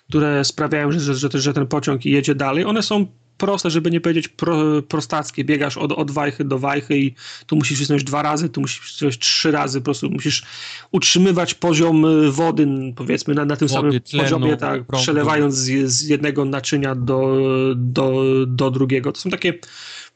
które 0.09 0.45
sprawiają, 0.45 0.91
że, 0.91 1.15
że, 1.15 1.29
że 1.33 1.53
ten 1.53 1.67
pociąg 1.67 2.05
jedzie 2.05 2.35
dalej. 2.35 2.65
One 2.65 2.83
są 2.83 3.05
proste, 3.45 3.69
żeby 3.69 3.91
nie 3.91 4.01
powiedzieć 4.01 4.27
pro, 4.27 4.81
prostackie. 4.81 5.43
Biegasz 5.43 5.77
od, 5.77 5.91
od 5.91 6.11
wajchy 6.11 6.43
do 6.43 6.59
wajchy 6.59 6.97
i 6.97 7.13
tu 7.45 7.55
musisz 7.55 7.77
wcisnąć 7.77 8.03
dwa 8.03 8.21
razy, 8.21 8.49
tu 8.49 8.61
musisz 8.61 8.79
wcisnąć 8.79 9.19
trzy 9.19 9.51
razy. 9.51 9.79
Po 9.81 9.85
prostu 9.85 10.09
musisz 10.09 10.43
utrzymywać 10.91 11.53
poziom 11.53 12.05
y, 12.05 12.31
wody, 12.31 12.67
powiedzmy, 12.95 13.33
na, 13.33 13.45
na 13.45 13.55
tym 13.55 13.67
Wody, 13.67 13.81
samym 13.81 14.01
tlenu, 14.01 14.23
poziomie, 14.23 14.57
tak, 14.57 14.83
przelewając 14.85 15.55
z, 15.55 15.91
z, 15.91 16.01
jednego 16.01 16.45
naczynia 16.45 16.95
do, 16.95 17.37
do, 17.75 18.23
do 18.47 18.71
drugiego. 18.71 19.11
To 19.11 19.19
są 19.19 19.29
takie 19.29 19.53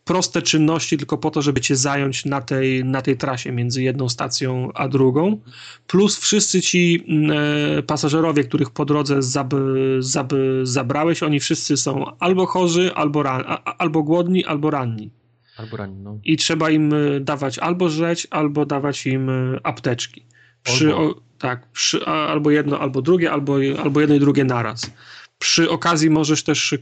proste 0.08 0.42
czynności 0.42 0.98
tylko 0.98 1.18
po 1.18 1.32
to, 1.32 1.42
żeby 1.42 1.62
cię 1.62 1.76
zająć 1.76 2.26
na 2.26 2.42
tej, 2.42 2.86
na 2.86 3.02
tej 3.02 3.18
trasie 3.18 3.52
między 3.52 3.84
jedną 3.84 4.10
stacją 4.10 4.74
a 4.74 4.88
drugą. 4.88 5.42
Plus 5.88 6.18
wszyscy 6.20 6.62
ci 6.62 7.06
mm, 7.08 7.38
e, 7.80 7.84
pasażerowie, 7.84 8.44
których 8.44 8.70
po 8.70 8.86
drodze 8.86 9.22
zab, 9.22 9.54
zab, 10.00 10.34
zabrałeś, 10.64 11.24
oni 11.24 11.40
wszyscy 11.40 11.78
są 11.78 12.18
albo 12.20 12.46
chorzy, 12.46 12.92
albo, 12.96 13.24
ran, 13.24 13.44
a, 13.48 13.78
albo 13.78 14.04
głodni, 14.04 14.46
albo 14.46 14.72
ranni. 14.72 15.12
Albo 15.58 15.78
ranni, 15.78 16.02
no. 16.04 16.20
I 16.24 16.38
trzeba 16.38 16.70
im 16.70 16.94
e, 16.94 17.20
dawać 17.20 17.60
albo 17.60 17.90
żreć, 17.90 18.28
albo 18.32 18.66
dawać 18.66 19.08
im 19.08 19.30
e, 19.30 19.60
apteczki. 19.64 20.26
Przy, 20.64 20.96
o, 20.96 21.16
tak, 21.38 21.72
przy, 21.72 22.06
albo 22.06 22.52
jedno, 22.52 22.80
albo 22.80 23.02
drugie, 23.02 23.32
albo, 23.32 23.56
albo 23.84 24.02
jedno 24.02 24.16
i 24.16 24.20
drugie 24.20 24.44
naraz. 24.44 24.92
Przy 25.40 25.70
okazji 25.70 26.10
możesz 26.10 26.44
też 26.44 26.76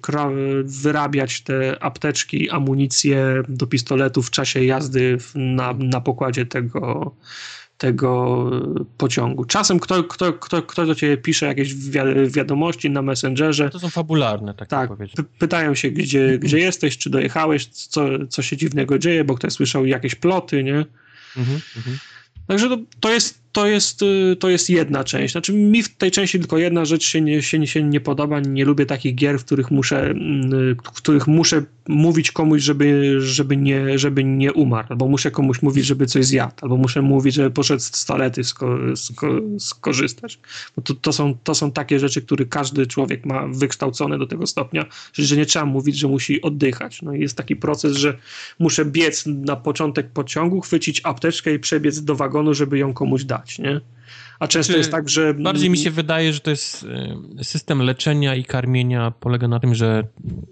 wyrabiać 0.64 1.42
te 1.42 1.84
apteczki, 1.84 2.50
amunicję 2.50 3.44
do 3.50 3.68
pistoletu 3.68 4.22
w 4.24 4.32
czasie 4.32 4.64
jazdy 4.64 5.18
na, 5.36 5.74
na 5.74 6.02
pokładzie 6.02 6.46
tego, 6.46 7.16
tego 7.78 8.50
pociągu. 8.98 9.46
Czasem 9.46 9.80
kto, 9.80 10.04
kto, 10.04 10.34
kto, 10.34 10.62
kto 10.62 10.86
do 10.86 10.96
ciebie 10.96 11.18
pisze 11.18 11.46
jakieś 11.46 11.76
wiadomości 12.28 12.90
na 12.90 13.02
Messengerze. 13.02 13.70
To 13.70 13.80
są 13.80 13.90
fabularne, 13.90 14.54
tak, 14.54 14.70
tak 14.70 14.90
Pytają 15.40 15.76
się, 15.76 15.92
gdzie, 15.92 16.40
gdzie 16.40 16.60
jesteś, 16.60 16.98
czy 16.98 17.10
dojechałeś, 17.10 17.66
co, 17.66 18.28
co 18.30 18.42
się 18.42 18.58
dziwnego 18.58 19.00
dzieje, 19.00 19.24
bo 19.24 19.36
ktoś 19.36 19.54
słyszał 19.54 19.86
jakieś 19.86 20.16
ploty, 20.16 20.64
nie? 20.64 20.86
Mhm, 21.38 21.62
mhm. 21.78 21.98
Także 22.48 22.70
to, 22.70 22.78
to, 23.00 23.12
jest, 23.12 23.40
to, 23.56 23.68
jest, 23.68 24.02
y, 24.02 24.36
to 24.40 24.50
jest 24.50 24.70
jedna 24.70 25.04
część. 25.04 25.32
Znaczy 25.32 25.54
mi 25.54 25.84
w 25.84 25.96
tej 25.96 26.12
części 26.12 26.40
tylko 26.40 26.58
jedna 26.58 26.86
rzecz 26.86 27.04
się 27.04 27.22
nie, 27.22 27.42
się, 27.42 27.68
się 27.68 27.84
nie 27.84 28.02
podoba. 28.02 28.40
Nie 28.40 28.66
lubię 28.66 28.86
takich 28.86 29.16
gier, 29.16 29.40
w 29.40 29.46
których 29.46 29.72
muszę, 29.72 30.02
mm, 30.10 30.76
w 30.76 30.92
których 30.92 31.28
muszę 31.28 31.64
mówić 31.88 32.32
komuś, 32.32 32.62
żeby, 32.62 33.16
żeby, 33.22 33.58
nie, 33.58 34.00
żeby 34.00 34.24
nie 34.24 34.54
umarł, 34.54 34.88
albo 34.90 35.08
muszę 35.08 35.32
komuś 35.32 35.62
mówić, 35.62 35.86
żeby 35.86 36.06
coś 36.06 36.26
zjadł, 36.26 36.54
albo 36.62 36.78
muszę 36.78 37.02
mówić, 37.02 37.36
żeby 37.36 37.52
poszedł 37.52 37.82
z 37.82 38.06
toalety 38.06 38.44
sko, 38.44 38.78
sko, 38.96 39.28
skorzystać. 39.60 40.40
Bo 40.76 40.82
to, 40.82 40.94
to, 40.94 41.14
są, 41.14 41.38
to 41.44 41.56
są 41.56 41.72
takie 41.72 42.00
rzeczy, 42.00 42.22
które 42.22 42.46
każdy 42.46 42.88
człowiek 42.88 43.26
ma 43.26 43.48
wykształcone 43.48 44.18
do 44.18 44.28
tego 44.28 44.48
stopnia, 44.48 44.86
że 45.14 45.38
nie 45.38 45.46
trzeba 45.46 45.66
mówić, 45.66 45.98
że 45.98 46.08
musi 46.08 46.42
oddychać. 46.42 47.02
No 47.02 47.14
i 47.14 47.22
jest 47.22 47.38
taki 47.38 47.56
proces, 47.56 47.98
że 47.98 48.18
muszę 48.60 48.86
biec 48.86 49.24
na 49.26 49.56
początek 49.56 50.12
pociągu, 50.12 50.62
chwycić 50.62 51.02
apteczkę 51.04 51.54
i 51.54 51.60
przebiec 51.60 52.02
do 52.02 52.16
wagonu, 52.16 52.54
żeby 52.54 52.78
ją 52.78 52.94
komuś 52.94 53.24
dać, 53.24 53.45
nie? 53.60 53.82
A 54.40 54.48
często 54.48 54.66
znaczy, 54.66 54.78
jest 54.78 54.92
tak, 54.92 55.10
że. 55.10 55.34
Bardziej 55.34 55.70
mi 55.70 55.78
się 55.78 55.92
wydaje, 55.92 56.34
że 56.34 56.40
to 56.40 56.50
jest 56.50 56.86
y, 57.40 57.44
system 57.44 57.82
leczenia 57.82 58.36
i 58.36 58.46
karmienia 58.46 59.12
polega 59.12 59.48
na 59.48 59.60
tym, 59.60 59.76
że 59.76 60.04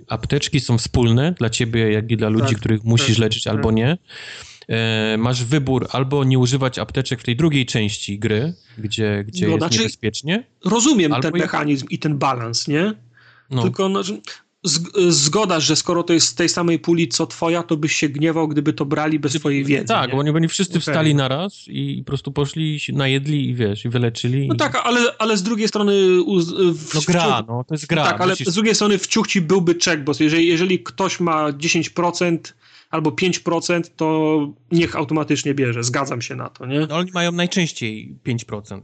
apteczki 0.08 0.60
są 0.60 0.78
wspólne 0.78 1.32
dla 1.32 1.50
ciebie, 1.50 1.92
jak 1.92 2.12
i 2.12 2.18
dla 2.18 2.30
ludzi, 2.30 2.48
tak, 2.48 2.58
których 2.58 2.84
musisz 2.84 3.16
tak, 3.16 3.20
leczyć 3.20 3.44
tak. 3.44 3.54
albo 3.54 3.72
nie. 3.72 3.98
E, 4.68 5.18
masz 5.18 5.44
wybór 5.44 5.88
albo 5.92 6.24
nie 6.24 6.40
używać 6.40 6.80
apteczek 6.80 7.20
w 7.20 7.24
tej 7.24 7.36
drugiej 7.36 7.66
części 7.66 8.20
gry, 8.20 8.54
gdzie, 8.78 9.24
gdzie 9.28 9.46
no, 9.46 9.52
jest 9.52 9.60
znaczy, 9.60 9.78
niebezpiecznie. 9.78 10.44
Rozumiem 10.66 11.14
ten 11.22 11.34
mechanizm 11.34 11.88
i 11.90 12.00
ten 12.00 12.18
balans, 12.18 12.68
nie? 12.68 12.94
No. 13.50 13.62
Tylko 13.62 13.90
no, 13.90 14.04
zgoda, 15.10 15.60
że 15.60 15.76
skoro 15.76 16.04
to 16.04 16.14
jest 16.14 16.28
z 16.28 16.36
tej 16.36 16.50
samej 16.50 16.80
puli 16.80 17.08
co 17.08 17.28
twoja, 17.28 17.64
to 17.64 17.78
byś 17.78 17.96
się 17.96 18.10
gniewał, 18.10 18.48
gdyby 18.48 18.74
to 18.74 18.86
brali 18.86 19.20
bez 19.20 19.34
twojej 19.34 19.66
wiedzy. 19.66 19.88
Tak, 19.88 20.08
nie? 20.08 20.14
bo 20.14 20.20
oni, 20.20 20.30
oni 20.30 20.48
wszyscy 20.48 20.74
okay. 20.74 20.82
wstali 20.82 21.16
naraz 21.16 21.66
i 21.68 22.04
po 22.06 22.08
prostu 22.08 22.32
poszli, 22.32 22.80
najedli 22.94 23.50
i 23.50 23.56
wiesz, 23.56 23.86
i 23.86 23.90
wyleczyli. 23.90 24.48
No 24.48 24.54
i... 24.54 24.58
tak, 24.58 24.82
ale, 24.84 25.18
ale 25.20 25.38
z 25.38 25.44
drugiej 25.44 25.68
strony... 25.68 25.94
W, 25.94 26.94
no 26.96 27.02
gra, 27.08 27.44
no, 27.48 27.64
to 27.64 27.74
jest 27.74 27.86
gra. 27.86 28.04
Tak, 28.04 28.22
ale 28.22 28.36
z 28.36 28.54
drugiej 28.54 28.76
strony 28.76 28.98
w 28.98 29.08
ciuchci 29.08 29.42
byłby 29.42 29.76
checkbox. 29.86 30.20
Jeżeli, 30.20 30.48
jeżeli 30.48 30.80
ktoś 30.80 31.20
ma 31.20 31.52
10% 31.52 32.38
albo 32.92 33.10
5%, 33.10 33.82
to 33.96 34.40
niech 34.72 34.96
automatycznie 34.96 35.54
bierze. 35.54 35.84
Zgadzam 35.84 36.22
się 36.22 36.36
na 36.36 36.50
to, 36.50 36.66
nie? 36.66 36.80
No 36.80 36.96
oni 36.96 37.12
mają 37.12 37.32
najczęściej 37.32 38.16
5%. 38.26 38.82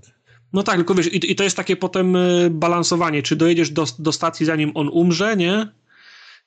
No 0.54 0.64
tak, 0.64 0.76
tylko 0.76 0.96
wiesz, 0.96 1.14
i, 1.14 1.32
i 1.32 1.36
to 1.36 1.44
jest 1.44 1.58
takie 1.58 1.76
potem 1.76 2.16
y, 2.16 2.50
balansowanie, 2.52 3.24
czy 3.24 3.36
dojedziesz 3.36 3.72
do, 3.72 3.86
do 4.00 4.12
stacji 4.12 4.46
zanim 4.46 4.72
on 4.76 4.90
umrze, 4.90 5.38
nie? 5.38 5.68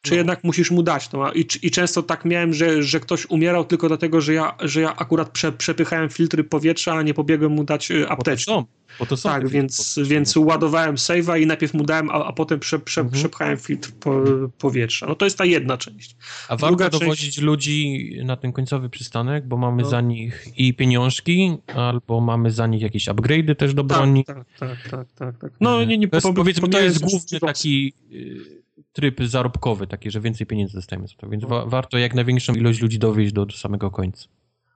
Czy 0.03 0.11
no. 0.11 0.17
jednak 0.17 0.45
musisz 0.45 0.71
mu 0.71 0.83
dać 0.83 1.09
to. 1.09 1.33
I, 1.33 1.47
I 1.63 1.71
często 1.71 2.03
tak 2.03 2.25
miałem, 2.25 2.55
że, 2.55 2.83
że 2.83 3.01
ktoś 3.01 3.27
umierał 3.31 3.65
tylko 3.65 3.89
dlatego, 3.89 4.21
że 4.21 4.35
ja, 4.35 4.55
że 4.61 4.81
ja 4.81 4.97
akurat 4.97 5.31
prze, 5.31 5.53
przepychałem 5.53 6.09
filtry 6.09 6.45
powietrza, 6.45 6.93
a 6.93 7.03
nie 7.03 7.15
pobiegłem 7.15 7.53
mu 7.53 7.65
dać 7.65 7.91
y, 7.91 8.09
apteczkę. 8.09 8.65
Bo 8.99 9.07
to 9.07 9.17
są 9.17 9.29
tak, 9.29 9.49
więc, 9.49 9.99
więc 10.05 10.37
ładowałem 10.37 10.97
save'a 10.97 11.41
i 11.41 11.47
najpierw 11.47 11.75
mu 11.75 11.85
dałem, 11.85 12.11
a, 12.11 12.13
a 12.13 12.33
potem 12.33 12.61
prze, 12.61 12.79
prze, 12.79 13.01
mhm. 13.01 13.21
przepchałem 13.21 13.57
filtr 13.57 13.93
po, 14.01 14.25
powietrza. 14.59 15.07
No 15.07 15.15
to 15.15 15.25
jest 15.25 15.39
ta 15.39 15.45
jedna 15.45 15.79
część. 15.79 16.17
A 16.49 16.57
Druga 16.57 16.85
warto 16.85 16.99
dowozić 16.99 17.25
część... 17.25 17.41
ludzi 17.41 18.11
na 18.25 18.37
ten 18.37 18.53
końcowy 18.53 18.91
przystanek, 18.91 19.47
bo 19.47 19.57
mamy 19.57 19.83
no. 19.83 19.89
za 19.89 20.01
nich 20.01 20.47
i 20.57 20.75
pieniążki, 20.75 21.57
albo 21.75 22.21
mamy 22.21 22.51
za 22.51 22.67
nich 22.67 22.83
jakieś 22.83 23.09
upgrade'y 23.09 23.57
też 23.57 23.75
do 23.75 23.85
tak, 23.85 23.99
broni. 23.99 24.25
Tak, 24.25 24.45
tak, 24.59 24.89
tak, 24.91 25.13
tak. 25.13 25.39
tak. 25.39 25.53
No 25.61 25.85
nie, 25.85 25.99
nie, 25.99 26.09
to 26.09 26.17
jest, 26.17 26.27
powiedzmy, 26.35 26.69
to 26.69 26.81
jest 26.81 27.01
główny 27.01 27.41
taki 27.41 27.93
y, 28.13 28.63
tryb 28.93 29.25
zarobkowy, 29.25 29.87
taki, 29.87 30.11
że 30.11 30.21
więcej 30.21 30.47
pieniędzy 30.47 30.75
dostajemy 30.75 31.09
za 31.09 31.15
to, 31.15 31.29
więc 31.29 31.45
wa 31.45 31.67
warto 31.67 31.99
jak 31.99 32.15
największą 32.15 32.55
ilość 32.55 32.81
ludzi 32.81 32.99
dowieść 32.99 33.33
do, 33.33 33.47
do 33.47 33.53
samego 33.53 33.91
końca. 33.91 34.29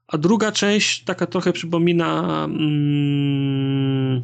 A 0.09 0.19
druga 0.19 0.53
część 0.53 1.05
taka 1.05 1.27
trochę 1.27 1.53
przypomina 1.53 2.45
mm, 2.45 4.23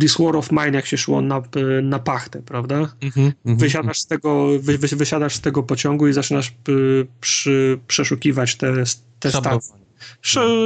This 0.00 0.16
War 0.18 0.36
of 0.36 0.52
Mine, 0.52 0.72
jak 0.72 0.86
się 0.86 0.98
szło 0.98 1.20
na, 1.20 1.42
na 1.82 1.98
pachtę, 1.98 2.42
prawda? 2.42 2.74
Mm 2.76 2.92
-hmm, 3.00 3.32
wysiadasz, 3.44 3.98
z 3.98 4.06
tego, 4.06 4.46
wy, 4.60 4.78
wysiadasz 4.78 5.34
z 5.34 5.40
tego 5.40 5.62
pociągu 5.62 6.08
i 6.08 6.12
zaczynasz 6.12 6.54
y, 6.68 7.06
przy, 7.20 7.78
przeszukiwać 7.86 8.56
te, 8.56 8.72
te 9.20 9.30
stacje. 9.30 9.83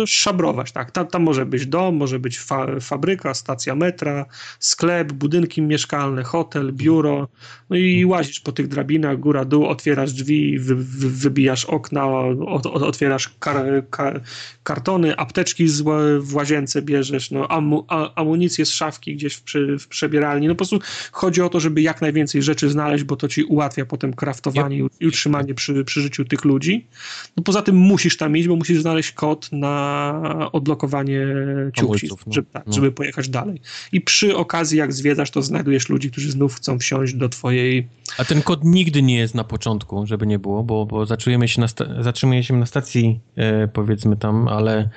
Szabrować, 0.06 0.72
tak. 0.72 0.90
Tam, 0.90 1.06
tam 1.06 1.22
może 1.22 1.46
być 1.46 1.66
dom, 1.66 1.96
może 1.96 2.18
być 2.18 2.38
fa 2.38 2.66
fabryka, 2.80 3.34
stacja 3.34 3.74
metra, 3.74 4.26
sklep, 4.58 5.12
budynki 5.12 5.62
mieszkalne, 5.62 6.22
hotel, 6.22 6.72
biuro. 6.72 7.28
No 7.70 7.76
i 7.76 7.92
mhm. 7.92 8.10
łazisz 8.10 8.40
po 8.40 8.52
tych 8.52 8.68
drabinach, 8.68 9.20
góra, 9.20 9.44
dół, 9.44 9.66
otwierasz 9.66 10.12
drzwi, 10.12 10.58
wy, 10.58 10.74
wy, 10.74 11.10
wybijasz 11.10 11.64
okna, 11.64 12.06
od, 12.46 12.66
otwierasz 12.66 13.30
kar, 13.38 13.66
kar, 13.90 14.22
kartony, 14.62 15.16
apteczki 15.16 15.66
w 16.20 16.34
łazience 16.34 16.82
bierzesz, 16.82 17.30
no, 17.30 17.48
amu, 17.48 17.86
amunicję 18.14 18.66
z 18.66 18.70
szafki 18.70 19.16
gdzieś 19.16 19.34
w, 19.34 19.42
przy, 19.42 19.78
w 19.78 19.88
przebieralni. 19.88 20.46
No 20.48 20.54
po 20.54 20.56
prostu 20.56 20.78
chodzi 21.12 21.42
o 21.42 21.48
to, 21.48 21.60
żeby 21.60 21.82
jak 21.82 22.00
najwięcej 22.00 22.42
rzeczy 22.42 22.70
znaleźć, 22.70 23.04
bo 23.04 23.16
to 23.16 23.28
ci 23.28 23.44
ułatwia 23.44 23.86
potem 23.86 24.14
kraftowanie 24.14 24.76
yep. 24.76 24.92
i 25.00 25.06
utrzymanie 25.06 25.54
przy, 25.54 25.84
przy 25.84 26.00
życiu 26.00 26.24
tych 26.24 26.44
ludzi. 26.44 26.86
No 27.36 27.42
poza 27.42 27.62
tym 27.62 27.76
musisz 27.76 28.16
tam 28.16 28.36
iść, 28.36 28.48
bo 28.48 28.56
musisz 28.56 28.80
znaleźć 28.80 29.12
kod 29.18 29.48
na 29.52 30.50
odblokowanie 30.52 31.26
ciuchci, 31.76 32.08
no. 32.10 32.32
żeby, 32.32 32.46
tak, 32.52 32.66
no. 32.66 32.72
żeby 32.72 32.92
pojechać 32.92 33.28
dalej. 33.28 33.60
I 33.92 34.00
przy 34.00 34.36
okazji, 34.36 34.78
jak 34.78 34.92
zwiedzasz, 34.92 35.30
to 35.30 35.42
znajdujesz 35.42 35.88
ludzi, 35.88 36.10
którzy 36.10 36.30
znów 36.30 36.54
chcą 36.54 36.78
wsiąść 36.78 37.14
do 37.14 37.28
twojej... 37.28 37.88
A 38.18 38.24
ten 38.24 38.42
kod 38.42 38.64
nigdy 38.64 39.02
nie 39.02 39.16
jest 39.16 39.34
na 39.34 39.44
początku, 39.44 40.06
żeby 40.06 40.26
nie 40.26 40.38
było, 40.38 40.62
bo, 40.62 40.86
bo 40.86 41.06
zatrzymujemy 41.06 41.48
się 41.48 41.60
na, 41.60 41.66
zatrzymuje 42.00 42.44
się 42.44 42.56
na 42.56 42.66
stacji, 42.66 43.20
e, 43.36 43.68
powiedzmy 43.68 44.16
tam, 44.16 44.48
ale 44.48 44.88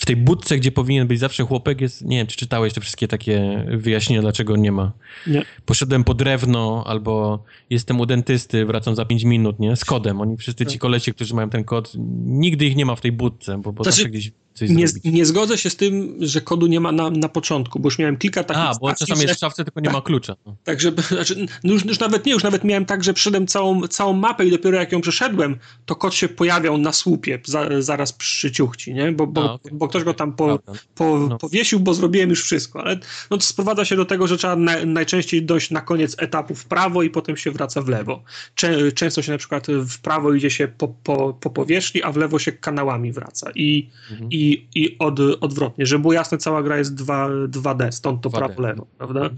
w 0.00 0.06
tej 0.06 0.16
budce, 0.16 0.56
gdzie 0.56 0.72
powinien 0.72 1.08
być 1.08 1.20
zawsze 1.20 1.44
chłopek, 1.44 1.80
jest. 1.80 2.04
Nie 2.04 2.16
wiem, 2.16 2.26
czy 2.26 2.36
czytałeś 2.36 2.72
te 2.72 2.80
wszystkie 2.80 3.08
takie 3.08 3.64
wyjaśnienia, 3.68 4.22
dlaczego 4.22 4.56
nie 4.56 4.72
ma. 4.72 4.92
Nie. 5.26 5.42
Poszedłem 5.66 6.04
po 6.04 6.14
drewno, 6.14 6.84
albo 6.86 7.44
jestem 7.70 8.00
u 8.00 8.06
dentysty, 8.06 8.66
wracam 8.66 8.94
za 8.94 9.04
5 9.04 9.24
minut, 9.24 9.58
nie? 9.58 9.76
Z 9.76 9.84
kodem. 9.84 10.20
Oni 10.20 10.36
wszyscy 10.36 10.66
ci 10.66 10.72
tak. 10.72 10.80
kolesie, 10.80 11.12
którzy 11.12 11.34
mają 11.34 11.50
ten 11.50 11.64
kod, 11.64 11.92
nigdy 12.24 12.66
ich 12.66 12.76
nie 12.76 12.86
ma 12.86 12.96
w 12.96 13.00
tej 13.00 13.12
budce, 13.12 13.58
bo, 13.58 13.72
bo 13.72 13.84
znaczy, 13.84 14.08
gdzieś 14.08 14.32
nie, 14.60 14.86
nie, 15.04 15.26
zgodzę 15.26 15.58
się 15.58 15.70
z 15.70 15.76
tym, 15.76 16.16
że 16.20 16.40
kodu 16.40 16.66
nie 16.66 16.80
ma 16.80 16.92
na, 16.92 17.10
na 17.10 17.28
początku, 17.28 17.78
bo 17.80 17.86
już 17.86 17.98
miałem 17.98 18.16
kilka 18.16 18.44
takich 18.44 18.62
A, 18.62 18.74
bo 18.80 18.94
czasami 18.94 19.22
jest 19.22 19.34
w 19.34 19.38
szafce, 19.38 19.64
tylko 19.64 19.80
nie 19.80 19.84
tak, 19.84 19.94
ma 19.94 20.00
klucza. 20.00 20.36
No. 20.46 20.56
Tak, 20.64 20.80
żeby, 20.80 21.02
znaczy, 21.16 21.46
no 21.64 21.72
już, 21.72 21.84
już, 21.84 21.98
nawet 21.98 22.26
nie, 22.26 22.32
już 22.32 22.42
nawet 22.42 22.64
miałem 22.64 22.84
tak, 22.84 23.04
że 23.04 23.14
przeszedłem 23.14 23.46
całą, 23.46 23.88
całą 23.88 24.12
mapę 24.12 24.46
i 24.46 24.50
dopiero 24.50 24.78
jak 24.78 24.92
ją 24.92 25.00
przeszedłem, 25.00 25.56
to 25.86 25.96
kod 25.96 26.14
się 26.14 26.28
pojawiał 26.28 26.78
na 26.78 26.92
słupie 26.92 27.40
za, 27.44 27.68
zaraz 27.78 28.12
przy 28.12 28.52
ciuchci, 28.52 28.94
nie? 28.94 29.12
Bo, 29.12 29.26
bo, 29.26 29.50
A, 29.50 29.52
okay. 29.52 29.72
bo 29.74 29.88
ktoś 29.88 30.04
go 30.04 30.14
tam 30.14 30.32
po, 30.32 30.58
po, 30.94 31.18
no. 31.18 31.38
powiesił, 31.38 31.80
bo 31.80 31.94
zrobiłem 31.94 32.30
już 32.30 32.42
wszystko, 32.42 32.80
ale 32.80 32.98
no 33.30 33.36
to 33.36 33.42
sprowadza 33.42 33.84
się 33.84 33.96
do 33.96 34.04
tego, 34.04 34.26
że 34.26 34.36
trzeba 34.36 34.56
na, 34.56 34.84
najczęściej 34.84 35.42
dojść 35.42 35.70
na 35.70 35.80
koniec 35.80 36.16
etapu 36.18 36.54
w 36.54 36.64
prawo 36.64 37.02
i 37.02 37.10
potem 37.10 37.36
się 37.36 37.50
wraca 37.50 37.82
w 37.82 37.88
lewo. 37.88 38.22
Czę, 38.54 38.92
często 38.92 39.22
się 39.22 39.32
na 39.32 39.38
przykład 39.38 39.66
w 39.66 39.98
prawo 39.98 40.34
idzie 40.34 40.50
się 40.50 40.68
po, 40.68 40.88
po, 40.88 41.34
po 41.40 41.50
powierzchni, 41.50 42.02
a 42.02 42.12
w 42.12 42.16
lewo 42.16 42.38
się 42.38 42.52
kanałami 42.52 43.12
wraca 43.12 43.50
i, 43.54 43.88
mhm. 44.10 44.30
i, 44.30 44.39
i 44.74 44.96
od 44.98 45.20
odwrotnie. 45.40 45.86
Żeby 45.86 46.02
było 46.02 46.12
jasne, 46.12 46.38
cała 46.38 46.62
gra 46.62 46.78
jest 46.78 46.94
2, 46.94 47.28
2D, 47.28 47.92
stąd 47.92 48.22
to 48.22 48.30
prawo-lewo, 48.30 48.86
prawda? 48.98 49.30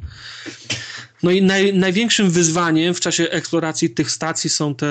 No 1.22 1.30
i 1.30 1.42
naj, 1.42 1.74
największym 1.74 2.30
wyzwaniem 2.30 2.94
w 2.94 3.00
czasie 3.00 3.30
eksploracji 3.30 3.90
tych 3.90 4.10
stacji 4.10 4.50
są 4.50 4.74
te 4.74 4.86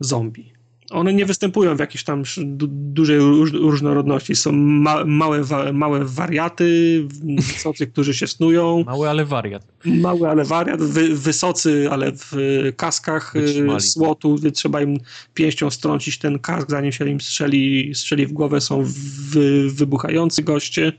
zombie. 0.00 0.57
One 0.90 1.14
nie 1.14 1.26
występują 1.26 1.76
w 1.76 1.78
jakiejś 1.78 2.04
tam 2.04 2.22
dużej 2.68 3.18
różnorodności. 3.52 4.36
Są 4.36 4.52
ma, 4.52 5.04
małe, 5.04 5.44
wa, 5.44 5.72
małe 5.72 6.04
wariaty, 6.04 7.02
wysocy, 7.38 7.86
którzy 7.86 8.14
się 8.14 8.26
snują. 8.26 8.84
Mały, 8.86 9.08
ale 9.08 9.24
wariat. 9.24 9.66
Mały, 9.84 10.28
ale 10.28 10.44
wariat. 10.44 10.82
Wy, 10.82 11.14
wysocy, 11.16 11.88
ale 11.90 12.12
w 12.12 12.32
kaskach 12.76 13.36
y, 13.36 13.40
Wytrzymali. 13.40 13.80
słotu. 13.80 14.36
Trzeba 14.54 14.82
im 14.82 14.98
pięścią 15.34 15.70
strącić 15.70 16.18
ten 16.18 16.38
kask, 16.38 16.70
zanim 16.70 16.92
się 16.92 17.08
im 17.08 17.20
strzeli, 17.20 17.94
strzeli 17.94 18.26
w 18.26 18.32
głowę. 18.32 18.60
Są 18.60 18.82
wy, 19.30 19.70
wybuchający 19.70 20.42
goście. 20.42 20.92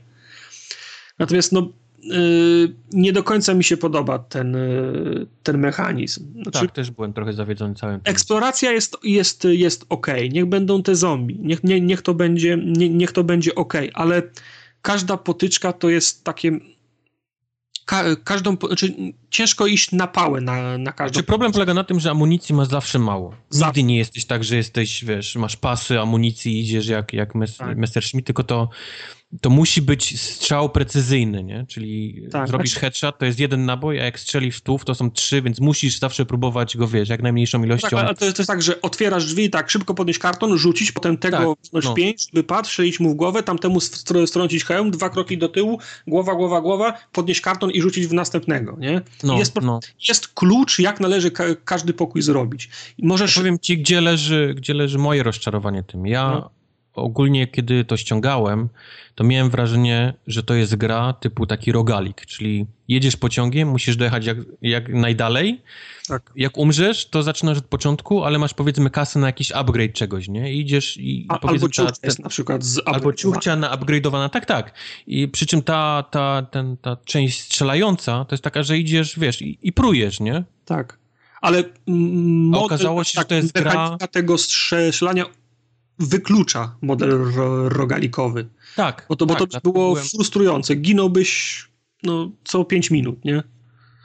Natomiast 1.18 1.52
no, 1.52 1.72
nie 2.92 3.12
do 3.12 3.22
końca 3.22 3.54
mi 3.54 3.64
się 3.64 3.76
podoba 3.76 4.18
ten, 4.18 4.56
y, 4.56 5.26
ten 5.42 5.58
mechanizm. 5.58 6.32
Znaczy, 6.42 6.60
tak, 6.60 6.72
też 6.72 6.90
byłem 6.90 7.12
trochę 7.12 7.32
zawiedzony 7.32 7.74
całym 7.74 8.00
tym. 8.00 8.12
Eksploracja 8.12 8.72
jest, 8.72 8.96
jest, 9.02 9.44
jest 9.44 9.86
ok, 9.88 10.06
niech 10.32 10.46
będą 10.46 10.82
te 10.82 10.94
zombie, 10.94 11.38
niech, 11.42 11.64
nie, 11.64 11.80
niech, 11.80 12.02
to, 12.02 12.14
będzie, 12.14 12.58
nie, 12.66 12.88
niech 12.88 13.12
to 13.12 13.24
będzie 13.24 13.54
ok, 13.54 13.74
ale 13.94 14.22
każda 14.82 15.16
potyczka 15.16 15.72
to 15.72 15.88
jest 15.88 16.24
takie 16.24 16.58
ka 17.90 18.04
każdą, 18.24 18.56
znaczy 18.66 18.94
ciężko 19.30 19.66
iść 19.66 19.92
na 19.92 20.06
pałę 20.06 20.40
na, 20.40 20.78
na 20.78 20.92
każdą. 20.92 21.14
Znaczy 21.14 21.26
problem 21.26 21.52
polega 21.52 21.74
na 21.74 21.84
tym, 21.84 22.00
że 22.00 22.10
amunicji 22.10 22.54
masz 22.54 22.68
zawsze 22.68 22.98
mało. 22.98 23.34
Zawsze. 23.48 23.66
Nigdy 23.66 23.82
nie 23.82 23.96
jesteś 23.98 24.24
tak, 24.24 24.44
że 24.44 24.56
jesteś, 24.56 25.04
wiesz, 25.04 25.36
masz 25.36 25.56
pasy 25.56 26.00
amunicji, 26.00 26.60
idziesz 26.60 26.86
jak, 26.86 27.12
jak 27.12 27.34
mes 27.34 27.56
tak. 27.56 27.78
Messerschmitt, 27.78 28.26
tylko 28.26 28.44
to 28.44 28.68
to 29.40 29.50
musi 29.50 29.82
być 29.82 30.20
strzał 30.20 30.70
precyzyjny, 30.70 31.44
nie? 31.44 31.66
Czyli 31.68 32.22
tak, 32.32 32.48
zrobisz 32.48 32.70
znaczy... 32.70 32.80
headshot, 32.80 33.18
to 33.18 33.24
jest 33.24 33.38
jeden 33.38 33.64
nabój, 33.64 34.00
a 34.00 34.04
jak 34.04 34.20
strzelisz 34.20 34.56
stów, 34.56 34.84
to 34.84 34.94
są 34.94 35.10
trzy, 35.10 35.42
więc 35.42 35.60
musisz 35.60 35.98
zawsze 35.98 36.26
próbować 36.26 36.76
go, 36.76 36.88
wiesz, 36.88 37.08
jak 37.08 37.22
najmniejszą 37.22 37.64
ilością. 37.64 37.88
Tak, 37.88 37.98
ale 37.98 38.14
to 38.14 38.24
jest, 38.24 38.36
to 38.36 38.42
jest 38.42 38.48
tak, 38.48 38.62
że 38.62 38.82
otwierasz 38.82 39.26
drzwi, 39.26 39.50
tak, 39.50 39.70
szybko 39.70 39.94
podnieść 39.94 40.18
karton, 40.18 40.58
rzucić, 40.58 40.92
potem 40.92 41.18
tego 41.18 41.56
tak, 41.72 41.84
no. 41.84 41.94
pięć, 41.94 42.26
żeby 42.34 42.46
strzelić 42.64 43.00
mu 43.00 43.10
w 43.10 43.14
głowę, 43.14 43.42
tamtemu 43.42 43.80
strącić 44.26 44.64
hełm, 44.64 44.90
dwa 44.90 45.10
kroki 45.10 45.38
do 45.38 45.48
tyłu, 45.48 45.78
głowa, 46.06 46.34
głowa, 46.34 46.60
głowa, 46.60 46.98
podnieść 47.12 47.40
karton 47.40 47.70
i 47.70 47.80
rzucić 47.82 48.06
w 48.06 48.12
następnego, 48.12 48.76
nie? 48.80 49.00
No, 49.22 49.38
jest, 49.38 49.56
no. 49.62 49.80
jest 50.08 50.28
klucz, 50.28 50.78
jak 50.78 51.00
należy 51.00 51.30
ka 51.30 51.44
każdy 51.64 51.92
pokój 51.92 52.22
zrobić. 52.22 52.68
I 52.98 53.06
możesz... 53.06 53.36
Ja 53.36 53.42
powiem 53.42 53.58
ci, 53.58 53.78
gdzie 53.78 54.00
leży, 54.00 54.54
gdzie 54.56 54.74
leży 54.74 54.98
moje 54.98 55.22
rozczarowanie 55.22 55.82
tym. 55.82 56.06
Ja 56.06 56.30
no. 56.30 56.59
Ogólnie, 56.94 57.46
kiedy 57.46 57.84
to 57.84 57.96
ściągałem, 57.96 58.68
to 59.14 59.24
miałem 59.24 59.50
wrażenie, 59.50 60.14
że 60.26 60.42
to 60.42 60.54
jest 60.54 60.76
gra 60.76 61.12
typu 61.12 61.46
taki 61.46 61.72
rogalik, 61.72 62.26
czyli 62.26 62.66
jedziesz 62.88 63.16
pociągiem, 63.16 63.68
musisz 63.68 63.96
dojechać 63.96 64.26
jak, 64.26 64.38
jak 64.62 64.88
najdalej. 64.88 65.62
Tak. 66.08 66.32
Jak 66.36 66.58
umrzesz, 66.58 67.06
to 67.06 67.22
zaczynasz 67.22 67.58
od 67.58 67.64
początku, 67.64 68.24
ale 68.24 68.38
masz 68.38 68.54
powiedzmy 68.54 68.90
kasę 68.90 69.18
na 69.18 69.26
jakiś 69.26 69.52
upgrade 69.52 69.92
czegoś, 69.92 70.28
nie? 70.28 70.52
I 70.52 70.60
idziesz 70.60 70.96
i 70.96 71.26
A, 71.28 71.40
albo 71.40 71.68
ciuchcia 71.68 72.06
jest 72.06 72.18
na 72.18 72.28
przykład 72.28 72.64
z 72.64 72.80
Albo 72.86 73.12
ciuchcia 73.12 73.56
na 73.56 73.76
upgrade'owana, 73.76 74.30
tak, 74.30 74.46
tak. 74.46 74.74
I 75.06 75.28
przy 75.28 75.46
czym 75.46 75.62
ta, 75.62 76.04
ta, 76.10 76.46
ten, 76.50 76.76
ta 76.76 76.96
część 77.04 77.40
strzelająca 77.40 78.24
to 78.24 78.34
jest 78.34 78.44
taka, 78.44 78.62
że 78.62 78.78
idziesz, 78.78 79.18
wiesz, 79.18 79.42
i, 79.42 79.58
i 79.62 79.72
prujesz, 79.72 80.20
nie? 80.20 80.44
Tak. 80.64 80.98
Ale 81.40 81.64
model, 81.86 82.64
okazało 82.64 83.04
się, 83.04 83.14
tak, 83.14 83.24
że 83.24 83.28
to 83.28 83.34
jest 83.34 83.52
gra... 83.52 83.96
tego 84.10 84.38
strzelania 84.38 85.24
wyklucza 86.00 86.76
model 86.82 87.10
ro 87.10 87.68
rogalikowy. 87.68 88.48
Tak. 88.76 89.06
Bo 89.08 89.16
to, 89.16 89.26
tak, 89.26 89.38
bo 89.38 89.46
to 89.46 89.60
było 89.72 89.92
byłem... 89.92 90.04
frustrujące. 90.08 90.74
Ginąłbyś 90.76 91.70
no, 92.02 92.30
co 92.44 92.64
5 92.64 92.90
minut, 92.90 93.24
nie? 93.24 93.42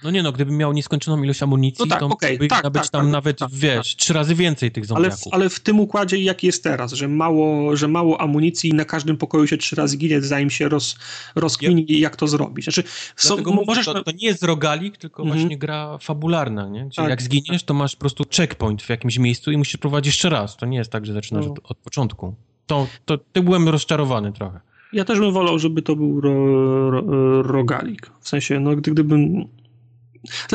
No 0.04 0.12
nie 0.12 0.24
no, 0.24 0.32
gdybym 0.32 0.58
miał 0.58 0.74
nieskończoną 0.74 1.24
ilość 1.24 1.44
amunicji, 1.44 1.86
no 1.86 1.90
tak, 1.90 2.00
to 2.00 2.06
okay, 2.06 2.38
by 2.38 2.48
tak, 2.48 2.70
być 2.70 2.82
tak, 2.82 2.92
tam 2.92 3.02
tak, 3.02 3.12
nawet, 3.12 3.40
tak, 3.40 3.50
wiesz, 3.52 3.94
tak. 3.94 4.00
trzy 4.00 4.14
razy 4.14 4.36
więcej 4.36 4.72
tych 4.72 4.86
zombiaków. 4.86 5.20
Ale 5.24 5.32
w, 5.32 5.34
ale 5.34 5.50
w 5.50 5.60
tym 5.60 5.80
układzie 5.80 6.18
jaki 6.18 6.48
jest 6.48 6.64
teraz, 6.64 6.94
że 6.94 7.08
mało, 7.08 7.76
że 7.76 7.88
mało 7.88 8.22
amunicji 8.22 8.70
i 8.70 8.74
na 8.74 8.86
każdym 8.86 9.18
pokoju 9.18 9.48
się 9.48 9.58
trzy 9.58 9.76
razy 9.76 9.98
ginie, 9.98 10.22
zanim 10.22 10.50
się 10.50 10.70
roz, 10.70 10.98
rozkmini 11.36 11.82
yep. 11.82 12.00
jak 12.00 12.16
to 12.16 12.28
zrobić. 12.28 12.66
Znaczy, 12.66 12.84
są, 13.16 13.38
możesz... 13.66 13.86
to, 13.86 14.04
to, 14.04 14.12
nie 14.12 14.28
jest 14.28 14.44
rogalik, 14.44 14.98
tylko 14.98 15.24
-hmm. 15.24 15.28
właśnie 15.28 15.58
gra 15.58 15.98
fabularna, 15.98 16.70
nie? 16.70 16.90
Czyli 16.90 17.08
jak 17.08 17.22
zginiesz, 17.22 17.64
to 17.64 17.74
masz 17.74 17.96
po 17.96 18.00
prostu 18.00 18.24
checkpoint 18.36 18.84
w 18.84 18.90
jakimś 18.90 19.18
miejscu 19.18 19.52
i 19.52 19.58
musisz 19.58 19.78
próbować 19.78 20.06
jeszcze 20.06 20.30
raz. 20.30 20.58
To 20.58 20.66
nie 20.66 20.78
jest 20.78 20.92
tak, 20.92 21.06
że 21.06 21.14
zaczynasz 21.14 21.46
no. 21.46 21.52
od, 21.52 21.60
od, 21.64 21.78
początku. 21.78 22.36
To, 22.66 22.88
to, 23.06 23.18
to 23.18 23.44
byłem 23.44 23.70
rozczarowany 23.70 24.34
trochę. 24.34 24.60
Ja 24.94 25.06
też 25.06 25.20
bym 25.20 25.34
wolał, 25.34 25.60
żeby 25.60 25.82
to 25.82 25.96
był 25.96 26.22
ro, 26.22 26.92
ro, 26.92 27.42
rogalik. 27.42 28.12
W 28.20 28.30
sensie, 28.30 28.60
no 28.60 28.76
gdy, 28.76 28.92
gdybym 28.92 29.48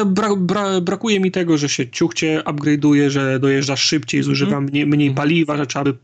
Bra, 0.07 0.37
bra, 0.37 0.81
brakuje 0.81 1.21
mi 1.21 1.31
tego, 1.31 1.59
że 1.59 1.69
się 1.69 1.89
ciuchcie 1.89 2.43
upgrade'uje, 2.47 3.11
że 3.11 3.39
dojeżdżasz 3.39 3.83
szybciej, 3.83 4.23
zużywa 4.23 4.57
mm. 4.57 4.65
mniej, 4.65 4.87
mniej 4.87 5.09
mhm. 5.09 5.15
paliwa, 5.17 5.57
że 5.57 5.67
trzeba 5.67 5.85
by, 5.85 5.95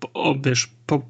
wiesz, 0.45 0.69
po, 0.87 1.03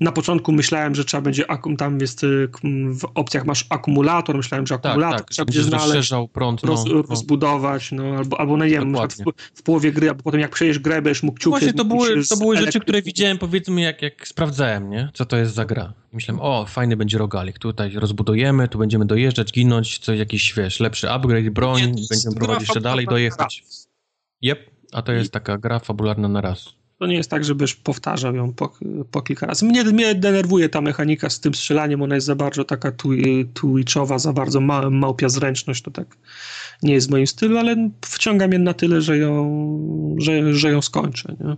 na 0.00 0.12
początku 0.12 0.52
myślałem, 0.52 0.94
że 0.94 1.04
trzeba 1.04 1.20
będzie, 1.20 1.44
tam 1.78 2.00
jest 2.00 2.24
y, 2.24 2.48
w 2.90 3.04
opcjach 3.14 3.46
masz 3.46 3.66
akumulator, 3.68 4.36
myślałem, 4.36 4.66
że 4.66 4.74
tak, 4.74 4.86
akumulator 4.86 5.18
tak, 5.18 5.26
tak. 5.26 5.34
trzeba 5.34 5.46
będzie 5.46 5.62
znaleźć, 5.62 6.12
prąd, 6.32 6.64
roz, 6.64 6.84
no, 6.86 7.02
rozbudować, 7.02 7.92
no, 7.92 8.04
albo, 8.04 8.40
albo 8.40 8.56
no 8.56 8.64
nie 8.64 8.70
wiem, 8.70 8.94
w, 8.94 9.58
w, 9.58 9.62
połowie 9.62 9.92
gry, 9.92 10.08
albo 10.08 10.22
potem 10.22 10.40
jak 10.40 10.50
przejdziesz 10.50 10.78
grę, 10.78 11.02
będziesz 11.02 11.22
mógł 11.22 11.38
ciuchcie... 11.38 11.50
Właśnie 11.50 11.72
to 11.72 11.84
były, 11.84 12.24
to 12.28 12.36
były 12.36 12.56
rzeczy, 12.56 12.80
które 12.80 13.02
widziałem, 13.02 13.38
powiedzmy, 13.38 13.80
jak, 13.80 14.02
jak 14.02 14.28
sprawdzałem, 14.28 14.90
nie? 14.90 15.10
Co 15.14 15.26
to 15.26 15.36
jest 15.36 15.54
za 15.54 15.64
gra. 15.64 15.92
Myślałem, 16.12 16.40
o, 16.42 16.66
fajny 16.66 16.96
będzie 16.96 17.18
rogalik, 17.18 17.58
tutaj 17.58 17.92
rozbudujemy, 17.94 18.68
tu 18.68 18.78
będziemy 18.78 19.06
dojeżdżać, 19.06 19.52
ginąć, 19.52 19.98
coś 19.98 20.18
jakiś, 20.18 20.54
wiesz, 20.54 20.80
lepszy 20.80 21.10
upgrade, 21.10 21.50
broń, 21.50 21.82
nie, 21.82 22.02
będziemy 22.10 22.34
prowadzić 22.34 22.68
jeszcze 22.68 22.80
dalej, 22.80 23.06
dojechać. 23.06 23.62
Jep, 24.42 24.70
a 24.92 25.02
to 25.02 25.12
jest 25.12 25.32
taka 25.32 25.58
gra 25.58 25.78
fabularna 25.78 26.28
na 26.28 26.40
raz. 26.40 26.79
To 27.00 27.06
nie 27.06 27.14
jest 27.14 27.30
tak, 27.30 27.44
żebyś 27.44 27.74
powtarzał 27.74 28.34
ją 28.34 28.52
po, 28.52 28.72
po 29.10 29.22
kilka 29.22 29.46
razy. 29.46 29.66
Mnie, 29.66 29.84
mnie 29.84 30.14
denerwuje 30.14 30.68
ta 30.68 30.80
mechanika 30.80 31.30
z 31.30 31.40
tym 31.40 31.54
strzelaniem, 31.54 32.02
ona 32.02 32.14
jest 32.14 32.26
za 32.26 32.34
bardzo 32.34 32.64
taka 32.64 32.92
twitchowa, 33.54 34.18
za 34.18 34.32
bardzo 34.32 34.60
ma, 34.60 34.90
małpia 34.90 35.28
zręczność, 35.28 35.82
to 35.82 35.90
tak 35.90 36.16
nie 36.82 36.94
jest 36.94 37.08
w 37.08 37.10
moim 37.10 37.26
stylu, 37.26 37.58
ale 37.58 37.90
wciąga 38.00 38.48
mnie 38.48 38.58
na 38.58 38.74
tyle, 38.74 39.00
że 39.00 39.18
ją, 39.18 40.16
że, 40.18 40.54
że 40.54 40.70
ją 40.70 40.82
skończę. 40.82 41.36
Nie? 41.40 41.56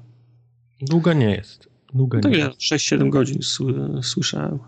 Długa 0.82 1.12
nie 1.12 1.30
jest. 1.30 1.68
Długa 1.94 2.20
tak 2.20 2.36
ja 2.36 2.48
6-7 2.48 3.08
godzin 3.10 3.38
słyszałem. 4.02 4.58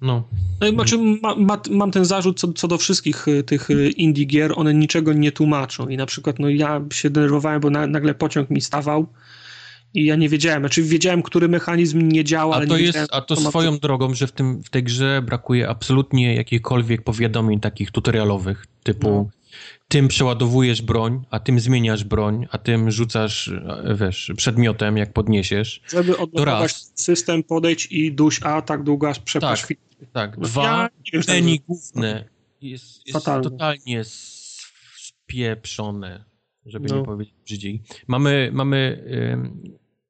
No. 0.00 0.28
no 0.60 0.70
znaczy, 0.70 0.98
ma, 1.22 1.34
ma, 1.34 1.60
mam 1.70 1.90
ten 1.90 2.04
zarzut 2.04 2.40
co, 2.40 2.52
co 2.52 2.68
do 2.68 2.78
wszystkich 2.78 3.28
y, 3.28 3.42
tych 3.42 3.70
y, 3.70 3.90
indie 3.90 4.24
gier, 4.24 4.52
one 4.56 4.74
niczego 4.74 5.12
nie 5.12 5.32
tłumaczą 5.32 5.88
i 5.88 5.96
na 5.96 6.06
przykład 6.06 6.38
no 6.38 6.48
ja 6.48 6.84
się 6.92 7.10
denerwowałem, 7.10 7.60
bo 7.60 7.70
na, 7.70 7.86
nagle 7.86 8.14
pociąg 8.14 8.50
mi 8.50 8.60
stawał 8.60 9.06
i 9.94 10.04
ja 10.04 10.16
nie 10.16 10.28
wiedziałem, 10.28 10.62
znaczy 10.62 10.82
wiedziałem, 10.82 11.22
który 11.22 11.48
mechanizm 11.48 12.08
nie 12.08 12.24
działa, 12.24 12.56
a 12.56 12.66
to 12.66 12.76
jest, 12.76 12.98
A 13.12 13.20
to 13.20 13.36
swoją 13.36 13.72
ma... 13.72 13.78
drogą, 13.78 14.14
że 14.14 14.26
w, 14.26 14.32
tym, 14.32 14.62
w 14.62 14.70
tej 14.70 14.82
grze 14.82 15.22
brakuje 15.22 15.68
absolutnie 15.68 16.34
jakichkolwiek 16.34 17.02
powiadomień 17.02 17.60
takich 17.60 17.90
tutorialowych, 17.90 18.66
typu 18.82 19.08
no. 19.08 19.28
tym 19.88 20.08
przeładowujesz 20.08 20.82
broń, 20.82 21.24
a 21.30 21.40
tym 21.40 21.60
zmieniasz 21.60 22.04
broń, 22.04 22.46
a 22.50 22.58
tym 22.58 22.90
rzucasz, 22.90 23.50
wiesz, 24.00 24.32
przedmiotem, 24.36 24.96
jak 24.96 25.12
podniesiesz. 25.12 25.80
Żeby 25.88 26.18
odblokować 26.18 26.74
system, 26.94 27.42
podejść 27.42 27.92
i 27.92 28.12
duś 28.12 28.42
A 28.42 28.62
tak 28.62 28.82
długo, 28.82 29.08
aż 29.08 29.18
przepaść 29.18 29.62
Tak, 29.62 29.78
tak. 30.12 30.38
No, 30.38 30.46
Dwa, 30.46 30.88
ja 31.12 31.20
menu 31.28 31.60
główne. 31.68 32.24
Jest, 32.60 33.06
jest 33.06 33.26
totalnie 33.42 34.02
spieprzone, 35.34 36.24
żeby 36.66 36.88
no. 36.88 36.96
nie 36.96 37.04
powiedzieć 37.04 37.34
brzydziej. 37.44 37.82
Mamy, 38.08 38.50
mamy 38.52 39.04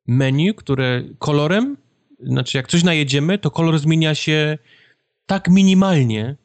menu, 0.07 0.55
które 0.55 1.03
kolorem, 1.19 1.77
znaczy 2.21 2.57
jak 2.57 2.69
coś 2.69 2.85
najedziemy, 2.85 3.39
to 3.39 3.51
kolor 3.51 3.79
zmienia 3.79 4.15
się 4.15 4.59
tak 5.27 5.49
minimalnie 5.49 6.37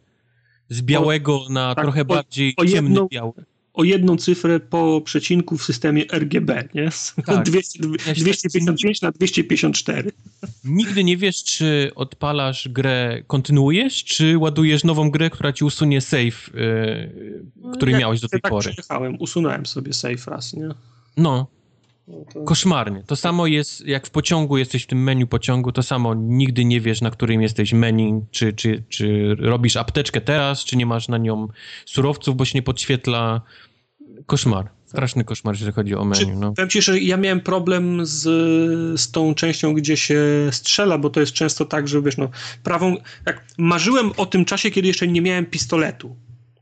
z 0.69 0.81
białego 0.81 1.39
na 1.49 1.75
tak, 1.75 1.85
trochę 1.85 2.01
o, 2.01 2.05
bardziej 2.05 2.53
o 2.57 2.65
ciemny 2.65 2.89
jedną, 2.89 3.07
biały. 3.07 3.33
O 3.73 3.83
jedną 3.83 4.17
cyfrę 4.17 4.59
po 4.59 5.01
przecinku 5.01 5.57
w 5.57 5.63
systemie 5.63 6.05
RGB, 6.11 6.63
nie? 6.73 6.89
Tak. 7.25 7.45
200, 7.49 7.79
255 7.79 9.01
na 9.01 9.11
254. 9.11 10.11
Nigdy 10.63 11.03
nie 11.03 11.17
wiesz, 11.17 11.43
czy 11.43 11.91
odpalasz 11.95 12.67
grę, 12.69 13.23
kontynuujesz, 13.27 14.03
czy 14.03 14.37
ładujesz 14.37 14.83
nową 14.83 15.11
grę, 15.11 15.29
która 15.29 15.53
ci 15.53 15.65
usunie 15.65 16.01
save, 16.01 16.49
yy, 16.53 17.73
który 17.73 17.91
miałeś 17.91 18.21
do 18.21 18.27
tej 18.27 18.41
tak 18.41 18.51
pory. 18.51 18.69
Przyjechałem, 18.69 19.15
usunąłem 19.19 19.65
sobie 19.65 19.93
save 19.93 20.27
raz, 20.27 20.53
nie? 20.53 20.69
No 21.17 21.47
to... 22.33 22.43
Koszmarnie. 22.43 23.03
To 23.07 23.15
samo 23.15 23.47
jest, 23.47 23.85
jak 23.85 24.07
w 24.07 24.09
pociągu 24.09 24.57
jesteś 24.57 24.83
w 24.83 24.87
tym 24.87 25.03
menu 25.03 25.27
pociągu, 25.27 25.71
to 25.71 25.83
samo 25.83 26.13
nigdy 26.13 26.65
nie 26.65 26.81
wiesz, 26.81 27.01
na 27.01 27.11
którym 27.11 27.41
jesteś 27.41 27.73
menu, 27.73 28.25
czy, 28.31 28.53
czy, 28.53 28.83
czy 28.89 29.35
robisz 29.39 29.75
apteczkę 29.75 30.21
teraz, 30.21 30.63
czy 30.63 30.77
nie 30.77 30.85
masz 30.85 31.07
na 31.07 31.17
nią 31.17 31.47
surowców, 31.85 32.35
bo 32.35 32.45
się 32.45 32.57
nie 32.57 32.63
podświetla. 32.63 33.41
Koszmar. 34.25 34.69
Straszny 34.85 35.23
koszmar, 35.23 35.55
jeżeli 35.55 35.71
chodzi 35.71 35.95
o 35.95 36.05
menu. 36.05 36.35
No. 36.35 36.51
Powiem 36.51 36.69
ci, 36.69 36.81
że 36.81 36.99
ja 36.99 37.17
miałem 37.17 37.39
problem 37.39 38.05
z, 38.05 38.21
z 38.99 39.11
tą 39.11 39.35
częścią, 39.35 39.73
gdzie 39.73 39.97
się 39.97 40.21
strzela, 40.51 40.97
bo 40.97 41.09
to 41.09 41.19
jest 41.19 41.33
często 41.33 41.65
tak, 41.65 41.87
że 41.87 42.01
wiesz, 42.01 42.17
no, 42.17 42.29
prawą. 42.63 42.95
Jak 43.25 43.45
marzyłem 43.57 44.11
o 44.17 44.25
tym 44.25 44.45
czasie, 44.45 44.71
kiedy 44.71 44.87
jeszcze 44.87 45.07
nie 45.07 45.21
miałem 45.21 45.45
pistoletu 45.45 46.15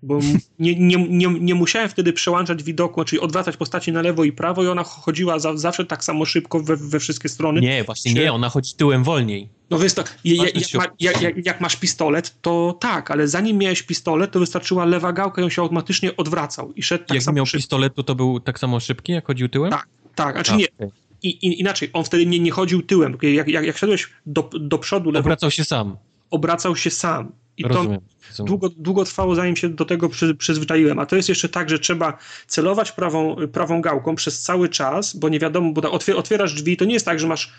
bo 0.04 0.20
nie, 0.60 0.76
nie, 0.76 1.08
nie, 1.10 1.28
nie 1.28 1.56
musiałem 1.56 1.90
wtedy 1.90 2.14
przełączać 2.14 2.64
widoku, 2.64 3.06
czyli 3.06 3.20
odwracać 3.20 3.58
postaci 3.58 3.92
na 3.92 4.02
lewo 4.02 4.24
i 4.24 4.32
prawo 4.32 4.64
i 4.64 4.68
ona 4.68 4.84
chodziła 4.84 5.40
za, 5.40 5.58
zawsze 5.58 5.86
tak 5.86 6.04
samo 6.04 6.26
szybko 6.26 6.60
we, 6.60 6.76
we 6.76 7.00
wszystkie 7.00 7.30
strony. 7.30 7.62
Nie, 7.62 7.84
właśnie 7.84 8.14
nie, 8.14 8.34
ona 8.34 8.50
chodzi 8.50 8.74
tyłem 8.76 9.04
wolniej. 9.04 9.50
No 9.70 9.80
więc 9.80 9.94
to, 9.94 10.04
je, 10.24 10.36
je, 10.36 10.44
jak, 10.44 10.74
ma, 10.74 10.86
jak, 11.00 11.46
jak, 11.46 11.62
masz 11.62 11.76
pistolet, 11.76 12.42
to 12.42 12.78
tak, 12.80 13.12
ale 13.12 13.28
zanim 13.28 13.58
miałeś 13.58 13.84
pistolet, 13.84 14.32
to 14.32 14.40
wystarczyła 14.40 14.86
lewa 14.86 15.14
gałka 15.14 15.42
i 15.42 15.44
on 15.44 15.50
się 15.50 15.62
automatycznie 15.62 16.18
odwracał 16.18 16.74
i 16.74 16.84
szedł 16.84 17.06
tak 17.06 17.16
jak 17.16 17.24
samo 17.24 17.36
miał 17.36 17.46
szybko. 17.46 17.58
pistolet, 17.58 17.96
to, 17.96 18.04
to 18.04 18.16
był 18.16 18.40
tak 18.40 18.60
samo 18.60 18.80
szybki, 18.80 19.12
jak 19.12 19.28
chodził 19.28 19.50
tyłem? 19.50 19.72
Tak, 19.72 19.88
tak, 20.16 20.36
znaczy 20.36 20.52
A, 20.52 20.56
nie. 20.56 20.66
Okay. 20.78 20.92
I, 21.24 21.30
I, 21.30 21.60
inaczej, 21.60 21.90
on 21.94 22.04
wtedy 22.04 22.26
nie, 22.26 22.40
nie 22.40 22.52
chodził 22.52 22.82
tyłem, 22.82 23.18
jak, 23.22 23.48
jak, 23.48 23.66
jak 23.66 23.78
szedłeś 23.78 24.10
do, 24.26 24.50
do 24.60 24.78
przodu... 24.78 25.12
Lewo, 25.12 25.20
obracał 25.20 25.52
się 25.52 25.66
sam. 25.66 25.98
Obracał 26.30 26.76
się 26.76 26.90
sam. 26.90 27.32
I 27.58 27.64
Rozumiem. 27.64 28.00
to 28.00 28.06
długo, 28.40 28.70
długo 28.70 29.06
trwało, 29.06 29.36
zanim 29.36 29.56
się 29.56 29.70
do 29.70 29.86
tego 29.86 30.10
przy, 30.10 30.36
przyzwyczaiłem. 30.36 31.00
A 31.00 31.06
to 31.06 31.16
jest 31.16 31.30
jeszcze 31.30 31.50
tak, 31.50 31.70
że 31.70 31.80
trzeba 31.80 32.18
celować 32.48 32.92
prawą, 32.92 33.36
prawą 33.52 33.82
gałką 33.82 34.16
przez 34.16 34.42
cały 34.42 34.70
czas, 34.70 35.16
bo 35.16 35.30
nie 35.30 35.40
wiadomo, 35.40 35.72
bo 35.72 35.92
otwierasz 36.18 36.54
drzwi, 36.54 36.78
to 36.78 36.86
nie 36.86 36.94
jest 36.94 37.06
tak, 37.06 37.20
że 37.20 37.28
masz 37.28 37.54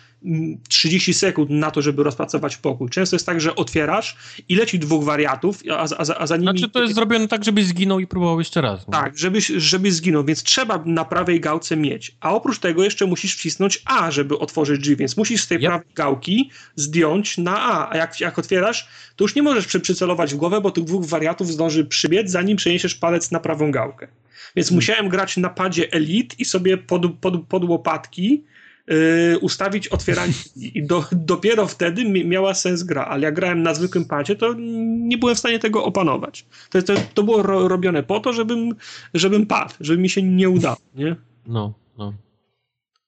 30 0.69 1.13
sekund 1.13 1.49
na 1.49 1.71
to, 1.71 1.81
żeby 1.81 2.03
rozpracować 2.03 2.57
pokój. 2.57 2.89
Często 2.89 3.15
jest 3.15 3.25
tak, 3.25 3.41
że 3.41 3.55
otwierasz 3.55 4.17
i 4.49 4.55
leci 4.55 4.79
dwóch 4.79 5.03
wariatów, 5.03 5.59
a, 5.71 5.87
a, 5.97 6.19
a 6.19 6.27
za 6.27 6.37
nimi... 6.37 6.59
Znaczy 6.59 6.71
to 6.73 6.81
jest 6.81 6.95
zrobione 6.95 7.27
tak, 7.27 7.43
żebyś 7.43 7.65
zginął 7.65 7.99
i 7.99 8.07
próbował 8.07 8.39
jeszcze 8.39 8.61
raz. 8.61 8.87
Nie? 8.87 8.91
Tak, 8.91 9.17
żebyś, 9.17 9.47
żebyś 9.47 9.93
zginął, 9.93 10.23
więc 10.23 10.43
trzeba 10.43 10.83
na 10.85 11.05
prawej 11.05 11.39
gałce 11.39 11.77
mieć. 11.77 12.15
A 12.19 12.33
oprócz 12.33 12.59
tego 12.59 12.83
jeszcze 12.83 13.05
musisz 13.05 13.35
wcisnąć 13.35 13.81
A, 13.85 14.11
żeby 14.11 14.39
otworzyć 14.39 14.81
drzwi, 14.81 14.95
więc 14.95 15.17
musisz 15.17 15.43
z 15.43 15.47
tej 15.47 15.57
yep. 15.57 15.65
prawej 15.65 15.87
gałki 15.95 16.49
zdjąć 16.75 17.37
na 17.37 17.61
A. 17.61 17.91
A 17.91 17.97
jak, 17.97 18.19
jak 18.19 18.39
otwierasz, 18.39 18.87
to 19.15 19.23
już 19.23 19.35
nie 19.35 19.43
możesz 19.43 19.67
przy, 19.67 19.79
przycelować 19.79 20.33
w 20.33 20.37
głowę, 20.37 20.60
bo 20.61 20.71
tych 20.71 20.83
dwóch 20.83 21.05
wariatów 21.05 21.47
zdąży 21.47 21.85
przybiec, 21.85 22.31
zanim 22.31 22.57
przeniesiesz 22.57 22.95
palec 22.95 23.31
na 23.31 23.39
prawą 23.39 23.71
gałkę. 23.71 24.07
Więc 24.55 24.67
hmm. 24.67 24.77
musiałem 24.77 25.09
grać 25.09 25.37
na 25.37 25.49
padzie 25.49 25.91
Elite 25.91 26.35
i 26.39 26.45
sobie 26.45 26.77
pod, 26.77 27.01
pod, 27.19 27.47
pod 27.47 27.63
łopatki 27.63 28.43
Yy, 28.87 29.39
ustawić 29.39 29.87
otwieranie 29.87 30.33
i 30.75 30.83
do, 30.83 31.05
dopiero 31.11 31.67
wtedy 31.67 32.05
miała 32.05 32.53
sens 32.53 32.83
gra, 32.83 33.05
ale 33.05 33.23
jak 33.23 33.33
grałem 33.33 33.63
na 33.63 33.73
zwykłym 33.73 34.05
padzie, 34.05 34.35
to 34.35 34.53
nie 34.57 35.17
byłem 35.17 35.35
w 35.35 35.39
stanie 35.39 35.59
tego 35.59 35.83
opanować. 35.83 36.45
To, 36.69 36.81
to, 36.81 36.93
to 37.13 37.23
było 37.23 37.43
ro, 37.43 37.67
robione 37.67 38.03
po 38.03 38.19
to, 38.19 38.33
żebym, 38.33 38.75
żebym 39.13 39.45
padł, 39.45 39.73
żeby 39.79 40.01
mi 40.01 40.09
się 40.09 40.23
nie 40.23 40.49
udało, 40.49 40.77
nie? 40.95 41.15
No, 41.47 41.73
no. 41.97 42.13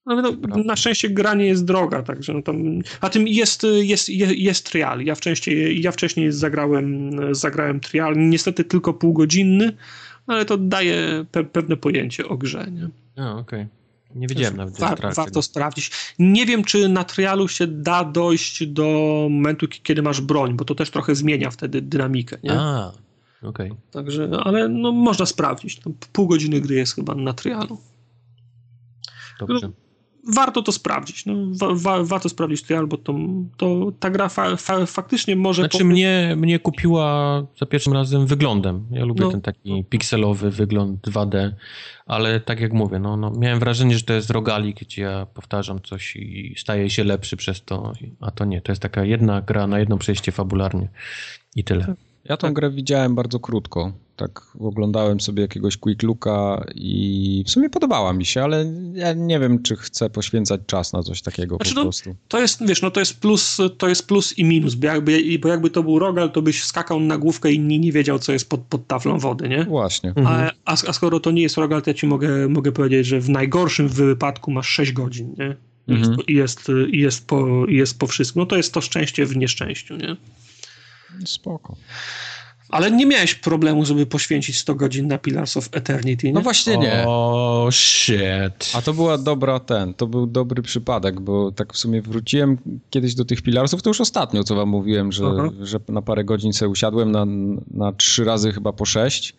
No, 0.06 0.22
no, 0.22 0.58
na 0.66 0.76
szczęście 0.76 1.10
gra 1.10 1.34
nie 1.34 1.46
jest 1.46 1.66
droga, 1.66 2.04
także 2.04 2.34
no 2.34 2.42
tam, 2.42 2.80
a 3.02 3.10
tym 3.10 3.28
jest, 3.28 3.64
jest, 3.64 4.10
jest, 4.10 4.38
jest 4.38 4.66
trial. 4.66 5.02
Ja 5.02 5.16
wcześniej, 5.16 5.82
ja 5.82 5.92
wcześniej 5.92 6.32
zagrałem, 6.32 7.12
zagrałem 7.36 7.80
trial, 7.80 8.14
niestety 8.18 8.64
tylko 8.64 8.94
półgodzinny, 8.94 9.78
ale 10.28 10.46
to 10.46 10.58
daje 10.58 11.26
pe, 11.32 11.44
pewne 11.44 11.78
pojęcie 11.78 12.28
o 12.28 12.38
grze. 12.38 12.68
Nie? 12.72 12.90
A, 13.24 13.32
okej. 13.32 13.62
Okay. 13.62 13.84
Nie 14.16 14.28
wiedziałem 14.28 14.58
nawet. 14.58 14.80
War, 14.80 15.14
warto 15.16 15.42
sprawdzić. 15.42 15.92
Nie 16.20 16.46
wiem, 16.46 16.64
czy 16.64 16.90
na 16.90 17.04
trialu 17.04 17.48
się 17.48 17.68
da 17.68 18.04
dojść 18.04 18.68
do 18.68 18.84
momentu, 19.32 19.68
kiedy 19.84 20.02
masz 20.02 20.22
broń, 20.22 20.54
bo 20.54 20.66
to 20.66 20.76
też 20.76 20.92
trochę 20.92 21.16
zmienia 21.16 21.52
wtedy 21.52 21.82
dynamikę. 21.82 22.38
Nie? 22.44 22.52
A, 22.52 22.92
okej. 23.44 23.72
Okay. 23.72 23.82
Także, 23.92 24.30
ale 24.44 24.70
no, 24.70 24.92
można 24.92 25.26
sprawdzić. 25.26 25.82
pół 26.12 26.28
godziny 26.28 26.62
gry 26.62 26.76
jest 26.76 26.96
chyba 26.96 27.16
na 27.16 27.34
trialu. 27.34 27.78
Dobrze. 29.40 29.70
Warto 30.28 30.62
to 30.62 30.72
sprawdzić. 30.72 31.26
No, 31.26 31.34
wa, 31.52 31.68
wa, 31.76 32.04
warto 32.04 32.30
sprawdzić 32.30 32.64
trial, 32.64 32.88
bo 32.88 32.98
to, 32.98 33.16
to 33.58 33.92
ta 34.00 34.10
gra 34.10 34.30
fa, 34.30 34.56
fa, 34.56 34.86
faktycznie 34.86 35.36
może... 35.36 35.62
Znaczy 35.62 35.78
po... 35.78 35.86
mnie, 35.86 36.36
mnie 36.38 36.60
kupiła 36.60 37.42
za 37.60 37.66
pierwszym 37.66 37.94
razem 37.94 38.28
wyglądem. 38.28 38.86
Ja 38.92 39.06
lubię 39.06 39.24
no. 39.24 39.32
ten 39.32 39.42
taki 39.42 39.86
pikselowy 39.90 40.52
wygląd 40.52 41.08
2D, 41.08 41.52
ale 42.06 42.40
tak 42.40 42.60
jak 42.60 42.74
mówię, 42.74 43.00
no, 43.00 43.18
no, 43.18 43.32
miałem 43.32 43.60
wrażenie, 43.60 43.98
że 43.98 44.04
to 44.04 44.14
jest 44.14 44.30
rogalik, 44.30 44.80
gdzie 44.80 45.02
ja 45.02 45.26
powtarzam 45.26 45.80
coś 45.82 46.16
i 46.16 46.56
staje 46.58 46.90
się 46.90 47.04
lepszy 47.04 47.38
przez 47.38 47.62
to, 47.62 47.94
a 48.22 48.32
to 48.32 48.46
nie. 48.46 48.62
To 48.62 48.72
jest 48.72 48.82
taka 48.82 49.04
jedna 49.04 49.42
gra 49.42 49.68
na 49.68 49.80
jedno 49.80 49.98
przejście 49.98 50.32
fabularnie 50.32 50.88
i 51.56 51.64
tyle. 51.64 51.96
Ja 52.26 52.38
tą 52.38 52.54
grę 52.54 52.72
widziałem 52.72 53.16
bardzo 53.16 53.40
krótko 53.40 53.94
tak 54.16 54.42
oglądałem 54.60 55.20
sobie 55.20 55.42
jakiegoś 55.42 55.78
quick 55.78 56.04
looka 56.04 56.66
i 56.76 57.44
w 57.48 57.52
sumie 57.52 57.70
podobała 57.70 58.14
mi 58.14 58.26
się, 58.26 58.44
ale 58.44 58.74
ja 58.94 59.14
nie 59.14 59.40
wiem, 59.40 59.64
czy 59.64 59.76
chcę 59.76 60.10
poświęcać 60.10 60.62
czas 60.68 60.94
na 60.94 61.04
coś 61.04 61.22
takiego 61.22 61.56
znaczy, 61.56 61.72
po 61.72 61.80
no, 61.80 61.84
prostu. 61.84 62.16
To 62.28 62.40
jest, 62.40 62.68
wiesz, 62.68 62.82
no 62.82 62.92
to 62.92 63.00
jest 63.00 63.20
plus, 63.20 63.58
to 63.78 63.90
jest 63.90 64.08
plus 64.08 64.38
i 64.38 64.44
minus, 64.44 64.76
bo 64.76 64.88
jakby, 64.88 65.40
bo 65.42 65.48
jakby 65.48 65.70
to 65.70 65.84
był 65.84 66.00
rogal, 66.00 66.32
to 66.32 66.42
byś 66.42 66.64
skakał 66.64 67.00
na 67.00 67.18
główkę 67.18 67.52
i 67.52 67.60
nie, 67.60 67.80
nie 67.80 67.92
wiedział, 67.92 68.20
co 68.20 68.34
jest 68.34 68.50
pod, 68.50 68.62
pod 68.62 68.88
taflą 68.88 69.20
wody, 69.20 69.50
nie? 69.50 69.64
Właśnie. 69.64 70.10
Mhm. 70.10 70.28
A, 70.28 70.72
a, 70.72 70.78
a, 70.88 70.94
skoro 70.94 71.20
to 71.20 71.32
nie 71.32 71.42
jest 71.42 71.58
rogal, 71.58 71.82
to 71.82 71.90
ja 71.90 71.94
ci 71.94 72.08
mogę, 72.08 72.50
mogę 72.50 72.72
powiedzieć, 72.72 73.08
że 73.08 73.22
w 73.22 73.30
najgorszym 73.30 73.88
wypadku 73.88 74.52
masz 74.52 74.68
6 74.68 74.92
godzin, 74.92 75.36
nie? 75.38 75.56
I 75.88 75.94
mhm. 75.94 76.18
jest, 76.28 76.68
jest, 76.68 76.72
jest, 76.92 77.28
po, 77.28 77.66
jest 77.68 78.00
po 78.00 78.08
wszystkim. 78.08 78.40
No 78.40 78.46
to 78.46 78.58
jest 78.58 78.74
to 78.74 78.82
szczęście 78.82 79.26
w 79.26 79.38
nieszczęściu, 79.38 79.96
nie? 79.96 80.16
Spoko. 81.26 81.76
Ale 82.70 82.92
nie 82.92 83.06
miałeś 83.06 83.36
problemu, 83.36 83.86
żeby 83.86 84.06
poświęcić 84.06 84.58
100 84.58 84.76
godzin 84.76 85.08
na 85.08 85.18
Pillars 85.18 85.58
of 85.58 85.70
Eternity, 85.72 86.28
nie? 86.28 86.34
No 86.34 86.42
właśnie 86.42 86.78
nie. 86.78 87.04
O, 87.08 87.64
oh, 87.64 87.72
shit. 87.72 88.72
A 88.74 88.82
to 88.82 88.94
była 88.94 89.18
dobra 89.18 89.60
ten, 89.60 89.94
to 89.94 90.08
był 90.08 90.28
dobry 90.28 90.62
przypadek, 90.62 91.22
bo 91.22 91.52
tak 91.52 91.74
w 91.74 91.78
sumie 91.78 92.02
wróciłem 92.02 92.58
kiedyś 92.90 93.16
do 93.16 93.26
tych 93.26 93.42
Pillarsów, 93.42 93.82
to 93.82 93.90
już 93.90 94.02
ostatnio, 94.02 94.44
co 94.44 94.56
wam 94.56 94.70
mówiłem, 94.70 95.12
że, 95.12 95.26
że 95.62 95.80
na 95.88 96.02
parę 96.02 96.24
godzin 96.24 96.54
sobie 96.54 96.70
usiadłem 96.70 97.12
na, 97.12 97.26
na 97.72 97.92
trzy 97.92 98.24
razy 98.24 98.52
chyba 98.52 98.74
po 98.74 98.86
sześć 98.86 99.36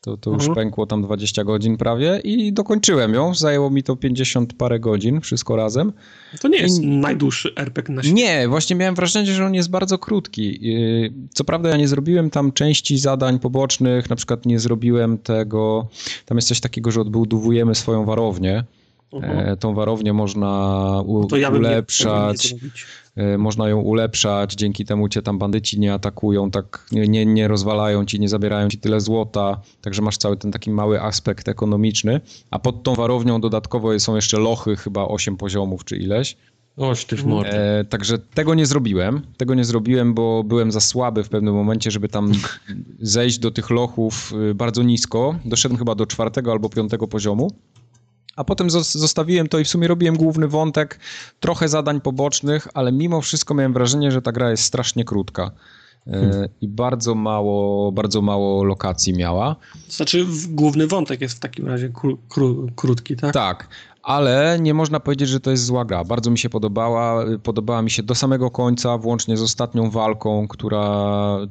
to, 0.00 0.16
to 0.16 0.30
już 0.30 0.42
mhm. 0.42 0.54
pękło 0.54 0.86
tam 0.86 1.02
20 1.02 1.44
godzin 1.44 1.76
prawie 1.76 2.20
i 2.24 2.52
dokończyłem 2.52 3.14
ją. 3.14 3.34
Zajęło 3.34 3.70
mi 3.70 3.82
to 3.82 3.96
50 3.96 4.54
parę 4.54 4.80
godzin, 4.80 5.20
wszystko 5.20 5.56
razem. 5.56 5.92
To 6.40 6.48
nie 6.48 6.58
jest 6.58 6.82
I... 6.82 6.86
najdłuższy 6.86 7.52
RPG 7.56 7.94
na 7.94 8.02
świecie. 8.02 8.16
Nie, 8.16 8.48
właśnie 8.48 8.76
miałem 8.76 8.94
wrażenie, 8.94 9.32
że 9.32 9.46
on 9.46 9.54
jest 9.54 9.70
bardzo 9.70 9.98
krótki. 9.98 10.60
Co 11.34 11.44
prawda 11.44 11.68
ja 11.68 11.76
nie 11.76 11.88
zrobiłem 11.88 12.30
tam 12.30 12.52
części 12.52 12.98
zadań 12.98 13.38
pobocznych, 13.38 14.10
na 14.10 14.16
przykład 14.16 14.46
nie 14.46 14.58
zrobiłem 14.58 15.18
tego, 15.18 15.88
tam 16.26 16.38
jest 16.38 16.48
coś 16.48 16.60
takiego, 16.60 16.90
że 16.90 17.00
odbudowujemy 17.00 17.74
swoją 17.74 18.04
warownię 18.04 18.64
E, 19.12 19.56
tą 19.56 19.74
warownię 19.74 20.12
można 20.12 21.02
u, 21.06 21.28
no 21.30 21.36
ja 21.36 21.50
ulepszać. 21.50 22.52
E, 22.52 22.56
można 23.38 23.68
ją 23.68 23.80
ulepszać, 23.80 24.54
dzięki 24.54 24.84
temu 24.84 25.08
cię 25.08 25.22
tam 25.22 25.38
bandyci 25.38 25.80
nie 25.80 25.94
atakują, 25.94 26.50
tak 26.50 26.86
nie, 26.92 27.08
nie, 27.08 27.26
nie 27.26 27.48
rozwalają 27.48 28.04
ci, 28.04 28.20
nie 28.20 28.28
zabierają 28.28 28.68
ci 28.68 28.78
tyle 28.78 29.00
złota, 29.00 29.60
także 29.80 30.02
masz 30.02 30.18
cały 30.18 30.36
ten 30.36 30.52
taki 30.52 30.70
mały 30.70 31.02
aspekt 31.02 31.48
ekonomiczny, 31.48 32.20
a 32.50 32.58
pod 32.58 32.82
tą 32.82 32.94
warownią 32.94 33.40
dodatkowo 33.40 34.00
są 34.00 34.16
jeszcze 34.16 34.38
lochy, 34.38 34.76
chyba 34.76 35.08
8 35.08 35.36
poziomów 35.36 35.84
czy 35.84 35.96
ileś. 35.96 36.36
Oś 36.78 37.04
ty 37.04 37.16
w 37.16 37.42
e, 37.44 37.84
Także 37.84 38.18
tego 38.18 38.54
nie 38.54 38.66
zrobiłem. 38.66 39.22
Tego 39.36 39.54
nie 39.54 39.64
zrobiłem, 39.64 40.14
bo 40.14 40.44
byłem 40.44 40.72
za 40.72 40.80
słaby 40.80 41.24
w 41.24 41.28
pewnym 41.28 41.54
momencie, 41.54 41.90
żeby 41.90 42.08
tam 42.08 42.32
zejść 43.00 43.38
do 43.38 43.50
tych 43.50 43.70
lochów 43.70 44.32
y, 44.50 44.54
bardzo 44.54 44.82
nisko. 44.82 45.34
Doszedłem 45.44 45.78
chyba 45.78 45.94
do 45.94 46.06
czwartego 46.06 46.52
albo 46.52 46.68
piątego 46.68 47.08
poziomu 47.08 47.50
a 48.38 48.44
potem 48.44 48.70
zostawiłem 48.70 49.48
to 49.48 49.58
i 49.58 49.64
w 49.64 49.68
sumie 49.68 49.88
robiłem 49.88 50.16
główny 50.16 50.48
wątek, 50.48 50.98
trochę 51.40 51.68
zadań 51.68 52.00
pobocznych, 52.00 52.68
ale 52.74 52.92
mimo 52.92 53.20
wszystko 53.20 53.54
miałem 53.54 53.72
wrażenie, 53.72 54.10
że 54.10 54.22
ta 54.22 54.32
gra 54.32 54.50
jest 54.50 54.62
strasznie 54.62 55.04
krótka. 55.04 55.50
E, 56.06 56.10
hmm. 56.12 56.48
I 56.60 56.68
bardzo 56.68 57.14
mało, 57.14 57.92
bardzo 57.92 58.22
mało 58.22 58.64
lokacji 58.64 59.14
miała. 59.14 59.56
Znaczy, 59.88 60.26
główny 60.48 60.86
wątek 60.86 61.20
jest 61.20 61.36
w 61.36 61.40
takim 61.40 61.66
razie 61.66 61.92
krótki, 62.76 63.16
tak? 63.16 63.34
Tak, 63.34 63.68
ale 64.02 64.58
nie 64.60 64.74
można 64.74 65.00
powiedzieć, 65.00 65.28
że 65.28 65.40
to 65.40 65.50
jest 65.50 65.64
zła 65.64 65.84
gra. 65.84 66.04
Bardzo 66.04 66.30
mi 66.30 66.38
się 66.38 66.48
podobała, 66.48 67.24
podobała 67.42 67.82
mi 67.82 67.90
się 67.90 68.02
do 68.02 68.14
samego 68.14 68.50
końca, 68.50 68.98
włącznie 68.98 69.36
z 69.36 69.42
ostatnią 69.42 69.90
walką, 69.90 70.48
która 70.48 70.80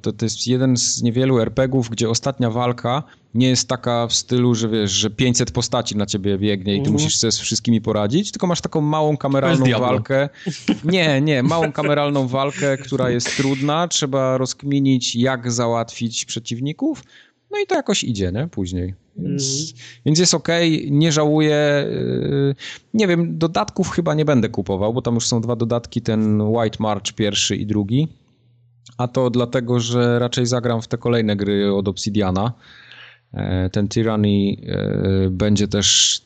to, 0.01 0.14
to 0.14 0.26
jest 0.26 0.48
jeden 0.48 0.77
z 0.77 1.01
niewielu 1.01 1.40
RPGów, 1.40 1.90
gdzie 1.90 2.09
ostatnia 2.09 2.50
walka 2.50 3.03
nie 3.34 3.50
jest 3.50 3.69
taka 3.69 4.08
w 4.08 4.14
stylu, 4.14 4.56
że 4.56 4.69
wiesz, 4.69 4.92
że 4.92 5.09
500 5.09 5.51
postaci 5.51 5.98
na 5.98 6.06
ciebie 6.06 6.38
biegnie 6.38 6.74
i 6.74 6.77
ty 6.77 6.90
mm. 6.90 6.93
musisz 6.93 7.17
sobie 7.17 7.32
z 7.32 7.40
wszystkimi 7.40 7.82
poradzić, 7.82 8.32
tylko 8.32 8.48
masz 8.48 8.61
taką 8.61 8.82
małą 8.82 9.17
kameralną 9.17 9.66
walkę. 9.80 10.30
Nie, 10.84 11.22
nie, 11.22 11.43
małą 11.43 11.72
kameralną 11.72 12.27
walkę, 12.27 12.77
która 12.77 13.09
jest 13.09 13.38
trudna, 13.38 13.88
trzeba 13.88 14.38
rozkminić 14.38 15.16
jak 15.16 15.51
załatwić 15.51 16.26
przeciwników, 16.26 17.03
no 17.51 17.59
i 17.64 17.67
to 17.67 17.76
jakoś 17.76 18.03
idzie, 18.03 18.32
nie? 18.32 18.48
Później. 18.48 19.06
Więc, 19.17 19.43
mm. 19.43 19.83
więc 20.05 20.19
jest 20.19 20.33
ok, 20.33 20.47
nie 20.89 21.11
żałuję. 21.11 21.85
Y, 21.87 22.55
nie 22.93 23.07
wiem, 23.07 23.37
dodatków 23.37 23.89
chyba 23.89 24.13
nie 24.13 24.25
będę 24.25 24.49
kupował, 24.49 24.93
bo 24.93 25.01
tam 25.01 25.15
już 25.15 25.27
są 25.27 25.41
dwa 25.41 25.55
dodatki, 25.55 26.01
ten 26.01 26.41
White 26.41 26.77
March 26.79 27.11
pierwszy 27.15 27.55
i 27.55 27.65
drugi. 27.65 28.07
A 28.97 29.07
to 29.07 29.29
dlatego, 29.29 29.79
że 29.79 30.19
raczej 30.19 30.45
zagram 30.45 30.81
w 30.81 30.87
te 30.87 30.97
kolejne 30.97 31.35
gry 31.35 31.73
od 31.73 31.87
Obsidiana. 31.87 32.53
E, 33.33 33.69
ten 33.69 33.87
Tyranny 33.87 34.55
e, 34.67 35.29
będzie 35.29 35.67
też 35.67 36.21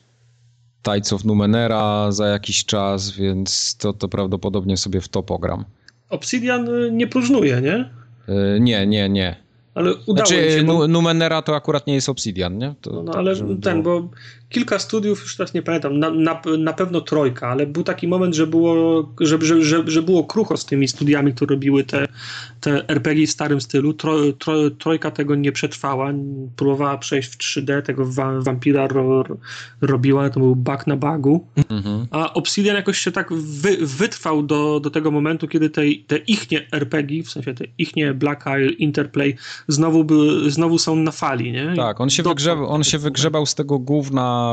Tides 0.84 1.14
of 1.14 1.26
Numenera 1.26 2.12
za 2.12 2.28
jakiś 2.28 2.66
czas, 2.66 3.12
więc 3.12 3.78
to, 3.78 3.94
to 3.94 4.08
prawdopodobnie 4.08 4.78
sobie 4.78 5.02
w 5.02 5.10
to 5.10 5.24
pogram. 5.24 5.66
Obsidian 6.10 6.68
nie 6.92 7.08
próżnuje, 7.08 7.62
nie? 7.62 7.90
E, 8.28 8.60
nie, 8.60 8.88
nie, 8.88 9.10
nie. 9.10 9.51
Ale 9.74 9.94
udało 9.94 10.28
znaczy, 10.28 10.52
się. 10.52 10.64
Bo... 10.64 10.88
Numenera 10.88 11.42
to 11.42 11.56
akurat 11.56 11.88
nie 11.88 11.94
jest 11.94 12.10
Obsidian, 12.10 12.58
nie? 12.58 12.74
To, 12.82 12.92
no, 12.92 13.04
no 13.04 13.14
ale 13.14 13.36
ten, 13.62 13.84
było... 13.84 14.02
bo 14.02 14.10
kilka 14.52 14.80
studiów, 14.80 15.22
już 15.22 15.36
teraz 15.36 15.54
nie 15.54 15.62
pamiętam, 15.62 16.00
na, 16.00 16.10
na, 16.10 16.42
na, 16.58 16.74
pewno 16.74 17.02
trojka, 17.02 17.48
ale 17.48 17.68
był 17.68 17.84
taki 17.84 18.08
moment, 18.08 18.36
że 18.36 18.48
było, 18.48 19.04
że, 19.20 19.38
że, 19.42 19.64
że, 19.64 19.84
że 19.88 20.02
było 20.02 20.24
krucho 20.24 20.58
z 20.58 20.66
tymi 20.66 20.88
studiami, 20.88 21.34
które 21.34 21.56
robiły 21.56 21.84
te, 21.84 22.08
te 22.62 22.90
RPG 22.90 23.28
w 23.28 23.32
starym 23.32 23.62
stylu. 23.62 23.94
Tro, 23.94 24.34
tro, 24.40 24.70
trojka 24.70 25.12
tego 25.12 25.36
nie 25.36 25.52
przetrwała, 25.52 26.14
próbowała 26.56 26.98
przejść 26.98 27.34
w 27.34 27.38
3D, 27.38 27.82
tego 27.82 28.06
wa, 28.06 28.42
Vampira 28.42 28.88
ro, 28.88 29.24
robiła, 29.82 30.30
to 30.30 30.40
był 30.40 30.56
bug 30.56 30.88
na 30.88 30.98
bugu, 30.98 31.48
mhm. 31.70 32.08
a 32.12 32.34
Obsidian 32.34 32.76
jakoś 32.76 32.98
się 32.98 33.12
tak 33.12 33.34
wy, 33.34 33.78
wytrwał 33.82 34.44
do, 34.44 34.80
do 34.80 34.90
tego 34.90 35.12
momentu, 35.12 35.48
kiedy 35.48 35.70
te, 35.70 35.82
te 36.08 36.18
ichnie 36.18 36.68
RPG, 36.72 37.24
w 37.24 37.30
sensie 37.30 37.54
te 37.54 37.66
ichnie 37.78 38.14
Black 38.14 38.42
Isle, 38.42 38.72
Interplay, 38.72 39.36
znowu, 39.68 40.04
by, 40.04 40.52
znowu 40.52 40.78
są 40.78 40.96
na 40.96 41.12
fali, 41.12 41.52
nie? 41.52 41.74
Tak, 41.76 42.02
on 42.02 42.10
się, 42.10 42.24
wygrzebał, 42.24 42.70
on 42.70 42.84
się 42.84 42.98
wygrzebał 42.98 43.46
z 43.46 43.56
tego 43.56 43.80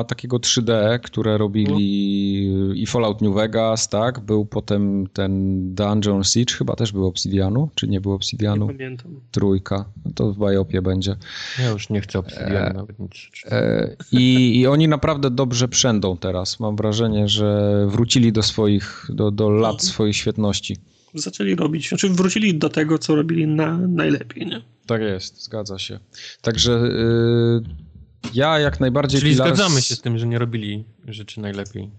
takiego 0.08 0.36
3D, 0.36 1.00
które 1.00 1.38
robili 1.38 1.72
no. 2.50 2.74
i 2.74 2.86
Fallout 2.86 3.22
New 3.22 3.34
Vegas, 3.34 3.88
tak? 3.88 4.20
Był 4.20 4.46
potem 4.46 5.06
ten 5.12 5.62
Dungeon 5.74 6.24
Siege, 6.24 6.54
chyba 6.54 6.76
też 6.76 6.92
był 6.92 7.06
Obsidianu, 7.06 7.70
czy 7.74 7.88
nie 7.88 8.00
był 8.00 8.12
Obsidianu? 8.12 8.66
Nie 8.66 8.72
pamiętam. 8.72 9.20
Trójka, 9.30 9.84
no 10.04 10.10
to 10.14 10.32
w 10.32 10.38
Biopie 10.38 10.82
będzie. 10.82 11.16
Ja 11.58 11.70
już 11.70 11.90
nie 11.90 12.00
chcę 12.00 12.18
Obsidianu 12.18 12.70
e, 12.70 12.72
nawet 12.72 12.98
nic. 12.98 13.12
E, 13.44 13.96
i, 14.12 14.58
I 14.60 14.66
oni 14.66 14.88
naprawdę 14.88 15.30
dobrze 15.30 15.68
przędą 15.68 16.16
teraz. 16.16 16.60
Mam 16.60 16.76
wrażenie, 16.76 17.28
że 17.28 17.86
wrócili 17.88 18.32
do 18.32 18.42
swoich, 18.42 19.06
do, 19.08 19.30
do 19.30 19.50
lat 19.50 19.76
no. 19.82 19.88
swojej 19.88 20.14
świetności 20.14 20.76
zaczęli 21.14 21.54
robić, 21.54 21.88
znaczy 21.88 22.08
wrócili 22.08 22.54
do 22.54 22.68
tego, 22.68 22.98
co 22.98 23.14
robili 23.14 23.46
na, 23.46 23.78
najlepiej, 23.78 24.46
nie? 24.46 24.62
Tak 24.86 25.00
jest, 25.00 25.44
zgadza 25.44 25.78
się. 25.78 25.98
Także 26.42 26.72
yy, 26.72 27.62
ja 28.34 28.58
jak 28.58 28.80
najbardziej... 28.80 29.20
Czyli 29.20 29.32
Pilars... 29.32 29.48
zgadzamy 29.48 29.82
się 29.82 29.94
z 29.94 30.00
tym, 30.00 30.18
że 30.18 30.26
nie 30.26 30.38
robili 30.38 30.84
rzeczy 31.08 31.40
najlepiej 31.40 31.90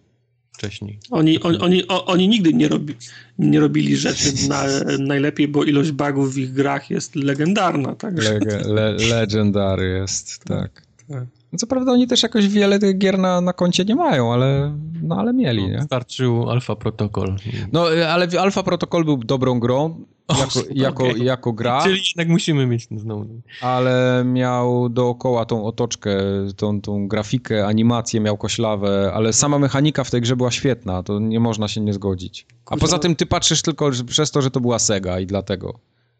wcześniej. 0.51 0.99
Oni, 1.11 1.39
on, 1.39 1.61
oni, 1.61 1.87
oni 1.87 2.27
nigdy 2.27 2.53
nie, 2.53 2.67
robi, 2.67 2.95
nie 3.39 3.59
robili 3.59 3.97
rzeczy 3.97 4.33
na, 4.49 4.63
najlepiej, 4.99 5.47
bo 5.47 5.63
ilość 5.63 5.91
bugów 5.91 6.33
w 6.33 6.37
ich 6.37 6.53
grach 6.53 6.89
jest 6.89 7.15
legendarna. 7.15 7.95
Także... 7.95 8.33
Lege, 8.33 8.59
le, 8.67 8.91
legendary 8.91 9.89
jest, 9.89 10.39
tak. 10.43 10.81
tak. 11.07 11.38
No 11.53 11.59
co 11.59 11.67
prawda 11.67 11.91
oni 11.91 12.07
też 12.07 12.23
jakoś 12.23 12.47
wiele 12.47 12.79
tych 12.79 12.97
gier 12.97 13.19
na, 13.19 13.41
na 13.41 13.53
koncie 13.53 13.85
nie 13.85 13.95
mają, 13.95 14.33
ale, 14.33 14.77
no, 15.01 15.15
ale 15.15 15.33
mieli, 15.33 15.63
no, 15.63 15.69
nie? 15.69 15.77
Wystarczył 15.77 16.49
Alpha 16.49 16.75
Protocol. 16.75 17.35
No, 17.71 17.85
ale 18.09 18.27
Alpha 18.39 18.63
Protocol 18.63 19.05
był 19.05 19.17
dobrą 19.17 19.59
grą, 19.59 20.05
jako, 20.37 20.59
jako, 20.85 21.03
okay. 21.03 21.19
jako 21.19 21.53
gra. 21.53 21.83
Czyli 21.83 22.01
jednak 22.07 22.27
musimy 22.27 22.67
mieć 22.67 22.87
znowu. 22.97 23.41
Ale 23.61 24.23
miał 24.25 24.89
dookoła 24.89 25.45
tą 25.45 25.65
otoczkę, 25.65 26.11
tą, 26.57 26.81
tą 26.81 27.07
grafikę, 27.07 27.67
animację 27.67 28.19
miał 28.19 28.37
koślawe, 28.37 29.11
ale 29.13 29.33
sama 29.33 29.59
mechanika 29.59 30.03
w 30.03 30.11
tej 30.11 30.21
grze 30.21 30.35
była 30.35 30.51
świetna, 30.51 31.03
to 31.03 31.19
nie 31.19 31.39
można 31.39 31.67
się 31.67 31.81
nie 31.81 31.93
zgodzić. 31.93 32.45
A 32.65 32.77
poza 32.77 32.99
tym 32.99 33.15
ty 33.15 33.25
patrzysz 33.25 33.61
tylko 33.61 33.91
przez 34.07 34.31
to, 34.31 34.41
że 34.41 34.51
to 34.51 34.59
była 34.59 34.79
Sega 34.79 35.19
i 35.19 35.25
dlatego. 35.25 35.79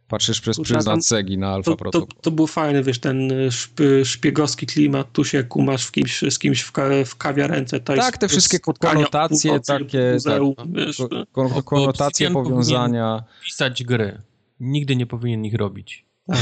Patrzysz 0.10 0.42
przez 0.42 0.60
pryzmat 0.60 1.06
Segi 1.06 1.38
na 1.38 1.54
Alpha 1.54 1.76
Protocol. 1.76 2.08
To, 2.08 2.22
to, 2.22 2.32
był 2.32 2.48
fajny, 2.48 2.84
wiesz, 2.84 3.00
ten 3.00 3.32
y, 3.32 4.06
szpiegowski 4.06 4.66
klimat, 4.66 5.12
tu 5.12 5.26
się 5.26 5.44
kumasz 5.44 5.86
w 5.86 5.92
kimś, 5.92 6.22
z 6.30 6.40
kimś 6.40 6.62
w, 6.62 6.72
ka, 6.72 6.90
w 7.06 7.16
kawiarence. 7.16 7.80
To 7.80 7.96
tak, 7.96 8.18
te 8.18 8.28
wszystkie 8.28 8.60
konotacje 8.60 9.60
takie, 9.60 10.12
muzeum, 10.14 10.56
tak, 10.56 10.72
wiesz, 10.72 10.98
kon, 11.32 11.64
konotacje, 11.64 12.32
powiązania. 12.32 13.24
Pisać 13.46 13.84
gry. 13.84 14.22
Nigdy 14.60 14.96
nie 14.96 15.06
powinien 15.06 15.46
ich 15.46 15.56
robić. 15.56 16.06
Tak. 16.28 16.40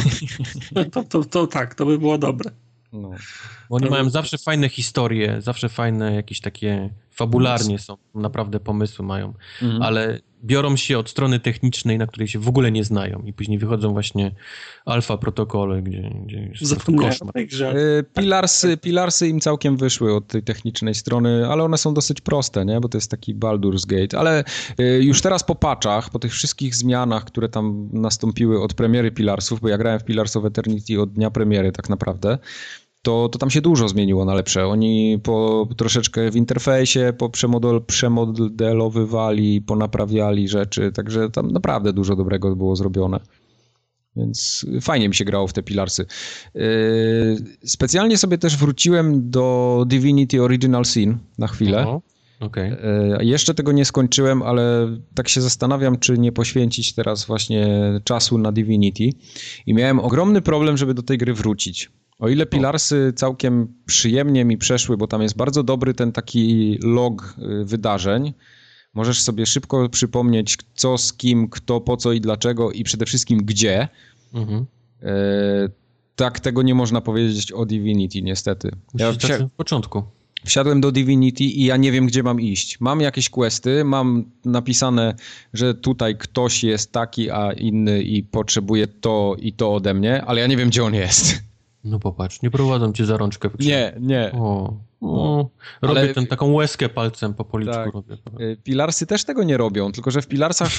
To, 0.92 1.04
to, 1.04 1.24
to, 1.24 1.48
tak, 1.48 1.76
to 1.76 1.86
by 1.86 1.98
było 1.98 2.18
dobre. 2.18 2.52
No. 2.94 3.12
Oni 3.70 3.86
to 3.86 3.92
mają 3.92 4.10
zawsze 4.10 4.38
fajne 4.38 4.70
historie, 4.70 5.42
zawsze 5.42 5.70
fajne 5.70 6.16
jakieś 6.16 6.42
takie 6.42 6.90
fabularnie 7.12 7.80
są, 7.80 7.98
naprawdę 8.16 8.60
pomysły 8.60 9.06
mają, 9.06 9.34
mhm. 9.62 9.82
ale 9.82 10.20
biorą 10.44 10.76
się 10.76 10.98
od 10.98 11.10
strony 11.10 11.40
technicznej, 11.40 11.98
na 11.98 12.08
której 12.08 12.28
się 12.28 12.40
w 12.40 12.48
ogóle 12.48 12.72
nie 12.72 12.84
znają 12.84 13.24
i 13.26 13.34
później 13.34 13.60
wychodzą 13.60 13.94
właśnie 13.94 14.32
alfa 14.86 15.18
protokole, 15.18 15.82
gdzie, 15.82 16.12
gdzie 16.26 16.52
koszmar. 16.98 17.34
Y, 17.38 18.06
pilarsy, 18.16 18.78
pilarsy 18.78 19.28
im 19.28 19.40
całkiem 19.40 19.78
wyszły 19.78 20.16
od 20.16 20.28
tej 20.28 20.44
technicznej 20.44 20.96
strony, 20.96 21.48
ale 21.48 21.64
one 21.64 21.78
są 21.78 21.94
dosyć 21.94 22.22
proste, 22.22 22.66
nie? 22.66 22.80
bo 22.82 22.90
to 22.90 22.98
jest 22.98 23.12
taki 23.12 23.36
Baldur's 23.36 23.86
Gate, 23.86 24.20
ale 24.20 24.44
y, 24.80 25.04
już 25.04 25.22
teraz 25.22 25.44
po 25.44 25.56
paczach, 25.56 26.10
po 26.10 26.20
tych 26.20 26.32
wszystkich 26.32 26.76
zmianach, 26.76 27.26
które 27.26 27.50
tam 27.50 27.90
nastąpiły 27.94 28.62
od 28.62 28.74
premiery 28.74 29.12
Pilarsów, 29.12 29.60
bo 29.60 29.68
ja 29.68 29.78
grałem 29.78 30.00
w 30.00 30.04
Pillars 30.04 30.36
of 30.36 30.46
Eternity 30.46 31.02
od 31.02 31.14
dnia 31.14 31.32
premiery 31.32 31.72
tak 31.72 31.90
naprawdę, 31.90 32.38
to, 33.02 33.30
to 33.30 33.40
tam 33.40 33.50
się 33.50 33.62
dużo 33.62 33.88
zmieniło 33.88 34.26
na 34.26 34.34
lepsze. 34.34 34.68
Oni 34.68 35.20
po 35.24 35.68
troszeczkę 35.78 36.32
w 36.32 36.36
interfejsie 36.36 37.14
po 37.18 37.30
przemodel, 37.30 37.82
przemodelowywali, 37.82 39.62
ponaprawiali 39.62 40.48
rzeczy, 40.48 40.92
także 40.92 41.30
tam 41.30 41.52
naprawdę 41.52 41.94
dużo 41.94 42.16
dobrego 42.16 42.56
było 42.56 42.76
zrobione. 42.76 43.20
Więc 44.16 44.66
fajnie 44.82 45.10
mi 45.10 45.16
się 45.16 45.26
grało 45.26 45.48
w 45.48 45.54
te 45.54 45.64
pilarsy. 45.64 46.06
Yy, 46.56 46.62
specjalnie 47.66 48.18
sobie 48.18 48.38
też 48.38 48.58
wróciłem 48.58 49.30
do 49.30 49.84
Divinity 49.88 50.44
Original 50.44 50.86
Sin 50.86 51.18
na 51.38 51.48
chwilę. 51.48 52.00
Okay. 52.40 52.78
Yy, 53.20 53.26
jeszcze 53.26 53.54
tego 53.54 53.72
nie 53.72 53.86
skończyłem, 53.86 54.42
ale 54.42 54.88
tak 55.16 55.30
się 55.30 55.42
zastanawiam, 55.42 56.00
czy 56.00 56.18
nie 56.18 56.32
poświęcić 56.32 56.94
teraz 56.94 57.26
właśnie 57.26 57.68
czasu 58.04 58.38
na 58.38 58.52
Divinity. 58.52 59.10
I 59.66 59.74
miałem 59.74 60.00
ogromny 60.00 60.42
problem, 60.42 60.78
żeby 60.78 60.94
do 60.94 61.04
tej 61.04 61.18
gry 61.18 61.34
wrócić. 61.34 61.92
O 62.20 62.30
ile 62.30 62.46
Pilarsy 62.46 63.14
całkiem 63.16 63.74
przyjemnie 63.86 64.46
mi 64.46 64.58
przeszły, 64.58 64.98
bo 64.98 65.08
tam 65.08 65.22
jest 65.22 65.38
bardzo 65.38 65.64
dobry 65.64 65.94
ten 65.94 66.12
taki 66.12 66.78
log 66.84 67.36
y, 67.62 67.66
wydarzeń. 67.66 68.34
Możesz 68.94 69.22
sobie 69.22 69.46
szybko 69.46 69.90
przypomnieć, 69.90 70.58
co 70.74 70.98
z 70.98 71.14
kim, 71.14 71.50
kto, 71.50 71.82
po 71.82 71.98
co 71.98 72.12
i 72.12 72.22
dlaczego 72.22 72.72
i 72.72 72.84
przede 72.84 73.06
wszystkim 73.06 73.40
gdzie. 73.46 73.88
Mhm. 74.34 74.66
E, 75.02 75.14
tak, 76.16 76.40
tego 76.40 76.62
nie 76.62 76.76
można 76.76 77.02
powiedzieć 77.02 77.52
o 77.52 77.66
Divinity, 77.66 78.22
niestety. 78.22 78.72
Ja 78.94 79.12
w, 79.12 79.18
w 79.18 79.50
początku. 79.58 80.04
wsiadłem 80.46 80.82
do 80.82 80.92
Divinity 80.92 81.44
i 81.44 81.66
ja 81.66 81.78
nie 81.78 81.92
wiem, 81.92 82.08
gdzie 82.08 82.24
mam 82.24 82.42
iść. 82.42 82.80
Mam 82.80 83.02
jakieś 83.02 83.30
questy, 83.30 83.84
mam 83.84 84.32
napisane, 84.46 85.16
że 85.54 85.74
tutaj 85.74 86.18
ktoś 86.18 86.64
jest 86.64 86.92
taki, 86.92 87.32
a 87.32 87.52
inny 87.52 88.02
i 88.02 88.24
potrzebuje 88.24 88.88
to 88.88 89.36
i 89.40 89.54
to 89.54 89.74
ode 89.74 89.94
mnie, 89.94 90.26
ale 90.26 90.42
ja 90.42 90.48
nie 90.48 90.58
wiem, 90.58 90.70
gdzie 90.70 90.84
on 90.84 90.94
jest. 90.94 91.36
No 91.88 92.00
popatrz, 92.00 92.42
nie 92.42 92.52
prowadzą 92.52 92.94
cię 92.94 93.06
za 93.06 93.18
rączkę. 93.18 93.50
Nie, 93.60 93.96
nie. 94.00 94.32
O, 94.34 94.74
o. 95.02 95.50
Robię 95.82 96.00
ale... 96.00 96.14
ten, 96.14 96.28
taką 96.28 96.54
łezkę 96.54 96.90
palcem 96.90 97.34
po 97.34 97.46
policzku. 97.46 97.76
Tak. 97.76 97.94
Robię. 97.94 98.18
Y, 98.40 98.58
Pilarsy 98.64 99.08
też 99.08 99.24
tego 99.24 99.44
nie 99.44 99.58
robią, 99.58 99.92
tylko 99.92 100.12
że 100.12 100.22
w 100.22 100.28
Pilarsach 100.28 100.72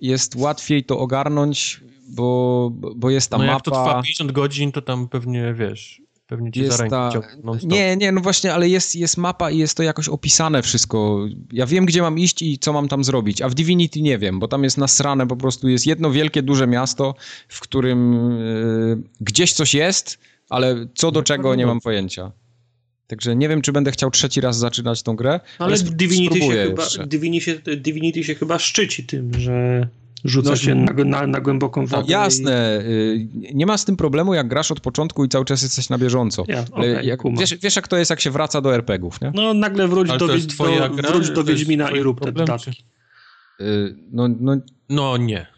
jest 0.00 0.36
łatwiej 0.36 0.84
to 0.84 0.98
ogarnąć, 0.98 1.80
bo, 2.08 2.70
bo 2.96 3.10
jest 3.10 3.30
ta 3.30 3.38
no 3.38 3.44
mapa... 3.44 3.54
jak 3.54 3.62
to 3.62 3.70
trwa 3.70 4.02
50 4.02 4.32
godzin, 4.32 4.72
to 4.72 4.82
tam 4.82 5.08
pewnie, 5.08 5.54
wiesz, 5.54 6.02
pewnie 6.34 6.52
cię 6.52 6.62
jest 6.62 6.78
za 6.78 6.88
ta... 6.88 7.10
Nie, 7.62 7.96
nie, 7.96 8.12
no 8.12 8.20
właśnie, 8.20 8.54
ale 8.54 8.68
jest, 8.68 8.96
jest 8.96 9.16
mapa 9.16 9.50
i 9.50 9.58
jest 9.58 9.76
to 9.76 9.82
jakoś 9.82 10.08
opisane 10.08 10.62
wszystko. 10.62 11.26
Ja 11.52 11.66
wiem, 11.66 11.86
gdzie 11.86 12.02
mam 12.02 12.18
iść 12.18 12.42
i 12.42 12.58
co 12.58 12.72
mam 12.72 12.88
tam 12.88 13.04
zrobić, 13.04 13.42
a 13.42 13.48
w 13.48 13.54
Divinity 13.54 14.02
nie 14.02 14.18
wiem, 14.18 14.38
bo 14.38 14.48
tam 14.48 14.64
jest 14.64 14.78
nasrane, 14.78 15.26
po 15.26 15.36
prostu 15.36 15.68
jest 15.68 15.86
jedno 15.86 16.10
wielkie, 16.10 16.42
duże 16.42 16.66
miasto, 16.66 17.14
w 17.48 17.60
którym 17.60 18.30
yy, 18.38 19.02
gdzieś 19.20 19.52
coś 19.52 19.74
jest, 19.74 20.18
ale 20.48 20.86
co 20.94 21.12
do 21.12 21.22
czego 21.22 21.54
nie 21.54 21.66
mam 21.66 21.80
pojęcia. 21.80 22.32
Także 23.06 23.36
nie 23.36 23.48
wiem, 23.48 23.62
czy 23.62 23.72
będę 23.72 23.90
chciał 23.90 24.10
trzeci 24.10 24.40
raz 24.40 24.58
zaczynać 24.58 25.02
tą 25.02 25.16
grę. 25.16 25.40
Ale, 25.58 25.74
ale 25.74 25.78
Divinity, 25.78 26.40
się 26.40 26.48
chyba, 26.48 27.06
Divinity, 27.06 27.60
Divinity 27.76 28.24
się 28.24 28.34
chyba 28.34 28.58
szczyci 28.58 29.04
tym, 29.04 29.40
że 29.40 29.88
rzuca 30.24 30.50
no, 30.50 30.56
się 30.56 30.74
na, 30.74 30.92
na, 31.04 31.26
na, 31.26 31.40
głęboką 31.40 31.86
wodę. 31.86 32.04
Jasne. 32.08 32.82
I... 32.88 33.28
Nie 33.54 33.66
ma 33.66 33.78
z 33.78 33.84
tym 33.84 33.96
problemu, 33.96 34.34
jak 34.34 34.48
grasz 34.48 34.70
od 34.70 34.80
początku 34.80 35.24
i 35.24 35.28
cały 35.28 35.44
czas 35.44 35.62
jesteś 35.62 35.88
na 35.88 35.98
bieżąco. 35.98 36.44
Ja, 36.48 36.64
okay, 36.72 37.04
jak, 37.04 37.20
wiesz, 37.38 37.54
wiesz, 37.54 37.76
jak 37.76 37.88
to 37.88 37.96
jest, 37.96 38.10
jak 38.10 38.20
się 38.20 38.30
wraca 38.30 38.60
do 38.60 38.74
RPGów, 38.74 39.20
nie? 39.20 39.32
No 39.34 39.54
nagle 39.54 39.88
wróć 39.88 40.08
do, 40.08 40.18
do, 40.18 40.34
wróć 41.02 41.30
do 41.30 41.44
Wiedźmina 41.44 41.90
i 41.90 42.00
rób 42.00 42.20
te 42.20 42.32
dodatki. 42.32 42.84
Y, 43.60 43.96
no, 44.12 44.28
no, 44.40 44.56
no 44.88 45.16
nie. 45.16 45.54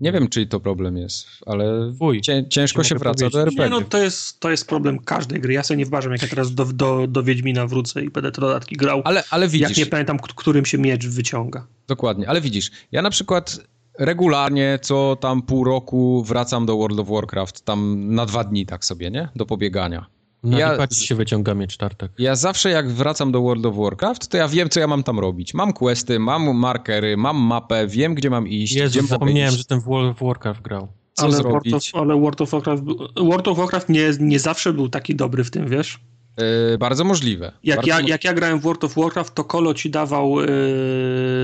Nie 0.00 0.12
wiem, 0.12 0.28
czyj 0.28 0.48
to 0.48 0.60
problem 0.60 0.96
jest, 0.96 1.26
ale 1.46 1.90
Wuj, 1.90 2.20
ciężko 2.48 2.84
się 2.84 2.94
wraca 2.94 3.30
do 3.30 3.40
RPG. 3.40 3.64
Nie, 3.64 3.70
no 3.70 3.80
to 3.80 3.98
jest, 3.98 4.40
to 4.40 4.50
jest 4.50 4.68
problem 4.68 4.98
każdej 4.98 5.40
gry. 5.40 5.52
Ja 5.52 5.62
sobie 5.62 5.78
nie 5.78 5.86
wważam, 5.86 6.12
jak 6.12 6.22
ja 6.22 6.28
teraz 6.28 6.54
do, 6.54 6.64
do, 6.64 7.06
do 7.06 7.22
Wiedźmina 7.22 7.66
wrócę 7.66 8.04
i 8.04 8.10
będę 8.10 8.32
te 8.32 8.40
dodatki 8.40 8.76
grał. 8.76 9.02
Ale, 9.04 9.24
ale 9.30 9.48
widzisz. 9.48 9.68
Jak 9.68 9.78
nie 9.78 9.86
pamiętam, 9.86 10.18
którym 10.18 10.66
się 10.66 10.78
miecz 10.78 11.06
wyciąga. 11.06 11.66
Dokładnie, 11.88 12.28
ale 12.28 12.40
widzisz, 12.40 12.70
ja 12.92 13.02
na 13.02 13.10
przykład 13.10 13.60
regularnie 13.98 14.78
co 14.82 15.16
tam 15.20 15.42
pół 15.42 15.64
roku 15.64 16.22
wracam 16.22 16.66
do 16.66 16.76
World 16.76 17.00
of 17.00 17.08
Warcraft, 17.08 17.64
tam 17.64 18.06
na 18.14 18.26
dwa 18.26 18.44
dni 18.44 18.66
tak 18.66 18.84
sobie, 18.84 19.10
nie? 19.10 19.28
Do 19.36 19.46
pobiegania. 19.46 20.06
Na 20.42 20.58
ja, 20.58 20.86
się 20.92 21.14
wyciąga 21.14 21.54
miecz 21.54 21.76
tartak. 21.76 22.10
Ja 22.18 22.36
zawsze 22.36 22.70
jak 22.70 22.90
wracam 22.90 23.32
do 23.32 23.40
World 23.40 23.66
of 23.66 23.76
Warcraft, 23.76 24.28
to 24.28 24.36
ja 24.36 24.48
wiem, 24.48 24.68
co 24.68 24.80
ja 24.80 24.86
mam 24.86 25.02
tam 25.02 25.18
robić. 25.18 25.54
Mam 25.54 25.72
questy, 25.72 26.18
mam 26.18 26.56
markery, 26.56 27.16
mam 27.16 27.36
mapę, 27.36 27.86
wiem, 27.86 28.14
gdzie 28.14 28.30
mam 28.30 28.48
iść. 28.48 28.74
Jezu, 28.74 28.98
gdzie 28.98 29.08
zapomniałem, 29.08 29.54
że 29.54 29.64
ten 29.64 29.80
w 29.80 29.84
World 29.84 30.10
of 30.10 30.26
Warcraft 30.26 30.62
grał. 30.62 30.88
Co 31.12 31.24
ale 31.24 31.36
zrobić? 31.36 31.72
World 31.72 31.94
of, 31.94 32.00
ale 32.00 32.20
World 32.20 32.40
of 32.40 32.50
Warcraft, 32.50 32.82
World 33.16 33.48
of 33.48 33.58
Warcraft 33.58 33.88
nie, 33.88 34.10
nie 34.20 34.38
zawsze 34.38 34.72
był 34.72 34.88
taki 34.88 35.14
dobry 35.14 35.44
w 35.44 35.50
tym, 35.50 35.68
wiesz? 35.68 36.00
Yy, 36.38 36.78
bardzo 36.78 37.04
możliwe. 37.04 37.52
Jak, 37.64 37.76
bardzo 37.76 37.88
ja, 37.88 37.94
możliwe. 37.94 38.10
jak 38.10 38.24
ja 38.24 38.34
grałem 38.34 38.58
w 38.58 38.62
World 38.62 38.84
of 38.84 38.94
Warcraft, 38.94 39.34
to 39.34 39.44
Kolo 39.44 39.74
ci 39.74 39.90
dawał 39.90 40.40
yy, 40.40 40.46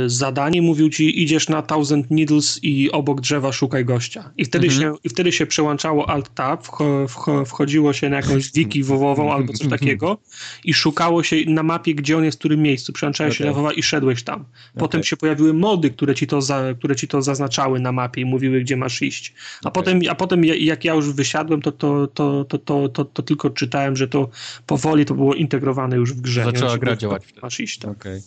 zadanie, 0.06 0.62
mówił 0.62 0.90
ci 0.90 1.22
idziesz 1.22 1.48
na 1.48 1.62
Thousand 1.62 2.10
Needles 2.10 2.60
i 2.62 2.92
obok 2.92 3.20
drzewa 3.20 3.52
szukaj 3.52 3.84
gościa. 3.84 4.30
I 4.36 4.44
wtedy, 4.44 4.66
mhm. 4.66 4.82
się, 4.82 4.98
i 5.04 5.08
wtedy 5.08 5.32
się 5.32 5.46
przełączało 5.46 6.08
Alt-Tab, 6.10 6.62
wchodziło 7.46 7.92
się 7.92 8.08
na 8.08 8.16
jakąś 8.16 8.52
wiki 8.52 8.82
wowową 8.82 9.32
albo 9.32 9.52
coś 9.52 9.68
takiego 9.68 10.18
i 10.64 10.74
szukało 10.74 11.22
się 11.22 11.36
na 11.46 11.62
mapie, 11.62 11.94
gdzie 11.94 12.18
on 12.18 12.24
jest, 12.24 12.38
w 12.38 12.38
którym 12.38 12.62
miejscu. 12.62 12.92
Przełączałeś 12.92 13.30
okay. 13.30 13.38
się 13.38 13.44
lewowa 13.44 13.72
i 13.72 13.82
szedłeś 13.82 14.22
tam. 14.22 14.44
Potem 14.78 15.00
okay. 15.00 15.08
się 15.08 15.16
pojawiły 15.16 15.54
mody, 15.54 15.90
które 15.90 16.14
ci, 16.14 16.26
to 16.26 16.42
za, 16.42 16.62
które 16.78 16.96
ci 16.96 17.08
to 17.08 17.22
zaznaczały 17.22 17.80
na 17.80 17.92
mapie 17.92 18.20
i 18.20 18.24
mówiły, 18.24 18.60
gdzie 18.60 18.76
masz 18.76 19.02
iść. 19.02 19.34
A, 19.34 19.68
okay. 19.68 19.72
potem, 19.72 20.00
a 20.10 20.14
potem 20.14 20.44
jak 20.44 20.84
ja 20.84 20.94
już 20.94 21.12
wysiadłem, 21.12 21.62
to, 21.62 21.72
to, 21.72 22.06
to, 22.06 22.44
to, 22.44 22.58
to, 22.58 22.88
to, 22.88 23.04
to 23.04 23.22
tylko 23.22 23.50
czytałem, 23.50 23.96
że 23.96 24.08
to 24.08 24.28
po 24.66 24.78
powoli 24.84 25.04
to 25.04 25.14
było 25.14 25.34
integrowane 25.34 25.96
już 25.96 26.12
w 26.12 26.20
grze. 26.20 26.44
Zaczęła 26.44 26.78
gra 26.78 26.96
działać. 26.96 27.22
Masz 27.42 27.60
iść, 27.60 27.78
tak. 27.78 27.90
Okay. 27.90 28.22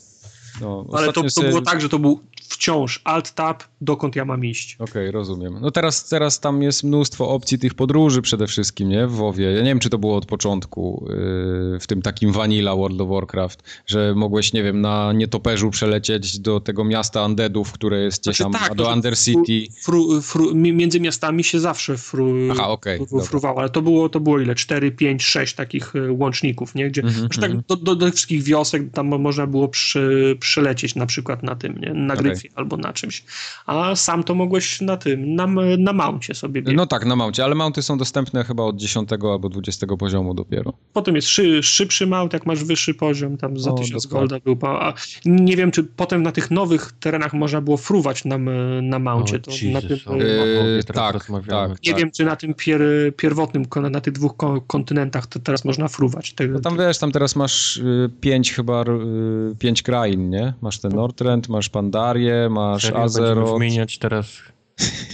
No, 0.61 0.85
Ale 0.93 1.13
to, 1.13 1.23
to 1.35 1.41
było 1.41 1.61
tak, 1.61 1.81
że 1.81 1.89
to 1.89 1.99
był 1.99 2.19
wciąż 2.49 3.01
alt-tab, 3.03 3.63
dokąd 3.81 4.15
ja 4.15 4.25
mam 4.25 4.45
iść. 4.45 4.75
Okej, 4.75 4.89
okay, 4.89 5.11
rozumiem. 5.11 5.57
No 5.61 5.71
teraz, 5.71 6.09
teraz 6.09 6.39
tam 6.39 6.61
jest 6.61 6.83
mnóstwo 6.83 7.29
opcji 7.29 7.59
tych 7.59 7.73
podróży 7.73 8.21
przede 8.21 8.47
wszystkim, 8.47 8.89
nie? 8.89 9.07
W 9.07 9.11
WoWie. 9.11 9.51
Ja 9.51 9.59
nie 9.59 9.69
wiem, 9.69 9.79
czy 9.79 9.89
to 9.89 9.97
było 9.97 10.15
od 10.15 10.25
początku 10.25 11.05
yy, 11.09 11.79
w 11.79 11.87
tym 11.87 12.01
takim 12.01 12.31
vanilla 12.31 12.75
World 12.75 13.01
of 13.01 13.09
Warcraft, 13.09 13.63
że 13.85 14.15
mogłeś, 14.15 14.53
nie 14.53 14.63
wiem, 14.63 14.81
na 14.81 15.13
nietoperzu 15.13 15.69
przelecieć 15.69 16.39
do 16.39 16.59
tego 16.59 16.83
miasta 16.83 17.25
Undeadów, 17.25 17.71
które 17.71 17.99
jest 17.99 18.21
gdzieś 18.21 18.37
znaczy, 18.37 18.51
tam, 18.53 18.61
tak, 18.61 18.71
a 18.71 18.75
do 18.75 18.93
Undercity. 18.93 19.67
Fru, 19.83 20.21
fru, 20.21 20.55
między 20.55 20.99
miastami 20.99 21.43
się 21.43 21.59
zawsze 21.59 21.97
fru, 21.97 22.33
Aha, 22.51 22.69
okay, 22.69 22.99
fruwało, 23.23 23.59
ale 23.59 23.69
to 23.69 23.81
było, 23.81 24.09
to 24.09 24.19
było 24.19 24.39
ile? 24.39 24.55
4, 24.55 24.91
5, 24.91 25.23
6 25.23 25.53
takich 25.53 25.95
y, 25.95 26.11
łączników, 26.11 26.75
nie? 26.75 26.89
Gdzie 26.89 27.01
mm 27.01 27.13
-hmm. 27.13 27.41
tak 27.41 27.51
mhm. 27.51 27.63
do, 27.67 27.75
do, 27.75 27.95
do, 27.95 28.11
wszystkich 28.11 28.43
wiosek 28.43 28.83
tam 28.91 29.07
można 29.07 29.47
było 29.47 29.67
przy, 29.67 30.37
przylecieć 30.47 30.95
na 30.95 31.05
przykład 31.05 31.43
na 31.43 31.55
tym, 31.55 31.77
nie? 31.77 31.93
Na 31.93 32.13
okay 32.13 32.35
albo 32.55 32.77
na 32.77 32.93
czymś. 32.93 33.23
A 33.65 33.95
sam 33.95 34.23
to 34.23 34.35
mogłeś 34.35 34.81
na 34.81 34.97
tym, 34.97 35.35
na, 35.35 35.47
na 35.77 35.93
mouncie 35.93 36.35
sobie 36.35 36.61
biegać. 36.61 36.75
No 36.75 36.85
tak, 36.85 37.05
na 37.05 37.15
mouncie, 37.15 37.43
ale 37.43 37.55
mounty 37.55 37.81
są 37.81 37.97
dostępne 37.97 38.43
chyba 38.43 38.63
od 38.63 38.75
10 38.75 39.09
albo 39.13 39.49
20 39.49 39.87
poziomu 39.87 40.33
dopiero. 40.33 40.73
Potem 40.93 41.15
jest 41.15 41.27
szy, 41.27 41.63
szybszy 41.63 42.07
mount, 42.07 42.33
jak 42.33 42.45
masz 42.45 42.63
wyższy 42.63 42.93
poziom, 42.93 43.37
tam 43.37 43.59
za 43.59 43.71
o, 43.71 43.73
1000 43.73 44.05
golda 44.05 44.39
był. 44.39 44.57
A 44.63 44.93
nie 45.25 45.55
wiem, 45.55 45.71
czy 45.71 45.83
potem 45.83 46.23
na 46.23 46.31
tych 46.31 46.51
nowych 46.51 46.91
terenach 46.99 47.33
można 47.33 47.61
było 47.61 47.77
fruwać 47.77 48.25
na, 48.25 48.37
na 48.81 48.99
mouncie. 48.99 49.39
To 49.39 49.51
Jesus, 49.51 49.73
na 49.73 49.81
tym, 49.81 50.19
yy, 50.19 50.83
tak, 50.83 51.25
tak, 51.47 51.83
Nie 51.83 51.91
tak. 51.91 51.99
wiem, 51.99 52.11
czy 52.11 52.25
na 52.25 52.35
tym 52.35 52.53
pier, 52.53 52.81
pierwotnym, 53.17 53.65
na 53.91 54.01
tych 54.01 54.13
dwóch 54.13 54.35
kontynentach 54.67 55.27
to 55.27 55.39
teraz 55.39 55.65
można 55.65 55.87
fruwać. 55.87 56.33
Te, 56.33 56.47
no 56.47 56.59
tam 56.59 56.77
wiesz, 56.77 56.97
tam 56.97 57.11
teraz 57.11 57.35
masz 57.35 57.77
y, 57.77 58.09
pięć 58.21 58.53
chyba, 58.53 58.81
y, 58.81 59.55
pięć 59.59 59.83
krain, 59.83 60.26
nie? 60.29 60.53
Masz 60.61 60.79
ten 60.79 60.91
Northrend, 60.91 61.49
masz 61.49 61.69
Pandarię, 61.69 62.49
masz 62.49 62.83
Serio? 62.83 63.03
Azeroth. 63.03 63.53
wymieniać 63.53 63.97
teraz 63.97 64.27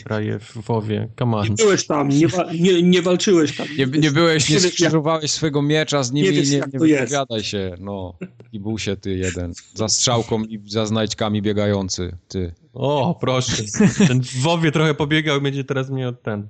kraje 0.03 0.40
w 0.40 0.58
WoWie. 0.58 1.09
Come 1.19 1.38
on. 1.38 1.50
Nie 1.50 1.56
byłeś 1.56 1.88
tam, 1.88 2.09
nie, 2.09 2.27
nie, 2.59 2.83
nie 2.83 3.01
walczyłeś 3.01 3.58
tam. 3.58 3.67
Nie, 3.77 3.85
nie 3.85 4.11
byłeś, 4.11 4.50
nie 4.50 4.59
skrzyżowałeś 4.59 5.32
swojego 5.32 5.61
miecza 5.61 6.03
z 6.03 6.11
nimi, 6.11 6.27
nie, 6.27 6.33
wiesz, 6.33 6.51
nie, 6.51 6.58
nie 6.58 6.80
wypowiadaj 6.80 7.43
się. 7.43 7.75
No, 7.80 8.17
i 8.51 8.59
był 8.59 8.80
się 8.80 8.98
ty 8.98 9.17
jeden. 9.17 9.53
Za 9.74 9.88
strzałką 9.88 10.43
i 10.43 10.61
za 10.69 10.85
znajdźkami 10.85 11.42
biegający, 11.42 12.17
ty. 12.27 12.53
O, 12.74 13.17
proszę. 13.22 13.64
Ten 14.08 14.22
w 14.22 14.42
WoWie 14.42 14.72
trochę 14.72 14.93
pobiegał 14.93 15.42
będzie 15.42 15.64
teraz 15.64 15.90
mnie 15.90 16.08
od 16.08 16.22
ten. 16.22 16.48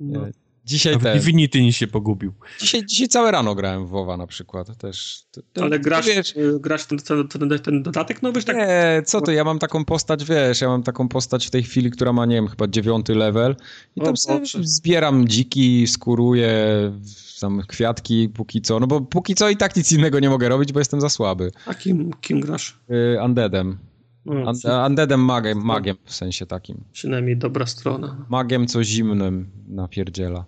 No. 0.00 0.26
Dzisiaj 0.64 0.98
też. 0.98 1.20
Divinity 1.20 1.62
nie 1.62 1.72
się 1.72 1.86
pogubił. 1.86 2.32
Dzisiaj, 2.60 2.86
dzisiaj 2.86 3.08
całe 3.08 3.30
rano 3.30 3.54
grałem 3.54 3.86
w 3.86 3.88
WoWa 3.88 4.16
na 4.16 4.26
przykład. 4.26 4.76
Też, 4.76 5.22
to, 5.52 5.62
Ale 5.62 5.78
grasz, 5.78 6.06
wiesz, 6.06 6.36
y, 6.36 6.58
grasz 6.60 6.86
ten, 6.86 6.98
ten, 6.98 7.58
ten, 7.58 7.82
dodatek 7.82 8.22
nowy? 8.22 8.42
Tak? 8.42 8.56
Nie, 8.56 9.02
co 9.06 9.20
to, 9.20 9.32
ja 9.32 9.44
mam 9.44 9.58
taką 9.58 9.84
postać, 9.84 10.24
wiesz, 10.24 10.60
ja 10.60 10.68
mam 10.68 10.82
taką 10.82 11.08
postać 11.08 11.46
w 11.46 11.50
tej 11.50 11.62
chwili, 11.62 11.90
która 11.90 12.12
ma, 12.12 12.26
nie 12.26 12.34
wiem, 12.34 12.48
chyba 12.48 12.68
dziewiąty 12.68 13.14
level 13.14 13.56
i 13.96 14.00
tam 14.00 14.14
o, 14.14 14.16
sobie 14.16 14.46
zbieram 14.62 15.28
dziki, 15.28 15.86
skuruję 15.86 16.52
tam 17.40 17.62
kwiatki 17.68 18.28
póki 18.28 18.62
co, 18.62 18.80
no 18.80 18.86
bo 18.86 19.00
póki 19.00 19.34
co 19.34 19.48
i 19.48 19.56
tak 19.56 19.76
nic 19.76 19.92
innego 19.92 20.20
nie 20.20 20.30
mogę 20.30 20.48
robić, 20.48 20.72
bo 20.72 20.78
jestem 20.78 21.00
za 21.00 21.08
słaby. 21.08 21.52
A 21.66 21.74
kim, 21.74 22.12
kim 22.20 22.40
grasz? 22.40 22.78
Y, 22.90 23.22
undeadem. 23.24 23.89
No, 24.24 24.52
undeadem 24.86 25.20
magiem, 25.20 25.64
magiem 25.64 25.96
w 26.04 26.14
sensie 26.14 26.46
takim. 26.46 26.84
Przynajmniej 26.92 27.36
dobra 27.36 27.66
strona. 27.66 28.26
Magiem 28.28 28.66
co 28.66 28.84
zimnym 28.84 29.50
napierdziela. 29.68 30.44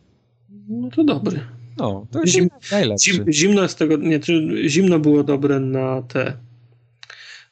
No 0.69 0.89
to 0.91 1.05
dobry. 1.05 1.41
No, 1.79 2.07
to 2.11 2.21
jest 2.21 2.33
Zim, 2.33 2.49
najlepszy. 2.73 3.13
Zim, 3.13 3.33
zimno 3.33 3.69
z 3.69 3.77
tego, 3.77 3.97
nie, 3.97 4.21
zimno 4.69 4.99
było 4.99 5.25
dobre 5.25 5.61
na 5.61 6.03
te 6.03 6.37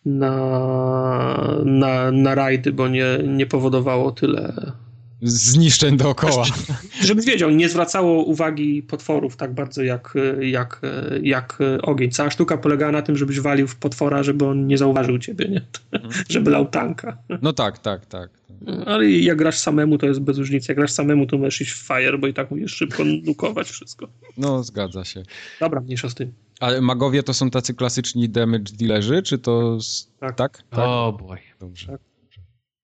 na, 0.04 1.60
na, 1.64 2.10
na 2.10 2.34
rajdy, 2.34 2.72
bo 2.72 2.88
nie, 2.88 3.04
nie 3.26 3.46
powodowało 3.46 4.12
tyle 4.12 4.72
zniszczeń 5.22 5.96
dookoła. 5.96 6.44
Żebyś 7.02 7.26
wiedział, 7.26 7.50
nie 7.50 7.68
zwracało 7.68 8.24
uwagi 8.24 8.82
potworów 8.82 9.36
tak 9.36 9.54
bardzo 9.54 9.82
jak, 9.82 10.14
jak, 10.40 10.80
jak 11.22 11.58
ogień. 11.82 12.10
Cała 12.10 12.30
sztuka 12.30 12.56
polegała 12.56 12.92
na 12.92 13.02
tym, 13.02 13.16
żebyś 13.16 13.40
walił 13.40 13.68
w 13.68 13.76
potwora, 13.76 14.22
żeby 14.22 14.46
on 14.46 14.66
nie 14.66 14.78
zauważył 14.78 15.18
ciebie, 15.18 15.48
nie? 15.48 15.62
Mhm. 15.92 16.24
żeby 16.30 16.50
lał 16.50 16.66
tanka. 16.66 17.18
No 17.42 17.52
tak, 17.52 17.78
tak, 17.78 18.06
tak. 18.06 18.30
Ale 18.86 19.10
jak 19.10 19.38
grasz 19.38 19.58
samemu, 19.58 19.98
to 19.98 20.06
jest 20.06 20.20
bez 20.20 20.38
różnicy. 20.38 20.72
Jak 20.72 20.78
grasz 20.78 20.92
samemu, 20.92 21.26
to 21.26 21.38
możesz 21.38 21.60
iść 21.60 21.72
w 21.72 21.86
fire, 21.86 22.18
bo 22.18 22.26
i 22.26 22.34
tak 22.34 22.50
musisz 22.50 22.74
szybko 22.74 23.04
nukować 23.04 23.70
wszystko. 23.70 24.08
No, 24.36 24.62
zgadza 24.62 25.04
się. 25.04 25.22
Dobra, 25.60 25.80
mniejsza 25.80 26.08
z 26.08 26.14
tym. 26.14 26.32
Ale 26.60 26.80
magowie 26.80 27.22
to 27.22 27.34
są 27.34 27.50
tacy 27.50 27.74
klasyczni 27.74 28.28
damage 28.28 28.72
dealerzy, 28.78 29.22
czy 29.22 29.38
to... 29.38 29.78
Tak. 30.20 30.36
Tak? 30.36 30.62
tak? 30.70 30.78
O, 30.78 31.08
oh 31.08 31.18
boy. 31.18 31.38
Dobrze. 31.60 31.86
Tak. 31.86 32.09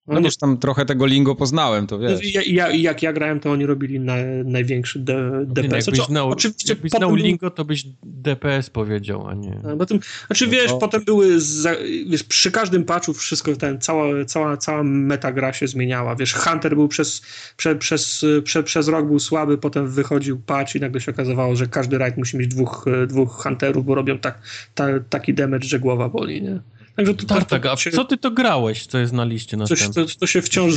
No, 0.08 0.20
no 0.20 0.26
już 0.26 0.36
tam 0.36 0.58
trochę 0.58 0.86
tego 0.86 1.06
lingo 1.06 1.34
poznałem, 1.34 1.86
to 1.86 1.98
wiesz. 1.98 2.34
Ja, 2.34 2.42
ja, 2.46 2.70
jak 2.70 3.02
ja 3.02 3.12
grałem, 3.12 3.40
to 3.40 3.50
oni 3.50 3.66
robili 3.66 4.00
na, 4.00 4.14
największy 4.44 4.98
D, 4.98 5.30
DPS. 5.46 5.70
No, 5.70 5.76
jakbyś 5.76 6.06
znał, 6.06 6.30
Oczywiście 6.30 6.72
jakbyś 6.72 6.90
znał 6.90 7.14
lingo, 7.14 7.50
to 7.50 7.64
byś 7.64 7.84
DPS 8.02 8.70
powiedział, 8.70 9.26
a 9.26 9.34
nie... 9.34 9.60
Tym, 9.88 10.00
znaczy 10.26 10.46
no 10.46 10.52
wiesz, 10.52 10.70
to... 10.70 10.78
potem 10.78 11.04
były, 11.04 11.40
za, 11.40 11.76
wiesz, 12.06 12.22
przy 12.22 12.50
każdym 12.50 12.84
patchu 12.84 13.14
wszystko, 13.14 13.56
ten, 13.56 13.80
cała, 13.80 14.24
cała, 14.24 14.56
cała 14.56 14.82
metagra 14.82 15.52
się 15.52 15.66
zmieniała, 15.66 16.16
wiesz, 16.16 16.34
Hunter 16.34 16.74
był 16.74 16.88
przez, 16.88 17.22
prze, 17.56 17.76
przez, 17.76 18.24
prze, 18.44 18.62
przez 18.62 18.88
rok 18.88 19.06
był 19.06 19.18
słaby, 19.18 19.58
potem 19.58 19.88
wychodził 19.88 20.40
patch 20.40 20.74
i 20.74 20.80
nagle 20.80 21.00
się 21.00 21.12
okazywało, 21.12 21.56
że 21.56 21.66
każdy 21.66 21.98
raid 21.98 22.16
musi 22.16 22.36
mieć 22.36 22.48
dwóch, 22.48 22.84
dwóch 23.06 23.42
Hunterów, 23.42 23.84
bo 23.84 23.94
robią 23.94 24.18
tak, 24.18 24.38
ta, 24.74 24.86
taki 25.10 25.34
damage, 25.34 25.68
że 25.68 25.78
głowa 25.78 26.08
boli, 26.08 26.42
nie? 26.42 26.60
Także 26.96 27.14
to, 27.14 27.26
tak, 27.26 27.44
tak, 27.44 27.66
a 27.66 27.76
się, 27.76 27.90
co 27.90 28.04
ty 28.04 28.16
to 28.16 28.30
grałeś, 28.30 28.86
co 28.86 28.98
jest 28.98 29.12
na 29.12 29.24
liście 29.24 29.56
następnej? 29.56 30.06
To, 30.06 30.18
to, 30.18 30.26
się 30.26 30.42
wciąż 30.42 30.74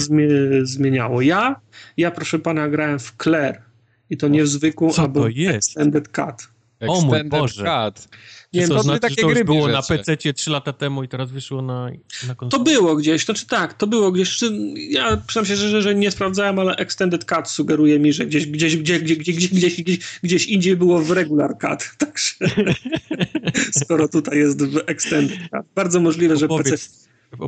zmieniało. 0.64 1.22
Ja, 1.22 1.62
ja 1.98 2.12
proszę 2.12 2.40
pana 2.40 2.70
grałem 2.70 3.00
w 3.00 3.16
Claire 3.24 3.62
i 4.10 4.18
to 4.18 4.28
nie 4.28 4.44
w 4.44 4.48
zwykłą, 4.48 4.92
albo 4.98 5.28
Extended 5.30 6.08
Cut. 6.08 6.48
O 6.88 7.02
mój 7.02 7.24
Boże. 7.24 7.64
Cut. 7.64 8.08
Nie 8.54 8.62
wiem, 8.62 8.70
to 8.70 8.84
znaczy, 8.84 9.00
takie 9.00 9.22
to 9.22 9.30
już 9.30 9.44
było 9.44 9.68
na 9.68 9.82
PC 9.82 10.18
3 10.18 10.50
lata 10.50 10.74
temu 10.74 11.04
i 11.04 11.08
teraz 11.08 11.32
wyszło 11.32 11.62
na, 11.62 11.92
na 12.28 12.36
To 12.36 12.60
było 12.60 12.96
gdzieś, 12.96 13.26
to 13.26 13.34
czy 13.34 13.48
tak, 13.48 13.74
to 13.74 13.88
było 13.88 14.12
gdzieś. 14.12 14.40
Ja 14.76 15.18
przyznam 15.18 15.46
się, 15.46 15.56
że, 15.56 15.82
że 15.82 15.96
nie 15.96 16.12
sprawdzałem, 16.12 16.60
ale 16.60 16.76
Extended 16.76 17.26
Cut 17.26 17.50
sugeruje 17.50 18.00
mi, 18.00 18.14
że 18.14 18.26
gdzieś, 18.26 18.46
gdzieś, 18.46 18.78
gdzieś, 18.78 19.00
gdzieś, 19.00 19.18
gdzieś, 19.18 19.50
gdzieś, 19.50 19.82
gdzieś, 19.82 20.00
gdzieś 20.24 20.46
indziej 20.46 20.76
było 20.76 21.00
w 21.00 21.12
Regular 21.12 21.58
Cut. 21.58 21.92
Także 22.08 22.34
skoro 23.82 24.08
tutaj 24.08 24.38
jest 24.38 24.66
w 24.66 24.82
Extended 24.86 25.38
Cut. 25.38 25.66
Bardzo 25.76 26.00
możliwe, 26.00 26.38
że 26.38 26.48
PC, 26.48 26.76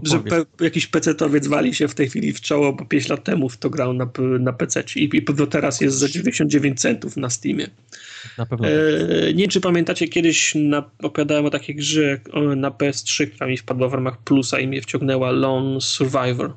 że 0.04 0.20
pe, 0.20 0.46
jakiś 0.60 0.88
pecetowiec 0.88 1.48
wali 1.48 1.76
się 1.76 1.88
w 1.88 1.96
tej 1.96 2.10
chwili 2.10 2.34
w 2.34 2.42
czoło, 2.42 2.74
bo 2.74 2.86
5 2.86 3.10
lat 3.10 3.24
temu 3.24 3.50
w 3.50 3.58
to 3.58 3.70
grał 3.70 3.94
na, 3.94 4.10
na 4.40 4.54
PC 4.54 4.84
i, 4.96 5.10
i 5.14 5.22
pewno 5.22 5.48
teraz 5.48 5.82
jest 5.82 5.98
za 5.98 6.08
99 6.08 6.82
centów 6.82 7.18
na 7.18 7.30
Steamie. 7.30 7.68
Na 8.38 8.46
pewno. 8.46 8.68
E, 8.68 8.74
nie 9.34 9.44
wiem, 9.44 9.50
czy 9.50 9.62
pamiętacie, 9.62 10.08
kiedyś 10.08 10.56
na, 10.56 10.84
opowiadałem 11.04 11.46
o 11.46 11.50
takiej 11.50 11.76
grze 11.76 12.20
na 12.56 12.72
PS3, 12.72 13.28
która 13.28 13.48
mi 13.48 13.58
wpadła 13.58 13.90
w 13.90 13.94
ramach 13.94 14.18
plusa 14.18 14.60
i 14.60 14.68
mnie 14.68 14.82
wciągnęła 14.82 15.32
Lone 15.32 15.82
Survivor. 15.82 16.54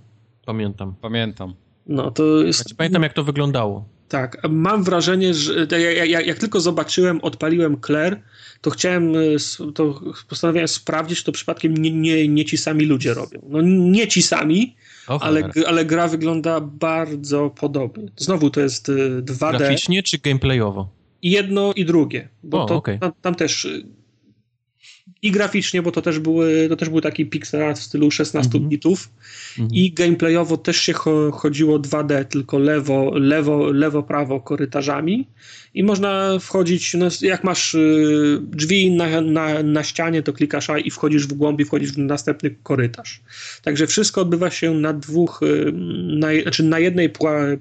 Pamiętam. 0.46 0.94
Pamiętam. 1.00 1.54
No 1.86 2.10
to 2.10 2.42
jest... 2.42 2.58
Znaczy, 2.58 2.74
pamiętam, 2.74 3.02
jak 3.02 3.12
to 3.12 3.24
wyglądało. 3.24 3.93
Tak, 4.08 4.42
mam 4.50 4.84
wrażenie, 4.84 5.34
że 5.34 5.66
jak, 5.70 6.08
jak, 6.08 6.26
jak, 6.26 6.38
tylko 6.38 6.60
zobaczyłem, 6.60 7.20
odpaliłem 7.20 7.76
Claire, 7.86 8.20
to 8.60 8.70
chciałem, 8.70 9.16
e, 9.16 9.72
to 9.74 10.00
postanowiłem 10.28 10.68
sprawdzić, 10.68 11.18
czy 11.18 11.24
to 11.24 11.32
przypadkiem 11.32 11.76
nie, 11.76 11.90
nie, 11.90 12.28
nie 12.28 12.44
ci 12.44 12.56
sami 12.56 12.84
ludzie 12.84 13.14
robią. 13.14 13.40
No 13.48 13.60
nie 13.62 14.08
ci 14.08 14.22
sami, 14.22 14.76
ale, 15.06 15.50
ale 15.66 15.84
gra 15.84 16.08
wygląda 16.08 16.60
bardzo 16.60 17.50
podobnie. 17.50 18.08
Znowu 18.16 18.50
to 18.50 18.60
jest 18.60 18.88
2D. 19.22 19.54
E, 19.54 19.58
Graficznie 19.58 20.02
czy 20.02 20.18
gameplayowo? 20.18 20.88
Jedno 21.22 21.72
i 21.76 21.84
drugie. 21.84 22.28
Bo 22.42 22.62
o, 22.62 22.66
to, 22.66 22.74
okay. 22.74 22.98
tam, 22.98 23.12
tam, 23.22 23.34
też 23.34 23.68
i 25.24 25.30
graficznie, 25.30 25.82
bo 25.82 25.92
to 25.92 26.02
też, 26.02 26.18
były, 26.18 26.68
to 26.68 26.76
też 26.76 26.88
był 26.88 27.00
taki 27.00 27.26
pixel 27.26 27.62
art 27.62 27.78
w 27.78 27.82
stylu 27.82 28.10
16 28.10 28.50
mm 28.54 28.66
-hmm. 28.66 28.70
bitów 28.70 29.10
mm 29.58 29.70
-hmm. 29.70 29.74
i 29.74 29.92
gameplayowo 29.92 30.56
też 30.56 30.76
się 30.76 30.92
chodziło 31.32 31.78
2D, 31.78 32.24
tylko 32.24 32.58
lewo, 32.58 33.10
lewo, 33.14 33.70
lewo, 33.72 34.02
prawo 34.02 34.40
korytarzami 34.40 35.28
i 35.74 35.82
można 35.82 36.38
wchodzić, 36.38 36.94
no 36.94 37.08
jak 37.22 37.44
masz 37.44 37.74
y, 37.74 38.38
drzwi 38.42 38.90
na, 38.90 39.20
na, 39.20 39.62
na 39.62 39.82
ścianie, 39.82 40.22
to 40.22 40.32
klikasz 40.32 40.70
A 40.70 40.78
i 40.78 40.90
wchodzisz 40.90 41.26
w 41.26 41.32
głąb 41.32 41.60
i 41.60 41.64
wchodzisz 41.64 41.92
w 41.92 41.98
następny 41.98 42.54
korytarz. 42.62 43.20
Także 43.62 43.86
wszystko 43.86 44.20
odbywa 44.20 44.50
się 44.50 44.74
na 44.74 44.92
dwóch, 44.92 45.40
y, 45.42 45.72
na, 46.18 46.28
znaczy 46.42 46.62
na 46.62 46.78
jednej 46.78 47.10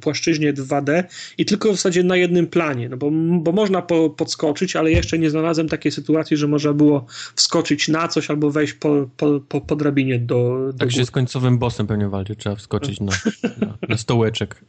płaszczyźnie 0.02 0.54
2D 0.54 1.04
i 1.38 1.46
tylko 1.46 1.70
w 1.70 1.76
zasadzie 1.76 2.04
na 2.04 2.16
jednym 2.16 2.48
planie, 2.48 2.90
no 2.90 2.98
bo, 2.98 3.12
bo 3.42 3.52
można 3.52 3.82
po, 3.82 4.10
podskoczyć, 4.10 4.76
ale 4.76 4.92
jeszcze 4.92 5.20
nie 5.20 5.30
znalazłem 5.30 5.70
takiej 5.70 5.92
sytuacji, 5.92 6.38
że 6.38 6.48
można 6.48 6.74
było 6.74 7.06
wskoczyć 7.36 7.88
na 7.88 8.08
coś 8.08 8.30
albo 8.30 8.52
wejść 8.52 8.74
po, 8.74 9.10
po, 9.18 9.40
po, 9.40 9.62
po 9.62 9.76
drabinie 9.76 10.20
do, 10.20 10.70
do 10.74 10.78
Także 10.80 11.06
z 11.06 11.12
końcowym 11.12 11.58
bossem 11.58 11.88
pewnie 11.88 12.10
walczy, 12.10 12.36
trzeba 12.36 12.56
wskoczyć 12.56 13.00
na, 13.00 13.12
na, 13.62 13.78
na 13.90 13.98
stołeczek. 13.98 14.64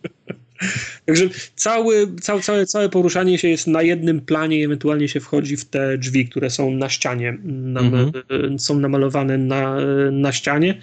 Także 1.07 1.29
cały, 1.55 2.15
całe, 2.21 2.41
całe, 2.41 2.67
całe 2.67 2.89
poruszanie 2.89 3.39
się 3.39 3.49
jest 3.49 3.67
na 3.67 3.83
jednym 3.83 4.21
planie 4.21 4.61
i 4.61 4.65
ewentualnie 4.65 5.09
się 5.09 5.21
wchodzi 5.21 5.57
w 5.57 5.65
te 5.65 5.99
drzwi, 5.99 6.29
które 6.29 6.51
są 6.51 6.71
na 6.71 6.89
ścianie, 6.89 7.39
nam, 7.45 7.91
mm-hmm. 7.91 8.59
są 8.59 8.79
namalowane 8.79 9.39
na, 9.39 9.77
na 10.13 10.33
ścianie. 10.33 10.81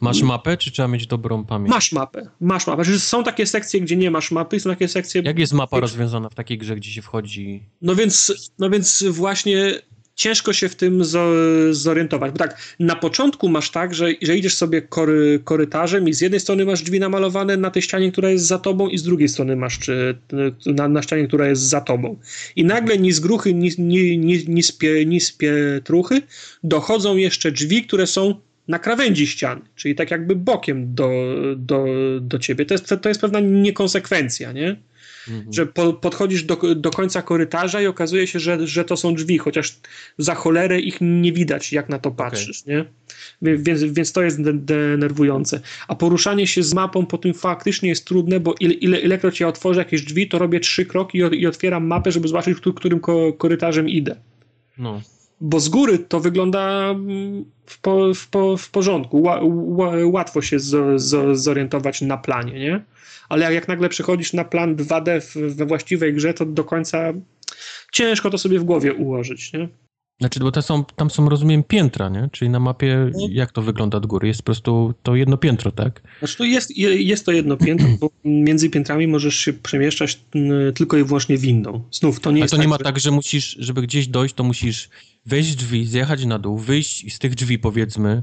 Masz 0.00 0.22
mapę, 0.22 0.56
czy 0.56 0.70
trzeba 0.70 0.88
mieć 0.88 1.06
dobrą 1.06 1.44
pamięć? 1.44 1.70
Masz 1.70 1.92
mapę, 1.92 2.26
masz 2.40 2.66
mapę. 2.66 2.84
Znaczy, 2.84 3.00
są 3.00 3.24
takie 3.24 3.46
sekcje, 3.46 3.80
gdzie 3.80 3.96
nie 3.96 4.10
masz 4.10 4.30
mapy, 4.30 4.60
są 4.60 4.70
takie 4.70 4.88
sekcje... 4.88 5.22
Jak 5.24 5.38
jest 5.38 5.52
mapa 5.52 5.80
rozwiązana 5.80 6.28
w 6.28 6.34
takiej 6.34 6.58
grze, 6.58 6.76
gdzie 6.76 6.90
się 6.90 7.02
wchodzi? 7.02 7.62
No 7.82 7.94
więc, 7.94 8.34
no 8.58 8.70
więc 8.70 9.04
właśnie 9.10 9.74
ciężko 10.20 10.52
się 10.52 10.68
w 10.68 10.76
tym 10.76 11.02
zorientować. 11.70 12.32
Bo 12.32 12.38
tak, 12.38 12.76
na 12.78 12.96
początku 12.96 13.48
masz 13.48 13.70
tak, 13.70 13.94
że, 13.94 14.08
że 14.22 14.36
idziesz 14.36 14.54
sobie 14.54 14.82
kory, 14.82 15.40
korytarzem 15.44 16.08
i 16.08 16.12
z 16.12 16.20
jednej 16.20 16.40
strony 16.40 16.64
masz 16.64 16.82
drzwi 16.82 17.00
namalowane 17.00 17.56
na 17.56 17.70
tej 17.70 17.82
ścianie, 17.82 18.12
która 18.12 18.30
jest 18.30 18.46
za 18.46 18.58
tobą 18.58 18.88
i 18.88 18.98
z 18.98 19.02
drugiej 19.02 19.28
strony 19.28 19.56
masz 19.56 19.78
czy, 19.78 20.18
na, 20.66 20.88
na 20.88 21.02
ścianie, 21.02 21.26
która 21.28 21.48
jest 21.48 21.62
za 21.62 21.80
tobą. 21.80 22.16
I 22.56 22.64
nagle 22.64 22.98
ni 22.98 23.12
z 23.12 23.20
gruchy, 23.20 23.54
ni, 23.54 23.70
ni, 23.78 24.18
ni, 24.18 24.44
ni, 24.48 24.62
z 24.62 24.72
pie, 24.72 25.06
ni 25.06 25.20
z 25.20 25.32
pietruchy 25.32 26.22
dochodzą 26.64 27.16
jeszcze 27.16 27.52
drzwi, 27.52 27.84
które 27.84 28.06
są 28.06 28.34
na 28.68 28.78
krawędzi 28.78 29.26
ściany, 29.26 29.60
czyli 29.76 29.94
tak 29.94 30.10
jakby 30.10 30.36
bokiem 30.36 30.94
do, 30.94 31.10
do, 31.56 31.84
do 32.20 32.38
ciebie. 32.38 32.66
To 32.66 32.74
jest, 32.74 32.94
to 33.02 33.08
jest 33.08 33.20
pewna 33.20 33.40
niekonsekwencja, 33.40 34.52
nie? 34.52 34.76
Mhm. 35.28 35.52
Że 35.52 35.66
po, 35.66 35.92
podchodzisz 35.92 36.42
do, 36.42 36.56
do 36.74 36.90
końca 36.90 37.22
korytarza 37.22 37.82
i 37.82 37.86
okazuje 37.86 38.26
się, 38.26 38.40
że, 38.40 38.66
że 38.66 38.84
to 38.84 38.96
są 38.96 39.14
drzwi, 39.14 39.38
chociaż 39.38 39.76
za 40.18 40.34
cholerę 40.34 40.80
ich 40.80 40.98
nie 41.00 41.32
widać, 41.32 41.72
jak 41.72 41.88
na 41.88 41.98
to 41.98 42.10
patrzysz, 42.10 42.62
okay. 42.62 42.74
nie? 42.74 42.84
Więc, 43.58 43.82
więc 43.82 44.12
to 44.12 44.22
jest 44.22 44.42
denerwujące. 44.42 45.60
A 45.88 45.94
poruszanie 45.94 46.46
się 46.46 46.62
z 46.62 46.74
mapą 46.74 47.06
po 47.06 47.18
tym 47.18 47.34
faktycznie 47.34 47.88
jest 47.88 48.04
trudne, 48.04 48.40
bo 48.40 48.54
ile, 48.60 48.74
ile, 48.74 48.98
ilekroć 48.98 49.40
ja 49.40 49.48
otworzę 49.48 49.80
jakieś 49.80 50.02
drzwi, 50.02 50.28
to 50.28 50.38
robię 50.38 50.60
trzy 50.60 50.86
kroki 50.86 51.18
i, 51.18 51.46
otwieram 51.46 51.86
mapę, 51.86 52.12
żeby 52.12 52.28
zobaczyć, 52.28 52.58
którym 52.74 53.00
korytarzem 53.38 53.88
idę. 53.88 54.16
No 54.78 55.00
bo 55.40 55.60
z 55.60 55.68
góry 55.68 55.98
to 55.98 56.20
wygląda 56.20 56.90
mm, 56.90 57.44
w, 57.66 57.80
po, 57.80 58.14
w, 58.14 58.28
po, 58.28 58.56
w 58.56 58.70
porządku. 58.70 59.22
Ła, 59.22 59.40
ła, 59.42 59.92
łatwo 60.04 60.42
się 60.42 60.58
z, 60.58 61.00
z, 61.02 61.38
zorientować 61.38 62.02
na 62.02 62.16
planie, 62.16 62.52
nie? 62.52 62.84
Ale 63.30 63.44
jak, 63.44 63.54
jak 63.54 63.68
nagle 63.68 63.88
przechodzisz 63.88 64.32
na 64.32 64.44
plan 64.44 64.76
2D 64.76 65.20
w, 65.20 65.56
we 65.56 65.66
właściwej 65.66 66.14
grze, 66.14 66.34
to 66.34 66.46
do 66.46 66.64
końca 66.64 67.12
ciężko 67.92 68.30
to 68.30 68.38
sobie 68.38 68.58
w 68.58 68.64
głowie 68.64 68.94
ułożyć, 68.94 69.52
nie? 69.52 69.68
Znaczy, 70.20 70.40
bo 70.40 70.52
to 70.52 70.62
są, 70.62 70.84
tam 70.84 71.10
są, 71.10 71.28
rozumiem, 71.28 71.62
piętra, 71.62 72.08
nie? 72.08 72.28
Czyli 72.32 72.50
na 72.50 72.60
mapie, 72.60 73.10
no. 73.14 73.26
jak 73.30 73.52
to 73.52 73.62
wygląda 73.62 73.98
od 73.98 74.06
góry? 74.06 74.28
Jest 74.28 74.40
po 74.40 74.44
prostu 74.44 74.94
to 75.02 75.16
jedno 75.16 75.36
piętro, 75.36 75.72
tak? 75.72 76.02
Znaczy, 76.18 76.36
to 76.36 76.44
jest, 76.44 76.76
jest 76.76 77.26
to 77.26 77.32
jedno 77.32 77.56
piętro, 77.56 77.88
bo 78.00 78.10
między 78.24 78.70
piętrami 78.70 79.06
możesz 79.06 79.36
się 79.36 79.52
przemieszczać 79.52 80.20
tylko 80.74 80.96
i 80.96 81.04
wyłącznie 81.04 81.38
windą. 81.38 81.82
Znów, 81.92 82.20
to 82.20 82.30
nie 82.30 82.42
A 82.42 82.44
jest 82.44 82.50
to 82.50 82.56
nie 82.56 82.62
tak, 82.62 82.70
ma 82.70 82.78
że... 82.78 82.84
tak, 82.84 82.98
że 82.98 83.10
musisz, 83.10 83.56
żeby 83.58 83.82
gdzieś 83.82 84.08
dojść, 84.08 84.34
to 84.34 84.44
musisz 84.44 84.88
wejść 85.26 85.54
drzwi, 85.54 85.86
zjechać 85.86 86.24
na 86.24 86.38
dół, 86.38 86.58
wyjść 86.58 87.14
z 87.14 87.18
tych 87.18 87.34
drzwi, 87.34 87.58
powiedzmy, 87.58 88.22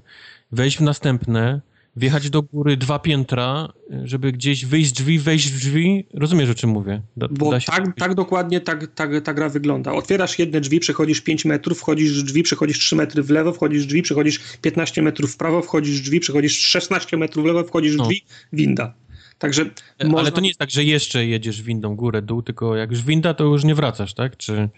wejść 0.51 0.77
w 0.77 0.81
następne, 0.81 1.61
wjechać 1.97 2.29
do 2.29 2.41
góry 2.41 2.77
dwa 2.77 2.99
piętra, 2.99 3.73
żeby 4.03 4.31
gdzieś 4.31 4.65
wyjść 4.65 4.89
z 4.89 4.93
drzwi, 4.93 5.19
wejść 5.19 5.51
w 5.51 5.59
drzwi. 5.59 6.07
Rozumiesz, 6.13 6.49
o 6.49 6.55
czym 6.55 6.69
mówię? 6.69 7.01
Da, 7.17 7.27
Bo 7.31 7.51
da 7.51 7.59
tak, 7.59 7.95
tak 7.97 8.15
dokładnie 8.15 8.61
tak, 8.61 8.87
tak, 8.95 9.21
ta 9.23 9.33
gra 9.33 9.49
wygląda. 9.49 9.93
Otwierasz 9.93 10.39
jedne 10.39 10.61
drzwi, 10.61 10.79
przechodzisz 10.79 11.21
5 11.21 11.45
metrów, 11.45 11.79
wchodzisz 11.79 12.23
w 12.23 12.25
drzwi, 12.25 12.43
przechodzisz 12.43 12.79
3 12.79 12.95
metry 12.95 13.23
w 13.23 13.29
lewo, 13.29 13.53
wchodzisz 13.53 13.85
drzwi, 13.85 14.01
przechodzisz 14.01 14.39
15 14.61 15.01
metrów 15.01 15.33
w 15.33 15.37
prawo, 15.37 15.61
wchodzisz 15.61 16.01
drzwi, 16.01 16.19
przechodzisz 16.19 16.59
16 16.59 17.17
metrów 17.17 17.43
w 17.43 17.47
lewo, 17.47 17.63
wchodzisz 17.63 17.95
no. 17.95 18.03
drzwi, 18.03 18.23
winda. 18.53 18.93
Także 19.37 19.65
można... 20.03 20.19
Ale 20.19 20.31
to 20.31 20.41
nie 20.41 20.47
jest 20.47 20.59
tak, 20.59 20.71
że 20.71 20.83
jeszcze 20.83 21.25
jedziesz 21.25 21.61
windą 21.61 21.95
górę, 21.95 22.21
dół, 22.21 22.41
tylko 22.41 22.75
jak 22.75 22.91
już 22.91 23.01
winda, 23.01 23.33
to 23.33 23.43
już 23.43 23.63
nie 23.63 23.75
wracasz, 23.75 24.13
tak? 24.13 24.37
Czy... 24.37 24.69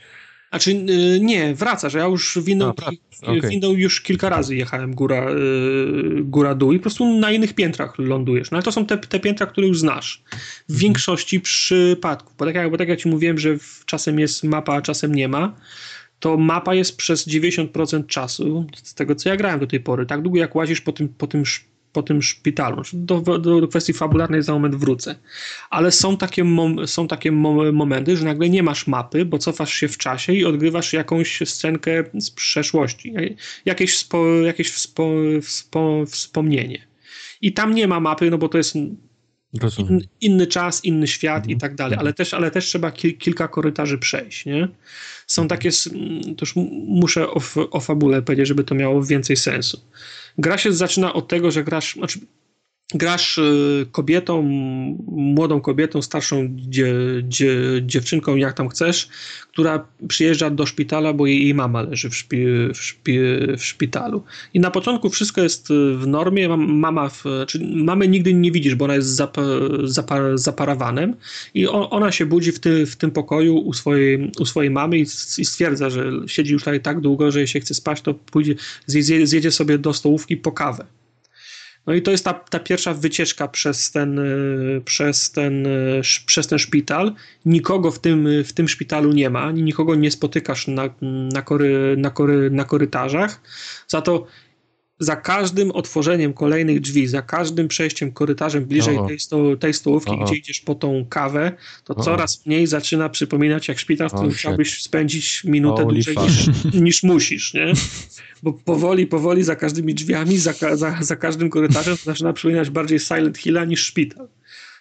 Znaczy 0.50 0.72
y, 0.72 1.20
nie, 1.22 1.56
wracasz. 1.56 1.94
Ja 1.94 2.06
już 2.06 2.40
windą, 2.42 2.70
okay. 2.70 3.50
windą 3.50 3.72
już 3.74 4.02
kilka 4.02 4.30
razy 4.30 4.56
jechałem 4.56 4.96
góra, 4.96 5.30
y, 5.30 6.24
góra 6.24 6.56
dół 6.56 6.74
i 6.74 6.78
po 6.78 6.82
prostu 6.82 7.18
na 7.18 7.32
innych 7.32 7.54
piętrach 7.54 7.94
lądujesz. 7.98 8.52
No 8.52 8.58
ale 8.58 8.64
to 8.64 8.72
są 8.72 8.86
te, 8.86 8.98
te 8.98 9.20
piętra, 9.20 9.46
które 9.46 9.68
już 9.68 9.80
znasz. 9.80 10.24
W 10.30 10.34
mhm. 10.34 10.80
większości 10.80 11.40
przypadków. 11.40 12.36
Bo 12.38 12.46
tak, 12.46 12.56
jak, 12.56 12.72
bo 12.72 12.78
tak 12.78 12.90
jak 12.90 13.00
ci 13.00 13.10
mówiłem, 13.10 13.40
że 13.40 13.58
czasem 13.86 14.20
jest 14.20 14.44
mapa, 14.44 14.76
a 14.76 14.82
czasem 14.82 15.16
nie 15.16 15.28
ma, 15.28 15.56
to 16.20 16.38
mapa 16.38 16.76
jest 16.76 16.98
przez 16.98 17.28
90% 17.28 18.06
czasu, 18.06 18.66
z 18.84 18.94
tego 18.94 19.16
co 19.16 19.30
ja 19.30 19.36
grałem 19.36 19.60
do 19.60 19.68
tej 19.68 19.80
pory, 19.80 20.06
tak 20.06 20.22
długo 20.22 20.40
jak 20.40 20.56
łazisz 20.56 20.82
po 20.82 20.92
tym, 20.92 21.10
po 21.10 21.28
tym 21.28 21.44
po 21.94 22.04
tym 22.04 22.22
szpitalu. 22.22 22.82
Do, 22.94 23.22
do, 23.22 23.40
do, 23.40 23.68
kwestii 23.68 23.94
fabularnej 23.94 24.44
za 24.44 24.54
moment 24.54 24.76
wrócę. 24.76 25.16
Ale 25.70 25.92
są 25.92 26.18
takie, 26.18 26.44
mom, 26.44 26.88
są 26.88 27.08
takie 27.08 27.32
mom, 27.32 27.76
momenty, 27.76 28.18
że 28.18 28.26
nagle 28.26 28.50
nie 28.50 28.64
masz 28.64 28.88
mapy, 28.88 29.26
bo 29.26 29.38
cofasz 29.38 29.74
się 29.74 29.88
w 29.88 29.98
czasie 29.98 30.34
i 30.34 30.46
odgrywasz 30.46 30.94
jakąś 30.94 31.42
scenkę 31.46 32.04
z 32.14 32.32
przeszłości. 32.32 33.14
Jakieś, 33.66 33.98
spo, 33.98 34.26
jakieś 34.28 34.72
wspo, 34.72 35.12
wspo, 35.42 36.04
wspomnienie. 36.08 36.88
I 37.42 37.54
tam 37.54 37.76
nie 37.76 37.88
ma 37.88 38.00
mapy, 38.00 38.32
no 38.32 38.38
bo 38.38 38.50
to 38.50 38.58
jest 38.58 38.76
in, 38.76 38.98
inny 40.22 40.48
czas, 40.48 40.86
inny 40.86 41.08
świat 41.08 41.38
mhm. 41.38 41.58
i 41.58 41.60
tak 41.60 41.76
dalej, 41.76 42.00
ale 42.00 42.14
też, 42.14 42.34
ale 42.34 42.52
też 42.52 42.66
trzeba 42.66 42.92
ki 42.92 43.18
kilka 43.18 43.48
korytarzy 43.48 43.98
przejść, 43.98 44.46
nie? 44.46 44.68
Są 45.28 45.42
mhm. 45.42 45.60
takie, 45.60 45.70
to 46.38 46.42
już 46.42 46.54
muszę 46.88 47.30
o, 47.30 47.42
o 47.72 47.80
fabule 47.80 48.22
powiedzieć, 48.22 48.48
żeby 48.48 48.64
to 48.64 48.76
miało 48.76 49.04
więcej 49.04 49.36
sensu. 49.36 49.82
Gra 50.40 50.58
się 50.58 50.74
zaczyna 50.74 51.14
od 51.14 51.28
tego, 51.28 51.52
że 51.52 51.64
grasz, 51.64 51.96
znaczy 51.96 52.20
grasz 52.94 53.38
y, 53.38 53.86
kobietą, 53.92 54.42
młodą 55.08 55.62
kobietą, 55.62 56.02
starszą 56.02 56.50
dzie, 56.56 56.94
dzie, 57.24 57.56
dziewczynką, 57.82 58.36
jak 58.36 58.54
tam 58.54 58.70
chcesz, 58.70 59.10
która 59.52 59.86
przyjeżdża 60.08 60.50
do 60.50 60.66
szpitala, 60.66 61.14
bo 61.14 61.26
jej, 61.26 61.44
jej 61.44 61.54
mama 61.54 61.82
leży 61.82 62.10
w, 62.10 62.16
szpi, 62.16 62.46
w, 62.74 62.78
szpi, 62.78 63.20
w, 63.58 63.64
szpitalu. 63.64 64.24
I 64.54 64.60
na 64.60 64.72
początku 64.72 65.10
wszystko 65.10 65.42
jest 65.42 65.72
y, 65.72 65.98
w 65.98 66.08
normie, 66.08 66.58
mama, 66.58 67.10
w, 67.10 67.24
czy 67.48 67.60
mamy 67.76 68.08
nigdy 68.08 68.34
nie 68.34 68.52
widzisz, 68.52 68.76
bo 68.76 68.86
ona 68.86 68.96
jest 68.96 69.10
zap, 69.10 69.38
zaparawanem 70.36 71.16
i 71.54 71.68
on, 71.68 71.88
ona 71.90 72.12
się 72.12 72.26
budzi 72.26 72.52
w, 72.52 72.60
ty, 72.60 72.86
w 72.86 72.96
tym 72.96 73.12
pokoju 73.12 73.58
u 73.58 73.74
swojej, 73.74 74.32
u 74.40 74.46
swojej 74.46 74.72
mamy 74.72 74.98
i, 74.98 75.02
i 75.38 75.46
stwierdza, 75.46 75.90
że 75.90 76.12
siedzi 76.28 76.54
już 76.54 76.62
tutaj 76.62 76.82
tak 76.82 77.02
długo, 77.02 77.32
że 77.32 77.42
jeśli 77.42 77.62
chce 77.62 77.74
spać, 77.74 78.02
to 78.02 78.14
pójdzie, 78.14 78.56
zjedzie 79.24 79.52
sobie 79.52 79.78
do 79.78 79.94
stołówki 79.94 80.38
po 80.38 80.52
kawę. 80.52 80.86
No 81.90 81.96
i 81.96 82.02
to 82.02 82.12
jest 82.12 82.26
ta, 82.26 82.34
ta 82.34 82.60
pierwsza 82.60 82.94
wycieczka 82.94 83.48
przez 83.48 83.92
ten, 83.92 84.20
y, 84.20 84.82
przez, 84.86 85.32
ten, 85.32 85.68
y, 85.68 86.02
przez 86.26 86.48
ten 86.48 86.60
szpital. 86.60 87.14
Nikogo 87.46 87.92
w 87.92 88.00
tym, 88.00 88.28
w 88.44 88.54
tym 88.54 88.68
szpitalu 88.68 89.12
nie 89.12 89.30
ma, 89.30 89.52
nikogo 89.52 89.96
nie 89.96 90.12
spotykasz 90.12 90.68
na, 90.68 90.90
na, 91.34 91.42
kory, 91.42 91.96
na, 91.98 92.10
kory, 92.10 92.50
na 92.52 92.64
korytarzach. 92.64 93.42
Za 93.88 94.02
to 94.02 94.28
za 95.00 95.16
każdym 95.16 95.72
otworzeniem 95.72 96.34
kolejnych 96.34 96.82
drzwi, 96.82 97.08
za 97.08 97.22
każdym 97.22 97.68
przejściem 97.68 98.12
korytarzem 98.12 98.66
bliżej 98.66 99.00
tej, 99.08 99.20
sto, 99.20 99.58
tej 99.58 99.74
stołówki, 99.74 100.12
gdzie 100.26 100.36
idziesz 100.36 100.62
po 100.62 100.76
tą 100.76 101.06
kawę, 101.10 101.52
to 101.84 101.96
coraz 101.96 102.46
mniej 102.46 102.68
zaczyna 102.68 103.10
przypominać 103.10 103.68
jak 103.68 103.80
szpital, 103.80 104.10
w 104.10 104.14
którym 104.14 104.32
chciałbyś 104.32 104.82
spędzić 104.82 105.44
minutę 105.44 105.84
Holy 105.84 105.94
dłużej 105.94 106.18
niż, 106.18 106.50
niż, 106.74 107.04
musisz, 107.04 107.54
nie? 107.54 107.74
Bo 108.44 108.54
powoli, 108.54 109.08
powoli 109.08 109.44
za 109.44 109.56
każdymi 109.56 109.94
drzwiami, 109.94 110.38
za, 110.38 110.54
za, 110.76 110.98
za 111.02 111.16
każdym 111.16 111.50
korytarzem 111.50 111.96
zaczyna 112.04 112.34
przypominać 112.34 112.70
bardziej 112.70 113.00
Silent 113.00 113.38
Hilla 113.38 113.66
niż 113.66 113.82
szpital 113.86 114.28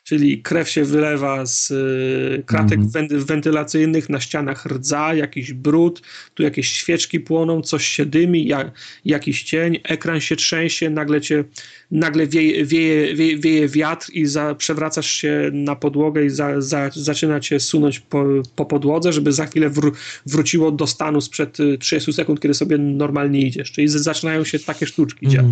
czyli 0.08 0.42
krew 0.42 0.70
się 0.70 0.84
wylewa 0.84 1.46
z 1.46 1.70
y, 1.70 2.42
kratek 2.46 2.78
mm. 2.78 3.24
wentylacyjnych, 3.24 4.08
na 4.08 4.20
ścianach 4.20 4.66
rdza, 4.66 5.14
jakiś 5.14 5.52
brud, 5.52 6.02
tu 6.34 6.42
jakieś 6.42 6.68
świeczki 6.68 7.20
płoną, 7.20 7.62
coś 7.62 7.86
się 7.86 8.06
dymi, 8.06 8.46
jak, 8.46 8.70
jakiś 9.04 9.42
cień, 9.42 9.78
ekran 9.84 10.20
się 10.20 10.36
trzęsie, 10.36 10.90
nagle 10.90 11.20
cię, 11.20 11.44
nagle 11.90 12.26
wieje, 12.26 12.66
wieje, 12.66 13.14
wieje, 13.14 13.38
wieje 13.38 13.68
wiatr 13.68 14.10
i 14.12 14.26
za, 14.26 14.54
przewracasz 14.54 15.10
się 15.10 15.50
na 15.52 15.76
podłogę 15.76 16.24
i 16.24 16.30
za, 16.30 16.60
za, 16.60 16.90
zaczyna 16.94 17.40
cię 17.40 17.60
sunąć 17.60 18.00
po, 18.00 18.24
po 18.56 18.66
podłodze, 18.66 19.12
żeby 19.12 19.32
za 19.32 19.46
chwilę 19.46 19.70
wró 19.70 19.92
wróciło 20.26 20.70
do 20.72 20.86
stanu 20.86 21.20
sprzed 21.20 21.58
30 21.80 22.10
y, 22.10 22.14
sekund, 22.14 22.40
kiedy 22.40 22.54
sobie 22.54 22.78
normalnie 22.78 23.40
idziesz, 23.40 23.72
czyli 23.72 23.88
zaczynają 23.88 24.44
się 24.44 24.58
takie 24.58 24.86
sztuczki 24.86 25.26
mm. 25.26 25.50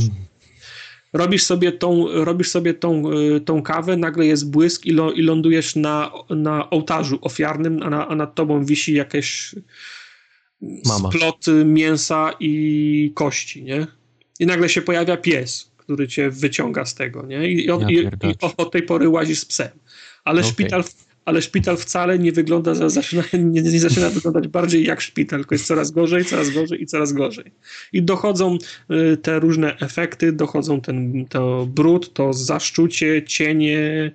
Robisz 1.13 1.43
sobie 1.43 1.73
tą, 1.73 2.07
robisz 2.25 2.49
sobie 2.49 2.75
tą, 2.75 3.13
y, 3.13 3.41
tą 3.41 3.63
kawę, 3.63 3.97
nagle 3.97 4.27
jest 4.27 4.51
błysk 4.51 4.87
i, 4.87 4.91
lo, 4.91 5.13
i 5.13 5.23
lądujesz 5.23 5.77
na, 5.77 6.13
na 6.31 6.71
ołtarzu 6.71 7.19
ofiarnym, 7.23 7.83
a, 7.83 7.91
na, 7.91 8.09
a 8.09 8.15
nad 8.15 8.35
tobą 8.35 8.65
wisi 8.65 8.95
jakieś 8.95 9.55
Mama. 10.61 11.11
splot 11.11 11.47
mięsa 11.65 12.31
i 12.41 13.13
kości, 13.15 13.63
nie? 13.63 13.87
I 14.41 14.47
nagle 14.47 14.69
się 14.69 14.83
pojawia 14.83 15.17
pies, 15.17 15.71
który 15.77 16.09
cię 16.09 16.31
wyciąga 16.31 16.85
z 16.85 16.95
tego, 16.95 17.27
nie? 17.27 17.49
I, 17.49 17.71
od, 17.71 17.83
ja 17.83 17.89
i, 17.91 17.95
i 17.95 18.35
od 18.57 18.73
tej 18.73 18.83
pory 18.83 19.09
łazisz 19.09 19.39
z 19.39 19.45
psem. 19.45 19.69
Ale 20.25 20.41
okay. 20.41 20.53
szpital 20.53 20.85
ale 21.27 21.43
szpital 21.43 21.77
wcale 21.77 22.19
nie 22.19 22.33
wygląda, 22.33 22.89
zaczyna, 22.89 23.23
nie, 23.33 23.63
nie, 23.63 23.81
zaczyna 23.81 24.11
wyglądać 24.11 24.49
bardziej 24.49 24.85
jak 24.85 25.01
szpital, 25.01 25.41
tylko 25.41 25.55
jest 25.55 25.67
coraz 25.67 25.91
gorzej, 25.91 26.25
coraz 26.25 26.51
gorzej 26.51 26.83
i 26.83 26.87
coraz 26.87 27.13
gorzej. 27.13 27.53
I 27.93 28.03
dochodzą 28.03 28.59
y, 28.91 29.17
te 29.17 29.41
różne 29.41 29.79
efekty, 29.79 30.33
dochodzą 30.33 30.81
ten 30.81 31.27
to 31.29 31.67
brud, 31.67 32.13
to 32.13 32.33
zaszczucie, 32.33 33.23
cienie, 33.23 34.13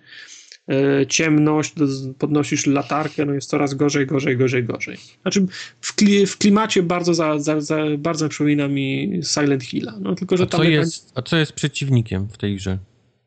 y, 0.72 1.06
ciemność, 1.08 1.74
podnosisz 2.18 2.68
latarkę, 2.68 3.26
no 3.26 3.34
jest 3.34 3.50
coraz 3.50 3.74
gorzej, 3.74 4.08
gorzej, 4.08 4.38
gorzej, 4.38 4.64
gorzej. 4.64 4.98
Znaczy 5.22 5.46
w, 5.82 5.96
kli, 5.96 6.26
w 6.26 6.38
klimacie 6.38 6.84
bardzo, 6.84 7.14
za, 7.14 7.40
za, 7.40 7.62
za, 7.62 7.78
bardzo 7.98 8.30
przypomina 8.30 8.68
mi 8.68 9.20
Silent 9.24 9.64
Hilla. 9.64 9.94
No, 10.02 10.16
tylko, 10.16 10.38
że 10.38 10.44
a, 10.44 10.48
co 10.48 10.64
jest, 10.64 11.12
a 11.16 11.22
co 11.22 11.38
jest 11.38 11.54
przeciwnikiem 11.54 12.28
w 12.28 12.38
tej 12.38 12.56
grze? 12.56 12.78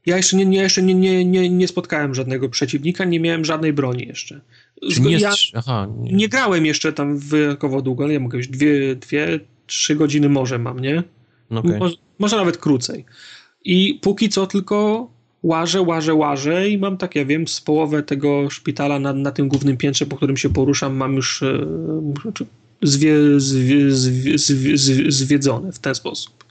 Ja 0.06 0.16
jeszcze 0.16 0.36
nie, 0.36 0.46
nie, 0.46 0.58
jeszcze 0.58 0.82
nie, 0.82 0.94
nie, 0.94 1.24
nie, 1.24 1.50
nie 1.50 1.68
spotkałem 1.68 2.14
żadnego 2.14 2.48
przeciwnika, 2.48 3.04
nie 3.04 3.20
miałem 3.20 3.44
żadnej 3.44 3.72
broni 3.72 4.06
jeszcze. 4.06 4.40
nie, 5.00 5.18
ja 5.18 5.32
Aha, 5.54 5.88
nie. 5.98 6.12
nie. 6.12 6.28
grałem 6.28 6.66
jeszcze 6.66 6.92
tam 6.92 7.18
wyjątkowo 7.18 7.82
długo, 7.82 8.08
ja 8.08 8.20
mogę 8.20 8.38
już 8.38 8.48
dwie, 8.48 8.96
dwie, 8.96 9.40
trzy 9.66 9.96
godziny 9.96 10.28
może 10.28 10.58
mam, 10.58 10.80
nie? 10.80 11.02
Okay. 11.50 11.78
Może, 11.78 11.96
może 12.18 12.36
nawet 12.36 12.56
krócej. 12.56 13.04
I 13.64 13.98
póki 14.02 14.28
co 14.28 14.46
tylko 14.46 15.08
łażę, 15.42 15.82
łażę, 15.82 16.14
łażę 16.14 16.68
i 16.68 16.78
mam 16.78 16.96
tak, 16.96 17.14
ja 17.14 17.24
wiem, 17.24 17.48
z 17.48 17.60
połowę 17.60 18.02
tego 18.02 18.50
szpitala 18.50 18.98
na, 18.98 19.12
na 19.12 19.30
tym 19.32 19.48
głównym 19.48 19.76
piętrze, 19.76 20.06
po 20.06 20.16
którym 20.16 20.36
się 20.36 20.50
poruszam, 20.50 20.96
mam 20.96 21.14
już 21.14 21.42
e, 21.42 21.66
zwie, 22.82 23.40
zwie, 23.40 23.90
zwie, 23.90 24.38
zwie, 24.38 25.12
zwiedzone 25.12 25.72
w 25.72 25.78
ten 25.78 25.94
sposób. 25.94 26.44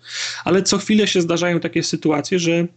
Ale 0.46 0.64
co 0.64 0.78
chwilę 0.78 1.08
się 1.08 1.22
zdarzają 1.22 1.60
takie 1.60 1.84
sytuacje, 1.84 2.40
że 2.40 2.68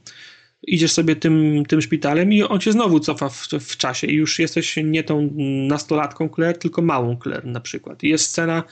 idziesz 0.66 0.92
sobie 0.92 1.16
tym, 1.16 1.64
tym 1.68 1.82
szpitalem 1.82 2.32
i 2.32 2.42
on 2.42 2.60
cię 2.60 2.72
znowu 2.72 3.00
cofa 3.00 3.28
w, 3.28 3.48
w 3.60 3.76
czasie 3.76 4.06
i 4.06 4.14
już 4.14 4.38
jesteś 4.38 4.76
nie 4.84 5.04
tą 5.04 5.30
nastolatką 5.68 6.28
Claire, 6.34 6.58
tylko 6.58 6.82
małą 6.82 7.16
Claire 7.22 7.46
na 7.46 7.60
przykład. 7.60 8.02
I 8.02 8.08
jest 8.08 8.24
scena, 8.24 8.62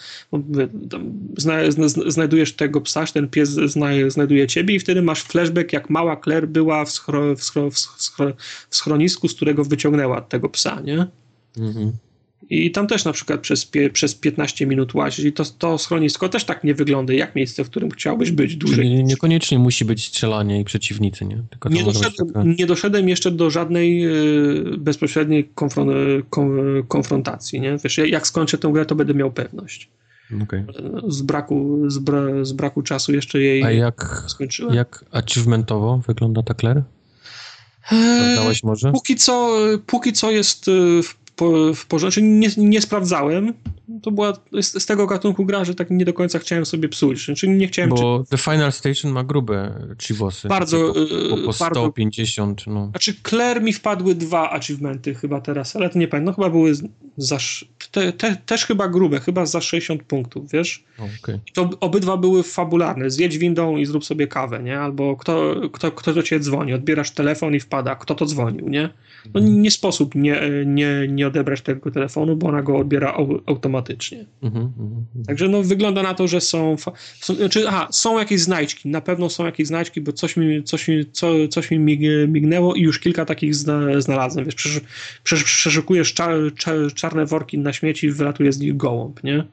zna, 1.37 1.71
zna, 1.71 1.89
znajdujesz 2.07 2.53
tego 2.53 2.81
psa, 2.81 3.07
ten 3.07 3.29
pies 3.29 3.49
zna, 3.51 3.87
znajduje 4.09 4.47
ciebie 4.47 4.75
i 4.75 4.81
wtedy 4.81 5.03
masz 5.03 5.23
flashback, 5.23 5.73
jak 5.73 5.91
mała 5.91 6.21
Claire 6.25 6.49
była 6.49 6.85
w, 6.85 6.91
schro, 6.91 7.37
w, 7.37 7.45
schro, 7.45 7.71
w, 7.71 7.79
schro, 7.79 8.33
w 8.71 8.77
schronisku, 8.77 9.29
z 9.29 9.35
którego 9.35 9.65
wyciągnęła 9.65 10.21
tego 10.21 10.49
psa, 10.49 10.81
nie? 10.81 11.07
Mhm. 11.59 11.93
I 12.51 12.71
tam 12.71 12.87
też 12.87 13.05
na 13.05 13.13
przykład 13.13 13.41
przez, 13.41 13.71
przez 13.93 14.15
15 14.15 14.67
minut 14.67 14.95
łazisz 14.95 15.25
i 15.25 15.33
to, 15.33 15.45
to 15.45 15.79
schronisko 15.79 16.29
też 16.29 16.45
tak 16.45 16.65
nie 16.65 16.75
wygląda 16.75 17.13
jak 17.13 17.37
miejsce, 17.37 17.65
w 17.65 17.71
którym 17.71 17.91
chciałbyś 17.91 18.31
być 18.31 18.57
dłużej. 18.57 18.77
Czyli 18.77 19.05
niekoniecznie 19.05 19.59
musi 19.59 19.85
być 19.85 20.07
strzelanie 20.07 20.61
i 20.61 20.65
przeciwnicy, 20.65 21.25
nie? 21.25 21.43
Nie, 21.71 21.85
doszedłem, 21.85 22.33
taka... 22.33 22.45
nie 22.59 22.67
doszedłem 22.67 23.09
jeszcze 23.09 23.31
do 23.31 23.51
żadnej 23.51 24.07
y, 24.07 24.79
bezpośredniej 24.79 25.51
konfron 25.55 25.89
konfrontacji, 26.89 27.61
nie? 27.61 27.77
Wiesz, 27.85 27.99
jak 27.99 28.27
skończę 28.27 28.59
tę 28.59 28.73
grę, 28.73 28.87
to 28.87 28.95
będę 28.95 29.15
miał 29.15 29.33
pewność. 29.33 29.89
Okay. 30.43 30.67
Z, 31.09 31.23
braku, 31.23 31.91
z, 31.91 31.99
bra 31.99 32.45
z, 32.45 32.53
braku 32.53 32.83
czasu 32.83 33.13
jeszcze 33.13 33.41
jej 33.41 33.63
A 33.63 33.71
jak, 33.71 34.25
skończyłem. 34.27 34.75
jak 34.75 35.05
achievementowo 35.11 36.01
wygląda 36.07 36.43
ta 36.43 36.55
Claire? 36.55 36.83
Eee, 37.93 38.55
może? 38.63 38.93
Póki 38.93 39.17
co, 39.17 39.57
póki 39.87 40.13
co 40.13 40.31
jest 40.31 40.69
y, 40.69 41.01
w 41.35 41.37
po, 41.37 41.73
porządku. 41.89 42.21
Nie, 42.21 42.49
nie 42.57 42.81
sprawdzałem. 42.81 43.55
To 44.03 44.11
była 44.11 44.33
z, 44.53 44.83
z, 44.83 44.87
tego 44.87 45.07
gatunku 45.07 45.45
gra, 45.45 45.65
że 45.65 45.75
tak 45.75 45.91
nie 45.91 46.05
do 46.05 46.13
końca 46.13 46.39
chciałem 46.39 46.67
sobie 46.67 46.89
psuć. 46.89 47.27
Czyli 47.37 47.53
nie 47.53 47.69
chciałem. 47.69 47.91
Bo 47.91 48.25
czy... 48.25 48.31
The 48.31 48.39
Final 48.39 48.73
Station 48.73 49.13
ma 49.13 49.25
grube 49.25 49.87
chivosy. 50.03 50.49
Bardzo. 50.49 50.95
Po, 51.31 51.37
po, 51.37 51.43
po 51.43 51.53
150. 51.53 52.57
Bardzo... 52.57 52.71
No. 52.81 52.91
Znaczy, 52.91 53.15
Claire 53.29 53.63
mi 53.63 53.73
wpadły 53.73 54.15
dwa 54.15 54.51
achievementy 54.51 55.15
chyba 55.15 55.41
teraz, 55.41 55.77
ale 55.77 55.91
to 55.91 55.99
nie 55.99 56.09
pamiętam. 56.09 56.25
No 56.25 56.33
chyba 56.33 56.51
były 56.51 56.73
za. 57.17 57.39
Te, 57.91 58.13
te, 58.13 58.37
też 58.37 58.67
chyba 58.67 58.89
grube, 58.89 59.21
chyba 59.21 59.47
za 59.47 59.61
60 59.61 60.03
punktów, 60.03 60.51
wiesz? 60.51 60.85
Okay. 60.99 61.41
To 61.53 61.71
obydwa 61.81 62.17
były 62.17 62.43
fabularne. 62.43 63.11
Zjedź 63.11 63.39
windą 63.39 63.77
i 63.77 63.87
zrób 63.87 64.05
sobie 64.05 64.27
kawę, 64.27 64.63
nie? 64.63 64.81
Albo 64.81 65.17
kto, 65.17 65.55
kto, 65.73 65.93
kto 65.93 66.15
do 66.15 66.23
ciebie 66.23 66.41
dzwoni. 66.41 66.73
Odbierasz 66.73 67.11
telefon 67.11 67.55
i 67.55 67.61
wpada, 67.61 67.95
kto 67.95 68.15
to 68.15 68.27
dzwonił, 68.27 68.69
nie? 68.69 68.91
no 69.35 69.41
nie 69.41 69.71
sposób 69.71 70.15
nie, 70.15 70.41
nie, 70.67 71.09
nie 71.09 71.24
odebrać 71.27 71.63
tego 71.63 71.91
telefonu, 71.91 72.37
bo 72.37 72.49
ona 72.49 72.63
go 72.63 72.79
odbiera 72.79 73.15
automatycznie. 73.47 74.25
Mhm, 74.43 74.65
mhm, 74.65 75.07
mhm. 75.15 75.25
Także 75.27 75.49
no, 75.49 75.63
wygląda 75.63 76.03
na 76.03 76.15
to, 76.15 76.29
że 76.29 76.41
są, 76.41 76.77
są 77.21 77.35
znaczy, 77.35 77.69
aha, 77.69 77.89
są 77.91 78.19
jakieś 78.19 78.41
znajdźki, 78.41 78.89
na 78.89 79.01
pewno 79.01 79.31
są 79.31 79.47
jakieś 79.47 79.67
znajdźki, 79.67 80.01
bo 80.01 80.13
coś 80.13 80.37
mi, 80.37 80.65
coś 80.65 80.89
mi, 80.89 81.07
co, 81.13 81.49
coś 81.49 81.71
mi 81.71 81.79
mignęło 82.29 82.75
i 82.75 82.81
już 82.81 82.99
kilka 82.99 83.25
takich 83.25 83.55
zna, 83.55 84.01
znalazłem, 84.01 84.45
wiesz, 84.45 84.81
przeszukujesz 85.45 86.15
czar, 86.15 86.37
czar, 86.57 86.77
czarne 86.95 87.27
worki 87.27 87.59
na 87.59 87.73
śmieci 87.73 88.07
i 88.07 88.11
wylatuje 88.11 88.53
z 88.53 88.59
nich 88.59 88.77
gołąb, 88.77 89.25
nie? 89.25 89.45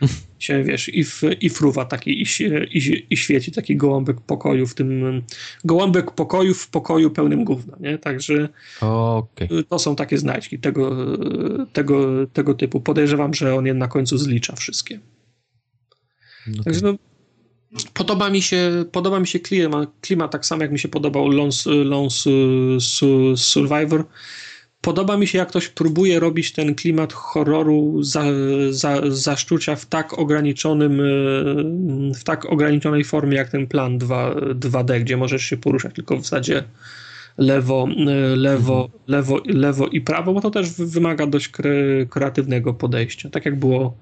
się, 0.38 0.64
wiesz, 0.64 0.94
i, 0.94 1.04
w, 1.04 1.22
i 1.40 1.50
fruwa 1.50 1.84
taki, 1.84 2.22
i, 2.22 2.26
i, 2.78 3.06
i 3.10 3.16
świeci 3.16 3.52
taki 3.52 3.76
gołąbek 3.76 4.20
pokoju 4.20 4.66
w 4.66 4.74
tym, 4.74 5.22
gołąbek 5.64 6.10
pokoju 6.10 6.54
w 6.54 6.68
pokoju 6.68 7.10
pełnym 7.10 7.44
gówna, 7.44 7.76
nie? 7.80 7.98
Także 7.98 8.48
okay. 8.80 9.48
to 9.68 9.78
są 9.78 9.96
takie 9.96 10.18
znajdźki 10.18 10.58
tego, 10.58 10.96
tego, 11.72 12.26
tego 12.26 12.54
typu. 12.54 12.80
Podejrzewam, 12.80 13.34
że 13.34 13.54
on 13.54 13.66
je 13.66 13.74
na 13.74 13.88
końcu 13.88 14.18
zlicza 14.18 14.56
wszystkie. 14.56 15.00
Okay. 16.48 16.64
Także 16.64 16.80
no, 16.82 16.94
Podoba 17.94 18.30
mi 18.30 18.42
się, 18.42 18.84
podoba 18.92 19.20
mi 19.20 19.26
się 19.26 19.40
klimat, 19.40 19.88
klimat 20.00 20.30
tak 20.30 20.46
samo 20.46 20.62
jak 20.62 20.72
mi 20.72 20.78
się 20.78 20.88
podobał 20.88 21.28
Lone, 21.28 21.52
Lone 21.66 22.08
Survivor. 23.36 24.04
Podoba 24.80 25.16
mi 25.16 25.26
się, 25.26 25.38
jak 25.38 25.48
ktoś 25.48 25.68
próbuje 25.68 26.20
robić 26.20 26.52
ten 26.52 26.74
klimat 26.74 27.12
horroru 27.12 28.02
za, 28.02 28.22
za, 28.70 29.00
zaszczucia 29.08 29.76
w 29.76 29.86
tak 29.86 30.18
ograniczonym, 30.18 31.00
e, 31.00 31.04
w 32.14 32.24
tak 32.24 32.44
ograniczonej 32.44 33.04
formie 33.04 33.36
jak 33.36 33.50
ten 33.50 33.66
plan 33.66 33.98
2, 33.98 34.34
2D, 34.34 35.00
gdzie 35.00 35.16
możesz 35.16 35.42
się 35.42 35.56
poruszać 35.56 35.94
tylko 35.94 36.16
w 36.16 36.22
zasadzie 36.22 36.64
lewo, 37.38 37.88
e, 38.06 38.36
lewo, 38.36 38.82
mhm. 38.84 39.00
lewo, 39.06 39.40
lewo 39.46 39.86
i 39.86 40.00
prawo, 40.00 40.32
bo 40.32 40.40
to 40.40 40.50
też 40.50 40.70
wymaga 40.70 41.26
dość 41.26 41.48
kre, 41.48 42.06
kreatywnego 42.10 42.74
podejścia. 42.74 43.30
Tak 43.30 43.44
jak 43.44 43.58
było 43.58 43.96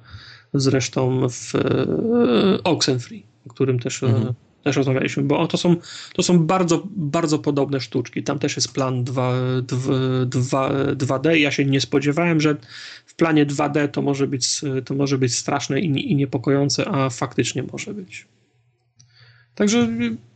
zresztą 0.55 1.29
w 1.29 1.55
e, 1.55 2.63
Oxenfree, 2.65 3.23
o 3.47 3.51
którym 3.51 3.79
też 3.79 4.03
mhm 4.03 4.35
też 4.67 4.77
rozmawialiśmy, 4.77 5.23
bo 5.23 5.47
to 5.47 5.57
są, 5.57 5.77
to 6.13 6.23
są 6.23 6.39
bardzo, 6.39 6.83
bardzo 6.97 7.39
podobne 7.39 7.81
sztuczki. 7.81 8.23
Tam 8.23 8.39
też 8.39 8.57
jest 8.57 8.73
plan 8.73 9.05
2, 9.05 9.35
2, 10.27 10.71
2, 10.97 11.19
d 11.19 11.39
Ja 11.39 11.51
się 11.51 11.65
nie 11.65 11.81
spodziewałem, 11.81 12.41
że 12.41 12.57
w 13.07 13.15
planie 13.15 13.47
2D 13.47 13.89
to 13.89 14.03
może 14.03 14.27
być, 14.27 14.61
to 14.85 14.95
może 14.95 15.19
być 15.19 15.35
straszne 15.35 15.81
i, 15.81 16.13
i 16.13 16.17
niepokojące, 16.17 16.89
a 16.89 17.11
faktycznie 17.11 17.63
może 17.73 17.95
być. 17.95 18.27
Także 19.55 19.89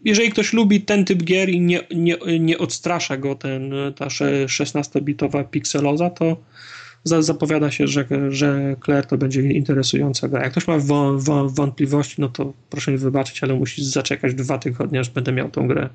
jeżeli 0.04 0.30
ktoś 0.30 0.52
lubi 0.52 0.80
ten 0.80 1.04
typ 1.04 1.22
gier 1.22 1.48
i 1.48 1.60
nie, 1.60 1.80
nie, 1.94 2.16
nie 2.40 2.58
odstrasza 2.58 3.16
go 3.16 3.34
ten, 3.34 3.72
ta 3.96 4.06
16-bitowa 4.06 5.44
pikseloza, 5.44 6.10
to 6.10 6.36
zapowiada 7.04 7.70
się, 7.70 7.86
że, 7.86 8.06
że 8.28 8.76
Claire 8.84 9.06
to 9.06 9.18
będzie 9.18 9.42
interesująca 9.42 10.28
gra. 10.28 10.42
Jak 10.42 10.50
ktoś 10.50 10.68
ma 10.68 10.78
wątpliwości, 11.46 12.20
no 12.20 12.28
to 12.28 12.52
proszę 12.70 12.92
mi 12.92 12.98
wybaczyć, 12.98 13.42
ale 13.42 13.54
musi 13.54 13.84
zaczekać 13.84 14.34
dwa 14.34 14.58
tygodnie, 14.58 15.00
aż 15.00 15.10
będę 15.10 15.32
miał 15.32 15.50
tą 15.50 15.68
grę 15.68 15.88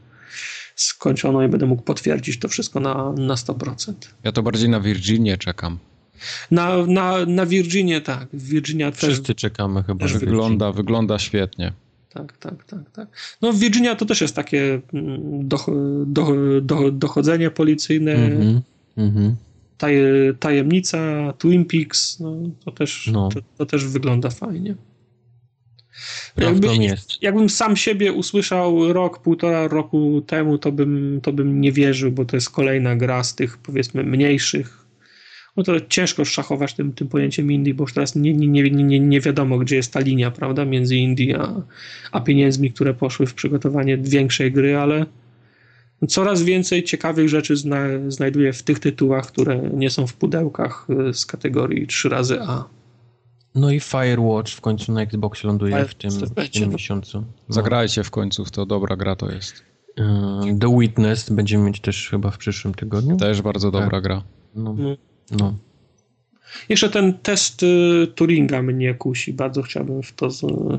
skończoną 0.75 1.41
i 1.41 1.47
będę 1.47 1.65
mógł 1.65 1.81
potwierdzić 1.81 2.39
to 2.39 2.47
wszystko 2.47 2.79
na, 2.79 3.13
na 3.17 3.35
100%. 3.35 3.93
Ja 4.23 4.31
to 4.31 4.43
bardziej 4.43 4.69
na 4.69 4.79
Virginię 4.79 5.37
czekam. 5.37 5.77
Na, 6.51 6.85
na, 6.85 7.25
na 7.25 7.45
Virginię, 7.45 8.01
tak. 8.01 8.27
Virginia 8.33 8.91
Wszyscy 8.91 9.23
też, 9.23 9.35
czekamy 9.35 9.83
chyba. 9.83 10.05
Też 10.05 10.17
wygląda, 10.17 10.71
wygląda 10.71 11.19
świetnie. 11.19 11.73
Tak, 12.09 12.37
tak, 12.37 12.63
tak, 12.63 12.91
tak. 12.93 13.07
No 13.41 13.53
Virginia 13.53 13.95
to 13.95 14.05
też 14.05 14.21
jest 14.21 14.35
takie 14.35 14.81
do, 15.23 15.65
do, 16.05 16.31
do, 16.61 16.91
dochodzenie 16.91 17.51
policyjne. 17.51 18.13
Mm 18.13 18.39
-hmm, 18.39 18.61
mm 18.97 19.11
-hmm 19.11 19.44
taj, 19.77 19.95
tajemnica, 20.39 21.33
Twin 21.37 21.65
Peaks, 21.65 22.19
no, 22.19 22.35
to, 22.65 22.71
też, 22.71 23.09
no. 23.13 23.29
To, 23.29 23.39
to, 23.57 23.65
też 23.65 23.85
wygląda 23.85 24.29
fajnie. 24.29 24.75
Jakby. 26.37 26.67
Jakbym 27.21 27.49
sam 27.49 27.75
siebie 27.75 28.13
usłyszał 28.13 28.93
rok, 28.93 29.19
półtora 29.21 29.67
roku 29.67 30.21
temu, 30.27 30.57
to 30.57 30.71
bym, 30.71 31.19
to 31.23 31.33
bym 31.33 31.61
nie 31.61 31.71
wierzył, 31.71 32.11
bo 32.11 32.25
to 32.25 32.37
jest 32.37 32.49
kolejna 32.49 32.95
gra 32.95 33.23
z 33.23 33.35
tych 33.35 33.57
powiedzmy 33.57 34.03
mniejszych. 34.03 34.85
No 35.57 35.63
to 35.63 35.81
ciężko 35.81 36.25
szachować 36.25 36.73
tym, 36.73 36.93
tym 36.93 37.07
pojęciem 37.07 37.51
indie, 37.51 37.73
bo 37.73 37.83
już 37.83 37.93
teraz 37.93 38.15
nie, 38.15 38.33
nie, 38.33 38.47
nie, 38.47 38.71
nie, 38.71 38.99
nie 38.99 39.21
wiadomo, 39.21 39.57
gdzie 39.57 39.75
jest 39.75 39.93
ta 39.93 39.99
linia, 39.99 40.31
prawda, 40.31 40.65
między 40.65 40.95
indie 40.95 41.39
a, 41.39 41.61
a 42.11 42.21
pieniędzmi, 42.21 42.71
które 42.71 42.93
poszły 42.93 43.25
w 43.25 43.33
przygotowanie 43.33 43.97
większej 43.97 44.51
gry, 44.51 44.77
ale 44.77 45.05
Coraz 46.07 46.43
więcej 46.43 46.83
ciekawych 46.83 47.29
rzeczy 47.29 47.55
zna, 47.55 47.77
znajduję 48.07 48.53
w 48.53 48.63
tych 48.63 48.79
tytułach, 48.79 49.27
które 49.27 49.69
nie 49.73 49.89
są 49.89 50.07
w 50.07 50.13
pudełkach 50.13 50.87
y, 51.09 51.13
z 51.13 51.25
kategorii 51.25 51.87
3 51.87 52.09
razy 52.09 52.41
A. 52.41 52.63
No 53.55 53.71
i 53.71 53.79
Firewatch 53.79 54.51
w 54.51 54.61
końcu 54.61 54.91
na 54.91 55.01
Xbox 55.01 55.43
ląduje 55.43 55.85
w 55.85 55.95
tym, 55.95 56.11
w 56.11 56.49
tym 56.49 56.69
miesiącu. 56.69 57.19
No. 57.19 57.53
Zagrajcie 57.53 58.03
w 58.03 58.11
końcu 58.11 58.45
w 58.45 58.51
to, 58.51 58.65
dobra 58.65 58.95
gra 58.95 59.15
to 59.15 59.31
jest. 59.31 59.63
Y, 59.99 60.03
The 60.59 60.77
Witness 60.79 61.29
będziemy 61.29 61.63
mieć 61.63 61.81
też 61.81 62.09
chyba 62.09 62.31
w 62.31 62.37
przyszłym 62.37 62.73
tygodniu. 62.73 63.17
Też 63.17 63.41
bardzo 63.41 63.71
dobra 63.71 63.97
tak. 63.97 64.03
gra. 64.03 64.23
No. 64.55 64.75
no. 65.31 65.53
No. 66.59 66.65
Jeszcze 66.69 66.89
ten 66.89 67.13
test 67.13 67.63
y, 67.63 68.07
Turinga 68.15 68.61
mnie 68.61 68.93
kusi, 68.93 69.33
bardzo 69.33 69.61
chciałbym 69.61 70.03
w 70.03 70.13
to, 70.13 70.29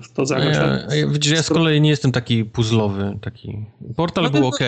w 0.03 0.13
to 0.13 0.27
zagrać. 0.27 0.57
Ja, 0.57 0.95
ja, 0.95 1.07
widzisz, 1.09 1.33
ja 1.33 1.43
z 1.43 1.49
kolei 1.49 1.81
nie 1.81 1.91
jestem 1.91 2.13
taki 2.13 2.45
puzzlowy, 2.45 3.19
taki... 3.21 3.57
Portal 3.97 4.25
ale, 4.25 4.33
był 4.33 4.47
ok. 4.47 4.61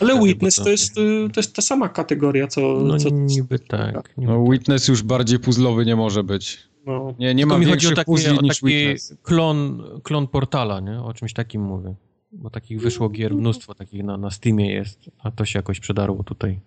Ale 0.00 0.20
Witness 0.22 0.56
to 0.56 0.68
jest, 0.68 0.98
y, 0.98 1.28
to 1.32 1.40
jest 1.40 1.56
ta 1.56 1.62
sama 1.62 1.88
kategoria, 1.88 2.46
co... 2.46 2.60
No 2.60 2.98
co, 2.98 3.08
niby 3.10 3.58
tak. 3.58 4.16
Niby 4.18 4.32
no, 4.32 4.44
Witness 4.50 4.88
już 4.88 5.02
bardziej 5.02 5.38
puzzlowy 5.38 5.86
nie 5.86 5.96
może 5.96 6.24
być. 6.24 6.58
No. 6.86 7.14
Nie, 7.18 7.34
nie 7.34 7.46
ma 7.46 7.58
mi 7.58 7.66
chodzi 7.66 7.86
o 7.86 7.92
taki, 7.92 8.10
o 8.10 8.48
taki 8.48 8.96
klon, 9.22 9.82
klon 10.02 10.26
Portala, 10.26 10.80
nie? 10.80 11.02
O 11.02 11.14
czymś 11.14 11.32
takim 11.32 11.62
mówię. 11.62 11.94
Bo 12.32 12.50
takich 12.50 12.80
wyszło 12.80 13.08
gier 13.08 13.34
mnóstwo, 13.34 13.74
takich 13.74 14.04
na, 14.04 14.16
na 14.16 14.30
Steamie 14.30 14.72
jest, 14.72 15.10
a 15.18 15.30
to 15.30 15.44
się 15.44 15.58
jakoś 15.58 15.80
przedarło 15.80 16.22
tutaj. 16.22 16.60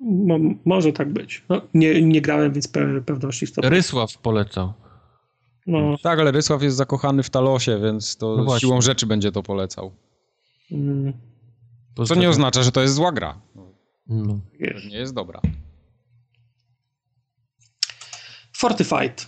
Mo, 0.00 0.38
może 0.64 0.92
tak 0.92 1.12
być. 1.12 1.44
No, 1.48 1.60
nie, 1.74 2.02
nie 2.02 2.20
grałem, 2.20 2.52
więc 2.52 2.68
pe 2.68 3.00
pewności 3.00 3.46
stopy. 3.46 3.68
Rysław 3.68 4.18
polecał. 4.18 4.72
No. 5.66 5.96
Tak, 6.02 6.18
ale 6.18 6.30
Rysław 6.30 6.62
jest 6.62 6.76
zakochany 6.76 7.22
w 7.22 7.30
Talosie, 7.30 7.80
więc 7.82 8.16
to 8.16 8.36
no 8.36 8.58
siłą 8.58 8.80
rzeczy 8.80 9.06
będzie 9.06 9.32
to 9.32 9.42
polecał. 9.42 9.92
Mm. 10.72 11.12
Co 12.06 12.14
nie 12.14 12.28
oznacza, 12.28 12.62
że 12.62 12.72
to 12.72 12.82
jest 12.82 12.94
zła 12.94 13.12
gra. 13.12 13.40
No. 14.06 14.40
Nie 14.90 14.98
jest 14.98 15.14
dobra. 15.14 15.40
Fortified. 18.56 19.26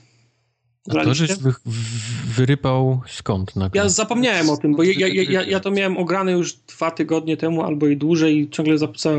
A 0.90 1.04
to 1.04 1.14
żeś 1.14 1.34
wy, 1.34 1.52
wyrypał 2.36 3.00
skąd? 3.08 3.56
Na 3.56 3.70
ja 3.74 3.88
zapomniałem 3.88 4.50
o 4.50 4.56
tym, 4.56 4.74
bo 4.74 4.82
ja, 4.82 4.92
ja, 4.96 5.22
ja, 5.22 5.42
ja, 5.42 5.60
to 5.60 5.70
miałem 5.70 5.96
ograne 5.96 6.32
już 6.32 6.52
dwa 6.52 6.90
tygodnie 6.90 7.36
temu 7.36 7.62
albo 7.62 7.86
i 7.86 7.96
dłużej 7.96 8.38
i 8.38 8.50
ciągle 8.50 8.76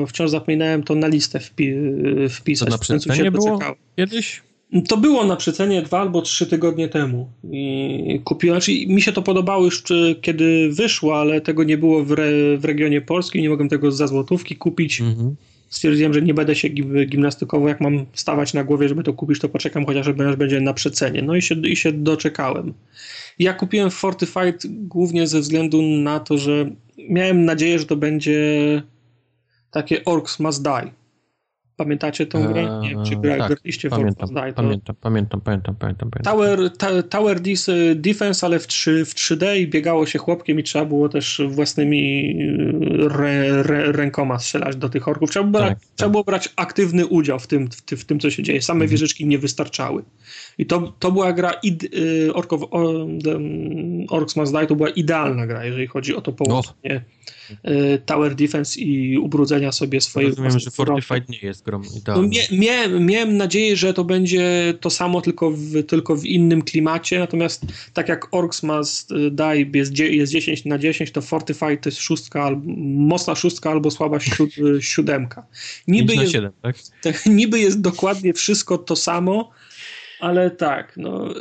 wciąż 0.08 0.30
zapominałem 0.30 0.84
to 0.84 0.96
na 0.96 1.08
listę 1.08 1.40
wpi, 1.40 1.74
wpisać. 2.30 2.68
To 2.68 2.72
na 2.72 2.78
przecenie 2.78 3.32
było 3.32 3.60
kiedyś? 3.96 4.42
To 4.88 4.98
było 4.98 5.26
na 5.26 5.36
przecenie 5.36 5.82
dwa 5.82 6.02
albo 6.02 6.22
trzy 6.22 6.48
tygodnie 6.48 6.90
temu 6.90 7.30
i 7.52 8.22
kupiłem, 8.24 8.56
znaczy 8.56 8.72
mi 8.88 9.02
się 9.02 9.12
to 9.12 9.22
podobało 9.22 9.66
już 9.66 9.84
kiedy 10.22 10.70
wyszło, 10.72 11.20
ale 11.20 11.42
tego 11.42 11.64
nie 11.64 11.78
było 11.78 12.04
w, 12.04 12.12
re, 12.12 12.58
w 12.58 12.66
regionie 12.66 13.02
polskim, 13.02 13.42
nie 13.42 13.50
mogłem 13.50 13.70
tego 13.70 13.92
za 13.92 14.08
złotówki 14.08 14.56
kupić. 14.56 15.02
Mhm 15.02 15.36
stwierdziłem, 15.74 16.14
że 16.14 16.22
nie 16.22 16.34
będę 16.34 16.56
się 16.56 16.70
gimnastykował, 17.06 17.68
jak 17.68 17.82
mam 17.82 18.06
stawać 18.14 18.54
na 18.54 18.64
głowie, 18.64 18.90
żeby 18.90 19.04
to 19.04 19.14
kupić, 19.14 19.40
to 19.40 19.50
poczekam 19.50 19.86
chociażby 19.86 20.28
aż 20.28 20.36
będzie 20.36 20.62
na 20.62 20.74
przecenie. 20.74 21.22
No 21.22 21.36
i 21.36 21.42
się, 21.42 21.56
i 21.56 21.76
się 21.76 21.92
doczekałem. 21.92 22.74
Ja 23.40 23.54
kupiłem 23.54 23.92
Fortified 23.92 24.64
głównie 24.68 25.28
ze 25.28 25.40
względu 25.40 25.82
na 25.82 26.20
to, 26.20 26.38
że 26.38 26.70
miałem 27.10 27.46
nadzieję, 27.46 27.80
że 27.80 27.86
to 27.86 27.96
będzie 27.96 28.82
takie 29.72 30.06
Orcs 30.06 30.40
Must 30.40 30.64
Die 30.64 31.03
Pamiętacie 31.78 32.26
tę 32.26 32.48
grę? 32.52 32.80
Nie 32.82 32.90
wiem, 32.90 33.06
czy 33.06 33.16
gra, 33.16 33.38
tak, 33.38 33.48
graliście 33.48 33.90
w 33.90 33.92
pamiętam, 33.92 34.30
pamiętam, 34.56 34.96
pamiętam, 35.02 35.42
pamiętam, 35.42 35.76
pamiętam, 35.76 36.10
pamiętam. 36.10 36.34
Tower, 36.34 36.78
ta, 36.78 37.04
tower 37.04 37.40
Defense, 37.96 38.46
ale 38.46 38.60
w, 38.60 38.68
3, 38.68 39.06
w 39.06 39.14
3D 39.16 39.58
i 39.58 39.68
biegało 39.68 40.06
się 40.06 40.20
chłopkiem 40.20 40.60
i 40.60 40.64
trzeba 40.64 40.86
było 40.86 41.10
też 41.10 41.42
własnymi 41.48 42.36
re, 43.16 43.64
re, 43.64 43.92
rękoma 43.92 44.40
strzelać 44.40 44.76
do 44.76 44.90
tych 44.90 45.08
orków. 45.08 45.32
Trzeba, 45.32 45.60
tak, 45.60 45.70
tak. 45.70 45.80
trzeba 45.96 46.12
było 46.12 46.24
brać 46.24 46.50
aktywny 46.56 47.08
udział 47.08 47.40
w 47.40 47.48
tym, 47.48 47.70
w, 47.70 47.76
w 47.76 48.06
tym 48.06 48.20
co 48.20 48.30
się 48.30 48.44
dzieje. 48.44 48.62
Same 48.62 48.78
mhm. 48.78 48.92
wieżyczki 48.92 49.26
nie 49.26 49.40
wystarczały. 49.40 50.04
I 50.58 50.66
to, 50.66 50.94
to 51.00 51.12
była 51.12 51.34
gra, 51.34 51.52
id, 51.64 51.84
y, 51.84 52.34
Orkow, 52.34 52.62
Orcs 54.10 54.36
Must 54.36 54.54
Die 54.54 54.68
to 54.68 54.76
była 54.76 54.90
idealna 54.90 55.48
gra, 55.48 55.66
jeżeli 55.66 55.88
chodzi 55.88 56.16
o 56.16 56.22
to 56.22 56.32
połączenie 56.32 57.04
y, 57.68 58.02
Tower 58.06 58.36
Defense 58.36 58.80
i 58.80 59.18
ubrudzenia 59.18 59.72
sobie 59.72 60.02
swojej 60.02 60.30
Rozumiem, 60.30 60.60
że 60.60 60.72
Fortified 60.72 61.30
nie 61.30 61.40
jest 61.42 61.66
grą 61.66 61.82
idealną. 61.98 62.30
No, 62.52 62.58
miałem, 62.58 63.06
miałem 63.06 63.38
nadzieję, 63.38 63.76
że 63.76 63.94
to 63.94 64.04
będzie 64.04 64.74
to 64.80 64.90
samo, 64.90 65.22
tylko 65.22 65.52
w, 65.52 65.84
tylko 65.84 66.16
w 66.16 66.26
innym 66.26 66.62
klimacie, 66.62 67.20
natomiast 67.20 67.66
tak 67.94 68.10
jak 68.10 68.34
Orcs 68.34 68.64
Must 68.64 69.14
Die 69.32 69.70
jest, 69.74 70.00
jest 70.00 70.32
10 70.32 70.66
na 70.66 70.78
10, 70.78 71.12
to 71.12 71.22
Fortified 71.22 71.82
to 71.82 71.90
jest 71.90 72.00
szóstka, 72.00 72.52
mocna 72.86 73.36
szóstka 73.36 73.72
albo 73.72 73.92
słaba 73.92 74.20
siód, 74.20 74.50
siódemka. 74.92 75.46
Niby 75.88 76.16
jest, 76.16 76.32
7, 76.32 76.52
tak? 76.62 76.76
tak? 77.02 77.26
Niby 77.40 77.60
jest 77.60 77.82
dokładnie 77.82 78.34
wszystko 78.34 78.78
to 78.78 78.96
samo, 78.96 79.52
ale 80.24 80.52
tak, 80.52 80.94
no, 80.98 81.34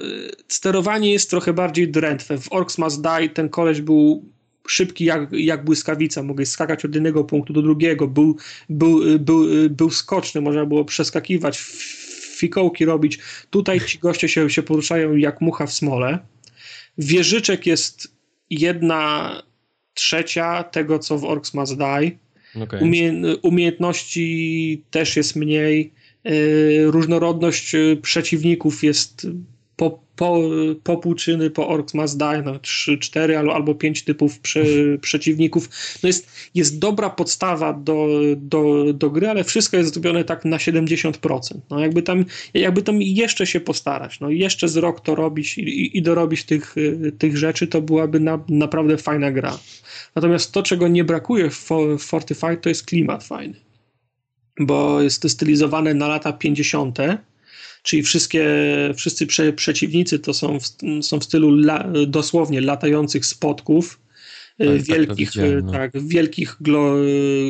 sterowanie 0.48 1.12
jest 1.12 1.30
trochę 1.30 1.52
bardziej 1.52 1.88
drętwe. 1.88 2.38
W 2.38 2.52
Orcs 2.52 2.78
Must 2.78 3.02
Die 3.02 3.28
ten 3.28 3.48
koleś 3.48 3.80
był 3.80 4.24
szybki 4.68 5.04
jak, 5.04 5.28
jak 5.32 5.64
błyskawica, 5.64 6.22
mogłeś 6.22 6.48
skakać 6.48 6.84
od 6.84 6.94
jednego 6.94 7.24
punktu 7.24 7.52
do 7.52 7.62
drugiego, 7.62 8.08
był, 8.08 8.36
był, 8.68 9.18
był, 9.18 9.46
był 9.70 9.90
skoczny, 9.90 10.40
można 10.40 10.66
było 10.66 10.84
przeskakiwać, 10.84 11.58
fikołki 12.36 12.84
robić. 12.84 13.18
Tutaj 13.50 13.80
ci 13.80 13.98
goście 13.98 14.28
się, 14.28 14.50
się 14.50 14.62
poruszają 14.62 15.16
jak 15.16 15.40
mucha 15.40 15.66
w 15.66 15.72
smole. 15.72 16.18
Wieżyczek 16.98 17.66
jest 17.66 18.16
jedna 18.50 19.42
trzecia 19.94 20.64
tego, 20.64 20.98
co 20.98 21.18
w 21.18 21.24
Orcs 21.24 21.54
Must 21.54 21.76
Die. 21.76 22.10
Okay. 22.62 22.80
Umie, 22.80 23.12
umiejętności 23.42 24.84
też 24.90 25.16
jest 25.16 25.36
mniej. 25.36 25.92
Y, 26.30 26.84
różnorodność 26.86 27.74
y, 27.74 27.98
przeciwników 28.02 28.84
jest 28.84 29.26
po, 29.76 30.00
po, 30.16 30.40
po 30.84 31.00
po 31.54 31.68
Orcs 31.68 31.94
Must 31.94 32.18
Die, 32.18 32.42
no 32.44 32.58
3, 32.58 32.98
4 32.98 33.38
albo, 33.38 33.54
albo 33.54 33.74
5 33.74 34.04
typów 34.04 34.38
prze, 34.38 34.64
przeciwników. 35.00 35.68
No 36.02 36.06
jest, 36.06 36.30
jest 36.54 36.78
dobra 36.78 37.10
podstawa 37.10 37.72
do, 37.72 38.08
do, 38.36 38.92
do 38.92 39.10
gry, 39.10 39.28
ale 39.28 39.44
wszystko 39.44 39.76
jest 39.76 39.92
zrobione 39.92 40.24
tak 40.24 40.44
na 40.44 40.56
70%. 40.56 41.40
No 41.70 41.80
jakby 41.80 42.02
tam, 42.02 42.24
jakby 42.54 42.82
tam 42.82 43.02
jeszcze 43.02 43.46
się 43.46 43.60
postarać, 43.60 44.20
no 44.20 44.30
jeszcze 44.30 44.68
z 44.68 44.76
rok 44.76 45.00
to 45.00 45.14
robić 45.14 45.58
i, 45.58 45.98
i 45.98 46.02
dorobić 46.02 46.44
tych, 46.44 46.74
tych 47.18 47.36
rzeczy, 47.36 47.66
to 47.66 47.82
byłaby 47.82 48.20
na, 48.20 48.44
naprawdę 48.48 48.96
fajna 48.96 49.32
gra. 49.32 49.58
Natomiast 50.14 50.52
to, 50.52 50.62
czego 50.62 50.88
nie 50.88 51.04
brakuje 51.04 51.50
w 51.50 51.68
Fortified, 51.98 52.60
to 52.60 52.68
jest 52.68 52.86
klimat 52.86 53.24
fajny. 53.24 53.71
Bo 54.60 55.02
jest 55.02 55.30
stylizowane 55.30 55.94
na 55.94 56.08
lata 56.08 56.32
50., 56.32 56.98
czyli 57.82 58.02
wszystkie, 58.02 58.46
wszyscy 58.96 59.26
prze, 59.26 59.52
przeciwnicy 59.52 60.18
to 60.18 60.34
są 60.34 60.58
w, 60.60 60.66
są 61.04 61.20
w 61.20 61.24
stylu 61.24 61.48
la, 61.50 61.88
dosłownie 62.06 62.60
latających 62.60 63.26
spotków, 63.26 64.00
tak, 64.58 64.68
tak 64.68 64.82
wielkich, 64.82 65.30
tak, 65.32 65.72
tak, 65.72 66.02
wielkich 66.02 66.56
glo, 66.60 66.94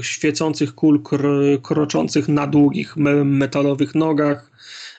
świecących 0.02 0.74
kul 0.74 1.02
kr, 1.02 1.26
kroczących 1.62 2.28
na 2.28 2.46
długich 2.46 2.96
me, 2.96 3.24
metalowych 3.24 3.94
nogach, 3.94 4.50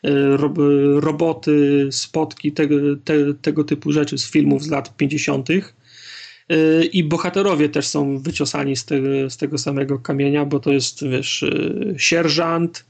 e, 0.03 0.37
ro, 0.37 0.53
roboty, 0.99 1.87
spotki, 1.91 2.51
tego, 2.51 2.75
te, 3.03 3.33
tego 3.33 3.63
typu 3.63 3.91
rzeczy 3.91 4.17
z 4.17 4.31
filmów 4.31 4.63
z 4.63 4.69
lat 4.69 4.97
50. 4.97 5.49
E, 6.49 6.85
I 6.85 7.03
bohaterowie 7.03 7.69
też 7.69 7.87
są 7.87 8.17
wyciosani 8.17 8.75
z, 8.75 8.85
te, 8.85 8.95
z 9.29 9.37
tego 9.37 9.57
samego 9.57 9.99
kamienia, 9.99 10.45
bo 10.45 10.59
to 10.59 10.71
jest, 10.71 11.07
wiesz, 11.07 11.43
e, 11.43 11.49
sierżant, 11.97 12.85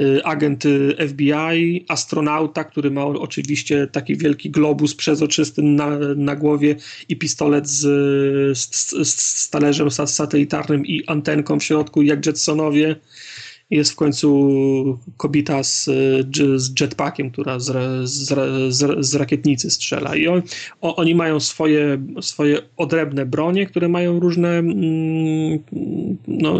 Y, 0.00 0.24
agent 0.24 0.64
FBI, 1.08 1.84
astronauta, 1.88 2.64
który 2.64 2.90
ma 2.90 3.04
oczywiście 3.04 3.86
taki 3.86 4.16
wielki 4.16 4.50
globus 4.50 4.94
przezroczysty 4.94 5.62
na, 5.62 5.98
na 6.16 6.36
głowie 6.36 6.76
i 7.08 7.16
pistolet 7.16 7.68
z, 7.68 8.58
z, 8.58 9.08
z 9.08 9.50
talerzem 9.50 9.90
satelitarnym 9.90 10.86
i 10.86 11.06
antenką 11.06 11.60
w 11.60 11.64
środku, 11.64 12.02
jak 12.02 12.26
Jetsonowie 12.26 12.96
jest 13.70 13.92
w 13.92 13.96
końcu 13.96 14.98
kobieta 15.16 15.62
z, 15.62 15.84
z 16.56 16.80
jetpackiem, 16.80 17.30
która 17.30 17.58
z, 17.58 17.72
z, 18.08 19.06
z, 19.06 19.14
rakietnicy 19.14 19.70
strzela. 19.70 20.16
I 20.16 20.28
on, 20.28 20.42
o, 20.80 20.96
oni 20.96 21.14
mają 21.14 21.40
swoje, 21.40 21.98
swoje 22.20 22.58
odrębne 22.76 23.26
bronie, 23.26 23.66
które 23.66 23.88
mają 23.88 24.20
różne, 24.20 24.48
mm, 24.48 25.58
no, 26.28 26.58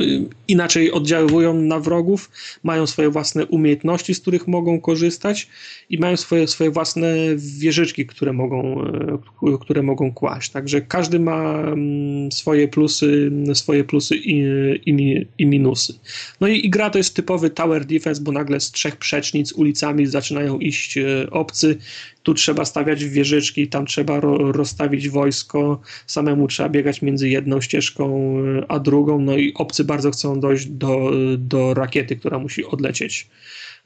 inaczej 0.48 0.92
oddziaływują 0.92 1.54
na 1.54 1.80
wrogów, 1.80 2.30
mają 2.62 2.86
swoje 2.86 3.10
własne 3.10 3.46
umiejętności, 3.46 4.14
z 4.14 4.20
których 4.20 4.48
mogą 4.48 4.80
korzystać 4.80 5.48
i 5.90 5.98
mają 5.98 6.16
swoje, 6.16 6.46
swoje 6.48 6.70
własne 6.70 7.14
wieżyczki, 7.36 8.06
które 8.06 8.32
mogą, 8.32 8.82
e, 9.42 9.58
które 9.60 9.82
mogą 9.82 10.12
kłaść. 10.12 10.50
Także 10.50 10.80
każdy 10.80 11.20
ma 11.20 11.58
mm, 11.58 12.32
swoje 12.32 12.68
plusy, 12.68 13.30
swoje 13.54 13.84
plusy 13.84 14.16
i, 14.16 14.44
i, 14.86 15.26
i 15.38 15.46
minusy. 15.46 15.94
No 16.40 16.48
i, 16.48 16.66
i 16.66 16.70
gra 16.70 16.90
to 16.96 17.00
jest 17.00 17.14
typowy 17.14 17.50
tower 17.50 17.84
defense, 17.84 18.22
bo 18.22 18.32
nagle 18.32 18.60
z 18.60 18.70
trzech 18.70 18.96
przecznic 18.96 19.52
ulicami 19.52 20.06
zaczynają 20.06 20.58
iść 20.58 20.98
e, 20.98 21.30
obcy. 21.30 21.78
Tu 22.22 22.34
trzeba 22.34 22.64
stawiać 22.64 23.04
wieżyczki, 23.04 23.68
tam 23.68 23.86
trzeba 23.86 24.20
ro, 24.20 24.52
rozstawić 24.52 25.08
wojsko, 25.08 25.80
samemu 26.06 26.48
trzeba 26.48 26.68
biegać 26.68 27.02
między 27.02 27.28
jedną 27.28 27.60
ścieżką 27.60 28.36
e, 28.38 28.70
a 28.70 28.78
drugą. 28.78 29.20
No 29.20 29.36
i 29.36 29.54
obcy 29.54 29.84
bardzo 29.84 30.10
chcą 30.10 30.40
dojść 30.40 30.66
do, 30.66 31.10
do 31.38 31.74
rakiety, 31.74 32.16
która 32.16 32.38
musi 32.38 32.64
odlecieć 32.64 33.28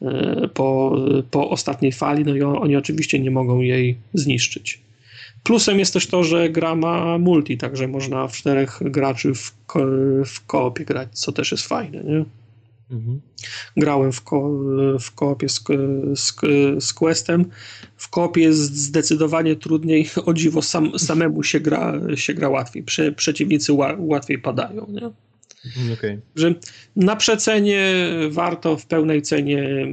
e, 0.02 0.48
po, 0.54 0.96
po 1.30 1.50
ostatniej 1.50 1.92
fali. 1.92 2.24
No 2.24 2.36
i 2.36 2.42
oni 2.42 2.76
oczywiście 2.76 3.18
nie 3.18 3.30
mogą 3.30 3.60
jej 3.60 3.96
zniszczyć. 4.14 4.80
Plusem 5.42 5.78
jest 5.78 5.92
też 5.92 6.06
to, 6.06 6.24
że 6.24 6.50
gra 6.50 6.74
ma 6.74 7.18
multi, 7.18 7.58
także 7.58 7.88
można 7.88 8.28
w 8.28 8.32
czterech 8.32 8.78
graczy 8.80 9.34
w, 9.34 9.52
ko 9.66 9.80
w 10.26 10.46
koopie 10.46 10.84
grać, 10.84 11.08
co 11.12 11.32
też 11.32 11.52
jest 11.52 11.66
fajne. 11.66 12.04
Nie? 12.04 12.24
Mhm. 12.90 13.20
Grałem 13.76 14.12
w, 14.12 14.22
ko 14.22 14.50
w 15.00 15.14
koopie 15.14 15.48
z, 15.48 15.64
z, 16.14 16.34
z 16.84 16.92
Questem. 16.92 17.44
W 17.96 18.08
koopie 18.08 18.42
jest 18.42 18.76
zdecydowanie 18.76 19.56
trudniej. 19.56 20.10
O 20.26 20.34
dziwo, 20.34 20.62
sam, 20.62 20.98
samemu 20.98 21.42
się 21.42 21.60
gra, 21.60 22.00
się 22.14 22.34
gra 22.34 22.48
łatwiej. 22.48 22.82
Prze, 22.82 23.12
przeciwnicy 23.12 23.72
ła, 23.72 23.96
łatwiej 23.98 24.38
padają. 24.38 24.86
Nie? 24.88 25.10
Mhm, 25.66 25.92
okay. 25.92 26.20
Że 26.36 26.54
na 26.96 27.16
przecenie 27.16 27.94
warto, 28.30 28.76
w 28.76 28.86
pełnej 28.86 29.22
cenie 29.22 29.86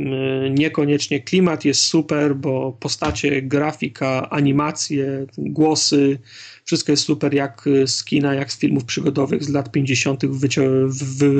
niekoniecznie. 0.49 1.19
Klimat 1.19 1.65
jest 1.65 1.81
super, 1.81 2.35
bo 2.35 2.77
postacie, 2.79 3.41
grafika, 3.41 4.29
animacje, 4.29 5.25
głosy, 5.37 6.19
wszystko 6.63 6.91
jest 6.91 7.03
super 7.03 7.33
jak 7.33 7.65
z 7.85 8.03
kina, 8.03 8.33
jak 8.33 8.53
z 8.53 8.59
filmów 8.59 8.85
przygodowych 8.85 9.43
z 9.43 9.49
lat 9.49 9.71
50. 9.71 10.25
Wycią 10.25 10.61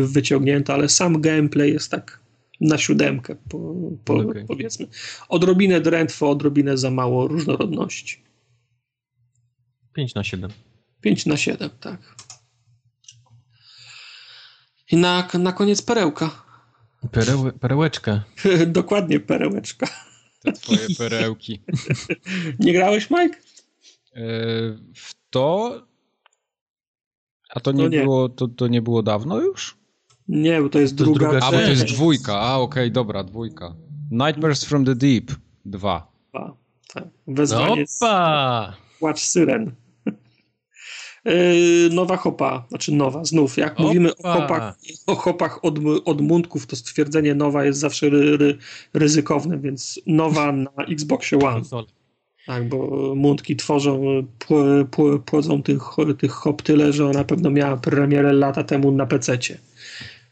wyciągnięte, 0.03 0.73
ale 0.73 0.89
sam 0.89 1.22
gameplay 1.22 1.73
jest 1.73 1.91
tak 1.91 2.19
na 2.61 2.77
siódemkę, 2.77 3.35
po, 3.49 3.75
po, 4.06 4.14
okay. 4.14 4.45
powiedzmy. 4.47 4.88
Odrobinę 5.30 5.81
drętwo, 5.81 6.30
odrobinę 6.30 6.77
za 6.77 6.91
mało 6.91 7.27
różnorodności. 7.27 8.23
5 9.93 10.15
na 10.15 10.23
7. 10.23 10.51
5 11.01 11.25
na 11.25 11.38
7, 11.38 11.69
tak. 11.80 12.26
I 14.91 14.98
na, 14.98 15.27
na 15.40 15.53
koniec 15.53 15.82
perełka. 15.82 16.30
Pereł, 17.11 17.51
perełeczka. 17.59 18.24
Dokładnie 18.67 19.19
perełeczka. 19.19 19.88
Te 20.43 20.51
twoje 20.51 20.88
perełki. 20.98 21.61
Nie 22.59 22.74
grałeś, 22.74 23.09
Mike? 23.09 23.38
E, 24.16 24.22
w 24.95 25.16
to? 25.30 25.82
A 27.49 27.59
to 27.59 27.72
nie, 27.72 27.83
no 27.83 27.90
nie. 27.90 28.03
Było, 28.03 28.30
to, 28.30 28.48
to 28.48 28.67
nie 28.67 28.82
było 28.82 29.03
dawno 29.03 29.40
już? 29.40 29.77
Nie, 30.27 30.61
bo 30.61 30.69
to 30.69 30.80
jest 30.80 30.98
to 30.98 31.03
druga, 31.03 31.19
druga 31.19 31.45
A, 31.45 31.51
bo 31.51 31.57
to 31.57 31.69
jest 31.69 31.85
dwójka. 31.85 32.40
A, 32.40 32.57
okej, 32.57 32.83
okay, 32.83 32.91
dobra, 32.91 33.24
dwójka. 33.24 33.75
Nightmares 34.11 34.66
from 34.66 34.85
the 34.85 34.95
Deep 34.95 35.32
2. 35.66 36.07
Dwa, 36.32 36.57
tak. 36.93 37.03
Wezwanie 37.27 37.85
Opa! 37.99 38.74
Płacz 38.99 39.19
syren. 39.19 39.72
Yy, 41.27 41.89
nowa 41.95 42.17
hopa, 42.17 42.65
znaczy 42.69 42.91
nowa, 42.91 43.25
znów. 43.25 43.57
Jak 43.57 43.73
Opa. 43.73 43.83
mówimy 43.83 44.15
o 44.15 44.33
hopach, 44.33 44.77
o 45.07 45.15
hopach 45.15 45.65
od, 45.65 45.80
od 46.06 46.22
mundków, 46.22 46.67
to 46.67 46.75
stwierdzenie 46.75 47.35
nowa 47.35 47.65
jest 47.65 47.80
zawsze 47.80 48.09
ry, 48.09 48.38
ry, 48.38 48.57
ryzykowne, 48.93 49.59
więc 49.59 49.99
nowa 50.06 50.51
na 50.51 50.72
Xboxie 50.89 51.39
One. 51.39 51.61
Tak, 52.45 52.69
bo 52.69 53.14
mundki 53.15 53.56
tworzą, 53.56 54.03
płodzą 55.25 55.64
tych, 55.64 55.81
tych 56.17 56.31
hop 56.31 56.61
tyle, 56.61 56.93
że 56.93 57.06
ona 57.06 57.23
pewno 57.23 57.49
miała 57.49 57.77
premierę 57.77 58.33
lata 58.33 58.64
temu 58.64 58.91
na 58.91 59.06
PC-cie. 59.06 59.57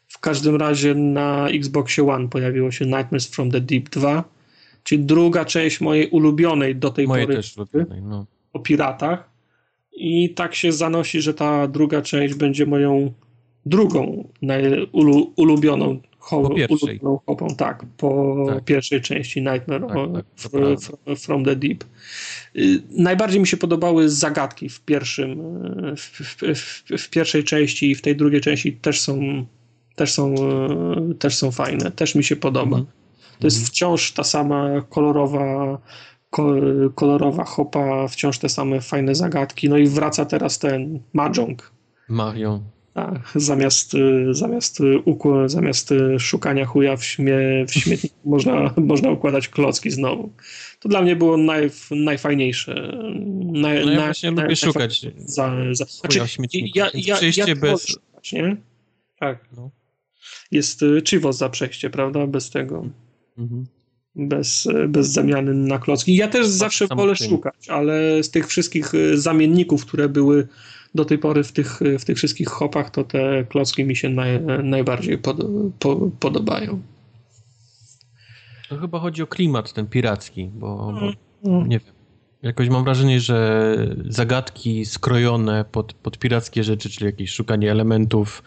W 0.07 0.19
każdym 0.19 0.55
razie 0.55 0.95
na 0.95 1.47
Xboxie 1.49 2.07
One 2.07 2.29
pojawiło 2.29 2.71
się 2.71 2.85
Nightmares 2.85 3.27
from 3.27 3.51
the 3.51 3.61
Deep 3.61 3.89
2, 3.89 4.23
czyli 4.83 5.05
druga 5.05 5.45
część 5.45 5.81
mojej 5.81 6.07
ulubionej 6.07 6.75
do 6.75 6.89
tej 6.89 7.07
Moje 7.07 7.23
pory 7.23 7.35
też 7.35 7.57
ulubionej, 7.57 8.01
no. 8.01 8.25
o 8.53 8.59
piratach. 8.59 9.34
I 9.95 10.29
tak 10.29 10.55
się 10.55 10.71
zanosi, 10.71 11.21
że 11.21 11.33
ta 11.33 11.67
druga 11.67 12.01
część 12.01 12.33
będzie 12.33 12.65
moją 12.65 13.13
drugą 13.65 14.27
ulubioną 15.35 15.99
pierwszej. 16.55 16.99
Hopą, 17.25 17.47
tak, 17.57 17.85
po 17.97 18.35
tak. 18.47 18.65
pierwszej 18.65 19.01
części 19.01 19.41
Nightmare 19.41 19.87
tak, 19.87 19.97
tak, 20.13 20.25
from, 20.35 21.15
from 21.17 21.45
the 21.45 21.55
Deep. 21.55 21.83
Y, 22.55 22.81
najbardziej 22.91 23.41
mi 23.41 23.47
się 23.47 23.57
podobały 23.57 24.09
zagadki 24.09 24.69
w 24.69 24.81
pierwszym, 24.81 25.31
y, 25.91 25.95
w, 25.95 26.01
w, 26.01 27.03
w, 27.03 27.09
pierwszej 27.09 27.43
części 27.43 27.91
i 27.91 27.95
w 27.95 28.01
tej 28.01 28.15
drugiej 28.15 28.41
części 28.41 28.73
też 28.73 29.01
są, 29.01 29.45
też 29.95 30.13
są, 30.13 30.35
y, 31.11 31.15
też 31.15 31.35
są 31.35 31.51
fajne, 31.51 31.91
też 31.91 32.15
mi 32.15 32.23
się 32.23 32.35
podoba. 32.35 32.77
Mm. 32.77 32.87
To 33.39 33.47
jest 33.47 33.57
mhm. 33.57 33.67
wciąż 33.67 34.11
ta 34.11 34.23
sama 34.23 34.81
kolorowa 34.89 35.77
kolorowa 36.95 37.43
hopa, 37.43 38.07
wciąż 38.07 38.39
te 38.39 38.49
same 38.49 38.81
fajne 38.81 39.15
zagadki. 39.15 39.69
No 39.69 39.77
i 39.77 39.87
wraca 39.87 40.25
teraz 40.25 40.59
ten 40.59 40.99
Mahjong. 41.13 41.71
Mario. 42.09 42.61
Tak, 42.93 43.31
zamiast, 43.35 43.91
zamiast, 44.31 44.79
zamiast 45.45 45.93
szukania 46.19 46.65
chuja 46.65 46.97
w, 46.97 47.03
śmie, 47.05 47.65
w 47.67 47.73
śmietniku 47.73 48.15
można, 48.29 48.73
można 48.77 49.11
układać 49.11 49.49
klocki 49.49 49.91
znowu. 49.91 50.33
To 50.79 50.89
dla 50.89 51.01
mnie 51.01 51.15
było 51.15 51.37
naj, 51.37 51.69
najfajniejsze. 51.91 52.97
Naj, 53.45 53.85
no 53.85 53.91
ja 53.91 54.05
właśnie 54.05 54.31
naj, 54.31 54.43
lubię 54.43 54.55
szukać 54.55 55.05
za, 55.17 55.55
za, 55.71 55.85
znaczy, 55.85 56.21
w 56.21 56.27
śmietniku. 56.27 56.79
Ja, 56.79 56.89
ja, 56.93 57.17
ja 57.47 57.55
bez... 57.55 57.87
Szukać, 57.87 58.33
nie? 58.33 58.57
Tak. 59.19 59.49
No. 59.57 59.71
Jest 60.51 60.81
Chivos 61.07 61.37
za 61.37 61.49
przejście, 61.49 61.89
prawda? 61.89 62.27
Bez 62.27 62.49
tego. 62.49 62.85
Mhm 63.37 63.65
bez, 64.15 64.67
bez 64.87 65.07
zamiany 65.07 65.53
na 65.53 65.79
klocki. 65.79 66.15
Ja 66.15 66.27
też 66.27 66.47
zawsze 66.47 66.87
wolę 66.87 67.15
szukać, 67.15 67.69
ale 67.69 68.23
z 68.23 68.31
tych 68.31 68.47
wszystkich 68.47 68.91
zamienników, 69.13 69.85
które 69.85 70.09
były 70.09 70.47
do 70.95 71.05
tej 71.05 71.17
pory 71.17 71.43
w 71.43 71.51
tych, 71.51 71.79
w 71.99 72.05
tych 72.05 72.17
wszystkich 72.17 72.47
hopach, 72.47 72.89
to 72.89 73.03
te 73.03 73.45
klocki 73.49 73.85
mi 73.85 73.95
się 73.95 74.09
naj, 74.09 74.41
najbardziej 74.63 75.17
pod, 75.17 75.37
po, 75.79 76.09
podobają. 76.19 76.81
To 78.69 78.77
chyba 78.77 78.99
chodzi 78.99 79.23
o 79.23 79.27
klimat 79.27 79.73
ten 79.73 79.87
piracki, 79.87 80.49
bo, 80.53 80.93
bo 80.99 81.11
Mm. 81.45 81.69
Nie 81.69 81.79
wiem. 81.79 81.95
Jakoś 82.41 82.69
mam 82.69 82.83
wrażenie, 82.83 83.19
że 83.19 83.77
zagadki 84.07 84.85
skrojone 84.85 85.65
pod, 85.71 85.93
pod 85.93 86.19
pirackie 86.19 86.63
rzeczy, 86.63 86.89
czyli 86.89 87.05
jakieś 87.05 87.31
szukanie 87.31 87.71
elementów 87.71 88.43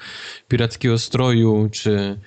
pirackiego 0.48 0.98
stroju, 0.98 1.68
czy, 1.72 2.18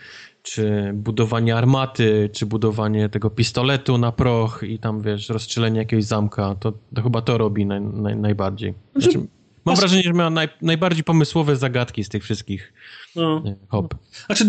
czy 0.43 0.91
budowanie 0.93 1.55
armaty, 1.55 2.29
czy 2.33 2.45
budowanie 2.45 3.09
tego 3.09 3.29
pistoletu 3.29 3.97
na 3.97 4.11
proch 4.11 4.63
i 4.63 4.79
tam, 4.79 5.01
wiesz, 5.01 5.29
rozstrzelenie 5.29 5.79
jakiegoś 5.79 6.05
zamka, 6.05 6.55
to, 6.59 6.73
to 6.95 7.01
chyba 7.01 7.21
to 7.21 7.37
robi 7.37 7.65
naj, 7.65 7.81
naj, 7.81 8.15
najbardziej. 8.15 8.73
Znaczy, 8.95 9.19
mam 9.65 9.75
wrażenie, 9.75 10.03
że 10.03 10.13
miała 10.13 10.29
naj, 10.29 10.47
najbardziej 10.61 11.03
pomysłowe 11.03 11.55
zagadki 11.55 12.03
z 12.03 12.09
tych 12.09 12.23
wszystkich 12.23 12.73
no. 13.15 13.43
hop. 13.67 13.95
Znaczy, 14.25 14.45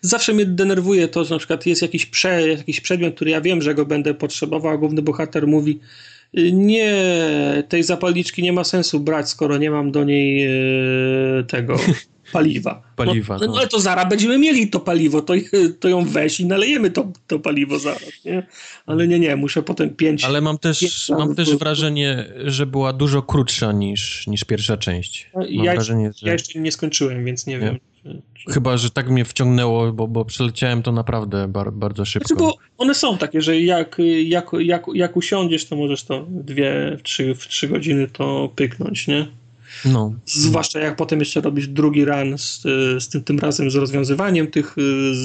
zawsze 0.00 0.32
mnie 0.32 0.46
denerwuje 0.46 1.08
to, 1.08 1.24
że 1.24 1.34
na 1.34 1.38
przykład 1.38 1.66
jest 1.66 1.82
jakiś, 1.82 2.06
prze, 2.06 2.48
jakiś 2.48 2.80
przedmiot, 2.80 3.14
który 3.14 3.30
ja 3.30 3.40
wiem, 3.40 3.62
że 3.62 3.74
go 3.74 3.86
będę 3.86 4.14
potrzebował, 4.14 4.72
a 4.72 4.76
główny 4.76 5.02
bohater 5.02 5.46
mówi 5.46 5.80
nie, 6.52 6.94
tej 7.68 7.82
zapalniczki 7.82 8.42
nie 8.42 8.52
ma 8.52 8.64
sensu 8.64 9.00
brać, 9.00 9.28
skoro 9.28 9.58
nie 9.58 9.70
mam 9.70 9.92
do 9.92 10.04
niej 10.04 10.46
e, 10.46 11.44
tego 11.44 11.76
paliwa. 12.32 12.82
Paliwa. 12.96 13.38
No, 13.38 13.46
no. 13.46 13.56
ale 13.56 13.66
to 13.66 13.80
zaraz 13.80 14.08
będziemy 14.08 14.38
mieli 14.38 14.68
to 14.68 14.80
paliwo, 14.80 15.22
to, 15.22 15.34
to 15.80 15.88
ją 15.88 16.04
weź 16.04 16.40
i 16.40 16.46
nalejemy 16.46 16.90
to, 16.90 17.12
to 17.26 17.38
paliwo 17.38 17.78
zaraz, 17.78 18.24
nie? 18.24 18.46
Ale 18.86 19.08
nie, 19.08 19.18
nie, 19.18 19.36
muszę 19.36 19.62
potem 19.62 19.90
pięć... 19.90 20.24
Ale 20.24 20.40
mam 20.40 20.58
też, 20.58 21.08
mam 21.18 21.34
też 21.34 21.56
wrażenie, 21.56 22.24
że 22.44 22.66
była 22.66 22.92
dużo 22.92 23.22
krótsza 23.22 23.72
niż, 23.72 24.26
niż 24.26 24.44
pierwsza 24.44 24.76
część. 24.76 25.30
Mam 25.34 25.44
ja, 25.48 25.72
wrażenie, 25.72 26.10
że... 26.16 26.26
ja 26.26 26.32
jeszcze 26.32 26.60
nie 26.60 26.72
skończyłem, 26.72 27.24
więc 27.24 27.46
nie, 27.46 27.54
nie. 27.54 27.60
wiem. 27.60 27.78
Chyba, 28.48 28.76
że 28.76 28.90
tak 28.90 29.10
mnie 29.10 29.24
wciągnęło, 29.24 29.92
bo, 29.92 30.08
bo 30.08 30.24
przeleciałem 30.24 30.82
to 30.82 30.92
naprawdę 30.92 31.48
bar, 31.48 31.72
bardzo 31.72 32.04
szybko. 32.04 32.28
Znaczy, 32.28 32.42
bo 32.42 32.56
one 32.78 32.94
są 32.94 33.18
takie, 33.18 33.40
że 33.40 33.60
jak, 33.60 33.96
jak, 34.24 34.50
jak, 34.58 34.84
jak 34.94 35.16
usiądziesz, 35.16 35.64
to 35.64 35.76
możesz 35.76 36.04
to 36.04 36.26
dwie, 36.28 36.98
trzy, 37.02 37.34
w 37.34 37.48
trzy 37.48 37.68
godziny 37.68 38.08
to 38.08 38.52
pyknąć, 38.56 39.06
nie? 39.06 39.26
No. 39.92 40.14
Zwłaszcza 40.26 40.80
jak 40.80 40.96
potem 40.96 41.18
jeszcze 41.18 41.40
robisz 41.40 41.68
drugi 41.68 42.04
run 42.04 42.38
z, 42.38 42.62
z 42.98 43.08
tym, 43.08 43.24
tym 43.24 43.38
razem 43.38 43.70
z 43.70 43.74
rozwiązywaniem 43.74 44.46
tych, 44.46 44.76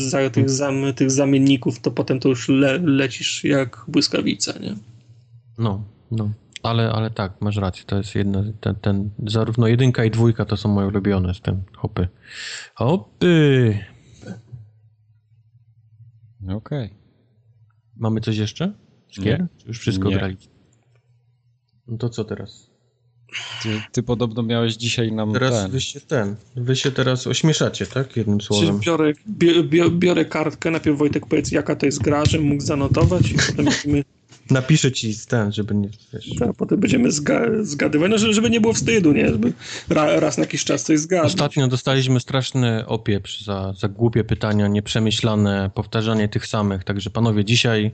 za, 0.08 0.30
tych, 0.30 0.50
zam, 0.50 0.94
tych 0.96 1.12
zamienników, 1.12 1.80
to 1.80 1.92
potem 1.92 2.20
to 2.20 2.30
już 2.30 2.50
le, 2.50 2.78
lecisz 2.78 3.44
jak 3.44 3.86
błyskawica, 3.88 4.60
nie? 4.60 4.76
No, 5.58 5.84
no. 6.12 6.32
Ale, 6.64 6.92
ale 6.92 7.10
tak, 7.10 7.42
masz 7.42 7.58
rację, 7.58 7.84
to 7.86 7.98
jest 7.98 8.16
jedna, 8.16 8.44
ten, 8.62 8.76
ten, 8.76 9.10
zarówno 9.28 9.68
jedynka 9.68 10.06
i 10.06 10.12
dwójka 10.12 10.46
to 10.46 10.58
są 10.58 10.70
moje 10.70 10.88
ulubione 10.88 11.34
z 11.34 11.42
tym 11.42 11.64
hopy. 11.76 12.08
Hopy! 12.74 13.80
Okej. 16.44 16.56
Okay. 16.56 16.90
Mamy 17.96 18.22
coś 18.22 18.38
jeszcze? 18.38 18.74
Szkier? 19.10 19.48
Już 19.66 19.80
wszystko 19.80 20.10
Nie. 20.10 20.18
grali. 20.18 20.38
No 21.88 21.98
to 21.98 22.10
co 22.10 22.24
teraz? 22.24 22.71
Ty, 23.64 23.82
ty, 23.92 24.04
podobno 24.04 24.44
miałeś 24.44 24.74
dzisiaj 24.76 25.12
nam 25.12 25.34
Teraz 25.34 25.54
ten. 25.54 25.72
wy 25.72 25.82
się 25.82 26.02
ten, 26.02 26.36
wy 26.56 26.76
się 26.76 26.92
teraz 26.92 27.28
ośmieszacie, 27.28 27.86
tak? 27.86 28.18
Jednym 28.18 28.42
słowem. 28.42 28.80
Biorę, 28.80 29.14
biorę 29.90 30.26
kartkę, 30.26 30.72
najpierw 30.72 30.98
Wojtek 30.98 31.26
powiedz 31.26 31.52
jaka 31.52 31.76
to 31.76 31.86
jest 31.86 32.02
gra, 32.02 32.26
żebym 32.26 32.48
mógł 32.48 32.64
zanotować 32.64 33.32
i 33.32 33.36
potem 33.48 33.66
Napiszę 34.52 34.92
ci 34.92 35.14
ten, 35.28 35.52
żeby 35.52 35.76
nie... 35.76 35.90
Wiesz. 36.14 36.30
Tak, 36.40 36.54
potem 36.58 36.80
będziemy 36.80 37.12
zga 37.12 37.42
zgadywać, 37.62 38.12
no 38.12 38.34
żeby 38.34 38.50
nie 38.50 38.62
było 38.62 38.74
wstydu, 38.74 39.12
nie? 39.12 39.30
Żeby 39.30 39.54
ra 39.90 40.20
raz 40.20 40.38
na 40.38 40.44
jakiś 40.44 40.64
czas 40.64 40.84
coś 40.84 41.00
zgadać. 41.00 41.26
Ostatnio 41.26 41.68
dostaliśmy 41.68 42.20
straszny 42.20 42.88
opieprz 42.88 43.42
za, 43.44 43.74
za 43.80 43.88
głupie 43.88 44.24
pytania, 44.24 44.68
nieprzemyślane, 44.68 45.72
powtarzanie 45.76 46.30
tych 46.30 46.48
samych, 46.48 46.84
także 46.84 47.10
panowie, 47.10 47.46
dzisiaj 47.46 47.92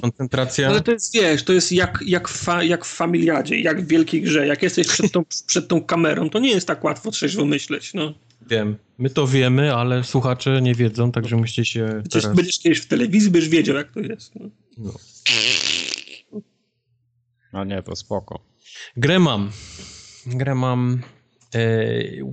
koncentracja... 0.00 0.68
Ale 0.68 0.80
to 0.80 0.92
jest, 0.92 1.14
wiesz, 1.14 1.42
to 1.42 1.52
jest 1.52 1.72
jak, 1.72 2.04
jak, 2.06 2.28
fa, 2.28 2.62
jak 2.62 2.84
w 2.84 2.94
familiadzie, 2.94 3.60
jak 3.60 3.84
w 3.84 3.88
wielkiej 3.88 4.22
grze, 4.22 4.46
jak 4.46 4.62
jesteś 4.62 4.86
przed 4.86 5.12
tą, 5.12 5.24
przed 5.46 5.68
tą 5.68 5.80
kamerą, 5.80 6.30
to 6.30 6.38
nie 6.38 6.50
jest 6.50 6.66
tak 6.66 6.84
łatwo 6.84 7.10
trzeźwo 7.10 7.44
myśleć, 7.44 7.94
no. 7.94 8.14
Wiem. 8.50 8.76
My 8.98 9.10
to 9.10 9.26
wiemy, 9.26 9.74
ale 9.74 10.04
słuchacze 10.04 10.62
nie 10.62 10.74
wiedzą, 10.74 11.12
także 11.12 11.36
musicie 11.36 11.64
się 11.64 12.02
teraz... 12.10 12.34
Będziesz 12.34 12.58
kiedyś 12.58 12.78
w 12.78 12.86
telewizji, 12.86 13.30
będziesz 13.30 13.50
wiedział, 13.50 13.76
jak 13.76 13.92
to 13.92 14.00
jest. 14.00 14.34
No. 14.34 14.48
No. 14.78 14.92
A 17.52 17.64
nie, 17.64 17.82
to 17.82 17.96
spoko. 17.96 18.40
Grę 18.96 19.18
mam. 19.18 19.50
Grę 20.26 20.54
mam. 20.54 21.02
E, 21.54 21.60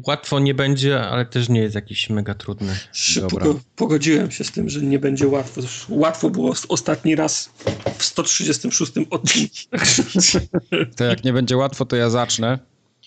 łatwo 0.08 0.40
nie 0.40 0.54
będzie, 0.54 1.02
ale 1.02 1.26
też 1.26 1.50
nie 1.50 1.62
jest 1.62 1.76
jakiś 1.76 2.10
mega 2.10 2.34
trudny. 2.34 2.76
Dobra. 3.22 3.46
Pogodziłem 3.76 4.32
się 4.32 4.44
z 4.44 4.52
tym, 4.52 4.70
że 4.70 4.82
nie 4.82 5.00
będzie 5.00 5.28
łatwo. 5.28 5.62
Łatwo 5.90 6.30
było 6.30 6.54
ostatni 6.70 7.16
raz 7.16 7.50
w 7.98 8.04
136 8.04 8.92
odcinku. 9.10 9.78
To 10.96 11.04
jak 11.04 11.24
nie 11.24 11.34
będzie 11.34 11.58
łatwo, 11.58 11.86
to 11.86 11.96
ja 11.96 12.10
zacznę. 12.10 12.60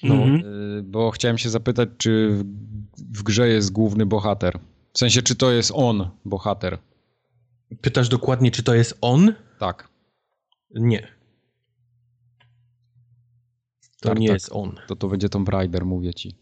No, 0.03 0.15
mhm. 0.15 0.55
Y, 0.79 0.83
bo 0.83 1.11
chciałem 1.11 1.39
się 1.39 1.51
zapytać, 1.51 1.89
czy 1.99 2.29
w, 2.31 3.19
w 3.19 3.23
grze 3.23 3.49
jest 3.49 3.73
główny 3.73 4.07
bohater. 4.07 4.59
W 4.93 4.99
sensie, 4.99 5.23
czy 5.23 5.37
to 5.37 5.53
jest 5.53 5.73
on, 5.75 6.11
bohater. 6.25 6.79
Pytasz 7.81 8.09
dokładnie, 8.09 8.51
czy 8.51 8.63
to 8.63 8.75
jest 8.75 8.99
on? 9.01 9.35
Tak. 9.59 9.89
Nie. 10.75 11.19
To 14.01 14.09
Tartak, 14.09 14.19
nie 14.19 14.29
jest 14.29 14.49
on. 14.53 14.81
To 14.89 14.97
to 14.97 15.09
będzie 15.09 15.29
Tomb 15.29 15.49
Raider, 15.49 15.85
mówię 15.85 16.15
ci. 16.15 16.35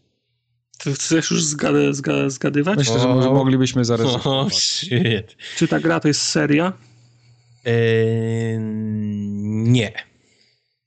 Ty 0.77 0.93
chcesz 0.93 1.31
już 1.31 1.43
zgady, 1.43 1.93
zgady, 1.93 2.29
zgadywać? 2.29 2.77
Myślę, 2.77 2.99
że 2.99 3.07
może 3.07 3.29
moglibyśmy 3.29 3.85
zarysować. 3.85 4.25
Oh, 4.25 4.49
shit. 4.49 5.35
Czy 5.55 5.67
ta 5.67 5.79
gra 5.79 5.99
to 5.99 6.07
jest 6.07 6.21
seria? 6.21 6.73
Eee, 7.65 8.57
nie. 9.69 9.93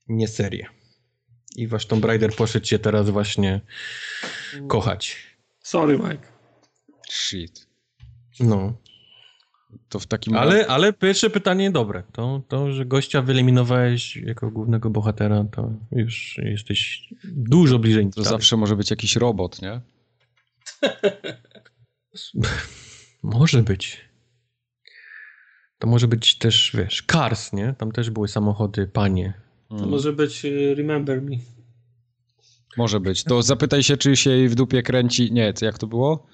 Nie 0.07 0.27
seria. 0.27 0.69
I 1.55 1.67
właśnie 1.67 1.89
Tomb 1.89 2.05
Raider 2.05 2.35
poszedł 2.35 2.65
się 2.65 2.79
teraz 2.79 3.09
właśnie 3.09 3.61
kochać. 4.67 5.17
Sorry, 5.63 5.97
Mike. 5.97 6.27
Shit. 7.09 7.67
No. 8.39 8.73
To 9.89 9.99
w 9.99 10.07
takim 10.07 10.35
ale, 10.35 10.67
ale 10.67 10.93
pierwsze 10.93 11.29
pytanie 11.29 11.71
dobre. 11.71 12.03
To, 12.11 12.41
to, 12.47 12.71
że 12.71 12.85
gościa 12.85 13.21
wyeliminowałeś 13.21 14.15
jako 14.15 14.51
głównego 14.51 14.89
bohatera, 14.89 15.45
to 15.51 15.73
już 15.91 16.39
jesteś 16.43 17.09
dużo 17.23 17.79
bliżej. 17.79 18.09
To 18.15 18.23
zawsze 18.23 18.57
może 18.57 18.75
być 18.75 18.89
jakiś 18.89 19.15
robot, 19.15 19.61
nie? 19.61 19.81
może 23.23 23.63
być. 23.63 24.11
To 25.79 25.87
może 25.87 26.07
być 26.07 26.37
też, 26.37 26.71
wiesz, 26.77 27.03
Cars, 27.11 27.53
nie? 27.53 27.75
Tam 27.77 27.91
też 27.91 28.09
były 28.09 28.27
samochody, 28.27 28.87
panie. 28.87 29.33
To 29.69 29.75
hmm. 29.75 29.91
może 29.91 30.13
być 30.13 30.45
y, 30.45 30.75
Remember 30.75 31.21
Me. 31.21 31.35
Może 32.77 32.99
być. 32.99 33.23
To 33.23 33.41
zapytaj 33.41 33.83
się, 33.83 33.97
czy 33.97 34.15
się 34.15 34.29
jej 34.29 34.49
w 34.49 34.55
dupie 34.55 34.83
kręci. 34.83 35.31
Nie, 35.31 35.53
jak 35.61 35.77
to 35.77 35.87
było? 35.87 36.27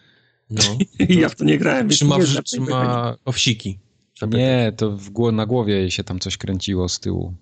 No. 0.49 0.63
ja 1.21 1.29
w 1.29 1.35
to 1.35 1.43
nie 1.43 1.57
grałem. 1.57 1.89
Czy 1.89 2.05
ma, 2.05 2.17
w, 2.17 2.43
czy 2.43 2.61
ma 2.61 3.15
owsiki? 3.25 3.79
Nie, 4.27 4.73
to 4.77 4.91
w 4.91 5.09
gło 5.09 5.31
na 5.31 5.45
głowie 5.45 5.73
jej 5.73 5.91
się 5.91 6.03
tam 6.03 6.19
coś 6.19 6.37
kręciło 6.37 6.89
z 6.89 6.99
tyłu. 6.99 7.33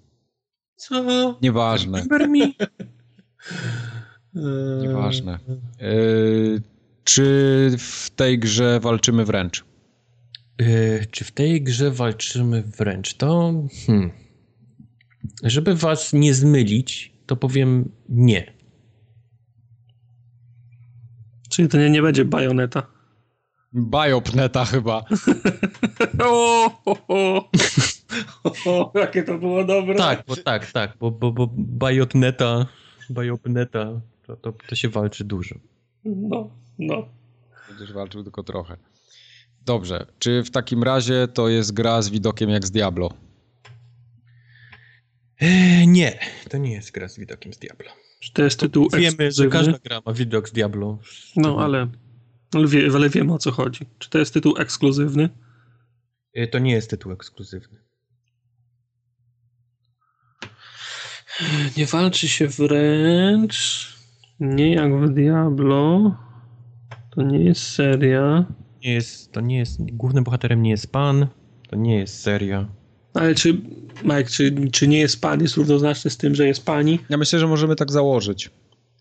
Co? 0.75 1.37
Nieważne. 1.41 2.03
Nieważne. 4.81 5.39
Yy, 5.81 6.61
czy 7.03 7.71
w 7.79 8.09
tej 8.09 8.39
grze 8.39 8.79
walczymy 8.79 9.25
wręcz? 9.25 9.65
Yy, 10.59 11.05
czy 11.11 11.23
w 11.23 11.31
tej 11.31 11.61
grze 11.61 11.91
walczymy 11.91 12.63
wręcz? 12.63 13.13
To... 13.13 13.53
Hmm. 13.85 14.11
Żeby 15.43 15.75
was 15.75 16.13
nie 16.13 16.33
zmylić, 16.33 17.13
to 17.25 17.35
powiem 17.35 17.91
nie. 18.09 18.53
Czyli 21.49 21.67
to 21.67 21.77
nie, 21.77 21.89
nie 21.89 22.01
będzie 22.01 22.25
bajoneta. 22.25 22.94
Biopneta 23.75 24.65
chyba. 24.65 24.97
o, 26.23 26.65
o, 26.85 26.97
o. 27.07 27.49
o, 28.65 28.91
jakie 28.95 29.23
to 29.23 29.37
było 29.37 29.63
dobre. 29.63 29.95
Tak, 29.95 30.23
bo 30.27 30.35
tak, 30.35 30.71
tak, 30.71 30.97
bo, 30.99 31.11
bo, 31.11 31.31
bo 31.31 31.47
Biopneta, 31.57 32.65
Biopneta 33.11 34.01
to, 34.27 34.35
to, 34.35 34.53
to 34.69 34.75
się 34.75 34.89
walczy 34.89 35.23
dużo. 35.23 35.55
No, 36.05 36.49
no. 36.79 37.07
Będziesz 37.69 37.93
walczył 37.93 38.23
tylko 38.23 38.43
trochę. 38.43 38.77
Dobrze, 39.65 40.05
czy 40.19 40.43
w 40.43 40.51
takim 40.51 40.83
razie 40.83 41.27
to 41.27 41.49
jest 41.49 41.73
gra 41.73 42.01
z 42.01 42.09
widokiem 42.09 42.49
jak 42.49 42.65
z 42.65 42.71
Diablo? 42.71 43.09
Eee, 45.41 45.87
nie, 45.87 46.19
to 46.49 46.57
nie 46.57 46.71
jest 46.71 46.91
gra 46.91 47.07
z 47.07 47.19
widokiem 47.19 47.53
z 47.53 47.57
Diablo. 47.57 47.89
Czy 48.19 48.33
to 48.33 48.43
jest 48.43 48.59
tytuł 48.59 48.89
Wiemy, 48.97 49.31
że 49.31 49.47
każda 49.47 49.77
gra 49.77 50.01
ma 50.05 50.13
widok 50.13 50.49
z 50.49 50.51
Diablo. 50.51 50.99
No, 51.35 51.57
ale, 51.59 51.63
ale, 51.63 51.87
wie, 52.63 52.89
ale 52.95 53.09
wiemy 53.09 53.33
o 53.33 53.37
co 53.37 53.51
chodzi. 53.51 53.85
Czy 53.99 54.09
to 54.09 54.17
jest 54.17 54.33
tytuł 54.33 54.57
ekskluzywny? 54.57 55.29
Eee, 56.35 56.49
to 56.49 56.59
nie 56.59 56.71
jest 56.71 56.89
tytuł 56.89 57.11
ekskluzywny. 57.11 57.79
Nie 61.77 61.85
walczy 61.85 62.27
się 62.27 62.47
wręcz. 62.47 63.87
Nie 64.39 64.73
jak 64.73 64.95
w 64.95 65.09
Diablo. 65.09 66.15
To 67.15 67.21
nie 67.23 67.39
jest 67.39 67.61
seria. 67.61 68.45
Nie 68.83 68.93
jest, 68.93 69.31
to 69.31 69.41
nie 69.41 69.57
jest. 69.57 69.77
Głównym 69.79 70.23
bohaterem 70.23 70.61
nie 70.61 70.69
jest 70.69 70.91
pan. 70.91 71.27
To 71.69 71.75
nie 71.75 71.99
jest 71.99 72.21
seria. 72.21 72.67
Ale 73.13 73.35
czy, 73.35 73.53
Mike, 74.03 74.23
czy, 74.23 74.69
czy 74.71 74.87
nie 74.87 74.99
jest 74.99 75.21
pan 75.21 75.41
jest 75.41 75.57
równoznaczny 75.57 76.11
z 76.11 76.17
tym, 76.17 76.35
że 76.35 76.47
jest 76.47 76.65
pani? 76.65 76.99
Ja 77.09 77.17
myślę, 77.17 77.39
że 77.39 77.47
możemy 77.47 77.75
tak 77.75 77.91
założyć. 77.91 78.49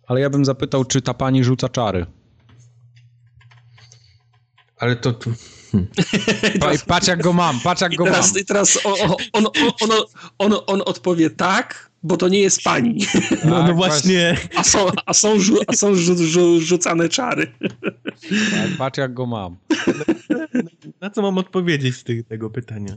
Ale 0.06 0.20
ja 0.20 0.30
bym 0.30 0.44
zapytał, 0.44 0.84
czy 0.84 1.02
ta 1.02 1.14
pani 1.14 1.44
rzuca 1.44 1.68
czary. 1.68 2.06
Ale 4.84 4.96
to... 4.96 5.14
Hmm. 5.72 5.86
patrz 6.86 7.08
jak 7.08 7.22
go 7.22 7.32
mam, 7.32 7.60
patrz 7.60 7.80
jak 7.82 7.94
go 7.94 8.04
teraz, 8.04 8.32
mam. 8.32 8.42
I 8.42 8.44
teraz 8.44 8.78
on, 8.84 9.14
on, 9.32 9.46
on, 9.80 9.90
on, 10.38 10.60
on 10.66 10.82
odpowie 10.86 11.30
tak, 11.30 11.90
bo 12.02 12.16
to 12.16 12.28
nie 12.28 12.38
jest 12.38 12.62
pani. 12.62 13.06
Tak, 13.06 13.44
no, 13.44 13.62
no 13.62 13.74
właśnie. 13.74 14.36
A 14.56 14.64
są, 14.64 14.86
a 15.06 15.14
są, 15.14 15.38
rzu, 15.38 15.58
a 15.66 15.72
są 15.72 15.94
rzu, 15.94 16.14
rzu, 16.16 16.60
rzucane 16.60 17.08
czary. 17.08 17.52
Tak, 18.50 18.76
patrz 18.78 18.98
jak 18.98 19.14
go 19.14 19.26
mam. 19.26 19.56
Na 21.00 21.10
co 21.10 21.22
mam 21.22 21.38
odpowiedzieć 21.38 21.96
z 21.96 22.04
tych, 22.04 22.26
tego 22.26 22.50
pytania? 22.50 22.96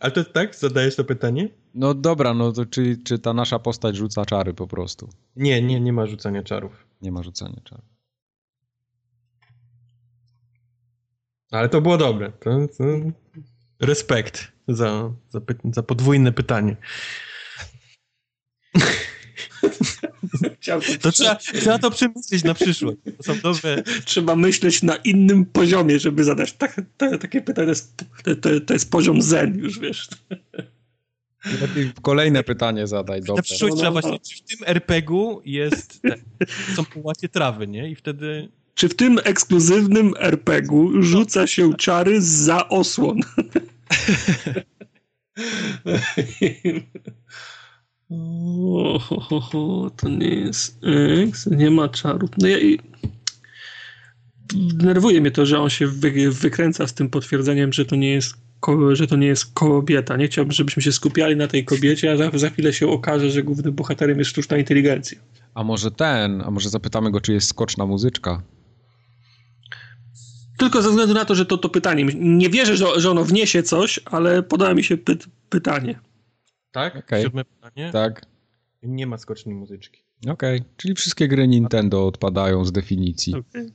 Ale 0.00 0.12
to 0.12 0.24
tak? 0.24 0.56
Zadajesz 0.56 0.96
to 0.96 1.04
pytanie? 1.04 1.48
No 1.74 1.94
dobra, 1.94 2.34
no 2.34 2.52
to 2.52 2.66
czy, 2.66 2.96
czy 3.04 3.18
ta 3.18 3.32
nasza 3.32 3.58
postać 3.58 3.96
rzuca 3.96 4.24
czary 4.24 4.54
po 4.54 4.66
prostu? 4.66 5.08
Nie, 5.36 5.62
nie, 5.62 5.80
nie 5.80 5.92
ma 5.92 6.06
rzucania 6.06 6.42
czarów. 6.42 6.72
Nie 7.02 7.12
ma 7.12 7.22
rzucania 7.22 7.60
czarów. 7.64 7.91
Ale 11.52 11.68
to 11.68 11.80
było 11.80 11.98
dobre. 11.98 12.32
To, 12.40 12.50
to... 12.78 12.84
Respekt 13.80 14.52
za, 14.68 15.12
za, 15.30 15.40
za 15.72 15.82
podwójne 15.82 16.32
pytanie. 16.32 16.76
To 21.00 21.12
trzeba, 21.12 21.36
trzeba 21.36 21.78
to 21.78 21.90
przemyśleć 21.90 22.44
na 22.44 22.54
przyszłość. 22.54 22.98
To 23.16 23.22
są 23.22 23.40
dobre... 23.40 23.82
Trzeba 24.04 24.36
myśleć 24.36 24.82
na 24.82 24.96
innym 24.96 25.46
poziomie, 25.46 26.00
żeby 26.00 26.24
zadać 26.24 26.52
tak, 26.52 26.80
tak, 26.96 27.20
takie 27.22 27.40
pytanie. 27.40 27.66
To 27.66 27.70
jest, 27.70 28.04
to, 28.40 28.60
to 28.66 28.72
jest 28.72 28.90
poziom 28.90 29.22
zen 29.22 29.58
już, 29.58 29.78
wiesz. 29.78 30.08
Lepiej 31.60 31.92
kolejne 32.02 32.42
pytanie 32.42 32.86
zadaj, 32.86 33.20
dobrze. 33.20 33.34
Na 33.36 33.42
przyszłość 33.42 33.74
no, 33.74 33.76
trzeba 33.76 33.90
no, 33.90 34.00
właśnie, 34.00 34.18
czy 34.18 34.36
w 34.36 34.42
tym 34.42 34.58
RPG-u 34.66 35.42
jest, 35.44 36.02
te, 36.02 36.16
są 36.76 36.84
połacie 36.84 37.28
trawy, 37.28 37.66
nie? 37.66 37.90
I 37.90 37.94
wtedy... 37.94 38.48
Czy 38.74 38.88
w 38.88 38.94
tym 38.94 39.18
ekskluzywnym 39.24 40.14
RPG-u 40.18 41.02
rzuca 41.02 41.46
się 41.46 41.74
czary 41.74 42.22
za 42.22 42.68
osłon? 42.68 43.20
O, 48.10 48.98
ho, 48.98 49.20
ho, 49.20 49.40
ho, 49.40 49.90
to 49.96 50.08
nie 50.08 50.34
jest 50.34 50.80
X, 51.28 51.48
nie 51.50 51.70
ma 51.70 51.88
czarów. 51.88 52.30
No 52.38 52.48
ja 52.48 52.58
i 52.58 52.78
denerwuje 54.54 55.20
mnie 55.20 55.30
to, 55.30 55.46
że 55.46 55.60
on 55.60 55.70
się 55.70 55.86
wy, 55.86 56.30
wykręca 56.30 56.86
z 56.86 56.94
tym 56.94 57.10
potwierdzeniem, 57.10 57.72
że 57.72 57.84
to 57.84 57.96
nie 57.96 58.10
jest 58.10 58.34
że 58.92 59.06
to 59.06 59.16
nie 59.16 59.26
jest 59.26 59.54
kobieta. 59.54 60.16
Nie 60.16 60.28
chciałbym, 60.28 60.52
żebyśmy 60.52 60.82
się 60.82 60.92
skupiali 60.92 61.36
na 61.36 61.48
tej 61.48 61.64
kobiecie, 61.64 62.12
a 62.12 62.16
za, 62.16 62.30
za 62.34 62.50
chwilę 62.50 62.72
się 62.72 62.88
okaże, 62.88 63.30
że 63.30 63.42
głównym 63.42 63.74
bohaterem 63.74 64.18
jest 64.18 64.30
sztuczna 64.30 64.58
inteligencja. 64.58 65.18
A 65.54 65.64
może 65.64 65.90
ten, 65.90 66.40
a 66.40 66.50
może 66.50 66.68
zapytamy 66.68 67.10
go, 67.10 67.20
czy 67.20 67.32
jest 67.32 67.48
skoczna 67.48 67.86
muzyczka? 67.86 68.42
Tylko 70.62 70.82
ze 70.82 70.88
względu 70.88 71.14
na 71.14 71.24
to, 71.24 71.34
że 71.34 71.46
to 71.46 71.58
to 71.58 71.68
pytanie. 71.68 72.04
Nie 72.14 72.50
wierzę, 72.50 72.76
że, 72.76 73.00
że 73.00 73.10
ono 73.10 73.24
wniesie 73.24 73.62
coś, 73.62 74.00
ale 74.04 74.42
podoba 74.42 74.74
mi 74.74 74.84
się 74.84 74.96
py 74.96 75.18
pytanie. 75.48 76.00
Tak? 76.72 76.96
Okay. 76.96 77.22
Siódme 77.22 77.44
pytanie? 77.44 77.90
Tak. 77.92 78.26
Nie 78.82 79.06
ma 79.06 79.18
skocznej 79.18 79.54
muzyczki. 79.54 80.04
Okej, 80.28 80.60
okay. 80.60 80.72
czyli 80.76 80.94
wszystkie 80.94 81.28
gry 81.28 81.48
Nintendo 81.48 82.06
odpadają 82.06 82.64
z 82.64 82.72
definicji. 82.72 83.34
Okay. 83.34 83.72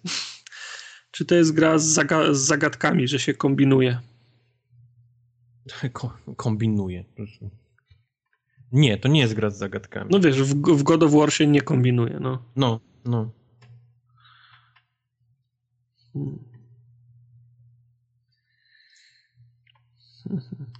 Czy 1.11 1.25
to 1.25 1.35
jest 1.35 1.53
gra 1.53 1.77
z, 1.77 1.85
zaga 1.85 2.33
z 2.33 2.39
zagadkami, 2.39 3.07
że 3.07 3.19
się 3.19 3.33
kombinuje? 3.33 3.99
Ko 5.93 6.17
kombinuje. 6.35 7.05
Nie, 8.71 8.97
to 8.97 9.07
nie 9.07 9.19
jest 9.19 9.33
gra 9.33 9.49
z 9.49 9.57
zagadkami. 9.57 10.09
No 10.11 10.19
wiesz, 10.19 10.43
w, 10.43 10.55
w 10.55 10.83
God 10.83 11.03
of 11.03 11.11
War 11.11 11.33
się 11.33 11.47
nie 11.47 11.61
kombinuje, 11.61 12.17
no. 12.19 12.43
No, 12.55 12.79
no. 13.05 13.31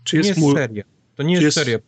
Czy 0.03 0.17
jest, 0.17 0.39
nie 0.39 0.45
jest 0.45 0.57
seria. 0.57 0.83
To 1.15 1.23
nie 1.23 1.33
jest, 1.33 1.43
jest 1.43 1.57
seria. 1.57 1.79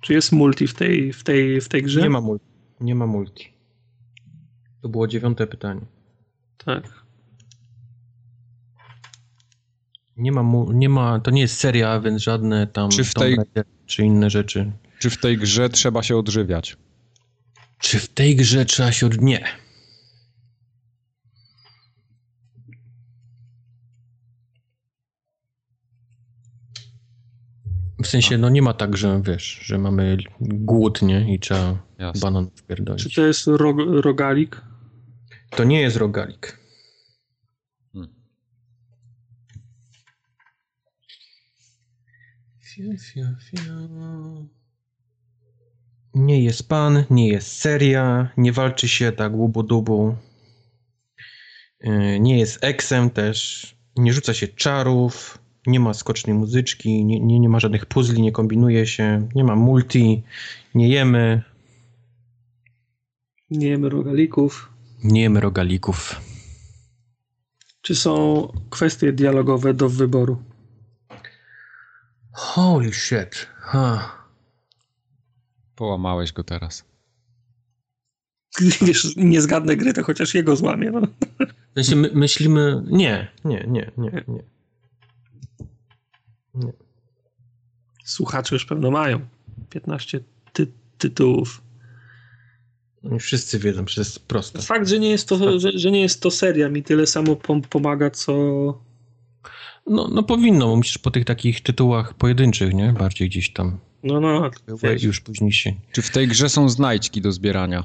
Czy 0.00 0.12
jest 0.12 0.32
multi 0.32 0.66
w 0.66 0.74
tej, 0.74 1.12
w 1.12 1.24
tej, 1.24 1.60
w 1.60 1.68
tej 1.68 1.82
grze? 1.82 2.00
Nie 2.02 2.10
ma 2.10 2.20
multi. 2.20 2.44
Nie 2.80 2.94
ma 2.94 3.06
multi. 3.06 3.52
To 4.82 4.88
było 4.88 5.08
dziewiąte 5.08 5.46
pytanie. 5.46 5.80
Tak. 6.64 7.02
Nie 10.16 10.32
ma, 10.32 10.64
nie 10.74 10.88
ma, 10.88 11.20
to 11.20 11.30
nie 11.30 11.40
jest 11.40 11.58
seria, 11.58 12.00
więc 12.00 12.22
żadne 12.22 12.66
tam 12.66 12.90
czy, 12.90 13.04
w 13.04 13.14
tej, 13.14 13.36
czy 13.86 14.04
inne 14.04 14.30
rzeczy. 14.30 14.72
Czy 14.98 15.10
w 15.10 15.20
tej 15.20 15.38
grze 15.38 15.68
trzeba 15.68 16.02
się 16.02 16.16
odżywiać? 16.16 16.76
Czy 17.78 17.98
w 17.98 18.08
tej 18.08 18.36
grze 18.36 18.64
trzeba 18.64 18.92
się 18.92 19.06
od... 19.06 19.20
Nie. 19.20 19.44
W 28.02 28.06
sensie, 28.06 28.38
no 28.38 28.48
nie 28.48 28.62
ma 28.62 28.74
tak, 28.74 28.96
że 28.96 29.22
wiesz, 29.24 29.60
że 29.62 29.78
mamy 29.78 30.16
głód, 30.40 31.02
nie? 31.02 31.34
I 31.34 31.38
trzeba 31.38 31.78
Jasne. 31.98 32.20
banan 32.20 32.50
wpierdolić. 32.56 33.02
Czy 33.02 33.14
to 33.14 33.26
jest 33.26 33.46
rog 33.46 33.76
rogalik? 34.00 34.60
To 35.50 35.64
nie 35.64 35.80
jest 35.80 35.96
rogalik. 35.96 36.58
Hmm. 37.92 38.14
Nie 46.14 46.44
jest 46.44 46.68
pan, 46.68 47.04
nie 47.10 47.28
jest 47.28 47.52
seria, 47.52 48.28
nie 48.36 48.52
walczy 48.52 48.88
się 48.88 49.12
tak 49.12 49.32
łubu-dubu. 49.32 50.16
Y, 51.84 52.20
nie 52.20 52.38
jest 52.38 52.64
eksem 52.64 53.10
też, 53.10 53.66
nie 53.96 54.12
rzuca 54.12 54.34
się 54.34 54.48
czarów 54.48 55.41
nie 55.66 55.80
ma 55.80 55.94
skocznej 55.94 56.36
muzyczki, 56.36 57.04
nie, 57.04 57.20
nie, 57.20 57.40
nie 57.40 57.48
ma 57.48 57.60
żadnych 57.60 57.86
puzli, 57.86 58.22
nie 58.22 58.32
kombinuje 58.32 58.86
się, 58.86 59.28
nie 59.34 59.44
ma 59.44 59.56
multi, 59.56 60.22
nie 60.74 60.88
jemy. 60.88 61.42
Nie 63.50 63.68
jemy 63.68 63.88
rogalików. 63.88 64.72
Nie 65.04 65.22
jemy 65.22 65.40
rogalików. 65.40 66.20
Czy 67.82 67.94
są 67.94 68.48
kwestie 68.70 69.12
dialogowe 69.12 69.74
do 69.74 69.88
wyboru? 69.88 70.42
Holy 72.32 72.92
shit. 72.92 73.48
Huh. 73.60 74.00
Połamałeś 75.74 76.32
go 76.32 76.44
teraz. 76.44 76.84
Wiesz, 78.86 79.16
nie 79.16 79.40
zgadnę 79.40 79.76
gry, 79.76 79.92
to 79.92 80.02
chociaż 80.02 80.34
jego 80.34 80.56
złamie. 80.56 80.90
No. 80.90 81.00
W 81.40 81.74
sensie 81.74 81.96
my, 81.96 82.10
myślimy... 82.14 82.82
Nie, 82.86 83.28
nie, 83.44 83.66
nie, 83.68 83.90
nie, 83.96 84.24
nie. 84.28 84.51
Nie. 86.54 86.72
Słuchacze 88.04 88.54
już 88.54 88.64
pewno 88.64 88.90
mają 88.90 89.20
15 89.70 90.20
ty 90.52 90.66
tytułów. 90.98 91.62
Nie 93.02 93.18
wszyscy 93.18 93.58
wiedzą, 93.58 93.84
że 93.88 94.00
jest 94.00 94.26
proste. 94.26 94.62
Fakt, 94.62 94.88
że 94.88 94.98
nie 94.98 95.10
jest 95.10 95.28
to, 95.28 95.60
że, 95.60 95.78
że 95.78 95.90
nie 95.90 96.00
jest 96.00 96.22
to 96.22 96.30
seria, 96.30 96.68
mi 96.68 96.82
tyle 96.82 97.06
samo 97.06 97.36
pom 97.36 97.62
pomaga, 97.62 98.10
co. 98.10 98.32
No, 99.86 100.08
no 100.12 100.22
powinno, 100.22 100.66
bo 100.66 100.76
musisz 100.76 100.98
po 100.98 101.10
tych 101.10 101.24
takich 101.24 101.60
tytułach 101.60 102.14
pojedynczych, 102.14 102.74
nie? 102.74 102.92
Bardziej 102.92 103.28
gdzieś 103.28 103.52
tam. 103.52 103.78
No, 104.02 104.20
no. 104.20 104.50
Wiesz. 104.82 105.02
Już 105.02 105.20
później 105.20 105.52
się. 105.52 105.74
Czy 105.92 106.02
w 106.02 106.10
tej 106.10 106.28
grze 106.28 106.48
są 106.48 106.68
znajdźki 106.68 107.20
do 107.20 107.32
zbierania? 107.32 107.84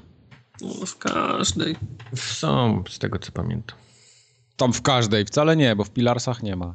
No, 0.61 0.85
w 0.85 0.97
każdej. 0.97 1.75
Są, 2.15 2.83
z 2.89 2.99
tego 2.99 3.19
co 3.19 3.31
pamiętam. 3.31 3.77
Tam 4.57 4.73
w 4.73 4.81
każdej, 4.81 5.25
wcale 5.25 5.55
nie, 5.55 5.75
bo 5.75 5.83
w 5.83 5.89
Pilarsach 5.89 6.43
nie 6.43 6.55
ma. 6.55 6.73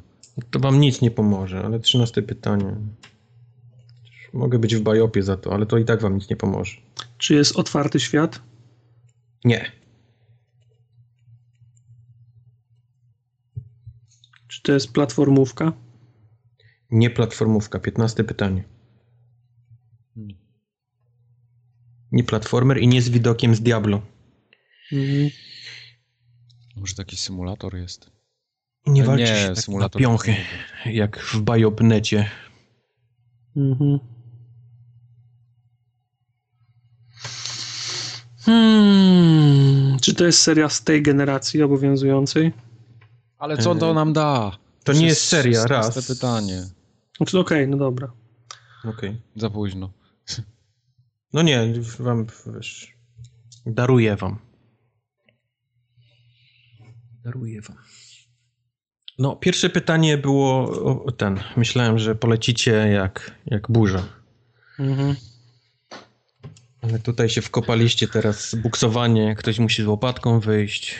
To 0.51 0.59
wam 0.59 0.79
nic 0.79 1.01
nie 1.01 1.11
pomoże, 1.11 1.63
ale 1.65 1.79
trzynaste 1.79 2.21
pytanie. 2.21 2.75
Mogę 4.33 4.59
być 4.59 4.75
w 4.75 4.81
bajopie 4.81 5.23
za 5.23 5.37
to, 5.37 5.53
ale 5.53 5.65
to 5.65 5.77
i 5.77 5.85
tak 5.85 6.01
wam 6.01 6.15
nic 6.15 6.29
nie 6.29 6.35
pomoże. 6.35 6.77
Czy 7.17 7.33
jest 7.33 7.55
otwarty 7.55 7.99
świat? 7.99 8.41
Nie. 9.45 9.71
Czy 14.47 14.61
to 14.61 14.71
jest 14.71 14.91
platformówka? 14.91 15.73
Nie 16.91 17.09
platformówka. 17.09 17.79
Piętnaste 17.79 18.23
pytanie. 18.23 18.63
Nie 22.11 22.23
platformer 22.23 22.77
i 22.81 22.87
nie 22.87 23.01
z 23.01 23.09
widokiem 23.09 23.55
z 23.55 23.61
Diablo. 23.61 24.01
Mhm. 24.91 25.29
Może 26.75 26.95
taki 26.95 27.17
symulator 27.17 27.75
jest. 27.75 28.11
Nie 28.87 29.03
walczy 29.03 29.23
nie, 29.23 29.27
się 29.27 29.53
tak 29.55 29.67
na 29.67 29.89
piąchy, 29.89 30.35
jak 30.85 31.19
w 31.19 31.41
Biopnecie. 31.41 32.29
Mhm. 33.55 33.99
Hmm, 38.45 39.99
czy 39.99 40.15
to 40.15 40.25
jest 40.25 40.41
seria 40.41 40.69
z 40.69 40.83
tej 40.83 41.01
generacji 41.01 41.63
obowiązującej? 41.63 42.53
Ale 43.37 43.57
co 43.57 43.75
to 43.75 43.93
nam 43.93 44.13
da? 44.13 44.57
To 44.83 44.93
nie 44.93 45.05
jest 45.05 45.25
seria, 45.25 45.65
raz. 45.65 46.07
pytanie. 46.07 46.63
Znaczy, 47.17 47.39
okej, 47.39 47.57
okay, 47.63 47.67
no 47.67 47.77
dobra. 47.77 48.11
Okej. 48.79 49.09
Okay. 49.09 49.21
Za 49.35 49.49
późno. 49.49 49.93
No 51.33 51.41
nie, 51.41 51.73
wam, 51.99 52.25
wiesz, 52.55 52.97
daruję 53.65 54.15
wam. 54.15 54.39
Daruję 57.23 57.61
wam. 57.61 57.77
No, 59.19 59.35
pierwsze 59.35 59.69
pytanie 59.69 60.17
było 60.17 60.69
o, 61.05 61.11
ten. 61.11 61.39
Myślałem, 61.57 61.99
że 61.99 62.15
polecicie 62.15 62.71
jak, 62.71 63.31
jak 63.45 63.71
burza. 63.71 64.03
Mhm. 64.79 65.15
Ale 66.81 66.99
tutaj 66.99 67.29
się 67.29 67.41
wkopaliście 67.41 68.07
teraz 68.07 68.55
buksowanie. 68.55 69.35
Ktoś 69.35 69.59
musi 69.59 69.83
z 69.83 69.85
łopatką 69.85 70.39
wyjść, 70.39 70.95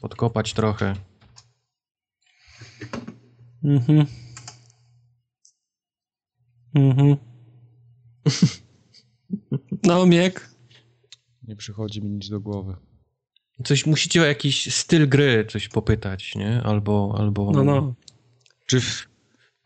podkopać 0.00 0.52
trochę. 0.52 0.94
Mhm. 3.64 4.06
Mhm. 6.74 7.16
No, 9.82 10.06
miek. 10.06 10.50
Nie 11.42 11.56
przychodzi 11.56 12.02
mi 12.02 12.10
nic 12.10 12.28
do 12.28 12.40
głowy. 12.40 12.76
Coś 13.64 13.86
musicie 13.86 14.22
o 14.22 14.24
jakiś 14.24 14.74
styl 14.74 15.08
gry 15.08 15.46
coś 15.48 15.68
popytać, 15.68 16.34
nie? 16.34 16.62
Albo, 16.62 17.14
albo... 17.18 17.50
No, 17.50 17.64
no. 17.64 17.94
Czy... 18.66 18.80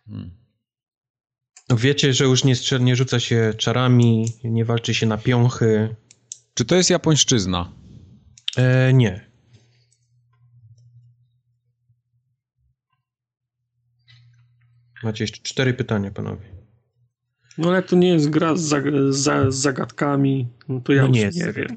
Hmm. 0.09 0.31
No 1.69 1.77
wiecie, 1.77 2.13
że 2.13 2.25
już 2.25 2.45
nie, 2.45 2.55
nie 2.81 2.97
rzuca 2.97 3.21
się 3.21 3.55
czarami, 3.59 4.27
nie 4.45 4.65
walczy 4.65 4.95
się 4.95 5.07
na 5.07 5.19
piąchy. 5.19 5.97
Czy 6.55 6.65
to 6.65 6.75
jest 6.75 6.91
japońszczyzna? 6.91 7.73
E, 8.57 8.93
nie. 8.93 9.33
Macie 15.03 15.25
jeszcze 15.25 15.43
cztery 15.43 15.75
pytania, 15.75 16.11
panowie. 16.11 16.45
No 17.59 17.69
ale 17.69 17.83
to 17.83 17.97
nie 17.97 18.09
jest 18.09 18.31
gra 18.31 18.57
z, 18.57 18.61
zag 18.61 18.85
z 19.49 19.55
zagadkami, 19.55 20.49
no 20.69 20.81
to 20.81 20.93
ja 20.93 21.03
no 21.03 21.09
nie, 21.09 21.31
nie 21.35 21.53
wiem. 21.53 21.77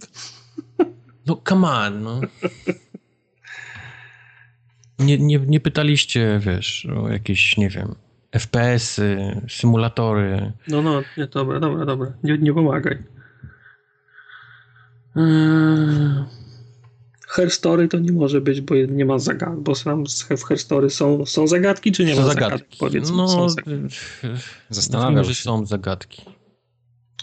No 1.26 1.42
come 1.50 1.68
on, 1.68 2.04
no. 2.04 2.22
Nie, 5.00 5.18
nie, 5.18 5.40
nie 5.40 5.60
pytaliście, 5.60 6.40
wiesz, 6.44 6.88
o 6.98 7.10
jakieś, 7.10 7.58
nie 7.58 7.70
wiem, 7.70 7.96
FPS-y, 8.32 9.42
symulatory. 9.50 10.52
No, 10.68 10.82
no, 10.82 11.02
nie, 11.18 11.28
dobra, 11.28 11.60
dobra, 11.60 11.86
dobra. 11.86 12.14
Nie, 12.24 12.38
nie 12.38 12.54
pomagaj. 12.54 13.04
Eee... 15.16 16.26
Herstory 17.36 17.88
to 17.88 18.00
nie 18.00 18.12
może 18.12 18.42
być, 18.42 18.62
bo 18.62 18.76
nie 18.76 19.06
ma 19.06 19.20
zagadek, 19.20 19.60
bo 19.60 19.76
tam 19.76 20.04
w 20.38 20.44
Herstory 20.44 20.90
są, 20.90 21.26
są 21.26 21.48
zagadki, 21.48 21.92
czy 21.92 22.06
nie 22.06 22.16
są 22.16 22.22
ma 22.22 22.28
zagadki? 22.28 22.52
zagadki? 22.52 22.78
Powiedz 22.78 23.12
no, 23.12 23.28
są 23.28 23.50
zagadki. 23.50 23.98
Zastanawiam 24.70 25.24
się. 25.24 25.34
że 25.34 25.36
są 25.36 25.66
zagadki. 25.66 26.22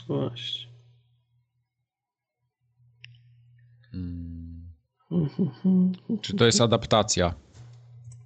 Właśnie. 0.07 0.62
Hmm. 3.93 4.73
Czy 6.23 6.37
to 6.37 6.47
jest 6.47 6.61
adaptacja? 6.61 7.35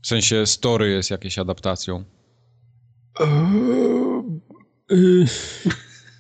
W 0.03 0.07
sensie 0.07 0.47
story 0.47 0.91
jest 0.91 1.11
jakieś 1.11 1.39
adaptacją? 1.39 2.05
Eee, 4.91 5.27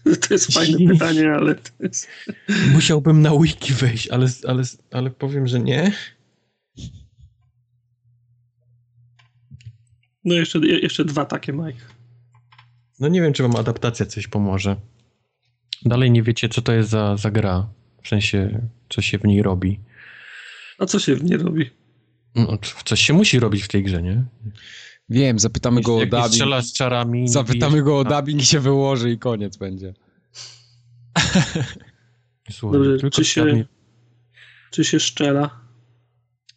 To 0.21 0.35
jest 0.35 0.55
fajne 0.55 0.93
pytanie, 0.93 1.33
ale 1.33 1.55
to 1.55 1.71
jest... 1.81 2.09
Musiałbym 2.73 3.23
na 3.23 3.39
wiki 3.39 3.73
wejść, 3.73 4.09
ale, 4.09 4.27
ale, 4.47 4.63
ale 4.91 5.11
powiem, 5.11 5.47
że 5.47 5.61
nie. 5.61 5.93
No 10.25 10.35
jeszcze, 10.35 10.59
jeszcze 10.59 11.05
dwa 11.05 11.25
takie, 11.25 11.53
Mike. 11.53 11.81
No 13.01 13.09
nie 13.09 13.23
wiem, 13.23 13.33
czy 13.33 13.43
wam 13.43 13.57
adaptacja 13.57 14.07
coś 14.07 14.27
pomoże. 14.27 14.77
Dalej 15.85 16.11
nie 16.11 16.23
wiecie, 16.23 16.49
co 16.49 16.63
to 16.63 16.73
jest 16.73 16.91
za, 16.91 17.17
za 17.17 17.31
gra. 17.31 17.69
W 18.07 18.09
sensie, 18.09 18.69
co 18.89 19.03
się 19.03 19.19
w 19.19 19.25
niej 19.25 19.43
robi. 19.43 19.81
A 20.79 20.87
co 20.87 20.99
się 20.99 21.17
w 21.17 21.25
niej 21.25 21.39
robi? 21.39 21.71
No, 22.35 22.59
coś 22.85 23.01
się 23.01 23.13
musi 23.13 23.41
robić 23.41 23.63
w 23.63 23.69
tej 23.69 23.83
grze, 23.85 24.03
nie? 24.03 24.25
Wiem, 25.09 25.39
zapytamy 25.39 25.81
go 25.81 25.97
o 25.97 26.01
dubbing. 26.01 26.27
strzela 26.27 26.63
z 26.63 26.73
czarami. 26.73 27.29
Zapytamy 27.29 27.83
go 27.83 27.99
o 27.99 28.05
dubbing 28.05 28.43
i 28.43 28.45
się 28.45 28.61
wyłoży 28.61 29.11
i 29.11 29.19
koniec 29.19 29.57
będzie. 29.57 29.95
Słuchaj, 32.51 32.81
Dobrze, 32.81 33.11
czy 33.11 33.25
się, 33.25 33.65
czy 34.71 34.85
się 34.85 35.01
strzela? 35.01 35.61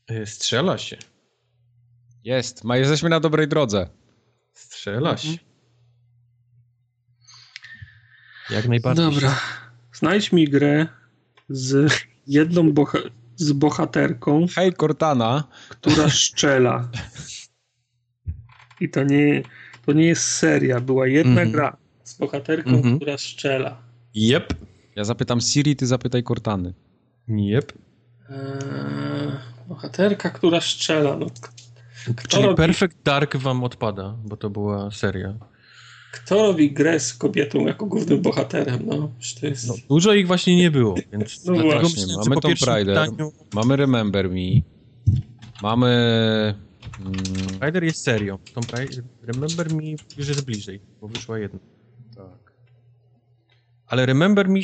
E, 0.08 0.26
strzela 0.26 0.78
się. 0.78 0.98
Jest, 2.24 2.64
ma, 2.64 2.78
jesteśmy 2.78 3.10
na 3.10 3.20
dobrej 3.20 3.48
drodze. 3.48 3.90
Strzela 4.54 5.18
się. 5.18 5.30
Mhm. 5.30 5.48
Jak 8.50 8.68
najbardziej. 8.68 9.06
Dobra. 9.06 9.40
Znajdź 9.94 10.32
mi 10.32 10.48
grę 10.48 11.00
z 11.50 11.94
jedną 12.28 12.72
boha 12.72 13.00
z 13.36 13.52
bohaterką. 13.52 14.46
Hej, 14.56 14.74
Cortana. 14.74 15.44
Która 15.70 16.10
strzela. 16.24 16.90
I 18.82 18.90
to 18.90 19.04
nie, 19.04 19.44
to 19.86 19.94
nie 19.94 20.08
jest 20.08 20.24
seria. 20.24 20.80
Była 20.80 21.08
jedna 21.08 21.42
mm 21.42 21.48
-hmm. 21.48 21.52
gra 21.52 21.78
z 22.04 22.18
bohaterką, 22.18 22.70
mm 22.70 22.82
-hmm. 22.82 22.96
która 22.96 23.18
strzela. 23.18 23.82
Jep. 24.14 24.54
Ja 24.96 25.04
zapytam 25.04 25.42
Siri, 25.42 25.76
ty 25.76 25.88
zapytaj 25.88 26.24
Cortany. 26.24 26.74
Jep. 27.28 27.74
Eee, 28.30 29.32
bohaterka, 29.68 30.30
która 30.30 30.62
strzela. 30.62 31.18
No, 31.18 31.26
Czyli 32.28 32.44
robi... 32.44 32.56
Perfect 32.56 32.98
Dark 33.04 33.38
wam 33.38 33.64
odpada, 33.64 34.16
bo 34.26 34.38
to 34.38 34.50
była 34.50 34.92
seria. 34.92 35.34
Kto 36.12 36.48
robi 36.48 36.72
grę 36.72 37.00
z 37.00 37.14
kobietą 37.14 37.68
jako 37.68 37.86
głównym 37.86 38.22
bohaterem? 38.22 38.80
No, 38.86 39.12
to 39.42 39.48
jest... 39.48 39.68
no 39.68 39.74
dużo 39.90 40.14
ich 40.14 40.28
właśnie 40.28 40.56
nie 40.56 40.72
było, 40.72 40.96
więc 41.14 41.46
no 41.46 41.54
dlatego 41.54 41.80
właśnie, 41.80 42.04
myślę, 42.06 42.24
mamy 42.28 42.42
Tomb 42.42 42.62
Raider, 42.62 42.96
pytaniu... 42.96 43.32
mamy 43.54 43.76
Remember 43.76 44.30
Me, 44.30 44.62
mamy 45.62 45.90
Mm. 47.00 47.14
Rider 47.62 47.84
jest 47.84 48.04
serią. 48.04 48.38
Raider, 48.74 49.04
Remember 49.24 49.74
Me 49.74 49.84
już 50.18 50.28
jest 50.28 50.46
bliżej, 50.46 50.82
bo 51.02 51.08
wyszła 51.08 51.40
jedna. 51.40 51.60
Tak. 52.16 52.54
Ale 53.88 54.06
Remember 54.06 54.50
Me, 54.50 54.60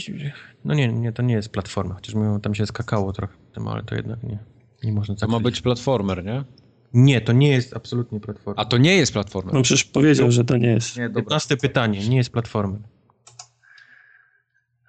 no 0.65 0.74
nie, 0.74 0.88
nie, 0.93 1.11
to 1.11 1.22
nie 1.22 1.33
jest 1.33 1.49
platforma, 1.49 1.95
chociaż 1.95 2.15
tam 2.41 2.56
się 2.56 2.65
skakało 2.65 3.14
trochę 3.14 3.33
tym, 3.53 3.67
ale 3.67 3.83
to 3.83 3.95
jednak 3.95 4.24
nie, 4.24 4.40
nie 4.83 4.93
można 4.93 5.15
To 5.15 5.27
ma 5.27 5.40
być 5.40 5.61
platformer, 5.61 6.25
nie? 6.25 6.43
Nie, 6.95 7.22
to 7.22 7.33
nie 7.33 7.49
jest 7.49 7.75
absolutnie 7.75 8.19
platforma. 8.19 8.61
A 8.61 8.65
to 8.65 8.77
nie 8.77 8.95
jest 8.95 9.14
platforma. 9.14 9.51
No 9.53 9.61
przecież 9.61 9.83
powiedział, 9.83 10.32
że 10.32 10.45
to 10.45 10.57
nie 10.57 10.67
jest. 10.67 10.98
Nie, 10.98 11.09
15 11.09 11.57
pytanie, 11.57 12.09
nie 12.09 12.17
jest 12.17 12.30
platformer. 12.30 12.82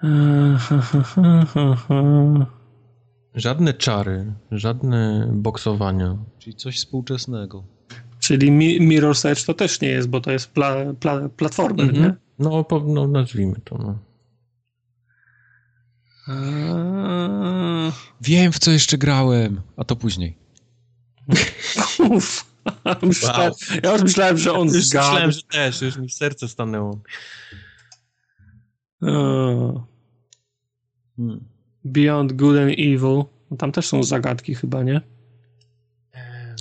Żadne 3.35 3.75
czary, 3.75 4.33
żadne 4.51 5.29
boksowania. 5.33 6.17
Czyli 6.39 6.57
coś 6.57 6.77
współczesnego. 6.77 7.65
Czyli 8.19 8.51
Mi 8.51 8.89
Mirror's 8.89 9.29
Edge 9.29 9.45
to 9.45 9.55
też 9.55 9.81
nie 9.81 9.89
jest, 9.89 10.09
bo 10.09 10.21
to 10.21 10.33
jest 10.33 10.51
pla, 10.51 10.77
pla, 11.01 11.29
platformer, 11.29 11.85
mm 11.85 11.97
-hmm. 11.97 12.01
nie? 12.01 12.15
No, 12.39 12.65
po, 12.65 12.81
no, 12.81 13.09
nazwijmy 13.09 13.57
to. 13.65 13.79
No. 13.79 13.99
Eee... 16.29 17.93
Wiem, 18.21 18.53
w 18.53 18.59
co 18.59 18.71
jeszcze 18.71 18.99
grałem, 18.99 19.61
a 19.77 19.85
to 19.85 19.97
później. 19.97 20.46
Uf, 22.11 22.45
wow. 23.23 23.57
Ja 23.83 23.93
już 23.93 24.03
myślałem, 24.03 24.39
że 24.39 24.53
on 24.53 24.69
już 24.69 24.85
zgadł. 24.85 25.07
Myślałem, 25.07 25.33
że 25.33 25.43
też, 25.43 25.83
już 25.83 25.97
mi 25.97 26.11
serce 26.11 26.49
stanęło. 26.49 27.01
Hmm. 29.01 29.81
Beyond 31.85 32.33
Good 32.33 32.59
and 32.59 32.73
Evil. 32.73 33.25
No 33.51 33.57
tam 33.59 33.73
też 33.73 33.87
są 33.87 34.03
zagadki 34.03 34.55
chyba, 34.55 34.83
nie? 34.83 35.01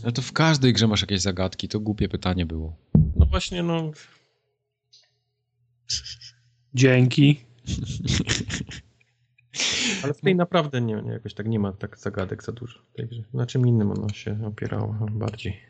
Ale 0.03 0.11
to 0.11 0.21
w 0.21 0.31
każdej 0.31 0.73
grze 0.73 0.87
masz 0.87 1.01
jakieś 1.01 1.21
zagadki, 1.21 1.67
to 1.67 1.79
głupie 1.79 2.09
pytanie 2.09 2.45
było. 2.45 2.75
No 3.15 3.25
właśnie, 3.25 3.63
no... 3.63 3.91
Dzięki. 6.73 7.45
Ale 10.03 10.13
w 10.13 10.21
tej 10.21 10.35
naprawdę 10.35 10.81
nie, 10.81 11.01
nie, 11.01 11.11
jakoś 11.11 11.33
tak 11.33 11.47
nie 11.47 11.59
ma 11.59 11.71
tak 11.73 11.97
zagadek 11.97 12.43
za 12.43 12.51
dużo. 12.51 12.79
Także 12.97 13.21
na 13.33 13.45
czym 13.45 13.67
innym 13.67 13.91
ono 13.91 14.09
się 14.09 14.39
opierało 14.45 14.97
bardziej. 15.11 15.61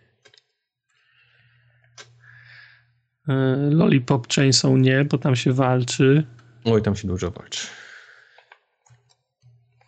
E, 3.27 3.55
Lollipop 3.71 4.27
Chainsaw 4.33 4.71
nie, 4.77 5.05
bo 5.05 5.17
tam 5.17 5.35
się 5.35 5.53
walczy. 5.53 6.25
Oj, 6.65 6.81
tam 6.81 6.95
się 6.95 7.07
dużo 7.07 7.31
walczy. 7.31 7.67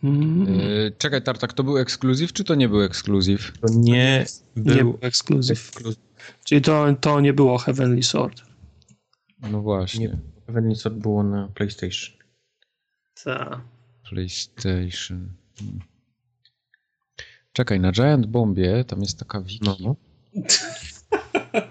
Mm. 0.04 0.48
Czekaj, 0.98 1.22
Tartak, 1.22 1.54
to 1.54 1.64
był 1.64 1.78
ekskluzyw, 1.78 2.34
czy 2.34 2.44
to 2.44 2.56
nie 2.56 2.70
był 2.70 2.82
ekskluzyw? 2.82 3.54
To 3.60 3.68
nie 3.74 4.26
był, 4.56 4.76
nie 4.76 4.82
był 4.84 4.98
ekskluzyw. 5.02 5.72
Czyli 6.46 6.62
to, 6.62 6.86
to 7.02 7.20
nie 7.20 7.34
było 7.34 7.58
Heavenly 7.58 8.04
Sword. 8.04 8.42
No 9.52 9.62
właśnie. 9.62 10.08
Nie, 10.08 10.18
Heavenly 10.46 10.76
Sword 10.76 10.96
było 10.96 11.24
na 11.24 11.48
PlayStation. 11.48 12.18
Tak. 13.24 13.77
PlayStation. 14.10 15.30
Czekaj, 17.54 17.80
na 17.80 17.92
Giant 17.92 18.26
Bombie 18.26 18.86
tam 18.88 19.02
jest 19.02 19.20
taka 19.20 19.42
wiki. 19.42 19.70
No. 19.86 19.96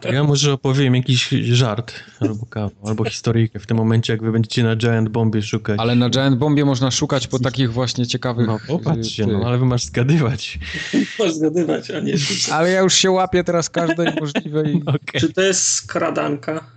To 0.01 0.13
ja 0.13 0.25
może 0.25 0.53
opowiem 0.53 0.95
jakiś 0.95 1.29
żart 1.29 1.95
albo 2.21 2.47
kawał, 2.47 2.89
albo 2.89 3.05
historyjkę 3.05 3.59
w 3.59 3.67
tym 3.67 3.77
momencie, 3.77 4.13
jak 4.13 4.23
wy 4.23 4.33
będziecie 4.33 4.63
na 4.63 4.77
Giant 4.77 5.09
Bombie 5.09 5.43
szukać. 5.43 5.81
Ale 5.81 5.95
na 5.95 6.11
Giant 6.11 6.39
Bombie 6.39 6.65
można 6.65 6.91
szukać 6.91 7.27
po 7.27 7.39
takich 7.39 7.73
właśnie 7.73 8.07
ciekawych... 8.07 8.47
No 8.47 8.59
popatrzcie, 8.67 9.27
no, 9.27 9.47
ale 9.47 9.59
wy 9.59 9.67
masz 9.67 9.85
zgadywać. 9.85 10.59
Masz 11.19 11.33
zgadywać, 11.33 11.91
a 11.91 12.01
nie 12.01 12.15
Ale 12.53 12.71
ja 12.71 12.81
już 12.81 12.95
się 12.95 13.11
łapię 13.11 13.45
teraz 13.45 13.71
każdej 13.71 14.07
możliwej... 14.21 14.83
Okay. 14.87 15.21
Czy 15.21 15.33
to 15.33 15.43
jest 15.43 15.71
skradanka? 15.71 16.71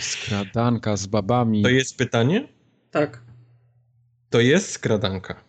Skradanka 0.00 0.96
z 0.96 1.06
babami. 1.06 1.62
To 1.62 1.68
jest 1.68 1.96
pytanie? 1.96 2.48
Tak. 2.90 3.25
To 4.36 4.40
jest 4.40 4.70
skradanka. 4.70 5.44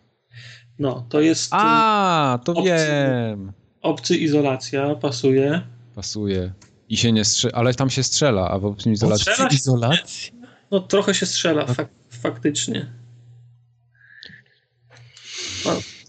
No, 0.80 1.06
to 1.10 1.22
jest... 1.22 1.50
A, 1.52 2.40
to 2.46 2.52
obcy, 2.52 2.64
wiem. 2.64 3.54
Obcy 3.82 4.18
izolacja, 4.18 4.96
pasuje. 4.96 5.62
Pasuje. 5.96 6.54
I 6.90 6.98
się 6.98 7.12
nie 7.12 7.26
strzela, 7.26 7.54
ale 7.54 7.74
tam 7.74 7.90
się 7.90 8.04
strzela, 8.04 8.50
a 8.50 8.60
w 8.60 8.66
obcym 8.66 8.94
izolacji... 8.94 9.26
Strzela 9.26 9.50
izolacji? 9.50 10.34
No 10.72 10.80
trochę 10.80 11.14
się 11.14 11.26
strzela, 11.26 11.66
fak 11.66 11.88
faktycznie. 12.10 12.94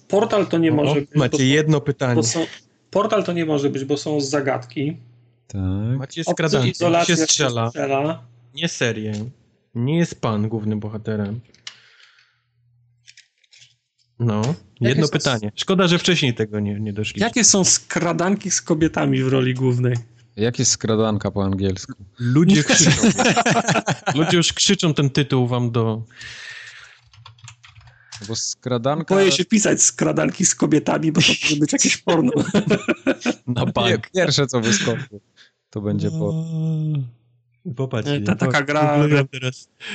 Portal 0.08 0.46
to 0.46 0.58
nie 0.58 0.72
może 0.72 1.00
być. 1.00 1.10
Macie 1.14 1.46
jedno 1.46 1.80
pytanie. 1.80 2.22
Są, 2.22 2.46
portal 2.90 3.24
to 3.24 3.32
nie 3.32 3.44
może 3.44 3.70
być, 3.70 3.84
bo 3.84 3.96
są 3.96 4.20
zagadki. 4.20 4.96
Tak. 5.46 5.60
Macie 5.98 6.24
skradankę, 6.24 6.68
się 6.68 6.74
strzela. 6.74 7.04
się 7.04 7.16
strzela. 7.16 8.22
Nie 8.54 8.68
serię. 8.68 9.12
Nie 9.74 9.98
jest 9.98 10.20
pan 10.20 10.48
głównym 10.48 10.80
bohaterem. 10.80 11.40
No, 14.18 14.42
Jakie 14.80 14.88
jedno 14.88 15.08
pytanie. 15.08 15.52
Szkoda, 15.54 15.88
że 15.88 15.98
wcześniej 15.98 16.34
tego 16.34 16.60
nie, 16.60 16.80
nie 16.80 16.92
doszli. 16.92 17.20
Jakie 17.20 17.44
są 17.44 17.64
skradanki 17.64 18.50
z 18.50 18.62
kobietami 18.62 19.22
w 19.22 19.28
roli 19.28 19.54
głównej? 19.54 19.96
Jak 20.36 20.58
jest 20.58 20.70
skradanka 20.70 21.30
po 21.30 21.44
angielsku? 21.44 21.92
Ludzie 22.18 22.64
krzyczą. 22.74 23.08
Ludzie 24.14 24.36
już 24.36 24.52
krzyczą 24.52 24.94
ten 24.94 25.10
tytuł 25.10 25.46
wam 25.46 25.70
do... 25.70 26.02
Bo 28.28 28.36
skradanka... 28.36 29.14
Boję 29.14 29.32
się 29.32 29.44
pisać 29.44 29.82
skradanki 29.82 30.46
z 30.46 30.54
kobietami, 30.54 31.12
bo 31.12 31.20
to 31.20 31.32
może 31.42 31.56
być 31.56 31.72
jakieś 31.72 31.96
porno. 31.96 32.32
Na 33.46 33.66
bank. 33.66 34.10
Pierwsze, 34.10 34.46
co 34.46 34.60
wyskoczy, 34.60 35.20
to 35.70 35.80
będzie 35.80 36.10
po... 36.10 36.44
Popatrz, 37.76 38.08
ta, 38.26 38.34
taka 38.34 38.62
gra, 38.62 38.98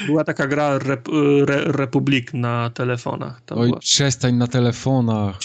była 0.06 0.24
taka 0.24 0.48
gra 0.48 0.80
Rep, 0.80 1.08
Re, 1.46 1.64
Republik 1.66 2.34
na 2.34 2.70
telefonach. 2.70 3.42
Oj, 3.52 3.68
była. 3.68 3.80
przestań 3.80 4.36
na 4.36 4.48
telefonach. 4.48 5.40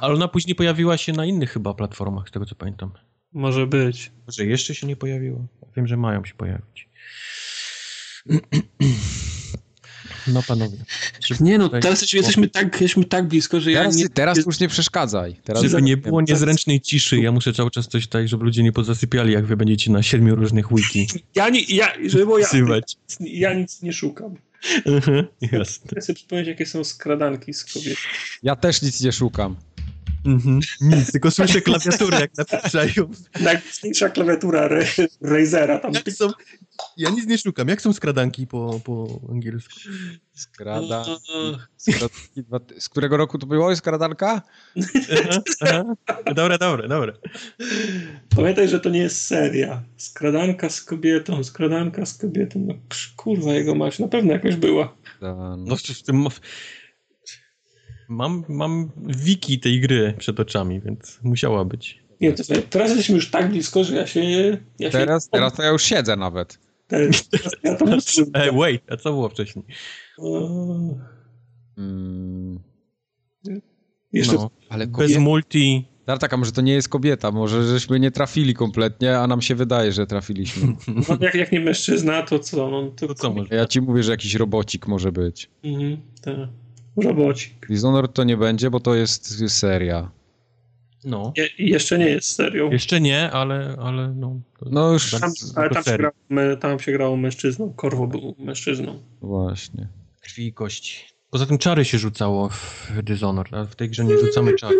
Ale 0.00 0.14
ona 0.14 0.28
później 0.28 0.54
pojawiła 0.54 0.96
się 0.96 1.12
na 1.12 1.26
innych 1.26 1.50
chyba 1.50 1.74
platformach, 1.74 2.28
z 2.28 2.32
tego 2.32 2.46
co 2.46 2.54
pamiętam. 2.54 2.92
Może 3.32 3.66
być. 3.66 4.12
Może 4.26 4.44
jeszcze 4.44 4.74
się 4.74 4.86
nie 4.86 4.96
pojawiła? 4.96 5.40
Wiem, 5.76 5.86
że 5.86 5.96
mają 5.96 6.24
się 6.24 6.34
pojawić. 6.34 6.88
No 10.26 10.42
panowie. 10.42 10.78
Nie 11.40 11.58
no, 11.58 11.68
teraz 11.68 12.12
jesteśmy 12.12 12.48
tak, 12.48 12.80
jesteśmy 12.80 13.04
tak 13.04 13.28
blisko, 13.28 13.60
że 13.60 13.72
teraz, 13.72 13.96
ja 13.96 14.02
nie... 14.02 14.08
Teraz 14.08 14.38
już 14.46 14.60
nie 14.60 14.68
przeszkadzaj. 14.68 15.36
Teraz 15.44 15.62
żeby 15.62 15.82
nie 15.82 15.96
było 15.96 16.20
niezręcznej 16.20 16.80
ciszy, 16.80 17.20
ja 17.20 17.32
muszę 17.32 17.52
cały 17.52 17.70
czas 17.70 17.88
coś 17.88 18.06
tak, 18.06 18.28
żeby 18.28 18.44
ludzie 18.44 18.62
nie 18.62 18.72
pozasypiali, 18.72 19.32
jak 19.32 19.46
wy 19.46 19.56
będziecie 19.56 19.90
na 19.90 20.02
siedmiu 20.02 20.36
różnych 20.36 20.66
wiki. 20.74 21.06
Ja 21.34 21.48
nie, 21.48 21.60
ja, 21.68 21.92
żeby 22.06 22.24
było 22.24 22.38
ja, 22.38 22.46
ja 23.20 23.54
nic 23.54 23.82
nie 23.82 23.92
szukam. 23.92 24.36
Jasne. 25.52 25.90
Chcę 25.90 26.00
sobie 26.02 26.14
przypomnieć, 26.14 26.48
jakie 26.48 26.66
są 26.66 26.84
skradanki 26.84 27.54
z 27.54 27.64
kobiet. 27.64 27.96
Ja 28.42 28.56
też 28.56 28.82
nic 28.82 29.00
nie 29.00 29.12
szukam. 29.12 29.56
Mhm. 30.24 30.60
Nic, 30.80 31.12
tylko 31.12 31.30
słyszę 31.30 31.60
klawiaturę, 31.60 32.20
jak 32.20 32.30
napisają. 32.36 33.10
Najmocniejsza 33.40 34.08
klawiatura 34.08 34.68
Razera. 35.20 35.78
Tam. 35.78 35.92
Jak 35.92 36.10
są, 36.10 36.30
ja 36.96 37.10
nic 37.10 37.26
nie 37.26 37.38
szukam. 37.38 37.68
Jak 37.68 37.82
są 37.82 37.92
skradanki 37.92 38.46
po, 38.46 38.80
po 38.84 39.20
angielsku? 39.30 39.74
Skrada... 40.34 41.04
Skradanki, 41.76 42.44
z 42.78 42.88
którego 42.88 43.16
roku 43.16 43.38
to 43.38 43.46
było 43.46 43.76
skradanka? 43.76 44.42
Dobre, 46.34 46.58
dobre, 46.58 46.88
dobre. 46.88 47.12
Pamiętaj, 48.36 48.68
że 48.68 48.80
to 48.80 48.90
nie 48.90 49.00
jest 49.00 49.26
seria. 49.26 49.82
Skradanka 49.96 50.70
z 50.70 50.82
kobietą, 50.82 51.44
skradanka 51.44 52.06
z 52.06 52.18
kobietą. 52.18 52.64
No 52.66 52.74
kurwa 53.16 53.52
jego 53.52 53.74
mać, 53.74 53.98
na 53.98 54.08
pewno 54.08 54.32
jakoś 54.32 54.56
była. 54.56 54.96
No 55.58 55.76
w 55.76 56.02
tym 56.02 56.26
Mam, 58.12 58.44
mam 58.48 58.90
wiki 59.06 59.60
tej 59.60 59.80
gry 59.80 60.14
przed 60.18 60.40
oczami, 60.40 60.80
więc 60.80 61.20
musiała 61.22 61.64
być. 61.64 62.02
Nie, 62.20 62.32
to 62.32 62.42
teraz 62.70 62.88
jesteśmy 62.88 63.14
już 63.14 63.30
tak 63.30 63.50
blisko, 63.50 63.84
że 63.84 63.96
ja 63.96 64.06
się... 64.06 64.22
Ja 64.78 64.90
teraz, 64.90 65.24
się... 65.24 65.30
teraz 65.30 65.52
to 65.52 65.62
ja 65.62 65.68
już 65.68 65.82
siedzę 65.82 66.16
nawet. 66.16 66.58
Teraz, 66.86 67.28
teraz 67.28 67.52
ja 67.62 67.76
to 67.76 67.84
Ej, 68.40 68.50
wait, 68.52 68.82
a 68.92 68.96
co 68.96 69.10
było 69.12 69.28
wcześniej? 69.28 69.64
Hmm. 71.76 72.60
Jeszcze... 74.12 74.34
No, 74.34 74.50
ale 74.68 74.86
kobieta... 74.86 75.14
Bez 75.14 75.22
multi... 75.22 75.84
Tartaka, 76.04 76.36
może 76.36 76.52
to 76.52 76.60
nie 76.60 76.72
jest 76.72 76.88
kobieta, 76.88 77.30
może 77.30 77.64
żeśmy 77.64 78.00
nie 78.00 78.10
trafili 78.10 78.54
kompletnie, 78.54 79.18
a 79.18 79.26
nam 79.26 79.42
się 79.42 79.54
wydaje, 79.54 79.92
że 79.92 80.06
trafiliśmy. 80.06 80.74
No, 81.08 81.16
jak, 81.20 81.34
jak 81.34 81.52
nie 81.52 81.60
mężczyzna, 81.60 82.22
to 82.22 82.38
co? 82.38 82.70
No, 82.70 82.90
to, 82.90 83.06
to 83.06 83.14
co 83.14 83.32
może? 83.32 83.54
Ja 83.54 83.66
ci 83.66 83.80
mówię, 83.80 84.02
że 84.02 84.10
jakiś 84.10 84.34
robocik 84.34 84.86
może 84.86 85.12
być. 85.12 85.50
Mhm, 85.64 85.96
tak. 86.22 86.61
Robocik. 86.96 87.66
Dishonored 87.68 88.12
to 88.12 88.24
nie 88.24 88.36
będzie, 88.36 88.70
bo 88.70 88.80
to 88.80 88.94
jest 88.94 89.48
seria. 89.48 90.10
No. 91.04 91.32
Je, 91.36 91.48
jeszcze 91.58 91.98
nie 91.98 92.10
jest 92.10 92.34
serią. 92.34 92.70
Jeszcze 92.70 93.00
nie, 93.00 93.30
ale, 93.30 93.76
ale 93.80 94.14
no. 94.14 94.40
No 94.70 94.92
już. 94.92 95.10
Tam, 95.10 95.32
ale 95.56 95.70
tam 95.70 95.84
się, 95.84 95.96
grało, 95.96 96.56
tam 96.60 96.78
się 96.78 96.92
grało 96.92 97.16
mężczyzną. 97.16 97.72
Korwo 97.72 98.06
był 98.06 98.36
mężczyzną. 98.38 99.02
Właśnie. 99.20 99.88
Krwi 100.20 100.46
i 100.46 100.52
kości. 100.52 101.04
Poza 101.30 101.46
tym 101.46 101.58
czary 101.58 101.84
się 101.84 101.98
rzucało 101.98 102.48
w 102.48 103.02
Dishonored, 103.02 103.54
ale 103.54 103.66
w 103.66 103.76
tej 103.76 103.90
grze 103.90 104.04
nie 104.04 104.18
rzucamy 104.18 104.54
czary. 104.54 104.76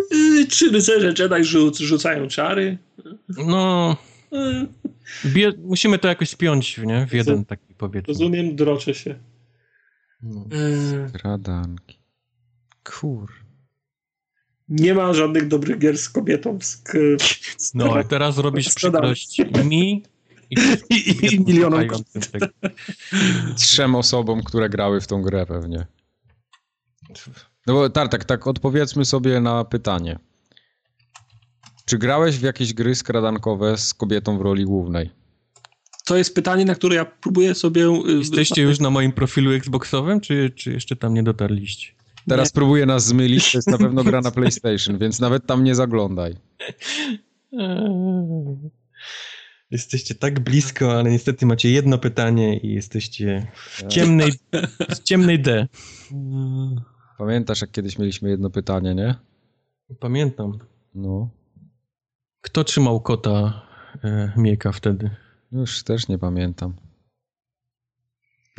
Czy 0.49 0.71
rycerze 0.71 1.13
Jedi 1.19 1.43
rzuc, 1.43 1.79
rzucają 1.79 2.27
czary? 2.27 2.77
No. 3.47 3.97
Bie, 5.25 5.51
musimy 5.63 5.99
to 5.99 6.07
jakoś 6.07 6.29
spiąć, 6.29 6.77
nie? 6.77 7.07
W 7.07 7.13
jeden 7.13 7.45
taki 7.45 7.73
powiedzmy. 7.73 8.07
Rozumiem, 8.07 8.55
droczę 8.55 8.93
się. 8.93 9.19
No. 10.21 10.45
Skradanki. 11.09 12.02
Kur. 12.83 13.31
Nie 14.69 14.93
ma 14.93 15.13
żadnych 15.13 15.47
dobrych 15.47 15.79
gier 15.79 15.97
z 15.97 16.09
kobietą. 16.09 16.59
Z, 16.61 16.83
z 17.57 17.73
no, 17.73 17.93
a 17.95 18.03
teraz 18.03 18.37
robisz 18.37 18.73
przykrość 18.73 19.41
mi 19.65 20.03
i, 20.49 20.55
i, 20.95 21.35
i 21.35 21.39
milionom 21.39 21.83
Trzem 23.57 23.95
osobom, 23.95 24.43
które 24.43 24.69
grały 24.69 25.01
w 25.01 25.07
tą 25.07 25.21
grę 25.21 25.45
pewnie. 25.45 25.85
No 27.67 27.73
bo 27.73 27.89
Tartak, 27.89 28.25
tak 28.25 28.47
odpowiedzmy 28.47 29.05
sobie 29.05 29.41
na 29.41 29.65
pytanie. 29.65 30.19
Czy 31.85 31.97
grałeś 31.97 32.37
w 32.37 32.41
jakieś 32.41 32.73
gry 32.73 32.95
skradankowe 32.95 33.77
z 33.77 33.93
kobietą 33.93 34.37
w 34.37 34.41
roli 34.41 34.65
głównej? 34.65 35.09
To 36.05 36.17
jest 36.17 36.35
pytanie, 36.35 36.65
na 36.65 36.75
które 36.75 36.95
ja 36.95 37.05
próbuję 37.05 37.55
sobie... 37.55 37.87
Y, 38.09 38.11
Jesteście 38.11 38.61
już 38.61 38.79
na 38.79 38.89
moim 38.89 39.11
profilu 39.11 39.51
Xboxowym, 39.51 40.21
czy, 40.21 40.51
czy 40.55 40.71
jeszcze 40.71 40.95
tam 40.95 41.13
nie 41.13 41.23
dotarliście? 41.23 42.02
Teraz 42.27 42.49
nie. 42.49 42.53
próbuję 42.55 42.85
nas 42.85 43.05
zmylić, 43.05 43.51
to 43.51 43.57
jest 43.57 43.67
na 43.67 43.77
pewno 43.77 44.03
gra 44.03 44.21
na 44.21 44.31
PlayStation, 44.37 44.97
więc 44.97 45.19
nawet 45.19 45.45
tam 45.45 45.63
nie 45.63 45.75
zaglądaj. 45.75 46.35
Jesteście 49.71 50.15
tak 50.15 50.39
blisko, 50.39 50.99
ale 50.99 51.11
niestety 51.11 51.45
macie 51.45 51.69
jedno 51.71 51.97
pytanie 51.97 52.57
i 52.59 52.73
jesteście 52.73 53.51
w 53.55 53.87
ciemnej, 53.87 54.31
w 54.89 54.99
ciemnej 54.99 55.41
D. 55.41 55.67
Pamiętasz, 57.17 57.61
jak 57.61 57.71
kiedyś 57.71 57.97
mieliśmy 57.99 58.29
jedno 58.29 58.49
pytanie, 58.49 58.95
nie? 58.95 59.15
Pamiętam. 59.99 60.59
No. 60.95 61.29
Kto 62.41 62.63
trzymał 62.63 63.01
kota 63.01 63.61
e, 64.03 64.33
Mieka 64.37 64.71
wtedy? 64.71 65.09
Już 65.51 65.83
też 65.83 66.07
nie 66.07 66.17
pamiętam. 66.17 66.73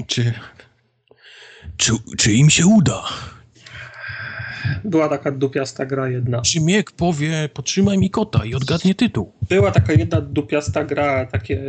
Czy, 0.06 0.34
czy, 1.76 1.92
czy 2.18 2.32
im 2.32 2.50
się 2.50 2.66
uda? 2.66 3.04
Była 4.84 5.08
taka 5.08 5.30
dupiasta 5.30 5.86
gra 5.86 6.08
jedna. 6.08 6.42
Czy 6.42 6.60
Miek 6.60 6.90
powie, 6.92 7.48
potrzymaj 7.54 7.98
mi 7.98 8.10
kota 8.10 8.44
i 8.44 8.54
odgadnie 8.54 8.94
tytuł? 8.94 9.32
Była 9.48 9.70
taka 9.70 9.92
jedna 9.92 10.20
dupiasta 10.20 10.84
gra, 10.84 11.26
takie, 11.26 11.62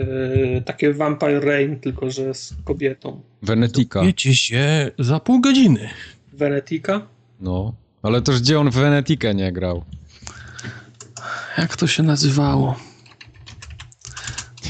takie 0.65 0.93
Vampire 0.93 1.39
Rain, 1.39 1.79
tylko 1.79 2.11
że 2.11 2.33
z 2.33 2.53
kobietą. 2.63 3.21
Venetica. 3.41 4.01
Wiecie 4.01 4.35
się 4.35 4.91
za 4.99 5.19
pół 5.19 5.41
godziny. 5.41 5.89
Venetica? 6.33 7.01
No, 7.39 7.73
ale 8.03 8.21
toż 8.21 8.41
gdzie 8.41 8.59
on 8.59 8.69
w 8.71 8.75
Venetikę 8.75 9.35
nie 9.35 9.51
grał? 9.51 9.83
Jak 11.57 11.75
to 11.75 11.87
się 11.87 12.03
nazywało? 12.03 12.75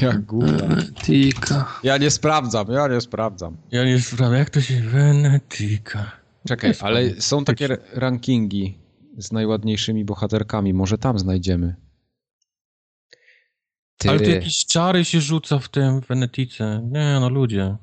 Jak. 0.02 0.32
Venetica. 0.32 1.66
Ja 1.82 1.98
nie 1.98 2.10
sprawdzam, 2.10 2.66
ja 2.70 2.88
nie 2.88 3.00
sprawdzam. 3.00 3.56
Ja 3.70 3.84
nie 3.84 4.00
sprawdzam, 4.00 4.34
jak 4.34 4.50
to 4.50 4.60
się... 4.60 4.80
Venetica. 4.80 6.10
Czekaj, 6.46 6.74
ale 6.80 7.20
są 7.20 7.44
takie 7.44 7.68
rankingi 7.92 8.78
z 9.18 9.32
najładniejszymi 9.32 10.04
bohaterkami. 10.04 10.74
Może 10.74 10.98
tam 10.98 11.18
znajdziemy. 11.18 11.76
Ty... 13.96 14.10
Ale 14.10 14.20
tu 14.20 14.30
jakieś 14.30 14.66
czary 14.66 15.04
się 15.04 15.20
rzuca 15.20 15.58
w 15.58 15.68
tym 15.68 16.00
Wenetice. 16.00 16.88
Nie, 16.92 17.16
no 17.20 17.28
ludzie. 17.28 17.76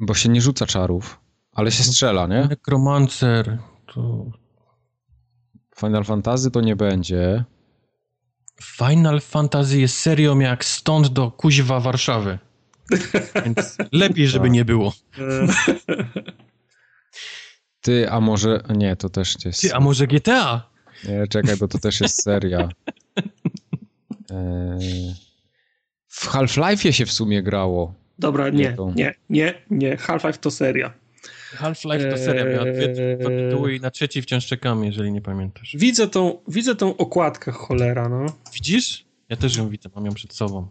Bo 0.00 0.14
się 0.14 0.28
nie 0.28 0.40
rzuca 0.40 0.66
czarów, 0.66 1.20
ale 1.52 1.70
się 1.70 1.82
strzela, 1.82 2.26
nie? 2.26 2.46
Necromancer. 2.46 3.58
To... 3.94 4.26
Final 5.76 6.04
Fantasy 6.04 6.50
to 6.50 6.60
nie 6.60 6.76
będzie. 6.76 7.44
Final 8.62 9.20
Fantasy 9.20 9.80
jest 9.80 9.98
serią 9.98 10.38
jak 10.38 10.64
stąd 10.64 11.08
do 11.08 11.30
kuźwa 11.30 11.80
Warszawy. 11.80 12.38
Więc 13.44 13.78
lepiej, 13.92 14.28
żeby 14.28 14.50
nie 14.50 14.64
było. 14.64 14.92
Ty, 17.80 18.10
a 18.10 18.20
może... 18.20 18.62
Nie, 18.76 18.96
to 18.96 19.08
też 19.08 19.44
jest... 19.44 19.60
Ty, 19.60 19.74
a 19.74 19.80
może 19.80 20.06
GTA? 20.06 20.70
Nie, 21.08 21.26
czekaj, 21.26 21.56
bo 21.56 21.68
to 21.68 21.78
też 21.78 22.00
jest 22.00 22.22
seria. 22.22 22.68
Eee... 24.30 25.14
W 26.12 26.28
Half-Life'ie 26.28 26.92
się 26.92 27.06
w 27.06 27.12
sumie 27.12 27.42
grało. 27.42 27.94
Dobra, 28.18 28.48
nie, 28.48 28.76
nie, 28.96 29.14
nie, 29.30 29.54
nie. 29.70 29.96
Half-Life 29.96 30.38
to 30.38 30.50
seria. 30.50 30.92
Half-Life 31.54 32.10
to 32.10 32.18
seria, 32.18 32.44
miała 32.44 32.72
dwie, 32.72 33.16
dwa 33.16 33.30
eee. 33.30 33.50
tytuły 33.50 33.74
i 33.74 33.80
na 33.80 33.90
trzeci 33.90 34.22
wciąż 34.22 34.46
czekamy, 34.46 34.86
jeżeli 34.86 35.12
nie 35.12 35.20
pamiętasz. 35.20 35.76
Widzę 35.78 36.08
tą, 36.08 36.38
widzę 36.48 36.76
tą 36.76 36.96
okładkę, 36.96 37.52
cholera, 37.52 38.08
no. 38.08 38.26
Widzisz? 38.54 39.04
Ja 39.28 39.36
też 39.36 39.56
ją 39.56 39.68
widzę, 39.68 39.88
mam 39.94 40.06
ją 40.06 40.14
przed 40.14 40.34
sobą. 40.34 40.68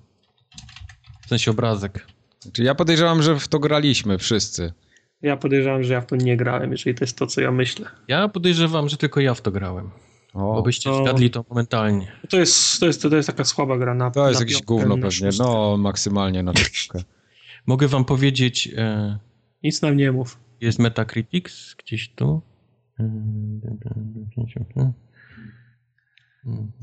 W 1.26 1.30
sensie 1.30 1.52
obrazek. 1.52 2.08
Znaczy 2.40 2.64
ja 2.64 2.76
podejrzewam, 2.76 3.22
że 3.22 3.40
w 3.40 3.48
to 3.48 3.60
graliśmy 3.60 4.18
wszyscy. 4.18 4.74
Ja 5.22 5.38
podejrzewam, 5.38 5.84
że 5.84 5.94
ja 5.94 6.02
w 6.02 6.06
to 6.06 6.16
nie 6.16 6.38
grałem, 6.38 6.72
jeżeli 6.72 6.96
to 6.96 7.04
jest 7.04 7.18
to, 7.18 7.28
co 7.28 7.42
ja 7.42 7.52
myślę. 7.52 7.88
Ja 8.08 8.28
podejrzewam, 8.28 8.90
że 8.90 8.98
tylko 8.98 9.20
ja 9.20 9.34
w 9.34 9.42
to 9.42 9.52
grałem. 9.52 9.90
O, 10.34 10.54
bo 10.54 10.62
byście 10.62 10.90
to... 10.90 11.04
zgadli 11.04 11.30
to 11.30 11.46
momentalnie. 11.50 12.12
To 12.30 12.38
jest, 12.38 12.80
to, 12.80 12.86
jest, 12.86 13.02
to 13.02 13.16
jest 13.16 13.28
taka 13.28 13.44
słaba 13.44 13.78
gra 13.78 13.96
na 13.96 14.12
To 14.12 14.28
jest 14.28 14.40
na 14.40 14.46
jakieś 14.46 14.62
gówno 14.62 14.98
pewnie, 14.98 15.30
no 15.40 15.78
maksymalnie 15.78 16.44
na 16.44 16.54
czwórkę. 16.54 17.04
Mogę 17.68 17.88
wam 17.88 18.06
powiedzieć... 18.06 18.70
E... 18.78 19.20
Nic 19.64 19.82
nam 19.82 19.98
nie 19.98 20.12
mów. 20.12 20.40
Jest 20.62 20.80
Metacritics 20.80 21.76
gdzieś 21.76 22.10
tu. 22.10 22.42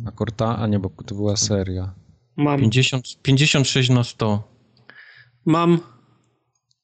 A 0.06 0.10
Korta? 0.10 0.58
A 0.58 0.66
nie, 0.66 0.78
bo 0.78 0.90
to 0.90 1.14
była 1.14 1.36
seria. 1.36 1.94
Mam. 2.36 2.60
50, 2.60 3.22
56 3.22 3.90
na 3.90 4.04
100. 4.04 4.42
Mam. 5.46 5.78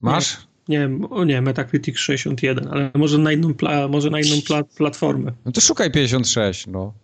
Masz? 0.01 0.52
Nie, 0.69 0.89
nie, 0.89 1.09
o 1.09 1.25
nie, 1.25 1.43
Metacritic 1.43 1.99
61, 1.99 2.69
ale 2.69 2.91
może 2.95 3.19
na 3.19 3.33
inną, 3.33 3.55
pla, 3.55 3.89
może 3.89 4.11
na 4.11 4.21
inną 4.21 4.43
pla, 4.47 4.65
platformę. 4.65 5.33
No 5.45 5.53
to 5.53 5.61
szukaj 5.61 5.91
56, 5.91 6.67
no. 6.67 6.95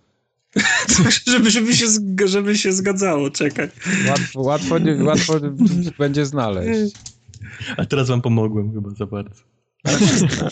żeby, 1.33 1.51
żeby, 1.51 1.77
się, 1.77 1.87
żeby 2.25 2.59
się 2.59 2.73
zgadzało, 2.73 3.31
czekaj. 3.31 3.69
Łatwo, 4.09 4.41
łatwo, 4.41 4.77
łatwo 5.01 5.35
będzie 5.99 6.27
znaleźć. 6.27 6.95
A 7.77 7.85
teraz 7.85 8.09
wam 8.09 8.23
pomogłem 8.23 8.73
chyba 8.73 8.91
za 8.91 9.07
bardzo. 9.07 9.43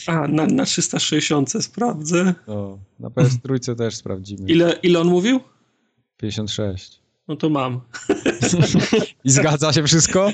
A, 0.07 0.28
na, 0.28 0.47
na 0.47 0.65
360 0.65 1.52
sprawdzę. 1.65 2.35
O, 2.47 2.78
na 3.01 3.10
PS 3.10 3.43
trójce 3.43 3.76
też 3.76 3.97
sprawdzimy. 3.97 4.51
Ile, 4.51 4.78
ile 4.83 5.01
on 5.01 5.09
mówił? 5.09 5.41
56. 6.17 7.06
No 7.29 7.37
to 7.37 7.51
mam. 7.51 7.81
I 9.25 9.31
zgadza 9.31 9.73
się 9.73 9.83
wszystko? 9.83 10.33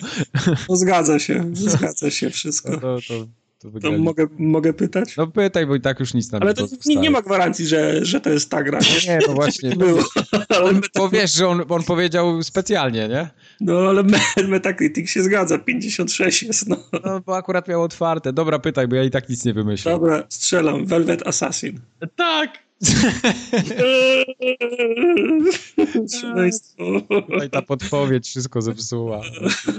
No 0.68 0.76
zgadza 0.76 1.18
się, 1.18 1.44
zgadza 1.52 2.10
się 2.10 2.30
wszystko. 2.30 2.70
No 2.70 2.78
to, 2.78 2.98
to, 3.08 3.70
to, 3.70 3.80
to 3.80 3.98
mogę, 3.98 4.26
mogę 4.38 4.72
pytać? 4.72 5.16
No 5.16 5.26
pytaj, 5.26 5.66
bo 5.66 5.74
i 5.74 5.80
tak 5.80 6.00
już 6.00 6.14
nic 6.14 6.32
nam 6.32 6.42
Ale 6.42 6.54
to 6.54 6.66
nie, 6.86 6.96
nie, 6.96 7.10
ma 7.10 7.22
gwarancji, 7.22 7.66
że, 7.66 8.04
że 8.04 8.20
to 8.20 8.30
jest 8.30 8.50
ta 8.50 8.62
gra. 8.62 8.78
Nie, 8.78 9.14
nie 9.14 9.18
no 9.28 9.34
właśnie. 9.34 9.76
Było. 9.76 10.04
Ale 10.48 10.72
bo 10.94 11.08
wiesz, 11.08 11.34
że 11.34 11.48
on, 11.48 11.64
on 11.68 11.82
powiedział 11.82 12.42
specjalnie, 12.42 13.08
nie? 13.08 13.30
No 13.60 13.78
ale 13.78 14.04
Metacritic 14.48 15.10
się 15.10 15.22
zgadza, 15.22 15.58
56 15.58 16.42
jest, 16.42 16.68
no. 16.68 16.76
No 17.04 17.20
bo 17.20 17.36
akurat 17.36 17.68
miał 17.68 17.82
otwarte. 17.82 18.32
Dobra, 18.32 18.58
pytaj, 18.58 18.88
bo 18.88 18.96
ja 18.96 19.04
i 19.04 19.10
tak 19.10 19.28
nic 19.28 19.44
nie 19.44 19.52
wymyślę. 19.54 19.92
Dobra, 19.92 20.24
strzelam. 20.28 20.86
Velvet 20.86 21.26
Assassin. 21.26 21.80
Tak! 22.16 22.71
No 27.30 27.44
i 27.44 27.50
ta 27.50 27.62
podpowiedź 27.62 28.26
wszystko 28.28 28.62
zepsuła. 28.62 29.20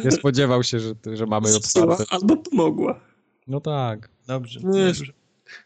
Nie 0.06 0.12
spodziewał 0.12 0.64
się, 0.64 0.80
że, 0.80 0.94
że 1.14 1.26
mamy 1.26 1.56
otwarte. 1.56 2.04
Albo 2.10 2.38
pomogła. 2.38 3.00
No 3.48 3.62
tak. 3.62 4.10
Dobrze. 4.28 4.60
dobrze. 4.60 5.06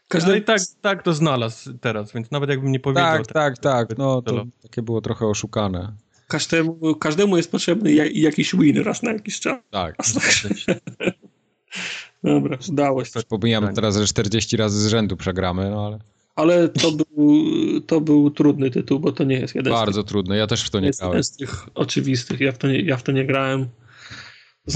Każdy 0.08 0.38
i 0.38 0.42
tak, 0.42 0.60
tak 0.80 1.02
to 1.02 1.14
znalazł 1.14 1.78
teraz, 1.80 2.12
więc 2.12 2.30
nawet 2.30 2.50
jakbym 2.50 2.72
nie 2.72 2.80
powiedział... 2.80 3.24
Tak, 3.24 3.26
tak, 3.26 3.58
tak. 3.58 3.98
No 3.98 4.22
to 4.22 4.44
takie 4.62 4.82
było 4.82 5.00
trochę 5.00 5.26
oszukane. 5.26 5.92
Każdemu, 6.28 6.94
każdemu 6.94 7.36
jest 7.36 7.50
potrzebny 7.50 7.92
jakiś 8.14 8.56
win 8.56 8.82
raz 8.82 9.02
na 9.02 9.12
jakiś 9.12 9.40
czas. 9.40 9.58
Tak. 9.70 9.96
Dobra, 12.24 12.58
udało 12.68 13.04
się. 13.04 13.20
Pomijam 13.28 13.74
teraz, 13.74 13.96
że 13.96 14.06
40 14.06 14.56
razy 14.56 14.80
z 14.80 14.86
rzędu 14.86 15.16
przegramy, 15.16 15.70
no 15.70 15.86
ale... 15.86 15.98
Ale 16.38 16.68
to 16.68 16.92
był, 16.92 17.44
to 17.80 18.00
był 18.00 18.30
trudny 18.30 18.70
tytuł, 18.70 19.00
bo 19.00 19.12
to 19.12 19.24
nie 19.24 19.40
jest 19.40 19.54
jeden 19.54 19.72
Bardzo 19.72 20.02
tych, 20.02 20.08
trudny, 20.08 20.36
ja 20.36 20.46
też 20.46 20.62
w 20.62 20.70
to 20.70 20.80
nie 20.80 20.90
grałem. 20.90 21.16
jest 21.16 21.40
jeden 21.40 21.50
z 21.50 21.52
tych 21.52 21.68
oczywistych, 21.74 22.40
ja 22.40 22.52
w 22.52 22.58
to 22.58 22.68
nie, 22.68 22.80
ja 22.80 22.96
w 22.96 23.02
to 23.02 23.12
nie 23.12 23.24
grałem. 23.24 23.68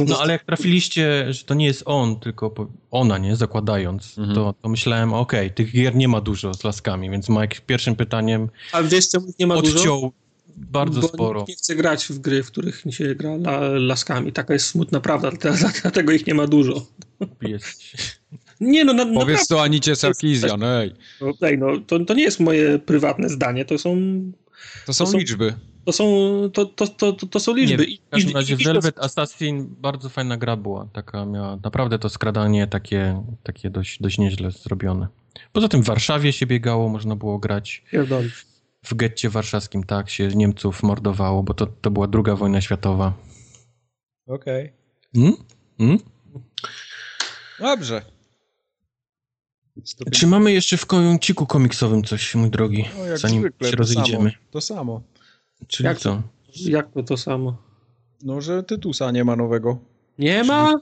No 0.08 0.18
ale 0.18 0.32
jak 0.32 0.44
trafiliście, 0.44 1.32
że 1.32 1.44
to 1.44 1.54
nie 1.54 1.66
jest 1.66 1.82
on, 1.86 2.20
tylko 2.20 2.54
ona, 2.90 3.18
nie, 3.18 3.36
zakładając, 3.36 4.18
mhm. 4.18 4.34
to, 4.34 4.54
to 4.62 4.68
myślałem, 4.68 5.12
okej, 5.12 5.46
okay, 5.46 5.50
tych 5.50 5.72
gier 5.72 5.94
nie 5.94 6.08
ma 6.08 6.20
dużo 6.20 6.54
z 6.54 6.64
laskami, 6.64 7.10
więc 7.10 7.28
Mike 7.28 7.60
pierwszym 7.66 7.96
pytaniem 7.96 8.48
A 8.72 8.82
wiesz 8.82 9.08
czemu 9.08 9.26
nie 9.38 9.46
ma 9.46 9.54
odciął 9.54 10.00
dużo? 10.00 10.12
bardzo 10.56 11.00
Bo 11.00 11.08
sporo. 11.08 11.40
Nikt 11.40 11.48
nie 11.48 11.54
chce 11.54 11.76
grać 11.76 12.06
w 12.06 12.18
gry, 12.18 12.42
w 12.42 12.46
których 12.46 12.84
się 12.90 13.14
gra 13.14 13.30
la, 13.30 13.60
laskami. 13.60 14.32
Taka 14.32 14.52
jest 14.52 14.66
smutna 14.66 15.00
prawda, 15.00 15.30
dlatego 15.82 16.12
ich 16.12 16.26
nie 16.26 16.34
ma 16.34 16.46
dużo. 16.46 16.86
Jest. 17.42 17.82
Nie 18.62 18.84
no, 18.84 18.92
na, 18.92 19.04
Powiedz 19.04 19.18
naprawdę. 19.18 19.46
to 19.48 19.62
Anicie 19.62 19.96
Sarkisian, 19.96 20.62
ej. 20.62 20.92
No, 21.20 21.32
ej, 21.42 21.58
no 21.58 21.66
to, 21.86 22.04
to 22.04 22.14
nie 22.14 22.22
jest 22.22 22.40
moje 22.40 22.78
prywatne 22.78 23.28
zdanie, 23.28 23.64
to 23.64 23.78
są... 23.78 23.96
To 24.86 24.92
są, 24.92 25.04
to 25.04 25.10
są 25.10 25.18
liczby. 25.18 25.54
To 25.84 25.92
są, 25.92 26.04
to, 26.52 26.66
to, 26.66 26.86
to, 26.86 27.12
to 27.12 27.40
są 27.40 27.54
liczby. 27.54 27.86
Nie, 27.86 27.96
w 27.96 28.10
każdym 28.10 28.34
razie 28.34 28.56
Velvet 28.56 28.98
Assassin 28.98 29.74
bardzo 29.78 30.08
fajna 30.08 30.36
gra 30.36 30.56
była. 30.56 30.88
Taka 30.92 31.26
miała, 31.26 31.58
naprawdę 31.64 31.98
to 31.98 32.08
skradanie 32.08 32.66
takie, 32.66 33.22
takie 33.42 33.70
dość, 33.70 34.02
dość 34.02 34.18
nieźle 34.18 34.50
zrobione. 34.50 35.06
Poza 35.52 35.68
tym 35.68 35.82
w 35.82 35.86
Warszawie 35.86 36.32
się 36.32 36.46
biegało, 36.46 36.88
można 36.88 37.16
było 37.16 37.38
grać. 37.38 37.84
W 38.84 38.94
getcie 38.94 39.30
warszawskim, 39.30 39.84
tak, 39.84 40.10
się 40.10 40.28
Niemców 40.28 40.82
mordowało, 40.82 41.42
bo 41.42 41.54
to, 41.54 41.66
to 41.66 41.90
była 41.90 42.06
druga 42.06 42.36
wojna 42.36 42.60
światowa. 42.60 43.12
Okej. 44.26 44.64
Okay. 44.64 44.72
Hmm? 45.14 45.36
Hmm? 45.78 45.98
Dobrze. 47.60 48.11
Czy 50.12 50.26
mamy 50.26 50.52
jeszcze 50.52 50.76
w 50.76 50.86
kąciku 50.86 51.46
komiksowym 51.46 52.04
coś, 52.04 52.34
mój 52.34 52.50
drogi, 52.50 52.84
no, 52.98 53.16
zanim 53.16 53.40
zwykle, 53.40 53.70
się 53.70 53.76
rozejdziemy? 53.76 54.32
To 54.50 54.60
samo. 54.60 55.02
Czyli 55.68 55.86
jak 55.86 55.98
co? 55.98 56.22
Jak 56.56 56.92
to 56.92 57.02
to 57.02 57.16
samo? 57.16 57.56
No, 58.22 58.40
że 58.40 58.62
Tytusa 58.62 59.10
nie 59.10 59.24
ma 59.24 59.36
nowego. 59.36 59.78
Nie 60.18 60.36
Czyli 60.36 60.48
ma? 60.48 60.80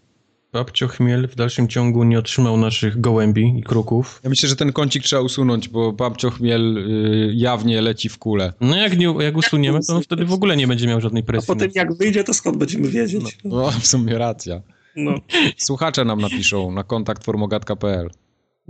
Babcio 0.52 0.89
Chmiel 0.89 1.28
w 1.28 1.35
dalszym 1.35 1.69
ciągu 1.69 2.05
nie 2.05 2.19
otrzymał 2.19 2.57
naszych 2.57 3.01
gołębi 3.01 3.55
i 3.59 3.62
kruków. 3.62 4.20
Ja 4.25 4.31
myślę, 4.31 4.49
że 4.49 4.57
ten 4.57 4.73
kącik 4.73 5.02
trzeba 5.02 5.23
usunąć, 5.23 5.69
bo 5.69 5.93
Babcio 5.93 6.31
Chmiel 6.31 6.78
y, 6.78 7.33
jawnie 7.35 7.83
leci 7.83 8.09
w 8.09 8.19
kulę. 8.19 8.52
No 8.60 8.77
jak, 8.77 8.99
nie, 8.99 9.15
jak 9.20 9.36
usuniemy, 9.36 9.81
to 9.86 9.97
on 9.97 10.02
wtedy 10.02 10.25
w 10.25 10.33
ogóle 10.33 10.57
nie 10.57 10.67
będzie 10.67 10.86
miał 10.86 11.01
żadnej 11.01 11.23
presji. 11.23 11.52
A 11.52 11.55
potem 11.55 11.70
jak 11.75 11.94
wyjdzie, 11.94 12.25
to 12.25 12.35
skąd 12.35 12.57
będziemy 12.57 12.89
wiedzieć? 12.89 13.39
No, 13.44 13.57
no 13.57 13.70
w 13.70 13.86
sumie 13.86 14.19
racja. 14.19 14.62
No. 14.97 15.15
Słuchacze 15.57 16.05
nam 16.05 16.20
napiszą 16.20 16.73
na 16.73 16.85
kontakt 16.85 17.25
formogatka.pl. 17.25 18.10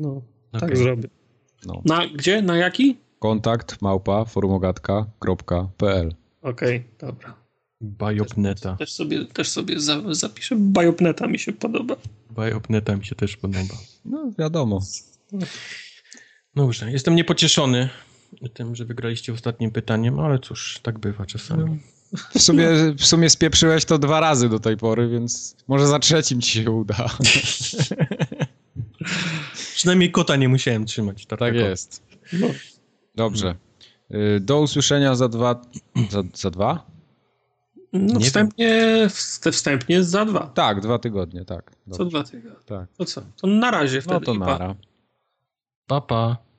No, 0.01 0.23
okay. 0.53 0.61
tak 0.61 0.77
zrobię. 0.77 1.09
No. 1.67 1.83
Na 1.85 2.07
gdzie? 2.07 2.43
Na 2.43 2.57
jaki? 2.57 2.97
Kontakt 3.19 3.83
małpa 3.83 4.25
formogatka.pl 4.25 6.15
Okej, 6.43 6.77
okay, 6.77 7.11
dobra. 7.11 7.35
Bajopneta. 7.81 8.71
Też, 8.71 8.79
też, 8.79 8.93
sobie, 8.93 9.25
też 9.25 9.49
sobie 9.49 9.81
za, 9.81 10.15
zapiszę. 10.15 10.57
Bajopneta 10.59 11.27
mi 11.27 11.39
się 11.39 11.53
podoba. 11.53 11.97
Bajopneta 12.31 12.97
mi 12.97 13.05
się 13.05 13.15
też 13.15 13.37
podoba. 13.37 13.75
No, 14.05 14.31
wiadomo. 14.39 14.81
Dobrze, 16.55 16.93
jestem 16.93 17.15
niepocieszony 17.15 17.89
tym, 18.55 18.77
że 18.77 18.85
wygraliście 18.85 19.33
ostatnim 19.33 19.71
pytaniem, 19.71 20.21
ale 20.21 20.39
cóż, 20.39 20.81
tak 20.83 20.99
bywa 20.99 21.27
czasami. 21.27 21.65
No. 21.65 21.77
W 22.35 22.43
sumie, 22.43 22.69
w 22.99 23.07
sumie 23.07 23.31
spieprzyłeś 23.31 23.85
to 23.85 23.99
dwa 23.99 24.21
razy 24.21 24.49
do 24.49 24.61
tej 24.61 24.77
pory, 24.77 25.09
więc 25.09 25.57
może 25.69 25.87
za 25.87 25.99
trzecim 25.99 26.41
ci 26.41 26.63
się 26.63 26.71
uda. 26.71 27.07
Przynajmniej 29.81 30.11
kota 30.11 30.37
nie 30.37 30.49
musiałem 30.49 30.85
trzymać. 30.85 31.27
Tak, 31.27 31.39
tak 31.39 31.55
jest. 31.55 32.03
No. 32.33 32.47
Dobrze. 33.15 33.55
Y, 34.11 34.41
do 34.41 34.61
usłyszenia 34.61 35.15
za 35.15 35.29
dwa... 35.29 35.61
Za, 36.11 36.23
za 36.35 36.51
dwa? 36.51 36.87
No 37.93 38.21
wstępnie, 38.21 39.09
wstępnie 39.51 40.05
za 40.05 40.25
dwa. 40.25 40.47
Tak, 40.55 40.81
dwa 40.81 40.99
tygodnie, 40.99 41.45
tak. 41.45 41.73
Dobrze. 41.87 41.99
Co 41.99 42.05
dwa 42.05 42.23
tygodnie. 42.23 42.61
Tak. 42.67 42.89
To 42.97 43.05
co? 43.05 43.23
To 43.37 43.47
na 43.47 43.71
razie 43.71 44.01
wtedy. 44.01 44.15
No 44.15 44.21
to 44.21 44.35
nara. 44.35 44.75
Pa, 45.87 46.01
pa. 46.01 46.11
osoba, 46.27 46.50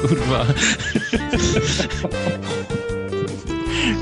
kurwa 0.00 0.44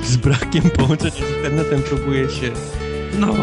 z 0.04 0.16
brakiem 0.16 0.70
połączenia 0.70 1.10
z 1.10 1.36
internetem 1.36 1.82
próbuje 1.82 2.30
się... 2.30 2.50
No. 3.18 3.34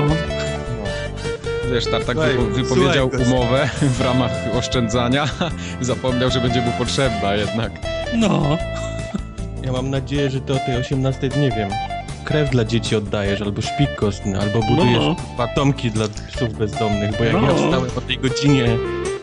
Wiesz, 1.74 1.86
Tartak 1.86 2.16
Słuchaj, 2.16 2.38
wypowiedział 2.64 3.10
słuchaj, 3.10 3.28
umowę 3.28 3.70
w 3.82 4.02
ramach 4.02 4.32
oszczędzania, 4.54 5.28
zapomniał, 5.82 6.32
że 6.32 6.42
będzie 6.42 6.62
mu 6.62 6.72
potrzebna 6.78 7.36
jednak. 7.36 7.72
No. 8.16 8.58
Ja 9.64 9.72
mam 9.72 9.90
nadzieję, 9.90 10.30
że 10.30 10.42
ty 10.42 10.54
o 10.54 10.60
tej 10.60 10.76
18, 10.76 11.30
nie 11.30 11.52
wiem, 11.52 11.70
krew 12.26 12.50
dla 12.50 12.66
dzieci 12.66 12.96
oddajesz, 12.96 13.42
albo 13.42 13.62
szpik 13.62 13.96
kostny, 13.96 14.40
albo 14.40 14.60
budujesz 14.60 15.00
no. 15.00 15.16
patomki 15.38 15.92
dla 15.92 16.08
psów 16.08 16.54
bezdomnych, 16.58 17.18
bo 17.18 17.24
jak 17.24 17.34
no. 17.34 17.42
ja 17.42 17.56
wstałem 17.56 17.90
o 17.98 18.02
tej 18.02 18.18
godzinie 18.18 18.78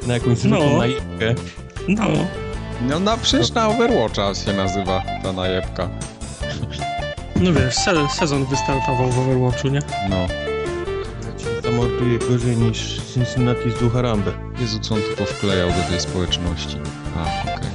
na 0.06 0.14
jakąś 0.14 0.38
zwykłą 0.38 0.78
no. 0.78 0.84
No. 1.88 2.06
No 2.88 3.00
na, 3.00 3.16
przecież 3.16 3.52
na 3.52 3.68
Overwatcha 3.68 4.34
się 4.34 4.52
nazywa 4.52 5.02
ta 5.22 5.32
najebka. 5.32 5.88
No 7.36 7.52
wiesz, 7.52 7.74
se 7.74 8.08
sezon 8.08 8.44
wystartował 8.44 9.10
w 9.10 9.18
Overwatchu, 9.18 9.68
nie? 9.68 9.80
No. 10.10 10.26
Zamorduje 11.62 12.18
gorzej 12.18 12.56
niż 12.56 13.00
Cincinnati 13.14 13.70
z 13.70 13.80
Ducharambe. 13.80 14.32
Jezu, 14.60 14.78
co 14.80 14.94
on 14.94 15.00
tu 15.00 15.16
powklejał 15.16 15.68
do 15.68 15.82
tej 15.90 16.00
społeczności. 16.00 16.76
A, 17.16 17.22
okej. 17.42 17.54
Okay. 17.54 17.70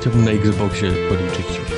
Chciałbym 0.00 0.24
na 0.24 0.30
Xboxie 0.30 0.92
policzyć. 1.08 1.69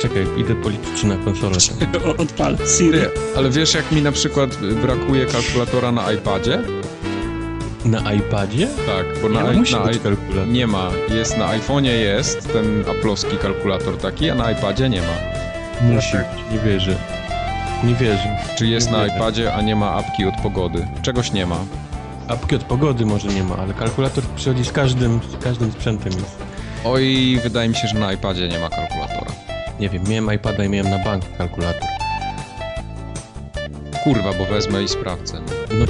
Czekaj, 0.00 0.26
idę 0.38 0.54
policzyć 0.54 1.04
na 1.04 1.16
konsolę. 1.16 1.56
Odpal, 2.18 2.56
Siri. 2.78 2.98
Ale 3.36 3.50
wiesz, 3.50 3.74
jak 3.74 3.92
mi 3.92 4.02
na 4.02 4.12
przykład 4.12 4.56
brakuje 4.56 5.26
kalkulatora 5.26 5.92
na 5.92 6.12
iPadzie? 6.12 6.62
Na 7.84 8.12
iPadzie? 8.12 8.66
Tak, 8.86 9.22
bo 9.22 9.28
nie, 9.28 9.34
na, 9.34 9.52
musi 9.52 9.74
na 9.74 9.80
być 9.80 9.98
kalkulator. 9.98 10.48
Nie 10.48 10.66
ma. 10.66 10.90
Jest 11.08 11.36
na 11.38 11.58
iPhone'ie 11.58 11.90
jest 11.90 12.52
ten 12.52 12.84
aploski 12.90 13.36
kalkulator 13.36 13.96
taki, 13.98 14.30
a 14.30 14.34
na 14.34 14.52
iPadzie 14.52 14.88
nie 14.88 15.00
ma. 15.00 15.14
Musi. 15.80 16.12
Tak. 16.12 16.26
Nie 16.52 16.58
wierzę. 16.58 16.96
Nie 17.84 17.94
wierzę. 17.94 18.38
Czy 18.58 18.66
jest 18.66 18.86
nie 18.86 18.92
na 18.96 19.04
wierzę. 19.04 19.16
iPadzie, 19.16 19.54
a 19.54 19.62
nie 19.62 19.76
ma 19.76 19.92
apki 19.94 20.24
od 20.24 20.34
pogody? 20.42 20.88
Czegoś 21.02 21.32
nie 21.32 21.46
ma. 21.46 21.58
Apki 22.28 22.54
od 22.56 22.64
pogody 22.64 23.06
może 23.06 23.28
nie 23.28 23.42
ma, 23.44 23.56
ale 23.56 23.74
kalkulator 23.74 24.24
przychodzi 24.24 24.64
z 24.64 24.72
każdym, 24.72 25.20
z 25.40 25.44
każdym 25.44 25.72
sprzętem 25.72 26.12
jest. 26.12 26.36
Oj, 26.84 27.38
wydaje 27.42 27.68
mi 27.68 27.74
się, 27.74 27.88
że 27.88 27.94
na 27.98 28.12
iPadzie 28.12 28.48
nie 28.48 28.58
ma 28.58 28.68
kalkulatora. 28.68 29.39
Nie 29.80 29.88
wiem, 29.88 30.02
miałem 30.08 30.34
iPada 30.34 30.64
i 30.64 30.68
miałem 30.68 30.90
na 30.90 30.98
bank 30.98 31.24
kalkulator. 31.38 31.88
Kurwa, 34.04 34.32
bo 34.32 34.44
wezmę 34.44 34.82
i 34.82 34.88
sprawdzę. 34.88 35.40
No, 35.78 35.86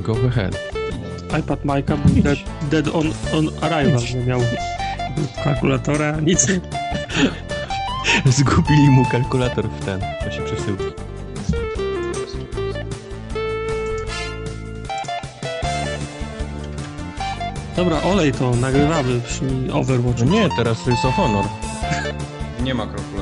go 0.00 0.28
ahead. 0.28 0.58
iPad 1.40 1.64
Majka 1.64 1.96
był 1.96 2.22
dead, 2.22 2.38
dead 2.70 2.88
on, 2.94 3.12
on 3.34 3.48
arrival, 3.60 4.02
nie 4.14 4.26
miał 4.26 4.40
kalkulatora, 5.44 6.20
nic 6.20 6.48
nie. 6.48 6.60
Zgubili 8.32 8.90
mu 8.90 9.04
kalkulator 9.04 9.68
w 9.68 9.84
ten, 9.84 10.00
w 10.00 10.24
czasie 10.24 10.42
przesyłki. 10.42 10.84
Dobra, 17.76 18.02
olej 18.02 18.32
to, 18.32 18.50
nagrywamy 18.50 19.20
przy 19.20 19.72
Overwatch. 19.72 20.18
No 20.18 20.32
nie, 20.32 20.48
teraz 20.56 20.84
to 20.84 20.90
jest 20.90 21.04
o 21.04 21.10
Honor. 21.10 21.44
Nie 22.62 22.74
ma 22.74 22.86
kalkulatora. 22.86 23.19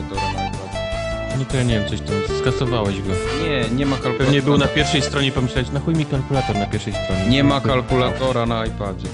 No 1.39 1.45
to 1.45 1.57
ja 1.57 1.63
nie 1.63 1.81
wiem, 1.81 1.89
coś 1.89 2.01
tam, 2.01 2.39
skasowałeś 2.41 3.03
go. 3.03 3.13
Nie, 3.43 3.77
nie 3.77 3.87
ma 3.87 3.93
kalkulatora. 3.97 4.25
Pewnie 4.25 4.43
był 4.43 4.59
na 4.59 4.67
pierwszej 4.67 5.03
stronie 5.03 5.29
i 5.29 5.33
pomyślałeś, 5.33 5.71
na 5.71 5.81
chuj 5.81 5.95
mi 5.95 6.07
kalkulator 6.07 6.57
na 6.57 6.67
pierwszej 6.67 6.93
stronie. 6.93 7.29
Nie 7.29 7.45
ma 7.45 7.61
kalkulatora 7.61 8.47
na 8.47 8.67
iPadzie. 8.67 9.09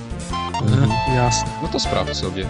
Mhm. 0.63 0.91
Jasne. 1.17 1.49
No 1.63 1.69
to 1.69 1.81
sprawdź 1.81 2.17
sobie. 2.17 2.47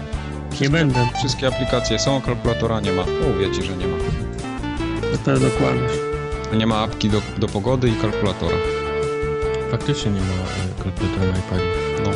Nie 0.61 0.69
będę. 0.69 1.07
Wszystkie 1.17 1.47
aplikacje 1.47 1.99
są, 1.99 2.21
kalkulatora 2.21 2.79
nie 2.79 2.91
ma. 2.91 3.03
Mówię 3.27 3.51
ci, 3.51 3.63
że 3.63 3.77
nie 3.77 3.87
ma. 3.87 3.97
To 5.11 5.17
pewno 5.25 5.49
kłamiesz. 5.49 5.91
Nie 6.57 6.67
ma 6.67 6.77
apki 6.77 7.09
do, 7.09 7.21
do 7.37 7.47
pogody 7.47 7.89
i 7.89 7.93
kalkulatora. 7.95 8.57
Faktycznie 9.71 10.11
nie 10.11 10.21
ma 10.21 10.25
e, 10.27 10.83
kalkulatora 10.83 11.31
na 11.31 11.39
iPadzie. 11.39 11.71
No. 12.03 12.11